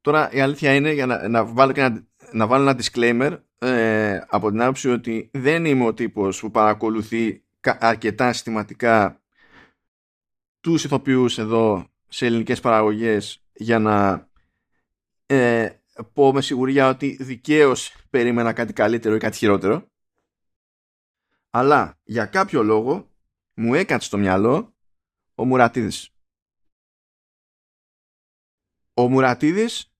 Τώρα 0.00 0.32
η 0.32 0.40
αλήθεια 0.40 0.74
είναι 0.74 0.92
για 0.92 1.06
να, 1.06 1.28
να, 1.28 1.44
βάλω, 1.44 1.72
ένα, 1.76 2.06
να 2.32 2.46
βάλω 2.46 2.68
ένα 2.68 2.80
disclaimer 2.80 3.38
ε, 3.58 4.20
από 4.28 4.50
την 4.50 4.62
άποψη 4.62 4.90
ότι 4.90 5.30
δεν 5.32 5.64
είμαι 5.64 5.84
ο 5.84 5.94
τύπος 5.94 6.40
που 6.40 6.50
παρακολουθεί 6.50 7.44
αρκετά 7.60 8.32
συστηματικά 8.32 9.22
τους 10.60 10.84
ηθοποιούς 10.84 11.38
εδώ 11.38 11.86
σε 12.08 12.26
ελληνικές 12.26 12.60
παραγωγές 12.60 13.44
για 13.52 13.78
να 13.78 14.28
ε, 15.34 15.82
πω 16.12 16.32
με 16.32 16.40
σιγουριά 16.40 16.88
ότι 16.88 17.16
δικαίως 17.20 17.96
περίμενα 18.10 18.52
κάτι 18.52 18.72
καλύτερο 18.72 19.14
ή 19.14 19.18
κάτι 19.18 19.36
χειρότερο. 19.36 19.86
Αλλά 21.50 21.98
για 22.02 22.26
κάποιο 22.26 22.62
λόγο 22.62 23.10
μου 23.54 23.74
έκατσε 23.74 24.06
στο 24.06 24.18
μυαλό 24.18 24.74
ο 25.34 25.44
Μουρατίδης. 25.44 26.10
Ο 28.94 29.08
Μουρατίδης 29.08 29.92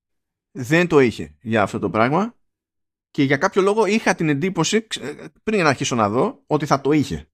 δεν 0.51 0.89
το 0.89 1.01
είχε 1.01 1.37
για 1.41 1.63
αυτό 1.63 1.79
το 1.79 1.91
πράγμα 1.91 2.37
και 3.11 3.23
για 3.23 3.37
κάποιο 3.37 3.63
λόγο 3.63 3.87
είχα 3.87 4.15
την 4.15 4.29
εντύπωση 4.29 4.87
πριν 5.43 5.63
να 5.63 5.69
αρχίσω 5.69 5.95
να 5.95 6.09
δω 6.09 6.43
ότι 6.47 6.67
θα 6.67 6.81
το 6.81 6.93
είχε. 6.93 7.32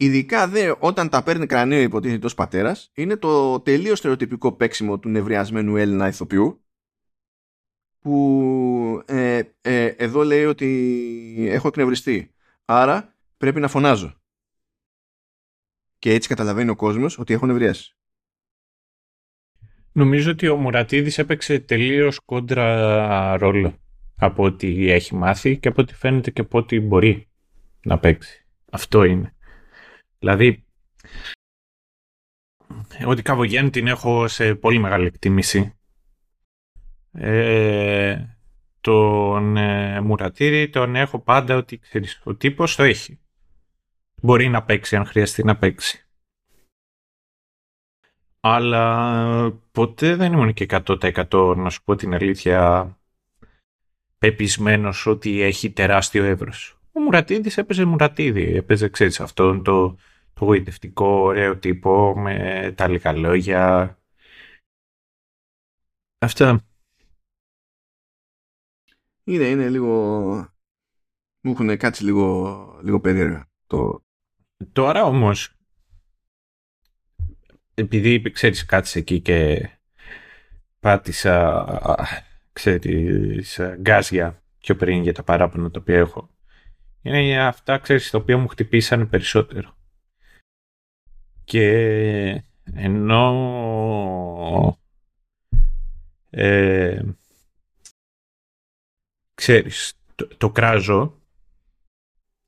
Ειδικά 0.00 0.48
δε 0.48 0.74
όταν 0.78 1.08
τα 1.08 1.22
παίρνει 1.22 1.46
κρανίο 1.46 1.80
υποτίθεται 1.80 2.26
ως 2.26 2.34
πατέρας 2.34 2.90
είναι 2.94 3.16
το 3.16 3.60
τελείως 3.60 3.98
στερεοτυπικό 3.98 4.52
παίξιμο 4.52 4.98
του 4.98 5.08
νευριασμένου 5.08 5.76
Έλληνα 5.76 6.08
ηθοποιού 6.08 6.64
που 7.98 9.02
ε, 9.06 9.42
ε, 9.60 9.84
εδώ 9.86 10.22
λέει 10.22 10.44
ότι 10.44 11.46
έχω 11.50 11.68
εκνευριστεί 11.68 12.34
άρα 12.64 13.16
πρέπει 13.36 13.60
να 13.60 13.68
φωνάζω 13.68 14.18
και 15.98 16.12
έτσι 16.12 16.28
καταλαβαίνει 16.28 16.70
ο 16.70 16.76
κόσμος 16.76 17.18
ότι 17.18 17.32
έχω 17.34 17.46
νευριάσει. 17.46 17.96
Νομίζω 19.92 20.30
ότι 20.30 20.48
ο 20.48 20.56
Μουρατίδης 20.56 21.18
έπαιξε 21.18 21.58
τελείως 21.58 22.18
κόντρα 22.18 23.36
ρόλο 23.36 23.78
από 24.16 24.42
ό,τι 24.44 24.90
έχει 24.90 25.14
μάθει 25.14 25.58
και 25.58 25.68
από 25.68 25.82
ό,τι 25.82 25.94
φαίνεται 25.94 26.30
και 26.30 26.40
από 26.40 26.58
ό,τι 26.58 26.80
μπορεί 26.80 27.28
να 27.82 27.98
παίξει. 27.98 28.46
Αυτό 28.70 29.04
είναι. 29.04 29.36
Δηλαδή, 30.18 30.66
εγώ 32.98 33.14
την 33.14 33.24
Καβογέν 33.24 33.70
την 33.70 33.86
έχω 33.86 34.28
σε 34.28 34.54
πολύ 34.54 34.78
μεγάλη 34.78 35.06
εκτίμηση. 35.06 35.72
Ε, 37.12 38.24
τον 38.80 39.56
ε, 39.56 40.00
Μουρατήρη 40.00 40.70
τον 40.70 40.96
έχω 40.96 41.18
πάντα 41.18 41.56
ότι 41.56 41.78
ξέρεις, 41.78 42.20
ο 42.24 42.34
τύπος 42.34 42.76
το 42.76 42.82
έχει. 42.82 43.20
Μπορεί 44.22 44.48
να 44.48 44.64
παίξει 44.64 44.96
αν 44.96 45.06
χρειαστεί 45.06 45.44
να 45.44 45.56
παίξει. 45.56 46.08
Αλλά 48.40 49.52
ποτέ 49.72 50.16
δεν 50.16 50.32
ήμουν 50.32 50.52
και 50.52 50.66
100% 50.68 51.54
να 51.56 51.70
σου 51.70 51.82
πω 51.84 51.94
την 51.94 52.14
αλήθεια 52.14 52.92
πεπισμένος 54.18 55.06
ότι 55.06 55.40
έχει 55.40 55.72
τεράστιο 55.72 56.24
εύρος. 56.24 56.77
Ο 56.98 57.00
Μουρατίδης 57.00 57.58
έπαιζε 57.58 57.84
Μουρατίδη, 57.84 58.56
έπαιζε, 58.56 58.88
ξέρεις, 58.88 59.20
αυτόν 59.20 59.62
το, 59.62 59.96
το 60.32 60.44
γοητευτικό, 60.44 61.06
ωραίο 61.06 61.58
τύπο 61.58 62.18
με 62.18 62.72
τα 62.76 62.88
λίγα 62.88 63.12
λόγια. 63.12 63.98
Αυτά. 66.18 66.64
Είναι, 69.24 69.44
είναι 69.44 69.68
λίγο... 69.68 69.90
Μου 71.40 71.50
έχουν 71.52 71.76
κάτσει 71.76 72.04
λίγο, 72.04 72.80
λίγο 72.82 73.00
περίεργα. 73.00 73.48
Το... 73.66 74.04
Τώρα 74.72 75.04
όμως, 75.04 75.56
επειδή 77.74 78.30
ξέρεις 78.30 78.64
κάτσε 78.64 78.98
εκεί 78.98 79.20
και 79.20 79.68
πάτησα 80.80 81.66
ξέρεις 82.52 83.60
γκάζια 83.80 84.42
πιο 84.58 84.76
πριν 84.76 85.02
για 85.02 85.14
τα 85.14 85.22
παράπονα 85.22 85.70
τα 85.70 85.80
οποία 85.80 85.98
έχω 85.98 86.37
είναι 87.02 87.46
αυτά 87.46 87.78
ξέρεις 87.78 88.10
τα 88.10 88.18
οποία 88.18 88.38
μου 88.38 88.48
χτυπήσανε 88.48 89.06
περισσότερο. 89.06 89.76
Και 91.44 91.68
ενώ 92.74 93.28
ε, 96.30 97.02
ξέρεις 99.34 99.92
το, 100.14 100.28
το 100.36 100.50
κράζω 100.50 101.22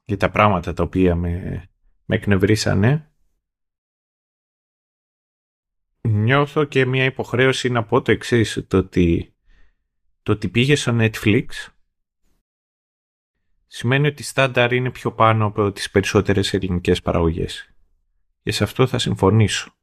για 0.04 0.16
τα 0.16 0.30
πράγματα 0.30 0.72
τα 0.72 0.82
οποία 0.82 1.14
με, 1.14 1.64
με 2.04 2.16
εκνευρίσανε 2.16 3.10
νιώθω 6.08 6.64
και 6.64 6.86
μια 6.86 7.04
υποχρέωση 7.04 7.68
να 7.68 7.84
πω 7.84 8.02
το 8.02 8.12
εξής 8.12 8.64
το 8.68 8.76
ότι, 8.76 9.34
το 10.22 10.32
ότι 10.32 10.48
πήγε 10.48 10.74
στο 10.74 10.96
Netflix 11.00 11.46
σημαίνει 13.72 14.06
ότι 14.06 14.22
η 14.22 14.24
στάνταρ 14.24 14.72
είναι 14.72 14.90
πιο 14.90 15.12
πάνω 15.12 15.46
από 15.46 15.72
τις 15.72 15.90
περισσότερες 15.90 16.54
ελληνικές 16.54 17.02
παραγωγές. 17.02 17.74
Και 18.42 18.52
σε 18.52 18.64
αυτό 18.64 18.86
θα 18.86 18.98
συμφωνήσω. 18.98 19.74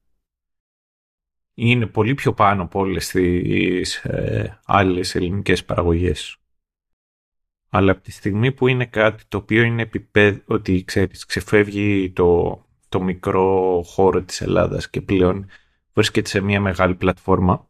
Είναι 1.54 1.86
πολύ 1.86 2.14
πιο 2.14 2.34
πάνω 2.34 2.64
από 2.64 2.80
όλες 2.80 3.08
τις 3.08 3.96
ε, 3.96 4.60
άλλες 4.66 5.16
ελληνικές 5.16 5.66
παραγωγές. 5.66 6.38
Αλλά 7.70 7.92
από 7.92 8.02
τη 8.02 8.12
στιγμή 8.12 8.52
που 8.52 8.68
είναι 8.68 8.86
κάτι 8.86 9.24
το 9.28 9.38
οποίο 9.38 9.64
είναι 9.64 9.82
επιπέδ... 9.82 10.40
ότι 10.46 10.84
ξέρεις, 10.84 11.26
ξεφεύγει 11.26 12.12
το, 12.12 12.62
το 12.90 13.02
μικρό 13.02 13.82
χώρο 13.86 14.24
της 14.24 14.42
Ελλάδας 14.42 14.90
και 14.90 15.02
πλέον 15.02 15.50
βρίσκεται 15.94 16.30
σε 16.30 16.42
μια 16.42 16.62
μεγάλη 16.62 16.96
πλατφόρμα 16.96 17.70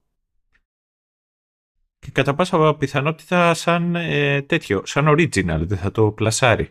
και 2.00 2.12
κατά 2.12 2.36
πάσα 2.36 2.76
πιθανότητα 2.76 3.54
σαν 3.54 3.96
ε, 3.96 4.42
τέτοιο, 4.42 4.82
σαν 4.86 5.08
original, 5.08 5.62
δεν 5.62 5.78
θα 5.78 5.92
το 5.92 6.12
πλασάρει. 6.12 6.70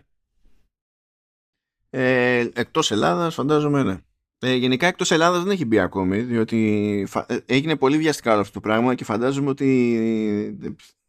Ε, 1.90 2.48
εκτός 2.54 2.90
Ελλάδας 2.90 3.34
φαντάζομαι 3.34 3.82
ναι. 3.82 3.98
Ε, 4.38 4.54
γενικά 4.54 4.86
εκτός 4.86 5.10
Ελλάδας 5.10 5.42
δεν 5.42 5.52
έχει 5.52 5.64
μπει 5.64 5.78
ακόμη 5.78 6.20
διότι 6.20 7.08
ε, 7.26 7.36
έγινε 7.46 7.76
πολύ 7.76 7.96
βιαστικά 7.96 8.32
όλο 8.32 8.40
αυτό 8.40 8.52
το 8.52 8.60
πράγμα 8.60 8.94
και 8.94 9.04
φαντάζομαι 9.04 9.48
ότι 9.48 9.96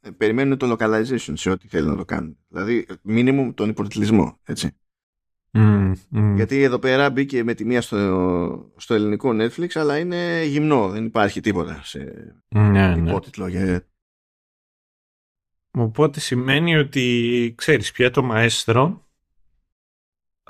ε, 0.01 0.09
περιμένουν 0.09 0.57
το 0.57 0.75
localization 0.79 1.33
σε 1.33 1.49
ό,τι 1.49 1.67
θέλουν 1.67 1.89
να 1.89 1.95
το 1.95 2.05
κάνουν. 2.05 2.37
Δηλαδή 2.47 2.85
minimum 3.09 3.51
τον 3.55 3.69
υποτιτλισμό, 3.69 4.39
έτσι. 4.43 4.71
Γιατί 6.35 6.61
εδώ 6.61 6.79
πέρα 6.79 7.09
μπήκε 7.09 7.43
με 7.43 7.53
τη 7.53 7.65
μία 7.65 7.81
στο, 7.81 8.73
στο 8.77 8.93
ελληνικό 8.93 9.29
Netflix, 9.29 9.67
αλλά 9.73 9.97
είναι 9.97 10.43
γυμνό. 10.45 10.89
Δεν 10.89 11.05
υπάρχει 11.05 11.39
τίποτα 11.39 11.81
σε 11.83 11.99
ναι, 12.47 12.95
ναι. 12.95 13.09
υπότιτλο. 13.09 13.47
Ναι. 13.47 13.79
Οπότε 15.79 16.19
σημαίνει 16.19 16.75
ότι 16.75 17.53
ξέρεις 17.57 17.91
πια 17.91 18.11
το 18.11 18.23
μαέστρο 18.23 19.07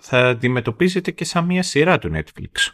θα 0.02 0.28
αντιμετωπίζεται 0.28 1.12
και 1.12 1.26
σαν 1.26 1.46
μια 1.46 1.64
σειρά 1.64 1.98
του 1.98 2.12
Netflix. 2.14 2.72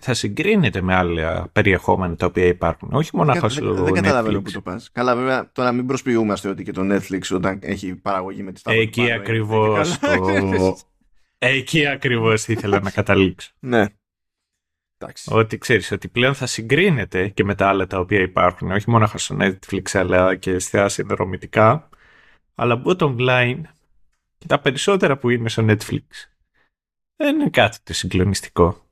Θα 0.00 0.14
συγκρίνεται 0.14 0.80
με 0.80 0.94
άλλα 0.94 1.48
περιεχόμενα 1.52 2.16
τα 2.16 2.26
οποία 2.26 2.46
υπάρχουν. 2.46 2.88
Όχι 2.92 3.16
μόνο 3.16 3.48
στο 3.48 3.74
Δεν 3.74 3.92
καταλαβαίνω 3.92 4.42
που 4.42 4.50
το 4.50 4.60
πας. 4.60 4.90
Καλά 4.92 5.16
βέβαια 5.16 5.50
τώρα 5.52 5.72
μην 5.72 5.86
προσποιούμαστε 5.86 6.48
ότι 6.48 6.62
και 6.62 6.72
το 6.72 6.82
Netflix 6.84 7.20
όταν 7.34 7.58
έχει 7.62 7.94
παραγωγή 7.94 8.42
με 8.42 8.52
τις 8.52 8.62
τάμπλες. 8.62 8.84
Εκεί 8.84 9.12
ακριβώς 9.12 9.98
το... 9.98 10.76
Εκεί 11.38 11.86
ακριβώς 11.86 12.48
ήθελα 12.48 12.80
να 12.80 12.90
καταλήξω. 12.90 13.50
Ναι. 13.58 13.86
Ότι 15.26 15.58
ξέρεις 15.58 15.90
ότι 15.90 16.08
πλέον 16.08 16.34
θα 16.34 16.46
συγκρίνεται 16.46 17.28
και 17.28 17.44
με 17.44 17.54
τα 17.54 17.68
άλλα 17.68 17.86
τα 17.86 17.98
οποία 17.98 18.20
υπάρχουν, 18.20 18.70
όχι 18.70 18.90
μόνο 18.90 19.06
στο 19.06 19.36
Netflix 19.40 19.82
αλλά 19.92 20.36
και 20.36 20.58
στα 20.58 20.88
συνδρομητικά, 20.88 21.88
αλλά 22.54 22.82
bottom 22.86 23.16
line 23.18 23.60
και 24.38 24.46
τα 24.46 24.60
περισσότερα 24.60 25.18
που 25.18 25.30
είναι 25.30 25.48
στο 25.48 25.64
Netflix 25.68 26.04
δεν 27.16 27.40
είναι 27.40 27.50
κάτι 27.50 27.78
το 27.82 27.92
συγκλονιστικό. 27.92 28.86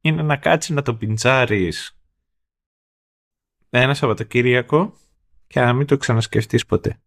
Είναι 0.00 0.22
να 0.22 0.36
κάτσεις 0.36 0.74
να 0.74 0.82
το 0.82 0.94
πιντζάρεις 0.94 1.98
ένα 3.70 3.94
Σαββατοκύριακο 3.94 4.94
και 5.46 5.60
να 5.60 5.72
μην 5.72 5.86
το 5.86 5.96
ξανασκεφτείς 5.96 6.66
ποτέ. 6.66 7.00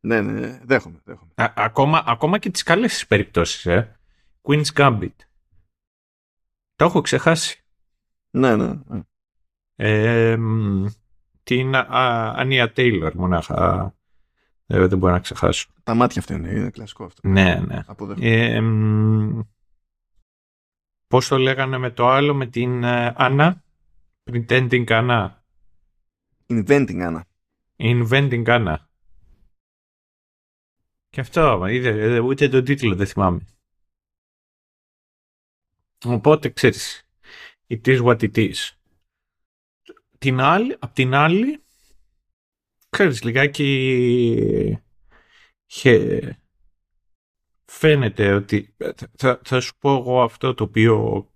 Ναι, 0.00 0.20
ναι, 0.20 0.32
ναι. 0.40 0.60
Δέχομαι. 0.62 1.00
δέχομαι. 1.04 1.32
ακόμα, 1.34 2.04
ακόμα 2.06 2.38
και 2.38 2.50
τις 2.50 2.62
καλές 2.62 3.06
περιπτώσεις, 3.06 3.66
ε. 3.66 3.98
Queen's 4.42 4.72
Gambit. 4.74 5.14
Το 6.76 6.84
έχω 6.84 7.00
ξεχάσει. 7.00 7.64
Ναι, 8.30 8.56
ναι. 8.56 8.72
ναι. 8.86 9.00
Ε, 9.76 10.38
την 11.42 11.76
Ανία 11.76 12.72
Τέιλορ 12.72 13.14
μονάχα. 13.14 13.94
Ε, 14.66 14.86
δεν 14.86 14.98
μπορώ 14.98 15.12
να 15.12 15.20
ξεχάσω. 15.20 15.68
Τα 15.82 15.94
μάτια 15.94 16.20
αυτά 16.20 16.34
είναι, 16.34 16.48
είναι 16.50 16.70
κλασικό 16.70 17.04
αυτό. 17.04 17.28
Ναι, 17.28 17.62
ναι. 17.66 17.80
Ε, 18.20 18.60
πώς 21.06 21.28
το 21.28 21.38
λέγανε 21.38 21.78
με 21.78 21.90
το 21.90 22.08
άλλο, 22.08 22.34
με 22.34 22.46
την 22.46 22.84
Άννα. 23.14 23.62
Pretending 24.30 24.86
Anna. 24.86 25.28
Inventing 26.46 27.00
Anna. 27.00 27.20
Inventing 27.76 28.46
Anna. 28.46 28.76
Και 31.10 31.20
αυτό, 31.20 31.66
είδε, 31.66 32.18
ούτε 32.18 32.48
τον 32.48 32.64
τίτλο 32.64 32.94
δεν 32.94 33.06
θυμάμαι. 33.06 33.46
Οπότε, 36.04 36.48
ξέρεις, 36.48 37.08
it 37.66 37.80
is 37.86 38.02
what 38.02 38.18
it 38.20 38.36
is. 38.36 38.54
Την 40.18 40.40
άλλη, 40.40 40.76
απ' 40.78 40.92
την 40.92 41.14
άλλη, 41.14 41.64
ξέρεις, 42.88 43.22
λιγάκι 43.22 44.78
φαίνεται 47.64 48.32
ότι 48.32 48.74
θα, 49.16 49.40
θα 49.44 49.60
σου 49.60 49.78
πω 49.78 49.96
εγώ 49.96 50.22
αυτό 50.22 50.54
το 50.54 50.64
οποίο 50.64 51.26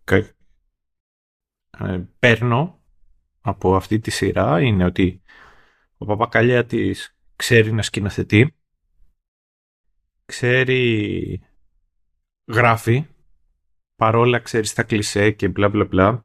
ε, 1.71 2.03
παίρνω 2.19 2.83
από 3.41 3.77
αυτή 3.77 3.99
τη 3.99 4.11
σειρά 4.11 4.61
είναι 4.61 4.85
ότι 4.85 5.23
ο 5.97 6.05
Παπακαλιάτης 6.05 7.17
ξέρει 7.37 7.73
να 7.73 7.83
σκηνοθετεί 7.83 8.59
ξέρει, 10.29 11.43
γράφει, 12.47 13.07
παρόλα 13.99 14.39
ξέρεις 14.39 14.73
τα 14.73 14.83
κλισέ 14.83 15.31
και 15.31 15.49
μπλα 15.49 15.69
μπλα 15.69 15.85
μπλα, 15.85 16.25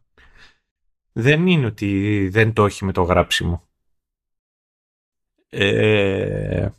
δεν 1.11 1.47
είναι 1.47 1.65
ότι 1.65 2.29
δεν 2.29 2.53
το 2.53 2.65
έχει 2.65 2.85
με 2.85 2.91
το 2.91 3.01
γράψιμο. 3.01 3.67
Ε, 5.49 6.69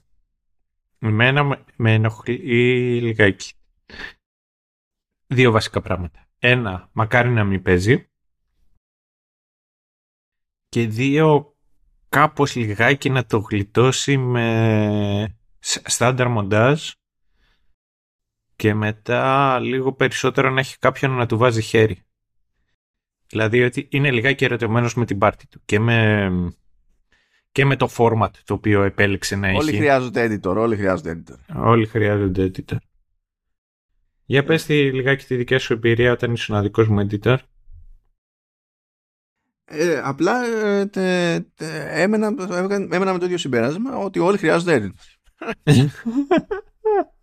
εμένα 0.98 1.64
με 1.76 1.92
ενοχλεί 1.92 3.00
λιγάκι. 3.00 3.52
Δύο 5.26 5.50
βασικά 5.50 5.80
πράγματα. 5.80 6.28
Ένα, 6.38 6.88
μακάρι 6.92 7.30
να 7.30 7.44
μην 7.44 7.62
παίζει. 7.62 8.08
Και 10.68 10.86
δύο, 10.86 11.56
κάπως 12.08 12.54
λιγάκι 12.54 13.10
να 13.10 13.26
το 13.26 13.38
γλιτώσει 13.38 14.16
με 14.16 15.38
στάνταρ 15.60 16.28
μοντάζ 16.28 16.90
και 18.56 18.74
μετά 18.74 19.58
λίγο 19.58 19.92
περισσότερο 19.92 20.50
να 20.50 20.60
έχει 20.60 20.78
κάποιον 20.78 21.10
να 21.10 21.26
του 21.26 21.38
βάζει 21.38 21.62
χέρι. 21.62 22.02
Δηλαδή 23.26 23.62
ότι 23.62 23.88
είναι 23.90 24.10
λιγάκι 24.10 24.44
ερωτευμένος 24.44 24.94
με 24.94 25.04
την 25.04 25.18
πάρτη 25.18 25.46
του 25.48 25.60
και 25.64 25.78
με, 25.78 26.30
και 27.52 27.64
με 27.64 27.76
το 27.76 27.88
format 27.96 28.30
το 28.44 28.54
οποίο 28.54 28.82
επέλεξε 28.82 29.36
να 29.36 29.48
έχει. 29.48 29.56
Όλοι 29.56 29.72
χρειάζονται 29.72 30.26
editor, 30.26 30.56
όλοι 30.56 30.76
χρειάζονται 30.76 31.22
editor. 31.22 31.56
Όλοι 31.56 31.86
χρειάζονται 31.86 32.50
editor. 32.50 32.76
Για 34.24 34.44
πες 34.44 34.64
τη, 34.64 34.92
λιγάκι 34.92 35.24
τη 35.24 35.36
δική 35.36 35.56
σου 35.56 35.72
εμπειρία 35.72 36.12
όταν 36.12 36.32
ήσουν 36.32 36.54
αδικός 36.54 36.88
μου 36.88 37.06
editor. 37.10 37.36
Ε, 39.64 40.00
απλά 40.04 40.44
ε, 40.44 40.86
τε, 40.86 41.40
τε, 41.54 42.02
έμενα, 42.02 42.34
έμενα 42.68 43.12
με 43.12 43.18
το 43.18 43.24
ίδιο 43.24 43.38
συμπέρασμα 43.38 43.96
ότι 43.96 44.18
όλοι 44.18 44.38
χρειάζονται 44.38 44.92
editor. 44.92 45.12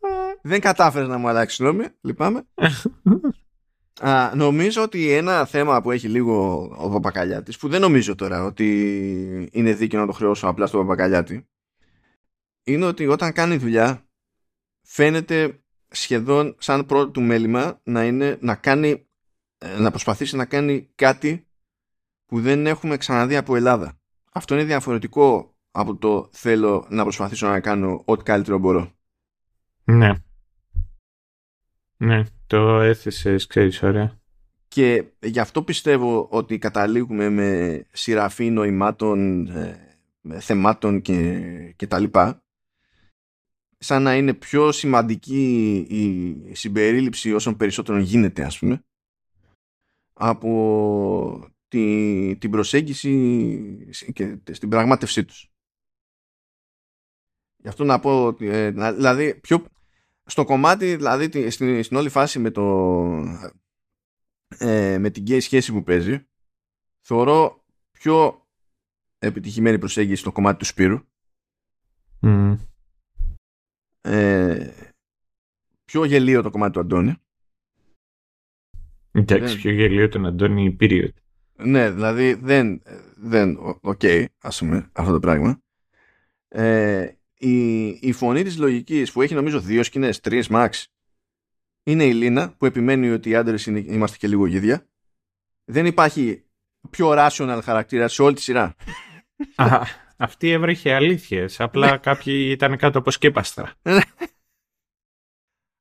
Δεν 0.42 0.60
κατάφερες 0.60 1.08
να 1.08 1.18
μου 1.18 1.28
αλλάξεις 1.28 1.60
γνώμη, 1.60 1.86
λυπάμαι. 2.02 2.44
Α, 2.54 2.68
Α, 4.02 4.36
νομίζω 4.36 4.82
ότι 4.82 5.12
ένα 5.12 5.46
θέμα 5.46 5.82
που 5.82 5.92
έχει 5.92 6.08
λίγο 6.08 6.64
ο 6.78 6.90
Παπακαλιάτης, 6.90 7.58
που 7.58 7.68
δεν 7.68 7.82
νομίζω 7.82 8.16
τώρα 8.16 8.44
ότι 8.44 9.50
είναι 9.52 9.74
δίκαιο 9.74 10.00
να 10.00 10.06
το 10.06 10.12
χρεώσω 10.12 10.48
απλά 10.48 10.68
στο 10.68 10.78
Παπακαλιάτη, 10.78 11.48
είναι 12.64 12.86
ότι 12.86 13.08
όταν 13.08 13.34
κάνει 13.34 13.58
δουλειά 13.58 14.06
φαίνεται 14.82 15.62
σχεδόν 15.88 16.56
σαν 16.60 16.86
πρώτο 16.86 17.10
του 17.10 17.22
μέλημα 17.22 17.80
να 17.84 18.06
είναι 18.06 18.38
να 18.42 18.56
κάνει 18.56 19.08
ε, 19.58 19.80
να 19.80 19.90
προσπαθήσει 19.90 20.36
να 20.36 20.46
κάνει 20.46 20.90
κάτι 20.96 21.48
που 22.26 22.42
δεν 22.42 22.68
έχουμε 22.68 22.98
ξαναδεί 22.98 23.36
από 23.36 23.56
Ελλάδα. 23.56 24.00
Αυτό 24.32 24.54
είναι 24.54 24.64
διαφορετικό 24.64 25.56
από 25.72 25.96
το 25.96 26.30
θέλω 26.32 26.86
να 26.90 27.04
προσπαθήσω 27.04 27.48
να 27.48 27.60
κάνω 27.60 28.02
ό,τι 28.06 28.24
καλύτερο 28.24 28.58
μπορώ. 28.58 28.92
Ναι. 29.84 30.14
Ναι, 32.02 32.24
το 32.48 32.80
έθεσες, 32.80 33.48
ξέρεις, 33.48 33.84
ωραία. 33.84 34.20
Και 34.68 35.06
γι' 35.20 35.40
αυτό 35.40 35.64
πιστεύω 35.64 36.28
ότι 36.32 36.58
καταλήγουμε 36.58 37.30
με 37.30 37.82
σειραφή 37.92 38.50
νοημάτων, 38.50 39.48
ε, 39.48 40.40
θεμάτων 40.40 41.02
και, 41.02 41.40
και 41.76 41.88
τα 41.88 42.00
λοιπά 42.00 42.44
σαν 43.78 44.04
να 44.04 44.16
είναι 44.16 44.34
πιο 44.34 44.72
σημαντική 44.72 45.76
η 45.90 46.56
συμπερίληψη 46.56 47.34
όσων 47.34 47.56
περισσότερων 47.56 48.02
γίνεται 48.02 48.44
ας 48.44 48.60
πούμε 48.60 48.86
από 50.14 51.52
τη, 51.68 52.38
την 52.38 52.52
προσέγγιση 52.52 53.88
και 54.14 54.40
στην 54.52 54.70
πραγμάτευσή 54.70 55.26
τους. 55.26 55.52
Γι' 57.58 57.68
αυτό 57.68 57.84
να 57.84 58.00
πω 58.00 58.36
ε, 58.40 58.72
δηλαδή 58.72 59.36
πιο, 59.36 59.66
στο 60.26 60.44
κομμάτι 60.44 60.96
δηλαδή 60.96 61.50
στην, 61.50 61.84
στην 61.84 61.98
όλη 61.98 62.10
φάση 62.10 62.40
με 62.40 62.52
το 62.52 62.64
ε, 64.58 64.98
με 64.98 65.10
την 65.10 65.24
gay 65.28 65.42
σχέση 65.42 65.72
που 65.72 65.84
παίζει 65.84 66.28
θεωρώ 67.02 67.66
πιο 67.92 68.48
επιτυχημένη 69.20 69.80
προσέγγιση 69.80 70.22
στο 70.22 70.32
κομμάτι 70.32 70.58
του 70.58 70.66
Σπύρου. 70.66 71.00
Ε, 74.02 74.72
πιο 75.86 76.04
γελίο 76.04 76.42
το 76.42 76.50
κομμάτι 76.50 76.74
του 76.74 76.80
Αντώνη. 76.80 77.16
Εντάξει 79.12 79.58
πιο 79.58 79.72
γελίο 79.72 80.10
τον 80.10 80.26
Αντώνη 80.26 80.76
period. 80.80 81.10
Ναι 81.56 81.92
δηλαδή 81.92 82.34
δεν 82.34 82.82
δεν 83.16 83.58
OK 83.82 84.00
okay, 84.02 84.26
ας 84.42 84.60
πούμε 84.60 84.90
αυτό 84.92 85.12
το 85.12 85.20
πράγμα. 85.20 85.62
Ε, 86.48 87.12
η, 87.42 87.88
η 87.88 88.12
φωνή 88.12 88.44
της 88.44 88.58
λογικής 88.58 89.12
που 89.12 89.22
έχει 89.22 89.34
νομίζω 89.34 89.60
δύο 89.60 89.84
σκηνές, 89.84 90.20
τρεις 90.20 90.48
max 90.52 90.70
είναι 91.84 92.04
η 92.04 92.14
Λίνα 92.14 92.56
που 92.58 92.66
επιμένει 92.66 93.10
ότι 93.10 93.30
οι 93.30 93.36
άντρες 93.36 93.66
είμαστε 93.66 94.18
και 94.18 94.28
λίγο 94.28 94.46
γίδια. 94.46 94.88
Δεν 95.66 95.86
υπάρχει 95.86 96.44
πιο 96.90 97.14
rational 97.16 97.60
χαρακτήρα 97.64 98.08
σε 98.08 98.22
όλη 98.22 98.36
τη 98.36 98.42
σειρά. 98.42 98.76
Α, 99.56 99.82
αυτή 100.18 100.50
έβρεχε 100.50 100.94
αλήθειες. 100.94 101.60
Απλά 101.60 101.92
ναι. 101.92 101.98
κάποιοι 101.98 102.48
ήταν 102.52 102.78
κάτω 102.78 103.00
από 103.00 103.12
σκέπαστρα. 103.12 103.74
Ναι. 103.82 104.02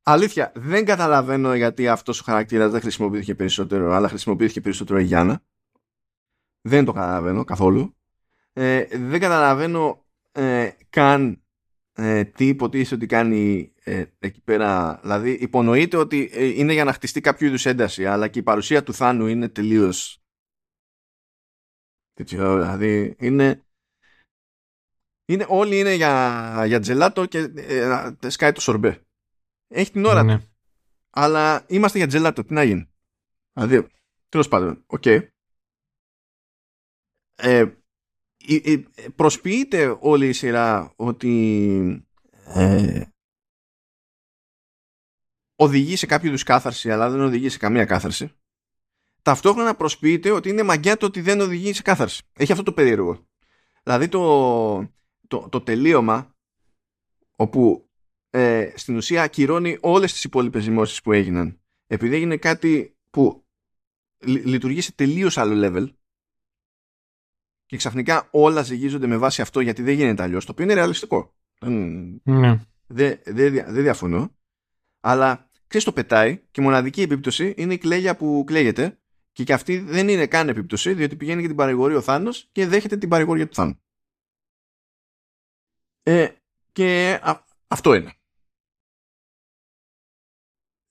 Αλήθεια, 0.03 0.53
δεν 0.55 0.85
καταλαβαίνω 0.85 1.55
γιατί 1.55 1.89
αυτός 1.89 2.21
ο 2.21 2.25
χαρακτήρας 2.25 2.71
δεν 2.71 2.81
χρησιμοποιήθηκε 2.81 3.35
περισσότερο, 3.35 3.93
αλλά 3.93 4.09
χρησιμοποιήθηκε 4.09 4.61
περισσότερο 4.61 4.99
η 4.99 5.05
Γιάννα. 5.05 5.43
Δεν 6.61 6.85
το 6.85 6.93
καταλαβαίνω 6.93 7.45
καθόλου. 7.45 7.97
Ε, 8.53 8.85
δεν 8.91 9.21
καταλαβαίνω 9.21 10.07
ε, 10.33 10.71
καν 10.91 11.43
ε, 11.93 12.25
τι 12.25 12.47
υποτίθεται 12.47 12.95
ότι 12.95 13.07
κάνει 13.07 13.73
ε, 13.85 14.05
εκεί 14.19 14.41
πέρα. 14.41 14.99
Δηλαδή 15.03 15.31
υπονοείται 15.31 15.97
ότι 15.97 16.31
ε, 16.33 16.45
είναι 16.45 16.73
για 16.73 16.85
να 16.85 16.93
χτιστεί 16.93 17.21
κάποιο 17.21 17.47
είδους 17.47 17.67
ένταση, 17.67 18.07
αλλά 18.07 18.29
και 18.29 18.39
η 18.39 18.43
παρουσία 18.43 18.83
του 18.83 18.95
Θάνου 18.95 19.27
είναι 19.27 19.49
τελείως. 19.49 20.23
Δηλαδή 22.15 23.17
είναι. 23.19 23.65
Είναι, 25.25 25.47
όλοι 25.49 25.79
είναι 25.79 25.95
για, 25.95 26.65
για 26.67 26.81
τζελάτο 26.81 27.27
και 27.27 27.39
ε, 27.39 28.15
σκάει 28.27 28.53
το 28.53 28.61
σορμπέ. 28.61 29.07
Έχει 29.69 29.91
την 29.91 30.05
ώρα 30.05 30.23
ναι. 30.23 30.39
του. 30.39 30.45
Αλλά 31.11 31.65
είμαστε 31.69 31.99
για 31.99 32.07
τζελάτο. 32.07 32.45
Τι 32.45 32.53
να 32.53 32.63
γίνει. 32.63 32.91
Δηλαδή, 33.53 33.87
τέλος 34.29 34.49
πάντων, 34.49 34.83
OK. 34.87 35.03
Okay. 35.05 35.27
Ε, 37.35 37.65
προσποιείται 39.17 39.97
όλη 40.01 40.29
η 40.29 40.33
σειρά 40.33 40.93
ότι 40.97 42.07
ε, 42.45 43.03
οδηγεί 45.57 45.97
σε 45.97 46.07
κάποιο 46.07 46.29
είδους 46.29 46.43
κάθαρση 46.43 46.91
αλλά 46.91 47.11
δεν 47.11 47.21
οδηγεί 47.21 47.49
σε 47.49 47.59
καμία 47.59 47.85
κάθαρση. 47.85 48.33
Ταυτόχρονα 49.23 49.75
προσποιείται 49.75 50.31
ότι 50.31 50.49
είναι 50.49 50.63
μαγκιά 50.63 50.97
το 50.97 51.07
ότι 51.07 51.21
δεν 51.21 51.41
οδηγεί 51.41 51.73
σε 51.73 51.83
κάθαρση. 51.83 52.23
Έχει 52.33 52.53
αυτό 52.53 52.65
το 52.65 52.73
περίεργο. 52.73 53.29
Δηλαδή 53.83 54.09
το, 54.09 54.79
το, 55.29 55.49
το 55.49 55.61
τελείωμα 55.61 56.35
όπου 57.37 57.91
ε, 58.31 58.73
στην 58.75 58.97
ουσία 58.97 59.23
ακυρώνει 59.23 59.79
όλες 59.81 60.13
τις 60.13 60.25
υπόλοιπες 60.25 60.65
δημόσιες 60.65 61.03
που 61.03 61.13
έγιναν. 61.13 61.61
Επειδή 61.87 62.15
έγινε 62.15 62.37
κάτι 62.37 62.97
που 63.11 63.47
λειτουργεί 64.25 64.81
σε 64.81 64.93
τελείως 64.93 65.39
άλλο 65.39 65.69
level 65.69 65.95
και 67.71 67.77
ξαφνικά 67.77 68.29
όλα 68.31 68.63
ζυγίζονται 68.63 69.07
με 69.07 69.17
βάση 69.17 69.43
αυτό 69.43 69.61
γιατί 69.61 69.83
δεν 69.83 69.95
γίνεται 69.95 70.23
αλλιώς, 70.23 70.45
το 70.45 70.53
οποίο 70.53 70.65
είναι 70.65 70.75
ρεαλιστικό. 70.75 71.35
Ναι. 72.23 72.67
Δεν 72.87 73.21
δε, 73.25 73.51
δε 73.51 73.83
διαφωνώ. 73.83 74.37
Αλλά 75.01 75.51
ξέρεις 75.67 75.87
το 75.87 75.93
πετάει 75.93 76.43
και 76.51 76.61
μοναδική 76.61 77.03
επίπτωση 77.03 77.55
είναι 77.57 77.75
η 77.75 77.79
κλαίγια 77.79 78.17
που 78.17 78.45
κλαίγεται 78.47 78.99
και 79.33 79.45
και 79.45 79.53
αυτή 79.53 79.79
δεν 79.79 80.09
είναι 80.09 80.27
καν 80.27 80.49
επίπτωση 80.49 80.95
διότι 80.95 81.17
πηγαίνει 81.17 81.39
για 81.39 81.49
την 81.49 81.57
παρηγορία 81.57 81.97
ο 81.97 82.01
Θάνος 82.01 82.49
και 82.53 82.67
δέχεται 82.67 82.97
την 82.97 83.09
παρηγορία 83.09 83.49
του 83.49 83.55
Θάνου. 83.55 83.81
Ε, 86.03 86.29
και 86.73 87.21
αυτό 87.67 87.95
είναι. 87.95 88.13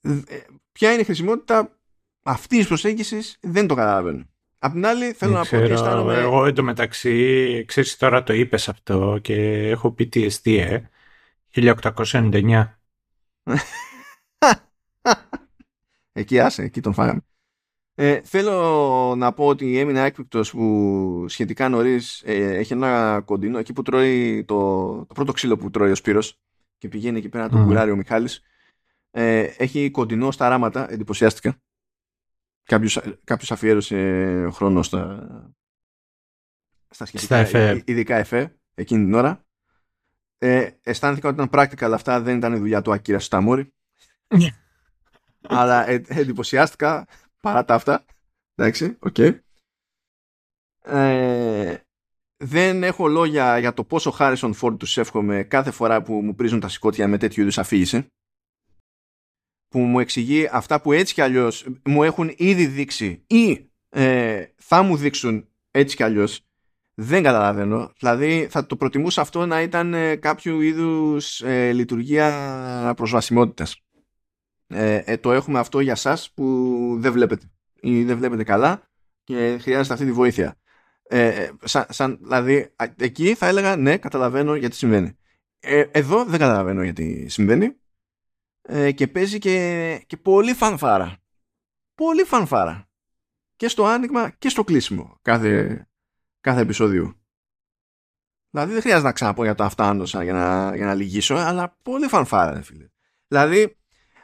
Ε, 0.02 0.40
ποια 0.72 0.92
είναι 0.92 1.02
η 1.02 1.06
χρησιμότητα; 1.06 1.80
Αυτή 2.24 2.60
τη 2.60 2.68
προσέγγισης 2.68 3.38
δεν 3.42 3.68
το 3.68 3.76
καταλαβαίνω. 3.76 4.26
Απ' 4.62 4.72
την 4.72 4.86
άλλη 4.86 5.12
θέλω 5.12 5.32
να 5.32 5.46
πω 5.46 5.58
ότι 5.58 5.72
αισθάνομαι... 5.72 6.18
Εγώ 6.18 6.46
εντωμεταξύ, 6.46 7.66
ξέρεις 7.68 7.98
τώρα 7.98 8.24
το 8.24 8.34
είπες 8.34 8.70
αυτό 8.70 9.20
και 9.22 9.68
έχω 9.70 9.92
πει 9.92 10.08
τι 10.08 10.58
ε, 10.58 10.82
1899. 11.54 12.66
εκεί 16.12 16.40
άσε, 16.40 16.64
εκεί 16.64 16.82
τον 16.82 16.94
φάγαμε. 16.94 17.22
Ε, 17.96 18.22
θέλω 18.24 19.16
να 19.18 19.34
πω 19.34 19.46
ότι 19.46 19.78
έμεινα 19.78 20.02
έκπληκτος 20.02 20.52
που 20.52 21.26
σχετικά 21.28 21.70
νωρίς 21.70 22.22
ε, 22.26 22.58
έχει 22.58 22.74
ένα 22.74 23.22
κοντινό 23.26 23.58
εκεί 23.58 23.74
που 23.74 23.82
τρώει 23.82 24.44
το, 24.46 24.90
το 25.06 25.14
πρώτο 25.14 25.32
ξύλο 25.32 25.58
που 25.58 25.70
τρώει 25.70 25.92
ο 25.92 25.96
Σπύρος 25.96 26.40
και 26.78 26.88
πηγαίνει 26.88 27.18
εκεί 27.18 27.30
πέρα 27.30 27.44
να 27.44 27.50
τον 27.50 27.66
κουράρει 27.66 27.92
ο 27.92 27.96
Μιχάλης. 27.96 28.42
Ε, 29.12 29.40
έχει 29.42 29.92
κοντινό 29.92 30.32
στα 30.32 30.50
ράματα, 30.50 30.92
εντυπωσιάστηκα 30.92 31.62
κάποιος, 32.70 33.00
κάποιος 33.24 33.52
αφιέρωσε 33.52 34.50
χρόνο 34.52 34.84
στα, 34.84 35.28
στα 36.90 37.06
σχετικά, 37.06 37.36
εφέ. 37.36 37.84
ειδικά 37.86 38.16
εφέ, 38.16 38.56
εκείνη 38.76 39.04
την 39.04 39.14
ώρα. 39.14 39.46
Ε, 40.38 40.70
αισθάνθηκα 40.82 41.30
ότι 41.30 41.44
ήταν 41.44 41.50
practical 41.52 41.84
αλλά 41.84 41.96
αυτά 41.96 42.22
δεν 42.22 42.38
ήταν 42.38 42.54
η 42.54 42.58
δουλειά 42.58 42.82
του 42.82 42.92
Ακύρα 42.92 43.20
Σταμόρη. 43.20 43.74
Ναι. 44.36 44.50
αλλά 45.42 45.88
ε, 45.88 46.04
εντυπωσιάστηκα 46.08 47.08
παρά 47.42 47.66
τα 47.66 47.74
αυτά. 47.74 48.06
Εντάξει, 48.56 48.98
OK. 49.00 49.16
Okay. 49.18 49.40
Ε, 50.82 51.78
δεν 52.38 52.84
έχω 52.84 53.08
λόγια 53.08 53.60
για 53.60 53.74
το 53.74 53.84
πόσο 53.84 54.12
Χάρισον 54.12 54.54
Φόρντ 54.54 54.78
τους 54.78 54.98
εύχομαι 54.98 55.44
κάθε 55.44 55.72
φορά 55.72 56.02
που 56.02 56.14
μου 56.14 56.36
πρίζουν 56.36 56.60
τα 56.60 56.68
σηκώτια 56.68 57.08
με 57.08 57.18
τέτοιου 57.18 57.42
είδους 57.42 57.58
αφήγηση 57.58 58.08
που 59.70 59.80
μου 59.80 60.00
εξηγεί 60.00 60.48
αυτά 60.52 60.82
που 60.82 60.92
έτσι 60.92 61.14
κι 61.14 61.22
αλλιώς 61.22 61.68
μου 61.84 62.04
έχουν 62.04 62.34
ήδη 62.38 62.66
δείξει 62.66 63.24
ή 63.28 63.70
ε, 63.90 64.44
θα 64.56 64.82
μου 64.82 64.96
δείξουν 64.96 65.48
έτσι 65.72 65.96
κι 65.96 66.04
αλλιώς 66.04 66.44
δεν 67.02 67.24
καταλαβαίνω. 67.24 67.92
Δηλαδή 68.00 68.48
θα 68.50 68.66
το 68.66 68.76
προτιμούσα 68.76 69.22
αυτό 69.22 69.46
να 69.46 69.62
ήταν 69.62 69.94
ε, 69.94 70.16
κάποιο 70.16 70.62
είδους 70.62 71.42
ε, 71.42 71.72
λειτουργία 71.72 72.94
προσβασιμότητας. 72.96 73.84
Ε, 74.68 75.02
ε, 75.06 75.18
το 75.18 75.32
έχουμε 75.32 75.60
αυτό 75.60 75.80
για 75.80 75.96
σας 75.96 76.32
που 76.32 76.96
δεν 77.00 77.12
βλέπετε 77.12 77.52
ή 77.82 78.04
δεν 78.04 78.18
βλέπετε 78.18 78.44
καλά 78.44 78.90
και 79.24 79.58
χρειάζεται 79.62 79.94
αυτή 79.94 80.06
τη 80.06 80.12
βοήθεια. 80.12 80.56
Ε, 81.04 81.50
σαν, 81.64 81.86
σαν, 81.90 82.20
δηλαδή 82.22 82.74
εκεί 82.96 83.34
θα 83.34 83.48
έλεγα 83.48 83.76
ναι 83.76 83.98
καταλαβαίνω 83.98 84.56
γιατί 84.56 84.76
συμβαίνει. 84.76 85.18
εδώ 85.92 86.26
δεν 86.26 86.40
καταλαβαίνω 86.40 86.84
γιατί 86.84 87.30
συμβαίνει 87.30 87.76
ε, 88.72 88.92
και 88.92 89.08
παίζει 89.08 89.38
και, 89.38 90.04
και 90.08 90.18
πολύ 90.18 90.54
φανφάρα. 90.54 91.18
Πολύ 91.96 92.24
φανφάρα. 92.24 92.90
Και 93.56 93.68
στο 93.68 93.86
άνοιγμα 93.86 94.30
και 94.30 94.50
στο 94.50 94.64
κλείσιμο 94.64 95.18
κάθε, 95.22 95.88
κάθε 96.42 96.62
επεισόδιο. 96.62 97.20
Δηλαδή 98.50 98.74
δεν 98.74 98.82
χρειάζεται 98.82 99.08
να 99.08 99.14
ξαναπώ 99.14 99.44
για 99.44 99.56
το 99.56 99.64
αυτά 99.64 100.04
για 100.04 100.34
να, 100.34 100.76
για 100.76 100.86
να 100.86 100.94
λυγίσω, 100.94 101.36
αλλά 101.36 101.78
πολύ 101.84 102.08
φανφάρα, 102.08 102.62
φίλε. 102.62 102.88
Δηλαδή, 103.28 103.78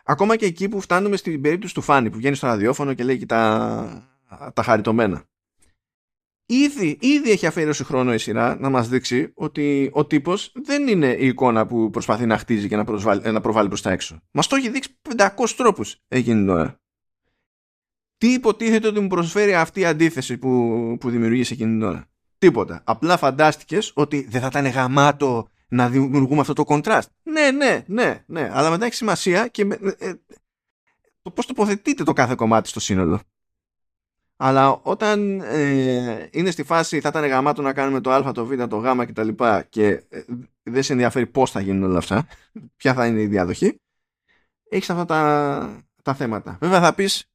ακόμα 0.03 0.35
και 0.35 0.45
εκεί 0.45 0.69
που 0.69 0.81
φτάνουμε 0.81 1.17
στην 1.17 1.41
περίπτωση 1.41 1.73
του 1.73 1.81
Φάνη 1.81 2.09
που 2.09 2.17
βγαίνει 2.17 2.35
στο 2.35 2.47
ραδιόφωνο 2.47 2.93
και 2.93 3.03
λέει 3.03 3.17
και 3.17 3.25
τα, 3.25 4.19
τα 4.53 4.63
χαριτωμένα. 4.63 5.25
Ήδη, 6.47 6.97
ήδη 7.01 7.31
έχει 7.31 7.45
αφαίρεσει 7.45 7.83
χρόνο 7.83 8.13
η 8.13 8.17
σειρά 8.17 8.57
να 8.59 8.69
μας 8.69 8.89
δείξει 8.89 9.31
ότι 9.33 9.89
ο 9.93 10.05
τύπος 10.05 10.51
δεν 10.63 10.87
είναι 10.87 11.15
η 11.19 11.27
εικόνα 11.27 11.65
που 11.65 11.89
προσπαθεί 11.89 12.25
να 12.25 12.37
χτίζει 12.37 12.67
και 12.67 12.75
να, 12.75 12.83
προσβάλλει, 12.83 13.31
να 13.31 13.41
προβάλλει 13.41 13.67
προς 13.67 13.81
τα 13.81 13.91
έξω. 13.91 14.21
Μας 14.31 14.47
το 14.47 14.55
έχει 14.55 14.69
δείξει 14.69 14.99
500 15.17 15.29
τρόπους 15.57 15.95
εκείνη 16.07 16.45
τώρα. 16.45 16.79
Τι 18.17 18.33
υποτίθεται 18.33 18.87
ότι 18.87 18.99
μου 18.99 19.07
προσφέρει 19.07 19.55
αυτή 19.55 19.79
η 19.79 19.85
αντίθεση 19.85 20.37
που, 20.37 20.97
που 20.99 21.09
δημιουργείς 21.09 21.51
εκείνη 21.51 21.71
την 21.71 21.81
ώρα; 21.81 22.09
Τίποτα. 22.37 22.81
Απλά 22.85 23.17
φαντάστηκες 23.17 23.91
ότι 23.95 24.27
δεν 24.29 24.41
θα 24.41 24.47
ήταν 24.47 24.67
γαμάτο 24.67 25.49
να 25.67 25.89
δημιουργούμε 25.89 26.41
αυτό 26.41 26.53
το 26.53 26.63
contrast. 26.67 27.07
Ναι, 27.23 27.51
ναι, 27.51 27.83
ναι, 27.87 28.23
ναι. 28.25 28.49
Αλλά 28.53 28.69
μετά 28.69 28.85
έχει 28.85 28.95
σημασία 28.95 29.47
και 29.47 29.61
ε, 29.61 30.07
ε, 30.07 30.13
το 31.21 31.31
πώς 31.31 31.45
τοποθετείτε 31.45 32.03
το 32.03 32.13
κάθε 32.13 32.35
κομμάτι 32.35 32.67
στο 32.67 32.79
σύνολο. 32.79 33.19
Αλλά 34.37 34.79
όταν 34.83 35.39
ε, 35.41 36.29
είναι 36.31 36.51
στη 36.51 36.63
φάση 36.63 36.99
θα 36.99 37.09
ήταν 37.09 37.25
γαμάτο 37.25 37.61
να 37.61 37.73
κάνουμε 37.73 38.01
το 38.01 38.11
α, 38.11 38.31
το 38.31 38.45
β, 38.45 38.63
το 38.63 38.77
γ 38.77 39.05
και 39.05 39.13
τα 39.13 39.23
λοιπά 39.23 39.63
και 39.63 39.87
ε, 40.09 40.23
δεν 40.63 40.83
σε 40.83 40.91
ενδιαφέρει 40.93 41.27
πώς 41.27 41.51
θα 41.51 41.61
γίνουν 41.61 41.83
όλα 41.83 41.97
αυτά, 41.97 42.27
ποια 42.75 42.93
θα 42.93 43.07
είναι 43.07 43.21
η 43.21 43.27
διαδοχή, 43.27 43.81
έχεις 44.69 44.89
αυτά 44.89 45.05
τα, 45.05 45.83
τα 46.01 46.13
θέματα. 46.13 46.57
Βέβαια 46.59 46.81
θα 46.81 46.93
πεις, 46.93 47.25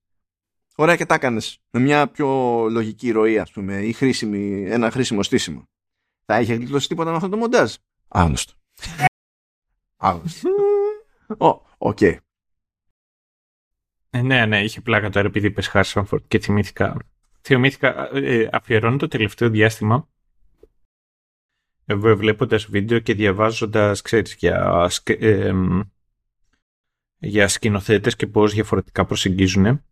ωραία 0.76 0.96
και 0.96 1.06
τα 1.06 1.14
έκανες, 1.14 1.60
με 1.70 1.80
μια 1.80 2.08
πιο 2.08 2.28
λογική 2.70 3.10
ροή 3.10 3.38
ας 3.38 3.50
πούμε, 3.50 3.82
ή 3.82 3.92
χρήσιμη, 3.92 4.64
ένα 4.68 4.90
χρήσιμο 4.90 5.22
στήσιμο. 5.22 5.68
Θα 6.24 6.40
είχε 6.40 6.54
γλιτώσει 6.54 6.88
τίποτα 6.88 7.10
με 7.10 7.16
αυτό 7.16 7.28
το 7.28 7.36
μοντάζ; 7.36 7.74
Άγνωστο. 8.08 8.52
Άγνωστο. 9.96 10.48
OK. 11.78 11.98
Okay. 12.00 12.16
Ε, 14.10 14.22
ναι, 14.22 14.46
ναι, 14.46 14.62
είχε 14.62 14.80
πλάκα 14.80 15.10
τώρα 15.10 15.26
επειδή 15.26 15.46
είπες 15.46 15.66
Χάρισον 15.66 15.99
Φορντ 15.99 16.24
και 16.28 16.38
θυμήθηκα. 16.38 16.96
Θυμήθηκα, 17.40 18.16
ε, 18.16 18.48
αφιερώνω 18.52 18.96
το 18.96 19.08
τελευταίο 19.08 19.50
διάστημα 19.50 20.08
ε, 21.84 21.94
βλέποντας 21.94 22.66
βίντεο 22.66 22.98
και 22.98 23.14
διαβάζοντας, 23.14 24.02
ξέρεις, 24.02 24.34
για, 24.34 24.88
ε, 25.04 25.52
για 27.18 27.48
σκηνοθέτες 27.48 28.16
και 28.16 28.26
πώς 28.26 28.54
διαφορετικά 28.54 29.04
προσεγγίζουν 29.04 29.84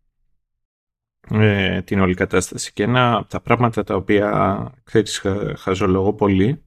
ε, 1.31 1.83
την 1.83 2.01
όλη 2.01 2.15
κατάσταση. 2.15 2.73
Και 2.73 2.83
ένα 2.83 3.17
από 3.17 3.29
τα 3.29 3.41
πράγματα 3.41 3.85
τα 3.85 3.95
οποία, 3.95 4.81
ξέρεις, 4.85 5.19
χα, 5.19 5.57
χαζολογώ 5.57 6.15
πολύ 6.15 6.63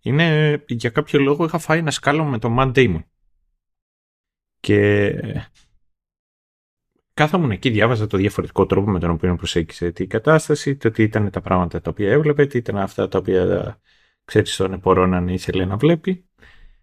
είναι 0.00 0.62
για 0.66 0.90
κάποιο 0.90 1.20
λόγο 1.20 1.44
είχα 1.44 1.58
φάει 1.58 1.78
ένα 1.78 1.90
σκάλο 1.90 2.24
με 2.24 2.38
τον 2.38 2.56
Matt 2.58 2.72
Damon. 2.74 3.02
Και 4.60 5.10
κάθομουν 7.14 7.50
εκεί, 7.50 7.70
διάβαζα 7.70 8.06
το 8.06 8.16
διαφορετικό 8.16 8.66
τρόπο 8.66 8.90
με 8.90 9.00
τον 9.00 9.10
οποίο 9.10 9.36
προσέγγισε 9.36 9.90
την 9.90 10.08
κατάσταση, 10.08 10.76
το 10.76 10.90
τι 10.90 11.02
ήταν 11.02 11.30
τα 11.30 11.40
πράγματα 11.40 11.80
τα 11.80 11.90
οποία 11.90 12.10
έβλεπε, 12.10 12.46
τι 12.46 12.58
ήταν 12.58 12.76
αυτά 12.76 13.08
τα 13.08 13.18
οποία 13.18 13.80
ξέρεις 14.24 14.56
τον 14.56 14.80
να 15.08 15.32
ήθελε 15.32 15.64
να 15.64 15.76
βλέπει 15.76 16.28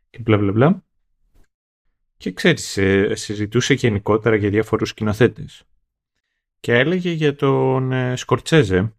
και 0.09 0.19
μπλα 0.21 0.37
μπλα 0.37 0.51
μπλα. 0.51 0.83
Και 2.17 2.31
ξέρεις, 2.31 2.77
ε, 2.77 3.15
συζητούσε 3.15 3.73
γενικότερα 3.73 4.35
για 4.35 4.49
διάφορους 4.49 4.89
σκηνοθέτες. 4.89 5.63
Και 6.59 6.73
έλεγε 6.73 7.11
για 7.11 7.35
τον 7.35 7.91
ε, 7.91 8.15
Σκορτσέζε, 8.15 8.95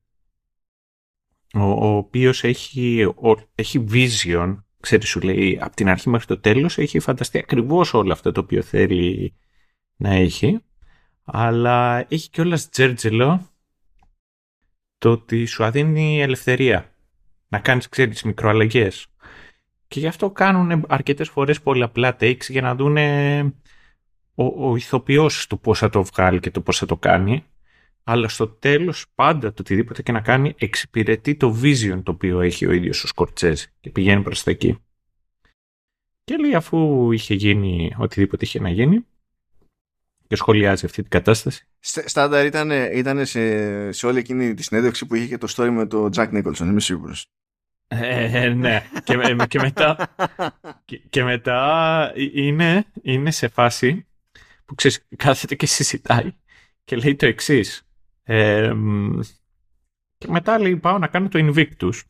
ο, 1.55 1.62
ο 1.62 1.97
οποίος 1.97 2.44
έχει, 2.44 3.05
ο, 3.05 3.51
έχει 3.55 3.85
vision, 3.91 4.57
ξέρεις 4.81 5.09
σου 5.09 5.20
λέει, 5.20 5.59
από 5.61 5.77
την 5.77 5.89
αρχή 5.89 6.09
μέχρι 6.09 6.27
το 6.27 6.41
τέλος 6.41 6.78
έχει 6.78 6.99
φανταστεί 6.99 7.39
ακριβώς 7.39 7.94
όλο 7.94 8.12
αυτό 8.12 8.33
το 8.33 8.41
οποίο 8.41 8.62
θέλει 8.62 9.35
να 9.97 10.11
έχει 10.11 10.61
αλλά 11.25 12.07
έχει 12.09 12.31
κιόλας 12.31 12.68
τζέρτζελο 12.68 13.51
το 14.99 15.10
ότι 15.10 15.44
σου 15.44 15.65
αδίνει 15.65 16.20
ελευθερία 16.20 16.92
να 17.49 17.59
κάνεις, 17.59 17.89
ξέρεις, 17.89 18.23
μικροαλλαγές. 18.23 19.07
Και 19.89 20.01
γι' 20.01 20.07
αυτό 20.07 20.31
κάνουν 20.31 20.84
αρκετές 20.89 21.28
φορές 21.28 21.60
πολλαπλά 21.60 22.17
takes 22.20 22.49
για 22.49 22.62
να 22.62 22.75
δουν 22.75 22.97
ο, 24.34 24.68
ο 24.68 24.76
ηθοποιός 24.76 25.47
του 25.47 25.60
πώς 25.60 25.78
θα 25.78 25.89
το 25.89 26.02
βγάλει 26.02 26.41
και 26.41 26.51
το 26.51 26.60
πώς 26.60 26.78
θα 26.78 26.86
το 26.86 26.97
κάνει. 26.97 27.44
Αλλά 28.05 28.28
στο 28.28 28.49
τέλος 28.49 29.07
πάντα 29.15 29.49
το 29.52 29.57
οτιδήποτε 29.60 30.02
και 30.02 30.12
να 30.12 30.20
κάνει 30.20 30.55
εξυπηρετεί 30.59 31.34
το 31.34 31.60
vision 31.62 32.01
το 32.02 32.10
οποίο 32.10 32.41
έχει 32.41 32.67
ο 32.67 32.73
ίδιος 32.73 33.05
ο 33.05 33.07
Σκορτσέζ 33.07 33.65
και 33.81 33.91
πηγαίνει 33.91 34.23
προς 34.23 34.42
τα 34.42 34.51
εκεί. 34.51 34.78
Και 36.25 36.36
λέει 36.36 36.55
αφού 36.55 37.12
είχε 37.12 37.34
γίνει 37.34 37.94
οτιδήποτε 37.99 38.44
είχε 38.44 38.60
να 38.60 38.70
γίνει 38.70 39.07
και 40.33 40.39
σχολιάζει 40.39 40.85
αυτή 40.85 41.01
την 41.01 41.11
κατάσταση. 41.11 41.67
Στάνταρ 41.81 42.47
ήταν, 42.47 42.70
ήταν 42.70 43.27
σε, 43.27 43.93
σε 43.93 44.07
όλη 44.07 44.19
εκείνη 44.19 44.55
τη 44.55 44.62
συνέντευξη 44.62 45.07
που 45.07 45.15
είχε 45.15 45.27
και 45.27 45.39
το 45.39 45.55
story 45.57 45.70
με 45.70 45.86
τον 45.86 46.11
Τζακ 46.11 46.33
Νίκολσον, 46.33 46.69
είμαι 46.69 46.81
σίγουρος. 46.81 47.27
Ε, 47.86 48.49
ναι, 48.49 48.86
και, 49.05 49.36
και, 49.49 49.59
μετά, 49.59 50.15
και, 50.85 50.99
και, 50.99 51.23
μετά 51.25 52.12
είναι, 52.17 52.85
είναι 53.02 53.31
σε 53.31 53.49
φάση 53.49 54.07
που 54.65 54.75
ξέρεις, 54.75 55.07
κάθεται 55.17 55.55
και 55.55 55.67
συζητάει 55.67 56.33
και 56.85 56.97
λέει 56.97 57.17
το 57.17 57.27
εξής. 57.27 57.89
Ε, 58.23 58.73
και 60.19 60.28
μετά 60.28 60.59
λέει 60.59 60.77
πάω 60.77 60.99
να 60.99 61.07
κάνω 61.07 61.28
το 61.28 61.39
Invictus 61.43 62.01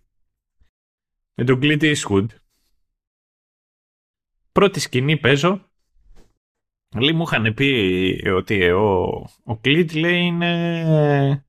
με 1.35 1.45
τον 1.45 1.61
Clint 1.63 1.95
Eastwood. 1.95 2.27
Πρώτη 4.53 4.81
σκηνή 4.81 5.17
παίζω 5.17 5.72
Λέει, 6.95 7.13
μου 7.13 7.23
είχαν 7.23 7.55
πει 7.55 8.23
ότι 8.35 8.71
ο, 8.71 9.03
ο 9.45 9.57
Κλίτ 9.61 9.93
λέει 9.93 10.21
είναι 10.21 11.47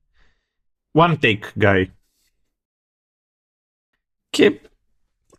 one 0.92 1.18
take 1.20 1.40
guy. 1.60 1.84
Και 4.30 4.60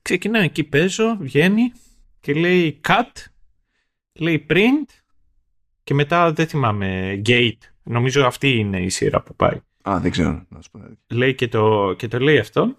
ξεκινάει 0.02 0.46
εκεί 0.46 0.64
παίζω, 0.64 1.18
βγαίνει 1.20 1.72
και 2.20 2.34
λέει 2.34 2.82
cut, 2.88 3.12
λέει 4.14 4.46
print 4.50 4.86
και 5.84 5.94
μετά 5.94 6.34
δεν 6.34 6.48
θυμάμαι 6.48 7.22
gate. 7.26 7.58
Νομίζω 7.84 8.26
αυτή 8.26 8.50
είναι 8.50 8.82
η 8.82 8.90
σειρά 8.90 9.22
που 9.22 9.36
πάει. 9.36 9.60
Α, 9.90 10.00
δεν 10.02 10.12
ξέρω. 10.12 10.48
Λέει 11.08 11.36
και 11.36 11.48
το, 11.48 11.94
και 11.98 12.08
το 12.08 12.20
λέει 12.20 12.38
αυτό 12.38 12.76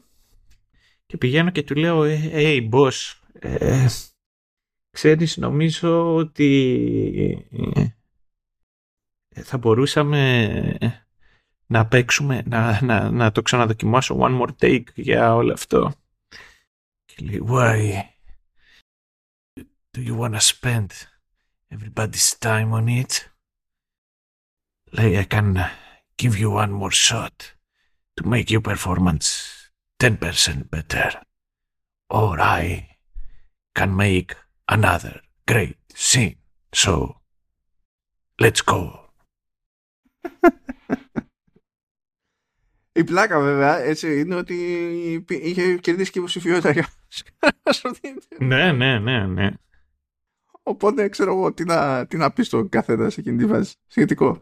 και 1.07 1.17
πηγαίνω 1.17 1.51
και 1.51 1.63
του 1.63 1.75
λέω 1.75 2.03
hey 2.33 2.69
boss, 2.71 3.15
ε, 3.33 3.87
Ξέρεις, 4.97 5.37
νομίζω 5.37 6.15
ότι 6.15 7.49
ε, 9.29 9.43
θα 9.43 9.59
μπορούσαμε 9.59 10.79
να 11.67 11.87
παίξουμε, 11.87 12.43
να, 12.47 12.83
να, 12.83 13.11
να 13.11 13.33
το 13.33 13.43
ξαναδοκιμάσω 13.43 14.19
one 14.21 14.41
more 14.41 14.51
take 14.59 14.85
για 14.95 15.35
όλο 15.35 15.53
αυτό. 15.53 15.93
Και 17.05 17.25
λέει, 17.25 17.43
why 17.49 18.03
do 19.91 20.01
you 20.07 20.17
wanna 20.19 20.41
spend 20.41 20.87
everybody's 21.71 22.39
time 22.39 22.73
on 22.73 22.89
it? 22.89 23.33
Λέει, 24.85 25.27
I 25.29 25.35
can 25.35 25.55
give 26.23 26.39
you 26.39 26.51
one 26.51 26.73
more 26.73 26.95
shot 27.07 27.37
to 28.15 28.29
make 28.29 28.51
your 28.51 28.63
performance 28.63 29.27
10% 30.03 30.71
better. 30.71 31.21
Or 32.09 32.41
I 32.41 32.97
can 33.75 33.95
make 33.95 34.46
another 34.69 35.21
great 35.47 35.77
scene. 35.95 36.37
So, 36.73 37.17
let's 38.39 38.61
go. 38.61 38.81
Η 42.93 43.05
πλάκα 43.05 43.41
βέβαια 43.41 43.79
έτσι 43.79 44.21
είναι 44.21 44.35
ότι 44.35 44.55
είχε 45.29 45.77
κερδίσει 45.77 46.11
και 46.11 46.19
υποψηφιότητα 46.19 46.71
για 46.71 46.89
Ναι, 48.39 48.73
ναι, 48.73 48.99
ναι, 48.99 49.27
ναι. 49.27 49.51
Οπότε 50.63 51.09
ξέρω 51.09 51.33
εγώ 51.33 51.53
τι 51.53 51.65
να, 51.65 52.07
τι 52.07 52.17
να 52.17 52.33
πεις 52.33 52.47
στον 52.47 52.69
καθένας 52.69 53.13
σε 53.13 53.21
εκείνη 53.21 53.37
τη 53.37 53.47
βάση. 53.47 53.75
Σχετικό. 53.87 54.41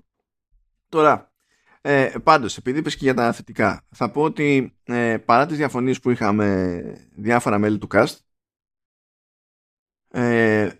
Τώρα, 0.88 1.32
ε, 1.80 2.12
πάντως, 2.22 2.56
επειδή 2.56 2.78
είπες 2.78 2.96
και 2.96 3.04
για 3.04 3.14
τα 3.14 3.32
θετικά, 3.32 3.86
θα 3.90 4.10
πω 4.10 4.22
ότι 4.22 4.76
ε, 4.84 5.16
παρά 5.24 5.46
τις 5.46 5.56
διαφωνίες 5.56 6.00
που 6.00 6.10
είχαμε 6.10 6.82
διάφορα 7.16 7.58
μέλη 7.58 7.78
του 7.78 7.88
cast, 7.90 8.16
ε, 10.14 10.70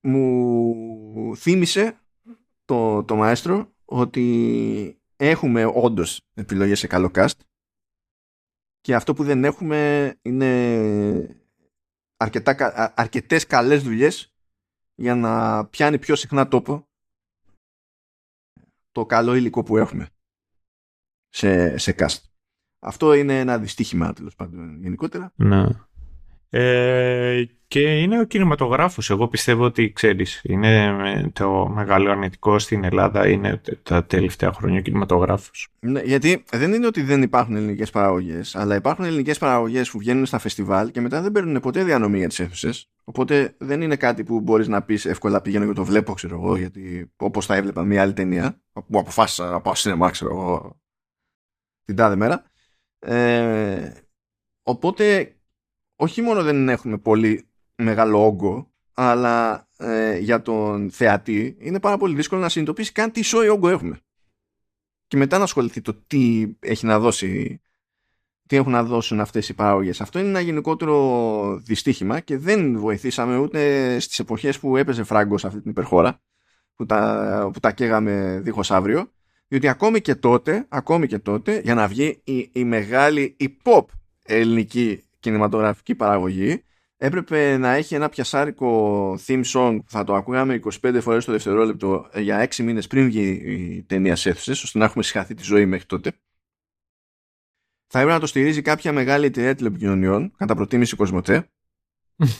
μου 0.00 1.36
θύμισε 1.36 2.00
το, 2.64 3.04
το 3.04 3.16
μαέστρο 3.16 3.74
ότι 3.84 5.00
έχουμε 5.16 5.64
όντως 5.64 6.20
επιλογές 6.34 6.78
σε 6.78 6.86
καλό 6.86 7.10
cast 7.14 7.38
και 8.80 8.94
αυτό 8.94 9.14
που 9.14 9.24
δεν 9.24 9.44
έχουμε 9.44 10.14
είναι 10.22 11.42
αρκετά, 12.16 12.92
αρκετές 12.96 13.46
καλές 13.46 13.82
δουλειές 13.82 14.34
για 14.94 15.14
να 15.14 15.66
πιάνει 15.66 15.98
πιο 15.98 16.16
συχνά 16.16 16.48
τόπο 16.48 16.88
το 18.92 19.06
καλό 19.06 19.34
υλικό 19.34 19.62
που 19.62 19.76
έχουμε 19.76 20.08
σε, 21.28 21.78
σε 21.78 21.94
cast. 21.98 22.18
Αυτό 22.78 23.14
είναι 23.14 23.40
ένα 23.40 23.58
δυστύχημα 23.58 24.12
τέλος 24.12 24.34
πάντων 24.34 24.82
γενικότερα. 24.82 25.32
Ναι. 25.36 25.66
Ε, 26.54 27.44
και 27.66 27.80
είναι 27.80 28.20
ο 28.20 28.24
κινηματογράφος. 28.24 29.10
Εγώ 29.10 29.28
πιστεύω 29.28 29.64
ότι, 29.64 29.92
ξέρεις, 29.92 30.40
είναι 30.44 31.30
το 31.32 31.68
μεγάλο 31.68 32.10
αρνητικό 32.10 32.58
στην 32.58 32.84
Ελλάδα 32.84 33.28
είναι 33.28 33.60
τα 33.82 34.04
τελευταία 34.04 34.52
χρόνια 34.52 34.78
ο 34.78 34.82
κινηματογράφος. 34.82 35.68
Ναι, 35.80 36.00
γιατί 36.00 36.44
δεν 36.52 36.72
είναι 36.72 36.86
ότι 36.86 37.02
δεν 37.02 37.22
υπάρχουν 37.22 37.56
ελληνικές 37.56 37.90
παραγωγές, 37.90 38.56
αλλά 38.56 38.74
υπάρχουν 38.74 39.04
ελληνικές 39.04 39.38
παραγωγές 39.38 39.90
που 39.90 39.98
βγαίνουν 39.98 40.26
στα 40.26 40.38
φεστιβάλ 40.38 40.90
και 40.90 41.00
μετά 41.00 41.22
δεν 41.22 41.32
παίρνουν 41.32 41.60
ποτέ 41.60 41.84
διανομή 41.84 42.18
για 42.18 42.28
τις 42.28 42.40
αίθουσες. 42.40 42.90
Οπότε 43.04 43.54
δεν 43.58 43.80
είναι 43.80 43.96
κάτι 43.96 44.24
που 44.24 44.40
μπορείς 44.40 44.68
να 44.68 44.82
πεις 44.82 45.04
εύκολα 45.04 45.40
πηγαίνω 45.40 45.66
και 45.66 45.72
το 45.72 45.84
βλέπω, 45.84 46.12
ξέρω 46.12 46.34
εγώ, 46.34 46.56
γιατί 46.56 47.12
όπως 47.16 47.46
θα 47.46 47.54
έβλεπα 47.54 47.84
μια 47.84 48.02
άλλη 48.02 48.12
ταινία, 48.12 48.60
που 48.72 48.98
αποφάσισα 48.98 49.50
να 49.50 49.60
πάω 49.60 49.74
σινεμά, 49.74 50.10
ξέρω 50.10 50.30
εγώ, 50.30 50.80
την 51.84 51.96
τάδε 51.96 52.16
μέρα. 52.16 52.42
Ε, 52.98 53.90
οπότε 54.62 55.36
όχι 56.02 56.22
μόνο 56.22 56.42
δεν 56.42 56.68
έχουμε 56.68 56.98
πολύ 56.98 57.48
μεγάλο 57.74 58.26
όγκο, 58.26 58.70
αλλά 58.94 59.68
ε, 59.76 60.18
για 60.18 60.42
τον 60.42 60.90
θεατή 60.90 61.56
είναι 61.58 61.80
πάρα 61.80 61.96
πολύ 61.96 62.14
δύσκολο 62.14 62.40
να 62.40 62.48
συνειδητοποιήσει 62.48 62.92
καν 62.92 63.12
τι 63.12 63.22
σόι 63.22 63.48
όγκο 63.48 63.68
έχουμε. 63.68 64.00
Και 65.06 65.16
μετά 65.16 65.38
να 65.38 65.44
ασχοληθεί 65.44 65.80
το 65.80 65.94
τι 66.06 66.46
έχει 66.60 66.86
να 66.86 66.98
δώσει 66.98 67.60
τι 68.46 68.56
έχουν 68.56 68.72
να 68.72 68.84
δώσουν 68.84 69.20
αυτές 69.20 69.48
οι 69.48 69.54
παράγωγες. 69.54 70.00
Αυτό 70.00 70.18
είναι 70.18 70.28
ένα 70.28 70.40
γενικότερο 70.40 71.56
δυστύχημα 71.64 72.20
και 72.20 72.38
δεν 72.38 72.78
βοηθήσαμε 72.78 73.36
ούτε 73.36 73.98
στις 73.98 74.18
εποχές 74.18 74.58
που 74.58 74.76
έπαιζε 74.76 75.02
φράγκο 75.02 75.38
σε 75.38 75.46
αυτή 75.46 75.60
την 75.60 75.70
υπερχώρα 75.70 76.20
που 76.74 76.86
τα, 76.86 77.50
που 77.52 77.60
τα 77.60 77.72
καίγαμε 77.72 78.40
δίχως 78.42 78.70
αύριο 78.70 79.10
διότι 79.48 79.68
ακόμη 79.68 80.00
και 80.00 80.14
τότε, 80.14 80.66
ακόμη 80.68 81.06
και 81.06 81.18
τότε 81.18 81.60
για 81.64 81.74
να 81.74 81.88
βγει 81.88 82.20
η, 82.24 82.50
η 82.52 82.64
μεγάλη 82.64 83.34
η 83.38 83.56
pop 83.64 83.84
ελληνική 84.24 85.04
κινηματογραφική 85.22 85.94
παραγωγή 85.94 86.64
έπρεπε 86.96 87.56
να 87.56 87.72
έχει 87.72 87.94
ένα 87.94 88.08
πιασάρικο 88.08 89.12
theme 89.26 89.44
song 89.44 89.78
που 89.84 89.90
θα 89.90 90.04
το 90.04 90.14
ακούγαμε 90.14 90.60
25 90.82 90.98
φορές 91.00 91.24
το 91.24 91.32
δευτερόλεπτο 91.32 92.10
για 92.14 92.48
6 92.48 92.56
μήνες 92.62 92.86
πριν 92.86 93.04
βγει 93.04 93.28
η 93.44 93.82
ταινία 93.82 94.16
σε 94.16 94.28
αίθουσες 94.30 94.62
ώστε 94.62 94.78
να 94.78 94.84
έχουμε 94.84 95.02
συγχαθεί 95.02 95.34
τη 95.34 95.42
ζωή 95.42 95.66
μέχρι 95.66 95.86
τότε. 95.86 96.12
Θα 97.86 97.98
έπρεπε 97.98 98.14
να 98.14 98.20
το 98.20 98.26
στηρίζει 98.26 98.62
κάποια 98.62 98.92
μεγάλη 98.92 99.26
εταιρεία 99.26 99.54
τηλεπικοινωνιών 99.54 100.32
κατά 100.36 100.54
προτίμηση 100.54 100.96
Κοσμοτέ. 100.96 101.50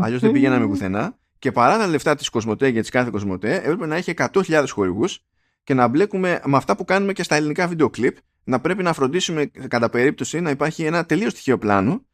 Αλλιώς 0.00 0.20
δεν 0.20 0.32
πηγαίναμε 0.32 0.66
πουθενά. 0.66 1.18
Και 1.38 1.52
παρά 1.52 1.78
τα 1.78 1.86
λεφτά 1.86 2.14
της 2.14 2.28
Κοσμοτέ 2.28 2.68
για 2.68 2.80
τις 2.80 2.90
κάθε 2.90 3.10
Κοσμοτέ 3.10 3.54
έπρεπε 3.56 3.86
να 3.86 3.96
έχει 3.96 4.12
100.000 4.16 4.64
χορηγούς 4.68 5.24
και 5.64 5.74
να 5.74 5.88
μπλέκουμε 5.88 6.40
με 6.44 6.56
αυτά 6.56 6.76
που 6.76 6.84
κάνουμε 6.84 7.12
και 7.12 7.22
στα 7.22 7.34
ελληνικά 7.34 7.68
βίντεο 7.68 7.90
κλιπ 7.90 8.16
να 8.44 8.60
πρέπει 8.60 8.82
να 8.82 8.92
φροντίσουμε 8.92 9.46
κατά 9.46 9.90
περίπτωση 9.90 10.40
να 10.40 10.50
υπάρχει 10.50 10.84
ένα 10.84 11.06
τελείως 11.06 11.32
στοιχείο 11.32 11.58
πλάνο 11.58 11.92
ε, 11.92 12.05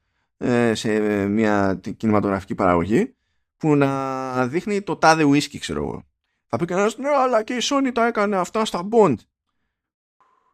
σε 0.73 1.27
μια 1.27 1.81
κινηματογραφική 1.97 2.55
παραγωγή 2.55 3.15
που 3.57 3.77
να 3.77 4.47
δείχνει 4.47 4.83
το 4.83 4.97
τάδε 4.97 5.23
ουίσκι 5.23 5.59
ξέρω 5.59 5.83
εγώ. 5.83 6.03
Θα 6.47 6.57
πει 6.57 6.65
κανένας 6.65 6.97
ναι 6.97 7.09
αλλά 7.09 7.43
και 7.43 7.55
η 7.55 7.61
Sony 7.63 7.91
τα 7.95 8.07
έκανε 8.07 8.37
αυτά 8.37 8.65
στα 8.65 8.89
Bond. 8.91 9.15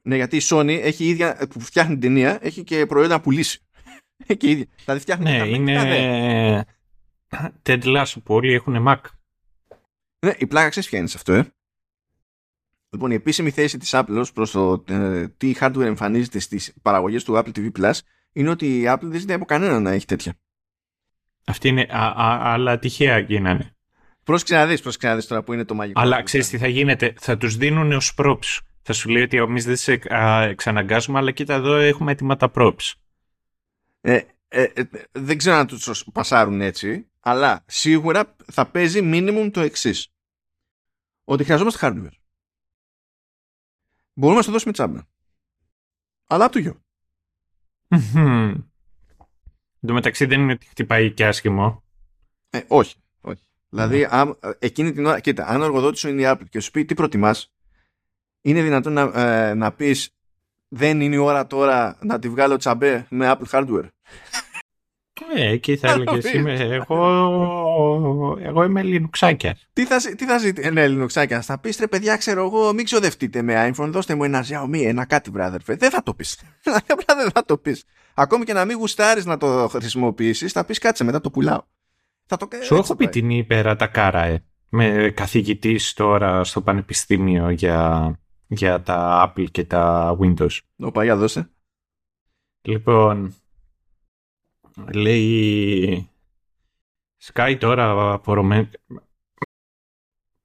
Ναι 0.02 0.16
γιατί 0.16 0.36
η 0.36 0.42
Sony 0.42 0.78
έχει 0.82 1.04
ίδια 1.08 1.46
που 1.50 1.60
φτιάχνει 1.60 1.92
την 1.92 2.00
ταινία 2.00 2.38
έχει 2.40 2.64
και 2.64 2.86
προϊόντα 2.86 3.14
να 3.14 3.20
πουλήσει. 3.20 3.60
Έχει 4.26 4.50
ίδια. 4.50 4.66
Δηλαδή 4.84 5.00
φτιάχνει 5.00 5.30
ναι, 5.30 5.48
είναι 5.48 6.66
Ted 7.62 7.82
Lasso 7.82 8.14
που 8.24 8.34
όλοι 8.34 8.52
έχουν 8.52 8.84
Mac. 8.88 9.00
Ναι, 10.26 10.32
η 10.38 10.46
πλάκα 10.46 10.68
ξέρεις 10.68 10.88
ποια 10.88 10.98
είναι 10.98 11.08
σε 11.08 11.16
αυτό, 11.16 11.32
ε; 11.32 11.52
Λοιπόν, 12.90 13.10
η 13.10 13.14
επίσημη 13.14 13.50
θέση 13.50 13.78
της 13.78 13.90
Apple 13.94 14.16
ως 14.18 14.32
προς 14.32 14.50
το 14.50 14.84
ε, 14.88 15.28
τι 15.28 15.54
hardware 15.60 15.80
εμφανίζεται 15.80 16.38
στις 16.38 16.74
παραγωγές 16.82 17.24
του 17.24 17.34
Apple 17.36 17.52
TV 17.56 17.70
Plus 17.78 17.98
είναι 18.32 18.50
ότι 18.50 18.80
η 18.80 18.84
Apple 18.86 19.02
δεν 19.02 19.20
ζητάει 19.20 19.36
από 19.36 19.44
κανένα 19.44 19.80
να 19.80 19.90
έχει 19.90 20.06
τέτοια. 20.06 20.38
Αυτή 21.44 21.68
είναι, 21.68 21.86
α, 21.90 22.06
α, 22.06 22.52
αλλά 22.52 22.78
τυχαία 22.78 23.18
γίνανε. 23.18 23.76
Πρόσεξε 24.24 24.54
να 24.54 24.66
δεις, 24.66 24.80
πρόσεξε 24.80 25.08
να 25.08 25.14
δεις 25.14 25.26
τώρα 25.26 25.42
που 25.42 25.52
είναι 25.52 25.64
το 25.64 25.74
μαγικό. 25.74 26.00
Αλλά 26.00 26.22
ξέρεις 26.22 26.48
τι 26.48 26.58
θα 26.58 26.68
γίνεται, 26.68 27.14
θα 27.20 27.36
τους 27.36 27.56
δίνουν 27.56 27.92
ως 27.92 28.14
props. 28.16 28.58
Θα 28.82 28.92
σου 28.92 29.08
λέει 29.08 29.22
ότι 29.22 29.36
εμείς 29.36 29.64
δεν 29.64 29.76
σε 29.76 30.00
εξαναγκάζουμε, 30.42 31.18
αλλά 31.18 31.30
κοίτα 31.30 31.54
εδώ 31.54 31.74
έχουμε 31.74 32.12
έτοιμα 32.12 32.36
τα 32.36 32.50
props. 32.54 32.92
Ε, 34.00 34.20
ε, 34.48 34.62
ε, 34.62 34.82
δεν 35.12 35.38
ξέρω 35.38 35.56
αν 35.56 35.66
τους 35.66 36.04
πασάρουν 36.12 36.60
έτσι, 36.60 37.10
αλλά 37.20 37.64
σίγουρα 37.66 38.36
θα 38.52 38.66
παίζει 38.66 39.00
minimum 39.02 39.50
το 39.52 39.60
εξής. 39.60 40.12
Ότι 41.24 41.44
χρειαζόμαστε 41.44 41.78
hardware. 41.82 42.16
Μπορούμε 44.12 44.38
να 44.38 44.44
το 44.44 44.52
δώσουμε 44.52 44.72
τσάμπα. 44.72 45.00
Αλλά 46.26 46.44
από 46.44 46.52
το 46.52 46.58
γιο. 46.58 46.82
Εν 49.80 49.86
τω 49.86 49.92
μεταξύ 49.92 50.24
δεν 50.24 50.40
είναι 50.40 50.52
ότι 50.52 50.66
χτυπάει 50.66 51.12
και 51.12 51.26
άσχημο. 51.26 51.82
Ε, 52.50 52.60
όχι. 52.66 52.96
όχι. 53.20 53.42
Δηλαδή, 53.68 54.04
α, 54.04 54.36
εκείνη 54.58 54.92
την 54.92 55.06
ώρα, 55.06 55.20
κοίτα, 55.20 55.46
αν 55.46 55.60
ο 55.60 55.64
εργοδότης 55.64 56.00
σου 56.00 56.08
είναι 56.08 56.22
η 56.22 56.24
Apple 56.28 56.48
και 56.50 56.60
σου 56.60 56.70
πει 56.70 56.84
τι 56.84 56.94
προτιμάς, 56.94 57.52
είναι 58.40 58.62
δυνατόν 58.62 58.92
να, 58.92 59.00
ε, 59.00 59.54
να 59.54 59.72
πεις 59.72 60.10
δεν 60.68 61.00
είναι 61.00 61.14
η 61.14 61.18
ώρα 61.18 61.46
τώρα 61.46 61.98
να 62.02 62.18
τη 62.18 62.28
βγάλω 62.28 62.56
τσαμπέ 62.56 63.06
με 63.10 63.36
Apple 63.36 63.50
hardware. 63.50 63.88
Ε, 65.34 65.50
εκεί 65.50 65.76
θα 65.76 65.88
έλεγες 65.88 66.32
είμαι. 66.32 66.52
Εγώ, 66.52 68.38
εγώ 68.42 68.62
είμαι 68.62 68.82
Linuxάκια. 68.84 69.52
Τι 69.72 69.84
θα, 69.84 69.96
τι 70.16 70.24
θα 70.24 70.38
ζητήσει, 70.38 70.70
ναι, 70.70 70.86
Linuxάκια. 70.88 71.40
Θα 71.42 71.58
πεις 71.58 71.78
ρε 71.78 71.86
παιδιά, 71.86 72.16
ξέρω 72.16 72.44
εγώ, 72.44 72.72
μην 72.72 72.84
ξοδευτείτε 72.84 73.42
με 73.42 73.72
iPhone, 73.74 73.88
δώστε 73.88 74.14
μου 74.14 74.24
ένα 74.24 74.44
Xiaomi, 74.48 74.84
ένα 74.84 75.04
κάτι, 75.04 75.30
βράδερφε. 75.30 75.74
Δεν 75.74 75.90
θα 75.90 76.02
το 76.02 76.14
πεις. 76.14 76.40
Απλά 76.94 77.16
δεν 77.16 77.30
θα 77.30 77.44
το 77.44 77.58
πεις. 77.58 77.84
Ακόμη 78.14 78.44
και 78.44 78.52
να 78.52 78.64
μην 78.64 78.76
γουστάρεις 78.76 79.24
να 79.24 79.36
το 79.36 79.68
χρησιμοποιήσεις, 79.68 80.52
θα 80.52 80.64
πεις 80.64 80.78
κάτσε 80.78 81.04
μετά 81.04 81.20
το 81.20 81.30
πουλάω. 81.30 81.62
Θα 82.26 82.36
το... 82.36 82.48
Σου 82.62 82.74
έχω 82.74 82.96
πει 82.96 83.08
την 83.08 83.30
υπέρα 83.30 83.76
τα 83.76 83.86
κάρα, 83.86 84.24
ε. 84.24 84.42
Με 84.68 85.12
καθηγητής 85.16 85.92
τώρα 85.92 86.44
στο 86.44 86.60
πανεπιστήμιο 86.60 87.50
για, 87.50 88.12
για 88.46 88.82
τα 88.82 89.26
Apple 89.36 89.50
και 89.50 89.64
τα 89.64 90.16
Windows. 90.20 90.58
Οπα, 90.76 91.04
για 91.04 91.16
δώσε. 91.16 91.50
Λοιπόν, 92.62 93.34
λέει 94.94 96.10
Sky 97.22 97.56
τώρα 97.60 98.12
απορρομέ... 98.12 98.70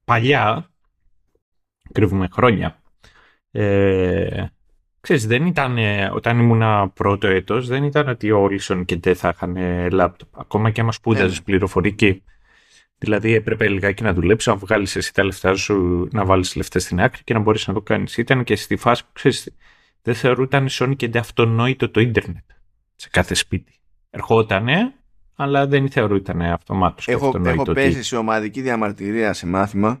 παλιά 0.04 0.70
κρύβουμε 1.92 2.28
χρόνια. 2.32 2.82
Ε, 3.50 4.46
ξέρεις 5.00 5.26
δεν 5.26 5.46
ήταν 5.46 5.78
όταν 6.12 6.38
ήμουν 6.38 6.92
πρώτο 6.92 7.26
έτος 7.26 7.68
δεν 7.68 7.84
ήταν 7.84 8.08
ότι 8.08 8.30
όλοι 8.30 8.60
οι 8.68 8.84
και 8.84 8.96
δεν 8.96 9.16
θα 9.16 9.28
είχαν 9.28 9.56
λάπτοπ 9.92 10.38
ακόμα 10.38 10.70
και 10.70 10.80
άμα 10.80 10.92
σπούδαζες 10.92 11.38
ε. 11.38 11.42
πληροφορική. 11.42 12.22
Δηλαδή 12.98 13.34
έπρεπε 13.34 13.68
λιγάκι 13.68 14.02
να 14.02 14.12
δουλέψεις 14.12 14.52
να 14.52 14.56
βγάλεις 14.56 14.96
εσύ 14.96 15.14
τα 15.14 15.24
λεφτά 15.24 15.54
σου 15.54 16.08
να 16.12 16.24
βάλεις 16.24 16.56
λεφτά 16.56 16.78
στην 16.78 17.00
άκρη 17.00 17.24
και 17.24 17.34
να 17.34 17.40
μπορείς 17.40 17.66
να 17.66 17.74
το 17.74 17.82
κάνεις. 17.82 18.16
Ήταν 18.16 18.44
και 18.44 18.56
στη 18.56 18.76
φάση 18.76 19.04
που 19.04 19.10
ξέρεις 19.12 19.54
δεν 20.02 20.14
θεωρούταν 20.14 20.66
η 20.66 20.68
Sony 20.70 20.96
και 20.96 21.10
αυτονόητο 21.18 21.90
το 21.90 22.00
ίντερνετ 22.00 22.44
σε 22.94 23.08
κάθε 23.08 23.34
σπίτι 23.34 23.78
ερχότανε, 24.14 24.94
αλλά 25.34 25.66
δεν 25.66 25.90
θεωρούταν 25.90 26.42
αυτομάτως. 26.42 27.08
Έχω, 27.08 27.42
έχω 27.44 27.72
πέσει 27.72 28.02
σε 28.02 28.16
ομαδική 28.16 28.60
διαμαρτυρία 28.60 29.32
σε 29.32 29.46
μάθημα. 29.46 30.00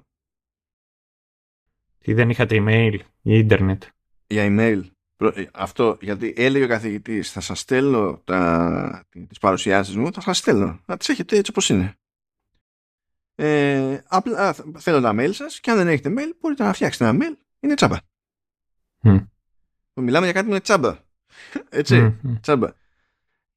Τι 1.98 2.12
δεν 2.12 2.30
είχατε 2.30 2.56
email 2.60 2.98
ή 3.22 3.38
ίντερνετ; 3.38 3.82
Για 4.26 4.46
email. 4.48 4.82
Ε, 5.34 5.44
αυτό 5.52 5.98
γιατί 6.00 6.34
έλεγε 6.36 6.64
ο 6.64 6.68
καθηγητής 6.68 7.30
θα 7.30 7.40
σας 7.40 7.60
στέλνω 7.60 8.20
τα, 8.24 9.06
τις 9.28 9.38
παρουσιάσεις 9.38 9.96
μου, 9.96 10.12
θα 10.12 10.20
σας 10.20 10.38
στέλνω. 10.38 10.80
Να 10.86 10.96
τις 10.96 11.08
έχετε 11.08 11.36
έτσι 11.36 11.50
όπως 11.50 11.68
είναι. 11.68 11.94
Ε, 13.34 13.98
απλά 14.08 14.52
θέλω 14.78 15.00
τα 15.00 15.14
mail 15.16 15.30
σας 15.32 15.60
και 15.60 15.70
αν 15.70 15.76
δεν 15.76 15.88
έχετε 15.88 16.14
mail 16.18 16.32
μπορείτε 16.40 16.62
να 16.62 16.72
φτιάξετε 16.72 17.06
ένα 17.06 17.18
mail. 17.24 17.36
Είναι 17.60 17.74
τσάμπα. 17.74 17.96
Mm. 19.02 19.26
Μιλάμε 19.94 20.24
για 20.24 20.34
κάτι 20.34 20.44
που 20.44 20.50
είναι 20.50 20.60
τσάμπα. 20.60 20.98
Έτσι, 21.68 22.18
mm. 22.24 22.38
τσάμπα 22.40 22.68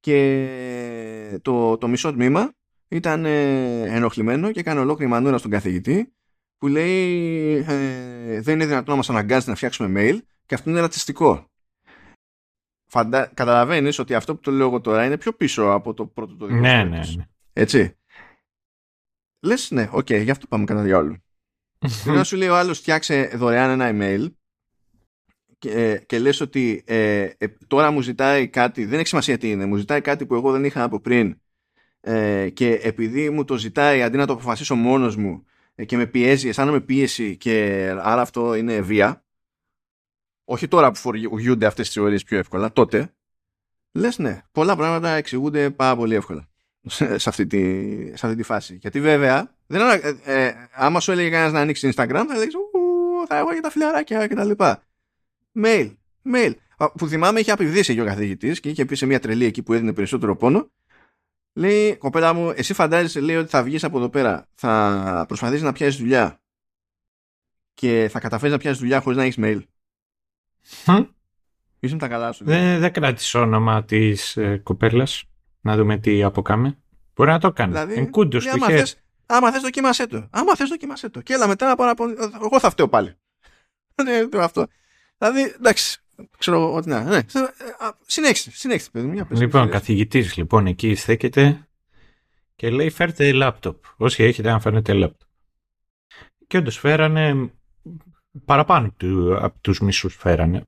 και 0.08 1.38
το, 1.42 1.78
το 1.78 1.88
μισό 1.88 2.12
τμήμα 2.12 2.52
ήταν 2.88 3.24
ε, 3.24 3.82
ενοχλημένο 3.82 4.52
και 4.52 4.60
έκανε 4.60 4.80
ολόκληρη 4.80 5.10
μανούρα 5.10 5.38
στον 5.38 5.50
καθηγητή 5.50 6.12
που 6.58 6.66
λέει 6.66 7.54
ε, 7.56 8.40
δεν 8.40 8.54
είναι 8.54 8.66
δυνατόν 8.66 8.90
να 8.90 8.96
μας 8.96 9.10
αναγκάζει 9.10 9.48
να 9.48 9.54
φτιάξουμε 9.54 10.00
mail 10.00 10.18
και 10.46 10.54
αυτό 10.54 10.70
είναι 10.70 10.80
ρατσιστικό. 10.80 11.50
Φαντα... 12.90 13.30
Καταλαβαίνεις 13.34 13.98
ότι 13.98 14.14
αυτό 14.14 14.34
που 14.34 14.40
το 14.40 14.50
λέω 14.50 14.66
εγώ 14.66 14.80
τώρα 14.80 15.04
είναι 15.04 15.18
πιο 15.18 15.32
πίσω 15.32 15.70
από 15.70 15.94
το 15.94 16.06
πρώτο 16.06 16.36
το 16.36 16.46
δικό 16.46 16.58
ναι, 16.58 16.84
ναι, 16.84 16.98
ναι. 17.16 17.26
Έτσι. 17.52 17.96
Λες 19.40 19.70
ναι, 19.70 19.88
OK, 19.92 20.06
okay, 20.06 20.22
γι' 20.22 20.30
αυτό 20.30 20.46
πάμε 20.46 20.64
κατά 20.64 20.82
διαόλου. 20.82 21.16
Ενώ 22.06 22.24
σου 22.28 22.36
λέει 22.36 22.48
ο 22.48 22.56
άλλος 22.56 22.78
φτιάξε 22.78 23.30
δωρεάν 23.34 23.80
ένα 23.80 23.90
email 23.92 24.28
και, 25.58 25.70
ε, 25.70 25.98
και 25.98 26.18
λες 26.18 26.40
ότι 26.40 26.82
ε, 26.86 27.22
ε, 27.38 27.46
τώρα 27.66 27.90
μου 27.90 28.00
ζητάει 28.00 28.48
κάτι, 28.48 28.84
δεν 28.84 28.98
έχει 28.98 29.08
σημασία 29.08 29.38
τι 29.38 29.50
είναι, 29.50 29.66
μου 29.66 29.76
ζητάει 29.76 30.00
κάτι 30.00 30.26
που 30.26 30.34
εγώ 30.34 30.52
δεν 30.52 30.64
είχα 30.64 30.82
από 30.82 31.00
πριν 31.00 31.40
ε, 32.00 32.48
και 32.50 32.72
επειδή 32.72 33.30
μου 33.30 33.44
το 33.44 33.56
ζητάει 33.56 34.02
αντί 34.02 34.16
να 34.16 34.26
το 34.26 34.32
αποφασίσω 34.32 34.74
μόνος 34.74 35.16
μου 35.16 35.44
ε, 35.74 35.84
και 35.84 35.96
με 35.96 36.06
πιέζει, 36.06 36.48
αισθάνομαι 36.48 36.80
πίεση 36.80 37.36
και 37.36 37.86
άρα 38.00 38.20
αυτό 38.20 38.54
είναι 38.54 38.80
βία 38.80 39.24
όχι 40.44 40.68
τώρα 40.68 40.90
που 40.90 40.96
φοριούνται 40.96 41.66
αυτές 41.66 41.86
τις 41.86 41.94
θεωρίες 41.94 42.22
πιο 42.22 42.38
εύκολα, 42.38 42.72
τότε 42.72 43.14
λες 43.92 44.18
ναι, 44.18 44.42
πολλά 44.52 44.76
πράγματα 44.76 45.10
εξηγούνται 45.10 45.70
πάρα 45.70 45.96
πολύ 45.96 46.14
εύκολα. 46.14 46.48
σε 47.16 47.28
αυτή 47.28 47.46
τη, 47.46 47.60
σε 48.16 48.26
αυτή 48.26 48.36
τη 48.36 48.42
φάση. 48.42 48.78
Γιατί 48.80 49.00
βέβαια, 49.00 49.56
δεν, 49.66 49.80
ε, 50.24 50.44
ε, 50.46 50.54
άμα 50.72 51.00
σου 51.00 51.12
έλεγε 51.12 51.30
κανένας 51.30 51.52
να 51.52 51.60
ανοίξει 51.60 51.92
Instagram, 51.94 52.24
θα 52.28 52.34
έλεγες 52.34 52.54
θα 53.28 53.36
έχω 53.36 53.54
και 53.54 53.60
τα 53.60 53.70
φιλαράκια 53.70 54.26
και 54.26 54.34
τα 54.34 54.44
λοιπά. 54.44 54.82
Mail, 55.54 55.96
mail. 56.34 56.54
Που 56.94 57.08
θυμάμαι 57.08 57.40
είχε 57.40 57.50
απειβδίσει 57.50 57.94
και 57.94 58.00
ο 58.00 58.04
καθηγητής 58.04 58.60
και 58.60 58.68
είχε 58.68 58.84
πει 58.84 58.94
σε 58.94 59.06
μια 59.06 59.20
τρελή 59.20 59.44
εκεί 59.44 59.62
που 59.62 59.72
έδινε 59.72 59.92
περισσότερο 59.92 60.36
πόνο. 60.36 60.70
Λέει, 61.52 61.96
κοπέλα 61.96 62.32
μου, 62.32 62.52
εσύ 62.56 62.74
φαντάζεσαι 62.74 63.20
λέει 63.20 63.36
ότι 63.36 63.50
θα 63.50 63.62
βγεις 63.62 63.84
από 63.84 63.98
εδώ 63.98 64.08
πέρα, 64.08 64.48
θα 64.54 65.24
προσπαθήσεις 65.28 65.62
να 65.62 65.72
πιάσεις 65.72 66.00
δουλειά 66.00 66.40
και 67.74 68.08
θα 68.10 68.20
καταφέρεις 68.20 68.52
να 68.52 68.58
πιάσεις 68.58 68.78
δουλειά 68.78 69.00
χωρίς 69.00 69.18
να 69.18 69.24
έχεις 69.24 69.36
mail. 69.38 69.60
Είσαι 71.80 71.94
με 71.94 72.00
τα 72.00 72.08
καλά 72.08 72.32
σου. 72.32 72.44
Δεν, 72.44 72.80
δεν 72.80 72.92
κράτησε 72.92 73.38
όνομα 73.38 73.84
της 73.84 74.36
ε, 74.36 74.60
κοπέλας. 74.62 75.24
Να 75.60 75.76
δούμε 75.76 75.98
τι 75.98 76.22
αποκάμε. 76.22 76.78
Μπορεί 77.14 77.30
να 77.30 77.38
το 77.38 77.52
κάνει. 77.52 77.72
Δηλαδή, 77.72 77.94
Εγκούντος 77.94 78.44
του 78.44 78.50
άμα, 78.50 78.66
θες, 78.66 78.96
άμα 79.26 79.52
θες 79.52 79.62
δοκίμασέ 79.62 80.06
το. 80.06 80.28
Άμα 80.30 80.54
θες 80.54 80.68
δοκίμασέ 80.68 81.08
το. 81.08 81.20
Και 81.20 81.32
έλα 81.32 81.46
μετά 81.46 81.66
να 81.66 81.76
πάω 81.76 81.86
να 81.86 81.94
πω. 81.94 82.04
Εγώ 82.44 82.60
θα 82.60 82.70
φταίω 82.70 82.88
πάλι. 82.88 83.14
Ναι, 84.04 84.42
αυτό. 84.42 84.66
Δηλαδή, 85.18 85.40
εντάξει. 85.42 86.00
Ξέρω 86.38 86.74
ότι 86.74 86.88
να. 86.88 87.02
Ναι. 87.04 87.20
Συνέχισε, 88.06 88.50
συνέχισε, 88.50 88.90
παιδί 88.90 89.06
μου. 89.06 89.26
Λοιπόν, 89.30 89.70
καθηγητής 89.70 90.36
λοιπόν 90.36 90.66
εκεί 90.66 90.94
στέκεται 90.94 91.68
και 92.56 92.70
λέει 92.70 92.90
φέρτε 92.90 93.32
λάπτοπ. 93.32 93.84
Όσοι 93.96 94.22
έχετε 94.22 94.50
να 94.50 94.60
φέρνετε 94.60 94.92
λάπτοπ. 94.92 95.28
Και 96.46 96.56
όντως 96.56 96.78
φέρανε 96.78 97.52
παραπάνω 98.44 98.90
του, 98.96 99.36
από 99.40 99.58
τους 99.60 99.80
μισούς 99.80 100.14
φέρανε. 100.14 100.62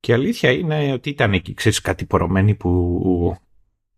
Και 0.00 0.10
η 0.10 0.14
αλήθεια 0.14 0.50
είναι 0.50 0.92
ότι 0.92 1.10
ήταν 1.10 1.32
εκεί, 1.32 1.54
ξέρεις, 1.54 1.80
κάτι 1.80 2.06
πορωμένοι 2.06 2.54
που 2.54 3.36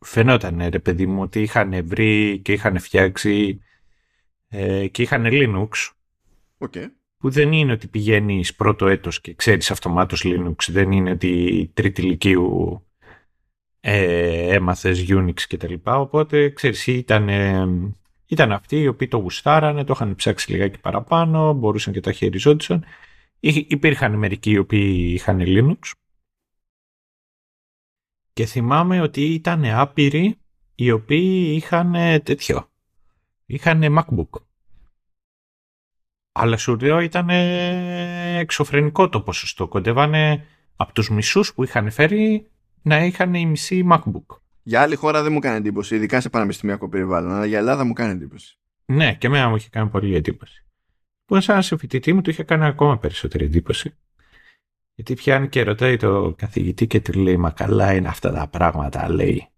φαινόταν, 0.01 0.69
ρε 0.69 0.79
παιδί 0.79 1.07
μου, 1.07 1.23
ότι 1.23 1.43
είχαν 1.43 1.87
βρει 1.87 2.41
και 2.45 2.53
είχαν 2.53 2.79
φτιάξει 2.79 3.61
ε, 4.49 4.89
και 4.89 5.03
είχαν 5.03 5.25
Linux. 5.27 5.69
Okay. 6.59 6.87
Που 7.19 7.31
δεν 7.31 7.53
είναι 7.53 7.73
ότι 7.73 7.87
πηγαίνεις 7.89 8.55
πρώτο 8.55 8.87
έτος 8.87 9.21
και 9.21 9.35
ξέρεις 9.35 9.71
αυτομάτως 9.71 10.23
Linux. 10.25 10.55
Δεν 10.67 10.93
είναι 10.93 11.11
ότι 11.11 11.71
τρίτη 11.75 12.03
ηλικίου 12.03 12.81
ε, 13.81 14.55
έμαθες 14.55 15.07
Unix 15.09 15.41
και 15.41 15.57
τα 15.57 15.69
λοιπά. 15.69 16.01
Οπότε, 16.01 16.51
ξέρεις, 16.51 16.87
ήταν, 16.87 17.29
ε, 17.29 17.67
ήταν 18.27 18.53
αυτοί 18.53 18.81
οι 18.81 18.87
οποίοι 18.87 19.09
το 19.09 19.17
γουστάρανε, 19.17 19.85
το 19.85 19.93
είχαν 19.97 20.15
ψάξει 20.15 20.51
λιγάκι 20.51 20.81
παραπάνω, 20.81 21.53
μπορούσαν 21.53 21.93
και 21.93 22.01
τα 22.01 22.13
χειριζόντουσαν. 22.13 22.85
Υπήρχαν 23.41 24.15
μερικοί 24.15 24.51
οι 24.51 24.59
οποίοι 24.59 25.13
είχαν 25.15 25.43
Linux 25.47 25.93
και 28.37 28.47
θυμάμαι 28.47 29.01
ότι 29.01 29.35
ήταν 29.35 29.65
άπειροι 29.65 30.39
οι 30.75 30.91
οποίοι 30.91 31.53
είχαν 31.57 31.93
τέτοιο. 32.23 32.71
Είχαν 33.47 33.99
MacBook. 33.99 34.46
Αλλά 36.39 36.57
σου 36.57 36.77
λέω 36.77 37.01
ήταν 37.01 37.29
εξωφρενικό 38.39 39.09
το 39.09 39.21
ποσοστό. 39.21 39.69
Κοντεύανε 39.69 40.45
από 40.77 40.93
τους 40.93 41.11
μισούς 41.11 41.55
που 41.55 41.65
είχαν 41.65 41.91
φέρει 41.91 42.47
να 42.83 43.05
είχαν 43.05 43.35
η 43.35 43.47
μισή 43.47 43.87
MacBook. 43.91 44.37
Για 44.63 44.81
άλλη 44.81 44.95
χώρα 44.95 45.23
δεν 45.23 45.33
μου 45.33 45.39
κάνει 45.39 45.57
εντύπωση, 45.57 45.95
ειδικά 45.95 46.21
σε 46.21 46.29
πανεπιστημιακό 46.29 46.89
περιβάλλον. 46.89 47.33
Αλλά 47.33 47.47
για 47.47 47.59
Ελλάδα 47.59 47.85
μου 47.85 47.93
κάνει 47.93 48.13
εντύπωση. 48.13 48.59
Ναι, 48.87 49.15
και 49.15 49.27
εμένα 49.27 49.49
μου 49.49 49.57
είχε 49.57 49.69
κάνει 49.69 49.89
πολύ 49.89 50.15
εντύπωση. 50.15 50.65
Που 51.25 51.41
σαν 51.41 51.63
σε 51.63 51.77
φοιτητή 51.77 52.13
μου 52.13 52.21
του 52.21 52.31
είχε 52.31 52.43
κάνει 52.43 52.65
ακόμα 52.65 52.99
περισσότερη 52.99 53.45
εντύπωση. 53.45 53.95
Γιατί 54.95 55.15
πιάνει 55.15 55.49
και 55.49 55.63
ρωτάει 55.63 55.97
το 55.97 56.35
καθηγητή 56.39 56.87
και 56.87 57.01
του 57.01 57.13
λέει 57.21 57.37
«Μα 57.37 57.51
καλά 57.51 57.95
είναι 57.95 58.09
αυτά 58.09 58.33
τα 58.33 58.49
πράγματα», 58.49 59.11
λέει. 59.11 59.49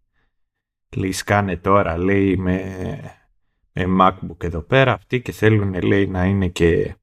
Λέει 0.96 1.12
«Σκάνε 1.12 1.56
τώρα», 1.56 1.96
λέει, 1.96 2.36
με, 2.36 2.52
με 2.52 3.17
MacBook 4.00 4.44
εδώ 4.44 4.60
πέρα 4.60 4.92
αυτοί 4.92 5.20
και 5.20 5.32
θέλουν, 5.32 5.82
λέει, 5.82 6.06
να 6.06 6.24
είναι 6.24 6.48
και 6.48 6.94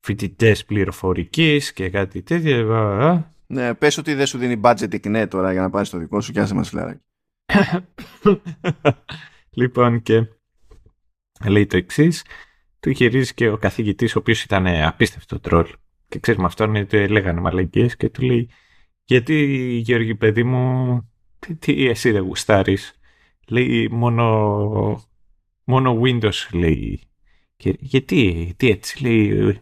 φοιτητές 0.00 0.64
πληροφορικής 0.64 1.72
και 1.72 1.90
κάτι 1.90 2.22
τέτοιο. 2.22 3.32
Ναι, 3.46 3.74
πες 3.74 3.98
ότι 3.98 4.14
δεν 4.14 4.26
σου 4.26 4.38
δίνει 4.38 4.60
budget 4.64 5.04
η 5.04 5.08
ναι 5.08 5.26
τώρα 5.26 5.52
για 5.52 5.60
να 5.60 5.70
πάρεις 5.70 5.90
το 5.90 5.98
δικό 5.98 6.20
σου 6.20 6.32
και 6.32 6.40
άσε 6.40 6.54
μας 6.54 6.68
φιλαράκι. 6.68 7.02
λοιπόν 9.58 10.02
και 10.02 10.28
λέει 11.46 11.66
το 11.66 11.76
εξής. 11.76 12.24
Του 12.80 12.92
χειρίζει 12.92 13.34
και 13.34 13.48
ο 13.48 13.56
καθηγητής 13.56 14.16
ο 14.16 14.18
οποίος 14.18 14.42
ήταν 14.42 14.66
απίστευτο 14.66 15.40
τρόλ 15.40 15.66
και 16.08 16.18
ξέρεις 16.18 16.40
με 16.40 16.46
αυτόν 16.46 16.86
το 16.86 16.98
λέγανε 16.98 17.40
μαλακίες 17.40 17.96
και 17.96 18.08
του 18.08 18.22
λέει 18.22 18.50
γιατί 19.04 19.34
Γιώργη 19.84 20.14
παιδί 20.14 20.44
μου 20.44 21.10
τι, 21.38 21.54
τι 21.54 21.88
εσύ 21.88 22.10
δεν 22.10 22.22
γουστάρεις; 22.22 23.00
Λέει 23.46 23.88
μόνο 23.88 25.09
μόνο 25.64 26.00
Windows 26.02 26.48
λέει 26.52 27.00
και, 27.56 27.76
γιατί 27.78 28.52
τι 28.56 28.70
έτσι 28.70 29.02
λέει 29.02 29.60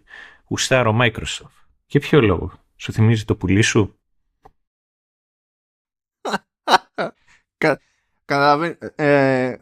γουστάρω 0.48 0.98
Microsoft 1.00 1.66
για 1.86 2.00
ποιο 2.00 2.20
λόγο 2.20 2.52
σου 2.76 2.92
θυμίζει 2.92 3.24
το 3.24 3.36
πουλί 3.36 3.62
σου; 3.62 3.98
Κα, 7.58 7.80
ε, 8.94 9.56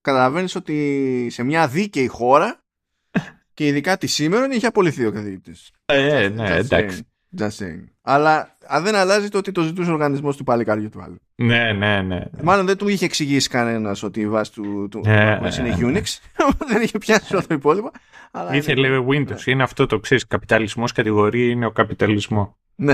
καταλαβαίνεις 0.00 0.54
ότι 0.54 1.26
σε 1.30 1.42
μια 1.42 1.68
δίκαιη 1.68 2.06
χώρα 2.06 2.64
και 3.54 3.66
ειδικά 3.66 3.98
τη 3.98 4.06
σήμερα 4.06 4.54
είχε 4.54 4.66
απολυθεί 4.66 5.06
ο 5.06 5.12
καθηγητής. 5.12 5.70
Ε, 5.84 6.24
ε, 6.24 6.28
ναι, 6.28 6.56
εντάξει. 6.56 7.11
Just 7.38 7.48
saying. 7.48 7.84
Αλλά 8.02 8.56
αν 8.66 8.82
δεν 8.82 8.94
αλλάζει 8.94 9.28
το 9.28 9.38
ότι 9.38 9.52
το 9.52 9.62
ζητούσε 9.62 9.90
ο 9.90 9.92
οργανισμός 9.92 10.36
του 10.36 10.44
παλικάριου 10.44 10.88
του 10.88 11.02
άλλου. 11.02 11.16
Ναι, 11.34 11.72
ναι, 11.72 12.02
ναι. 12.02 12.24
Μάλλον 12.42 12.66
δεν 12.66 12.76
του 12.76 12.88
είχε 12.88 13.04
εξηγήσει 13.04 13.48
κανένας 13.48 14.02
ότι 14.02 14.20
η 14.20 14.28
βάση 14.28 14.52
του, 14.52 14.88
του 14.90 15.00
ναι, 15.04 15.38
ναι, 15.40 15.48
είναι 15.58 15.76
ναι. 15.76 16.00
Unix. 16.00 16.04
δεν 16.70 16.82
είχε 16.82 16.98
πιάσει 16.98 17.34
όλο 17.34 17.46
το 17.46 17.54
υπόλοιπο. 17.54 17.90
Αλλά 18.30 18.54
Ήθελε 18.54 18.86
είναι... 18.86 19.04
Windows. 19.08 19.46
Είναι 19.46 19.62
αυτό 19.62 19.86
το 19.86 19.98
ξέρεις. 20.00 20.26
Καπιταλισμός 20.26 20.92
κατηγορεί 20.92 21.50
είναι 21.50 21.66
ο 21.66 21.70
καπιταλισμός. 21.70 22.48
Ναι. 22.74 22.92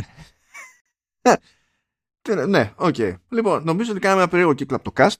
ναι, 2.46 2.72
OK. 2.76 2.94
Okay. 2.98 3.14
Λοιπόν, 3.28 3.64
νομίζω 3.64 3.90
ότι 3.90 4.00
κάναμε 4.00 4.20
ένα 4.20 4.30
περίεργο 4.30 4.54
κύκλο 4.54 4.76
από 4.76 4.92
το 4.92 5.04
cast. 5.04 5.16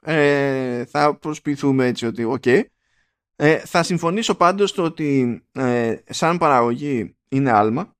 Ε, 0.00 0.84
θα 0.84 1.14
προσποιηθούμε 1.14 1.86
έτσι 1.86 2.06
ότι, 2.06 2.24
OK. 2.24 2.42
Okay. 2.44 2.62
Ε, 3.36 3.58
θα 3.58 3.82
συμφωνήσω 3.82 4.34
πάντως 4.34 4.72
το 4.72 4.82
ότι 4.82 5.42
ε, 5.52 5.96
σαν 6.08 6.38
παραγωγή 6.38 7.16
είναι 7.28 7.50
άλμα 7.50 7.96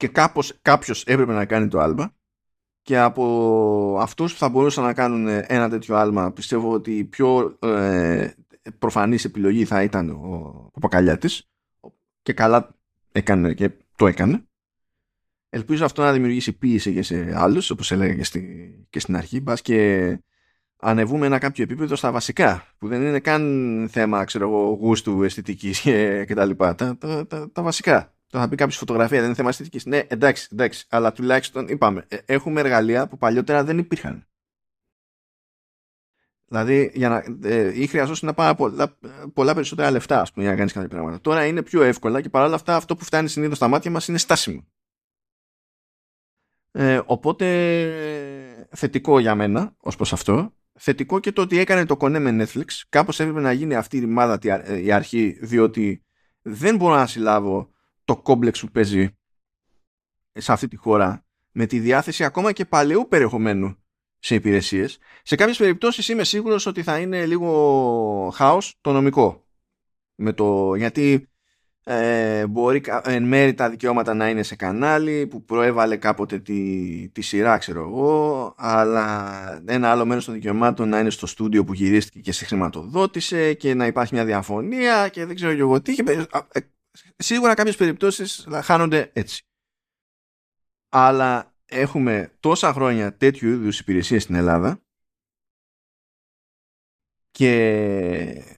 και 0.00 0.08
κάπως, 0.08 0.58
κάποιος 0.62 1.04
έπρεπε 1.04 1.32
να 1.32 1.44
κάνει 1.44 1.68
το 1.68 1.80
άλμα 1.80 2.14
και 2.82 2.98
από 2.98 3.96
αυτούς 4.00 4.32
που 4.32 4.38
θα 4.38 4.48
μπορούσαν 4.48 4.84
να 4.84 4.94
κάνουν 4.94 5.28
ένα 5.46 5.68
τέτοιο 5.68 5.96
άλμα. 5.96 6.32
Πιστεύω 6.32 6.72
ότι 6.72 6.96
η 6.96 7.04
πιο 7.04 7.58
ε, 7.62 8.30
προφανής 8.78 9.24
επιλογή 9.24 9.64
θα 9.64 9.82
ήταν 9.82 10.10
ο 10.10 10.70
Παπακαλιάτης 10.72 11.50
και 12.22 12.32
καλά 12.32 12.74
έκανε 13.12 13.54
και 13.54 13.70
το 13.96 14.06
έκανε. 14.06 14.44
Ελπίζω 15.48 15.84
αυτό 15.84 16.02
να 16.02 16.12
δημιουργήσει 16.12 16.52
πίεση 16.52 16.92
και 16.92 17.02
σε 17.02 17.32
άλλους 17.34 17.70
όπως 17.70 17.92
έλεγα 17.92 18.14
και, 18.14 18.24
στη, 18.24 18.70
και 18.90 19.00
στην 19.00 19.16
αρχή 19.16 19.40
μπας 19.40 19.62
και 19.62 20.18
ανεβούμε 20.76 21.26
ένα 21.26 21.38
κάποιο 21.38 21.64
επίπεδο 21.64 21.96
στα 21.96 22.12
βασικά 22.12 22.66
που 22.78 22.88
δεν 22.88 23.02
είναι 23.02 23.20
καν 23.20 23.88
θέμα 23.90 24.24
ξέρω 24.24 24.48
εγώ, 24.48 24.78
γούστου, 24.80 25.22
αισθητικής 25.22 25.80
και, 25.80 26.24
και 26.24 26.34
τα 26.34 26.44
λοιπά. 26.44 26.74
Τα, 26.74 26.96
τα, 26.96 27.26
τα, 27.26 27.50
τα 27.52 27.62
βασικά 27.62 28.14
το 28.30 28.38
θα 28.38 28.48
πει 28.48 28.56
κάποιος 28.56 28.76
φωτογραφία 28.76 29.16
δεν 29.16 29.26
είναι 29.26 29.34
θέμα 29.34 29.48
αισθητικής 29.48 29.84
ναι 29.84 29.98
εντάξει, 30.08 30.48
εντάξει 30.52 30.86
αλλά 30.88 31.12
τουλάχιστον 31.12 31.68
είπαμε 31.68 32.04
ε, 32.08 32.16
έχουμε 32.26 32.60
εργαλεία 32.60 33.08
που 33.08 33.18
παλιότερα 33.18 33.64
δεν 33.64 33.78
υπήρχαν 33.78 34.24
Δηλαδή, 36.50 36.90
για 36.94 37.08
να, 37.08 37.24
ε, 37.48 37.80
ή 37.80 37.86
χρειαζόταν 37.86 38.34
πάρα 38.34 38.54
πολλά, 38.54 38.98
πολλά 39.34 39.54
περισσότερα 39.54 39.90
λεφτά 39.90 40.20
ας 40.20 40.32
πούμε, 40.32 40.44
για 40.44 40.52
να 40.52 40.58
κάνεις 40.58 40.72
κάποια 40.72 40.88
πράγματα. 40.88 41.20
Τώρα 41.20 41.46
είναι 41.46 41.62
πιο 41.62 41.82
εύκολα 41.82 42.20
και 42.20 42.28
παρόλα 42.28 42.54
αυτά 42.54 42.76
αυτό 42.76 42.96
που 42.96 43.04
φτάνει 43.04 43.28
συνήθως 43.28 43.56
στα 43.56 43.68
μάτια 43.68 43.90
μας 43.90 44.08
είναι 44.08 44.18
στάσιμο. 44.18 44.66
Ε, 46.70 47.00
οπότε 47.06 47.46
θετικό 48.70 49.18
για 49.18 49.34
μένα 49.34 49.74
ως 49.78 49.96
προς 49.96 50.12
αυτό 50.12 50.54
θετικό 50.78 51.20
και 51.20 51.32
το 51.32 51.42
ότι 51.42 51.58
έκανε 51.58 51.86
το 51.86 51.96
κονέ 51.96 52.18
με 52.18 52.44
Netflix. 52.44 52.64
Κάπως 52.88 53.20
έπρεπε 53.20 53.40
να 53.40 53.52
γίνει 53.52 53.74
αυτή 53.74 53.96
η 53.96 54.00
ρημάδα 54.00 54.38
η 54.82 54.92
αρχή, 54.92 55.38
διότι 55.40 56.04
δεν 56.42 56.76
μπορώ 56.76 56.94
να 56.94 57.06
συλλάβω 57.06 57.70
το 58.10 58.16
κόμπλεξ 58.16 58.60
που 58.60 58.68
παίζει 58.70 59.16
σε 60.32 60.52
αυτή 60.52 60.68
τη 60.68 60.76
χώρα 60.76 61.24
με 61.52 61.66
τη 61.66 61.78
διάθεση 61.78 62.24
ακόμα 62.24 62.52
και 62.52 62.64
παλαιού 62.64 63.06
περιεχομένου 63.08 63.76
σε 64.18 64.34
υπηρεσίες. 64.34 64.98
Σε 65.22 65.36
κάποιες 65.36 65.56
περιπτώσεις 65.56 66.08
είμαι 66.08 66.24
σίγουρος 66.24 66.66
ότι 66.66 66.82
θα 66.82 66.98
είναι 66.98 67.26
λίγο 67.26 68.32
χάος 68.34 68.78
το 68.80 68.92
νομικό. 68.92 69.44
Με 70.14 70.32
το, 70.32 70.74
γιατί 70.74 71.28
ε, 71.84 72.46
μπορεί 72.46 72.82
εν 73.04 73.22
μέρη 73.22 73.54
τα 73.54 73.70
δικαιώματα 73.70 74.14
να 74.14 74.28
είναι 74.28 74.42
σε 74.42 74.56
κανάλι 74.56 75.26
που 75.26 75.44
προέβαλε 75.44 75.96
κάποτε 75.96 76.38
τη, 76.38 77.08
τη 77.08 77.20
σειρά 77.20 77.58
ξέρω 77.58 77.80
εγώ 77.80 78.54
αλλά 78.56 79.62
ένα 79.66 79.90
άλλο 79.90 80.06
μέρος 80.06 80.24
των 80.24 80.34
δικαιωμάτων 80.34 80.88
να 80.88 80.98
είναι 80.98 81.10
στο 81.10 81.26
στούντιο 81.26 81.64
που 81.64 81.72
γυρίστηκε 81.72 82.20
και 82.20 82.32
σε 82.32 82.44
χρηματοδότησε 82.44 83.54
και 83.54 83.74
να 83.74 83.86
υπάρχει 83.86 84.14
μια 84.14 84.24
διαφωνία 84.24 85.08
και 85.08 85.24
δεν 85.24 85.34
ξέρω 85.34 85.52
εγώ 85.52 85.80
τι 85.80 85.94
ε, 86.52 86.60
σίγουρα 87.16 87.54
κάποιες 87.54 87.76
περιπτώσεις 87.76 88.46
χάνονται 88.62 89.10
έτσι. 89.12 89.44
Αλλά 90.88 91.54
έχουμε 91.64 92.36
τόσα 92.40 92.72
χρόνια 92.72 93.16
τέτοιου 93.16 93.48
είδους 93.48 93.80
υπηρεσίες 93.80 94.22
στην 94.22 94.34
Ελλάδα 94.34 94.82
και 97.30 98.56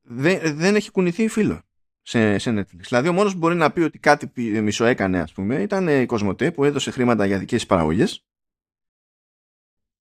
δεν, 0.00 0.56
δεν 0.56 0.74
έχει 0.74 0.90
κουνηθεί 0.90 1.28
φίλο 1.28 1.62
σε, 2.02 2.38
σε 2.38 2.50
Netflix. 2.50 2.78
Δηλαδή 2.78 3.08
ο 3.08 3.12
μόνος 3.12 3.32
που 3.32 3.38
μπορεί 3.38 3.54
να 3.54 3.72
πει 3.72 3.80
ότι 3.80 3.98
κάτι 3.98 4.30
μισό 4.60 4.84
έκανε 4.84 5.20
ας 5.20 5.32
πούμε 5.32 5.62
ήταν 5.62 5.88
η 5.88 6.06
Κοσμοτέ 6.06 6.50
που 6.50 6.64
έδωσε 6.64 6.90
χρήματα 6.90 7.26
για 7.26 7.38
δικές 7.38 7.66
παραγωγές. 7.66 8.24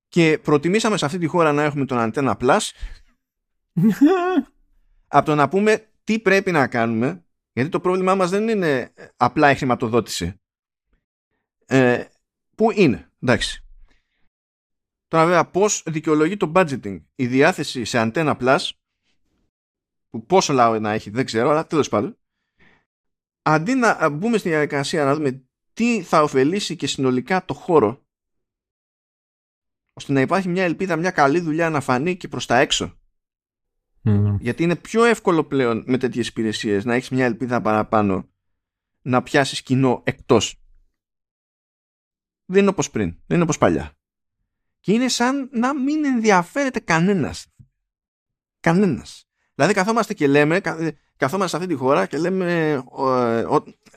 Και 0.09 0.39
προτιμήσαμε 0.43 0.97
σε 0.97 1.05
αυτή 1.05 1.19
τη 1.19 1.27
χώρα 1.27 1.53
να 1.53 1.63
έχουμε 1.63 1.85
τον 1.85 1.99
Antenna 2.01 2.37
Plus. 2.37 2.71
Από 5.17 5.27
το 5.27 5.35
να 5.35 5.49
πούμε 5.49 5.89
τι 6.09 6.19
πρέπει 6.19 6.51
να 6.51 6.69
κάνουμε 6.69 7.25
γιατί 7.53 7.71
το 7.71 7.81
πρόβλημά 7.81 8.15
μας 8.15 8.31
δεν 8.31 8.49
είναι 8.49 8.93
απλά 9.17 9.51
η 9.51 9.55
χρηματοδότηση. 9.55 10.41
Ε, 11.67 12.05
που 12.57 12.71
είναι 12.71 13.11
εντάξει. 13.23 13.65
Τώρα 15.09 15.25
βέβαια 15.25 15.51
πως 15.51 15.83
δικαιολογεί 15.87 16.37
το 16.37 16.53
budgeting; 16.55 17.03
Η 17.15 17.27
διάθεση 17.27 17.85
σε 17.85 17.99
Antenna 18.01 18.37
Plus 18.41 18.71
που 20.09 20.27
πόσο 20.27 20.53
λαό 20.53 20.79
να 20.79 20.93
έχει 20.93 21.11
δεν 21.11 21.25
ξέρω 21.25 21.51
αλλά 21.51 21.67
τέλος 21.67 21.89
πάντων. 21.89 22.19
Αντί 23.43 23.75
να 23.75 24.09
μπούμε 24.09 24.39
στη 24.39 24.49
διαδικασία 24.49 25.05
να 25.05 25.15
δούμε 25.15 25.45
τι 25.73 26.03
θα 26.03 26.23
ωφελήσει 26.23 26.77
και 26.77 26.87
συνολικά 26.87 27.45
το 27.45 27.55
χώρο 27.55 28.07
ώστε 29.93 30.13
να 30.13 30.21
υπάρχει 30.21 30.49
μια 30.49 30.65
ελπίδα, 30.65 30.97
μια 30.97 31.11
καλή 31.11 31.41
δουλειά 31.41 31.71
να 31.71 31.81
φανεί 31.81 32.17
και 32.17 32.29
προς 32.29 32.47
τα 32.47 32.59
έξω. 32.59 32.99
Γιατί 34.41 34.63
είναι 34.63 34.77
πιο 34.77 35.05
εύκολο 35.05 35.45
πλέον 35.45 35.85
με 35.87 35.99
τέτοιες 35.99 36.29
υπηρεσίες 36.29 36.85
να 36.85 36.95
έχεις 36.95 37.09
μια 37.09 37.25
ελπίδα 37.25 37.61
παραπάνω 37.61 38.29
να 39.03 39.23
πιάσεις 39.23 39.63
κοινό 39.63 40.03
εκτός. 40.05 40.63
Δεν 42.45 42.61
είναι 42.61 42.71
όπως 42.71 42.91
πριν, 42.91 43.09
δεν 43.09 43.37
είναι 43.37 43.43
όπως 43.43 43.59
παλιά. 43.59 43.93
Και 44.81 44.93
είναι 44.93 45.09
σαν 45.09 45.49
να 45.53 45.75
μην 45.75 46.05
ενδιαφέρεται 46.05 46.81
κανένας. 46.81 47.47
Κανένας. 48.61 49.29
Δηλαδή 49.55 49.75
καθόμαστε 49.75 50.15
και 50.15 50.27
λέμε, 50.27 50.61
καθόμαστε 51.17 51.49
σε 51.49 51.57
αυτή 51.57 51.69
τη 51.69 51.75
χώρα 51.75 52.07
και 52.07 52.19
λέμε 52.19 52.77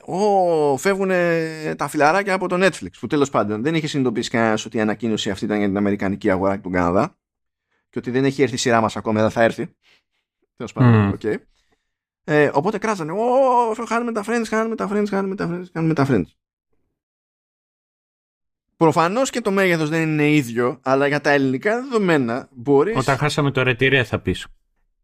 «Ω, 0.06 0.78
φεύγουν 0.78 1.10
τα 1.76 1.88
φιλαράκια 1.88 2.34
από 2.34 2.48
το 2.48 2.66
Netflix» 2.66 2.92
που 3.00 3.08
τέλος 3.08 3.30
πάντων 3.30 3.62
δεν 3.64 3.76
είχε 3.76 3.88
συνειδητοποιήσει 3.88 4.30
κανένας 4.30 4.66
ότι 4.66 4.78
η 4.78 4.82
ανακοίνωση 4.82 5.30
αυτή 5.30 5.46
ήταν 5.46 5.58
για 5.58 5.68
την 5.68 5.78
Αμερικανική 5.78 6.30
αγορά 6.30 6.56
και 6.56 6.62
τον 6.62 6.72
Καναδά 6.72 7.16
και 7.90 8.00
ότι 8.00 8.12
δεν 8.12 8.26
έχει 8.26 8.42
έρθει 8.42 8.56
η 8.56 8.58
σειρά 8.58 8.82
μας 8.82 8.96
ακόμα, 8.96 9.22
δεν 9.22 9.30
θα 9.30 9.44
έρθει. 9.44 9.76
Τέλος 10.56 10.74
πάντων, 10.74 11.20
mm. 11.22 11.36
Ε, 12.24 12.50
οπότε 12.54 12.78
κράζανε 12.78 13.12
«Ω, 13.12 13.86
χάνουμε 13.88 14.12
τα 14.12 14.24
friends, 14.28 14.46
χάνουμε 14.48 14.76
τα 14.76 14.90
friends, 14.92 15.06
χάνουμε 15.10 15.36
τα 15.36 15.50
friends, 15.50 15.66
χάνουμε 15.74 15.94
τα 15.94 16.06
friends». 16.10 16.26
Προφανώς 18.78 19.30
και 19.30 19.42
το 19.42 19.52
μέγεθος 19.52 19.90
δεν 19.90 20.02
είναι 20.02 20.32
ίδιο, 20.32 20.80
αλλά 20.84 21.08
για 21.08 21.22
τα 21.22 21.30
ελληνικά 21.30 21.82
δεδομένα 21.82 22.50
μπορείς... 22.52 22.98
Όταν 22.98 23.18
χάσαμε 23.18 23.52
το 23.52 23.64
ρετήρια 23.64 24.06
θα 24.06 24.20
πεις 24.20 24.48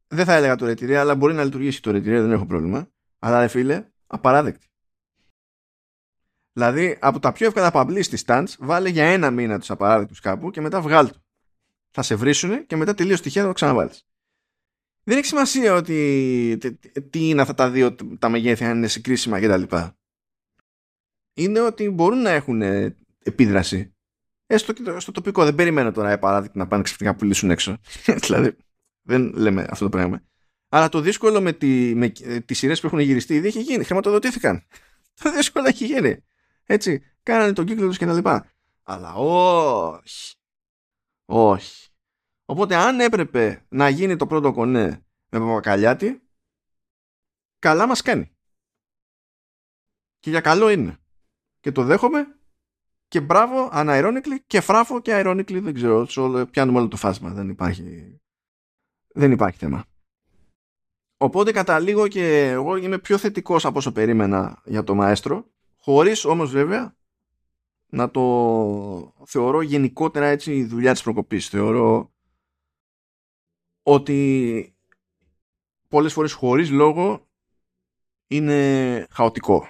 δεν 0.07 0.25
θα 0.25 0.33
έλεγα 0.33 0.55
το 0.55 0.65
ρετηρία, 0.65 0.99
αλλά 0.99 1.15
μπορεί 1.15 1.33
να 1.33 1.43
λειτουργήσει 1.43 1.81
το 1.81 1.91
ρετηρία, 1.91 2.21
δεν 2.21 2.31
έχω 2.31 2.45
πρόβλημα. 2.45 2.87
Αλλά 3.19 3.39
ρε 3.39 3.47
φίλε, 3.47 3.85
απαράδεκτη. 4.07 4.67
Δηλαδή, 6.53 6.97
από 7.01 7.19
τα 7.19 7.31
πιο 7.31 7.47
εύκολα 7.47 7.71
publicity 7.73 8.17
stands, 8.25 8.53
βάλε 8.59 8.89
για 8.89 9.05
ένα 9.05 9.31
μήνα 9.31 9.59
τους 9.59 9.69
απαράδεκτους 9.69 10.19
κάπου 10.19 10.51
και 10.51 10.61
μετά 10.61 10.81
βγάλ 10.81 11.09
το. 11.09 11.17
Θα 11.91 12.01
σε 12.01 12.15
βρίσουν 12.15 12.65
και 12.65 12.75
μετά 12.75 12.93
τελείως 12.93 13.21
τυχαία 13.21 13.41
θα 13.41 13.47
το 13.47 13.53
ξαναβάλεις. 13.53 14.05
Δεν 15.07 15.17
έχει 15.17 15.27
σημασία 15.27 15.73
ότι 15.73 16.57
τι 17.09 17.29
είναι 17.29 17.41
αυτά 17.41 17.53
τα 17.53 17.69
δύο 17.69 17.95
τα 18.19 18.29
μεγέθη, 18.29 18.63
αν 18.63 18.77
είναι 18.77 18.87
συγκρίσιμα 18.87 19.39
κτλ. 19.39 19.75
Είναι 21.33 21.59
ότι 21.59 21.89
μπορούν 21.89 22.21
να 22.21 22.29
έχουν 22.29 22.61
επίδραση. 23.23 23.95
Έστω 24.45 24.73
και 24.73 24.99
στο 24.99 25.11
τοπικό. 25.11 25.43
Δεν 25.43 25.55
περιμένω 25.55 25.91
τώρα, 25.91 26.07
για 26.07 26.19
παράδειγμα, 26.19 26.53
να 26.55 26.67
πάνε 26.67 26.83
ξαφνικά 26.83 27.11
να 27.11 27.17
πουλήσουν 27.17 27.51
έξω. 27.51 27.77
δηλαδή, 28.25 28.55
δεν 29.01 29.33
λέμε 29.35 29.65
αυτό 29.69 29.83
το 29.83 29.89
πράγμα. 29.89 30.23
Αλλά 30.69 30.89
το 30.89 30.99
δύσκολο 30.99 31.41
με, 31.41 31.53
τη, 31.53 31.95
με 31.95 32.09
τις 32.45 32.57
σειρές 32.57 32.79
που 32.79 32.87
έχουν 32.87 32.99
γυριστεί 32.99 33.35
ήδη 33.35 33.47
έχει 33.47 33.61
γίνει. 33.61 33.83
Χρηματοδοτήθηκαν. 33.83 34.63
Το 35.21 35.31
δύσκολο 35.31 35.67
έχει 35.67 35.85
γίνει. 35.85 36.23
Έτσι. 36.65 37.03
Κάνανε 37.23 37.53
τον 37.53 37.65
κύκλο 37.65 37.87
τους 37.87 37.97
και 37.97 38.05
τα 38.05 38.13
λοιπά. 38.13 38.51
Αλλά 38.83 39.13
όχι. 39.13 40.35
Όχι. 41.25 41.86
Οπότε 42.49 42.75
αν 42.75 42.99
έπρεπε 42.99 43.65
να 43.69 43.89
γίνει 43.89 44.15
το 44.15 44.27
πρώτο 44.27 44.51
κονέ 44.53 45.05
με 45.29 45.39
Παπακαλιάτη, 45.39 46.21
καλά 47.59 47.87
μας 47.87 48.01
κάνει. 48.01 48.31
Και 50.19 50.29
για 50.29 50.41
καλό 50.41 50.69
είναι. 50.69 50.97
Και 51.59 51.71
το 51.71 51.83
δέχομαι 51.83 52.39
και 53.07 53.21
μπράβο, 53.21 53.69
unironically 53.73 54.39
και 54.47 54.61
φράφο 54.61 55.01
και 55.01 55.21
ironically, 55.25 55.61
δεν 55.61 55.73
ξέρω, 55.73 56.07
πιάνουμε 56.51 56.79
όλο 56.79 56.87
το 56.87 56.97
φάσμα, 56.97 57.29
δεν 57.29 57.49
υπάρχει 57.49 58.19
δεν 59.07 59.31
υπάρχει 59.31 59.57
θέμα. 59.57 59.85
Οπότε 61.17 61.51
καταλήγω 61.51 62.07
και 62.07 62.49
εγώ 62.49 62.75
είμαι 62.75 62.99
πιο 62.99 63.17
θετικός 63.17 63.65
από 63.65 63.77
όσο 63.77 63.91
περίμενα 63.91 64.61
για 64.65 64.83
το 64.83 64.95
μαέστρο, 64.95 65.51
χωρίς 65.77 66.25
όμως 66.25 66.51
βέβαια 66.51 66.95
να 67.87 68.11
το 68.11 69.13
θεωρώ 69.25 69.61
γενικότερα 69.61 70.25
έτσι 70.25 70.55
η 70.55 70.65
δουλειά 70.65 70.91
της 70.91 71.03
προκοπής. 71.03 71.49
Θεωρώ 71.49 72.11
ότι 73.87 74.73
πολλές 75.87 76.13
φορές 76.13 76.33
χωρίς 76.33 76.69
λόγο 76.69 77.27
είναι 78.27 79.07
χαοτικό. 79.09 79.67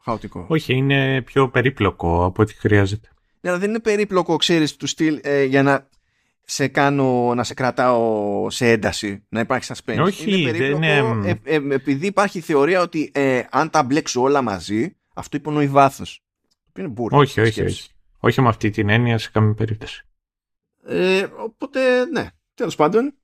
Χαοτικό. 0.00 0.46
Όχι, 0.48 0.74
είναι 0.74 1.22
πιο 1.22 1.48
περίπλοκο 1.48 2.24
από 2.24 2.42
ό,τι 2.42 2.54
χρειάζεται. 2.54 3.08
Ναι, 3.40 3.56
δεν 3.56 3.68
είναι 3.68 3.80
περίπλοκο, 3.80 4.36
ξέρεις, 4.36 4.76
του 4.76 4.86
στυλ 4.86 5.20
ε, 5.22 5.44
για 5.44 5.62
να 5.62 5.88
σε 6.44 6.68
κάνω 6.68 7.34
να 7.34 7.44
σε 7.44 7.54
κρατάω 7.54 8.50
σε 8.50 8.70
ένταση, 8.70 9.24
να 9.28 9.40
υπάρχει 9.40 9.72
suspense. 9.74 10.02
Όχι, 10.02 10.40
είναι 10.40 10.52
δεν 10.52 10.70
είναι... 10.70 11.40
Ε, 11.44 11.54
ε, 11.54 11.74
επειδή 11.74 12.06
υπάρχει 12.06 12.40
θεωρία 12.40 12.80
ότι 12.80 13.10
ε, 13.14 13.42
αν 13.50 13.70
τα 13.70 13.82
μπλέξω 13.82 14.20
όλα 14.20 14.42
μαζί, 14.42 14.96
αυτό 15.14 15.36
υπονοεί 15.36 15.68
βάθος. 15.68 16.22
Είναι 16.78 16.92
όχι, 16.96 17.40
όχι, 17.40 17.62
όχι. 17.62 17.90
Όχι 18.18 18.40
με 18.40 18.48
αυτή 18.48 18.70
την 18.70 18.88
έννοια 18.88 19.18
σε 19.18 19.30
καμία 19.30 19.54
περίπτωση. 19.54 20.07
Ε, 20.90 21.26
οπότε, 21.38 22.04
ναι. 22.04 22.26
Τέλος 22.54 22.74
πάντων, 22.74 23.14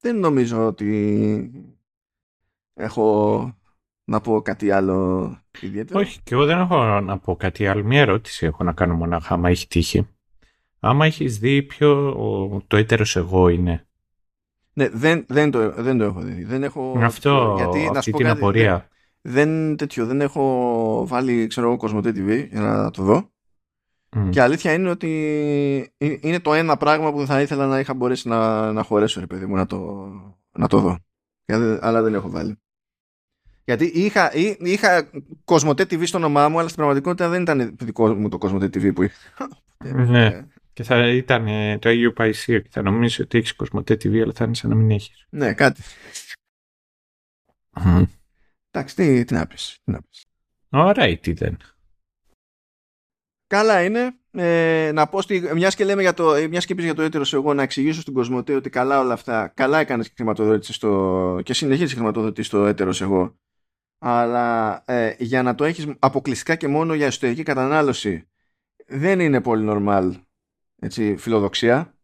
δεν 0.00 0.18
νομίζω 0.18 0.66
ότι 0.66 1.50
έχω 2.74 3.56
να 4.04 4.20
πω 4.20 4.42
κάτι 4.42 4.70
άλλο 4.70 5.38
ιδιαίτερο. 5.60 6.00
Όχι, 6.00 6.20
και 6.24 6.34
εγώ 6.34 6.44
δεν 6.44 6.58
έχω 6.58 7.00
να 7.00 7.18
πω 7.18 7.36
κάτι 7.36 7.66
άλλο. 7.66 7.84
Μία 7.84 8.00
ερώτηση 8.00 8.46
έχω 8.46 8.64
να 8.64 8.72
κάνω 8.72 8.94
μονάχα, 8.94 9.34
άμα 9.34 9.48
έχει 9.48 9.66
τύχει. 9.66 10.08
Άμα 10.80 11.06
έχεις 11.06 11.38
δει 11.38 11.62
ποιο 11.62 12.64
το 12.66 12.76
έτερος 12.76 13.16
εγώ 13.16 13.48
είναι. 13.48 13.86
Ναι, 14.72 14.88
δεν, 14.88 15.24
δεν, 15.28 15.50
το, 15.50 15.72
δεν 15.72 15.98
το 15.98 16.04
έχω 16.04 16.20
δει. 16.20 16.44
Δεν 16.44 16.62
έχω... 16.62 16.98
Αυτό, 17.02 17.54
γιατί, 17.56 17.78
αυτή 17.96 18.10
να 18.10 18.16
την 18.16 18.26
κάτι, 18.26 18.38
απορία. 18.38 18.88
Δεν, 19.20 19.76
τέτοιο, 19.76 20.06
δεν 20.06 20.20
έχω 20.20 21.06
βάλει, 21.06 21.46
ξέρω 21.46 21.66
εγώ, 21.66 21.76
Κοσμοτέ 21.76 22.10
TV 22.10 22.48
για 22.50 22.60
να 22.60 22.90
το 22.90 23.02
δω. 23.02 23.31
Mm. 24.16 24.28
Και 24.30 24.40
αλήθεια 24.40 24.72
είναι 24.72 24.90
ότι 24.90 25.92
είναι 25.98 26.40
το 26.40 26.54
ένα 26.54 26.76
πράγμα 26.76 27.12
που 27.12 27.26
θα 27.26 27.40
ήθελα 27.40 27.66
να 27.66 27.78
είχα 27.78 27.94
μπορέσει 27.94 28.28
να, 28.28 28.72
να 28.72 28.82
χωρέσω, 28.82 29.20
ρε 29.20 29.26
παιδί 29.26 29.46
μου, 29.46 29.54
να 29.54 29.66
το, 29.66 30.08
να 30.52 30.68
το 30.68 30.80
δω. 30.80 30.98
Αλλά 31.80 32.02
δεν 32.02 32.14
έχω 32.14 32.30
βάλει. 32.30 32.56
Γιατί 33.64 33.84
είχα, 33.84 34.30
είχα 34.58 35.10
Κοσμοτέ 35.44 35.82
TV 35.82 36.06
στο 36.06 36.18
όνομά 36.18 36.48
μου, 36.48 36.58
αλλά 36.58 36.68
στην 36.68 36.76
πραγματικότητα 36.76 37.28
δεν 37.28 37.42
ήταν 37.42 37.76
δικό 37.80 38.14
μου 38.14 38.28
το 38.28 38.38
Κοσμοτέ 38.38 38.66
TV 38.66 38.94
που 38.94 39.02
είχα. 39.02 39.48
Ναι. 39.84 40.26
Ε, 40.26 40.46
και 40.72 40.82
θα 40.82 41.08
ήταν 41.08 41.46
ε, 41.46 41.78
το 41.78 41.88
Αγίου 41.88 42.12
Παϊσίου 42.12 42.62
και 42.62 42.68
θα 42.72 42.82
νομίζεις 42.82 43.18
ότι 43.18 43.38
έχεις 43.38 43.54
Κοσμοτέ 43.54 43.94
TV, 43.94 44.18
αλλά 44.18 44.32
θα 44.32 44.44
είναι 44.44 44.54
σαν 44.54 44.70
να 44.70 44.76
μην 44.76 44.90
έχεις. 44.90 45.26
Ναι, 45.30 45.54
κάτι. 45.54 45.82
Εντάξει, 48.70 48.94
τι, 48.94 49.24
τι 49.24 49.34
να 49.34 49.46
πεις. 49.46 49.78
Ωραία, 50.70 51.18
τι 51.18 51.32
δεν. 51.32 51.56
Καλά 53.52 53.84
είναι. 53.84 54.14
Ε, 54.30 54.90
να 54.94 55.06
πω 55.06 55.22
στη, 55.22 55.50
μιας 55.54 55.74
και 55.74 55.84
λέμε 55.84 56.02
για 56.02 56.14
το, 56.14 56.48
μιας 56.48 56.66
και 56.66 56.74
για 56.74 56.94
το 56.94 57.02
έτερο 57.02 57.24
εγώ 57.32 57.54
να 57.54 57.62
εξηγήσω 57.62 58.00
στην 58.00 58.14
Κοσμοτέ 58.14 58.54
ότι 58.54 58.70
καλά 58.70 59.00
όλα 59.00 59.12
αυτά, 59.12 59.48
καλά 59.48 59.78
έκανες 59.78 60.08
και 60.08 60.12
χρηματοδότηση 60.16 60.72
στο, 60.72 61.40
και 61.44 61.54
συνεχίζεις 61.54 61.94
χρηματοδότηση 61.94 62.48
στο 62.48 62.66
έτερος 62.66 63.00
εγώ. 63.00 63.38
Αλλά 63.98 64.82
ε, 64.86 65.14
για 65.18 65.42
να 65.42 65.54
το 65.54 65.64
έχεις 65.64 65.86
αποκλειστικά 65.98 66.54
και 66.54 66.68
μόνο 66.68 66.94
για 66.94 67.06
εσωτερική 67.06 67.42
κατανάλωση 67.42 68.28
δεν 68.86 69.20
είναι 69.20 69.40
πολύ 69.40 69.66
normal 69.70 70.10
έτσι, 70.80 71.16
φιλοδοξία 71.16 71.94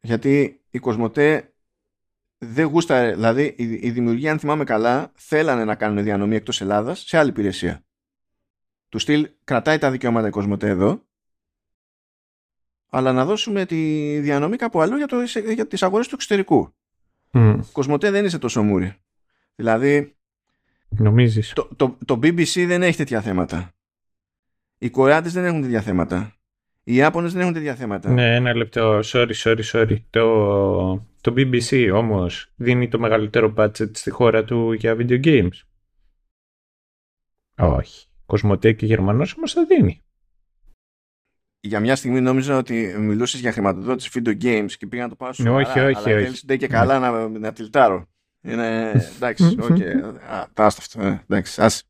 γιατί 0.00 0.60
η 0.70 0.78
Κοσμοτέ 0.78 1.54
δεν 2.38 2.66
γούστα, 2.66 3.12
δηλαδή 3.12 3.54
η, 3.56 3.64
η 3.82 3.90
δημιουργία 3.90 4.32
αν 4.32 4.38
θυμάμαι 4.38 4.64
καλά 4.64 5.12
θέλανε 5.14 5.64
να 5.64 5.74
κάνουν 5.74 6.04
διανομή 6.04 6.36
εκτός 6.36 6.60
Ελλάδας 6.60 7.04
σε 7.06 7.18
άλλη 7.18 7.30
υπηρεσία 7.30 7.84
του 8.94 9.00
στυλ 9.00 9.30
κρατάει 9.44 9.78
τα 9.78 9.90
δικαιώματα 9.90 10.26
η 10.26 10.30
Κοσμοτέ 10.30 10.68
εδώ 10.68 11.02
αλλά 12.90 13.12
να 13.12 13.24
δώσουμε 13.24 13.66
τη 13.66 14.18
διανομή 14.20 14.56
κάπου 14.56 14.80
αλλού 14.80 14.96
για, 14.96 15.06
το, 15.06 15.16
για 15.54 15.66
τις 15.66 15.82
αγορές 15.82 16.08
του 16.08 16.14
εξωτερικού 16.14 16.74
mm. 17.32 17.60
Κοσμοτέ 17.72 18.10
δεν 18.10 18.24
είσαι 18.24 18.38
τόσο 18.38 18.62
μούρι 18.62 18.94
δηλαδή 19.54 20.16
Νομίζεις. 20.88 21.52
Το, 21.52 21.68
το, 21.76 21.98
το 22.04 22.14
BBC 22.14 22.64
δεν 22.66 22.82
έχει 22.82 22.96
τέτοια 22.96 23.20
θέματα 23.20 23.72
οι 24.78 24.90
Κορεάτες 24.90 25.32
δεν 25.32 25.44
έχουν 25.44 25.62
τέτοια 25.62 25.80
θέματα 25.80 26.34
Οι 26.84 26.94
Ιάπωνες 26.94 27.32
δεν 27.32 27.40
έχουν 27.40 27.52
τέτοια 27.52 27.74
θέματα. 27.74 28.10
Ναι, 28.10 28.34
ένα 28.34 28.54
λεπτό. 28.54 29.00
Sorry, 29.04 29.32
sorry, 29.34 29.62
sorry. 29.72 29.96
Το, 30.10 31.06
το 31.20 31.34
BBC 31.36 31.90
όμως 31.94 32.52
δίνει 32.56 32.88
το 32.88 32.98
μεγαλύτερο 32.98 33.54
budget 33.56 33.96
στη 33.96 34.10
χώρα 34.10 34.44
του 34.44 34.72
για 34.72 34.96
video 34.98 35.24
games. 35.24 35.58
Όχι. 37.56 38.06
Κοσμοτέ 38.34 38.72
και 38.72 38.86
Γερμανός 38.86 39.36
όμως 39.36 39.52
θα 39.52 39.64
δίνει. 39.64 40.02
Για 41.60 41.80
μια 41.80 41.96
στιγμή 41.96 42.20
νόμιζα 42.20 42.56
ότι 42.56 42.94
μιλούσες 42.98 43.40
για 43.40 43.52
χρηματοδότηση 43.52 44.10
video 44.14 44.42
games 44.42 44.72
και 44.78 44.86
πήγα 44.86 45.02
να 45.02 45.08
το 45.08 45.14
πάω 45.14 45.32
σου. 45.32 45.44
Όχι, 45.52 45.70
όχι, 45.70 45.78
αλλά 45.78 45.88
όχι. 45.88 46.02
θέλεις 46.02 46.44
ντε 46.44 46.56
και 46.56 46.66
καλά 46.66 46.98
να, 46.98 47.28
να 47.28 47.52
τυλτάρω. 47.52 48.08
Είναι, 48.40 48.90
εντάξει, 49.16 49.56
οκ. 49.70 49.80
Α, 50.30 50.48
Τα 50.52 50.64
άστα 50.64 50.80
αυτό. 50.80 51.02
ε, 51.02 51.22
Εντάξει, 51.22 51.62
ας. 51.62 51.88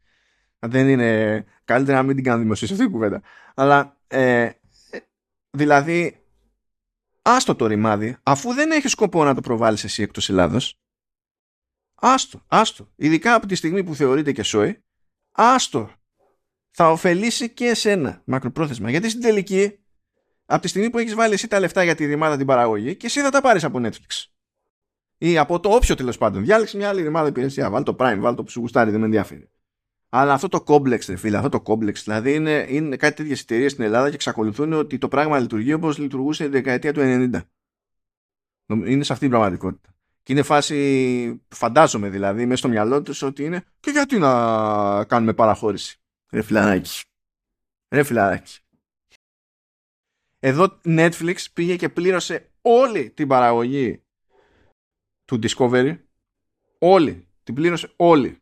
Δεν 0.58 0.88
είναι... 0.88 1.44
Καλύτερα 1.64 1.96
να 1.96 2.02
μην 2.02 2.14
την 2.14 2.24
κάνω 2.24 2.42
δημοσίως 2.42 2.70
αυτή 2.70 2.84
η 2.84 2.88
κουβέντα. 2.88 3.22
Αλλά, 3.54 3.96
ε, 4.06 4.42
ε, 4.42 4.52
δηλαδή, 5.50 6.24
άστο 7.22 7.54
το 7.54 7.66
ρημάδι, 7.66 8.16
αφού 8.22 8.52
δεν 8.52 8.70
έχει 8.70 8.88
σκοπό 8.88 9.24
να 9.24 9.34
το 9.34 9.40
προβάλλεις 9.40 9.84
εσύ 9.84 10.02
εκτός 10.02 10.28
Ελλάδος, 10.28 10.78
άστο, 11.94 12.42
άστο. 12.46 12.92
Ειδικά 12.96 13.34
από 13.34 13.46
τη 13.46 13.54
στιγμή 13.54 13.84
που 13.84 13.94
θεωρείται 13.94 14.32
και 14.32 14.42
σόι, 14.42 14.82
άστο. 15.32 15.90
Θα 16.76 16.90
ωφελήσει 16.90 17.50
και 17.50 17.64
εσένα 17.64 18.22
μακροπρόθεσμα. 18.24 18.90
Γιατί 18.90 19.08
στην 19.08 19.20
τελική, 19.22 19.78
από 20.46 20.62
τη 20.62 20.68
στιγμή 20.68 20.90
που 20.90 20.98
έχεις 20.98 21.14
βάλει 21.14 21.34
εσύ 21.34 21.48
τα 21.48 21.60
λεφτά 21.60 21.82
για 21.84 21.94
τη 21.94 22.04
ρημάδα 22.04 22.36
την 22.36 22.46
παραγωγή, 22.46 22.96
και 22.96 23.06
εσύ 23.06 23.20
θα 23.20 23.30
τα 23.30 23.40
πάρεις 23.40 23.64
από 23.64 23.80
Netflix. 23.82 24.24
Ή 25.18 25.38
από 25.38 25.60
το 25.60 25.68
όποιο 25.68 25.94
τέλος 25.94 26.18
πάντων. 26.18 26.44
Διάλεξε 26.44 26.76
μια 26.76 26.88
άλλη 26.88 27.02
ρημάδα 27.02 27.28
υπηρεσία. 27.28 27.70
Βάλ 27.70 27.82
το 27.82 27.96
Prime, 27.98 28.16
βάλ 28.18 28.34
το 28.34 28.44
που 28.44 28.50
σου 28.50 28.60
γουστάρει, 28.60 28.90
δεν 28.90 29.00
με 29.00 29.04
ενδιαφέρει. 29.06 29.48
Αλλά 30.08 30.32
αυτό 30.32 30.48
το 30.48 30.64
complex, 30.66 31.00
ρε 31.08 31.16
φίλε, 31.16 31.36
αυτό 31.36 31.48
το 31.48 31.62
complex, 31.66 31.94
δηλαδή 31.94 32.34
είναι, 32.34 32.66
είναι 32.68 32.96
κάτι 32.96 33.14
τέτοιες 33.16 33.40
εταιρείες 33.40 33.72
στην 33.72 33.84
Ελλάδα 33.84 34.08
και 34.08 34.14
εξακολουθούν 34.14 34.72
ότι 34.72 34.98
το 34.98 35.08
πράγμα 35.08 35.38
λειτουργεί 35.38 35.72
όπως 35.72 35.98
λειτουργούσε 35.98 36.44
τη 36.44 36.50
δεκαετία 36.50 36.92
του 36.92 37.00
90. 37.02 37.40
Νομ- 38.66 38.86
Είναι 38.86 39.04
σε 39.04 39.12
αυτή 39.12 39.24
την 39.24 39.34
πραγματικότητα. 39.34 39.88
Και 40.22 40.32
είναι 40.32 40.42
φάση, 40.42 41.42
φαντάζομαι 41.48 42.08
δηλαδή, 42.08 42.44
μέσα 42.46 42.56
στο 42.56 42.68
μυαλό 42.68 43.02
τους 43.02 43.22
ότι 43.22 43.44
είναι 43.44 43.64
και 43.80 43.90
γιατί 43.90 44.18
να 44.18 45.04
κάνουμε 45.04 45.32
παραχώρηση; 45.32 46.00
Ρε 46.34 46.42
φιλαράκι. 46.42 47.02
Ρε 47.94 48.04
φιλαράκι. 48.04 48.58
Εδώ 50.38 50.80
Netflix 50.84 51.36
πήγε 51.52 51.76
και 51.76 51.88
πλήρωσε 51.88 52.52
όλη 52.62 53.10
την 53.10 53.28
παραγωγή 53.28 54.02
του 55.24 55.38
Discovery. 55.42 55.98
Όλη. 56.78 57.28
Την 57.42 57.54
πλήρωσε 57.54 57.92
όλη. 57.96 58.38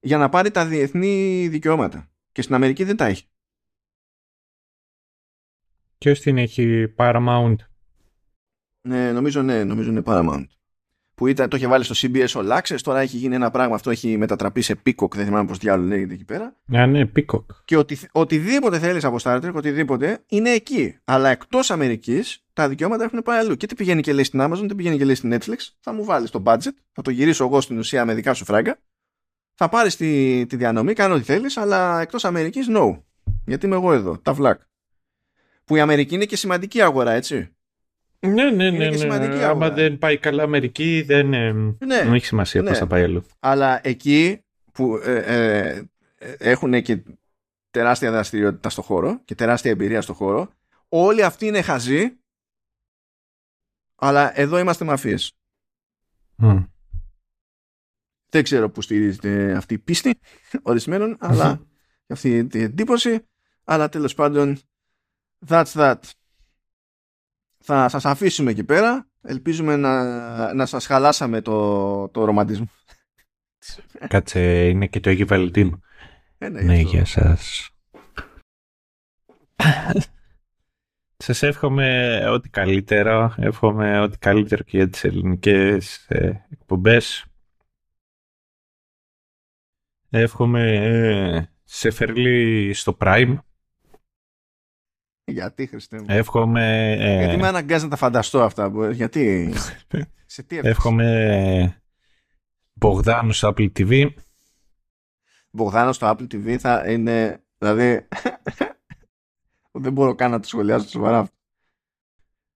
Για 0.00 0.18
να 0.18 0.28
πάρει 0.28 0.50
τα 0.50 0.66
διεθνή 0.66 1.48
δικαιώματα. 1.48 2.10
Και 2.32 2.42
στην 2.42 2.54
Αμερική 2.54 2.84
δεν 2.84 2.96
τα 2.96 3.04
έχει. 3.04 3.26
Ποιο 5.98 6.12
την 6.12 6.38
έχει 6.38 6.94
Paramount. 6.96 7.56
Ναι, 8.88 9.12
νομίζω 9.12 9.42
ναι, 9.42 9.64
νομίζω 9.64 9.90
είναι 9.90 10.02
Paramount. 10.04 10.46
Που 11.18 11.26
ήταν, 11.26 11.48
το 11.48 11.56
είχε 11.56 11.66
βάλει 11.66 11.84
στο 11.84 11.94
CBS 11.96 12.26
All 12.26 12.58
Access, 12.58 12.76
τώρα 12.82 13.00
έχει 13.00 13.16
γίνει 13.16 13.34
ένα 13.34 13.50
πράγμα, 13.50 13.74
αυτό 13.74 13.90
έχει 13.90 14.16
μετατραπεί 14.16 14.60
σε 14.60 14.80
Peacock, 14.86 15.14
δεν 15.14 15.24
θυμάμαι 15.24 15.46
πώς 15.46 15.58
διάλογο 15.58 15.88
λέγεται 15.88 16.14
εκεί 16.14 16.24
πέρα. 16.24 16.56
Α, 16.76 16.86
ναι, 16.86 17.10
Peacock. 17.16 17.44
Και 17.64 17.76
οτι, 17.76 17.98
οτιδήποτε 18.12 18.78
θέλεις 18.78 19.04
από 19.04 19.16
Star 19.22 19.36
Trek, 19.36 19.52
οτιδήποτε, 19.54 20.24
είναι 20.28 20.50
εκεί. 20.50 20.98
Αλλά 21.04 21.28
εκτός 21.28 21.70
Αμερικής, 21.70 22.44
τα 22.52 22.68
δικαιώματα 22.68 23.04
έχουν 23.04 23.22
πάει 23.22 23.38
αλλού. 23.38 23.56
Και 23.56 23.66
τι 23.66 23.74
πηγαίνει 23.74 24.00
και 24.00 24.12
λέει 24.12 24.24
στην 24.24 24.40
Amazon, 24.42 24.64
τι 24.68 24.74
πηγαίνει 24.74 24.96
και 24.96 25.04
λέει 25.04 25.14
στην 25.14 25.34
Netflix, 25.34 25.56
θα 25.80 25.92
μου 25.92 26.04
βάλεις 26.04 26.30
το 26.30 26.42
budget, 26.46 26.74
θα 26.92 27.02
το 27.02 27.10
γυρίσω 27.10 27.44
εγώ 27.44 27.60
στην 27.60 27.78
ουσία 27.78 28.04
με 28.04 28.14
δικά 28.14 28.34
σου 28.34 28.44
φράγκα, 28.44 28.78
θα 29.54 29.68
πάρεις 29.68 29.96
τη, 29.96 30.46
τη 30.46 30.56
διανομή, 30.56 30.92
κάνω 30.92 31.14
ό,τι 31.14 31.24
θέλεις, 31.24 31.56
αλλά 31.56 32.00
εκτός 32.00 32.24
Αμερικής, 32.24 32.66
no. 32.70 32.98
Γιατί 33.46 33.66
είμαι 33.66 33.76
εγώ 33.76 33.92
εδώ, 33.92 34.18
τα 34.18 34.32
βλάκ. 34.32 34.60
Που 35.64 35.76
η 35.76 35.80
Αμερική 35.80 36.14
είναι 36.14 36.24
και 36.24 36.36
σημαντική 36.36 36.82
αγορά, 36.82 37.12
έτσι. 37.12 37.52
Ναι, 38.20 38.50
ναι, 38.50 38.64
Είναι 38.64 38.70
ναι. 38.70 38.84
και 38.84 38.90
ναι. 38.90 38.96
σημαντική 38.96 39.32
Άμα 39.42 39.44
αγορά. 39.44 39.70
δεν 39.70 39.98
πάει 39.98 40.18
καλά 40.18 40.42
Αμερική, 40.42 41.02
δεν, 41.06 41.32
ε, 41.34 41.52
Ναι. 41.52 41.76
δεν 41.78 42.12
έχει 42.14 42.26
σημασία 42.26 42.62
Ναι. 42.62 42.68
πώς 42.68 42.78
θα 42.78 42.86
πάει 42.86 43.02
αλλού. 43.02 43.24
αλλά 43.40 43.80
εκεί 43.86 44.44
που 44.72 44.96
ε, 44.96 45.16
ε, 45.16 45.88
ε, 46.18 46.34
έχουν 46.38 46.82
και 46.82 47.02
τεράστια 47.70 48.10
δραστηριότητα 48.10 48.68
στο 48.68 48.82
χώρο 48.82 49.20
και 49.24 49.34
τεράστια 49.34 49.70
εμπειρία 49.70 50.00
στο 50.02 50.12
χώρο 50.14 50.52
όλοι 50.88 51.22
αυτοί 51.24 51.46
είναι 51.46 51.62
χαζοί 51.62 52.18
αλλά 53.94 54.40
εδώ 54.40 54.58
είμαστε 54.58 54.84
μαφίες 54.84 55.32
Μμ. 56.36 56.58
δεν 58.28 58.42
ξέρω 58.42 58.70
που 58.70 58.80
στηρίζεται 58.82 59.52
αυτή 59.56 59.74
η 59.74 59.78
πίστη 59.78 60.18
ορισμένων 60.62 61.16
αλλά 61.20 61.66
και 62.06 62.12
αυτή 62.12 62.46
την 62.46 62.60
εντύπωση 62.62 63.26
αλλά 63.64 63.88
τέλος 63.88 64.14
πάντων 64.14 64.58
that's 65.46 65.72
that 65.72 65.98
θα 67.74 67.88
σας 67.88 68.04
αφήσουμε 68.04 68.50
εκεί 68.50 68.64
πέρα 68.64 69.08
ελπίζουμε 69.22 69.76
να, 69.76 70.54
να 70.54 70.66
σας 70.66 70.86
χαλάσαμε 70.86 71.40
το, 71.40 72.08
το 72.08 72.24
ρομαντισμό 72.24 72.68
Κάτσε, 74.08 74.68
είναι 74.68 74.86
και 74.86 75.00
το 75.00 75.10
Αγίου 75.10 75.26
Βαλεντίνου. 75.26 75.80
Ε, 76.38 76.48
Ναι, 76.48 76.60
γι' 76.60 76.82
αυτό. 76.82 76.90
γεια 76.90 77.04
σας. 77.04 77.70
Σας 81.16 81.42
εύχομαι 81.42 82.20
ό,τι 82.28 82.48
καλύτερο. 82.48 83.34
Εύχομαι 83.36 84.00
ό,τι 84.00 84.18
καλύτερο 84.18 84.62
και 84.62 84.76
για 84.76 84.88
τις 84.88 85.04
ελληνικές 85.04 86.06
ε, 86.08 86.46
εκπομπές. 86.50 87.24
Εύχομαι 90.10 90.72
ε, 90.72 91.46
σε 91.64 91.90
φερλί 91.90 92.72
στο 92.74 92.96
Prime. 93.00 93.38
Γιατί, 95.28 95.66
Χριστέ 95.66 95.98
μου. 95.98 96.04
Εύχομαι... 96.08 96.92
ε, 96.92 97.18
Γιατί 97.18 97.36
με 97.36 97.46
αναγκάζει 97.46 97.84
να 97.84 97.90
τα 97.90 97.96
φανταστώ 97.96 98.42
αυτά. 98.42 98.70
που- 98.70 98.84
Γιατί. 98.90 99.52
σε 100.26 100.42
τι 100.42 100.56
εύχεσαι. 100.56 100.68
εύχομαι 100.68 101.82
Μπογδάνου 102.72 103.32
στο 103.32 103.48
Apple 103.56 103.68
TV. 103.78 104.10
Μπογδάνος 105.50 105.96
στο 105.96 106.10
Apple 106.10 106.34
TV 106.34 106.56
θα 106.56 106.90
είναι. 106.90 107.42
Δηλαδή. 107.58 108.08
δεν 109.80 109.92
μπορώ 109.92 110.14
καν 110.14 110.30
να 110.30 110.40
το 110.40 110.48
σχολιάσω 110.48 110.88
σοβαρά 110.88 111.18
αυτό. 111.18 111.36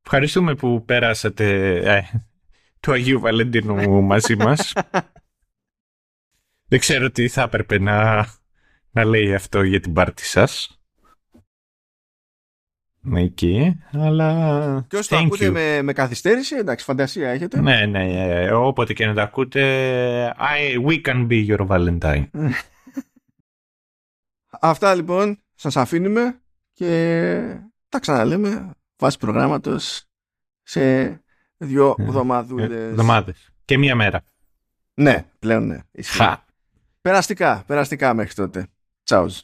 Ευχαριστούμε 0.05 0.55
που 0.55 0.85
πέρασατε 0.85 1.77
ε, 1.97 2.03
του 2.81 2.93
Αγίου 2.93 3.21
Βαλεντίνου 3.21 4.03
μαζί 4.03 4.37
μας. 4.37 4.73
Δεν 6.69 6.79
ξέρω 6.81 7.11
τι 7.11 7.29
θα 7.29 7.43
έπρεπε 7.43 7.79
να, 7.79 8.27
να 8.91 9.05
λέει 9.05 9.35
αυτό 9.35 9.63
για 9.63 9.81
την 9.81 9.93
πάρτι 9.93 10.25
σας. 10.25 10.82
Ναι, 13.05 13.21
εκεί, 13.21 13.79
αλλά... 13.93 14.85
Και 14.89 14.97
όσοι 14.97 15.09
το 15.09 15.17
thank 15.17 15.25
ακούτε 15.25 15.49
you. 15.49 15.51
με, 15.51 15.83
με 15.83 15.93
καθυστέρηση, 15.93 16.57
εντάξει, 16.57 16.85
φαντασία 16.85 17.31
έχετε. 17.31 17.61
Ναι, 17.61 17.87
ναι, 17.87 18.27
ε, 18.45 18.53
όποτε 18.53 18.93
και 18.93 19.07
να 19.07 19.15
τα 19.15 19.23
ακούτε, 19.23 20.35
I, 20.39 20.87
we 20.87 21.01
can 21.03 21.29
be 21.29 21.57
your 21.57 21.67
Valentine. 21.67 22.25
Αυτά 24.61 24.95
λοιπόν 24.95 25.39
σας 25.55 25.77
αφήνουμε 25.77 26.41
και 26.73 27.57
τα 27.89 27.99
ξαναλέμε 28.01 28.71
βάσει 28.97 29.19
προγράμματος 29.19 30.05
σε 30.63 31.07
δύο 31.57 31.95
Ε, 31.99 32.03
εβδομαδούλες. 32.03 32.71
Εβδομάδες. 32.71 33.51
Και 33.65 33.79
μία 33.79 33.95
μέρα. 33.95 34.25
Ναι, 34.95 35.27
πλέον 35.39 35.67
ναι. 35.67 35.79
Ισχύει. 35.91 36.17
Χα. 36.17 36.45
Περαστικά, 37.01 37.63
περαστικά 37.67 38.15
μέχρι 38.15 38.35
τότε. 38.35 38.67
Τσάουζ. 39.03 39.39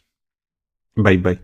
Bye 1.05 1.23
bye. 1.23 1.37